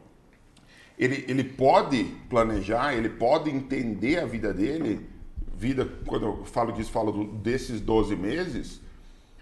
ele, 0.99 1.25
ele 1.29 1.45
pode 1.45 2.03
planejar, 2.29 2.95
ele 2.95 3.11
pode 3.11 3.49
entender 3.49 4.19
a 4.19 4.27
vida 4.27 4.53
dele, 4.53 5.07
vida, 5.57 5.89
quando 6.05 6.27
eu 6.27 6.45
falo 6.47 6.73
disso, 6.73 6.91
falo 6.91 7.13
do, 7.13 7.25
desses 7.27 7.81
12 7.81 8.17
meses, 8.17 8.81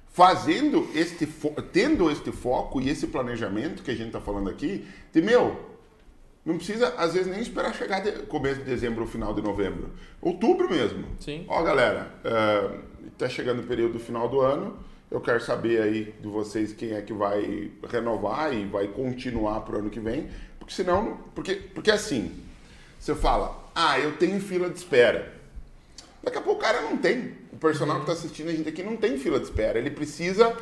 fazendo 0.08 0.86
este, 0.94 1.26
tendo 1.72 2.10
este 2.10 2.30
foco 2.32 2.82
e 2.82 2.90
esse 2.90 3.06
planejamento 3.06 3.82
que 3.82 3.90
a 3.90 3.94
gente 3.94 4.08
está 4.08 4.20
falando 4.20 4.50
aqui, 4.50 4.86
de, 5.10 5.22
meu, 5.22 5.75
não 6.46 6.58
precisa, 6.58 6.94
às 6.96 7.12
vezes, 7.12 7.26
nem 7.26 7.40
esperar 7.40 7.74
chegar 7.74 8.00
de, 8.00 8.12
começo 8.26 8.60
de 8.60 8.66
dezembro 8.66 9.02
ou 9.02 9.08
final 9.08 9.34
de 9.34 9.42
novembro. 9.42 9.90
Outubro 10.22 10.70
mesmo. 10.70 11.04
Sim. 11.18 11.44
Ó, 11.48 11.60
galera, 11.64 12.12
está 13.12 13.26
é, 13.26 13.28
chegando 13.28 13.62
o 13.62 13.66
período 13.66 13.98
final 13.98 14.28
do 14.28 14.40
ano. 14.40 14.78
Eu 15.10 15.20
quero 15.20 15.40
saber 15.40 15.82
aí 15.82 16.14
de 16.20 16.28
vocês 16.28 16.72
quem 16.72 16.92
é 16.92 17.02
que 17.02 17.12
vai 17.12 17.72
renovar 17.90 18.54
e 18.54 18.64
vai 18.64 18.86
continuar 18.86 19.62
para 19.62 19.74
o 19.74 19.78
ano 19.80 19.90
que 19.90 19.98
vem. 19.98 20.28
Porque 20.60 20.72
senão. 20.72 21.18
Porque, 21.34 21.56
porque 21.56 21.90
assim, 21.90 22.32
você 22.96 23.16
fala, 23.16 23.68
ah, 23.74 23.98
eu 23.98 24.16
tenho 24.16 24.40
fila 24.40 24.70
de 24.70 24.78
espera. 24.78 25.34
Daqui 26.22 26.38
a 26.38 26.40
pouco 26.40 26.60
o 26.60 26.62
cara 26.62 26.80
não 26.82 26.96
tem. 26.96 27.34
O 27.52 27.56
personal 27.56 27.96
uhum. 27.96 28.04
que 28.04 28.10
está 28.12 28.24
assistindo 28.24 28.50
a 28.50 28.52
gente 28.52 28.68
aqui 28.68 28.84
não 28.84 28.96
tem 28.96 29.18
fila 29.18 29.40
de 29.40 29.46
espera. 29.46 29.80
Ele 29.80 29.90
precisa 29.90 30.56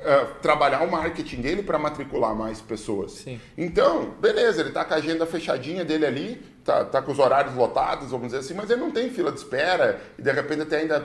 uh, 0.00 0.34
trabalhar 0.40 0.82
o 0.82 0.90
marketing 0.90 1.40
dele 1.40 1.62
para 1.62 1.78
matricular 1.78 2.34
mais 2.34 2.60
pessoas. 2.60 3.12
Sim. 3.12 3.40
Então, 3.56 4.14
beleza, 4.20 4.60
ele 4.60 4.70
está 4.70 4.84
com 4.84 4.94
a 4.94 4.96
agenda 4.96 5.26
fechadinha 5.26 5.84
dele 5.84 6.06
ali, 6.06 6.42
tá, 6.64 6.84
tá 6.84 7.02
com 7.02 7.12
os 7.12 7.18
horários 7.18 7.54
lotados, 7.54 8.10
vamos 8.10 8.28
dizer 8.28 8.38
assim, 8.38 8.54
mas 8.54 8.70
ele 8.70 8.80
não 8.80 8.90
tem 8.90 9.10
fila 9.10 9.30
de 9.30 9.38
espera 9.38 10.00
e 10.18 10.22
de 10.22 10.32
repente 10.32 10.62
até 10.62 10.78
ainda 10.78 11.00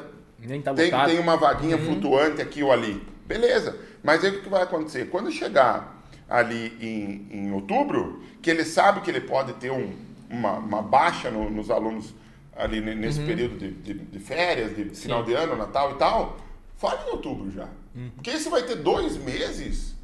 tá 0.63 0.73
tem, 0.73 0.91
tem 0.91 1.19
uma 1.19 1.37
vaguinha 1.37 1.77
uhum. 1.77 1.85
flutuante 1.85 2.41
aqui 2.41 2.63
ou 2.63 2.71
ali. 2.71 3.01
Beleza, 3.25 3.75
mas 4.03 4.23
aí 4.23 4.31
o 4.31 4.41
que 4.41 4.49
vai 4.49 4.61
acontecer? 4.61 5.09
Quando 5.09 5.31
chegar 5.31 6.03
ali 6.29 6.75
em, 6.79 7.27
em 7.31 7.51
outubro, 7.51 8.23
que 8.41 8.49
ele 8.49 8.63
sabe 8.63 9.01
que 9.01 9.09
ele 9.09 9.21
pode 9.21 9.53
ter 9.53 9.71
um, 9.71 9.93
uma, 10.29 10.53
uma, 10.53 10.81
baixa 10.81 11.29
no, 11.29 11.49
nos 11.49 11.69
alunos 11.69 12.13
ali 12.55 12.81
nesse 12.81 13.19
uhum. 13.19 13.25
período 13.25 13.57
de, 13.57 13.71
de, 13.71 13.93
de, 13.93 14.19
férias, 14.19 14.75
de 14.75 14.85
final 14.95 15.23
Sim. 15.23 15.29
de 15.29 15.33
ano, 15.35 15.55
Natal 15.55 15.91
e 15.91 15.95
tal, 15.95 16.37
fale 16.77 16.99
em 17.07 17.11
outubro 17.11 17.51
já. 17.51 17.67
Uhum. 17.95 18.11
Porque 18.15 18.31
você 18.37 18.49
vai 18.49 18.63
ter 18.63 18.75
dois 18.75 19.17
meses 19.17 19.95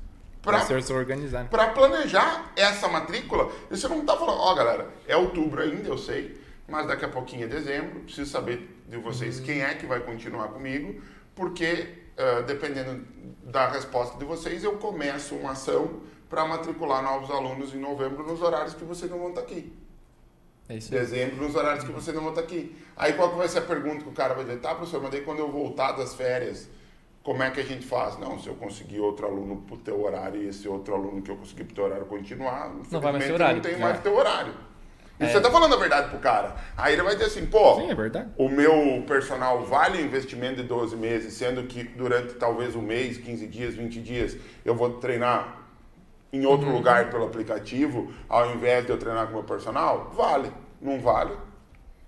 para. 0.41 0.59
Para 1.49 1.67
planejar 1.69 2.51
essa 2.55 2.87
matrícula. 2.87 3.51
E 3.69 3.77
você 3.77 3.87
não 3.87 3.99
está 3.99 4.15
falando, 4.15 4.39
ó, 4.39 4.51
oh, 4.51 4.55
galera, 4.55 4.89
é 5.07 5.15
outubro 5.15 5.61
ainda, 5.61 5.87
eu 5.89 5.97
sei, 5.97 6.39
mas 6.67 6.87
daqui 6.87 7.05
a 7.05 7.09
pouquinho 7.09 7.43
é 7.43 7.47
dezembro, 7.47 7.99
preciso 8.01 8.31
saber 8.31 8.81
de 8.87 8.97
vocês 8.97 9.39
uhum. 9.39 9.45
quem 9.45 9.61
é 9.61 9.73
que 9.73 9.85
vai 9.85 9.99
continuar 9.99 10.49
comigo, 10.49 11.01
porque 11.35 12.01
uh, 12.17 12.43
dependendo 12.43 13.05
da 13.43 13.67
resposta 13.69 14.17
de 14.17 14.25
vocês, 14.25 14.63
eu 14.63 14.77
começo 14.77 15.35
uma 15.35 15.51
ação 15.51 16.01
para 16.29 16.45
matricular 16.45 17.03
novos 17.03 17.29
alunos 17.29 17.73
em 17.73 17.79
novembro 17.79 18.23
nos 18.25 18.41
horários 18.41 18.73
que 18.73 18.85
vocês 18.85 19.11
não 19.11 19.19
vão 19.19 19.29
estar 19.29 19.41
tá 19.41 19.47
aqui. 19.47 19.73
É 20.69 20.75
isso 20.77 20.89
Dezembro 20.89 21.43
nos 21.43 21.55
horários 21.55 21.83
que 21.83 21.91
vocês 21.91 22.15
não 22.15 22.23
vão 22.23 22.31
estar 22.31 22.43
tá 22.43 22.47
aqui. 22.47 22.75
Aí 22.95 23.13
qual 23.13 23.31
que 23.31 23.37
vai 23.37 23.49
ser 23.49 23.59
a 23.59 23.63
pergunta 23.63 24.03
que 24.03 24.09
o 24.09 24.13
cara 24.13 24.33
vai 24.33 24.45
dizer? 24.45 24.59
Tá, 24.59 24.73
professor, 24.73 25.01
mas 25.01 25.11
daí 25.11 25.21
quando 25.21 25.39
eu 25.39 25.51
voltar 25.51 25.91
das 25.91 26.15
férias, 26.15 26.69
como 27.23 27.43
é 27.43 27.51
que 27.51 27.59
a 27.59 27.63
gente 27.63 27.85
faz? 27.85 28.17
Não, 28.17 28.39
se 28.39 28.47
eu 28.47 28.55
conseguir 28.55 28.99
outro 28.99 29.27
aluno 29.27 29.57
para 29.57 29.75
o 29.75 29.77
teu 29.77 30.03
horário 30.03 30.41
e 30.41 30.47
esse 30.47 30.67
outro 30.67 30.95
aluno 30.95 31.21
que 31.21 31.29
eu 31.29 31.35
conseguir 31.37 31.65
para 31.65 31.71
o 31.71 31.75
teu 31.75 31.83
horário 31.85 32.05
continuar, 32.05 32.73
não 32.89 32.99
vai 32.99 33.11
mais 33.11 33.25
ter 33.25 33.33
horário. 33.33 33.55
não 33.55 33.61
tem 33.61 33.77
mais 33.77 33.97
é. 33.97 34.01
teu 34.01 34.15
horário. 34.15 34.53
E 35.19 35.23
é. 35.25 35.27
você 35.27 35.37
está 35.37 35.51
falando 35.51 35.75
a 35.75 35.77
verdade 35.77 36.09
pro 36.09 36.17
cara. 36.17 36.55
Aí 36.75 36.93
ele 36.93 37.03
vai 37.03 37.13
dizer 37.13 37.27
assim, 37.27 37.45
pô, 37.45 37.75
Sim, 37.75 37.91
é 37.91 38.27
o 38.37 38.49
meu 38.49 39.03
personal 39.05 39.63
vale 39.63 40.01
o 40.01 40.05
investimento 40.05 40.55
de 40.55 40.63
12 40.63 40.95
meses, 40.95 41.35
sendo 41.35 41.63
que 41.63 41.83
durante 41.83 42.33
talvez 42.33 42.75
um 42.75 42.81
mês, 42.81 43.19
15 43.19 43.45
dias, 43.45 43.75
20 43.75 44.01
dias, 44.01 44.37
eu 44.65 44.73
vou 44.73 44.93
treinar 44.93 45.57
em 46.33 46.43
outro 46.45 46.69
uhum. 46.69 46.73
lugar 46.73 47.11
pelo 47.11 47.25
aplicativo, 47.25 48.11
ao 48.27 48.55
invés 48.55 48.83
de 48.83 48.91
eu 48.91 48.97
treinar 48.97 49.25
com 49.27 49.33
o 49.33 49.35
meu 49.35 49.43
personal? 49.43 50.09
Vale. 50.15 50.51
Não 50.81 50.99
vale? 50.99 51.33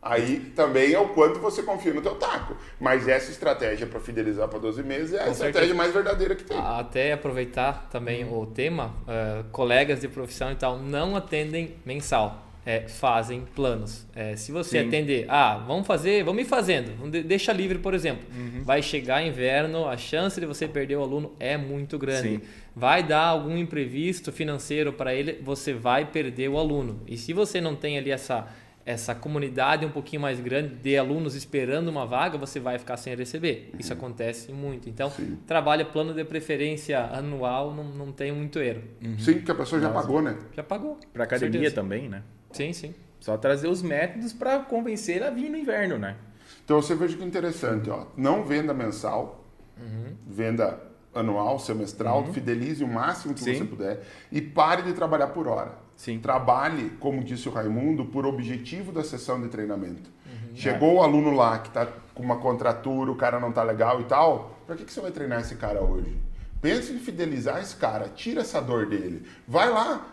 Aí 0.04 0.52
também 0.56 0.94
é 0.94 1.00
o 1.00 1.10
quanto 1.10 1.40
você 1.40 1.64
confia 1.64 1.94
no 1.94 2.02
teu 2.02 2.16
taco. 2.16 2.58
Mas 2.80 3.08
essa 3.08 3.32
estratégia 3.32 3.88
para 3.88 4.00
fidelizar 4.00 4.50
para 4.50 4.60
12 4.60 4.84
meses 4.84 5.14
é 5.14 5.22
a 5.22 5.26
Com 5.26 5.32
estratégia 5.32 5.62
certeza. 5.62 5.76
mais 5.76 5.94
verdadeira 5.94 6.36
que 6.36 6.44
tem. 6.44 6.58
Até 6.58 7.14
aproveitar 7.14 7.88
também 7.90 8.26
o 8.26 8.46
tema, 8.46 8.94
uh, 9.08 9.44
colegas 9.52 10.02
de 10.02 10.08
profissão 10.08 10.52
e 10.52 10.56
tal 10.56 10.78
não 10.78 11.16
atendem 11.16 11.76
mensal. 11.86 12.42
É, 12.66 12.88
fazem 12.88 13.44
planos. 13.54 14.08
É, 14.16 14.38
se 14.38 14.50
você 14.50 14.80
Sim. 14.80 14.88
atender, 14.88 15.26
ah, 15.28 15.58
vamos 15.68 15.86
fazer, 15.86 16.24
vamos 16.24 16.44
ir 16.44 16.46
fazendo, 16.46 17.12
deixa 17.22 17.52
livre, 17.52 17.78
por 17.78 17.94
exemplo. 17.94 18.24
Uhum. 18.34 18.64
Vai 18.64 18.82
chegar 18.82 19.22
inverno, 19.22 19.86
a 19.86 19.98
chance 19.98 20.40
de 20.40 20.46
você 20.46 20.66
perder 20.66 20.96
o 20.96 21.02
aluno 21.02 21.34
é 21.42 21.58
muito 21.58 21.98
grande. 22.00 22.38
Sim. 22.38 22.42
Vai 22.74 23.04
dar 23.04 23.26
algum 23.26 23.58
imprevisto 23.58 24.32
financeiro 24.32 24.94
para 24.94 25.14
ele, 25.14 25.42
você 25.44 25.74
vai 25.74 26.06
perder 26.06 26.48
o 26.48 26.58
aluno. 26.58 27.02
E 27.06 27.18
se 27.18 27.34
você 27.34 27.60
não 27.60 27.76
tem 27.76 27.98
ali 27.98 28.12
essa 28.12 28.48
essa 28.86 29.16
comunidade 29.16 29.86
um 29.86 29.90
pouquinho 29.90 30.22
mais 30.22 30.40
grande 30.40 30.76
de 30.76 30.98
alunos 30.98 31.36
esperando 31.36 31.88
uma 31.88 32.06
vaga, 32.06 32.38
você 32.38 32.60
vai 32.60 32.78
ficar 32.78 32.98
sem 32.98 33.16
receber. 33.16 33.72
Isso 33.80 33.94
uhum. 33.94 34.00
acontece 34.00 34.52
muito. 34.52 34.90
Então, 34.90 35.10
Sim. 35.10 35.38
trabalha 35.48 35.86
plano 35.86 36.14
de 36.14 36.24
preferência 36.26 37.00
anual, 37.00 37.74
não, 37.74 37.86
não 37.86 38.12
tem 38.12 38.32
muito 38.32 38.60
erro. 38.60 38.84
Uhum. 39.02 39.18
Sim, 39.18 39.34
porque 39.36 39.52
a 39.52 39.56
pessoa 39.56 39.82
já 39.82 39.90
Nossa. 39.90 40.02
pagou, 40.02 40.22
né? 40.22 40.38
Já 40.54 40.64
pagou. 40.64 41.00
Para 41.14 41.24
academia 41.24 41.72
também, 41.72 42.10
né? 42.10 42.24
Sim, 42.52 42.74
sim. 42.74 42.94
Só 43.20 43.38
trazer 43.38 43.70
os 43.70 43.82
métodos 43.82 44.34
para 44.34 44.60
convencer 44.60 45.24
a 45.24 45.30
vir 45.30 45.50
no 45.50 45.58
inverno, 45.58 45.98
né? 45.98 46.18
Então, 46.66 46.82
você 46.82 46.94
veja 46.94 47.16
que 47.16 47.24
interessante, 47.24 47.90
ó. 47.90 48.08
Não 48.18 48.44
venda 48.44 48.74
mensal, 48.74 49.46
uhum. 49.80 50.16
venda 50.28 50.78
anual, 51.14 51.58
semestral, 51.60 52.24
uhum. 52.24 52.34
fidelize 52.34 52.84
o 52.84 52.88
máximo 52.88 53.34
que 53.34 53.40
Sim. 53.40 53.56
você 53.56 53.64
puder 53.64 54.02
e 54.32 54.42
pare 54.42 54.82
de 54.82 54.94
trabalhar 54.94 55.28
por 55.28 55.48
hora. 55.48 55.83
Sim. 55.96 56.20
Trabalhe, 56.20 56.92
como 57.00 57.24
disse 57.24 57.48
o 57.48 57.52
Raimundo, 57.52 58.06
por 58.06 58.26
objetivo 58.26 58.92
da 58.92 59.04
sessão 59.04 59.42
de 59.42 59.48
treinamento. 59.48 60.10
Uhum. 60.26 60.56
Chegou 60.56 60.92
é. 60.92 60.94
o 60.96 61.04
aluno 61.04 61.32
lá 61.32 61.60
que 61.60 61.70
está 61.70 61.88
com 62.14 62.24
uma 62.24 62.38
contratura, 62.38 63.12
o 63.12 63.16
cara 63.16 63.40
não 63.40 63.50
está 63.50 63.64
legal 63.64 64.02
e 64.02 64.06
tal, 64.06 64.60
para 64.66 64.76
que, 64.76 64.86
que 64.86 64.94
você 64.94 65.02
vai 65.02 65.12
treinar 65.12 65.42
esse 65.42 65.56
cara 65.56 65.82
hoje? 65.82 66.16
Pense 66.62 66.94
em 66.94 67.00
fidelizar 67.00 67.62
esse 67.62 67.76
cara, 67.76 68.08
tira 68.10 68.42
essa 68.42 68.62
dor 68.62 68.86
dele. 68.86 69.28
Vai 69.48 69.70
lá, 69.70 70.06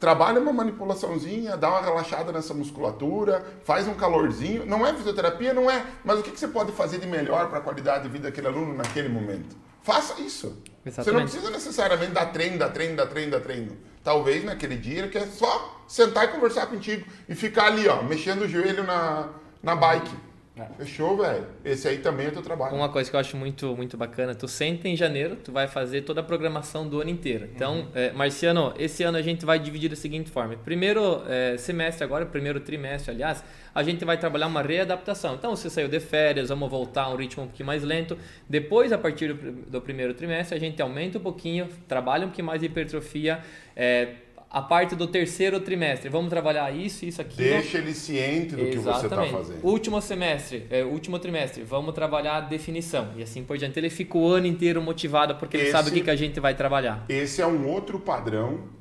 trabalha 0.00 0.40
uma 0.40 0.52
manipulaçãozinha, 0.52 1.56
dá 1.56 1.70
uma 1.70 1.80
relaxada 1.80 2.32
nessa 2.32 2.52
musculatura, 2.52 3.44
faz 3.64 3.86
um 3.86 3.94
calorzinho. 3.94 4.66
Não 4.66 4.86
é 4.86 4.92
fisioterapia, 4.94 5.54
não 5.54 5.70
é. 5.70 5.84
Mas 6.04 6.18
o 6.18 6.22
que, 6.22 6.32
que 6.32 6.40
você 6.40 6.48
pode 6.48 6.72
fazer 6.72 6.98
de 6.98 7.06
melhor 7.06 7.48
para 7.48 7.58
a 7.58 7.62
qualidade 7.62 8.04
de 8.04 8.08
vida 8.08 8.24
daquele 8.24 8.48
aluno 8.48 8.74
naquele 8.74 9.08
momento? 9.08 9.56
Faça 9.82 10.20
isso. 10.20 10.60
Exatamente. 10.84 11.04
Você 11.04 11.12
não 11.12 11.22
precisa 11.22 11.50
necessariamente 11.50 12.12
dar 12.12 12.26
treino, 12.26 12.58
dar 12.58 12.70
treino, 12.70 12.96
dar 12.96 13.06
treino, 13.06 13.30
dar 13.30 13.40
treino. 13.40 13.76
Talvez 14.06 14.44
naquele 14.44 14.76
dia 14.76 15.00
ele 15.00 15.08
quer 15.08 15.26
só 15.26 15.82
sentar 15.88 16.26
e 16.26 16.28
conversar 16.28 16.68
contigo 16.68 17.04
e 17.28 17.34
ficar 17.34 17.66
ali, 17.66 17.88
ó, 17.88 18.04
mexendo 18.04 18.42
o 18.42 18.48
joelho 18.48 18.84
na, 18.84 19.30
na 19.60 19.74
bike. 19.74 20.14
É. 20.58 20.84
Fechou, 20.84 21.18
velho. 21.18 21.46
Esse 21.62 21.86
aí 21.86 21.98
também 21.98 22.28
é 22.28 22.30
teu 22.30 22.40
trabalho. 22.40 22.74
Uma 22.74 22.88
coisa 22.88 23.10
que 23.10 23.14
eu 23.14 23.20
acho 23.20 23.36
muito, 23.36 23.76
muito 23.76 23.94
bacana, 23.96 24.34
tu 24.34 24.48
senta 24.48 24.88
em 24.88 24.96
janeiro, 24.96 25.36
tu 25.36 25.52
vai 25.52 25.68
fazer 25.68 26.00
toda 26.00 26.22
a 26.22 26.24
programação 26.24 26.88
do 26.88 26.98
ano 26.98 27.10
inteiro. 27.10 27.46
Então, 27.54 27.80
uhum. 27.80 27.88
é, 27.94 28.10
Marciano, 28.12 28.72
esse 28.78 29.02
ano 29.02 29.18
a 29.18 29.22
gente 29.22 29.44
vai 29.44 29.58
dividir 29.58 29.90
da 29.90 29.96
seguinte 29.96 30.30
forma. 30.30 30.56
Primeiro 30.56 31.22
é, 31.28 31.58
semestre 31.58 32.02
agora, 32.02 32.24
primeiro 32.24 32.58
trimestre, 32.60 33.10
aliás, 33.10 33.44
a 33.74 33.82
gente 33.82 34.02
vai 34.06 34.16
trabalhar 34.16 34.46
uma 34.46 34.62
readaptação. 34.62 35.34
Então, 35.34 35.54
você 35.54 35.68
saiu 35.68 35.88
de 35.88 36.00
férias, 36.00 36.48
vamos 36.48 36.70
voltar 36.70 37.02
a 37.02 37.10
um 37.10 37.16
ritmo 37.16 37.42
um 37.42 37.46
pouquinho 37.46 37.66
mais 37.66 37.82
lento. 37.82 38.16
Depois, 38.48 38.92
a 38.92 38.98
partir 38.98 39.34
do, 39.34 39.52
do 39.52 39.80
primeiro 39.82 40.14
trimestre, 40.14 40.56
a 40.56 40.60
gente 40.60 40.80
aumenta 40.80 41.18
um 41.18 41.22
pouquinho, 41.22 41.68
trabalha 41.86 42.24
um 42.24 42.28
pouquinho 42.28 42.46
mais 42.46 42.60
de 42.60 42.66
hipertrofia, 42.66 43.40
é, 43.76 44.14
a 44.50 44.62
parte 44.62 44.94
do 44.94 45.06
terceiro 45.06 45.60
trimestre. 45.60 46.08
Vamos 46.08 46.30
trabalhar 46.30 46.70
isso, 46.74 47.04
isso, 47.04 47.20
aqui. 47.20 47.36
Deixa 47.36 47.78
ele 47.78 47.92
ciente 47.92 48.54
do 48.54 48.62
Exatamente. 48.62 48.70
que 48.70 48.78
você 48.78 49.06
está 49.06 49.26
fazendo. 49.26 49.64
Último 49.64 50.00
semestre, 50.00 50.66
é, 50.70 50.84
último 50.84 51.18
trimestre, 51.18 51.62
vamos 51.62 51.94
trabalhar 51.94 52.36
a 52.36 52.40
definição. 52.40 53.12
E 53.16 53.22
assim 53.22 53.44
por 53.44 53.58
diante. 53.58 53.78
Ele 53.78 53.90
fica 53.90 54.16
o 54.16 54.28
ano 54.28 54.46
inteiro 54.46 54.80
motivado 54.80 55.36
porque 55.36 55.56
esse, 55.56 55.66
ele 55.66 55.72
sabe 55.72 55.90
o 55.90 55.92
que, 55.92 56.00
que 56.02 56.10
a 56.10 56.16
gente 56.16 56.40
vai 56.40 56.54
trabalhar. 56.54 57.04
Esse 57.08 57.42
é 57.42 57.46
um 57.46 57.68
outro 57.68 57.98
padrão 57.98 58.76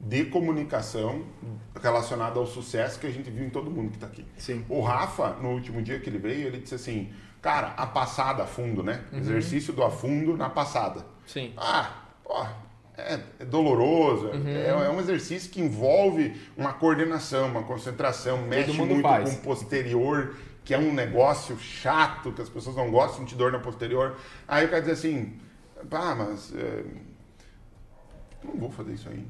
de 0.00 0.24
comunicação 0.24 1.24
relacionado 1.80 2.40
ao 2.40 2.46
sucesso 2.46 2.98
que 2.98 3.06
a 3.06 3.10
gente 3.10 3.30
viu 3.30 3.44
em 3.46 3.50
todo 3.50 3.70
mundo 3.70 3.90
que 3.90 3.96
está 3.96 4.06
aqui. 4.06 4.24
Sim. 4.36 4.64
O 4.68 4.80
Rafa, 4.80 5.36
no 5.40 5.50
último 5.50 5.82
dia 5.82 6.00
que 6.00 6.08
ele 6.08 6.18
veio, 6.18 6.46
ele 6.46 6.58
disse 6.58 6.74
assim, 6.74 7.10
cara, 7.42 7.74
a 7.76 7.86
passada 7.86 8.44
a 8.44 8.46
fundo, 8.46 8.82
né? 8.82 9.04
Uhum. 9.12 9.18
Exercício 9.18 9.72
do 9.72 9.82
a 9.82 9.90
fundo 9.90 10.36
na 10.36 10.48
passada. 10.48 11.04
Sim. 11.26 11.52
Ah, 11.56 12.04
ó, 12.24 12.46
é, 12.96 13.20
é 13.38 13.44
doloroso, 13.44 14.26
uhum. 14.28 14.46
é, 14.46 14.68
é, 14.68 14.90
um 14.90 15.00
exercício 15.00 15.50
que 15.50 15.60
envolve 15.60 16.40
uma 16.56 16.72
coordenação, 16.72 17.48
uma 17.48 17.62
concentração, 17.62 18.42
mexe 18.42 18.72
muito 18.72 19.00
faz. 19.02 19.30
com 19.30 19.36
o 19.36 19.38
posterior, 19.40 20.36
que 20.64 20.74
é 20.74 20.78
um 20.78 20.92
negócio 20.92 21.58
chato, 21.58 22.32
que 22.32 22.42
as 22.42 22.48
pessoas 22.48 22.76
não 22.76 22.90
gostam, 22.90 23.24
de 23.24 23.34
dor 23.34 23.52
na 23.52 23.58
posterior. 23.58 24.16
Aí 24.46 24.66
o 24.66 24.68
cara 24.68 24.82
diz 24.82 24.92
assim, 24.92 25.34
pá, 25.88 26.14
mas 26.14 26.54
é, 26.54 26.84
não 28.44 28.56
vou 28.56 28.70
fazer 28.70 28.92
isso 28.92 29.08
aí. 29.08 29.26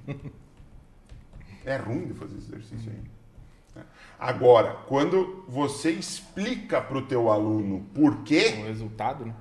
é 1.64 1.76
ruim 1.76 2.06
de 2.06 2.14
fazer 2.14 2.36
esse 2.36 2.48
exercício 2.48 2.90
aí. 2.90 3.84
Agora, 4.18 4.74
quando 4.86 5.44
você 5.48 5.90
explica 5.90 6.80
para 6.80 6.98
o 6.98 7.02
teu 7.02 7.30
aluno 7.30 7.86
por 7.94 8.22
quê... 8.22 8.54
O 8.58 8.66
resultado, 8.66 9.24
né? 9.24 9.34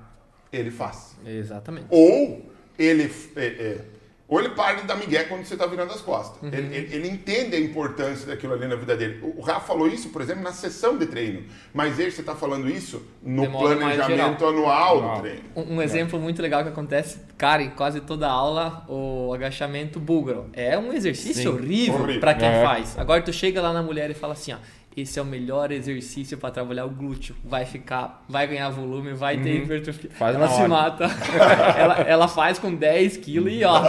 Ele 0.50 0.70
faz. 0.70 1.16
Exatamente. 1.24 1.86
Ou 1.90 2.50
ele... 2.78 3.12
É, 3.36 3.46
é, 3.46 3.89
ou 4.30 4.38
ele 4.38 4.50
para 4.50 4.76
de 4.76 4.86
dar 4.86 4.94
migué 4.94 5.24
quando 5.24 5.44
você 5.44 5.54
está 5.54 5.66
virando 5.66 5.92
as 5.92 6.00
costas. 6.00 6.40
Uhum. 6.40 6.56
Ele, 6.56 6.76
ele, 6.76 6.94
ele, 6.94 7.08
entende 7.08 7.56
a 7.56 7.58
importância 7.58 8.28
daquilo 8.28 8.54
ali 8.54 8.68
na 8.68 8.76
vida 8.76 8.96
dele. 8.96 9.18
O 9.36 9.40
Rafa 9.40 9.66
falou 9.66 9.88
isso, 9.88 10.10
por 10.10 10.22
exemplo, 10.22 10.44
na 10.44 10.52
sessão 10.52 10.96
de 10.96 11.06
treino. 11.06 11.42
Mas 11.74 11.98
ele, 11.98 12.12
você 12.12 12.20
está 12.20 12.36
falando 12.36 12.70
isso 12.70 13.02
no 13.20 13.50
planejamento 13.50 14.46
anual 14.46 15.16
do 15.16 15.20
treino. 15.20 15.42
Um, 15.56 15.74
um 15.74 15.82
exemplo 15.82 16.16
é. 16.16 16.22
muito 16.22 16.40
legal 16.40 16.62
que 16.62 16.68
acontece, 16.68 17.18
cara, 17.36 17.60
em 17.60 17.70
quase 17.70 18.00
toda 18.02 18.28
aula, 18.28 18.84
o 18.88 19.34
agachamento 19.34 19.98
búlgaro. 19.98 20.48
É 20.52 20.78
um 20.78 20.92
exercício 20.92 21.42
Sim. 21.42 21.48
horrível 21.48 22.20
para 22.20 22.34
quem 22.34 22.48
é. 22.48 22.62
faz. 22.62 22.96
Agora 22.96 23.20
tu 23.22 23.32
chega 23.32 23.60
lá 23.60 23.72
na 23.72 23.82
mulher 23.82 24.08
e 24.12 24.14
fala 24.14 24.34
assim, 24.34 24.52
ó, 24.52 24.58
esse 24.96 25.18
é 25.18 25.22
o 25.22 25.24
melhor 25.24 25.70
exercício 25.70 26.36
para 26.36 26.50
trabalhar 26.50 26.84
o 26.84 26.90
glúteo. 26.90 27.36
Vai 27.44 27.64
ficar, 27.64 28.24
vai 28.28 28.46
ganhar 28.46 28.70
volume, 28.70 29.12
vai 29.12 29.38
ter 29.38 29.58
uhum. 29.58 29.64
hipertrofia. 29.64 30.10
Faz 30.10 30.34
ela 30.34 30.48
se 30.48 30.60
hora. 30.60 30.68
mata. 30.68 31.04
ela, 31.78 31.94
ela 32.00 32.28
faz 32.28 32.58
com 32.58 32.74
10 32.74 33.18
quilos 33.18 33.52
e 33.52 33.64
ó, 33.64 33.82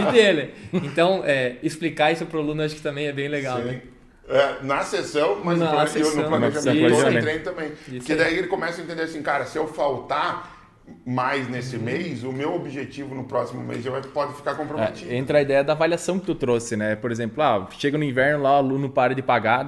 e 0.00 0.12
dele. 0.12 0.54
Então, 0.72 1.22
é, 1.24 1.56
explicar 1.62 2.10
isso 2.12 2.26
pro 2.26 2.40
aluno 2.40 2.62
acho 2.62 2.74
que 2.74 2.82
também 2.82 3.06
é 3.06 3.12
bem 3.12 3.28
legal, 3.28 3.58
Sim. 3.58 3.64
né? 3.64 3.82
É, 4.28 4.62
na 4.62 4.82
sessão, 4.82 5.40
mas 5.42 5.58
na 5.58 5.72
no, 5.72 5.88
sessão, 5.88 6.22
no 6.22 6.28
planejamento 6.28 7.14
no 7.14 7.20
treino 7.22 7.44
também. 7.44 7.72
Isso 7.88 7.98
Porque 7.98 8.14
daí 8.14 8.36
ele 8.36 8.48
começa 8.48 8.80
a 8.80 8.84
entender 8.84 9.02
assim, 9.02 9.22
cara, 9.22 9.46
se 9.46 9.56
eu 9.56 9.66
faltar 9.66 10.58
mais 11.06 11.48
nesse 11.48 11.76
uhum. 11.76 11.82
mês, 11.82 12.24
o 12.24 12.32
meu 12.32 12.54
objetivo 12.54 13.14
no 13.14 13.24
próximo 13.24 13.62
mês 13.62 13.82
já 13.82 13.90
pode 14.12 14.34
ficar 14.34 14.54
comprometido. 14.54 15.10
É, 15.10 15.16
entra 15.16 15.38
a 15.38 15.42
ideia 15.42 15.64
da 15.64 15.72
avaliação 15.72 16.18
que 16.18 16.26
tu 16.26 16.34
trouxe, 16.34 16.76
né? 16.76 16.96
Por 16.96 17.10
exemplo, 17.10 17.42
ah, 17.42 17.66
chega 17.78 17.96
no 17.96 18.04
inverno 18.04 18.42
lá, 18.42 18.52
o 18.52 18.56
aluno 18.56 18.90
para 18.90 19.14
de 19.14 19.22
pagar, 19.22 19.64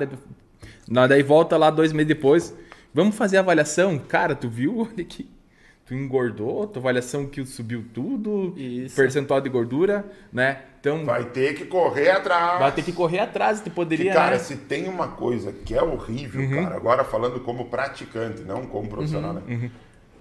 daí 0.90 1.22
volta 1.22 1.56
lá 1.56 1.70
dois 1.70 1.92
meses 1.92 2.08
depois. 2.08 2.54
Vamos 2.92 3.14
fazer 3.16 3.36
a 3.36 3.40
avaliação? 3.40 3.98
Cara, 3.98 4.34
tu 4.34 4.48
viu? 4.48 4.80
Olha 4.92 5.02
aqui. 5.02 5.30
Tu 5.86 5.94
engordou, 5.94 6.66
tua 6.66 6.80
avaliação 6.80 7.26
que 7.26 7.44
subiu 7.44 7.84
tudo, 7.92 8.54
Isso. 8.56 8.94
percentual 8.94 9.40
de 9.40 9.48
gordura, 9.48 10.04
né? 10.32 10.62
Então 10.78 11.04
vai 11.04 11.24
ter 11.24 11.54
que 11.54 11.64
correr 11.64 12.10
atrás. 12.10 12.60
Vai 12.60 12.72
ter 12.72 12.82
que 12.82 12.92
correr 12.92 13.18
atrás, 13.18 13.60
tu 13.60 13.70
poderia. 13.70 14.12
Que, 14.12 14.16
cara, 14.16 14.36
né? 14.36 14.38
se 14.38 14.56
tem 14.56 14.88
uma 14.88 15.08
coisa 15.08 15.52
que 15.52 15.74
é 15.74 15.82
horrível, 15.82 16.42
uhum. 16.42 16.62
cara, 16.62 16.76
agora 16.76 17.04
falando 17.04 17.40
como 17.40 17.66
praticante, 17.66 18.42
não 18.42 18.66
como 18.66 18.88
profissional, 18.88 19.34
uhum. 19.34 19.40
né? 19.40 19.42
Uhum. 19.48 19.70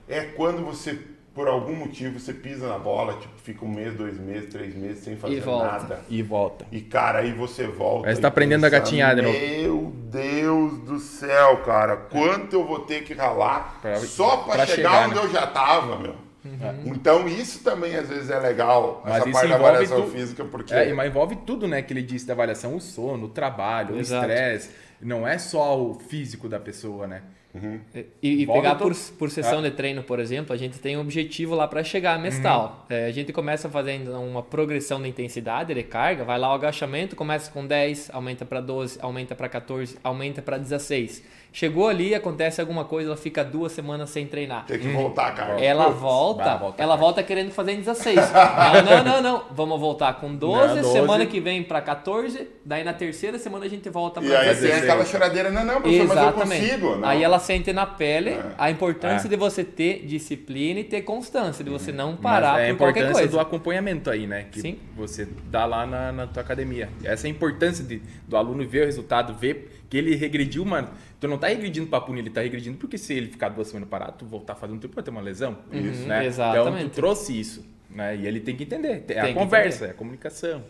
É 0.08 0.22
quando 0.22 0.66
você 0.66 1.00
por 1.40 1.48
algum 1.48 1.74
motivo 1.74 2.20
você 2.20 2.34
pisa 2.34 2.68
na 2.68 2.78
bola, 2.78 3.14
tipo, 3.14 3.34
fica 3.41 3.64
um 3.64 3.70
mês, 3.70 3.94
dois 3.94 4.20
meses, 4.20 4.49
três 4.49 4.76
meses 4.76 5.06
sem 5.06 5.16
fazer 5.16 5.41
nada. 5.45 6.02
E 6.10 6.22
volta. 6.22 6.66
E 6.70 6.82
cara, 6.82 7.20
aí 7.20 7.32
você 7.32 7.66
volta. 7.66 8.10
Aí 8.10 8.16
você 8.16 8.20
tá 8.20 8.28
aprendendo 8.28 8.64
pensa, 8.64 8.76
a 8.76 8.80
gatinhada, 8.80 9.22
Meu 9.22 9.74
novo. 9.74 9.91
Deus 10.11 10.80
do 10.80 10.99
céu, 10.99 11.64
cara, 11.64 11.95
quanto 11.95 12.57
eu 12.57 12.68
vou 12.68 12.80
ter 12.80 13.06
que 13.06 13.14
ralar 13.14 13.80
pra, 13.82 13.95
só 13.99 14.36
para 14.36 14.66
chegar, 14.66 14.76
chegar, 14.76 15.06
onde 15.06 15.16
né? 15.16 15.22
eu 15.24 15.32
já 15.32 15.48
tava, 15.48 15.98
meu. 15.98 16.16
Uhum. 16.44 16.94
Então 16.94 17.26
isso 17.26 17.64
também 17.64 17.95
às 17.95 18.10
vezes 18.10 18.30
é 18.30 18.38
legal, 18.38 19.02
mas 19.06 19.22
essa 19.22 19.32
parte 19.32 19.48
da 19.48 19.56
avaliação 19.56 20.02
tu... 20.02 20.11
física, 20.11 20.44
porque. 20.44 20.74
É, 20.74 20.94
mas 20.94 21.10
envolve 21.10 21.38
tudo, 21.38 21.70
né? 21.70 21.82
Que 21.82 21.94
ele 21.94 22.02
disse 22.02 22.28
da 22.28 22.34
avaliação, 22.34 22.76
o 22.76 22.82
sono, 22.82 23.28
o 23.28 23.30
trabalho, 23.30 23.98
Exato. 23.98 24.28
o 24.28 24.30
estresse. 24.30 24.72
Não 25.02 25.26
é 25.26 25.38
só 25.38 25.82
o 25.82 25.94
físico 25.94 26.49
da 26.49 26.60
pessoa, 26.60 27.07
né? 27.07 27.22
Uhum. 27.54 27.80
E, 28.22 28.44
e 28.44 28.48
pegar 28.48 28.76
por, 28.76 28.96
por 29.18 29.32
sessão 29.32 29.60
é. 29.60 29.70
de 29.70 29.72
treino, 29.72 30.04
por 30.04 30.20
exemplo, 30.20 30.54
a 30.54 30.58
gente 30.58 30.78
tem 30.78 30.96
um 30.98 31.02
objetivo 31.02 31.56
lá 31.56 31.68
para 31.68 31.84
chegar 31.84 32.14
a 32.14 32.20
mestal. 32.20 32.86
Uhum. 32.90 32.96
É, 32.96 33.06
a 33.06 33.12
gente 33.12 33.34
começa 33.34 33.68
fazendo 33.68 34.12
uma 34.20 34.44
progressão 34.44 35.02
de 35.02 35.10
intensidade 35.10 35.74
de 35.74 35.84
carga, 35.84 36.24
vai 36.24 36.38
lá 36.38 36.50
o 36.50 36.54
agachamento, 36.54 37.16
começa 37.16 37.52
com 37.52 37.66
10, 37.66 38.12
aumenta 38.14 38.46
para 38.46 38.62
12, 38.62 39.00
aumenta 39.02 39.36
para 39.36 39.50
14, 39.50 39.98
aumenta 40.04 40.42
para 40.42 40.58
16. 40.58 41.24
Chegou 41.52 41.88
ali, 41.88 42.14
acontece 42.14 42.62
alguma 42.62 42.86
coisa, 42.86 43.10
ela 43.10 43.18
fica 43.18 43.44
duas 43.44 43.72
semanas 43.72 44.12
sem 44.12 44.28
treinar. 44.28 44.66
Tem 44.66 44.78
que 44.78 44.88
voltar, 44.90 45.34
cara. 45.34 45.60
Ela 45.60 45.86
Putz, 45.86 46.00
volta, 46.00 46.58
voltar, 46.58 46.84
ela 46.84 46.94
cara. 46.94 46.96
volta 46.96 47.24
querendo 47.24 47.52
fazer 47.52 47.72
em 47.72 47.78
16. 47.78 48.16
não, 48.16 48.84
não, 48.86 49.04
não, 49.04 49.22
não. 49.22 49.44
Vamos 49.52 49.80
voltar 49.80 50.14
com 50.14 50.36
12, 50.36 50.76
não, 50.76 50.82
12. 50.84 50.92
semana 50.92 51.26
que 51.26 51.40
vem 51.40 51.64
para 51.64 51.82
14, 51.82 52.48
daí 52.64 52.84
na 52.84 52.94
terceira 52.94 53.40
semana 53.40 53.66
a 53.66 53.70
gente 53.70 53.90
volta 53.90 54.22
para 54.22 54.30
16. 54.30 54.62
E 54.62 54.66
aí 54.66 54.72
tem 54.72 54.90
aquela 54.90 55.06
choradeira, 55.06 55.50
não, 55.50 55.66
não, 55.66 55.82
professor, 55.82 56.04
Exatamente. 56.04 56.48
mas 56.48 56.64
eu 56.64 56.70
consigo. 56.70 56.96
Não. 56.98 57.08
Aí 57.10 57.24
ela 57.24 57.40
sente 57.40 57.74
na 57.74 57.86
pele 57.88 58.30
é. 58.30 58.44
a 58.56 58.70
importância 58.70 59.28
é. 59.28 59.30
de 59.30 59.36
você 59.36 59.64
ter 59.64 60.06
disciplina 60.06 60.82
e 60.82 60.84
ter 60.84 61.02
constância, 61.02 61.64
de 61.64 61.70
você 61.72 61.92
não 61.92 62.16
parar 62.16 62.54
mas 62.54 62.62
é 62.62 62.70
por 62.70 62.78
qualquer 62.78 62.94
coisa. 62.94 63.08
a 63.08 63.10
importância 63.10 63.28
do 63.28 63.40
acompanhamento 63.40 64.10
aí, 64.12 64.28
né? 64.28 64.46
Que 64.52 64.62
Sim. 64.62 64.80
você 64.96 65.28
dá 65.50 65.66
lá 65.66 65.88
na, 65.88 66.12
na 66.12 66.28
tua 66.28 66.44
academia. 66.44 66.90
Essa 67.04 67.26
é 67.26 67.30
a 67.30 67.32
importância 67.32 67.84
de, 67.84 68.02
do 68.28 68.38
aluno 68.38 68.68
ver 68.68 68.84
o 68.84 68.86
resultado, 68.86 69.34
ver 69.34 69.78
que 69.90 69.98
ele 69.98 70.16
regrediu, 70.16 70.64
mano. 70.64 70.90
Tu 71.20 71.28
não 71.28 71.38
tá 71.38 71.48
regredindo 71.48 71.88
pra 71.88 71.99
punir, 71.99 72.20
ele 72.20 72.30
tá 72.30 72.41
regredindo 72.41 72.78
porque 72.78 72.98
se 72.98 73.14
ele 73.14 73.28
ficar 73.28 73.49
duas 73.49 73.68
semanas 73.68 73.90
parado, 73.90 74.14
tu 74.20 74.26
voltar 74.26 74.56
fazendo 74.56 74.80
tempo, 74.80 74.94
vai 74.94 75.03
ter 75.03 75.10
uma 75.10 75.22
lesão. 75.22 75.57
Isso, 75.72 76.07
né? 76.07 76.26
Exatamente. 76.26 76.78
Então 76.78 76.90
tu 76.90 76.95
trouxe 76.95 77.38
isso, 77.38 77.66
né? 77.90 78.16
E 78.16 78.28
ele 78.28 78.40
tem 78.40 78.56
que 78.56 78.64
entender. 78.64 79.03
É 79.07 79.22
tem 79.22 79.32
a 79.32 79.34
conversa, 79.34 79.78
entender. 79.78 79.88
é 79.88 79.91
a 79.91 79.98
comunicação. 79.98 80.64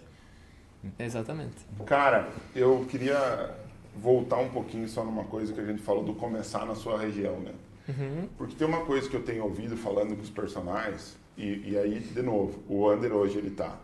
Exatamente. 0.98 1.58
Cara, 1.86 2.30
eu 2.56 2.86
queria 2.90 3.52
voltar 3.96 4.38
um 4.38 4.50
pouquinho 4.50 4.88
só 4.88 5.04
numa 5.04 5.26
coisa 5.26 5.54
que 5.54 5.60
a 5.60 5.66
gente 5.66 5.82
falou 5.82 6.04
do 6.04 6.14
começar 6.14 6.66
na 6.66 6.76
sua 6.76 6.98
região, 6.98 7.40
né? 7.42 7.52
Uhum. 7.90 8.30
Porque 8.38 8.56
tem 8.56 8.68
uma 8.68 8.86
coisa 8.86 9.10
que 9.10 9.16
eu 9.16 9.24
tenho 9.24 9.44
ouvido 9.44 9.76
falando 9.76 10.16
com 10.16 10.22
os 10.22 10.30
personagens, 10.30 11.18
e, 11.38 11.72
e 11.72 11.78
aí, 11.78 12.00
de 12.00 12.22
novo, 12.22 12.64
o 12.68 12.90
Under 12.92 13.14
hoje 13.14 13.38
ele 13.38 13.50
tá 13.50 13.78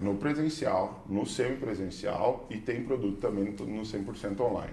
no 0.00 0.14
presencial, 0.14 1.04
no 1.06 1.26
semipresencial 1.26 2.46
e 2.48 2.56
tem 2.56 2.82
produto 2.82 3.18
também 3.18 3.44
no 3.44 3.82
100% 3.82 4.40
online. 4.40 4.72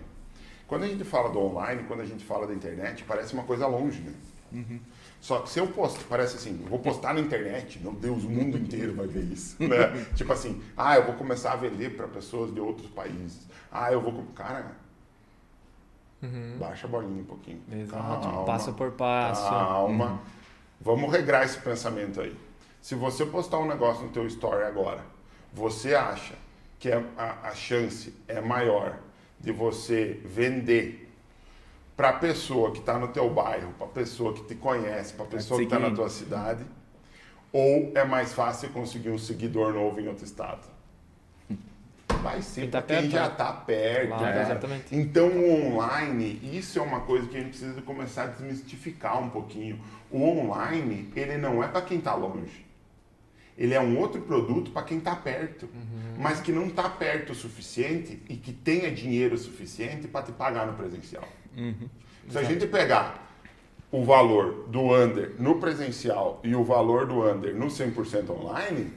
Quando 0.67 0.83
a 0.83 0.87
gente 0.87 1.03
fala 1.03 1.29
do 1.29 1.39
online, 1.39 1.83
quando 1.83 2.01
a 2.01 2.05
gente 2.05 2.23
fala 2.23 2.47
da 2.47 2.53
internet, 2.53 3.03
parece 3.03 3.33
uma 3.33 3.43
coisa 3.43 3.67
longe, 3.67 4.01
né? 4.01 4.13
Uhum. 4.51 4.79
Só 5.19 5.39
que 5.39 5.49
se 5.49 5.59
eu 5.59 5.67
posto, 5.67 6.05
parece 6.05 6.37
assim, 6.37 6.59
eu 6.63 6.69
vou 6.69 6.79
postar 6.79 7.13
na 7.13 7.19
internet, 7.19 7.79
meu 7.79 7.91
Deus, 7.91 8.23
o 8.23 8.29
mundo 8.29 8.57
inteiro 8.57 8.93
vai 8.93 9.07
ver 9.07 9.23
isso, 9.23 9.55
né? 9.63 10.05
tipo 10.15 10.31
assim, 10.31 10.61
ah, 10.75 10.95
eu 10.95 11.05
vou 11.05 11.15
começar 11.15 11.53
a 11.53 11.55
vender 11.55 11.95
para 11.95 12.07
pessoas 12.07 12.53
de 12.53 12.59
outros 12.59 12.89
países. 12.89 13.47
Ah, 13.71 13.91
eu 13.91 14.01
vou, 14.01 14.23
cara, 14.35 14.71
uhum. 16.21 16.57
baixa 16.59 16.87
a 16.87 16.89
bolinha 16.89 17.21
um 17.21 17.25
pouquinho. 17.25 17.61
Exato, 17.71 18.27
calma, 18.27 18.45
passo 18.45 18.73
por 18.73 18.91
passo. 18.91 19.49
Calma. 19.49 20.11
Uhum. 20.11 20.19
Vamos 20.79 21.11
regrar 21.11 21.43
esse 21.43 21.59
pensamento 21.59 22.21
aí. 22.21 22.35
Se 22.81 22.95
você 22.95 23.25
postar 23.25 23.57
um 23.57 23.67
negócio 23.67 24.03
no 24.03 24.09
teu 24.11 24.25
story 24.27 24.63
agora 24.63 25.16
você 25.57 25.95
acha 25.95 26.35
que 26.79 26.89
é 26.89 27.03
a, 27.17 27.49
a 27.49 27.55
chance 27.55 28.13
é 28.27 28.39
maior 28.39 28.97
de 29.39 29.51
você 29.51 30.19
vender 30.23 31.11
para 31.95 32.09
a 32.09 32.13
pessoa 32.13 32.71
que 32.71 32.79
está 32.79 32.97
no 32.99 33.07
teu 33.07 33.27
bairro, 33.29 33.73
para 33.73 33.87
a 33.87 33.89
pessoa 33.89 34.33
que 34.33 34.43
te 34.43 34.53
conhece, 34.53 35.13
para 35.13 35.25
a 35.25 35.27
pessoa 35.27 35.59
que 35.59 35.65
está 35.65 35.79
na 35.79 35.89
tua 35.89 36.09
cidade, 36.09 36.63
ou 37.51 37.91
é 37.95 38.05
mais 38.05 38.33
fácil 38.33 38.69
conseguir 38.69 39.09
um 39.09 39.17
seguidor 39.17 39.73
novo 39.73 39.99
em 39.99 40.07
outro 40.07 40.23
estado? 40.23 40.61
Vai 42.21 42.41
ser 42.41 42.61
quem, 42.61 42.69
tá 42.69 42.83
já 43.03 43.27
está 43.27 43.53
né? 43.53 43.63
perto. 43.65 44.07
Claro, 44.09 44.25
né? 44.25 44.41
exatamente. 44.41 44.95
Então 44.95 45.27
o 45.27 45.73
online, 45.73 46.39
isso 46.53 46.77
é 46.77 46.81
uma 46.81 47.01
coisa 47.01 47.27
que 47.27 47.35
a 47.35 47.39
gente 47.39 47.49
precisa 47.49 47.81
começar 47.81 48.23
a 48.23 48.27
desmistificar 48.27 49.19
um 49.21 49.29
pouquinho. 49.29 49.79
O 50.11 50.21
online, 50.21 51.11
ele 51.15 51.37
não 51.37 51.63
é 51.63 51.67
para 51.67 51.81
quem 51.81 51.97
está 51.97 52.13
longe. 52.13 52.66
Ele 53.57 53.73
é 53.73 53.81
um 53.81 53.97
outro 53.97 54.21
produto 54.21 54.71
para 54.71 54.83
quem 54.83 54.99
está 54.99 55.15
perto, 55.15 55.63
uhum. 55.63 56.17
mas 56.19 56.39
que 56.39 56.51
não 56.51 56.67
está 56.67 56.87
perto 56.87 57.31
o 57.31 57.35
suficiente 57.35 58.21
e 58.29 58.35
que 58.35 58.53
tenha 58.53 58.91
dinheiro 58.91 59.37
suficiente 59.37 60.07
para 60.07 60.25
te 60.25 60.31
pagar 60.31 60.67
no 60.67 60.73
presencial. 60.73 61.27
Uhum. 61.57 61.89
Se 62.29 62.37
a 62.37 62.43
gente 62.43 62.67
pegar 62.67 63.27
o 63.91 64.03
valor 64.03 64.67
do 64.67 64.93
under 64.93 65.33
no 65.39 65.59
presencial 65.59 66.39
e 66.43 66.55
o 66.55 66.63
valor 66.63 67.07
do 67.07 67.23
under 67.23 67.55
no 67.55 67.67
100% 67.67 68.29
online, 68.29 68.91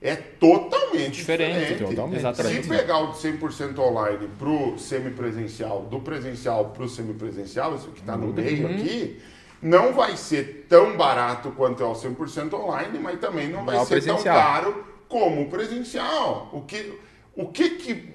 é 0.00 0.14
totalmente 0.14 1.12
diferente. 1.12 1.72
diferente. 1.72 1.84
Totalmente. 1.84 2.18
Exatamente. 2.18 2.62
Se 2.62 2.68
pegar 2.68 3.00
o 3.00 3.12
de 3.12 3.18
100% 3.18 3.78
online 3.78 4.28
para 4.38 4.48
o 4.48 4.78
semipresencial, 4.78 5.82
do 5.82 6.00
presencial 6.00 6.66
para 6.66 6.84
o 6.84 6.88
semipresencial, 6.88 7.74
isso 7.74 7.88
que 7.88 8.00
está 8.00 8.16
no 8.16 8.32
meio 8.32 8.68
uhum. 8.68 8.74
aqui, 8.74 9.20
não 9.60 9.92
vai 9.92 10.16
ser 10.16 10.66
tão 10.68 10.96
barato 10.96 11.50
quanto 11.52 11.82
é 11.82 11.86
o 11.86 11.92
100% 11.92 12.52
online, 12.54 12.98
mas 12.98 13.18
também 13.18 13.48
não 13.48 13.64
vai 13.64 13.76
não 13.76 13.86
ser 13.86 14.04
tão 14.04 14.22
caro 14.22 14.84
como 15.08 15.42
o 15.42 15.48
presencial. 15.48 16.50
O 16.52 16.62
que, 16.62 16.98
o 17.34 17.48
que, 17.48 17.70
que 17.70 18.08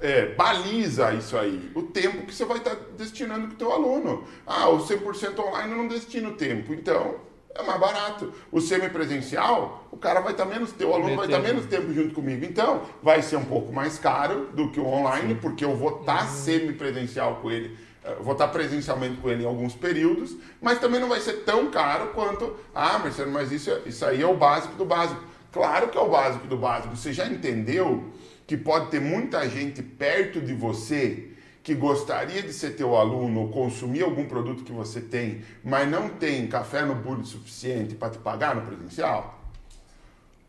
é, 0.00 0.34
baliza 0.34 1.12
isso 1.14 1.36
aí? 1.36 1.70
O 1.74 1.82
tempo 1.82 2.26
que 2.26 2.34
você 2.34 2.44
vai 2.44 2.58
estar 2.58 2.74
tá 2.74 2.82
destinando 2.96 3.48
para 3.48 3.54
o 3.54 3.58
teu 3.58 3.72
aluno. 3.72 4.24
Ah, 4.46 4.68
o 4.68 4.78
100% 4.78 5.38
online 5.38 5.74
não 5.74 5.88
destina 5.88 6.28
o 6.28 6.32
tempo, 6.32 6.72
então 6.72 7.16
é 7.54 7.62
mais 7.62 7.80
barato. 7.80 8.32
O 8.50 8.60
semipresencial, 8.60 9.88
o 9.90 9.96
cara 9.96 10.20
vai 10.20 10.32
estar 10.32 10.44
tá 10.44 10.50
menos, 10.50 10.72
teu 10.72 10.94
aluno 10.94 11.16
vai 11.16 11.26
estar 11.26 11.38
tá 11.38 11.42
menos 11.42 11.66
tempo 11.66 11.92
junto 11.92 12.14
comigo. 12.14 12.44
Então, 12.44 12.82
vai 13.02 13.22
ser 13.22 13.36
um 13.36 13.44
pouco 13.44 13.72
mais 13.72 13.98
caro 13.98 14.50
do 14.52 14.70
que 14.70 14.80
o 14.80 14.86
online, 14.86 15.34
Sim. 15.34 15.40
porque 15.40 15.64
eu 15.64 15.74
vou 15.74 16.00
estar 16.00 16.22
uhum. 16.22 16.36
semipresencial 16.36 17.36
com 17.36 17.50
ele 17.50 17.76
vou 18.20 18.32
estar 18.32 18.48
presencialmente 18.48 19.16
com 19.16 19.28
ele 19.28 19.42
em 19.42 19.46
alguns 19.46 19.74
períodos, 19.74 20.36
mas 20.60 20.78
também 20.78 21.00
não 21.00 21.08
vai 21.08 21.20
ser 21.20 21.44
tão 21.44 21.70
caro 21.70 22.08
quanto, 22.08 22.56
ah, 22.74 22.98
Marcelo, 22.98 23.30
mas 23.30 23.50
isso, 23.52 23.70
isso 23.86 24.04
aí 24.04 24.22
é 24.22 24.26
o 24.26 24.36
básico 24.36 24.74
do 24.74 24.84
básico. 24.84 25.22
Claro 25.52 25.88
que 25.88 25.96
é 25.96 26.00
o 26.00 26.08
básico 26.08 26.46
do 26.46 26.56
básico. 26.56 26.94
Você 26.94 27.12
já 27.12 27.26
entendeu 27.26 28.12
que 28.46 28.56
pode 28.56 28.90
ter 28.90 29.00
muita 29.00 29.48
gente 29.48 29.82
perto 29.82 30.40
de 30.40 30.54
você 30.54 31.30
que 31.62 31.74
gostaria 31.74 32.42
de 32.42 32.52
ser 32.52 32.76
teu 32.76 32.94
aluno 32.94 33.40
ou 33.40 33.48
consumir 33.48 34.04
algum 34.04 34.26
produto 34.26 34.62
que 34.62 34.70
você 34.70 35.00
tem, 35.00 35.42
mas 35.64 35.90
não 35.90 36.08
tem 36.08 36.46
café 36.46 36.82
no 36.82 36.94
bule 36.94 37.24
suficiente 37.24 37.96
para 37.96 38.10
te 38.10 38.18
pagar 38.18 38.54
no 38.54 38.62
presencial? 38.62 39.40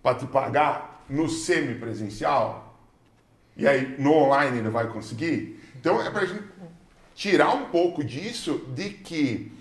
Para 0.04 0.16
te 0.16 0.28
pagar 0.28 1.04
no 1.10 1.28
semipresencial? 1.28 2.78
E 3.56 3.68
aí 3.68 3.96
no 3.98 4.14
online 4.14 4.60
ele 4.60 4.70
vai 4.70 4.88
conseguir? 4.90 5.60
Então 5.80 6.00
é 6.00 6.12
para 6.12 6.22
a 6.22 6.26
gente 6.26 6.44
tirar 7.18 7.56
um 7.56 7.66
pouco 7.66 8.04
disso 8.04 8.60
de 8.76 8.92
que 8.92 9.52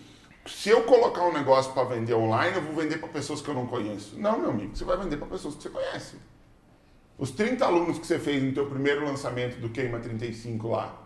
se 0.44 0.68
eu 0.68 0.84
colocar 0.84 1.22
um 1.26 1.32
negócio 1.32 1.72
para 1.72 1.84
vender 1.84 2.12
online, 2.12 2.54
eu 2.54 2.62
vou 2.62 2.74
vender 2.74 2.98
para 2.98 3.08
pessoas 3.08 3.40
que 3.40 3.48
eu 3.48 3.54
não 3.54 3.66
conheço. 3.66 4.14
Não, 4.18 4.38
meu 4.38 4.50
amigo, 4.50 4.76
você 4.76 4.84
vai 4.84 4.98
vender 4.98 5.16
para 5.16 5.26
pessoas 5.26 5.56
que 5.56 5.62
você 5.62 5.70
conhece. 5.70 6.16
Os 7.16 7.30
30 7.30 7.64
alunos 7.64 7.98
que 7.98 8.06
você 8.06 8.18
fez 8.18 8.42
no 8.42 8.52
teu 8.52 8.66
primeiro 8.66 9.06
lançamento 9.06 9.58
do 9.58 9.70
Queima 9.70 9.98
35 9.98 10.68
lá, 10.68 11.02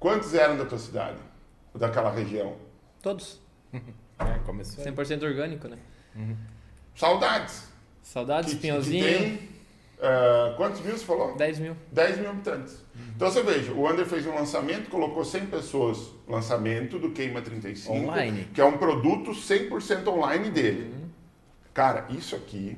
quantos 0.00 0.32
eram 0.32 0.56
da 0.56 0.64
tua 0.64 0.78
cidade? 0.78 1.18
Ou 1.74 1.78
daquela 1.78 2.10
região? 2.10 2.56
Todos. 3.02 3.38
É, 4.18 4.38
começou. 4.44 4.84
100% 4.84 5.24
orgânico, 5.24 5.66
né? 5.66 5.76
Uhum. 6.14 6.36
Saudades. 6.94 7.68
Saudades, 8.04 8.54
que, 8.54 8.60
Pinhãozinho. 8.60 9.04
Que 9.04 9.18
tem, 9.18 9.48
uh, 10.02 10.56
quantos 10.56 10.80
mil 10.80 10.96
você 10.96 11.04
falou? 11.04 11.36
10 11.36 11.58
mil. 11.60 11.76
10 11.92 12.18
mil 12.18 12.30
habitantes. 12.30 12.76
Então 13.14 13.30
você 13.30 13.42
veja, 13.42 13.72
o 13.72 13.88
Under 13.88 14.04
fez 14.04 14.26
um 14.26 14.34
lançamento, 14.34 14.90
colocou 14.90 15.24
100 15.24 15.46
pessoas 15.46 16.10
lançamento 16.26 16.98
do 16.98 17.10
Queima 17.10 17.40
35, 17.40 17.92
online. 17.94 18.48
que 18.52 18.60
é 18.60 18.64
um 18.64 18.76
produto 18.76 19.30
100% 19.30 20.06
online 20.08 20.50
dele. 20.50 20.92
Uhum. 20.92 21.08
Cara, 21.72 22.06
isso 22.10 22.34
aqui, 22.34 22.76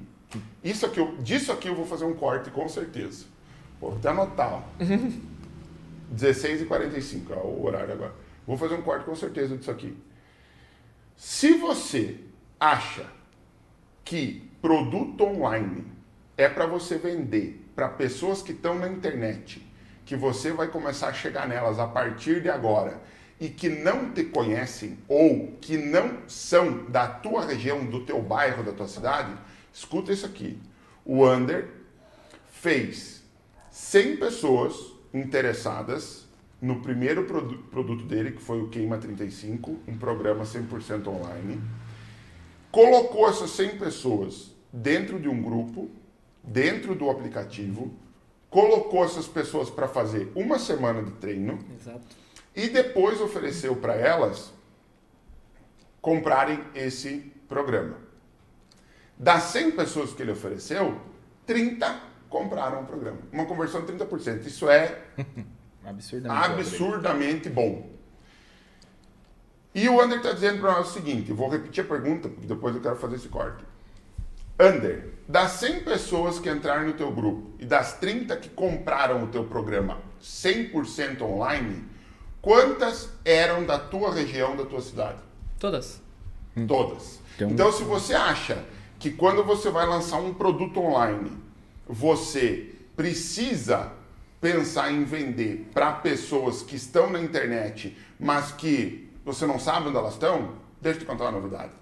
isso 0.62 0.84
aqui, 0.84 1.00
disso 1.20 1.50
aqui 1.50 1.68
eu 1.68 1.74
vou 1.74 1.86
fazer 1.86 2.04
um 2.04 2.14
corte 2.14 2.50
com 2.50 2.68
certeza. 2.68 3.24
Vou 3.80 3.94
até 3.94 4.10
anotar. 4.10 4.54
Ó. 4.54 4.62
16h45 6.14 7.30
é 7.30 7.36
o 7.36 7.64
horário 7.64 7.92
agora. 7.92 8.12
Vou 8.46 8.56
fazer 8.56 8.74
um 8.74 8.82
corte 8.82 9.04
com 9.04 9.16
certeza 9.16 9.56
disso 9.56 9.70
aqui. 9.70 9.96
Se 11.16 11.54
você 11.54 12.18
acha 12.60 13.06
que 14.04 14.48
produto 14.60 15.24
online 15.24 15.93
é 16.36 16.48
para 16.48 16.66
você 16.66 16.96
vender 16.98 17.64
para 17.74 17.88
pessoas 17.88 18.42
que 18.42 18.52
estão 18.52 18.78
na 18.78 18.88
internet 18.88 19.64
que 20.04 20.16
você 20.16 20.52
vai 20.52 20.68
começar 20.68 21.08
a 21.08 21.12
chegar 21.12 21.48
nelas 21.48 21.78
a 21.78 21.86
partir 21.86 22.42
de 22.42 22.50
agora 22.50 23.00
e 23.40 23.48
que 23.48 23.68
não 23.68 24.10
te 24.10 24.24
conhecem 24.24 24.98
ou 25.08 25.56
que 25.60 25.76
não 25.76 26.18
são 26.28 26.84
da 26.84 27.06
tua 27.06 27.44
região, 27.44 27.84
do 27.84 28.04
teu 28.04 28.20
bairro, 28.22 28.62
da 28.62 28.72
tua 28.72 28.86
cidade, 28.86 29.32
escuta 29.72 30.12
isso 30.12 30.26
aqui. 30.26 30.58
O 31.04 31.26
Under 31.26 31.68
fez 32.52 33.22
100 33.70 34.16
pessoas 34.16 34.92
interessadas 35.12 36.24
no 36.60 36.80
primeiro 36.80 37.24
produ 37.24 37.58
produto 37.70 38.04
dele, 38.04 38.32
que 38.32 38.40
foi 38.40 38.60
o 38.60 38.68
Queima 38.68 38.96
35, 38.98 39.78
um 39.86 39.98
programa 39.98 40.44
100% 40.44 41.06
online. 41.08 41.60
Colocou 42.70 43.28
essas 43.28 43.50
100 43.50 43.78
pessoas 43.78 44.54
dentro 44.72 45.20
de 45.20 45.28
um 45.28 45.42
grupo, 45.42 45.90
dentro 46.44 46.94
do 46.94 47.10
aplicativo, 47.10 47.92
colocou 48.50 49.04
essas 49.04 49.26
pessoas 49.26 49.70
para 49.70 49.88
fazer 49.88 50.30
uma 50.34 50.58
semana 50.58 51.02
de 51.02 51.10
treino 51.12 51.58
Exato. 51.80 52.06
e 52.54 52.68
depois 52.68 53.20
ofereceu 53.20 53.74
para 53.76 53.94
elas 53.94 54.52
comprarem 56.00 56.62
esse 56.74 57.32
programa. 57.48 57.96
Das 59.18 59.44
100 59.44 59.72
pessoas 59.72 60.12
que 60.12 60.22
ele 60.22 60.32
ofereceu, 60.32 61.00
30 61.46 62.00
compraram 62.28 62.82
o 62.82 62.86
programa. 62.86 63.18
Uma 63.32 63.46
conversão 63.46 63.84
de 63.84 63.92
30%. 63.92 64.46
Isso 64.46 64.68
é 64.68 65.02
absurdamente, 65.84 66.50
absurdamente 66.52 67.48
bom. 67.48 67.90
E 69.74 69.88
o 69.88 70.00
Ander 70.00 70.18
está 70.18 70.32
dizendo 70.32 70.60
para 70.60 70.72
nós 70.72 70.90
o 70.90 70.92
seguinte: 70.92 71.32
vou 71.32 71.48
repetir 71.48 71.84
a 71.84 71.86
pergunta, 71.86 72.28
porque 72.28 72.46
depois 72.46 72.74
eu 72.74 72.80
quero 72.80 72.96
fazer 72.96 73.16
esse 73.16 73.28
corte. 73.28 73.64
Under, 74.58 75.12
das 75.26 75.52
100 75.52 75.80
pessoas 75.80 76.38
que 76.38 76.48
entraram 76.48 76.86
no 76.86 76.92
teu 76.92 77.10
grupo 77.10 77.50
e 77.58 77.66
das 77.66 77.94
30 77.98 78.36
que 78.36 78.48
compraram 78.48 79.24
o 79.24 79.26
teu 79.26 79.44
programa 79.44 79.98
100% 80.22 81.22
online, 81.22 81.84
quantas 82.40 83.10
eram 83.24 83.64
da 83.64 83.78
tua 83.78 84.12
região, 84.12 84.54
da 84.54 84.64
tua 84.64 84.80
cidade? 84.80 85.18
Todas. 85.58 86.00
Todas. 86.68 87.20
Então, 87.34 87.50
então 87.50 87.72
se 87.72 87.82
você 87.82 88.14
acha 88.14 88.64
que 88.98 89.10
quando 89.10 89.42
você 89.42 89.70
vai 89.70 89.86
lançar 89.86 90.18
um 90.18 90.32
produto 90.32 90.78
online, 90.78 91.32
você 91.86 92.72
precisa 92.94 93.92
pensar 94.40 94.92
em 94.92 95.04
vender 95.04 95.68
para 95.74 95.90
pessoas 95.94 96.62
que 96.62 96.76
estão 96.76 97.10
na 97.10 97.20
internet, 97.20 97.96
mas 98.20 98.52
que 98.52 99.10
você 99.24 99.46
não 99.46 99.58
sabe 99.58 99.88
onde 99.88 99.96
elas 99.96 100.12
estão, 100.12 100.54
deixa 100.80 100.98
eu 100.98 101.02
te 101.02 101.06
contar 101.06 101.24
uma 101.24 101.40
novidade. 101.40 101.72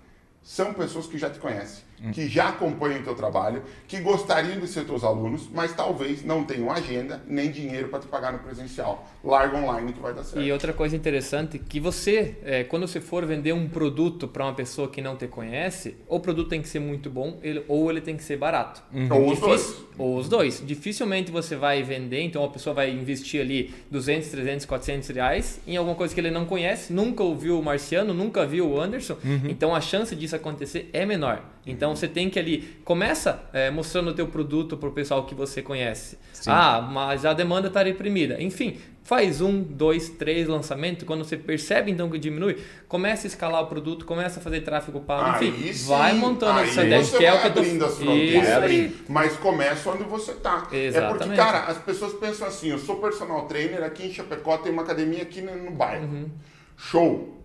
São 0.42 0.72
pessoas 0.72 1.06
que 1.06 1.18
já 1.18 1.28
te 1.28 1.38
conhecem 1.38 1.84
que 2.10 2.28
já 2.28 2.48
acompanham 2.48 3.00
o 3.00 3.04
teu 3.04 3.14
trabalho, 3.14 3.62
que 3.86 4.00
gostariam 4.00 4.58
de 4.58 4.66
ser 4.66 4.84
teus 4.84 5.04
alunos, 5.04 5.48
mas 5.52 5.72
talvez 5.74 6.24
não 6.24 6.44
tenham 6.44 6.70
agenda 6.70 7.22
nem 7.26 7.50
dinheiro 7.50 7.88
para 7.88 8.00
te 8.00 8.06
pagar 8.06 8.32
no 8.32 8.38
presencial. 8.40 9.06
Larga 9.22 9.56
online 9.58 9.92
que 9.92 10.00
vai 10.00 10.12
dar 10.12 10.24
certo. 10.24 10.44
E 10.44 10.50
outra 10.50 10.72
coisa 10.72 10.96
interessante, 10.96 11.58
que 11.58 11.78
você, 11.78 12.36
é, 12.42 12.64
quando 12.64 12.88
você 12.88 13.00
for 13.00 13.24
vender 13.24 13.52
um 13.52 13.68
produto 13.68 14.26
para 14.26 14.44
uma 14.44 14.54
pessoa 14.54 14.88
que 14.88 15.00
não 15.00 15.16
te 15.16 15.26
conhece, 15.26 15.96
o 16.08 16.18
produto 16.18 16.48
tem 16.48 16.60
que 16.60 16.68
ser 16.68 16.80
muito 16.80 17.08
bom 17.08 17.38
ele, 17.42 17.64
ou 17.68 17.90
ele 17.90 18.00
tem 18.00 18.16
que 18.16 18.24
ser 18.24 18.36
barato. 18.36 18.82
Uhum. 18.92 19.08
Ou 19.12 19.32
os 19.32 19.38
dois. 19.38 19.84
Ou 19.98 20.16
os 20.16 20.28
dois. 20.28 20.62
Dificilmente 20.64 21.30
você 21.30 21.54
vai 21.54 21.82
vender, 21.82 22.22
então 22.22 22.42
a 22.44 22.48
pessoa 22.48 22.74
vai 22.74 22.90
investir 22.90 23.40
ali 23.40 23.74
200, 23.90 24.28
300, 24.28 24.66
400 24.66 25.08
reais 25.10 25.60
em 25.66 25.76
alguma 25.76 25.94
coisa 25.94 26.14
que 26.14 26.20
ele 26.20 26.30
não 26.30 26.44
conhece, 26.44 26.92
nunca 26.92 27.22
ouviu 27.22 27.58
o 27.58 27.62
Marciano, 27.62 28.14
nunca 28.14 28.46
viu 28.46 28.68
o 28.68 28.80
Anderson, 28.80 29.16
uhum. 29.24 29.42
então 29.48 29.74
a 29.74 29.80
chance 29.80 30.14
disso 30.16 30.34
acontecer 30.34 30.88
é 30.92 31.04
menor. 31.04 31.42
Então 31.66 31.91
Então 31.92 31.96
você 31.96 32.08
tem 32.08 32.30
que 32.30 32.38
ali 32.38 32.80
começa 32.84 33.42
é, 33.52 33.70
mostrando 33.70 34.10
o 34.10 34.14
teu 34.14 34.26
produto 34.26 34.76
para 34.78 34.88
o 34.88 34.92
pessoal 34.92 35.24
que 35.24 35.34
você 35.34 35.60
conhece. 35.60 36.18
Sim. 36.32 36.50
Ah, 36.50 36.80
mas 36.80 37.26
a 37.26 37.34
demanda 37.34 37.68
está 37.68 37.82
reprimida. 37.82 38.42
Enfim, 38.42 38.78
faz 39.04 39.42
um, 39.42 39.62
dois, 39.62 40.08
três 40.08 40.48
lançamentos. 40.48 41.04
Quando 41.04 41.22
você 41.22 41.36
percebe 41.36 41.90
então 41.90 42.08
que 42.08 42.18
diminui, 42.18 42.56
começa 42.88 43.26
a 43.26 43.28
escalar 43.28 43.62
o 43.62 43.66
produto, 43.66 44.06
começa 44.06 44.40
a 44.40 44.42
fazer 44.42 44.62
tráfego 44.62 45.00
pago. 45.00 45.44
Enfim, 45.44 45.72
sim, 45.72 45.86
vai 45.86 46.14
montando 46.14 46.60
aí 46.60 46.70
essa 46.70 46.82
ideia 46.82 47.04
que 47.04 47.24
é 47.24 47.34
o 47.34 47.42
que 47.42 47.50
tô... 47.50 47.60
as 47.60 47.98
fronteiras, 47.98 48.92
mas 49.08 49.36
começa 49.36 49.90
onde 49.90 50.04
você 50.04 50.32
está. 50.32 50.68
Exatamente. 50.72 50.96
É 50.96 51.26
porque, 51.26 51.36
cara, 51.36 51.64
as 51.66 51.78
pessoas 51.78 52.14
pensam 52.14 52.48
assim: 52.48 52.70
eu 52.70 52.78
sou 52.78 52.96
personal 52.96 53.46
trainer 53.46 53.82
aqui 53.82 54.06
em 54.06 54.12
Chapecó, 54.12 54.56
tem 54.56 54.72
uma 54.72 54.82
academia 54.82 55.22
aqui 55.22 55.42
no 55.42 55.70
bairro. 55.72 56.06
Uhum. 56.06 56.30
Show! 56.76 57.42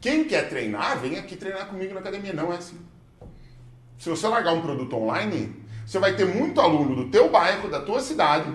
Quem 0.00 0.24
quer 0.24 0.48
treinar, 0.48 0.98
vem 0.98 1.18
aqui 1.18 1.36
treinar 1.36 1.66
comigo 1.66 1.92
na 1.92 2.00
academia. 2.00 2.32
Não 2.32 2.52
é 2.52 2.56
assim. 2.56 2.78
Se 4.00 4.08
você 4.08 4.26
largar 4.26 4.54
um 4.54 4.62
produto 4.62 4.96
online, 4.96 5.54
você 5.86 5.98
vai 5.98 6.16
ter 6.16 6.24
muito 6.24 6.58
aluno 6.58 6.96
do 6.96 7.10
teu 7.10 7.28
bairro, 7.28 7.68
da 7.68 7.82
tua 7.82 8.00
cidade, 8.00 8.50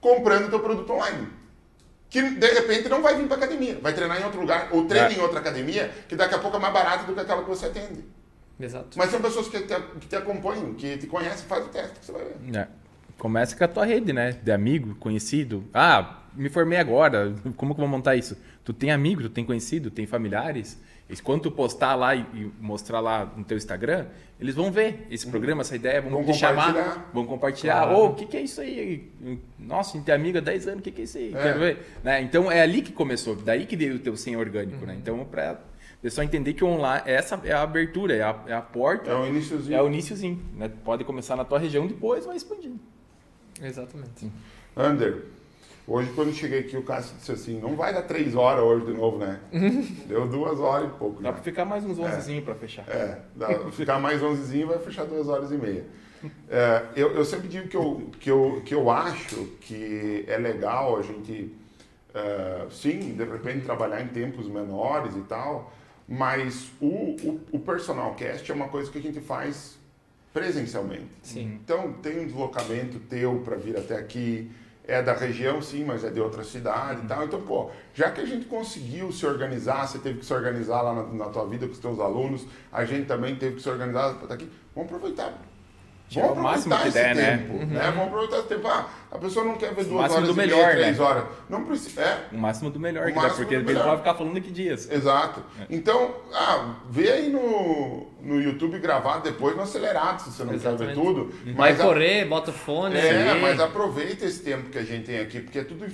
comprando 0.00 0.48
teu 0.48 0.60
produto 0.60 0.92
online. 0.92 1.26
Que 2.08 2.22
de 2.22 2.46
repente 2.46 2.88
não 2.88 3.02
vai 3.02 3.16
vir 3.16 3.26
para 3.26 3.38
academia, 3.38 3.80
vai 3.82 3.92
treinar 3.92 4.20
em 4.20 4.24
outro 4.24 4.40
lugar, 4.40 4.68
ou 4.70 4.84
treina 4.84 5.08
é. 5.08 5.14
em 5.14 5.20
outra 5.20 5.40
academia, 5.40 5.90
que 6.08 6.14
daqui 6.14 6.36
a 6.36 6.38
pouco 6.38 6.58
é 6.58 6.60
mais 6.60 6.72
barato 6.72 7.06
do 7.06 7.12
que 7.12 7.20
aquela 7.20 7.42
que 7.42 7.48
você 7.48 7.66
atende. 7.66 8.04
Exato. 8.60 8.96
Mas 8.96 9.10
são 9.10 9.20
pessoas 9.20 9.48
que 9.48 9.58
te, 9.62 9.74
que 9.98 10.06
te 10.06 10.14
acompanham, 10.14 10.74
que 10.74 10.96
te 10.96 11.08
conhecem, 11.08 11.44
faz 11.48 11.66
o 11.66 11.68
teste 11.68 11.98
que 11.98 12.06
você 12.06 12.12
vai 12.12 12.24
ver. 12.24 12.56
É. 12.56 12.68
Começa 13.18 13.56
com 13.56 13.64
a 13.64 13.68
tua 13.68 13.84
rede, 13.84 14.12
né? 14.12 14.30
De 14.30 14.52
amigo, 14.52 14.94
conhecido. 14.94 15.64
Ah, 15.74 16.20
me 16.34 16.48
formei 16.48 16.78
agora, 16.78 17.34
como 17.56 17.74
que 17.74 17.80
eu 17.80 17.84
vou 17.84 17.88
montar 17.88 18.14
isso? 18.14 18.36
Tu 18.62 18.72
tem 18.72 18.92
amigo, 18.92 19.22
tu 19.22 19.28
tem 19.28 19.44
conhecido, 19.44 19.90
tem 19.90 20.06
familiares. 20.06 20.80
E 21.12 21.16
quando 21.20 21.42
tu 21.42 21.50
postar 21.50 21.94
lá 21.94 22.14
e, 22.16 22.20
e 22.32 22.50
mostrar 22.58 23.00
lá 23.00 23.30
no 23.36 23.44
teu 23.44 23.56
Instagram, 23.56 24.06
eles 24.40 24.54
vão 24.54 24.72
ver 24.72 25.06
esse 25.10 25.26
programa, 25.26 25.60
essa 25.60 25.76
ideia, 25.76 26.00
vão, 26.00 26.10
vão 26.10 26.24
te 26.24 26.34
chamar, 26.34 27.10
vão 27.12 27.26
compartilhar. 27.26 27.92
Ô, 27.92 27.96
oh, 27.96 28.06
o 28.08 28.14
que, 28.14 28.24
que 28.24 28.36
é 28.36 28.40
isso 28.40 28.62
aí? 28.62 29.12
Nossa, 29.58 29.90
a 29.90 29.92
gente 29.94 30.06
tem 30.06 30.14
amigo 30.14 30.38
há 30.38 30.40
10 30.40 30.68
anos, 30.68 30.80
o 30.80 30.82
que, 30.82 30.90
que 30.90 31.02
é 31.02 31.04
isso 31.04 31.18
aí? 31.18 31.34
É. 31.34 31.42
Quero 31.42 31.60
ver. 31.60 31.86
Né? 32.02 32.22
Então 32.22 32.50
é 32.50 32.62
ali 32.62 32.80
que 32.80 32.92
começou, 32.92 33.36
daí 33.36 33.66
que 33.66 33.76
deu 33.76 33.96
o 33.96 33.98
teu 33.98 34.16
sem 34.16 34.36
orgânico, 34.36 34.72
né? 34.72 34.80
uhum. 34.80 34.86
né? 34.86 34.96
Então, 35.00 35.24
para 35.24 35.60
pessoal 36.00 36.24
entender 36.24 36.54
que 36.54 36.64
o 36.64 36.66
online, 36.66 37.02
essa 37.06 37.40
é 37.44 37.52
a 37.52 37.62
abertura, 37.62 38.16
é 38.16 38.22
a, 38.22 38.42
é 38.48 38.54
a 38.54 38.62
porta. 38.62 39.10
É 39.10 39.14
o 39.14 39.26
iníciozinho. 39.26 39.76
É 39.76 39.82
o 39.82 39.86
iníciozinho. 39.86 40.42
Né? 40.56 40.70
Pode 40.84 41.04
começar 41.04 41.36
na 41.36 41.44
tua 41.44 41.58
região, 41.58 41.86
depois 41.86 42.26
vai 42.26 42.36
expandindo. 42.36 42.80
Exatamente. 43.62 44.32
Ander, 44.76 45.24
hoje 45.86 46.10
quando 46.14 46.32
cheguei 46.32 46.60
aqui 46.60 46.76
o 46.76 46.82
Cássio 46.82 47.16
disse 47.16 47.32
assim, 47.32 47.60
não 47.60 47.76
vai 47.76 47.92
dar 47.92 48.02
três 48.02 48.34
horas 48.34 48.62
hoje 48.62 48.86
de 48.86 48.92
novo, 48.92 49.18
né? 49.18 49.40
Deu 50.06 50.28
duas 50.28 50.58
horas 50.60 50.88
e 50.88 50.98
pouco. 50.98 51.22
Dá 51.22 51.30
né? 51.30 51.32
para 51.32 51.42
ficar 51.42 51.64
mais 51.64 51.84
uns 51.84 51.98
onze 51.98 52.38
é. 52.38 52.40
para 52.40 52.54
fechar. 52.54 52.88
É, 52.88 53.20
dá 53.34 53.46
pra 53.46 53.70
ficar 53.70 53.98
mais 53.98 54.22
onze 54.22 54.64
vai 54.64 54.78
fechar 54.78 55.04
duas 55.04 55.28
horas 55.28 55.50
e 55.50 55.56
meia. 55.56 55.84
É, 56.48 56.84
eu, 56.94 57.16
eu 57.16 57.24
sempre 57.24 57.48
digo 57.48 57.66
que 57.66 57.76
eu, 57.76 58.10
que, 58.20 58.30
eu, 58.30 58.62
que 58.64 58.72
eu 58.72 58.88
acho 58.88 59.44
que 59.60 60.24
é 60.28 60.36
legal 60.36 60.96
a 60.96 61.02
gente, 61.02 61.52
uh, 62.14 62.70
sim, 62.70 63.14
de 63.14 63.24
repente 63.24 63.64
trabalhar 63.64 64.00
em 64.00 64.06
tempos 64.06 64.46
menores 64.46 65.16
e 65.16 65.22
tal, 65.22 65.72
mas 66.06 66.70
o, 66.80 66.86
o, 66.86 67.40
o 67.50 67.58
personal 67.58 68.14
cast 68.14 68.48
é 68.48 68.54
uma 68.54 68.68
coisa 68.68 68.88
que 68.88 68.98
a 68.98 69.02
gente 69.02 69.20
faz 69.20 69.78
presencialmente. 70.32 71.10
Sim. 71.22 71.58
Então 71.62 71.92
tem 71.94 72.20
um 72.20 72.26
deslocamento 72.26 72.98
teu 73.00 73.40
para 73.40 73.56
vir 73.56 73.76
até 73.76 73.96
aqui, 73.96 74.50
é 74.86 75.02
da 75.02 75.12
região 75.12 75.62
sim, 75.62 75.84
mas 75.84 76.04
é 76.04 76.10
de 76.10 76.20
outra 76.20 76.42
cidade 76.42 76.98
uhum. 77.00 77.04
e 77.04 77.08
tal. 77.08 77.24
Então, 77.24 77.42
pô, 77.42 77.70
já 77.94 78.10
que 78.10 78.20
a 78.20 78.24
gente 78.24 78.46
conseguiu 78.46 79.12
se 79.12 79.24
organizar, 79.26 79.86
você 79.86 79.98
teve 79.98 80.18
que 80.20 80.26
se 80.26 80.34
organizar 80.34 80.82
lá 80.82 80.94
na, 80.94 81.02
na 81.04 81.24
tua 81.26 81.46
vida 81.46 81.66
com 81.66 81.72
os 81.72 81.78
teus 81.78 82.00
alunos, 82.00 82.46
a 82.72 82.84
gente 82.84 83.06
também 83.06 83.36
teve 83.36 83.56
que 83.56 83.62
se 83.62 83.68
organizar 83.68 84.14
para 84.14 84.22
estar 84.22 84.34
aqui, 84.34 84.50
vamos 84.74 84.92
aproveitar 84.92 85.51
Tirar 86.12 86.26
Vamos 86.26 86.40
o 86.40 86.42
máximo 86.42 86.76
que 86.76 86.90
der, 86.90 87.14
né? 87.14 87.36
tempo, 87.38 87.52
né? 87.54 87.64
né? 87.64 87.92
Vamos 87.96 88.08
aproveitar 88.08 88.38
esse 88.40 88.48
tempo. 88.48 88.68
Ah, 88.68 88.86
a 89.10 89.18
pessoa 89.18 89.46
não 89.46 89.56
quer 89.56 89.72
ver 89.74 89.84
duas 89.84 90.12
horas 90.12 90.28
do 90.28 90.34
melhor, 90.34 90.58
meia, 90.58 90.76
três 90.76 90.98
né? 90.98 91.04
horas. 91.04 91.24
Não 91.48 91.64
precisa. 91.64 92.02
É. 92.02 92.28
O 92.30 92.36
máximo 92.36 92.70
do 92.70 92.78
melhor, 92.78 93.08
o 93.08 93.14
que 93.14 93.18
dá, 93.18 93.30
porque 93.30 93.54
ele 93.54 93.74
pode 93.74 93.96
ficar 93.96 94.14
falando 94.14 94.36
aqui 94.36 94.50
dias. 94.50 94.90
Exato. 94.90 95.42
É. 95.58 95.66
Então, 95.70 96.14
ah, 96.34 96.74
vê 96.90 97.10
aí 97.12 97.30
no, 97.30 98.08
no 98.20 98.42
YouTube 98.42 98.78
gravado 98.78 99.22
depois 99.22 99.56
no 99.56 99.62
acelerado, 99.62 100.20
se 100.20 100.32
você 100.32 100.44
não 100.44 100.52
Exatamente. 100.52 100.94
quer 100.94 100.94
ver 100.94 101.00
tudo. 101.00 101.20
Uhum. 101.22 101.54
Mas 101.56 101.78
Vai 101.78 101.86
correr, 101.86 102.24
bota 102.26 102.50
o 102.50 102.54
fone. 102.54 102.94
É, 102.94 103.34
mas 103.40 103.58
aproveita 103.58 104.26
esse 104.26 104.42
tempo 104.42 104.68
que 104.68 104.76
a 104.76 104.84
gente 104.84 105.06
tem 105.06 105.18
aqui, 105.18 105.40
porque 105.40 105.60
é 105.60 105.64
tudo 105.64 105.86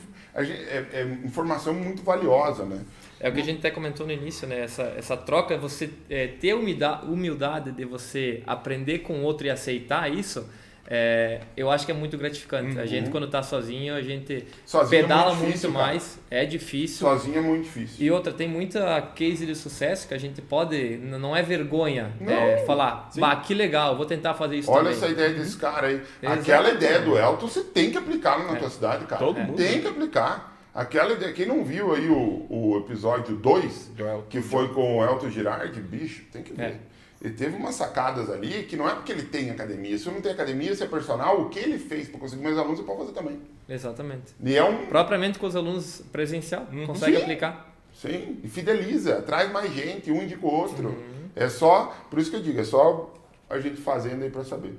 gente, 0.42 0.62
é, 0.64 0.86
é 0.94 1.02
informação 1.24 1.72
muito 1.72 2.02
valiosa, 2.02 2.64
né? 2.64 2.80
É 3.20 3.28
o 3.28 3.32
que 3.32 3.40
a 3.40 3.44
gente 3.44 3.58
até 3.58 3.70
comentou 3.70 4.06
no 4.06 4.12
início, 4.12 4.46
né? 4.46 4.60
Essa, 4.60 4.94
essa 4.96 5.16
troca, 5.16 5.56
você 5.56 5.90
é, 6.08 6.26
ter 6.26 6.54
humildade, 6.54 7.72
de 7.72 7.84
você 7.84 8.42
aprender 8.46 9.00
com 9.00 9.20
o 9.20 9.22
outro 9.22 9.46
e 9.46 9.50
aceitar 9.50 10.12
isso 10.12 10.46
é, 10.90 11.42
eu 11.54 11.70
acho 11.70 11.84
que 11.84 11.92
é 11.92 11.94
muito 11.94 12.16
gratificante. 12.16 12.74
Uhum. 12.74 12.82
A 12.82 12.86
gente, 12.86 13.10
quando 13.10 13.26
está 13.26 13.42
sozinho, 13.42 13.94
a 13.94 14.00
gente 14.00 14.46
sozinho 14.64 15.02
pedala 15.02 15.32
é 15.32 15.34
muito, 15.34 15.46
difícil, 15.48 15.70
muito 15.70 15.82
mais. 15.84 16.18
É 16.30 16.44
difícil. 16.46 17.06
Sozinho 17.06 17.36
é 17.36 17.40
muito 17.42 17.64
difícil. 17.64 18.06
E 18.06 18.10
outra, 18.10 18.32
tem 18.32 18.48
muita 18.48 19.02
case 19.14 19.44
de 19.44 19.54
sucesso 19.54 20.08
que 20.08 20.14
a 20.14 20.18
gente 20.18 20.40
pode. 20.40 20.96
Não 20.96 21.36
é 21.36 21.42
vergonha 21.42 22.10
é, 22.26 22.64
falar, 22.64 23.10
bah, 23.16 23.36
que 23.36 23.52
legal, 23.52 23.98
vou 23.98 24.06
tentar 24.06 24.32
fazer 24.32 24.56
isso 24.56 24.70
Olha 24.70 24.84
também. 24.84 24.96
essa 24.96 25.08
ideia 25.08 25.34
desse 25.34 25.58
cara 25.58 25.88
aí. 25.88 26.02
Aquela 26.22 26.70
ideia 26.70 27.00
do 27.00 27.18
Elton, 27.18 27.46
você 27.46 27.64
tem 27.64 27.90
que 27.90 27.98
aplicar 27.98 28.42
na 28.46 28.54
é. 28.54 28.56
tua 28.56 28.70
cidade, 28.70 29.04
cara. 29.04 29.22
Todo 29.22 29.38
mundo. 29.38 29.56
Tem 29.56 29.82
que 29.82 29.88
aplicar. 29.88 30.57
Aquela 30.78 31.14
ideia, 31.14 31.32
quem 31.32 31.44
não 31.44 31.64
viu 31.64 31.92
aí 31.92 32.08
o, 32.08 32.46
o 32.48 32.78
episódio 32.78 33.34
2, 33.34 33.90
que 34.30 34.40
foi 34.40 34.72
com 34.72 34.98
o 34.98 35.04
Elton 35.04 35.28
Girardi, 35.28 35.80
bicho, 35.80 36.24
tem 36.30 36.40
que 36.40 36.52
ver. 36.52 36.62
É. 36.62 36.80
Ele 37.20 37.34
teve 37.34 37.56
umas 37.56 37.74
sacadas 37.74 38.30
ali 38.30 38.62
que 38.62 38.76
não 38.76 38.88
é 38.88 38.94
porque 38.94 39.10
ele 39.10 39.24
tem 39.24 39.50
academia. 39.50 39.98
Se 39.98 40.06
eu 40.06 40.12
não 40.12 40.20
tem 40.20 40.30
academia, 40.30 40.72
se 40.76 40.84
é 40.84 40.86
personal, 40.86 41.40
o 41.40 41.48
que 41.48 41.58
ele 41.58 41.80
fez 41.80 42.08
para 42.08 42.20
conseguir 42.20 42.44
mais 42.44 42.56
alunos, 42.56 42.78
você 42.78 42.84
pode 42.84 43.00
fazer 43.00 43.12
também. 43.12 43.40
Exatamente. 43.68 44.32
E 44.40 44.54
é 44.54 44.62
um... 44.62 44.86
Propriamente 44.86 45.36
com 45.40 45.48
os 45.48 45.56
alunos 45.56 46.00
presencial, 46.12 46.68
uhum. 46.72 46.86
consegue 46.86 47.16
Sim. 47.16 47.22
aplicar. 47.22 47.74
Sim, 47.92 48.38
e 48.44 48.48
fideliza, 48.48 49.20
traz 49.22 49.50
mais 49.50 49.74
gente, 49.74 50.12
um 50.12 50.22
indica 50.22 50.46
o 50.46 50.48
outro. 50.48 50.90
Uhum. 50.90 51.28
É 51.34 51.48
só, 51.48 51.92
por 52.08 52.20
isso 52.20 52.30
que 52.30 52.36
eu 52.36 52.42
digo, 52.42 52.60
é 52.60 52.64
só 52.64 53.12
a 53.50 53.58
gente 53.58 53.80
fazendo 53.80 54.22
aí 54.22 54.30
para 54.30 54.44
saber. 54.44 54.78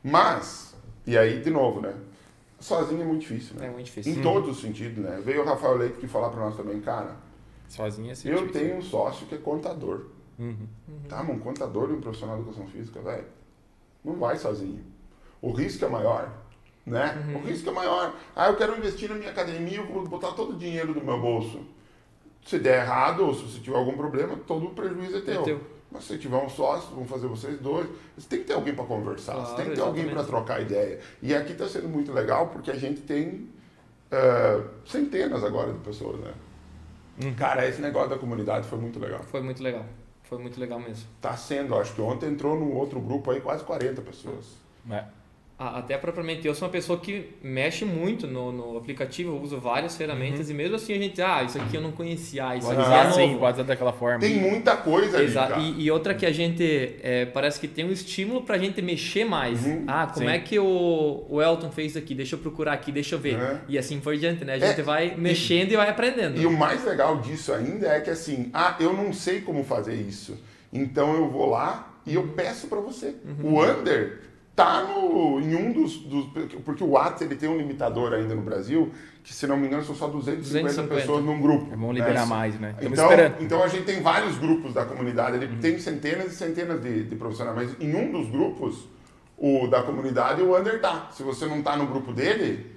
Mas, 0.00 0.76
e 1.04 1.18
aí 1.18 1.40
de 1.40 1.50
novo, 1.50 1.80
né? 1.80 1.92
Sozinho 2.60 3.00
é 3.00 3.04
muito 3.04 3.22
difícil, 3.22 3.56
né? 3.56 3.66
É 3.66 3.70
muito 3.70 3.86
difícil. 3.86 4.12
Em 4.12 4.16
uhum. 4.16 4.22
todos 4.22 4.50
os 4.50 4.60
sentidos, 4.62 5.02
né? 5.02 5.20
Veio 5.24 5.42
o 5.42 5.44
Rafael 5.46 5.76
Leite 5.76 5.96
que 5.96 6.06
falar 6.06 6.28
para 6.28 6.40
nós 6.40 6.56
também, 6.56 6.78
cara. 6.80 7.16
Sozinho 7.66 8.12
é 8.12 8.14
Eu 8.24 8.52
tenho 8.52 8.76
um 8.76 8.82
sócio 8.82 9.26
que 9.26 9.34
é 9.34 9.38
contador. 9.38 10.06
Uhum. 10.38 10.66
Tá, 11.08 11.22
mas 11.22 11.36
um 11.36 11.38
contador 11.38 11.90
e 11.90 11.94
um 11.94 12.00
profissional 12.00 12.36
de 12.36 12.42
educação 12.42 12.66
física, 12.66 13.00
velho, 13.00 13.26
não 14.04 14.14
vai 14.16 14.36
sozinho. 14.36 14.84
O 15.40 15.52
risco 15.52 15.84
é 15.84 15.88
maior, 15.88 16.32
né? 16.84 17.24
Uhum. 17.28 17.36
O 17.36 17.46
risco 17.46 17.70
é 17.70 17.72
maior. 17.72 18.14
Ah, 18.36 18.48
eu 18.48 18.56
quero 18.56 18.76
investir 18.76 19.08
na 19.08 19.14
minha 19.14 19.30
academia, 19.30 19.78
eu 19.78 19.86
vou 19.86 20.06
botar 20.06 20.32
todo 20.32 20.54
o 20.54 20.58
dinheiro 20.58 20.92
do 20.92 21.02
meu 21.02 21.20
bolso. 21.20 21.60
Se 22.44 22.58
der 22.58 22.82
errado 22.82 23.24
ou 23.24 23.34
se 23.34 23.42
você 23.42 23.60
tiver 23.60 23.76
algum 23.76 23.96
problema, 23.96 24.36
todo 24.46 24.66
o 24.66 24.70
prejuízo 24.70 25.18
é 25.18 25.20
teu. 25.20 25.40
É 25.40 25.44
teu. 25.44 25.60
Mas 25.90 26.04
se 26.04 26.18
tiver 26.18 26.36
um 26.36 26.48
sócio, 26.48 26.94
vão 26.94 27.04
fazer 27.04 27.26
vocês 27.26 27.58
dois. 27.58 27.88
Você 28.16 28.28
tem 28.28 28.38
que 28.40 28.44
ter 28.44 28.52
alguém 28.52 28.74
para 28.74 28.84
conversar, 28.84 29.32
claro, 29.32 29.48
você 29.48 29.56
tem 29.56 29.64
que 29.64 29.70
ter 29.70 29.76
exatamente. 29.78 30.00
alguém 30.00 30.14
para 30.14 30.24
trocar 30.24 30.62
ideia. 30.62 31.00
E 31.20 31.34
aqui 31.34 31.52
está 31.52 31.68
sendo 31.68 31.88
muito 31.88 32.12
legal 32.12 32.48
porque 32.48 32.70
a 32.70 32.76
gente 32.76 33.00
tem 33.00 33.48
uh, 34.12 34.68
centenas 34.86 35.42
agora 35.42 35.72
de 35.72 35.78
pessoas, 35.80 36.20
né? 36.20 36.32
Uhum. 37.22 37.34
Cara, 37.34 37.66
esse 37.68 37.80
negócio 37.82 38.10
da 38.10 38.18
comunidade 38.18 38.66
foi 38.68 38.78
muito 38.78 38.98
legal. 38.98 39.22
Foi 39.24 39.42
muito 39.42 39.62
legal. 39.62 39.84
Foi 40.22 40.38
muito 40.38 40.60
legal 40.60 40.78
mesmo. 40.78 41.08
Tá 41.20 41.36
sendo, 41.36 41.74
acho 41.74 41.92
que 41.92 42.00
ontem 42.00 42.28
entrou 42.28 42.58
no 42.58 42.72
outro 42.72 43.00
grupo 43.00 43.32
aí 43.32 43.40
quase 43.40 43.64
40 43.64 44.00
pessoas. 44.02 44.46
É. 44.88 45.04
Até 45.60 45.98
propriamente 45.98 46.46
eu 46.46 46.54
sou 46.54 46.66
uma 46.66 46.72
pessoa 46.72 46.98
que 46.98 47.34
mexe 47.42 47.84
muito 47.84 48.26
no, 48.26 48.50
no 48.50 48.78
aplicativo, 48.78 49.36
eu 49.36 49.42
uso 49.42 49.60
várias 49.60 49.94
ferramentas 49.94 50.46
uhum. 50.46 50.54
e 50.54 50.56
mesmo 50.56 50.76
assim 50.76 50.94
a 50.94 50.96
gente, 50.96 51.20
ah, 51.20 51.42
isso 51.42 51.58
aqui 51.58 51.76
eu 51.76 51.82
não 51.82 51.92
conhecia, 51.92 52.48
ah, 52.48 52.56
isso 52.56 52.66
pode 52.66 52.80
aqui 52.80 52.90
é 52.90 53.04
novo. 53.04 53.14
Sim, 53.14 53.36
pode 53.36 53.54
usar 53.56 53.62
daquela 53.64 53.92
forma. 53.92 54.20
Tem 54.20 54.36
muita 54.36 54.74
coisa 54.78 55.18
ali, 55.18 55.26
Exato. 55.26 55.60
E, 55.60 55.84
e, 55.84 55.90
outra 55.90 56.14
que 56.14 56.24
a 56.24 56.32
gente 56.32 56.96
é, 57.02 57.26
parece 57.26 57.60
que 57.60 57.68
tem 57.68 57.84
um 57.84 57.92
estímulo 57.92 58.40
pra 58.40 58.56
gente 58.56 58.80
mexer 58.80 59.26
mais. 59.26 59.62
Uhum. 59.66 59.84
Ah, 59.86 60.06
como 60.06 60.26
sim. 60.26 60.32
é 60.32 60.38
que 60.38 60.58
o, 60.58 61.26
o 61.28 61.42
Elton 61.42 61.70
fez 61.70 61.94
aqui? 61.94 62.14
Deixa 62.14 62.36
eu 62.36 62.38
procurar 62.38 62.72
aqui, 62.72 62.90
deixa 62.90 63.16
eu 63.16 63.18
ver. 63.18 63.36
Uhum. 63.36 63.58
E 63.68 63.76
assim 63.76 64.00
por 64.00 64.16
diante, 64.16 64.42
né? 64.46 64.54
A 64.54 64.58
gente 64.58 64.80
é, 64.80 64.82
vai 64.82 65.14
mexendo 65.14 65.72
e, 65.72 65.74
e 65.74 65.76
vai 65.76 65.90
aprendendo. 65.90 66.40
E 66.40 66.46
o 66.46 66.56
mais 66.56 66.82
legal 66.86 67.18
disso 67.18 67.52
ainda 67.52 67.86
é 67.86 68.00
que 68.00 68.08
assim, 68.08 68.48
ah, 68.54 68.76
eu 68.80 68.94
não 68.94 69.12
sei 69.12 69.42
como 69.42 69.62
fazer 69.62 69.94
isso. 69.94 70.38
Então 70.72 71.14
eu 71.14 71.28
vou 71.28 71.50
lá 71.50 71.98
e 72.06 72.14
eu 72.14 72.28
peço 72.28 72.66
para 72.66 72.80
você. 72.80 73.14
Uhum. 73.26 73.56
O 73.56 73.62
under 73.62 74.29
tá 74.64 74.82
no, 74.84 75.40
em 75.40 75.54
um 75.54 75.72
dos, 75.72 75.98
dos, 75.98 76.26
Porque 76.64 76.82
o 76.82 76.90
Whats 76.90 77.22
ele 77.22 77.36
tem 77.36 77.48
um 77.48 77.56
limitador 77.56 78.12
ainda 78.12 78.34
no 78.34 78.42
Brasil, 78.42 78.92
que 79.22 79.32
se 79.32 79.46
não 79.46 79.56
me 79.56 79.66
engano 79.66 79.84
são 79.84 79.94
só 79.94 80.08
250, 80.08 80.42
250. 80.42 80.94
pessoas 80.94 81.24
num 81.24 81.40
grupo. 81.40 81.72
É 81.72 81.76
bom 81.76 81.92
liberar 81.92 82.20
né? 82.20 82.26
mais, 82.26 82.60
né? 82.60 82.74
então, 82.80 83.08
então 83.40 83.62
a 83.62 83.68
gente 83.68 83.84
tem 83.84 84.02
vários 84.02 84.38
grupos 84.38 84.74
da 84.74 84.84
comunidade, 84.84 85.36
ele 85.36 85.46
uhum. 85.46 85.60
tem 85.60 85.78
centenas 85.78 86.32
e 86.32 86.36
centenas 86.36 86.80
de, 86.80 87.04
de, 87.04 87.16
profissionais, 87.16 87.56
mas 87.56 87.80
em 87.80 87.94
um 87.94 88.10
dos 88.10 88.30
grupos, 88.30 88.88
o 89.36 89.66
da 89.66 89.82
comunidade, 89.82 90.42
o 90.42 90.56
under 90.56 90.80
tá. 90.80 91.08
Se 91.12 91.22
você 91.22 91.46
não 91.46 91.62
tá 91.62 91.76
no 91.76 91.86
grupo 91.86 92.12
dele, 92.12 92.76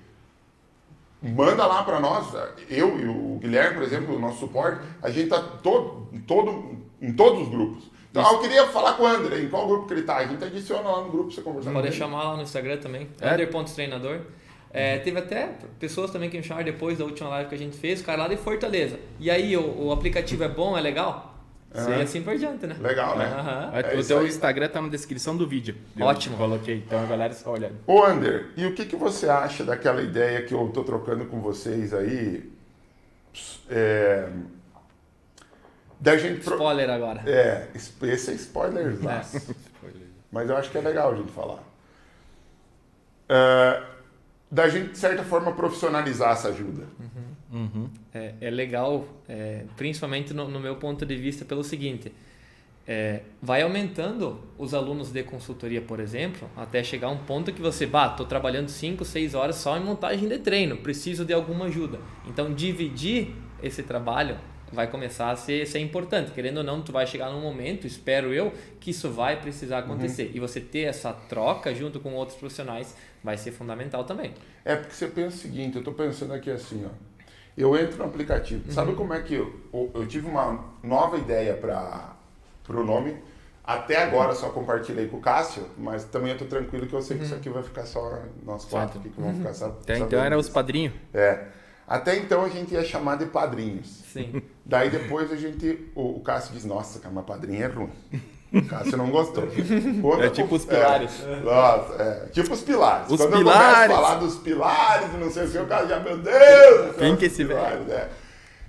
manda 1.21 1.65
lá 1.65 1.83
para 1.83 1.99
nós. 1.99 2.33
Eu 2.69 2.99
e 2.99 3.07
o 3.07 3.39
Guilherme, 3.39 3.75
por 3.75 3.83
exemplo, 3.83 4.15
o 4.15 4.19
nosso 4.19 4.39
suporte, 4.39 4.81
a 5.01 5.09
gente 5.09 5.29
tá 5.29 5.39
todo, 5.41 6.09
todo 6.27 6.77
em 7.01 7.13
todos 7.13 7.43
os 7.43 7.49
grupos. 7.49 7.92
Então, 8.13 8.33
eu 8.33 8.39
queria 8.41 8.67
falar 8.67 8.93
com 8.93 9.03
o 9.03 9.07
André, 9.07 9.39
em 9.39 9.49
qual 9.49 9.67
grupo 9.67 9.87
que 9.87 9.93
ele 9.93 10.01
está? 10.01 10.17
A 10.17 10.27
gente 10.27 10.43
adiciona 10.43 10.87
lá 10.87 11.01
no 11.01 11.09
grupo 11.09 11.25
pra 11.25 11.35
você 11.35 11.41
conversar 11.41 11.71
Pode 11.71 11.91
chamar 11.91 12.23
lá 12.23 12.35
no 12.35 12.43
Instagram 12.43 12.77
também, 12.77 13.09
é? 13.19 13.33
Under.treinador. 13.33 14.19
É, 14.71 14.99
teve 14.99 15.17
até 15.17 15.49
pessoas 15.79 16.11
também 16.11 16.29
que 16.29 16.37
me 16.37 16.43
chamaram 16.43 16.65
depois 16.65 16.99
da 16.99 17.05
última 17.05 17.29
live 17.29 17.49
que 17.49 17.55
a 17.55 17.57
gente 17.57 17.75
fez, 17.75 18.01
o 18.01 18.03
cara 18.03 18.23
lá 18.23 18.27
de 18.27 18.37
Fortaleza. 18.37 18.99
E 19.19 19.31
aí, 19.31 19.57
o, 19.57 19.85
o 19.85 19.91
aplicativo 19.91 20.43
é 20.43 20.47
bom, 20.47 20.77
é 20.77 20.81
legal? 20.81 21.33
Uhum. 21.73 21.97
E 21.97 22.01
assim 22.03 22.21
por 22.21 22.37
diante, 22.37 22.67
né? 22.67 22.75
Legal, 22.79 23.17
né? 23.17 23.25
Uhum. 23.25 23.79
É 23.79 23.99
o 23.99 24.05
teu 24.05 24.27
Instagram 24.27 24.67
tá 24.69 24.79
na 24.79 24.89
descrição 24.89 25.35
do 25.35 25.47
vídeo. 25.47 25.75
Ótimo. 25.99 26.37
Coloquei, 26.37 26.83
então 26.85 27.01
a 27.01 27.05
galera 27.07 27.33
só 27.33 27.51
olhando. 27.51 27.77
Ô, 27.87 28.03
Ander, 28.03 28.51
e 28.55 28.67
o 28.67 28.75
que, 28.75 28.85
que 28.85 28.95
você 28.95 29.27
acha 29.27 29.63
daquela 29.63 30.03
ideia 30.03 30.43
que 30.43 30.53
eu 30.53 30.69
tô 30.71 30.83
trocando 30.83 31.25
com 31.25 31.41
vocês 31.41 31.91
aí? 31.95 32.47
É... 33.67 34.29
Da 36.03 36.17
gente 36.17 36.43
pro... 36.43 36.55
Spoiler 36.55 36.89
agora. 36.89 37.23
É, 37.25 37.69
esse 37.73 38.31
é 38.31 38.33
spoiler. 38.35 38.87
É. 38.87 39.21
Mas 40.29 40.49
eu 40.49 40.57
acho 40.57 40.69
que 40.69 40.77
é 40.77 40.81
legal 40.81 41.13
a 41.13 41.15
gente 41.15 41.31
falar. 41.31 41.63
Uh, 43.23 43.85
da 44.51 44.67
gente, 44.67 44.91
de 44.91 44.97
certa 44.97 45.23
forma, 45.23 45.53
profissionalizar 45.53 46.33
essa 46.33 46.49
ajuda. 46.49 46.83
Uhum. 46.99 47.61
Uhum. 47.61 47.89
É, 48.13 48.33
é, 48.41 48.49
legal, 48.49 49.07
é, 49.29 49.63
principalmente 49.77 50.33
no, 50.33 50.49
no, 50.49 50.59
meu 50.59 50.75
ponto 50.75 51.05
de 51.05 51.15
vista, 51.15 51.45
pelo 51.45 51.63
seguinte: 51.63 52.11
é, 52.85 53.21
vai 53.41 53.61
aumentando 53.61 54.41
os 54.57 54.73
alunos 54.73 55.09
de 55.09 55.23
consultoria, 55.23 55.81
por 55.81 56.01
exemplo, 56.01 56.49
até 56.57 56.83
chegar 56.83 57.07
a 57.07 57.11
um 57.11 57.19
ponto 57.19 57.53
que 57.53 57.61
você, 57.61 57.85
bah, 57.85 58.07
estou 58.07 58.25
trabalhando 58.25 58.67
5, 58.67 59.05
6 59.05 59.35
horas 59.35 59.55
só 59.55 59.77
em 59.77 59.81
montagem 59.85 60.27
de 60.27 60.39
treino, 60.39 60.75
preciso 60.75 61.23
de 61.23 61.31
alguma 61.31 61.65
ajuda. 61.65 61.99
Então, 62.27 62.53
dividir 62.53 63.33
esse 63.61 63.83
trabalho 63.83 64.37
vai 64.73 64.87
começar 64.87 65.29
a 65.29 65.35
ser, 65.35 65.65
ser 65.67 65.79
importante. 65.79 66.31
Querendo 66.31 66.57
ou 66.57 66.63
não, 66.63 66.81
tu 66.81 66.91
vai 66.91 67.05
chegar 67.05 67.29
num 67.29 67.41
momento, 67.41 67.85
espero 67.85 68.33
eu, 68.33 68.51
que 68.79 68.91
isso 68.91 69.09
vai 69.09 69.39
precisar 69.39 69.79
acontecer. 69.79 70.23
Uhum. 70.27 70.31
E 70.35 70.39
você 70.39 70.59
ter 70.59 70.81
essa 70.81 71.13
troca 71.13 71.73
junto 71.73 71.99
com 71.99 72.13
outros 72.13 72.37
profissionais 72.37 72.95
vai 73.23 73.37
ser 73.37 73.51
fundamental 73.51 74.03
também. 74.03 74.33
É 74.65 74.75
porque 74.75 74.93
você 74.93 75.07
pensa 75.07 75.37
o 75.37 75.39
seguinte, 75.39 75.75
eu 75.75 75.79
estou 75.79 75.93
pensando 75.93 76.33
aqui 76.33 76.51
assim, 76.51 76.85
ó. 76.85 76.89
Eu 77.55 77.77
entro 77.77 77.97
no 77.97 78.05
aplicativo. 78.05 78.63
Uhum. 78.65 78.73
Sabe 78.73 78.93
como 78.93 79.13
é 79.13 79.21
que 79.21 79.35
eu, 79.35 79.53
eu 79.93 80.07
tive 80.07 80.27
uma 80.27 80.65
nova 80.81 81.17
ideia 81.17 81.53
para 81.53 82.15
o 82.67 82.83
nome? 82.83 83.15
Até 83.63 84.03
agora 84.03 84.35
só 84.35 84.49
compartilhei 84.49 85.07
com 85.07 85.17
o 85.17 85.21
Cássio, 85.21 85.63
mas 85.77 86.03
também 86.03 86.31
eu 86.31 86.37
tô 86.37 86.45
tranquilo 86.45 86.85
que 86.85 86.93
eu 86.93 87.01
sei 87.01 87.15
que 87.15 87.21
uhum. 87.21 87.27
isso 87.27 87.35
aqui 87.35 87.49
vai 87.49 87.63
ficar 87.63 87.85
só 87.85 88.23
nós 88.43 88.65
quatro 88.65 88.99
aqui 88.99 89.09
que 89.09 89.21
vão 89.21 89.33
ficar 89.33 89.53
só. 89.53 89.67
Até 89.67 89.99
então 89.99 90.21
era 90.21 90.37
os 90.37 90.49
padrinhos? 90.49 90.93
É. 91.13 91.45
Até 91.87 92.17
então 92.17 92.43
a 92.43 92.49
gente 92.49 92.73
ia 92.73 92.83
chamar 92.83 93.17
de 93.17 93.25
padrinhos. 93.25 93.87
Sim. 93.87 94.41
Daí 94.65 94.89
depois 94.89 95.31
a 95.31 95.35
gente. 95.35 95.91
O, 95.95 96.17
o 96.17 96.19
Cássio 96.21 96.53
diz, 96.53 96.65
nossa, 96.65 96.99
cara, 96.99 97.13
mas 97.13 97.25
padrinho 97.25 97.63
é 97.63 97.67
ruim. 97.67 97.89
O 98.53 98.65
Cássio 98.65 98.97
não 98.97 99.09
gostou. 99.09 99.47
Quando 100.01 100.23
é 100.23 100.29
tipo 100.29 100.55
os 100.55 100.63
pilares. 100.63 101.23
É, 101.25 101.39
nossa, 101.41 102.01
é, 102.01 102.29
tipo 102.31 102.53
os 102.53 102.61
pilares. 102.61 103.09
Os 103.09 103.17
Quando 103.19 103.37
pilares. 103.37 103.57
eu 103.57 103.73
começo 103.73 103.91
a 103.91 103.95
falar 103.95 104.15
dos 104.15 104.35
pilares, 104.35 105.13
não 105.19 105.31
sei 105.31 105.45
o 105.45 105.51
que, 105.51 105.57
o 105.57 105.65
Cássio 105.65 105.89
já, 105.89 105.99
meu 105.99 106.17
Deus! 106.17 106.95
Quem 106.97 107.15
que 107.15 107.25
é 107.25 107.27
esse 107.27 107.43
velho? 107.43 107.91
É. 107.91 108.09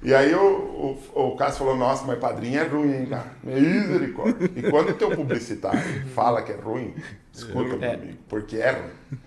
E 0.03 0.15
aí 0.15 0.35
o, 0.35 0.99
o, 1.15 1.29
o 1.29 1.37
Cássio 1.37 1.61
falou, 1.61 1.77
nossa, 1.77 2.05
mas 2.07 2.19
padrinho 2.19 2.61
é 2.61 2.65
ruim, 2.65 2.95
hein, 2.95 3.07
cara? 3.07 3.27
Misericórdia. 3.43 4.51
E 4.57 4.71
quando 4.71 4.91
o 4.91 4.95
teu 4.95 5.11
publicitário 5.11 5.81
fala 6.15 6.43
que 6.43 6.53
é 6.53 6.57
ruim, 6.57 6.95
escuta, 7.33 7.77
meu 7.77 7.83
é. 7.83 7.95
amigo, 7.95 8.19
porque 8.29 8.57
é 8.57 8.71
ruim. 8.73 9.19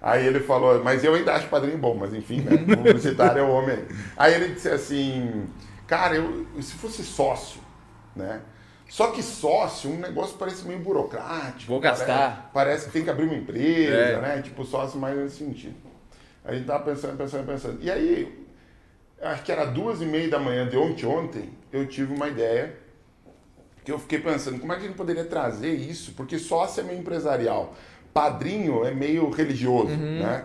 Aí 0.00 0.26
ele 0.26 0.40
falou, 0.40 0.82
mas 0.82 1.02
eu 1.02 1.14
ainda 1.14 1.34
acho 1.34 1.48
padrinho 1.48 1.78
bom, 1.78 1.96
mas 1.98 2.12
enfim, 2.12 2.40
né? 2.40 2.52
O 2.52 2.76
publicitário 2.76 3.40
é 3.40 3.42
o 3.42 3.48
homem. 3.48 3.78
Aí 4.16 4.34
ele 4.34 4.54
disse 4.54 4.68
assim, 4.68 5.44
cara, 5.86 6.16
eu, 6.16 6.46
se 6.60 6.74
fosse 6.74 7.02
sócio, 7.02 7.60
né? 8.14 8.40
Só 8.88 9.10
que 9.10 9.22
sócio, 9.22 9.90
um 9.90 9.98
negócio 9.98 10.36
parece 10.36 10.64
meio 10.66 10.78
burocrático. 10.78 11.72
Vou 11.72 11.80
gastar. 11.80 12.50
Parece, 12.52 12.52
parece 12.52 12.86
que 12.86 12.92
tem 12.92 13.04
que 13.04 13.10
abrir 13.10 13.24
uma 13.24 13.34
empresa, 13.34 13.96
é. 13.96 14.20
né? 14.20 14.42
Tipo, 14.42 14.64
sócio 14.64 14.98
mais 14.98 15.16
nesse 15.16 15.38
sentido. 15.38 15.76
A 16.44 16.54
gente 16.54 16.66
tava 16.66 16.84
pensando, 16.84 17.16
pensando, 17.16 17.46
pensando. 17.46 17.78
E 17.82 17.90
aí, 17.90 18.46
acho 19.20 19.42
que 19.42 19.50
era 19.50 19.64
duas 19.64 20.02
e 20.02 20.06
meia 20.06 20.28
da 20.28 20.38
manhã 20.38 20.68
de 20.68 20.76
ontem, 20.76 21.06
ontem, 21.06 21.50
eu 21.72 21.86
tive 21.86 22.14
uma 22.14 22.28
ideia 22.28 22.76
que 23.82 23.90
eu 23.90 23.98
fiquei 23.98 24.18
pensando, 24.18 24.60
como 24.60 24.72
é 24.72 24.76
que 24.76 24.84
a 24.84 24.86
gente 24.86 24.96
poderia 24.96 25.24
trazer 25.24 25.72
isso? 25.74 26.12
Porque 26.12 26.38
sócio 26.38 26.80
é 26.80 26.84
meio 26.84 27.00
empresarial 27.00 27.74
padrinho 28.14 28.84
é 28.84 28.94
meio 28.94 29.28
religioso, 29.28 29.90
uhum. 29.90 30.20
né? 30.20 30.44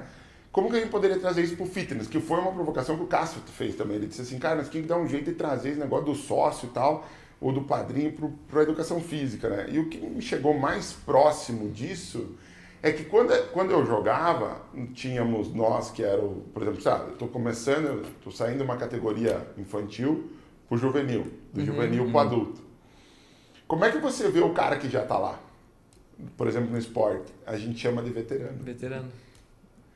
Como 0.51 0.69
que 0.69 0.77
a 0.77 0.79
gente 0.79 0.89
poderia 0.89 1.19
trazer 1.19 1.43
isso 1.43 1.55
para 1.55 1.65
o 1.65 1.69
fitness? 1.69 2.07
Que 2.07 2.19
foi 2.19 2.39
uma 2.39 2.51
provocação 2.51 2.95
que 2.97 3.03
o 3.03 3.07
Cássio 3.07 3.41
fez 3.41 3.75
também. 3.75 3.97
Ele 3.97 4.07
disse 4.07 4.21
assim, 4.21 4.39
cara, 4.39 4.55
nós 4.55 4.69
temos 4.69 4.87
que 4.87 4.93
dar 4.93 4.97
um 4.97 5.07
jeito 5.07 5.25
de 5.25 5.35
trazer 5.35 5.69
esse 5.69 5.79
negócio 5.79 6.05
do 6.05 6.15
sócio 6.15 6.67
e 6.67 6.71
tal, 6.71 7.07
ou 7.39 7.51
do 7.51 7.61
padrinho 7.61 8.13
para 8.47 8.61
a 8.61 8.63
educação 8.63 8.99
física, 8.99 9.47
né? 9.47 9.67
E 9.69 9.79
o 9.79 9.89
que 9.89 9.97
me 9.97 10.21
chegou 10.21 10.57
mais 10.57 10.91
próximo 10.91 11.69
disso 11.69 12.35
é 12.81 12.91
que 12.91 13.03
quando, 13.05 13.31
quando 13.51 13.71
eu 13.71 13.85
jogava, 13.85 14.61
tínhamos 14.93 15.53
nós 15.53 15.91
que 15.91 16.01
era, 16.01 16.21
por 16.21 16.63
exemplo, 16.63 16.81
sabe, 16.81 17.09
eu 17.09 17.13
estou 17.13 17.27
começando, 17.27 18.05
estou 18.17 18.31
saindo 18.31 18.57
de 18.57 18.63
uma 18.63 18.77
categoria 18.77 19.45
infantil 19.57 20.31
para 20.67 20.75
o 20.75 20.77
juvenil, 20.77 21.27
do 21.53 21.59
uhum, 21.59 21.65
juvenil 21.65 22.03
uhum. 22.05 22.11
para 22.11 22.17
o 22.17 22.21
adulto. 22.21 22.61
Como 23.67 23.85
é 23.85 23.91
que 23.91 23.99
você 23.99 24.29
vê 24.29 24.39
o 24.39 24.53
cara 24.53 24.77
que 24.77 24.89
já 24.89 25.03
está 25.03 25.17
lá? 25.17 25.39
por 26.35 26.47
exemplo, 26.47 26.71
no 26.71 26.77
esporte, 26.77 27.31
a 27.45 27.57
gente 27.57 27.79
chama 27.79 28.01
de 28.01 28.09
veterano. 28.09 28.63
Veterano. 28.63 29.09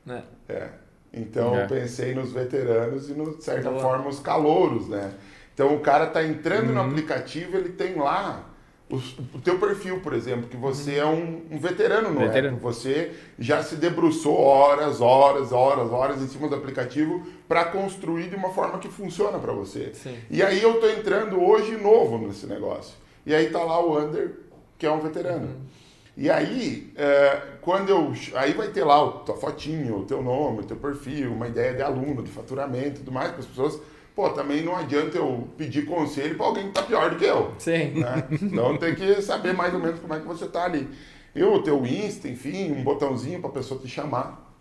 Né? 0.04 0.22
É. 0.48 0.68
Então, 1.12 1.56
é. 1.56 1.64
eu 1.64 1.68
pensei 1.68 2.14
nos 2.14 2.32
veteranos 2.32 3.08
e, 3.08 3.14
de 3.14 3.44
certa 3.44 3.70
forma, 3.72 4.08
os 4.08 4.18
calouros, 4.18 4.88
né? 4.88 5.12
Então, 5.52 5.74
o 5.74 5.80
cara 5.80 6.06
está 6.06 6.24
entrando 6.24 6.68
uhum. 6.68 6.74
no 6.74 6.80
aplicativo, 6.80 7.56
ele 7.56 7.70
tem 7.70 7.94
lá 7.94 8.50
o, 8.90 8.96
o 8.96 9.40
teu 9.40 9.58
perfil, 9.58 10.00
por 10.00 10.12
exemplo, 10.12 10.48
que 10.48 10.56
você 10.56 11.00
uhum. 11.00 11.00
é 11.00 11.06
um, 11.06 11.56
um, 11.56 11.58
veterano 11.58 12.10
no 12.10 12.20
veterano. 12.20 12.58
Você 12.58 13.12
já 13.38 13.62
se 13.62 13.76
debruçou 13.76 14.36
horas, 14.38 15.00
horas, 15.00 15.52
horas, 15.52 15.90
horas 15.90 16.22
em 16.22 16.28
cima 16.28 16.48
do 16.48 16.56
aplicativo 16.56 17.26
para 17.48 17.64
construir 17.66 18.28
de 18.28 18.36
uma 18.36 18.50
forma 18.50 18.78
que 18.78 18.88
funciona 18.88 19.38
para 19.38 19.52
você. 19.52 19.92
Sim. 19.94 20.16
E 20.30 20.42
aí 20.42 20.62
eu 20.62 20.74
estou 20.74 20.90
entrando 20.90 21.42
hoje 21.42 21.76
novo 21.76 22.18
nesse 22.18 22.46
negócio. 22.46 22.94
E 23.24 23.34
aí 23.34 23.48
tá 23.48 23.62
lá 23.62 23.80
o 23.80 23.98
Under, 23.98 24.32
que 24.76 24.84
é 24.84 24.90
um 24.90 25.00
veterano. 25.00 25.46
Uhum. 25.46 25.83
E 26.16 26.30
aí, 26.30 26.92
é, 26.96 27.42
quando 27.60 27.88
eu. 27.88 28.12
Aí 28.34 28.52
vai 28.52 28.68
ter 28.68 28.84
lá 28.84 29.04
a 29.04 29.10
tua 29.10 29.36
fotinho, 29.36 29.98
o 29.98 30.04
teu 30.04 30.22
nome, 30.22 30.60
o 30.60 30.64
teu 30.64 30.76
perfil, 30.76 31.32
uma 31.32 31.48
ideia 31.48 31.74
de 31.74 31.82
aluno, 31.82 32.22
de 32.22 32.30
faturamento 32.30 32.88
e 32.88 33.04
tudo 33.04 33.12
mais, 33.12 33.30
para 33.30 33.40
as 33.40 33.46
pessoas. 33.46 33.80
Pô, 34.14 34.30
também 34.30 34.62
não 34.62 34.76
adianta 34.76 35.18
eu 35.18 35.48
pedir 35.56 35.86
conselho 35.86 36.36
para 36.36 36.46
alguém 36.46 36.62
que 36.64 36.68
está 36.68 36.82
pior 36.82 37.10
do 37.10 37.16
que 37.16 37.24
eu. 37.24 37.52
Sim. 37.58 37.98
Né? 37.98 38.28
Então 38.30 38.76
tem 38.76 38.94
que 38.94 39.20
saber 39.20 39.52
mais 39.52 39.74
ou 39.74 39.80
menos 39.80 39.98
como 39.98 40.14
é 40.14 40.20
que 40.20 40.26
você 40.26 40.44
está 40.44 40.64
ali. 40.64 40.88
E 41.34 41.42
o 41.42 41.60
teu 41.60 41.84
Insta, 41.84 42.28
enfim, 42.28 42.70
um 42.70 42.84
botãozinho 42.84 43.40
para 43.40 43.50
a 43.50 43.52
pessoa 43.54 43.80
te 43.80 43.88
chamar 43.88 44.56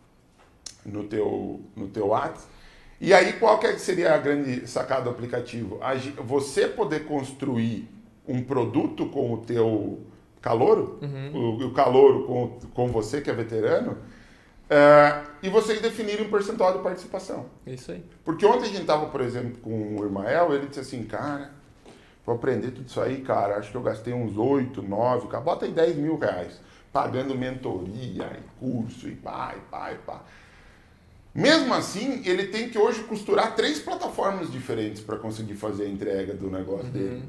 no 0.84 1.04
teu, 1.04 1.62
no 1.76 1.88
teu 1.88 2.08
WhatsApp. 2.08 2.48
E 3.00 3.14
aí, 3.14 3.34
qual 3.34 3.60
que 3.60 3.78
seria 3.78 4.16
a 4.16 4.18
grande 4.18 4.66
sacada 4.68 5.04
do 5.04 5.10
aplicativo? 5.12 5.80
Você 6.26 6.68
poder 6.68 7.06
construir 7.06 7.88
um 8.28 8.42
produto 8.42 9.08
com 9.08 9.34
o 9.34 9.38
teu 9.38 10.02
calouro, 10.44 11.00
uhum. 11.02 11.32
o, 11.34 11.68
o 11.68 11.74
calouro 11.74 12.26
com, 12.26 12.60
com 12.74 12.88
você 12.90 13.22
que 13.22 13.32
é 13.32 13.34
veterano, 13.34 13.98
é, 14.70 15.24
e 15.42 15.50
vocês 15.50 15.82
definirem 15.82 16.28
um 16.28 16.30
percentual 16.30 16.74
de 16.74 16.84
participação. 16.84 17.46
Isso 17.66 17.92
aí. 17.92 18.04
Porque 18.26 18.46
ontem 18.46 18.66
a 18.66 18.68
gente 18.68 18.82
estava, 18.82 19.06
por 19.08 19.22
exemplo, 19.22 19.58
com 19.62 19.96
o 19.96 20.04
Irmael, 20.04 20.54
ele 20.54 20.68
disse 20.68 20.82
assim, 20.82 21.06
cara, 21.06 21.52
para 22.26 22.34
aprender 22.34 22.72
tudo 22.72 22.88
isso 22.88 23.00
aí, 23.00 23.22
cara, 23.22 23.56
acho 23.56 23.72
que 23.72 23.78
eu 23.78 23.82
gastei 23.82 24.14
uns 24.14 24.38
8, 24.38 24.82
9, 24.82 25.28
cara, 25.28 25.44
bota 25.44 25.66
aí 25.66 25.72
10 25.72 25.96
mil 25.96 26.18
reais, 26.18 26.60
pagando 26.92 27.36
mentoria, 27.36 28.38
e 28.38 28.60
curso, 28.60 29.08
e 29.08 29.16
pá, 29.16 29.56
e 29.58 29.62
pá, 29.72 29.94
e 29.94 29.98
pá. 30.00 30.22
Mesmo 31.34 31.74
assim, 31.74 32.22
ele 32.26 32.48
tem 32.48 32.70
que 32.70 32.78
hoje 32.78 33.02
costurar 33.04 33.56
três 33.56 33.80
plataformas 33.80 34.52
diferentes 34.52 35.02
para 35.02 35.18
conseguir 35.18 35.56
fazer 35.56 35.86
a 35.86 35.90
entrega 35.90 36.34
do 36.34 36.52
negócio 36.52 36.88
uhum. 36.88 36.92
dele. 36.92 37.24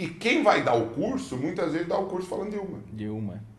E 0.00 0.08
quem 0.08 0.42
vai 0.42 0.62
dar 0.62 0.72
o 0.72 0.86
curso, 0.86 1.36
muitas 1.36 1.72
vezes 1.72 1.86
dá 1.86 1.98
o 1.98 2.06
curso 2.06 2.26
falando 2.26 2.48
de 2.48 2.56
uma. 2.56 2.78
De 2.90 3.06
uma. 3.06 3.50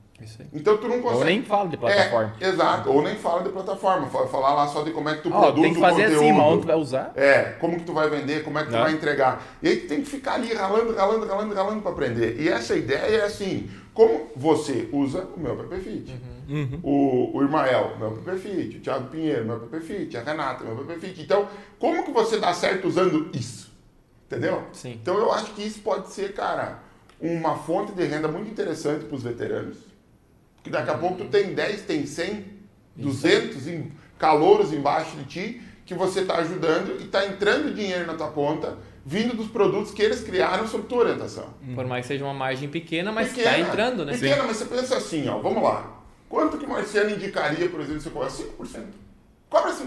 Então 0.51 0.75
tu 0.77 0.87
não 0.87 0.99
consegue. 0.99 1.19
Ou 1.19 1.25
nem 1.25 1.43
fala 1.43 1.69
de 1.69 1.77
plataforma. 1.77 2.33
É, 2.39 2.47
exato, 2.47 2.89
ou 2.91 3.03
nem 3.03 3.15
fala 3.15 3.43
de 3.43 3.49
plataforma. 3.49 4.07
Falar 4.07 4.53
lá 4.55 4.67
só 4.67 4.81
de 4.81 4.89
como 4.89 5.07
é 5.09 5.17
que 5.17 5.21
tu 5.21 5.29
oh, 5.29 5.39
produz 5.39 5.61
tem 5.61 5.73
que 5.75 5.79
fazer 5.79 6.01
o 6.01 6.05
assim, 6.05 6.15
conteúdo. 6.15 6.41
Assim, 6.41 6.49
onde 6.49 6.61
tu 6.61 6.67
vai 6.67 6.75
usar. 6.75 7.11
É, 7.15 7.43
como 7.59 7.77
que 7.77 7.83
tu 7.83 7.93
vai 7.93 8.09
vender, 8.09 8.43
como 8.43 8.57
é 8.57 8.63
que 8.63 8.71
não. 8.71 8.79
tu 8.79 8.81
vai 8.81 8.93
entregar. 8.93 9.43
E 9.61 9.67
aí 9.67 9.77
tu 9.77 9.87
tem 9.87 10.01
que 10.01 10.09
ficar 10.09 10.33
ali 10.33 10.51
ralando, 10.51 10.95
ralando, 10.95 11.27
ralando, 11.27 11.53
ralando 11.53 11.81
para 11.83 11.91
aprender. 11.91 12.39
E 12.39 12.49
essa 12.49 12.75
ideia 12.75 13.17
é 13.17 13.23
assim, 13.23 13.69
como 13.93 14.31
você 14.35 14.89
usa 14.91 15.27
o 15.35 15.39
meu 15.39 15.55
PPFit. 15.55 16.11
Uhum. 16.49 16.57
Uhum. 16.57 16.79
O, 16.81 17.37
o 17.37 17.43
Irmael, 17.43 17.97
meu 17.99 18.11
PPFit. 18.13 18.77
O 18.77 18.81
Thiago 18.81 19.09
Pinheiro, 19.09 19.45
meu 19.45 19.59
PPFit. 19.59 20.17
A 20.17 20.23
Renata, 20.23 20.63
meu 20.63 20.75
PPFit. 20.75 21.21
Então, 21.21 21.47
como 21.77 22.03
que 22.03 22.11
você 22.11 22.39
dá 22.39 22.51
certo 22.51 22.87
usando 22.87 23.29
isso? 23.31 23.70
Entendeu? 24.31 24.63
Sim. 24.71 24.97
Então 25.01 25.17
eu 25.17 25.29
acho 25.33 25.53
que 25.53 25.61
isso 25.61 25.81
pode 25.81 26.09
ser, 26.09 26.33
cara, 26.33 26.79
uma 27.19 27.57
fonte 27.57 27.91
de 27.91 28.05
renda 28.05 28.29
muito 28.29 28.49
interessante 28.49 29.03
para 29.03 29.15
os 29.15 29.23
veteranos. 29.23 29.77
Porque 30.55 30.69
daqui 30.69 30.89
a 30.89 30.97
pouco 30.97 31.17
tu 31.17 31.25
tem 31.25 31.53
10, 31.53 31.81
tem 31.81 32.05
100, 32.05 32.45
200 32.95 33.67
em, 33.67 33.91
calouros 34.17 34.71
embaixo 34.71 35.17
de 35.17 35.25
ti 35.25 35.61
que 35.85 35.93
você 35.93 36.21
está 36.21 36.37
ajudando 36.37 37.01
e 37.01 37.05
está 37.05 37.25
entrando 37.25 37.75
dinheiro 37.75 38.07
na 38.07 38.13
tua 38.13 38.29
conta 38.29 38.77
vindo 39.05 39.35
dos 39.35 39.47
produtos 39.47 39.91
que 39.91 40.01
eles 40.01 40.23
criaram 40.23 40.65
sob 40.65 40.87
tua 40.87 40.99
orientação. 40.99 41.49
Por 41.75 41.85
mais 41.85 42.03
que 42.05 42.13
seja 42.13 42.23
uma 42.23 42.33
margem 42.33 42.69
pequena, 42.69 43.11
mas 43.11 43.35
está 43.35 43.59
entrando, 43.59 44.05
né? 44.05 44.13
Pequena, 44.13 44.43
mas 44.43 44.57
você 44.57 44.65
pensa 44.65 44.95
assim, 44.95 45.27
ó, 45.27 45.39
vamos 45.39 45.61
lá. 45.61 45.99
Quanto 46.29 46.57
que 46.57 46.65
o 46.65 46.69
Marciano 46.69 47.09
indicaria, 47.09 47.67
por 47.67 47.81
exemplo, 47.81 47.99
você 47.99 48.09
cobra 48.09 48.29
5%? 48.29 48.85
Cobra 49.49 49.73
5%. 49.73 49.83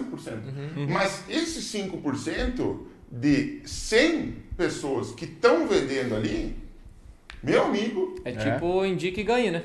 Uhum. 0.77 0.87
Mas 0.91 1.25
esses 1.31 1.73
5% 1.73 2.79
de 3.15 3.63
100 3.65 4.35
pessoas 4.57 5.13
que 5.13 5.25
estão 5.25 5.69
vendendo 5.69 6.17
ali, 6.17 6.57
meu 7.43 7.65
amigo. 7.65 8.17
É 8.25 8.33
tipo 8.33 8.85
é. 8.85 8.89
indica 8.89 9.21
e 9.21 9.25
ganha, 9.25 9.53
né? 9.53 9.63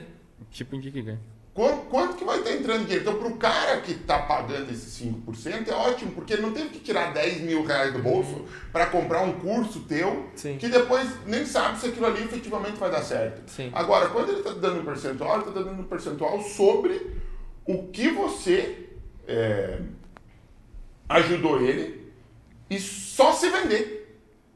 Tipo 0.51 0.75
indica 0.75 0.99
e 0.99 1.01
ganha. 1.01 1.19
Quanto, 1.51 1.87
quanto 1.87 2.15
que 2.15 2.23
vai 2.23 2.37
estar 2.37 2.51
entrando 2.53 2.83
dinheiro? 2.83 3.01
Então, 3.01 3.19
para 3.19 3.27
o 3.27 3.35
cara 3.35 3.81
que 3.81 3.91
está 3.91 4.19
pagando 4.19 4.71
esses 4.71 5.03
5%, 5.03 5.67
é 5.67 5.73
ótimo, 5.73 6.11
porque 6.11 6.33
ele 6.33 6.43
não 6.43 6.53
teve 6.53 6.69
que 6.69 6.79
tirar 6.79 7.11
10 7.11 7.41
mil 7.41 7.65
reais 7.65 7.91
do 7.91 7.99
bolso 7.99 8.31
uhum. 8.31 8.45
para 8.71 8.85
comprar 8.85 9.23
um 9.23 9.33
curso 9.33 9.81
teu, 9.81 10.29
Sim. 10.35 10.57
que 10.57 10.69
depois 10.69 11.09
nem 11.25 11.45
sabe 11.45 11.79
se 11.79 11.87
aquilo 11.87 12.05
ali 12.05 12.23
efetivamente 12.23 12.77
vai 12.77 12.89
dar 12.89 13.01
certo. 13.01 13.49
Sim. 13.49 13.71
Agora, 13.73 14.07
quando 14.09 14.29
ele 14.29 14.39
está 14.39 14.53
dando 14.53 14.81
um 14.81 14.85
percentual, 14.85 15.41
ele 15.41 15.49
está 15.49 15.61
dando 15.61 15.81
um 15.81 15.85
percentual 15.85 16.41
sobre 16.41 17.17
o 17.65 17.87
que 17.87 18.09
você 18.09 18.87
é, 19.27 19.79
ajudou 21.09 21.61
ele 21.61 21.98
e 22.69 22.79
só 22.79 23.33
se 23.33 23.49
vender. 23.49 23.99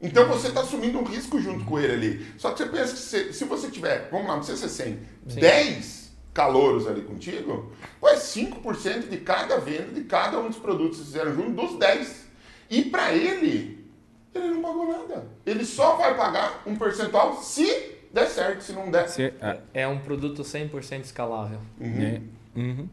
Então 0.00 0.28
você 0.28 0.48
está 0.48 0.60
assumindo 0.60 0.98
um 0.98 1.04
risco 1.04 1.40
junto 1.40 1.64
com 1.64 1.78
ele 1.78 1.92
ali. 1.92 2.26
Só 2.36 2.50
que 2.50 2.58
você 2.58 2.66
pensa 2.66 2.92
que 2.92 2.98
se, 2.98 3.32
se 3.32 3.44
você 3.44 3.70
tiver, 3.70 4.08
vamos 4.10 4.26
lá, 4.26 4.34
não 4.34 4.44
precisa 4.44 4.68
ser 4.68 4.84
100, 4.84 4.98
Sim. 5.28 5.40
10 5.40 6.04
calouros 6.34 6.86
ali 6.86 7.02
contigo, 7.02 7.72
é 8.02 8.16
5% 8.16 9.08
de 9.08 9.16
cada 9.18 9.58
venda 9.58 9.92
de 9.92 10.02
cada 10.04 10.38
um 10.38 10.48
dos 10.48 10.58
produtos 10.58 10.98
que 10.98 11.04
fizeram 11.04 11.34
junto 11.34 11.52
dos 11.52 11.78
10. 11.78 12.24
E 12.68 12.82
para 12.82 13.12
ele, 13.14 13.88
ele 14.34 14.48
não 14.48 14.62
pagou 14.62 14.86
nada. 14.86 15.26
Ele 15.46 15.64
só 15.64 15.96
vai 15.96 16.14
pagar 16.16 16.62
um 16.66 16.76
percentual 16.76 17.40
se 17.40 17.94
der 18.12 18.26
certo, 18.26 18.62
se 18.62 18.72
não 18.72 18.90
der. 18.90 19.08
Se, 19.08 19.22
é. 19.22 19.60
é 19.72 19.88
um 19.88 19.98
produto 20.00 20.42
100% 20.42 21.04
escalável. 21.04 21.60
Uhum. 21.80 22.02
É. 22.02 22.20
Uhum. 22.56 22.88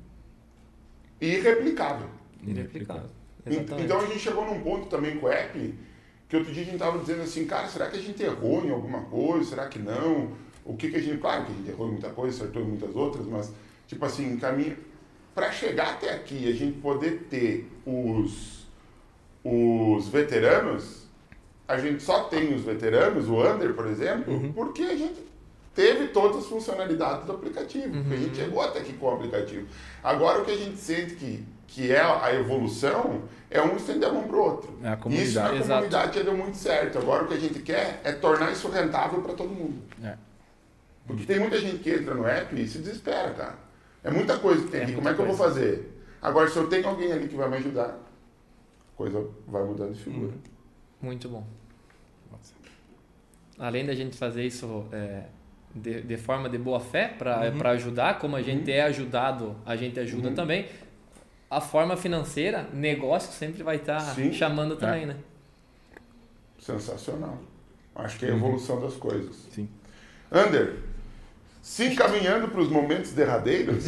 E 1.19 1.39
replicável. 1.39 2.09
E 2.43 2.53
replicável. 2.53 3.09
Exatamente. 3.45 3.85
Então 3.85 3.99
a 3.99 4.05
gente 4.05 4.19
chegou 4.19 4.45
num 4.45 4.61
ponto 4.61 4.87
também 4.87 5.17
com 5.17 5.25
o 5.25 5.29
app 5.29 5.73
que 6.31 6.37
outro 6.37 6.53
dia 6.53 6.61
a 6.61 6.65
gente 6.65 6.75
estava 6.75 6.97
dizendo 6.97 7.23
assim, 7.23 7.45
cara, 7.45 7.67
será 7.67 7.89
que 7.89 7.97
a 7.97 8.01
gente 8.01 8.23
errou 8.23 8.63
em 8.63 8.71
alguma 8.71 9.01
coisa? 9.01 9.49
Será 9.49 9.67
que 9.67 9.77
não? 9.77 10.31
O 10.63 10.77
que, 10.77 10.89
que 10.89 10.95
a 10.95 11.01
gente. 11.01 11.17
Claro 11.17 11.43
que 11.43 11.51
a 11.51 11.55
gente 11.55 11.69
errou 11.69 11.89
em 11.89 11.91
muita 11.91 12.09
coisa, 12.09 12.37
acertou 12.37 12.61
em 12.61 12.67
muitas 12.67 12.95
outras, 12.95 13.25
mas, 13.25 13.51
tipo 13.85 14.05
assim, 14.05 14.37
caminho. 14.37 14.77
Para 15.35 15.51
chegar 15.51 15.89
até 15.89 16.13
aqui, 16.13 16.47
a 16.47 16.53
gente 16.53 16.79
poder 16.79 17.27
ter 17.29 17.69
os, 17.85 18.65
os 19.43 20.07
veteranos, 20.07 21.05
a 21.67 21.77
gente 21.77 22.01
só 22.01 22.23
tem 22.23 22.53
os 22.53 22.61
veteranos, 22.61 23.27
o 23.27 23.35
Under, 23.41 23.73
por 23.73 23.87
exemplo, 23.87 24.33
uhum. 24.33 24.53
porque 24.53 24.83
a 24.83 24.95
gente 24.95 25.19
teve 25.75 26.07
todas 26.09 26.37
as 26.37 26.45
funcionalidades 26.45 27.25
do 27.25 27.33
aplicativo. 27.33 27.93
Uhum. 27.93 28.09
A 28.09 28.15
gente 28.15 28.37
chegou 28.37 28.61
até 28.61 28.79
aqui 28.79 28.93
com 28.93 29.07
o 29.07 29.15
aplicativo. 29.15 29.67
Agora, 30.01 30.41
o 30.41 30.45
que 30.45 30.51
a 30.51 30.57
gente 30.57 30.77
sente 30.77 31.15
que, 31.15 31.43
que 31.71 31.91
é 31.91 32.01
a 32.01 32.33
evolução 32.33 33.23
é 33.49 33.61
um 33.61 33.77
estender 33.77 34.09
a 34.09 34.11
mão 34.11 34.23
para 34.23 34.35
o 34.35 34.39
outro. 34.39 34.77
É 34.83 34.89
a 34.89 34.97
comunidade. 34.97 35.29
Isso 35.29 35.39
na 35.39 35.53
Exato. 35.53 35.67
comunidade 35.69 36.17
já 36.17 36.23
deu 36.23 36.37
muito 36.37 36.57
certo. 36.57 36.97
Agora, 36.97 37.23
o 37.23 37.27
que 37.27 37.33
a 37.33 37.39
gente 37.39 37.59
quer 37.59 38.01
é 38.03 38.11
tornar 38.11 38.51
isso 38.51 38.69
rentável 38.69 39.21
para 39.21 39.33
todo 39.33 39.49
mundo. 39.49 39.81
É. 40.03 40.15
Porque 41.07 41.25
tem 41.25 41.39
muita 41.39 41.57
gente 41.59 41.77
que 41.77 41.89
entra 41.89 42.13
no 42.13 42.27
app 42.27 42.61
e 42.61 42.67
se 42.67 42.79
desespera, 42.79 43.31
cara. 43.33 43.55
É 44.03 44.11
muita 44.11 44.37
coisa 44.37 44.63
que 44.63 44.69
tem 44.69 44.81
é 44.81 44.83
aqui. 44.83 44.93
Como 44.93 45.07
é 45.07 45.11
que 45.11 45.17
coisa. 45.17 45.31
eu 45.31 45.37
vou 45.37 45.47
fazer? 45.47 46.03
Agora, 46.21 46.49
se 46.49 46.57
eu 46.57 46.67
tenho 46.67 46.87
alguém 46.87 47.11
ali 47.11 47.27
que 47.27 47.35
vai 47.35 47.49
me 47.49 47.57
ajudar, 47.57 47.87
a 47.87 48.97
coisa 48.97 49.25
vai 49.47 49.63
mudando 49.63 49.93
de 49.93 50.03
figura. 50.03 50.33
Hum. 50.33 50.51
Muito 51.01 51.29
bom. 51.29 51.45
Além 53.57 53.85
da 53.85 53.93
gente 53.93 54.17
fazer 54.17 54.43
isso 54.43 54.85
é, 54.91 55.25
de, 55.73 56.01
de, 56.01 56.17
forma 56.17 56.49
de 56.49 56.57
boa 56.57 56.79
fé 56.79 57.07
para 57.07 57.51
uhum. 57.51 57.67
ajudar, 57.67 58.19
como 58.19 58.35
a 58.35 58.41
gente 58.41 58.69
uhum. 58.69 58.77
é 58.77 58.81
ajudado, 58.81 59.55
a 59.65 59.75
gente 59.75 59.99
ajuda 59.99 60.29
uhum. 60.29 60.35
também. 60.35 60.67
A 61.51 61.59
forma 61.59 61.97
financeira, 61.97 62.65
negócio 62.71 63.33
sempre 63.33 63.61
vai 63.61 63.75
estar 63.75 64.15
tá 64.15 64.31
chamando 64.31 64.77
também, 64.77 65.03
é. 65.03 65.07
né? 65.07 65.17
Sensacional. 66.57 67.37
Acho 67.93 68.17
que 68.17 68.25
é 68.25 68.29
a 68.29 68.35
evolução 68.35 68.79
das 68.79 68.93
coisas. 68.93 69.35
Sim. 69.53 69.67
Ander, 70.31 70.77
se 71.61 71.87
encaminhando 71.87 72.47
para 72.47 72.61
os 72.61 72.69
momentos 72.69 73.11
derradeiros, 73.11 73.83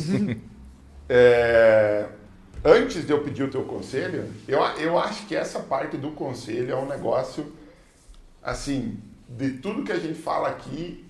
é, 1.07 2.09
antes 2.65 3.07
de 3.07 3.13
eu 3.13 3.23
pedir 3.23 3.43
o 3.43 3.49
teu 3.49 3.63
conselho, 3.63 4.29
eu, 4.45 4.59
eu 4.59 4.99
acho 4.99 5.25
que 5.25 5.33
essa 5.33 5.61
parte 5.61 5.95
do 5.95 6.11
conselho 6.11 6.69
é 6.69 6.75
um 6.75 6.85
negócio, 6.85 7.49
assim, 8.41 8.99
de 9.29 9.51
tudo 9.51 9.85
que 9.85 9.91
a 9.93 9.99
gente 9.99 10.19
fala 10.19 10.49
aqui, 10.49 11.05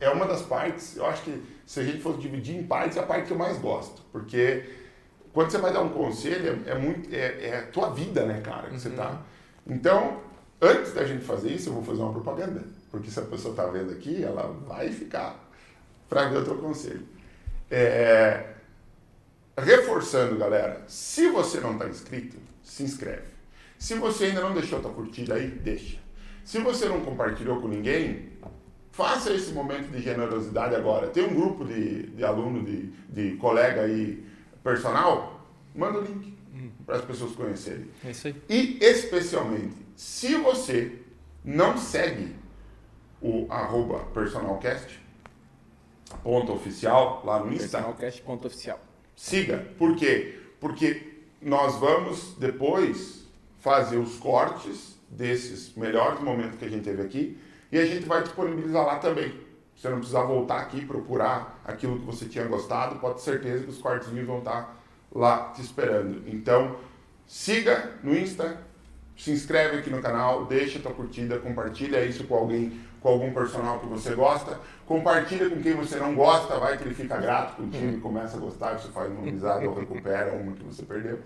é 0.00 0.08
uma 0.08 0.24
das 0.24 0.40
partes, 0.40 0.96
eu 0.96 1.04
acho 1.04 1.22
que 1.24 1.42
se 1.66 1.80
a 1.80 1.84
gente 1.84 2.00
fosse 2.00 2.18
dividir 2.18 2.56
em 2.56 2.66
partes, 2.66 2.96
é 2.96 3.00
a 3.00 3.02
parte 3.02 3.26
que 3.26 3.32
eu 3.34 3.38
mais 3.38 3.58
gosto, 3.58 4.00
porque 4.10 4.64
quando 5.38 5.52
você 5.52 5.58
vai 5.58 5.72
dar 5.72 5.82
um 5.82 5.90
conselho, 5.90 6.64
é, 6.66 6.70
é 6.72 6.74
muito, 6.74 7.14
é, 7.14 7.46
é, 7.46 7.58
a 7.58 7.66
tua 7.68 7.90
vida, 7.90 8.26
né, 8.26 8.40
cara, 8.40 8.66
que 8.66 8.72
uhum. 8.72 8.80
você 8.80 8.90
tá. 8.90 9.22
Então, 9.64 10.20
antes 10.60 10.92
da 10.92 11.04
gente 11.04 11.24
fazer 11.24 11.52
isso, 11.52 11.68
eu 11.68 11.74
vou 11.74 11.84
fazer 11.84 12.02
uma 12.02 12.10
propaganda, 12.10 12.64
porque 12.90 13.08
se 13.08 13.20
a 13.20 13.22
pessoa 13.22 13.54
tá 13.54 13.64
vendo 13.66 13.92
aqui, 13.92 14.24
ela 14.24 14.52
vai 14.66 14.90
ficar 14.90 15.38
para 16.08 16.28
ver 16.28 16.38
o 16.38 16.44
teu 16.44 16.56
conselho. 16.56 17.06
É, 17.70 18.48
reforçando, 19.56 20.36
galera, 20.36 20.82
se 20.88 21.28
você 21.28 21.60
não 21.60 21.74
está 21.74 21.86
inscrito, 21.86 22.36
se 22.64 22.82
inscreve. 22.82 23.28
Se 23.78 23.94
você 23.94 24.24
ainda 24.24 24.40
não 24.40 24.52
deixou 24.52 24.80
a 24.80 24.82
tua 24.82 24.92
curtida 24.92 25.36
aí, 25.36 25.46
deixa. 25.46 25.98
Se 26.44 26.58
você 26.58 26.88
não 26.88 27.02
compartilhou 27.02 27.60
com 27.60 27.68
ninguém, 27.68 28.30
faça 28.90 29.32
esse 29.32 29.52
momento 29.52 29.88
de 29.92 30.02
generosidade 30.02 30.74
agora. 30.74 31.06
Tem 31.06 31.24
um 31.24 31.32
grupo 31.32 31.64
de, 31.64 32.08
de 32.08 32.24
aluno, 32.24 32.64
de, 32.64 32.90
de 33.08 33.36
colega 33.36 33.82
aí, 33.82 34.26
personal, 34.62 35.40
manda 35.74 35.98
o 35.98 36.02
link 36.02 36.36
para 36.84 36.96
as 36.96 37.04
pessoas 37.04 37.32
conhecerem. 37.32 37.90
É 38.04 38.10
isso 38.10 38.26
aí. 38.26 38.42
E 38.48 38.78
especialmente, 38.80 39.76
se 39.96 40.34
você 40.36 41.00
não 41.44 41.76
segue 41.76 42.34
o 43.20 43.46
arroba 43.50 44.00
personalcast, 44.14 45.00
ponto 46.22 46.52
oficial 46.52 47.22
lá 47.24 47.40
no 47.40 47.52
Insta. 47.52 47.78
Personalcast 47.78 48.22
ponto 48.22 48.46
oficial. 48.46 48.80
Siga. 49.16 49.66
Por 49.78 49.96
quê? 49.96 50.38
Porque 50.60 51.22
nós 51.40 51.76
vamos 51.76 52.34
depois 52.38 53.26
fazer 53.58 53.96
os 53.96 54.16
cortes 54.16 54.98
desses 55.08 55.74
melhores 55.74 56.20
momentos 56.20 56.58
que 56.58 56.64
a 56.64 56.68
gente 56.68 56.84
teve 56.84 57.02
aqui 57.02 57.38
e 57.72 57.78
a 57.78 57.84
gente 57.84 58.06
vai 58.06 58.22
disponibilizar 58.22 58.84
lá 58.84 58.98
também. 58.98 59.32
Você 59.78 59.88
não 59.88 59.98
precisa 59.98 60.22
voltar 60.22 60.58
aqui 60.58 60.84
procurar 60.84 61.60
aquilo 61.64 62.00
que 62.00 62.04
você 62.04 62.24
tinha 62.24 62.44
gostado, 62.46 62.98
pode 62.98 63.14
ter 63.16 63.20
certeza 63.20 63.62
que 63.62 63.70
os 63.70 63.78
cortezinhos 63.78 64.26
vão 64.26 64.38
estar 64.38 64.76
lá 65.14 65.52
te 65.52 65.62
esperando. 65.62 66.24
Então, 66.26 66.76
siga 67.24 67.92
no 68.02 68.12
Insta, 68.16 68.58
se 69.16 69.30
inscreve 69.30 69.78
aqui 69.78 69.88
no 69.88 70.02
canal, 70.02 70.46
deixa 70.46 70.80
tua 70.80 70.92
curtida, 70.92 71.38
compartilha 71.38 72.04
isso 72.04 72.24
com 72.24 72.34
alguém 72.34 72.88
com 73.00 73.10
algum 73.10 73.32
personal 73.32 73.78
que 73.78 73.86
você 73.86 74.12
gosta, 74.16 74.58
compartilha 74.84 75.48
com 75.48 75.62
quem 75.62 75.74
você 75.74 76.00
não 76.00 76.16
gosta, 76.16 76.58
vai 76.58 76.76
que 76.76 76.82
ele 76.82 76.94
fica 76.94 77.16
grato 77.16 77.54
contigo 77.54 77.96
e 77.96 78.00
começa 78.00 78.36
a 78.36 78.40
gostar, 78.40 78.76
você 78.76 78.88
faz 78.88 79.08
uma 79.12 79.20
amizade 79.20 79.64
ou 79.64 79.78
recupera 79.78 80.32
uma 80.32 80.50
que 80.50 80.64
você 80.64 80.82
perdeu, 80.82 81.20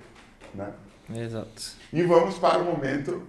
né? 0.54 0.70
Exato. 1.10 1.72
E 1.90 2.02
vamos 2.02 2.38
para 2.38 2.58
o 2.58 2.64
momento 2.66 3.22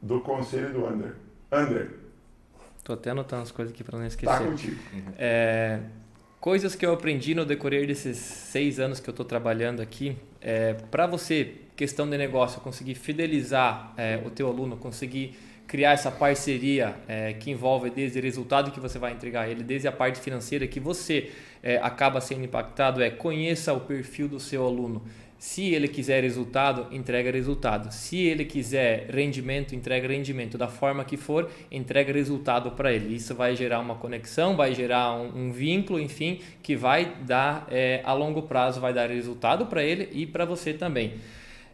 do 0.00 0.20
conselho 0.20 0.72
do 0.72 0.86
Under. 0.86 1.16
Under. 1.50 2.03
Tô 2.84 2.92
até 2.92 3.10
anotando 3.10 3.42
as 3.42 3.50
coisas 3.50 3.72
aqui 3.72 3.82
para 3.82 3.98
não 3.98 4.06
esquecer. 4.06 4.38
Tá 4.38 4.44
contigo. 4.44 4.76
É, 5.18 5.80
coisas 6.38 6.74
que 6.74 6.84
eu 6.84 6.92
aprendi 6.92 7.34
no 7.34 7.46
decorrer 7.46 7.86
desses 7.86 8.18
seis 8.18 8.78
anos 8.78 9.00
que 9.00 9.08
eu 9.08 9.12
estou 9.12 9.24
trabalhando 9.24 9.80
aqui, 9.80 10.18
é, 10.38 10.74
para 10.74 11.06
você, 11.06 11.54
questão 11.74 12.08
de 12.08 12.18
negócio, 12.18 12.60
conseguir 12.60 12.94
fidelizar 12.94 13.94
é, 13.96 14.20
o 14.22 14.28
teu 14.28 14.48
aluno, 14.48 14.76
conseguir 14.76 15.34
criar 15.66 15.92
essa 15.92 16.10
parceria 16.10 16.94
é, 17.08 17.32
que 17.32 17.50
envolve 17.50 17.88
desde 17.88 18.18
o 18.18 18.22
resultado 18.22 18.70
que 18.70 18.78
você 18.78 18.98
vai 18.98 19.12
entregar 19.12 19.42
a 19.42 19.48
ele, 19.48 19.64
desde 19.64 19.88
a 19.88 19.92
parte 19.92 20.20
financeira 20.20 20.66
que 20.66 20.78
você 20.78 21.30
é, 21.62 21.78
acaba 21.78 22.20
sendo 22.20 22.44
impactado, 22.44 23.02
é 23.02 23.08
conheça 23.08 23.72
o 23.72 23.80
perfil 23.80 24.28
do 24.28 24.38
seu 24.38 24.66
aluno. 24.66 25.02
Se 25.38 25.74
ele 25.74 25.88
quiser 25.88 26.22
resultado, 26.22 26.86
entrega 26.94 27.30
resultado. 27.30 27.92
Se 27.92 28.18
ele 28.18 28.44
quiser 28.44 29.10
rendimento, 29.10 29.74
entrega 29.74 30.08
rendimento. 30.08 30.56
Da 30.56 30.68
forma 30.68 31.04
que 31.04 31.16
for, 31.16 31.50
entrega 31.70 32.12
resultado 32.12 32.70
para 32.70 32.92
ele. 32.92 33.14
Isso 33.14 33.34
vai 33.34 33.54
gerar 33.54 33.80
uma 33.80 33.94
conexão, 33.94 34.56
vai 34.56 34.74
gerar 34.74 35.14
um, 35.14 35.46
um 35.46 35.52
vínculo, 35.52 36.00
enfim, 36.00 36.40
que 36.62 36.74
vai 36.74 37.14
dar 37.22 37.66
é, 37.70 38.00
a 38.04 38.12
longo 38.14 38.42
prazo, 38.42 38.80
vai 38.80 38.94
dar 38.94 39.10
resultado 39.10 39.66
para 39.66 39.82
ele 39.82 40.08
e 40.12 40.26
para 40.26 40.44
você 40.44 40.72
também. 40.72 41.14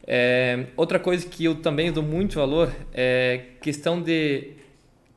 É, 0.06 0.66
outra 0.76 0.98
coisa 0.98 1.26
que 1.26 1.44
eu 1.44 1.56
também 1.56 1.92
dou 1.92 2.02
muito 2.02 2.36
valor 2.36 2.74
é 2.92 3.42
questão 3.60 4.02
de 4.02 4.54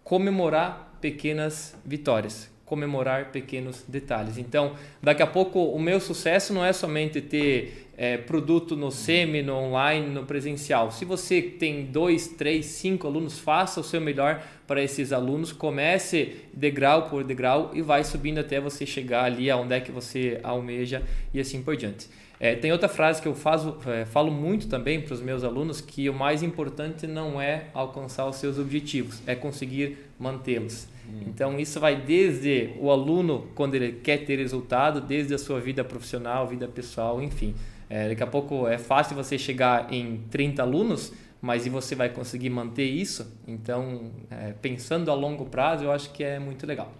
comemorar 0.03 0.97
pequenas 1.01 1.75
vitórias, 1.83 2.49
comemorar 2.65 3.31
pequenos 3.31 3.83
detalhes. 3.87 4.37
Então, 4.37 4.75
daqui 5.01 5.23
a 5.23 5.27
pouco 5.27 5.59
o 5.59 5.79
meu 5.79 5.99
sucesso 5.99 6.53
não 6.53 6.63
é 6.63 6.71
somente 6.71 7.21
ter 7.21 7.89
é, 8.03 8.17
produto 8.17 8.75
no 8.75 8.91
semi, 8.91 9.41
no 9.41 9.53
online, 9.53 10.07
no 10.07 10.25
presencial. 10.25 10.91
Se 10.91 11.05
você 11.05 11.41
tem 11.41 11.85
dois, 11.85 12.27
três, 12.27 12.65
cinco 12.65 13.07
alunos, 13.07 13.39
faça 13.39 13.79
o 13.79 13.83
seu 13.83 14.01
melhor 14.01 14.43
para 14.67 14.83
esses 14.83 15.13
alunos. 15.13 15.53
Comece 15.53 16.35
degrau 16.53 17.03
por 17.03 17.23
degrau 17.23 17.71
e 17.73 17.81
vai 17.81 18.03
subindo 18.03 18.39
até 18.39 18.59
você 18.59 18.85
chegar 18.85 19.23
ali 19.23 19.49
aonde 19.49 19.75
é 19.75 19.79
que 19.79 19.89
você 19.89 20.37
almeja 20.43 21.01
e 21.33 21.39
assim 21.39 21.63
por 21.63 21.77
diante. 21.77 22.09
É, 22.41 22.55
tem 22.55 22.73
outra 22.73 22.89
frase 22.89 23.21
que 23.21 23.27
eu 23.29 23.33
faço, 23.33 23.77
é, 23.87 24.03
falo 24.03 24.29
muito 24.29 24.67
também 24.67 24.99
para 24.99 25.13
os 25.13 25.21
meus 25.21 25.41
alunos 25.41 25.79
que 25.79 26.09
o 26.09 26.13
mais 26.13 26.43
importante 26.43 27.07
não 27.07 27.39
é 27.39 27.67
alcançar 27.73 28.27
os 28.27 28.35
seus 28.35 28.59
objetivos, 28.59 29.21
é 29.25 29.33
conseguir 29.33 29.97
mantê-los. 30.19 30.89
Hum. 31.07 31.21
Então 31.27 31.57
isso 31.57 31.79
vai 31.79 31.95
desde 31.95 32.71
o 32.81 32.91
aluno 32.91 33.47
quando 33.55 33.75
ele 33.75 33.93
quer 33.93 34.25
ter 34.25 34.39
resultado, 34.39 34.99
desde 34.99 35.33
a 35.33 35.37
sua 35.37 35.61
vida 35.61 35.85
profissional, 35.85 36.45
vida 36.45 36.67
pessoal, 36.67 37.21
enfim. 37.23 37.55
É, 37.93 38.09
daqui 38.09 38.23
a 38.23 38.27
pouco 38.27 38.67
é 38.67 38.77
fácil 38.77 39.15
você 39.15 39.37
chegar 39.37 39.93
em 39.93 40.23
30 40.31 40.63
alunos, 40.63 41.13
mas 41.39 41.65
e 41.65 41.69
você 41.69 41.93
vai 41.93 42.09
conseguir 42.09 42.49
manter 42.49 42.85
isso? 42.85 43.31
Então, 43.47 44.11
é, 44.31 44.53
pensando 44.61 45.11
a 45.11 45.13
longo 45.13 45.45
prazo, 45.45 45.83
eu 45.83 45.91
acho 45.91 46.11
que 46.11 46.23
é 46.23 46.39
muito 46.39 46.65
legal. 46.65 46.91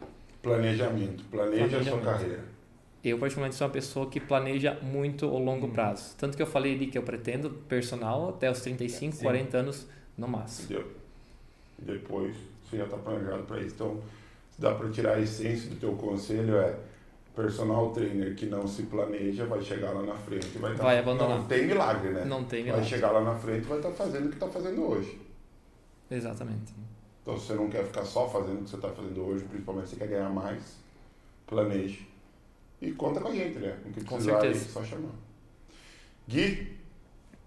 Planejamento, 0.41 1.23
planeja 1.31 1.77
a 1.79 1.83
sua 1.83 1.99
carreira 1.99 2.53
eu 3.03 3.17
particularmente 3.17 3.57
sou 3.57 3.67
uma 3.67 3.73
pessoa 3.73 4.09
que 4.09 4.19
planeja 4.19 4.77
muito 4.81 5.25
o 5.25 5.37
longo 5.37 5.67
hum. 5.67 5.71
prazo. 5.71 6.15
Tanto 6.17 6.37
que 6.37 6.41
eu 6.41 6.47
falei 6.47 6.73
ali 6.73 6.87
que 6.87 6.97
eu 6.97 7.03
pretendo 7.03 7.49
personal 7.49 8.29
até 8.29 8.49
os 8.49 8.61
35, 8.61 9.15
Sim. 9.17 9.23
40 9.23 9.57
anos 9.57 9.87
no 10.17 10.27
máximo. 10.27 10.79
E 11.79 11.85
depois 11.85 12.33
você 12.63 12.77
já 12.77 12.85
está 12.85 12.95
planejado 12.95 13.43
para 13.43 13.59
isso. 13.59 13.75
Então, 13.75 14.01
dá 14.57 14.73
para 14.73 14.89
tirar 14.89 15.15
a 15.15 15.19
essência 15.19 15.69
do 15.69 15.75
teu 15.75 15.93
conselho 15.93 16.55
é 16.55 16.77
personal 17.35 17.91
trainer 17.91 18.35
que 18.35 18.45
não 18.45 18.67
se 18.67 18.83
planeja 18.83 19.45
vai 19.45 19.61
chegar 19.61 19.91
lá 19.91 20.03
na 20.03 20.15
frente 20.15 20.55
e 20.55 20.59
vai, 20.59 20.75
tá, 20.75 20.83
vai 20.83 20.99
abandonar. 20.99 21.39
Não 21.39 21.45
tem 21.45 21.65
milagre, 21.65 22.09
né? 22.11 22.25
Não 22.25 22.43
tem 22.43 22.63
milagre. 22.63 22.81
Vai 22.81 22.89
chegar 22.89 23.11
lá 23.11 23.21
na 23.21 23.35
frente 23.35 23.65
e 23.65 23.67
vai 23.67 23.77
estar 23.77 23.89
tá 23.89 23.95
fazendo 23.95 24.25
o 24.25 24.29
que 24.29 24.35
está 24.35 24.47
fazendo 24.47 24.87
hoje. 24.87 25.19
Exatamente. 26.09 26.73
Então, 27.21 27.37
se 27.37 27.47
você 27.47 27.53
não 27.55 27.69
quer 27.69 27.85
ficar 27.85 28.03
só 28.03 28.29
fazendo 28.29 28.61
o 28.61 28.63
que 28.63 28.69
você 28.69 28.75
está 28.75 28.89
fazendo 28.89 29.21
hoje, 29.25 29.45
principalmente 29.45 29.89
se 29.89 29.95
você 29.95 30.01
quer 30.01 30.09
ganhar 30.09 30.29
mais, 30.29 30.77
planeje 31.47 32.07
e 32.81 32.91
conta 32.91 33.21
com 33.21 33.29
a 33.29 33.31
gente, 33.33 33.57
né? 33.59 33.77
O 33.85 33.91
que 33.91 34.03
com 34.03 34.19
certeza. 34.19 34.59
Aí, 34.59 34.71
só 34.71 34.83
chamar. 34.83 35.11
Gui, 36.27 36.77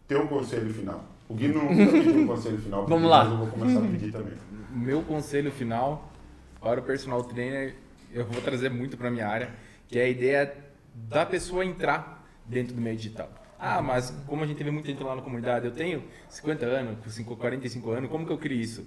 teu 0.09 0.27
conselho 0.27 0.73
final. 0.73 1.05
O 1.29 1.35
Gui 1.35 1.49
não 1.49 1.69
pediu 1.69 2.23
um 2.23 2.27
conselho 2.27 2.59
final. 2.59 2.87
Vamos 2.87 3.11
lá. 3.11 3.25
eu 3.25 3.37
vou 3.37 3.47
começar 3.49 3.79
a 3.79 3.83
pedir 3.83 4.11
também. 4.11 4.35
Meu 4.71 5.03
conselho 5.03 5.53
final 5.53 6.13
para 6.61 6.81
o 6.81 6.83
personal 6.83 7.23
trainer, 7.23 7.75
eu 8.13 8.25
vou 8.25 8.43
trazer 8.43 8.71
muito 8.71 8.97
para 8.97 9.11
minha 9.11 9.29
área, 9.29 9.55
que 9.89 9.99
é 9.99 10.05
a 10.05 10.09
ideia 10.09 10.57
da 10.95 11.25
pessoa 11.27 11.65
entrar 11.65 12.27
dentro 12.45 12.75
do 12.75 12.81
meio 12.81 12.97
digital. 12.97 13.31
Ah, 13.59 13.81
mas 13.81 14.11
como 14.27 14.45
a 14.45 14.47
gente 14.47 14.63
vê 14.63 14.71
muita 14.71 14.89
gente 14.89 15.03
lá 15.03 15.15
na 15.15 15.23
comunidade, 15.23 15.67
eu 15.67 15.73
tenho 15.73 16.05
50 16.29 16.67
anos, 16.67 16.99
45 17.25 17.91
anos, 17.91 18.11
como 18.11 18.27
que 18.27 18.33
eu 18.33 18.39
crio 18.39 18.61
isso? 18.61 18.87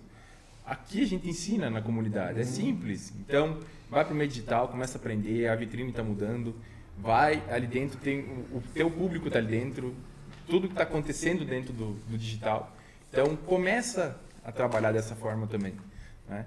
Aqui 0.65 1.01
a 1.01 1.07
gente 1.07 1.27
ensina 1.27 1.69
na 1.69 1.81
comunidade, 1.81 2.39
é 2.39 2.43
simples. 2.43 3.11
Então, 3.19 3.59
vai 3.89 4.05
para 4.05 4.13
o 4.13 4.15
meio 4.15 4.29
digital, 4.29 4.67
começa 4.67 4.97
a 4.97 5.01
aprender, 5.01 5.47
a 5.47 5.55
vitrine 5.55 5.89
está 5.89 6.03
mudando, 6.03 6.55
vai 6.97 7.41
ali 7.49 7.65
dentro, 7.65 7.97
tem 7.99 8.19
o 8.51 8.61
teu 8.73 8.91
público 8.91 9.27
está 9.27 9.39
ali 9.39 9.47
dentro, 9.47 9.95
tudo 10.47 10.67
que 10.67 10.73
está 10.73 10.83
acontecendo 10.83 11.43
dentro 11.45 11.73
do, 11.73 11.93
do, 11.93 12.17
digital. 12.17 12.75
Então 13.09 13.35
começa 13.35 14.19
a 14.43 14.51
trabalhar 14.51 14.91
dessa 14.91 15.15
forma 15.15 15.47
também. 15.47 15.73
Né? 16.27 16.45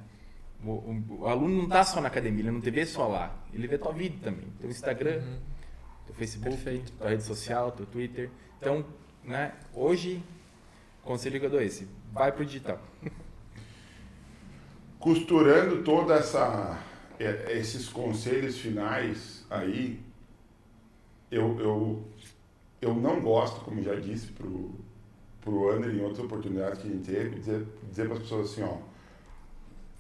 O, 0.64 0.70
o, 0.70 1.04
o, 1.20 1.26
aluno 1.26 1.56
não 1.56 1.64
está 1.64 1.84
só 1.84 2.00
na 2.00 2.08
academia, 2.08 2.42
ele 2.42 2.50
não 2.50 2.60
te 2.60 2.70
vê 2.70 2.86
só 2.86 3.08
lá, 3.08 3.34
ele 3.52 3.66
vê 3.66 3.76
tua 3.76 3.92
vida 3.92 4.16
também, 4.22 4.46
teu 4.60 4.70
Instagram, 4.70 5.18
uhum. 5.18 5.38
teu 6.06 6.14
Facebook, 6.14 6.56
Perfeito. 6.56 6.92
tua 6.92 7.08
rede 7.08 7.22
social, 7.24 7.72
teu 7.72 7.86
Twitter. 7.86 8.30
Então, 8.60 8.84
né, 9.24 9.54
hoje, 9.74 10.22
conselho 11.02 11.40
que 11.40 11.46
eu 11.46 11.50
dou 11.50 11.60
é 11.60 11.64
esse, 11.64 11.88
vai 12.12 12.30
para 12.30 12.42
o 12.42 12.46
digital. 12.46 12.80
Costurando 15.00 15.82
toda 15.82 16.14
essa 16.14 16.80
é, 17.18 17.58
esses 17.58 17.88
conselhos 17.88 18.58
finais 18.58 19.44
aí, 19.48 20.00
eu, 21.30 21.58
eu, 21.60 22.04
eu 22.80 22.94
não 22.94 23.20
gosto, 23.20 23.60
como 23.60 23.82
já 23.82 23.94
disse 23.94 24.28
pro, 24.28 24.70
pro 25.40 25.70
André 25.70 25.92
em 25.92 26.00
outras 26.00 26.24
oportunidades 26.24 26.80
que 26.80 26.88
a 26.88 26.90
gente 26.90 27.04
teve, 27.04 27.38
dizer, 27.38 27.66
dizer 27.88 28.06
para 28.06 28.14
as 28.14 28.22
pessoas 28.22 28.50
assim, 28.50 28.62
ó, 28.62 28.78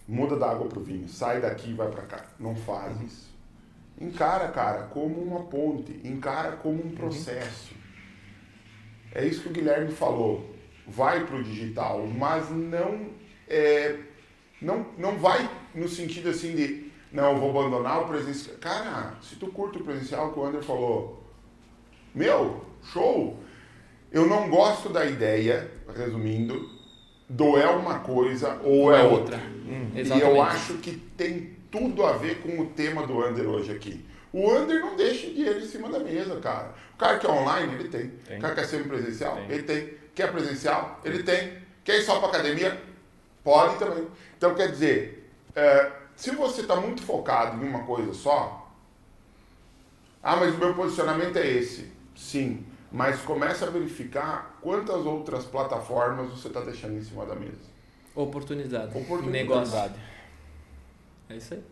muda 0.06 0.36
da 0.36 0.50
água 0.50 0.68
pro 0.68 0.82
vinho, 0.82 1.08
sai 1.08 1.40
daqui 1.40 1.70
e 1.70 1.74
vai 1.74 1.90
para 1.90 2.02
cá. 2.02 2.24
Não 2.38 2.54
faz 2.54 2.96
uhum. 2.96 3.06
isso. 3.06 3.32
Encara, 4.00 4.48
cara, 4.48 4.84
como 4.84 5.20
uma 5.20 5.44
ponte, 5.44 6.00
encara 6.04 6.56
como 6.56 6.82
um 6.82 6.86
uhum. 6.86 6.94
processo. 6.94 7.72
Uhum. 7.72 7.80
É 9.14 9.26
isso 9.26 9.42
que 9.42 9.48
o 9.48 9.52
Guilherme 9.52 9.92
falou. 9.92 10.50
Vai 10.86 11.24
pro 11.24 11.44
digital, 11.44 12.06
mas 12.06 12.50
não 12.50 13.10
é, 13.48 13.98
não, 14.60 14.86
não 14.98 15.18
vai 15.18 15.48
no 15.74 15.88
sentido 15.88 16.30
assim 16.30 16.54
de 16.54 16.92
não, 17.12 17.32
eu 17.32 17.38
vou 17.38 17.50
abandonar 17.50 18.02
o 18.02 18.08
presencial. 18.08 18.56
Cara, 18.56 19.14
se 19.20 19.36
tu 19.36 19.48
curte 19.48 19.78
o 19.78 19.84
presencial, 19.84 20.32
que 20.32 20.38
o 20.38 20.44
André 20.44 20.62
falou, 20.62 21.22
meu, 22.14 22.64
show! 22.82 23.38
Eu 24.10 24.26
não 24.26 24.48
gosto 24.48 24.88
da 24.88 25.04
ideia, 25.04 25.70
resumindo, 25.94 26.70
do 27.32 27.56
é 27.56 27.66
uma 27.66 28.00
coisa 28.00 28.60
ou 28.62 28.94
é, 28.94 29.00
é 29.00 29.04
outra. 29.04 29.38
Hum, 29.38 29.90
e 29.94 30.20
eu 30.20 30.40
acho 30.42 30.74
que 30.74 30.92
tem 30.92 31.56
tudo 31.70 32.04
a 32.04 32.12
ver 32.12 32.42
com 32.42 32.60
o 32.60 32.66
tema 32.66 33.06
do 33.06 33.26
Under 33.26 33.48
hoje 33.48 33.72
aqui. 33.72 34.04
O 34.32 34.50
Under 34.50 34.80
não 34.80 34.96
deixa 34.96 35.26
dinheiro 35.28 35.58
em 35.58 35.66
cima 35.66 35.88
da 35.88 35.98
mesa, 35.98 36.38
cara. 36.40 36.74
O 36.94 36.98
cara 36.98 37.18
que 37.18 37.26
é 37.26 37.30
online, 37.30 37.74
ele 37.74 37.88
tem. 37.88 38.08
tem. 38.08 38.38
O 38.38 38.40
cara 38.40 38.54
que 38.54 38.60
quer 38.60 38.66
ser 38.66 38.86
presencial, 38.86 39.36
tem. 39.36 39.50
ele 39.50 39.62
tem. 39.62 39.94
Quer 40.14 40.30
presencial, 40.30 41.00
ele 41.04 41.22
tem. 41.22 41.54
Quer 41.82 41.98
ir 41.98 42.02
só 42.02 42.18
para 42.18 42.28
academia, 42.28 42.78
pode 43.42 43.78
também. 43.78 44.06
Então, 44.36 44.54
quer 44.54 44.70
dizer, 44.70 45.30
é, 45.56 45.90
se 46.14 46.30
você 46.32 46.60
está 46.60 46.76
muito 46.76 47.02
focado 47.02 47.62
em 47.64 47.66
uma 47.66 47.84
coisa 47.84 48.12
só, 48.12 48.70
ah, 50.22 50.36
mas 50.36 50.54
o 50.54 50.58
meu 50.58 50.74
posicionamento 50.74 51.36
é 51.38 51.46
esse. 51.46 51.90
Sim, 52.14 52.64
mas 52.92 53.22
comece 53.22 53.64
a 53.64 53.70
verificar 53.70 54.58
quantas 54.60 55.06
outras 55.06 55.44
plataformas 55.46 56.30
você 56.30 56.48
está 56.48 56.60
deixando 56.60 56.98
em 56.98 57.02
cima 57.02 57.24
da 57.24 57.34
mesa. 57.34 57.72
Oportunidade. 58.14 58.96
Oportunidade. 58.96 59.30
Negócio. 59.32 59.92
É 61.30 61.36
isso 61.36 61.54
aí. 61.54 61.64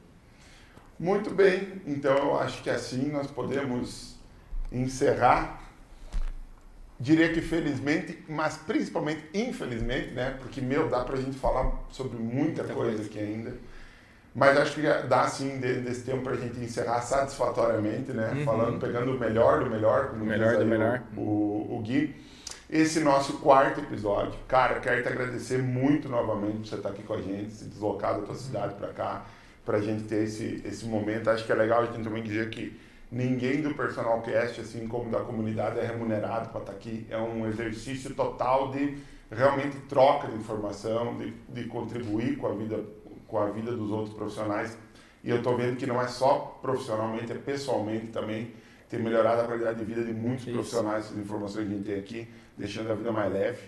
Muito 0.99 1.31
bem, 1.31 1.83
então 1.87 2.17
eu 2.17 2.39
acho 2.39 2.63
que 2.63 2.71
assim 2.71 3.11
nós 3.11 3.31
podemos 3.31 4.17
encerrar. 4.73 5.61
Diria 6.99 7.33
que 7.33 7.41
felizmente, 7.41 8.23
mas 8.29 8.59
principalmente 8.59 9.25
infelizmente, 9.33 10.11
né? 10.11 10.37
Porque, 10.39 10.61
meu, 10.61 10.89
dá 10.89 11.03
pra 11.03 11.17
gente 11.17 11.39
falar 11.39 11.73
sobre 11.91 12.19
muita, 12.19 12.63
muita 12.63 12.75
coisa, 12.75 12.97
coisa 12.97 13.05
aqui 13.05 13.19
ainda. 13.19 13.57
Mas 14.35 14.57
acho 14.57 14.75
que 14.75 14.83
dá, 15.09 15.27
sim, 15.27 15.59
desse 15.59 16.03
tempo 16.03 16.23
para 16.23 16.35
a 16.35 16.37
gente 16.37 16.59
encerrar 16.61 17.01
satisfatoriamente, 17.03 18.13
né? 18.13 18.33
Uhum. 18.37 18.45
Falando, 18.45 18.79
pegando 18.79 19.17
o 19.17 19.19
melhor 19.19 19.65
do 19.65 19.69
melhor, 19.69 20.11
como 20.11 20.25
melhor 20.25 20.57
do 20.57 20.65
melhor. 20.65 21.03
O, 21.17 21.21
o, 21.21 21.79
o 21.79 21.83
Gui. 21.83 22.15
Esse 22.69 23.01
nosso 23.01 23.39
quarto 23.39 23.81
episódio. 23.81 24.39
Cara, 24.47 24.79
quero 24.79 25.03
te 25.03 25.09
agradecer 25.09 25.59
muito 25.59 26.09
novamente 26.09 26.59
por 26.59 26.67
você 26.67 26.77
estar 26.77 26.91
aqui 26.91 27.03
com 27.03 27.15
a 27.15 27.21
gente, 27.21 27.51
se 27.51 27.65
deslocar 27.65 28.15
da 28.15 28.25
tua 28.25 28.37
cidade 28.37 28.75
para 28.75 28.89
cá, 28.89 29.27
para 29.65 29.79
a 29.79 29.81
gente 29.81 30.05
ter 30.05 30.23
esse, 30.23 30.63
esse 30.65 30.87
momento. 30.87 31.29
Acho 31.29 31.45
que 31.45 31.51
é 31.51 31.55
legal 31.57 31.83
a 31.83 31.87
gente 31.87 32.05
também 32.05 32.23
dizer 32.23 32.49
que 32.51 32.79
ninguém 33.11 33.61
do 33.61 33.75
Personal 33.75 34.23
Cast, 34.23 34.61
assim 34.61 34.87
como 34.87 35.11
da 35.11 35.19
comunidade, 35.19 35.81
é 35.81 35.85
remunerado 35.85 36.51
para 36.51 36.61
estar 36.61 36.73
aqui. 36.73 37.05
É 37.11 37.19
um 37.19 37.45
exercício 37.49 38.15
total 38.15 38.71
de 38.71 38.97
realmente 39.33 39.77
troca 39.89 40.29
de 40.29 40.37
informação, 40.37 41.19
de, 41.19 41.35
de 41.49 41.65
contribuir 41.65 42.37
com 42.37 42.47
a 42.47 42.53
vida 42.53 42.79
com 43.31 43.39
a 43.39 43.49
vida 43.51 43.73
dos 43.73 43.91
outros 43.91 44.15
profissionais. 44.15 44.77
E 45.23 45.31
eu 45.31 45.37
estou 45.37 45.57
vendo 45.57 45.77
que 45.77 45.87
não 45.87 46.01
é 46.01 46.09
só 46.09 46.59
profissionalmente, 46.61 47.31
é 47.31 47.37
pessoalmente 47.37 48.09
também. 48.09 48.53
Tem 48.89 49.01
melhorado 49.01 49.43
a 49.43 49.45
qualidade 49.45 49.79
de 49.79 49.85
vida 49.85 50.03
de 50.03 50.13
muitos 50.13 50.43
Isso. 50.43 50.53
profissionais, 50.53 51.05
essas 51.05 51.17
informações 51.17 51.69
que 51.69 51.73
a 51.73 51.77
gente 51.77 51.87
tem 51.87 51.99
aqui, 51.99 52.29
deixando 52.59 52.91
a 52.91 52.95
vida 52.95 53.13
mais 53.13 53.33
leve. 53.33 53.61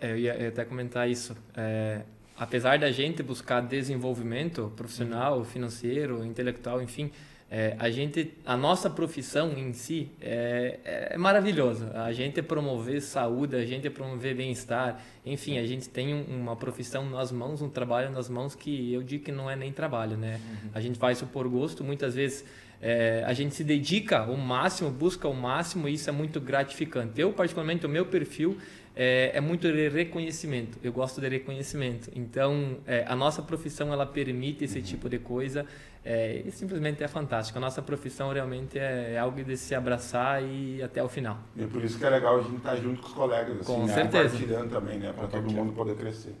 É, 0.00 0.12
eu 0.12 0.16
ia 0.16 0.48
até 0.48 0.64
comentar 0.64 1.08
isso. 1.08 1.36
É, 1.54 2.02
apesar 2.36 2.78
da 2.78 2.90
gente 2.90 3.22
buscar 3.22 3.60
desenvolvimento 3.60 4.72
profissional, 4.74 5.44
financeiro, 5.44 6.24
intelectual, 6.24 6.80
enfim, 6.80 7.12
é, 7.50 7.76
a 7.78 7.88
gente, 7.90 8.34
a 8.44 8.56
nossa 8.56 8.90
profissão 8.90 9.52
em 9.56 9.72
si 9.72 10.10
é, 10.20 10.78
é, 10.84 11.18
maravilhosa. 11.18 11.92
A 11.94 12.12
gente 12.12 12.40
é 12.40 12.42
promover 12.42 13.00
saúde, 13.00 13.54
a 13.54 13.64
gente 13.64 13.86
é 13.86 13.90
promover 13.90 14.34
bem-estar. 14.34 15.00
Enfim, 15.24 15.58
a 15.58 15.66
gente 15.66 15.88
tem 15.88 16.14
uma 16.14 16.56
profissão 16.56 17.08
nas 17.08 17.30
mãos, 17.30 17.62
um 17.62 17.68
trabalho 17.68 18.10
nas 18.10 18.28
mãos 18.28 18.54
que 18.54 18.92
eu 18.92 19.02
digo 19.02 19.24
que 19.24 19.32
não 19.32 19.48
é 19.48 19.54
nem 19.54 19.72
trabalho, 19.72 20.16
né? 20.16 20.40
Uhum. 20.42 20.70
A 20.74 20.80
gente 20.80 20.98
faz 20.98 21.18
isso 21.18 21.26
por 21.26 21.46
gosto. 21.46 21.84
Muitas 21.84 22.14
vezes 22.14 22.44
é, 22.80 23.22
a 23.26 23.32
gente 23.32 23.54
se 23.54 23.62
dedica 23.62 24.18
ao 24.18 24.36
máximo, 24.36 24.90
busca 24.90 25.28
o 25.28 25.34
máximo 25.34 25.88
e 25.88 25.94
isso 25.94 26.08
é 26.10 26.12
muito 26.12 26.40
gratificante. 26.40 27.20
Eu, 27.20 27.32
particularmente, 27.32 27.86
o 27.86 27.88
meu 27.88 28.06
perfil 28.06 28.58
é, 28.96 29.32
é 29.34 29.40
muito 29.40 29.70
de 29.70 29.88
reconhecimento. 29.88 30.78
Eu 30.82 30.92
gosto 30.92 31.20
de 31.20 31.28
reconhecimento. 31.28 32.10
Então, 32.14 32.78
é, 32.86 33.04
a 33.06 33.16
nossa 33.16 33.42
profissão 33.42 33.92
ela 33.92 34.06
permite 34.06 34.64
esse 34.64 34.82
tipo 34.82 35.08
de 35.08 35.18
coisa 35.18 35.66
é, 36.04 36.42
e 36.44 36.50
simplesmente 36.50 37.02
é 37.02 37.08
fantástico. 37.08 37.56
A 37.58 37.60
nossa 37.60 37.80
profissão 37.80 38.30
realmente 38.30 38.78
é, 38.78 39.14
é, 39.14 39.18
algo 39.18 39.42
de 39.42 39.56
se 39.56 39.74
abraçar 39.74 40.42
e 40.42 40.82
até 40.82 41.02
o 41.02 41.08
final. 41.08 41.38
E 41.56 41.64
é 41.64 41.66
por 41.66 41.82
isso 41.82 41.98
que 41.98 42.04
é 42.04 42.10
legal 42.10 42.38
a 42.38 42.42
gente 42.42 42.56
estar 42.56 42.76
junto 42.76 43.00
com 43.00 43.08
os 43.08 43.14
colegas, 43.14 43.60
assim, 43.60 43.64
com 43.64 43.86
né? 43.86 43.94
certeza. 43.94 44.30
compartilhando 44.30 44.70
também, 44.70 44.98
né? 44.98 45.12
Para 45.14 45.28
todo 45.28 45.50
mundo 45.50 45.72
poder 45.72 45.96
crescer. 45.96 46.34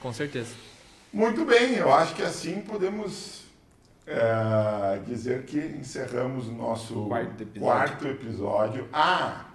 Com 0.00 0.12
certeza. 0.12 0.54
Muito 1.10 1.46
bem, 1.46 1.76
eu 1.76 1.92
acho 1.94 2.14
que 2.14 2.22
assim 2.22 2.60
podemos 2.60 3.46
é, 4.06 5.00
dizer 5.06 5.44
que 5.44 5.58
encerramos 5.58 6.46
o 6.46 6.52
nosso 6.52 7.06
quarto 7.06 7.42
episódio. 7.42 7.60
quarto 7.60 8.08
episódio. 8.08 8.88
Ah! 8.92 9.46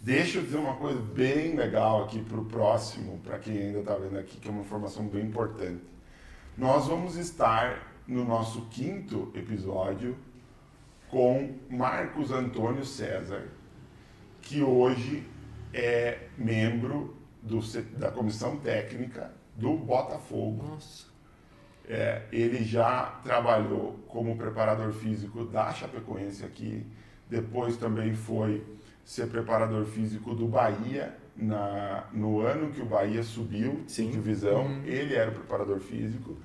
Deixa 0.00 0.38
eu 0.38 0.42
dizer 0.42 0.56
uma 0.56 0.76
coisa 0.76 0.98
bem 0.98 1.54
legal 1.54 2.04
aqui 2.04 2.22
para 2.22 2.40
o 2.40 2.44
próximo, 2.46 3.20
para 3.22 3.38
quem 3.38 3.58
ainda 3.58 3.80
está 3.80 3.96
vendo 3.96 4.18
aqui, 4.18 4.38
que 4.38 4.48
é 4.48 4.50
uma 4.50 4.62
informação 4.62 5.06
bem 5.06 5.26
importante. 5.26 5.82
Nós 6.56 6.86
vamos 6.86 7.16
estar 7.16 7.89
no 8.10 8.24
nosso 8.24 8.62
quinto 8.62 9.30
episódio 9.36 10.16
com 11.08 11.54
Marcos 11.70 12.32
Antônio 12.32 12.84
César, 12.84 13.48
que 14.42 14.62
hoje 14.62 15.24
é 15.72 16.26
membro 16.36 17.16
do, 17.40 17.60
da 17.96 18.10
comissão 18.10 18.56
técnica 18.56 19.30
do 19.54 19.76
Botafogo. 19.76 20.70
Nossa. 20.70 21.06
É, 21.88 22.22
ele 22.32 22.64
já 22.64 23.20
trabalhou 23.22 24.00
como 24.08 24.36
preparador 24.36 24.92
físico 24.92 25.44
da 25.44 25.72
Chapecoense 25.72 26.44
aqui, 26.44 26.84
depois 27.28 27.76
também 27.76 28.12
foi 28.12 28.64
ser 29.04 29.28
preparador 29.28 29.84
físico 29.84 30.34
do 30.34 30.48
Bahia 30.48 31.16
na, 31.36 32.08
no 32.12 32.40
ano 32.40 32.72
que 32.72 32.82
o 32.82 32.86
Bahia 32.86 33.22
subiu 33.22 33.84
Sim. 33.86 34.10
divisão. 34.10 34.66
Uhum. 34.66 34.84
Ele 34.84 35.14
era 35.14 35.30
o 35.30 35.34
preparador 35.34 35.78
físico. 35.78 36.36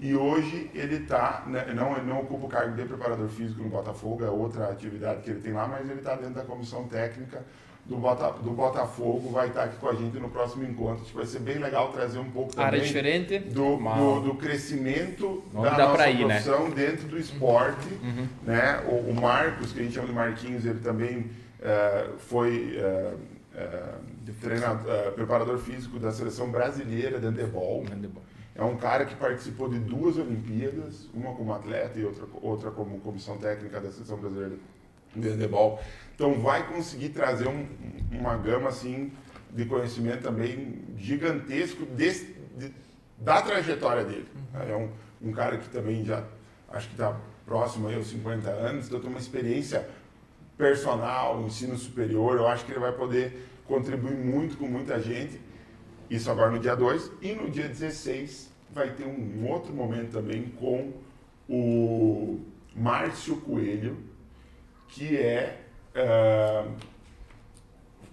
E 0.00 0.16
hoje 0.16 0.70
ele 0.74 0.96
está, 0.96 1.44
né, 1.46 1.66
não, 1.74 2.02
não 2.02 2.20
ocupa 2.20 2.46
o 2.46 2.48
cargo 2.48 2.74
de 2.74 2.84
preparador 2.84 3.28
físico 3.28 3.62
no 3.62 3.68
Botafogo, 3.68 4.24
é 4.24 4.30
outra 4.30 4.70
atividade 4.70 5.20
que 5.20 5.30
ele 5.30 5.40
tem 5.40 5.52
lá, 5.52 5.68
mas 5.68 5.88
ele 5.88 5.98
está 5.98 6.14
dentro 6.14 6.34
da 6.34 6.42
comissão 6.42 6.88
técnica 6.88 7.44
do, 7.84 7.96
Bota, 7.96 8.30
do 8.40 8.50
Botafogo, 8.52 9.30
vai 9.30 9.48
estar 9.48 9.60
tá 9.60 9.66
aqui 9.66 9.76
com 9.76 9.88
a 9.88 9.94
gente 9.94 10.18
no 10.18 10.30
próximo 10.30 10.64
encontro. 10.64 11.02
Acho 11.02 11.10
que 11.10 11.16
vai 11.16 11.26
ser 11.26 11.40
bem 11.40 11.58
legal 11.58 11.92
trazer 11.92 12.18
um 12.18 12.30
pouco 12.30 12.52
também 12.52 12.66
Área 12.66 12.80
diferente. 12.80 13.38
Do, 13.40 13.76
do, 13.76 14.20
do 14.20 14.34
crescimento 14.36 15.42
Não 15.52 15.62
da 15.62 15.76
nossa 15.76 16.08
ir, 16.08 16.24
profissão 16.24 16.68
né? 16.68 16.74
dentro 16.74 17.08
do 17.08 17.18
esporte. 17.18 17.88
Uhum. 18.02 18.28
Né? 18.44 18.82
O, 18.88 19.10
o, 19.10 19.14
Marcos, 19.14 19.72
que 19.72 19.80
a 19.80 19.82
gente 19.82 19.94
chama 19.94 20.06
de 20.06 20.14
Marquinhos, 20.14 20.64
ele 20.64 20.80
também 20.80 21.18
uh, 21.18 22.16
foi 22.18 22.78
uh, 22.78 23.16
uh, 23.54 24.32
treinador, 24.40 25.12
preparador 25.12 25.58
físico 25.58 25.98
da 25.98 26.12
seleção 26.12 26.50
brasileira 26.50 27.18
de 27.18 27.26
handebol. 27.26 27.84
Handebol. 27.90 28.22
É 28.60 28.64
um 28.64 28.76
cara 28.76 29.06
que 29.06 29.14
participou 29.14 29.70
de 29.70 29.78
duas 29.78 30.18
Olimpíadas, 30.18 31.08
uma 31.14 31.34
como 31.34 31.50
atleta 31.54 31.98
e 31.98 32.04
outra, 32.04 32.26
outra 32.42 32.70
como 32.70 33.00
comissão 33.00 33.38
técnica 33.38 33.80
da 33.80 33.90
seleção 33.90 34.18
brasileira 34.18 34.54
de 35.16 35.28
handebol. 35.30 35.80
Então 36.14 36.38
vai 36.42 36.68
conseguir 36.68 37.08
trazer 37.08 37.48
um, 37.48 37.66
uma 38.12 38.36
gama 38.36 38.68
assim 38.68 39.12
de 39.50 39.64
conhecimento 39.64 40.24
também 40.24 40.84
gigantesco 40.98 41.86
desse, 41.86 42.36
de, 42.54 42.70
da 43.16 43.40
trajetória 43.40 44.04
dele. 44.04 44.28
É 44.52 44.76
um, 44.76 44.90
um 45.30 45.32
cara 45.32 45.56
que 45.56 45.70
também 45.70 46.04
já 46.04 46.22
acho 46.68 46.88
que 46.88 46.92
está 46.92 47.18
próximo 47.46 47.88
aí 47.88 47.94
aos 47.94 48.08
50 48.08 48.50
anos, 48.50 48.88
então 48.88 49.00
tem 49.00 49.08
uma 49.08 49.18
experiência 49.18 49.88
personal, 50.58 51.40
ensino 51.40 51.78
superior. 51.78 52.36
Eu 52.36 52.46
acho 52.46 52.66
que 52.66 52.72
ele 52.72 52.80
vai 52.80 52.92
poder 52.92 53.42
contribuir 53.64 54.18
muito 54.18 54.58
com 54.58 54.66
muita 54.66 55.00
gente. 55.00 55.40
Isso 56.10 56.30
agora 56.30 56.50
no 56.50 56.58
dia 56.58 56.76
2. 56.76 57.10
E 57.22 57.32
no 57.32 57.48
dia 57.48 57.66
16 57.66 58.49
vai 58.72 58.90
ter 58.90 59.04
um 59.04 59.48
outro 59.48 59.72
momento 59.72 60.12
também 60.12 60.48
com 60.50 60.92
o 61.48 62.40
Márcio 62.74 63.36
Coelho, 63.38 63.98
que 64.88 65.16
é, 65.16 65.60
uh, 65.94 66.74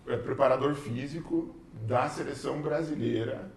é 0.08 0.18
preparador 0.18 0.74
físico 0.76 1.56
da 1.86 2.10
seleção 2.10 2.62
brasileira, 2.62 3.52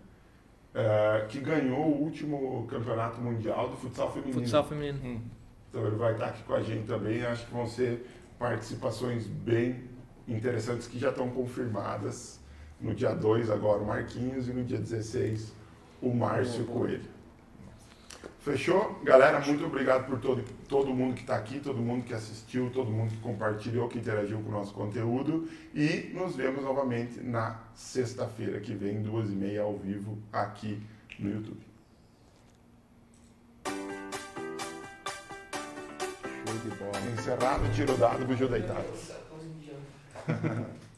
uh, 0.75 1.27
que 1.29 1.41
ganhou 1.41 1.87
o 1.87 2.03
último 2.03 2.67
campeonato 2.67 3.21
mundial 3.21 3.69
do 3.69 3.77
futsal 3.77 4.13
feminino. 4.13 4.41
Futsal 4.41 4.65
feminino. 4.65 5.01
Hum. 5.03 5.21
Então 5.69 5.87
ele 5.87 5.97
vai 5.97 6.13
estar 6.13 6.27
aqui 6.27 6.43
com 6.43 6.55
a 6.55 6.63
gente 6.63 6.87
também. 6.87 7.25
Acho 7.25 7.47
que 7.47 7.53
vão 7.53 7.67
ser 7.67 8.07
participações 8.39 9.27
bem 9.27 9.85
interessantes 10.27 10.87
que 10.87 10.99
já 10.99 11.11
estão 11.11 11.31
confirmadas. 11.31 12.41
No 12.81 12.95
dia 12.95 13.15
2 13.15 13.51
agora 13.51 13.83
o 13.83 13.87
Marquinhos 13.87 14.49
e 14.49 14.53
no 14.53 14.65
dia 14.65 14.79
16 14.79 15.60
o 16.03 16.15
Márcio 16.15 16.65
Coelho. 16.65 17.21
Fechou? 18.41 18.99
Galera, 19.05 19.39
muito 19.41 19.67
obrigado 19.67 20.07
por 20.07 20.19
todo, 20.19 20.43
todo 20.67 20.95
mundo 20.95 21.15
que 21.15 21.21
está 21.21 21.37
aqui, 21.37 21.61
todo 21.61 21.79
mundo 21.79 22.07
que 22.07 22.15
assistiu, 22.15 22.71
todo 22.71 22.91
mundo 22.91 23.11
que 23.11 23.21
compartilhou, 23.21 23.87
que 23.87 23.99
interagiu 23.99 24.41
com 24.41 24.49
o 24.49 24.53
nosso 24.53 24.73
conteúdo. 24.73 25.47
E 25.75 26.11
nos 26.15 26.37
vemos 26.37 26.65
novamente 26.65 27.21
na 27.21 27.61
sexta-feira 27.75 28.59
que 28.61 28.75
vem, 28.75 29.03
duas 29.03 29.29
e 29.29 29.35
meia, 29.35 29.61
ao 29.61 29.77
vivo, 29.77 30.17
aqui 30.33 30.83
no 31.19 31.31
YouTube. 31.31 31.61
Show 36.25 36.59
de 36.65 36.71
bola. 36.77 37.13
Encerrado, 37.13 37.75
tiro 37.75 37.95
dado, 37.99 38.25
bugio 38.25 38.49
deitado. 38.49 38.87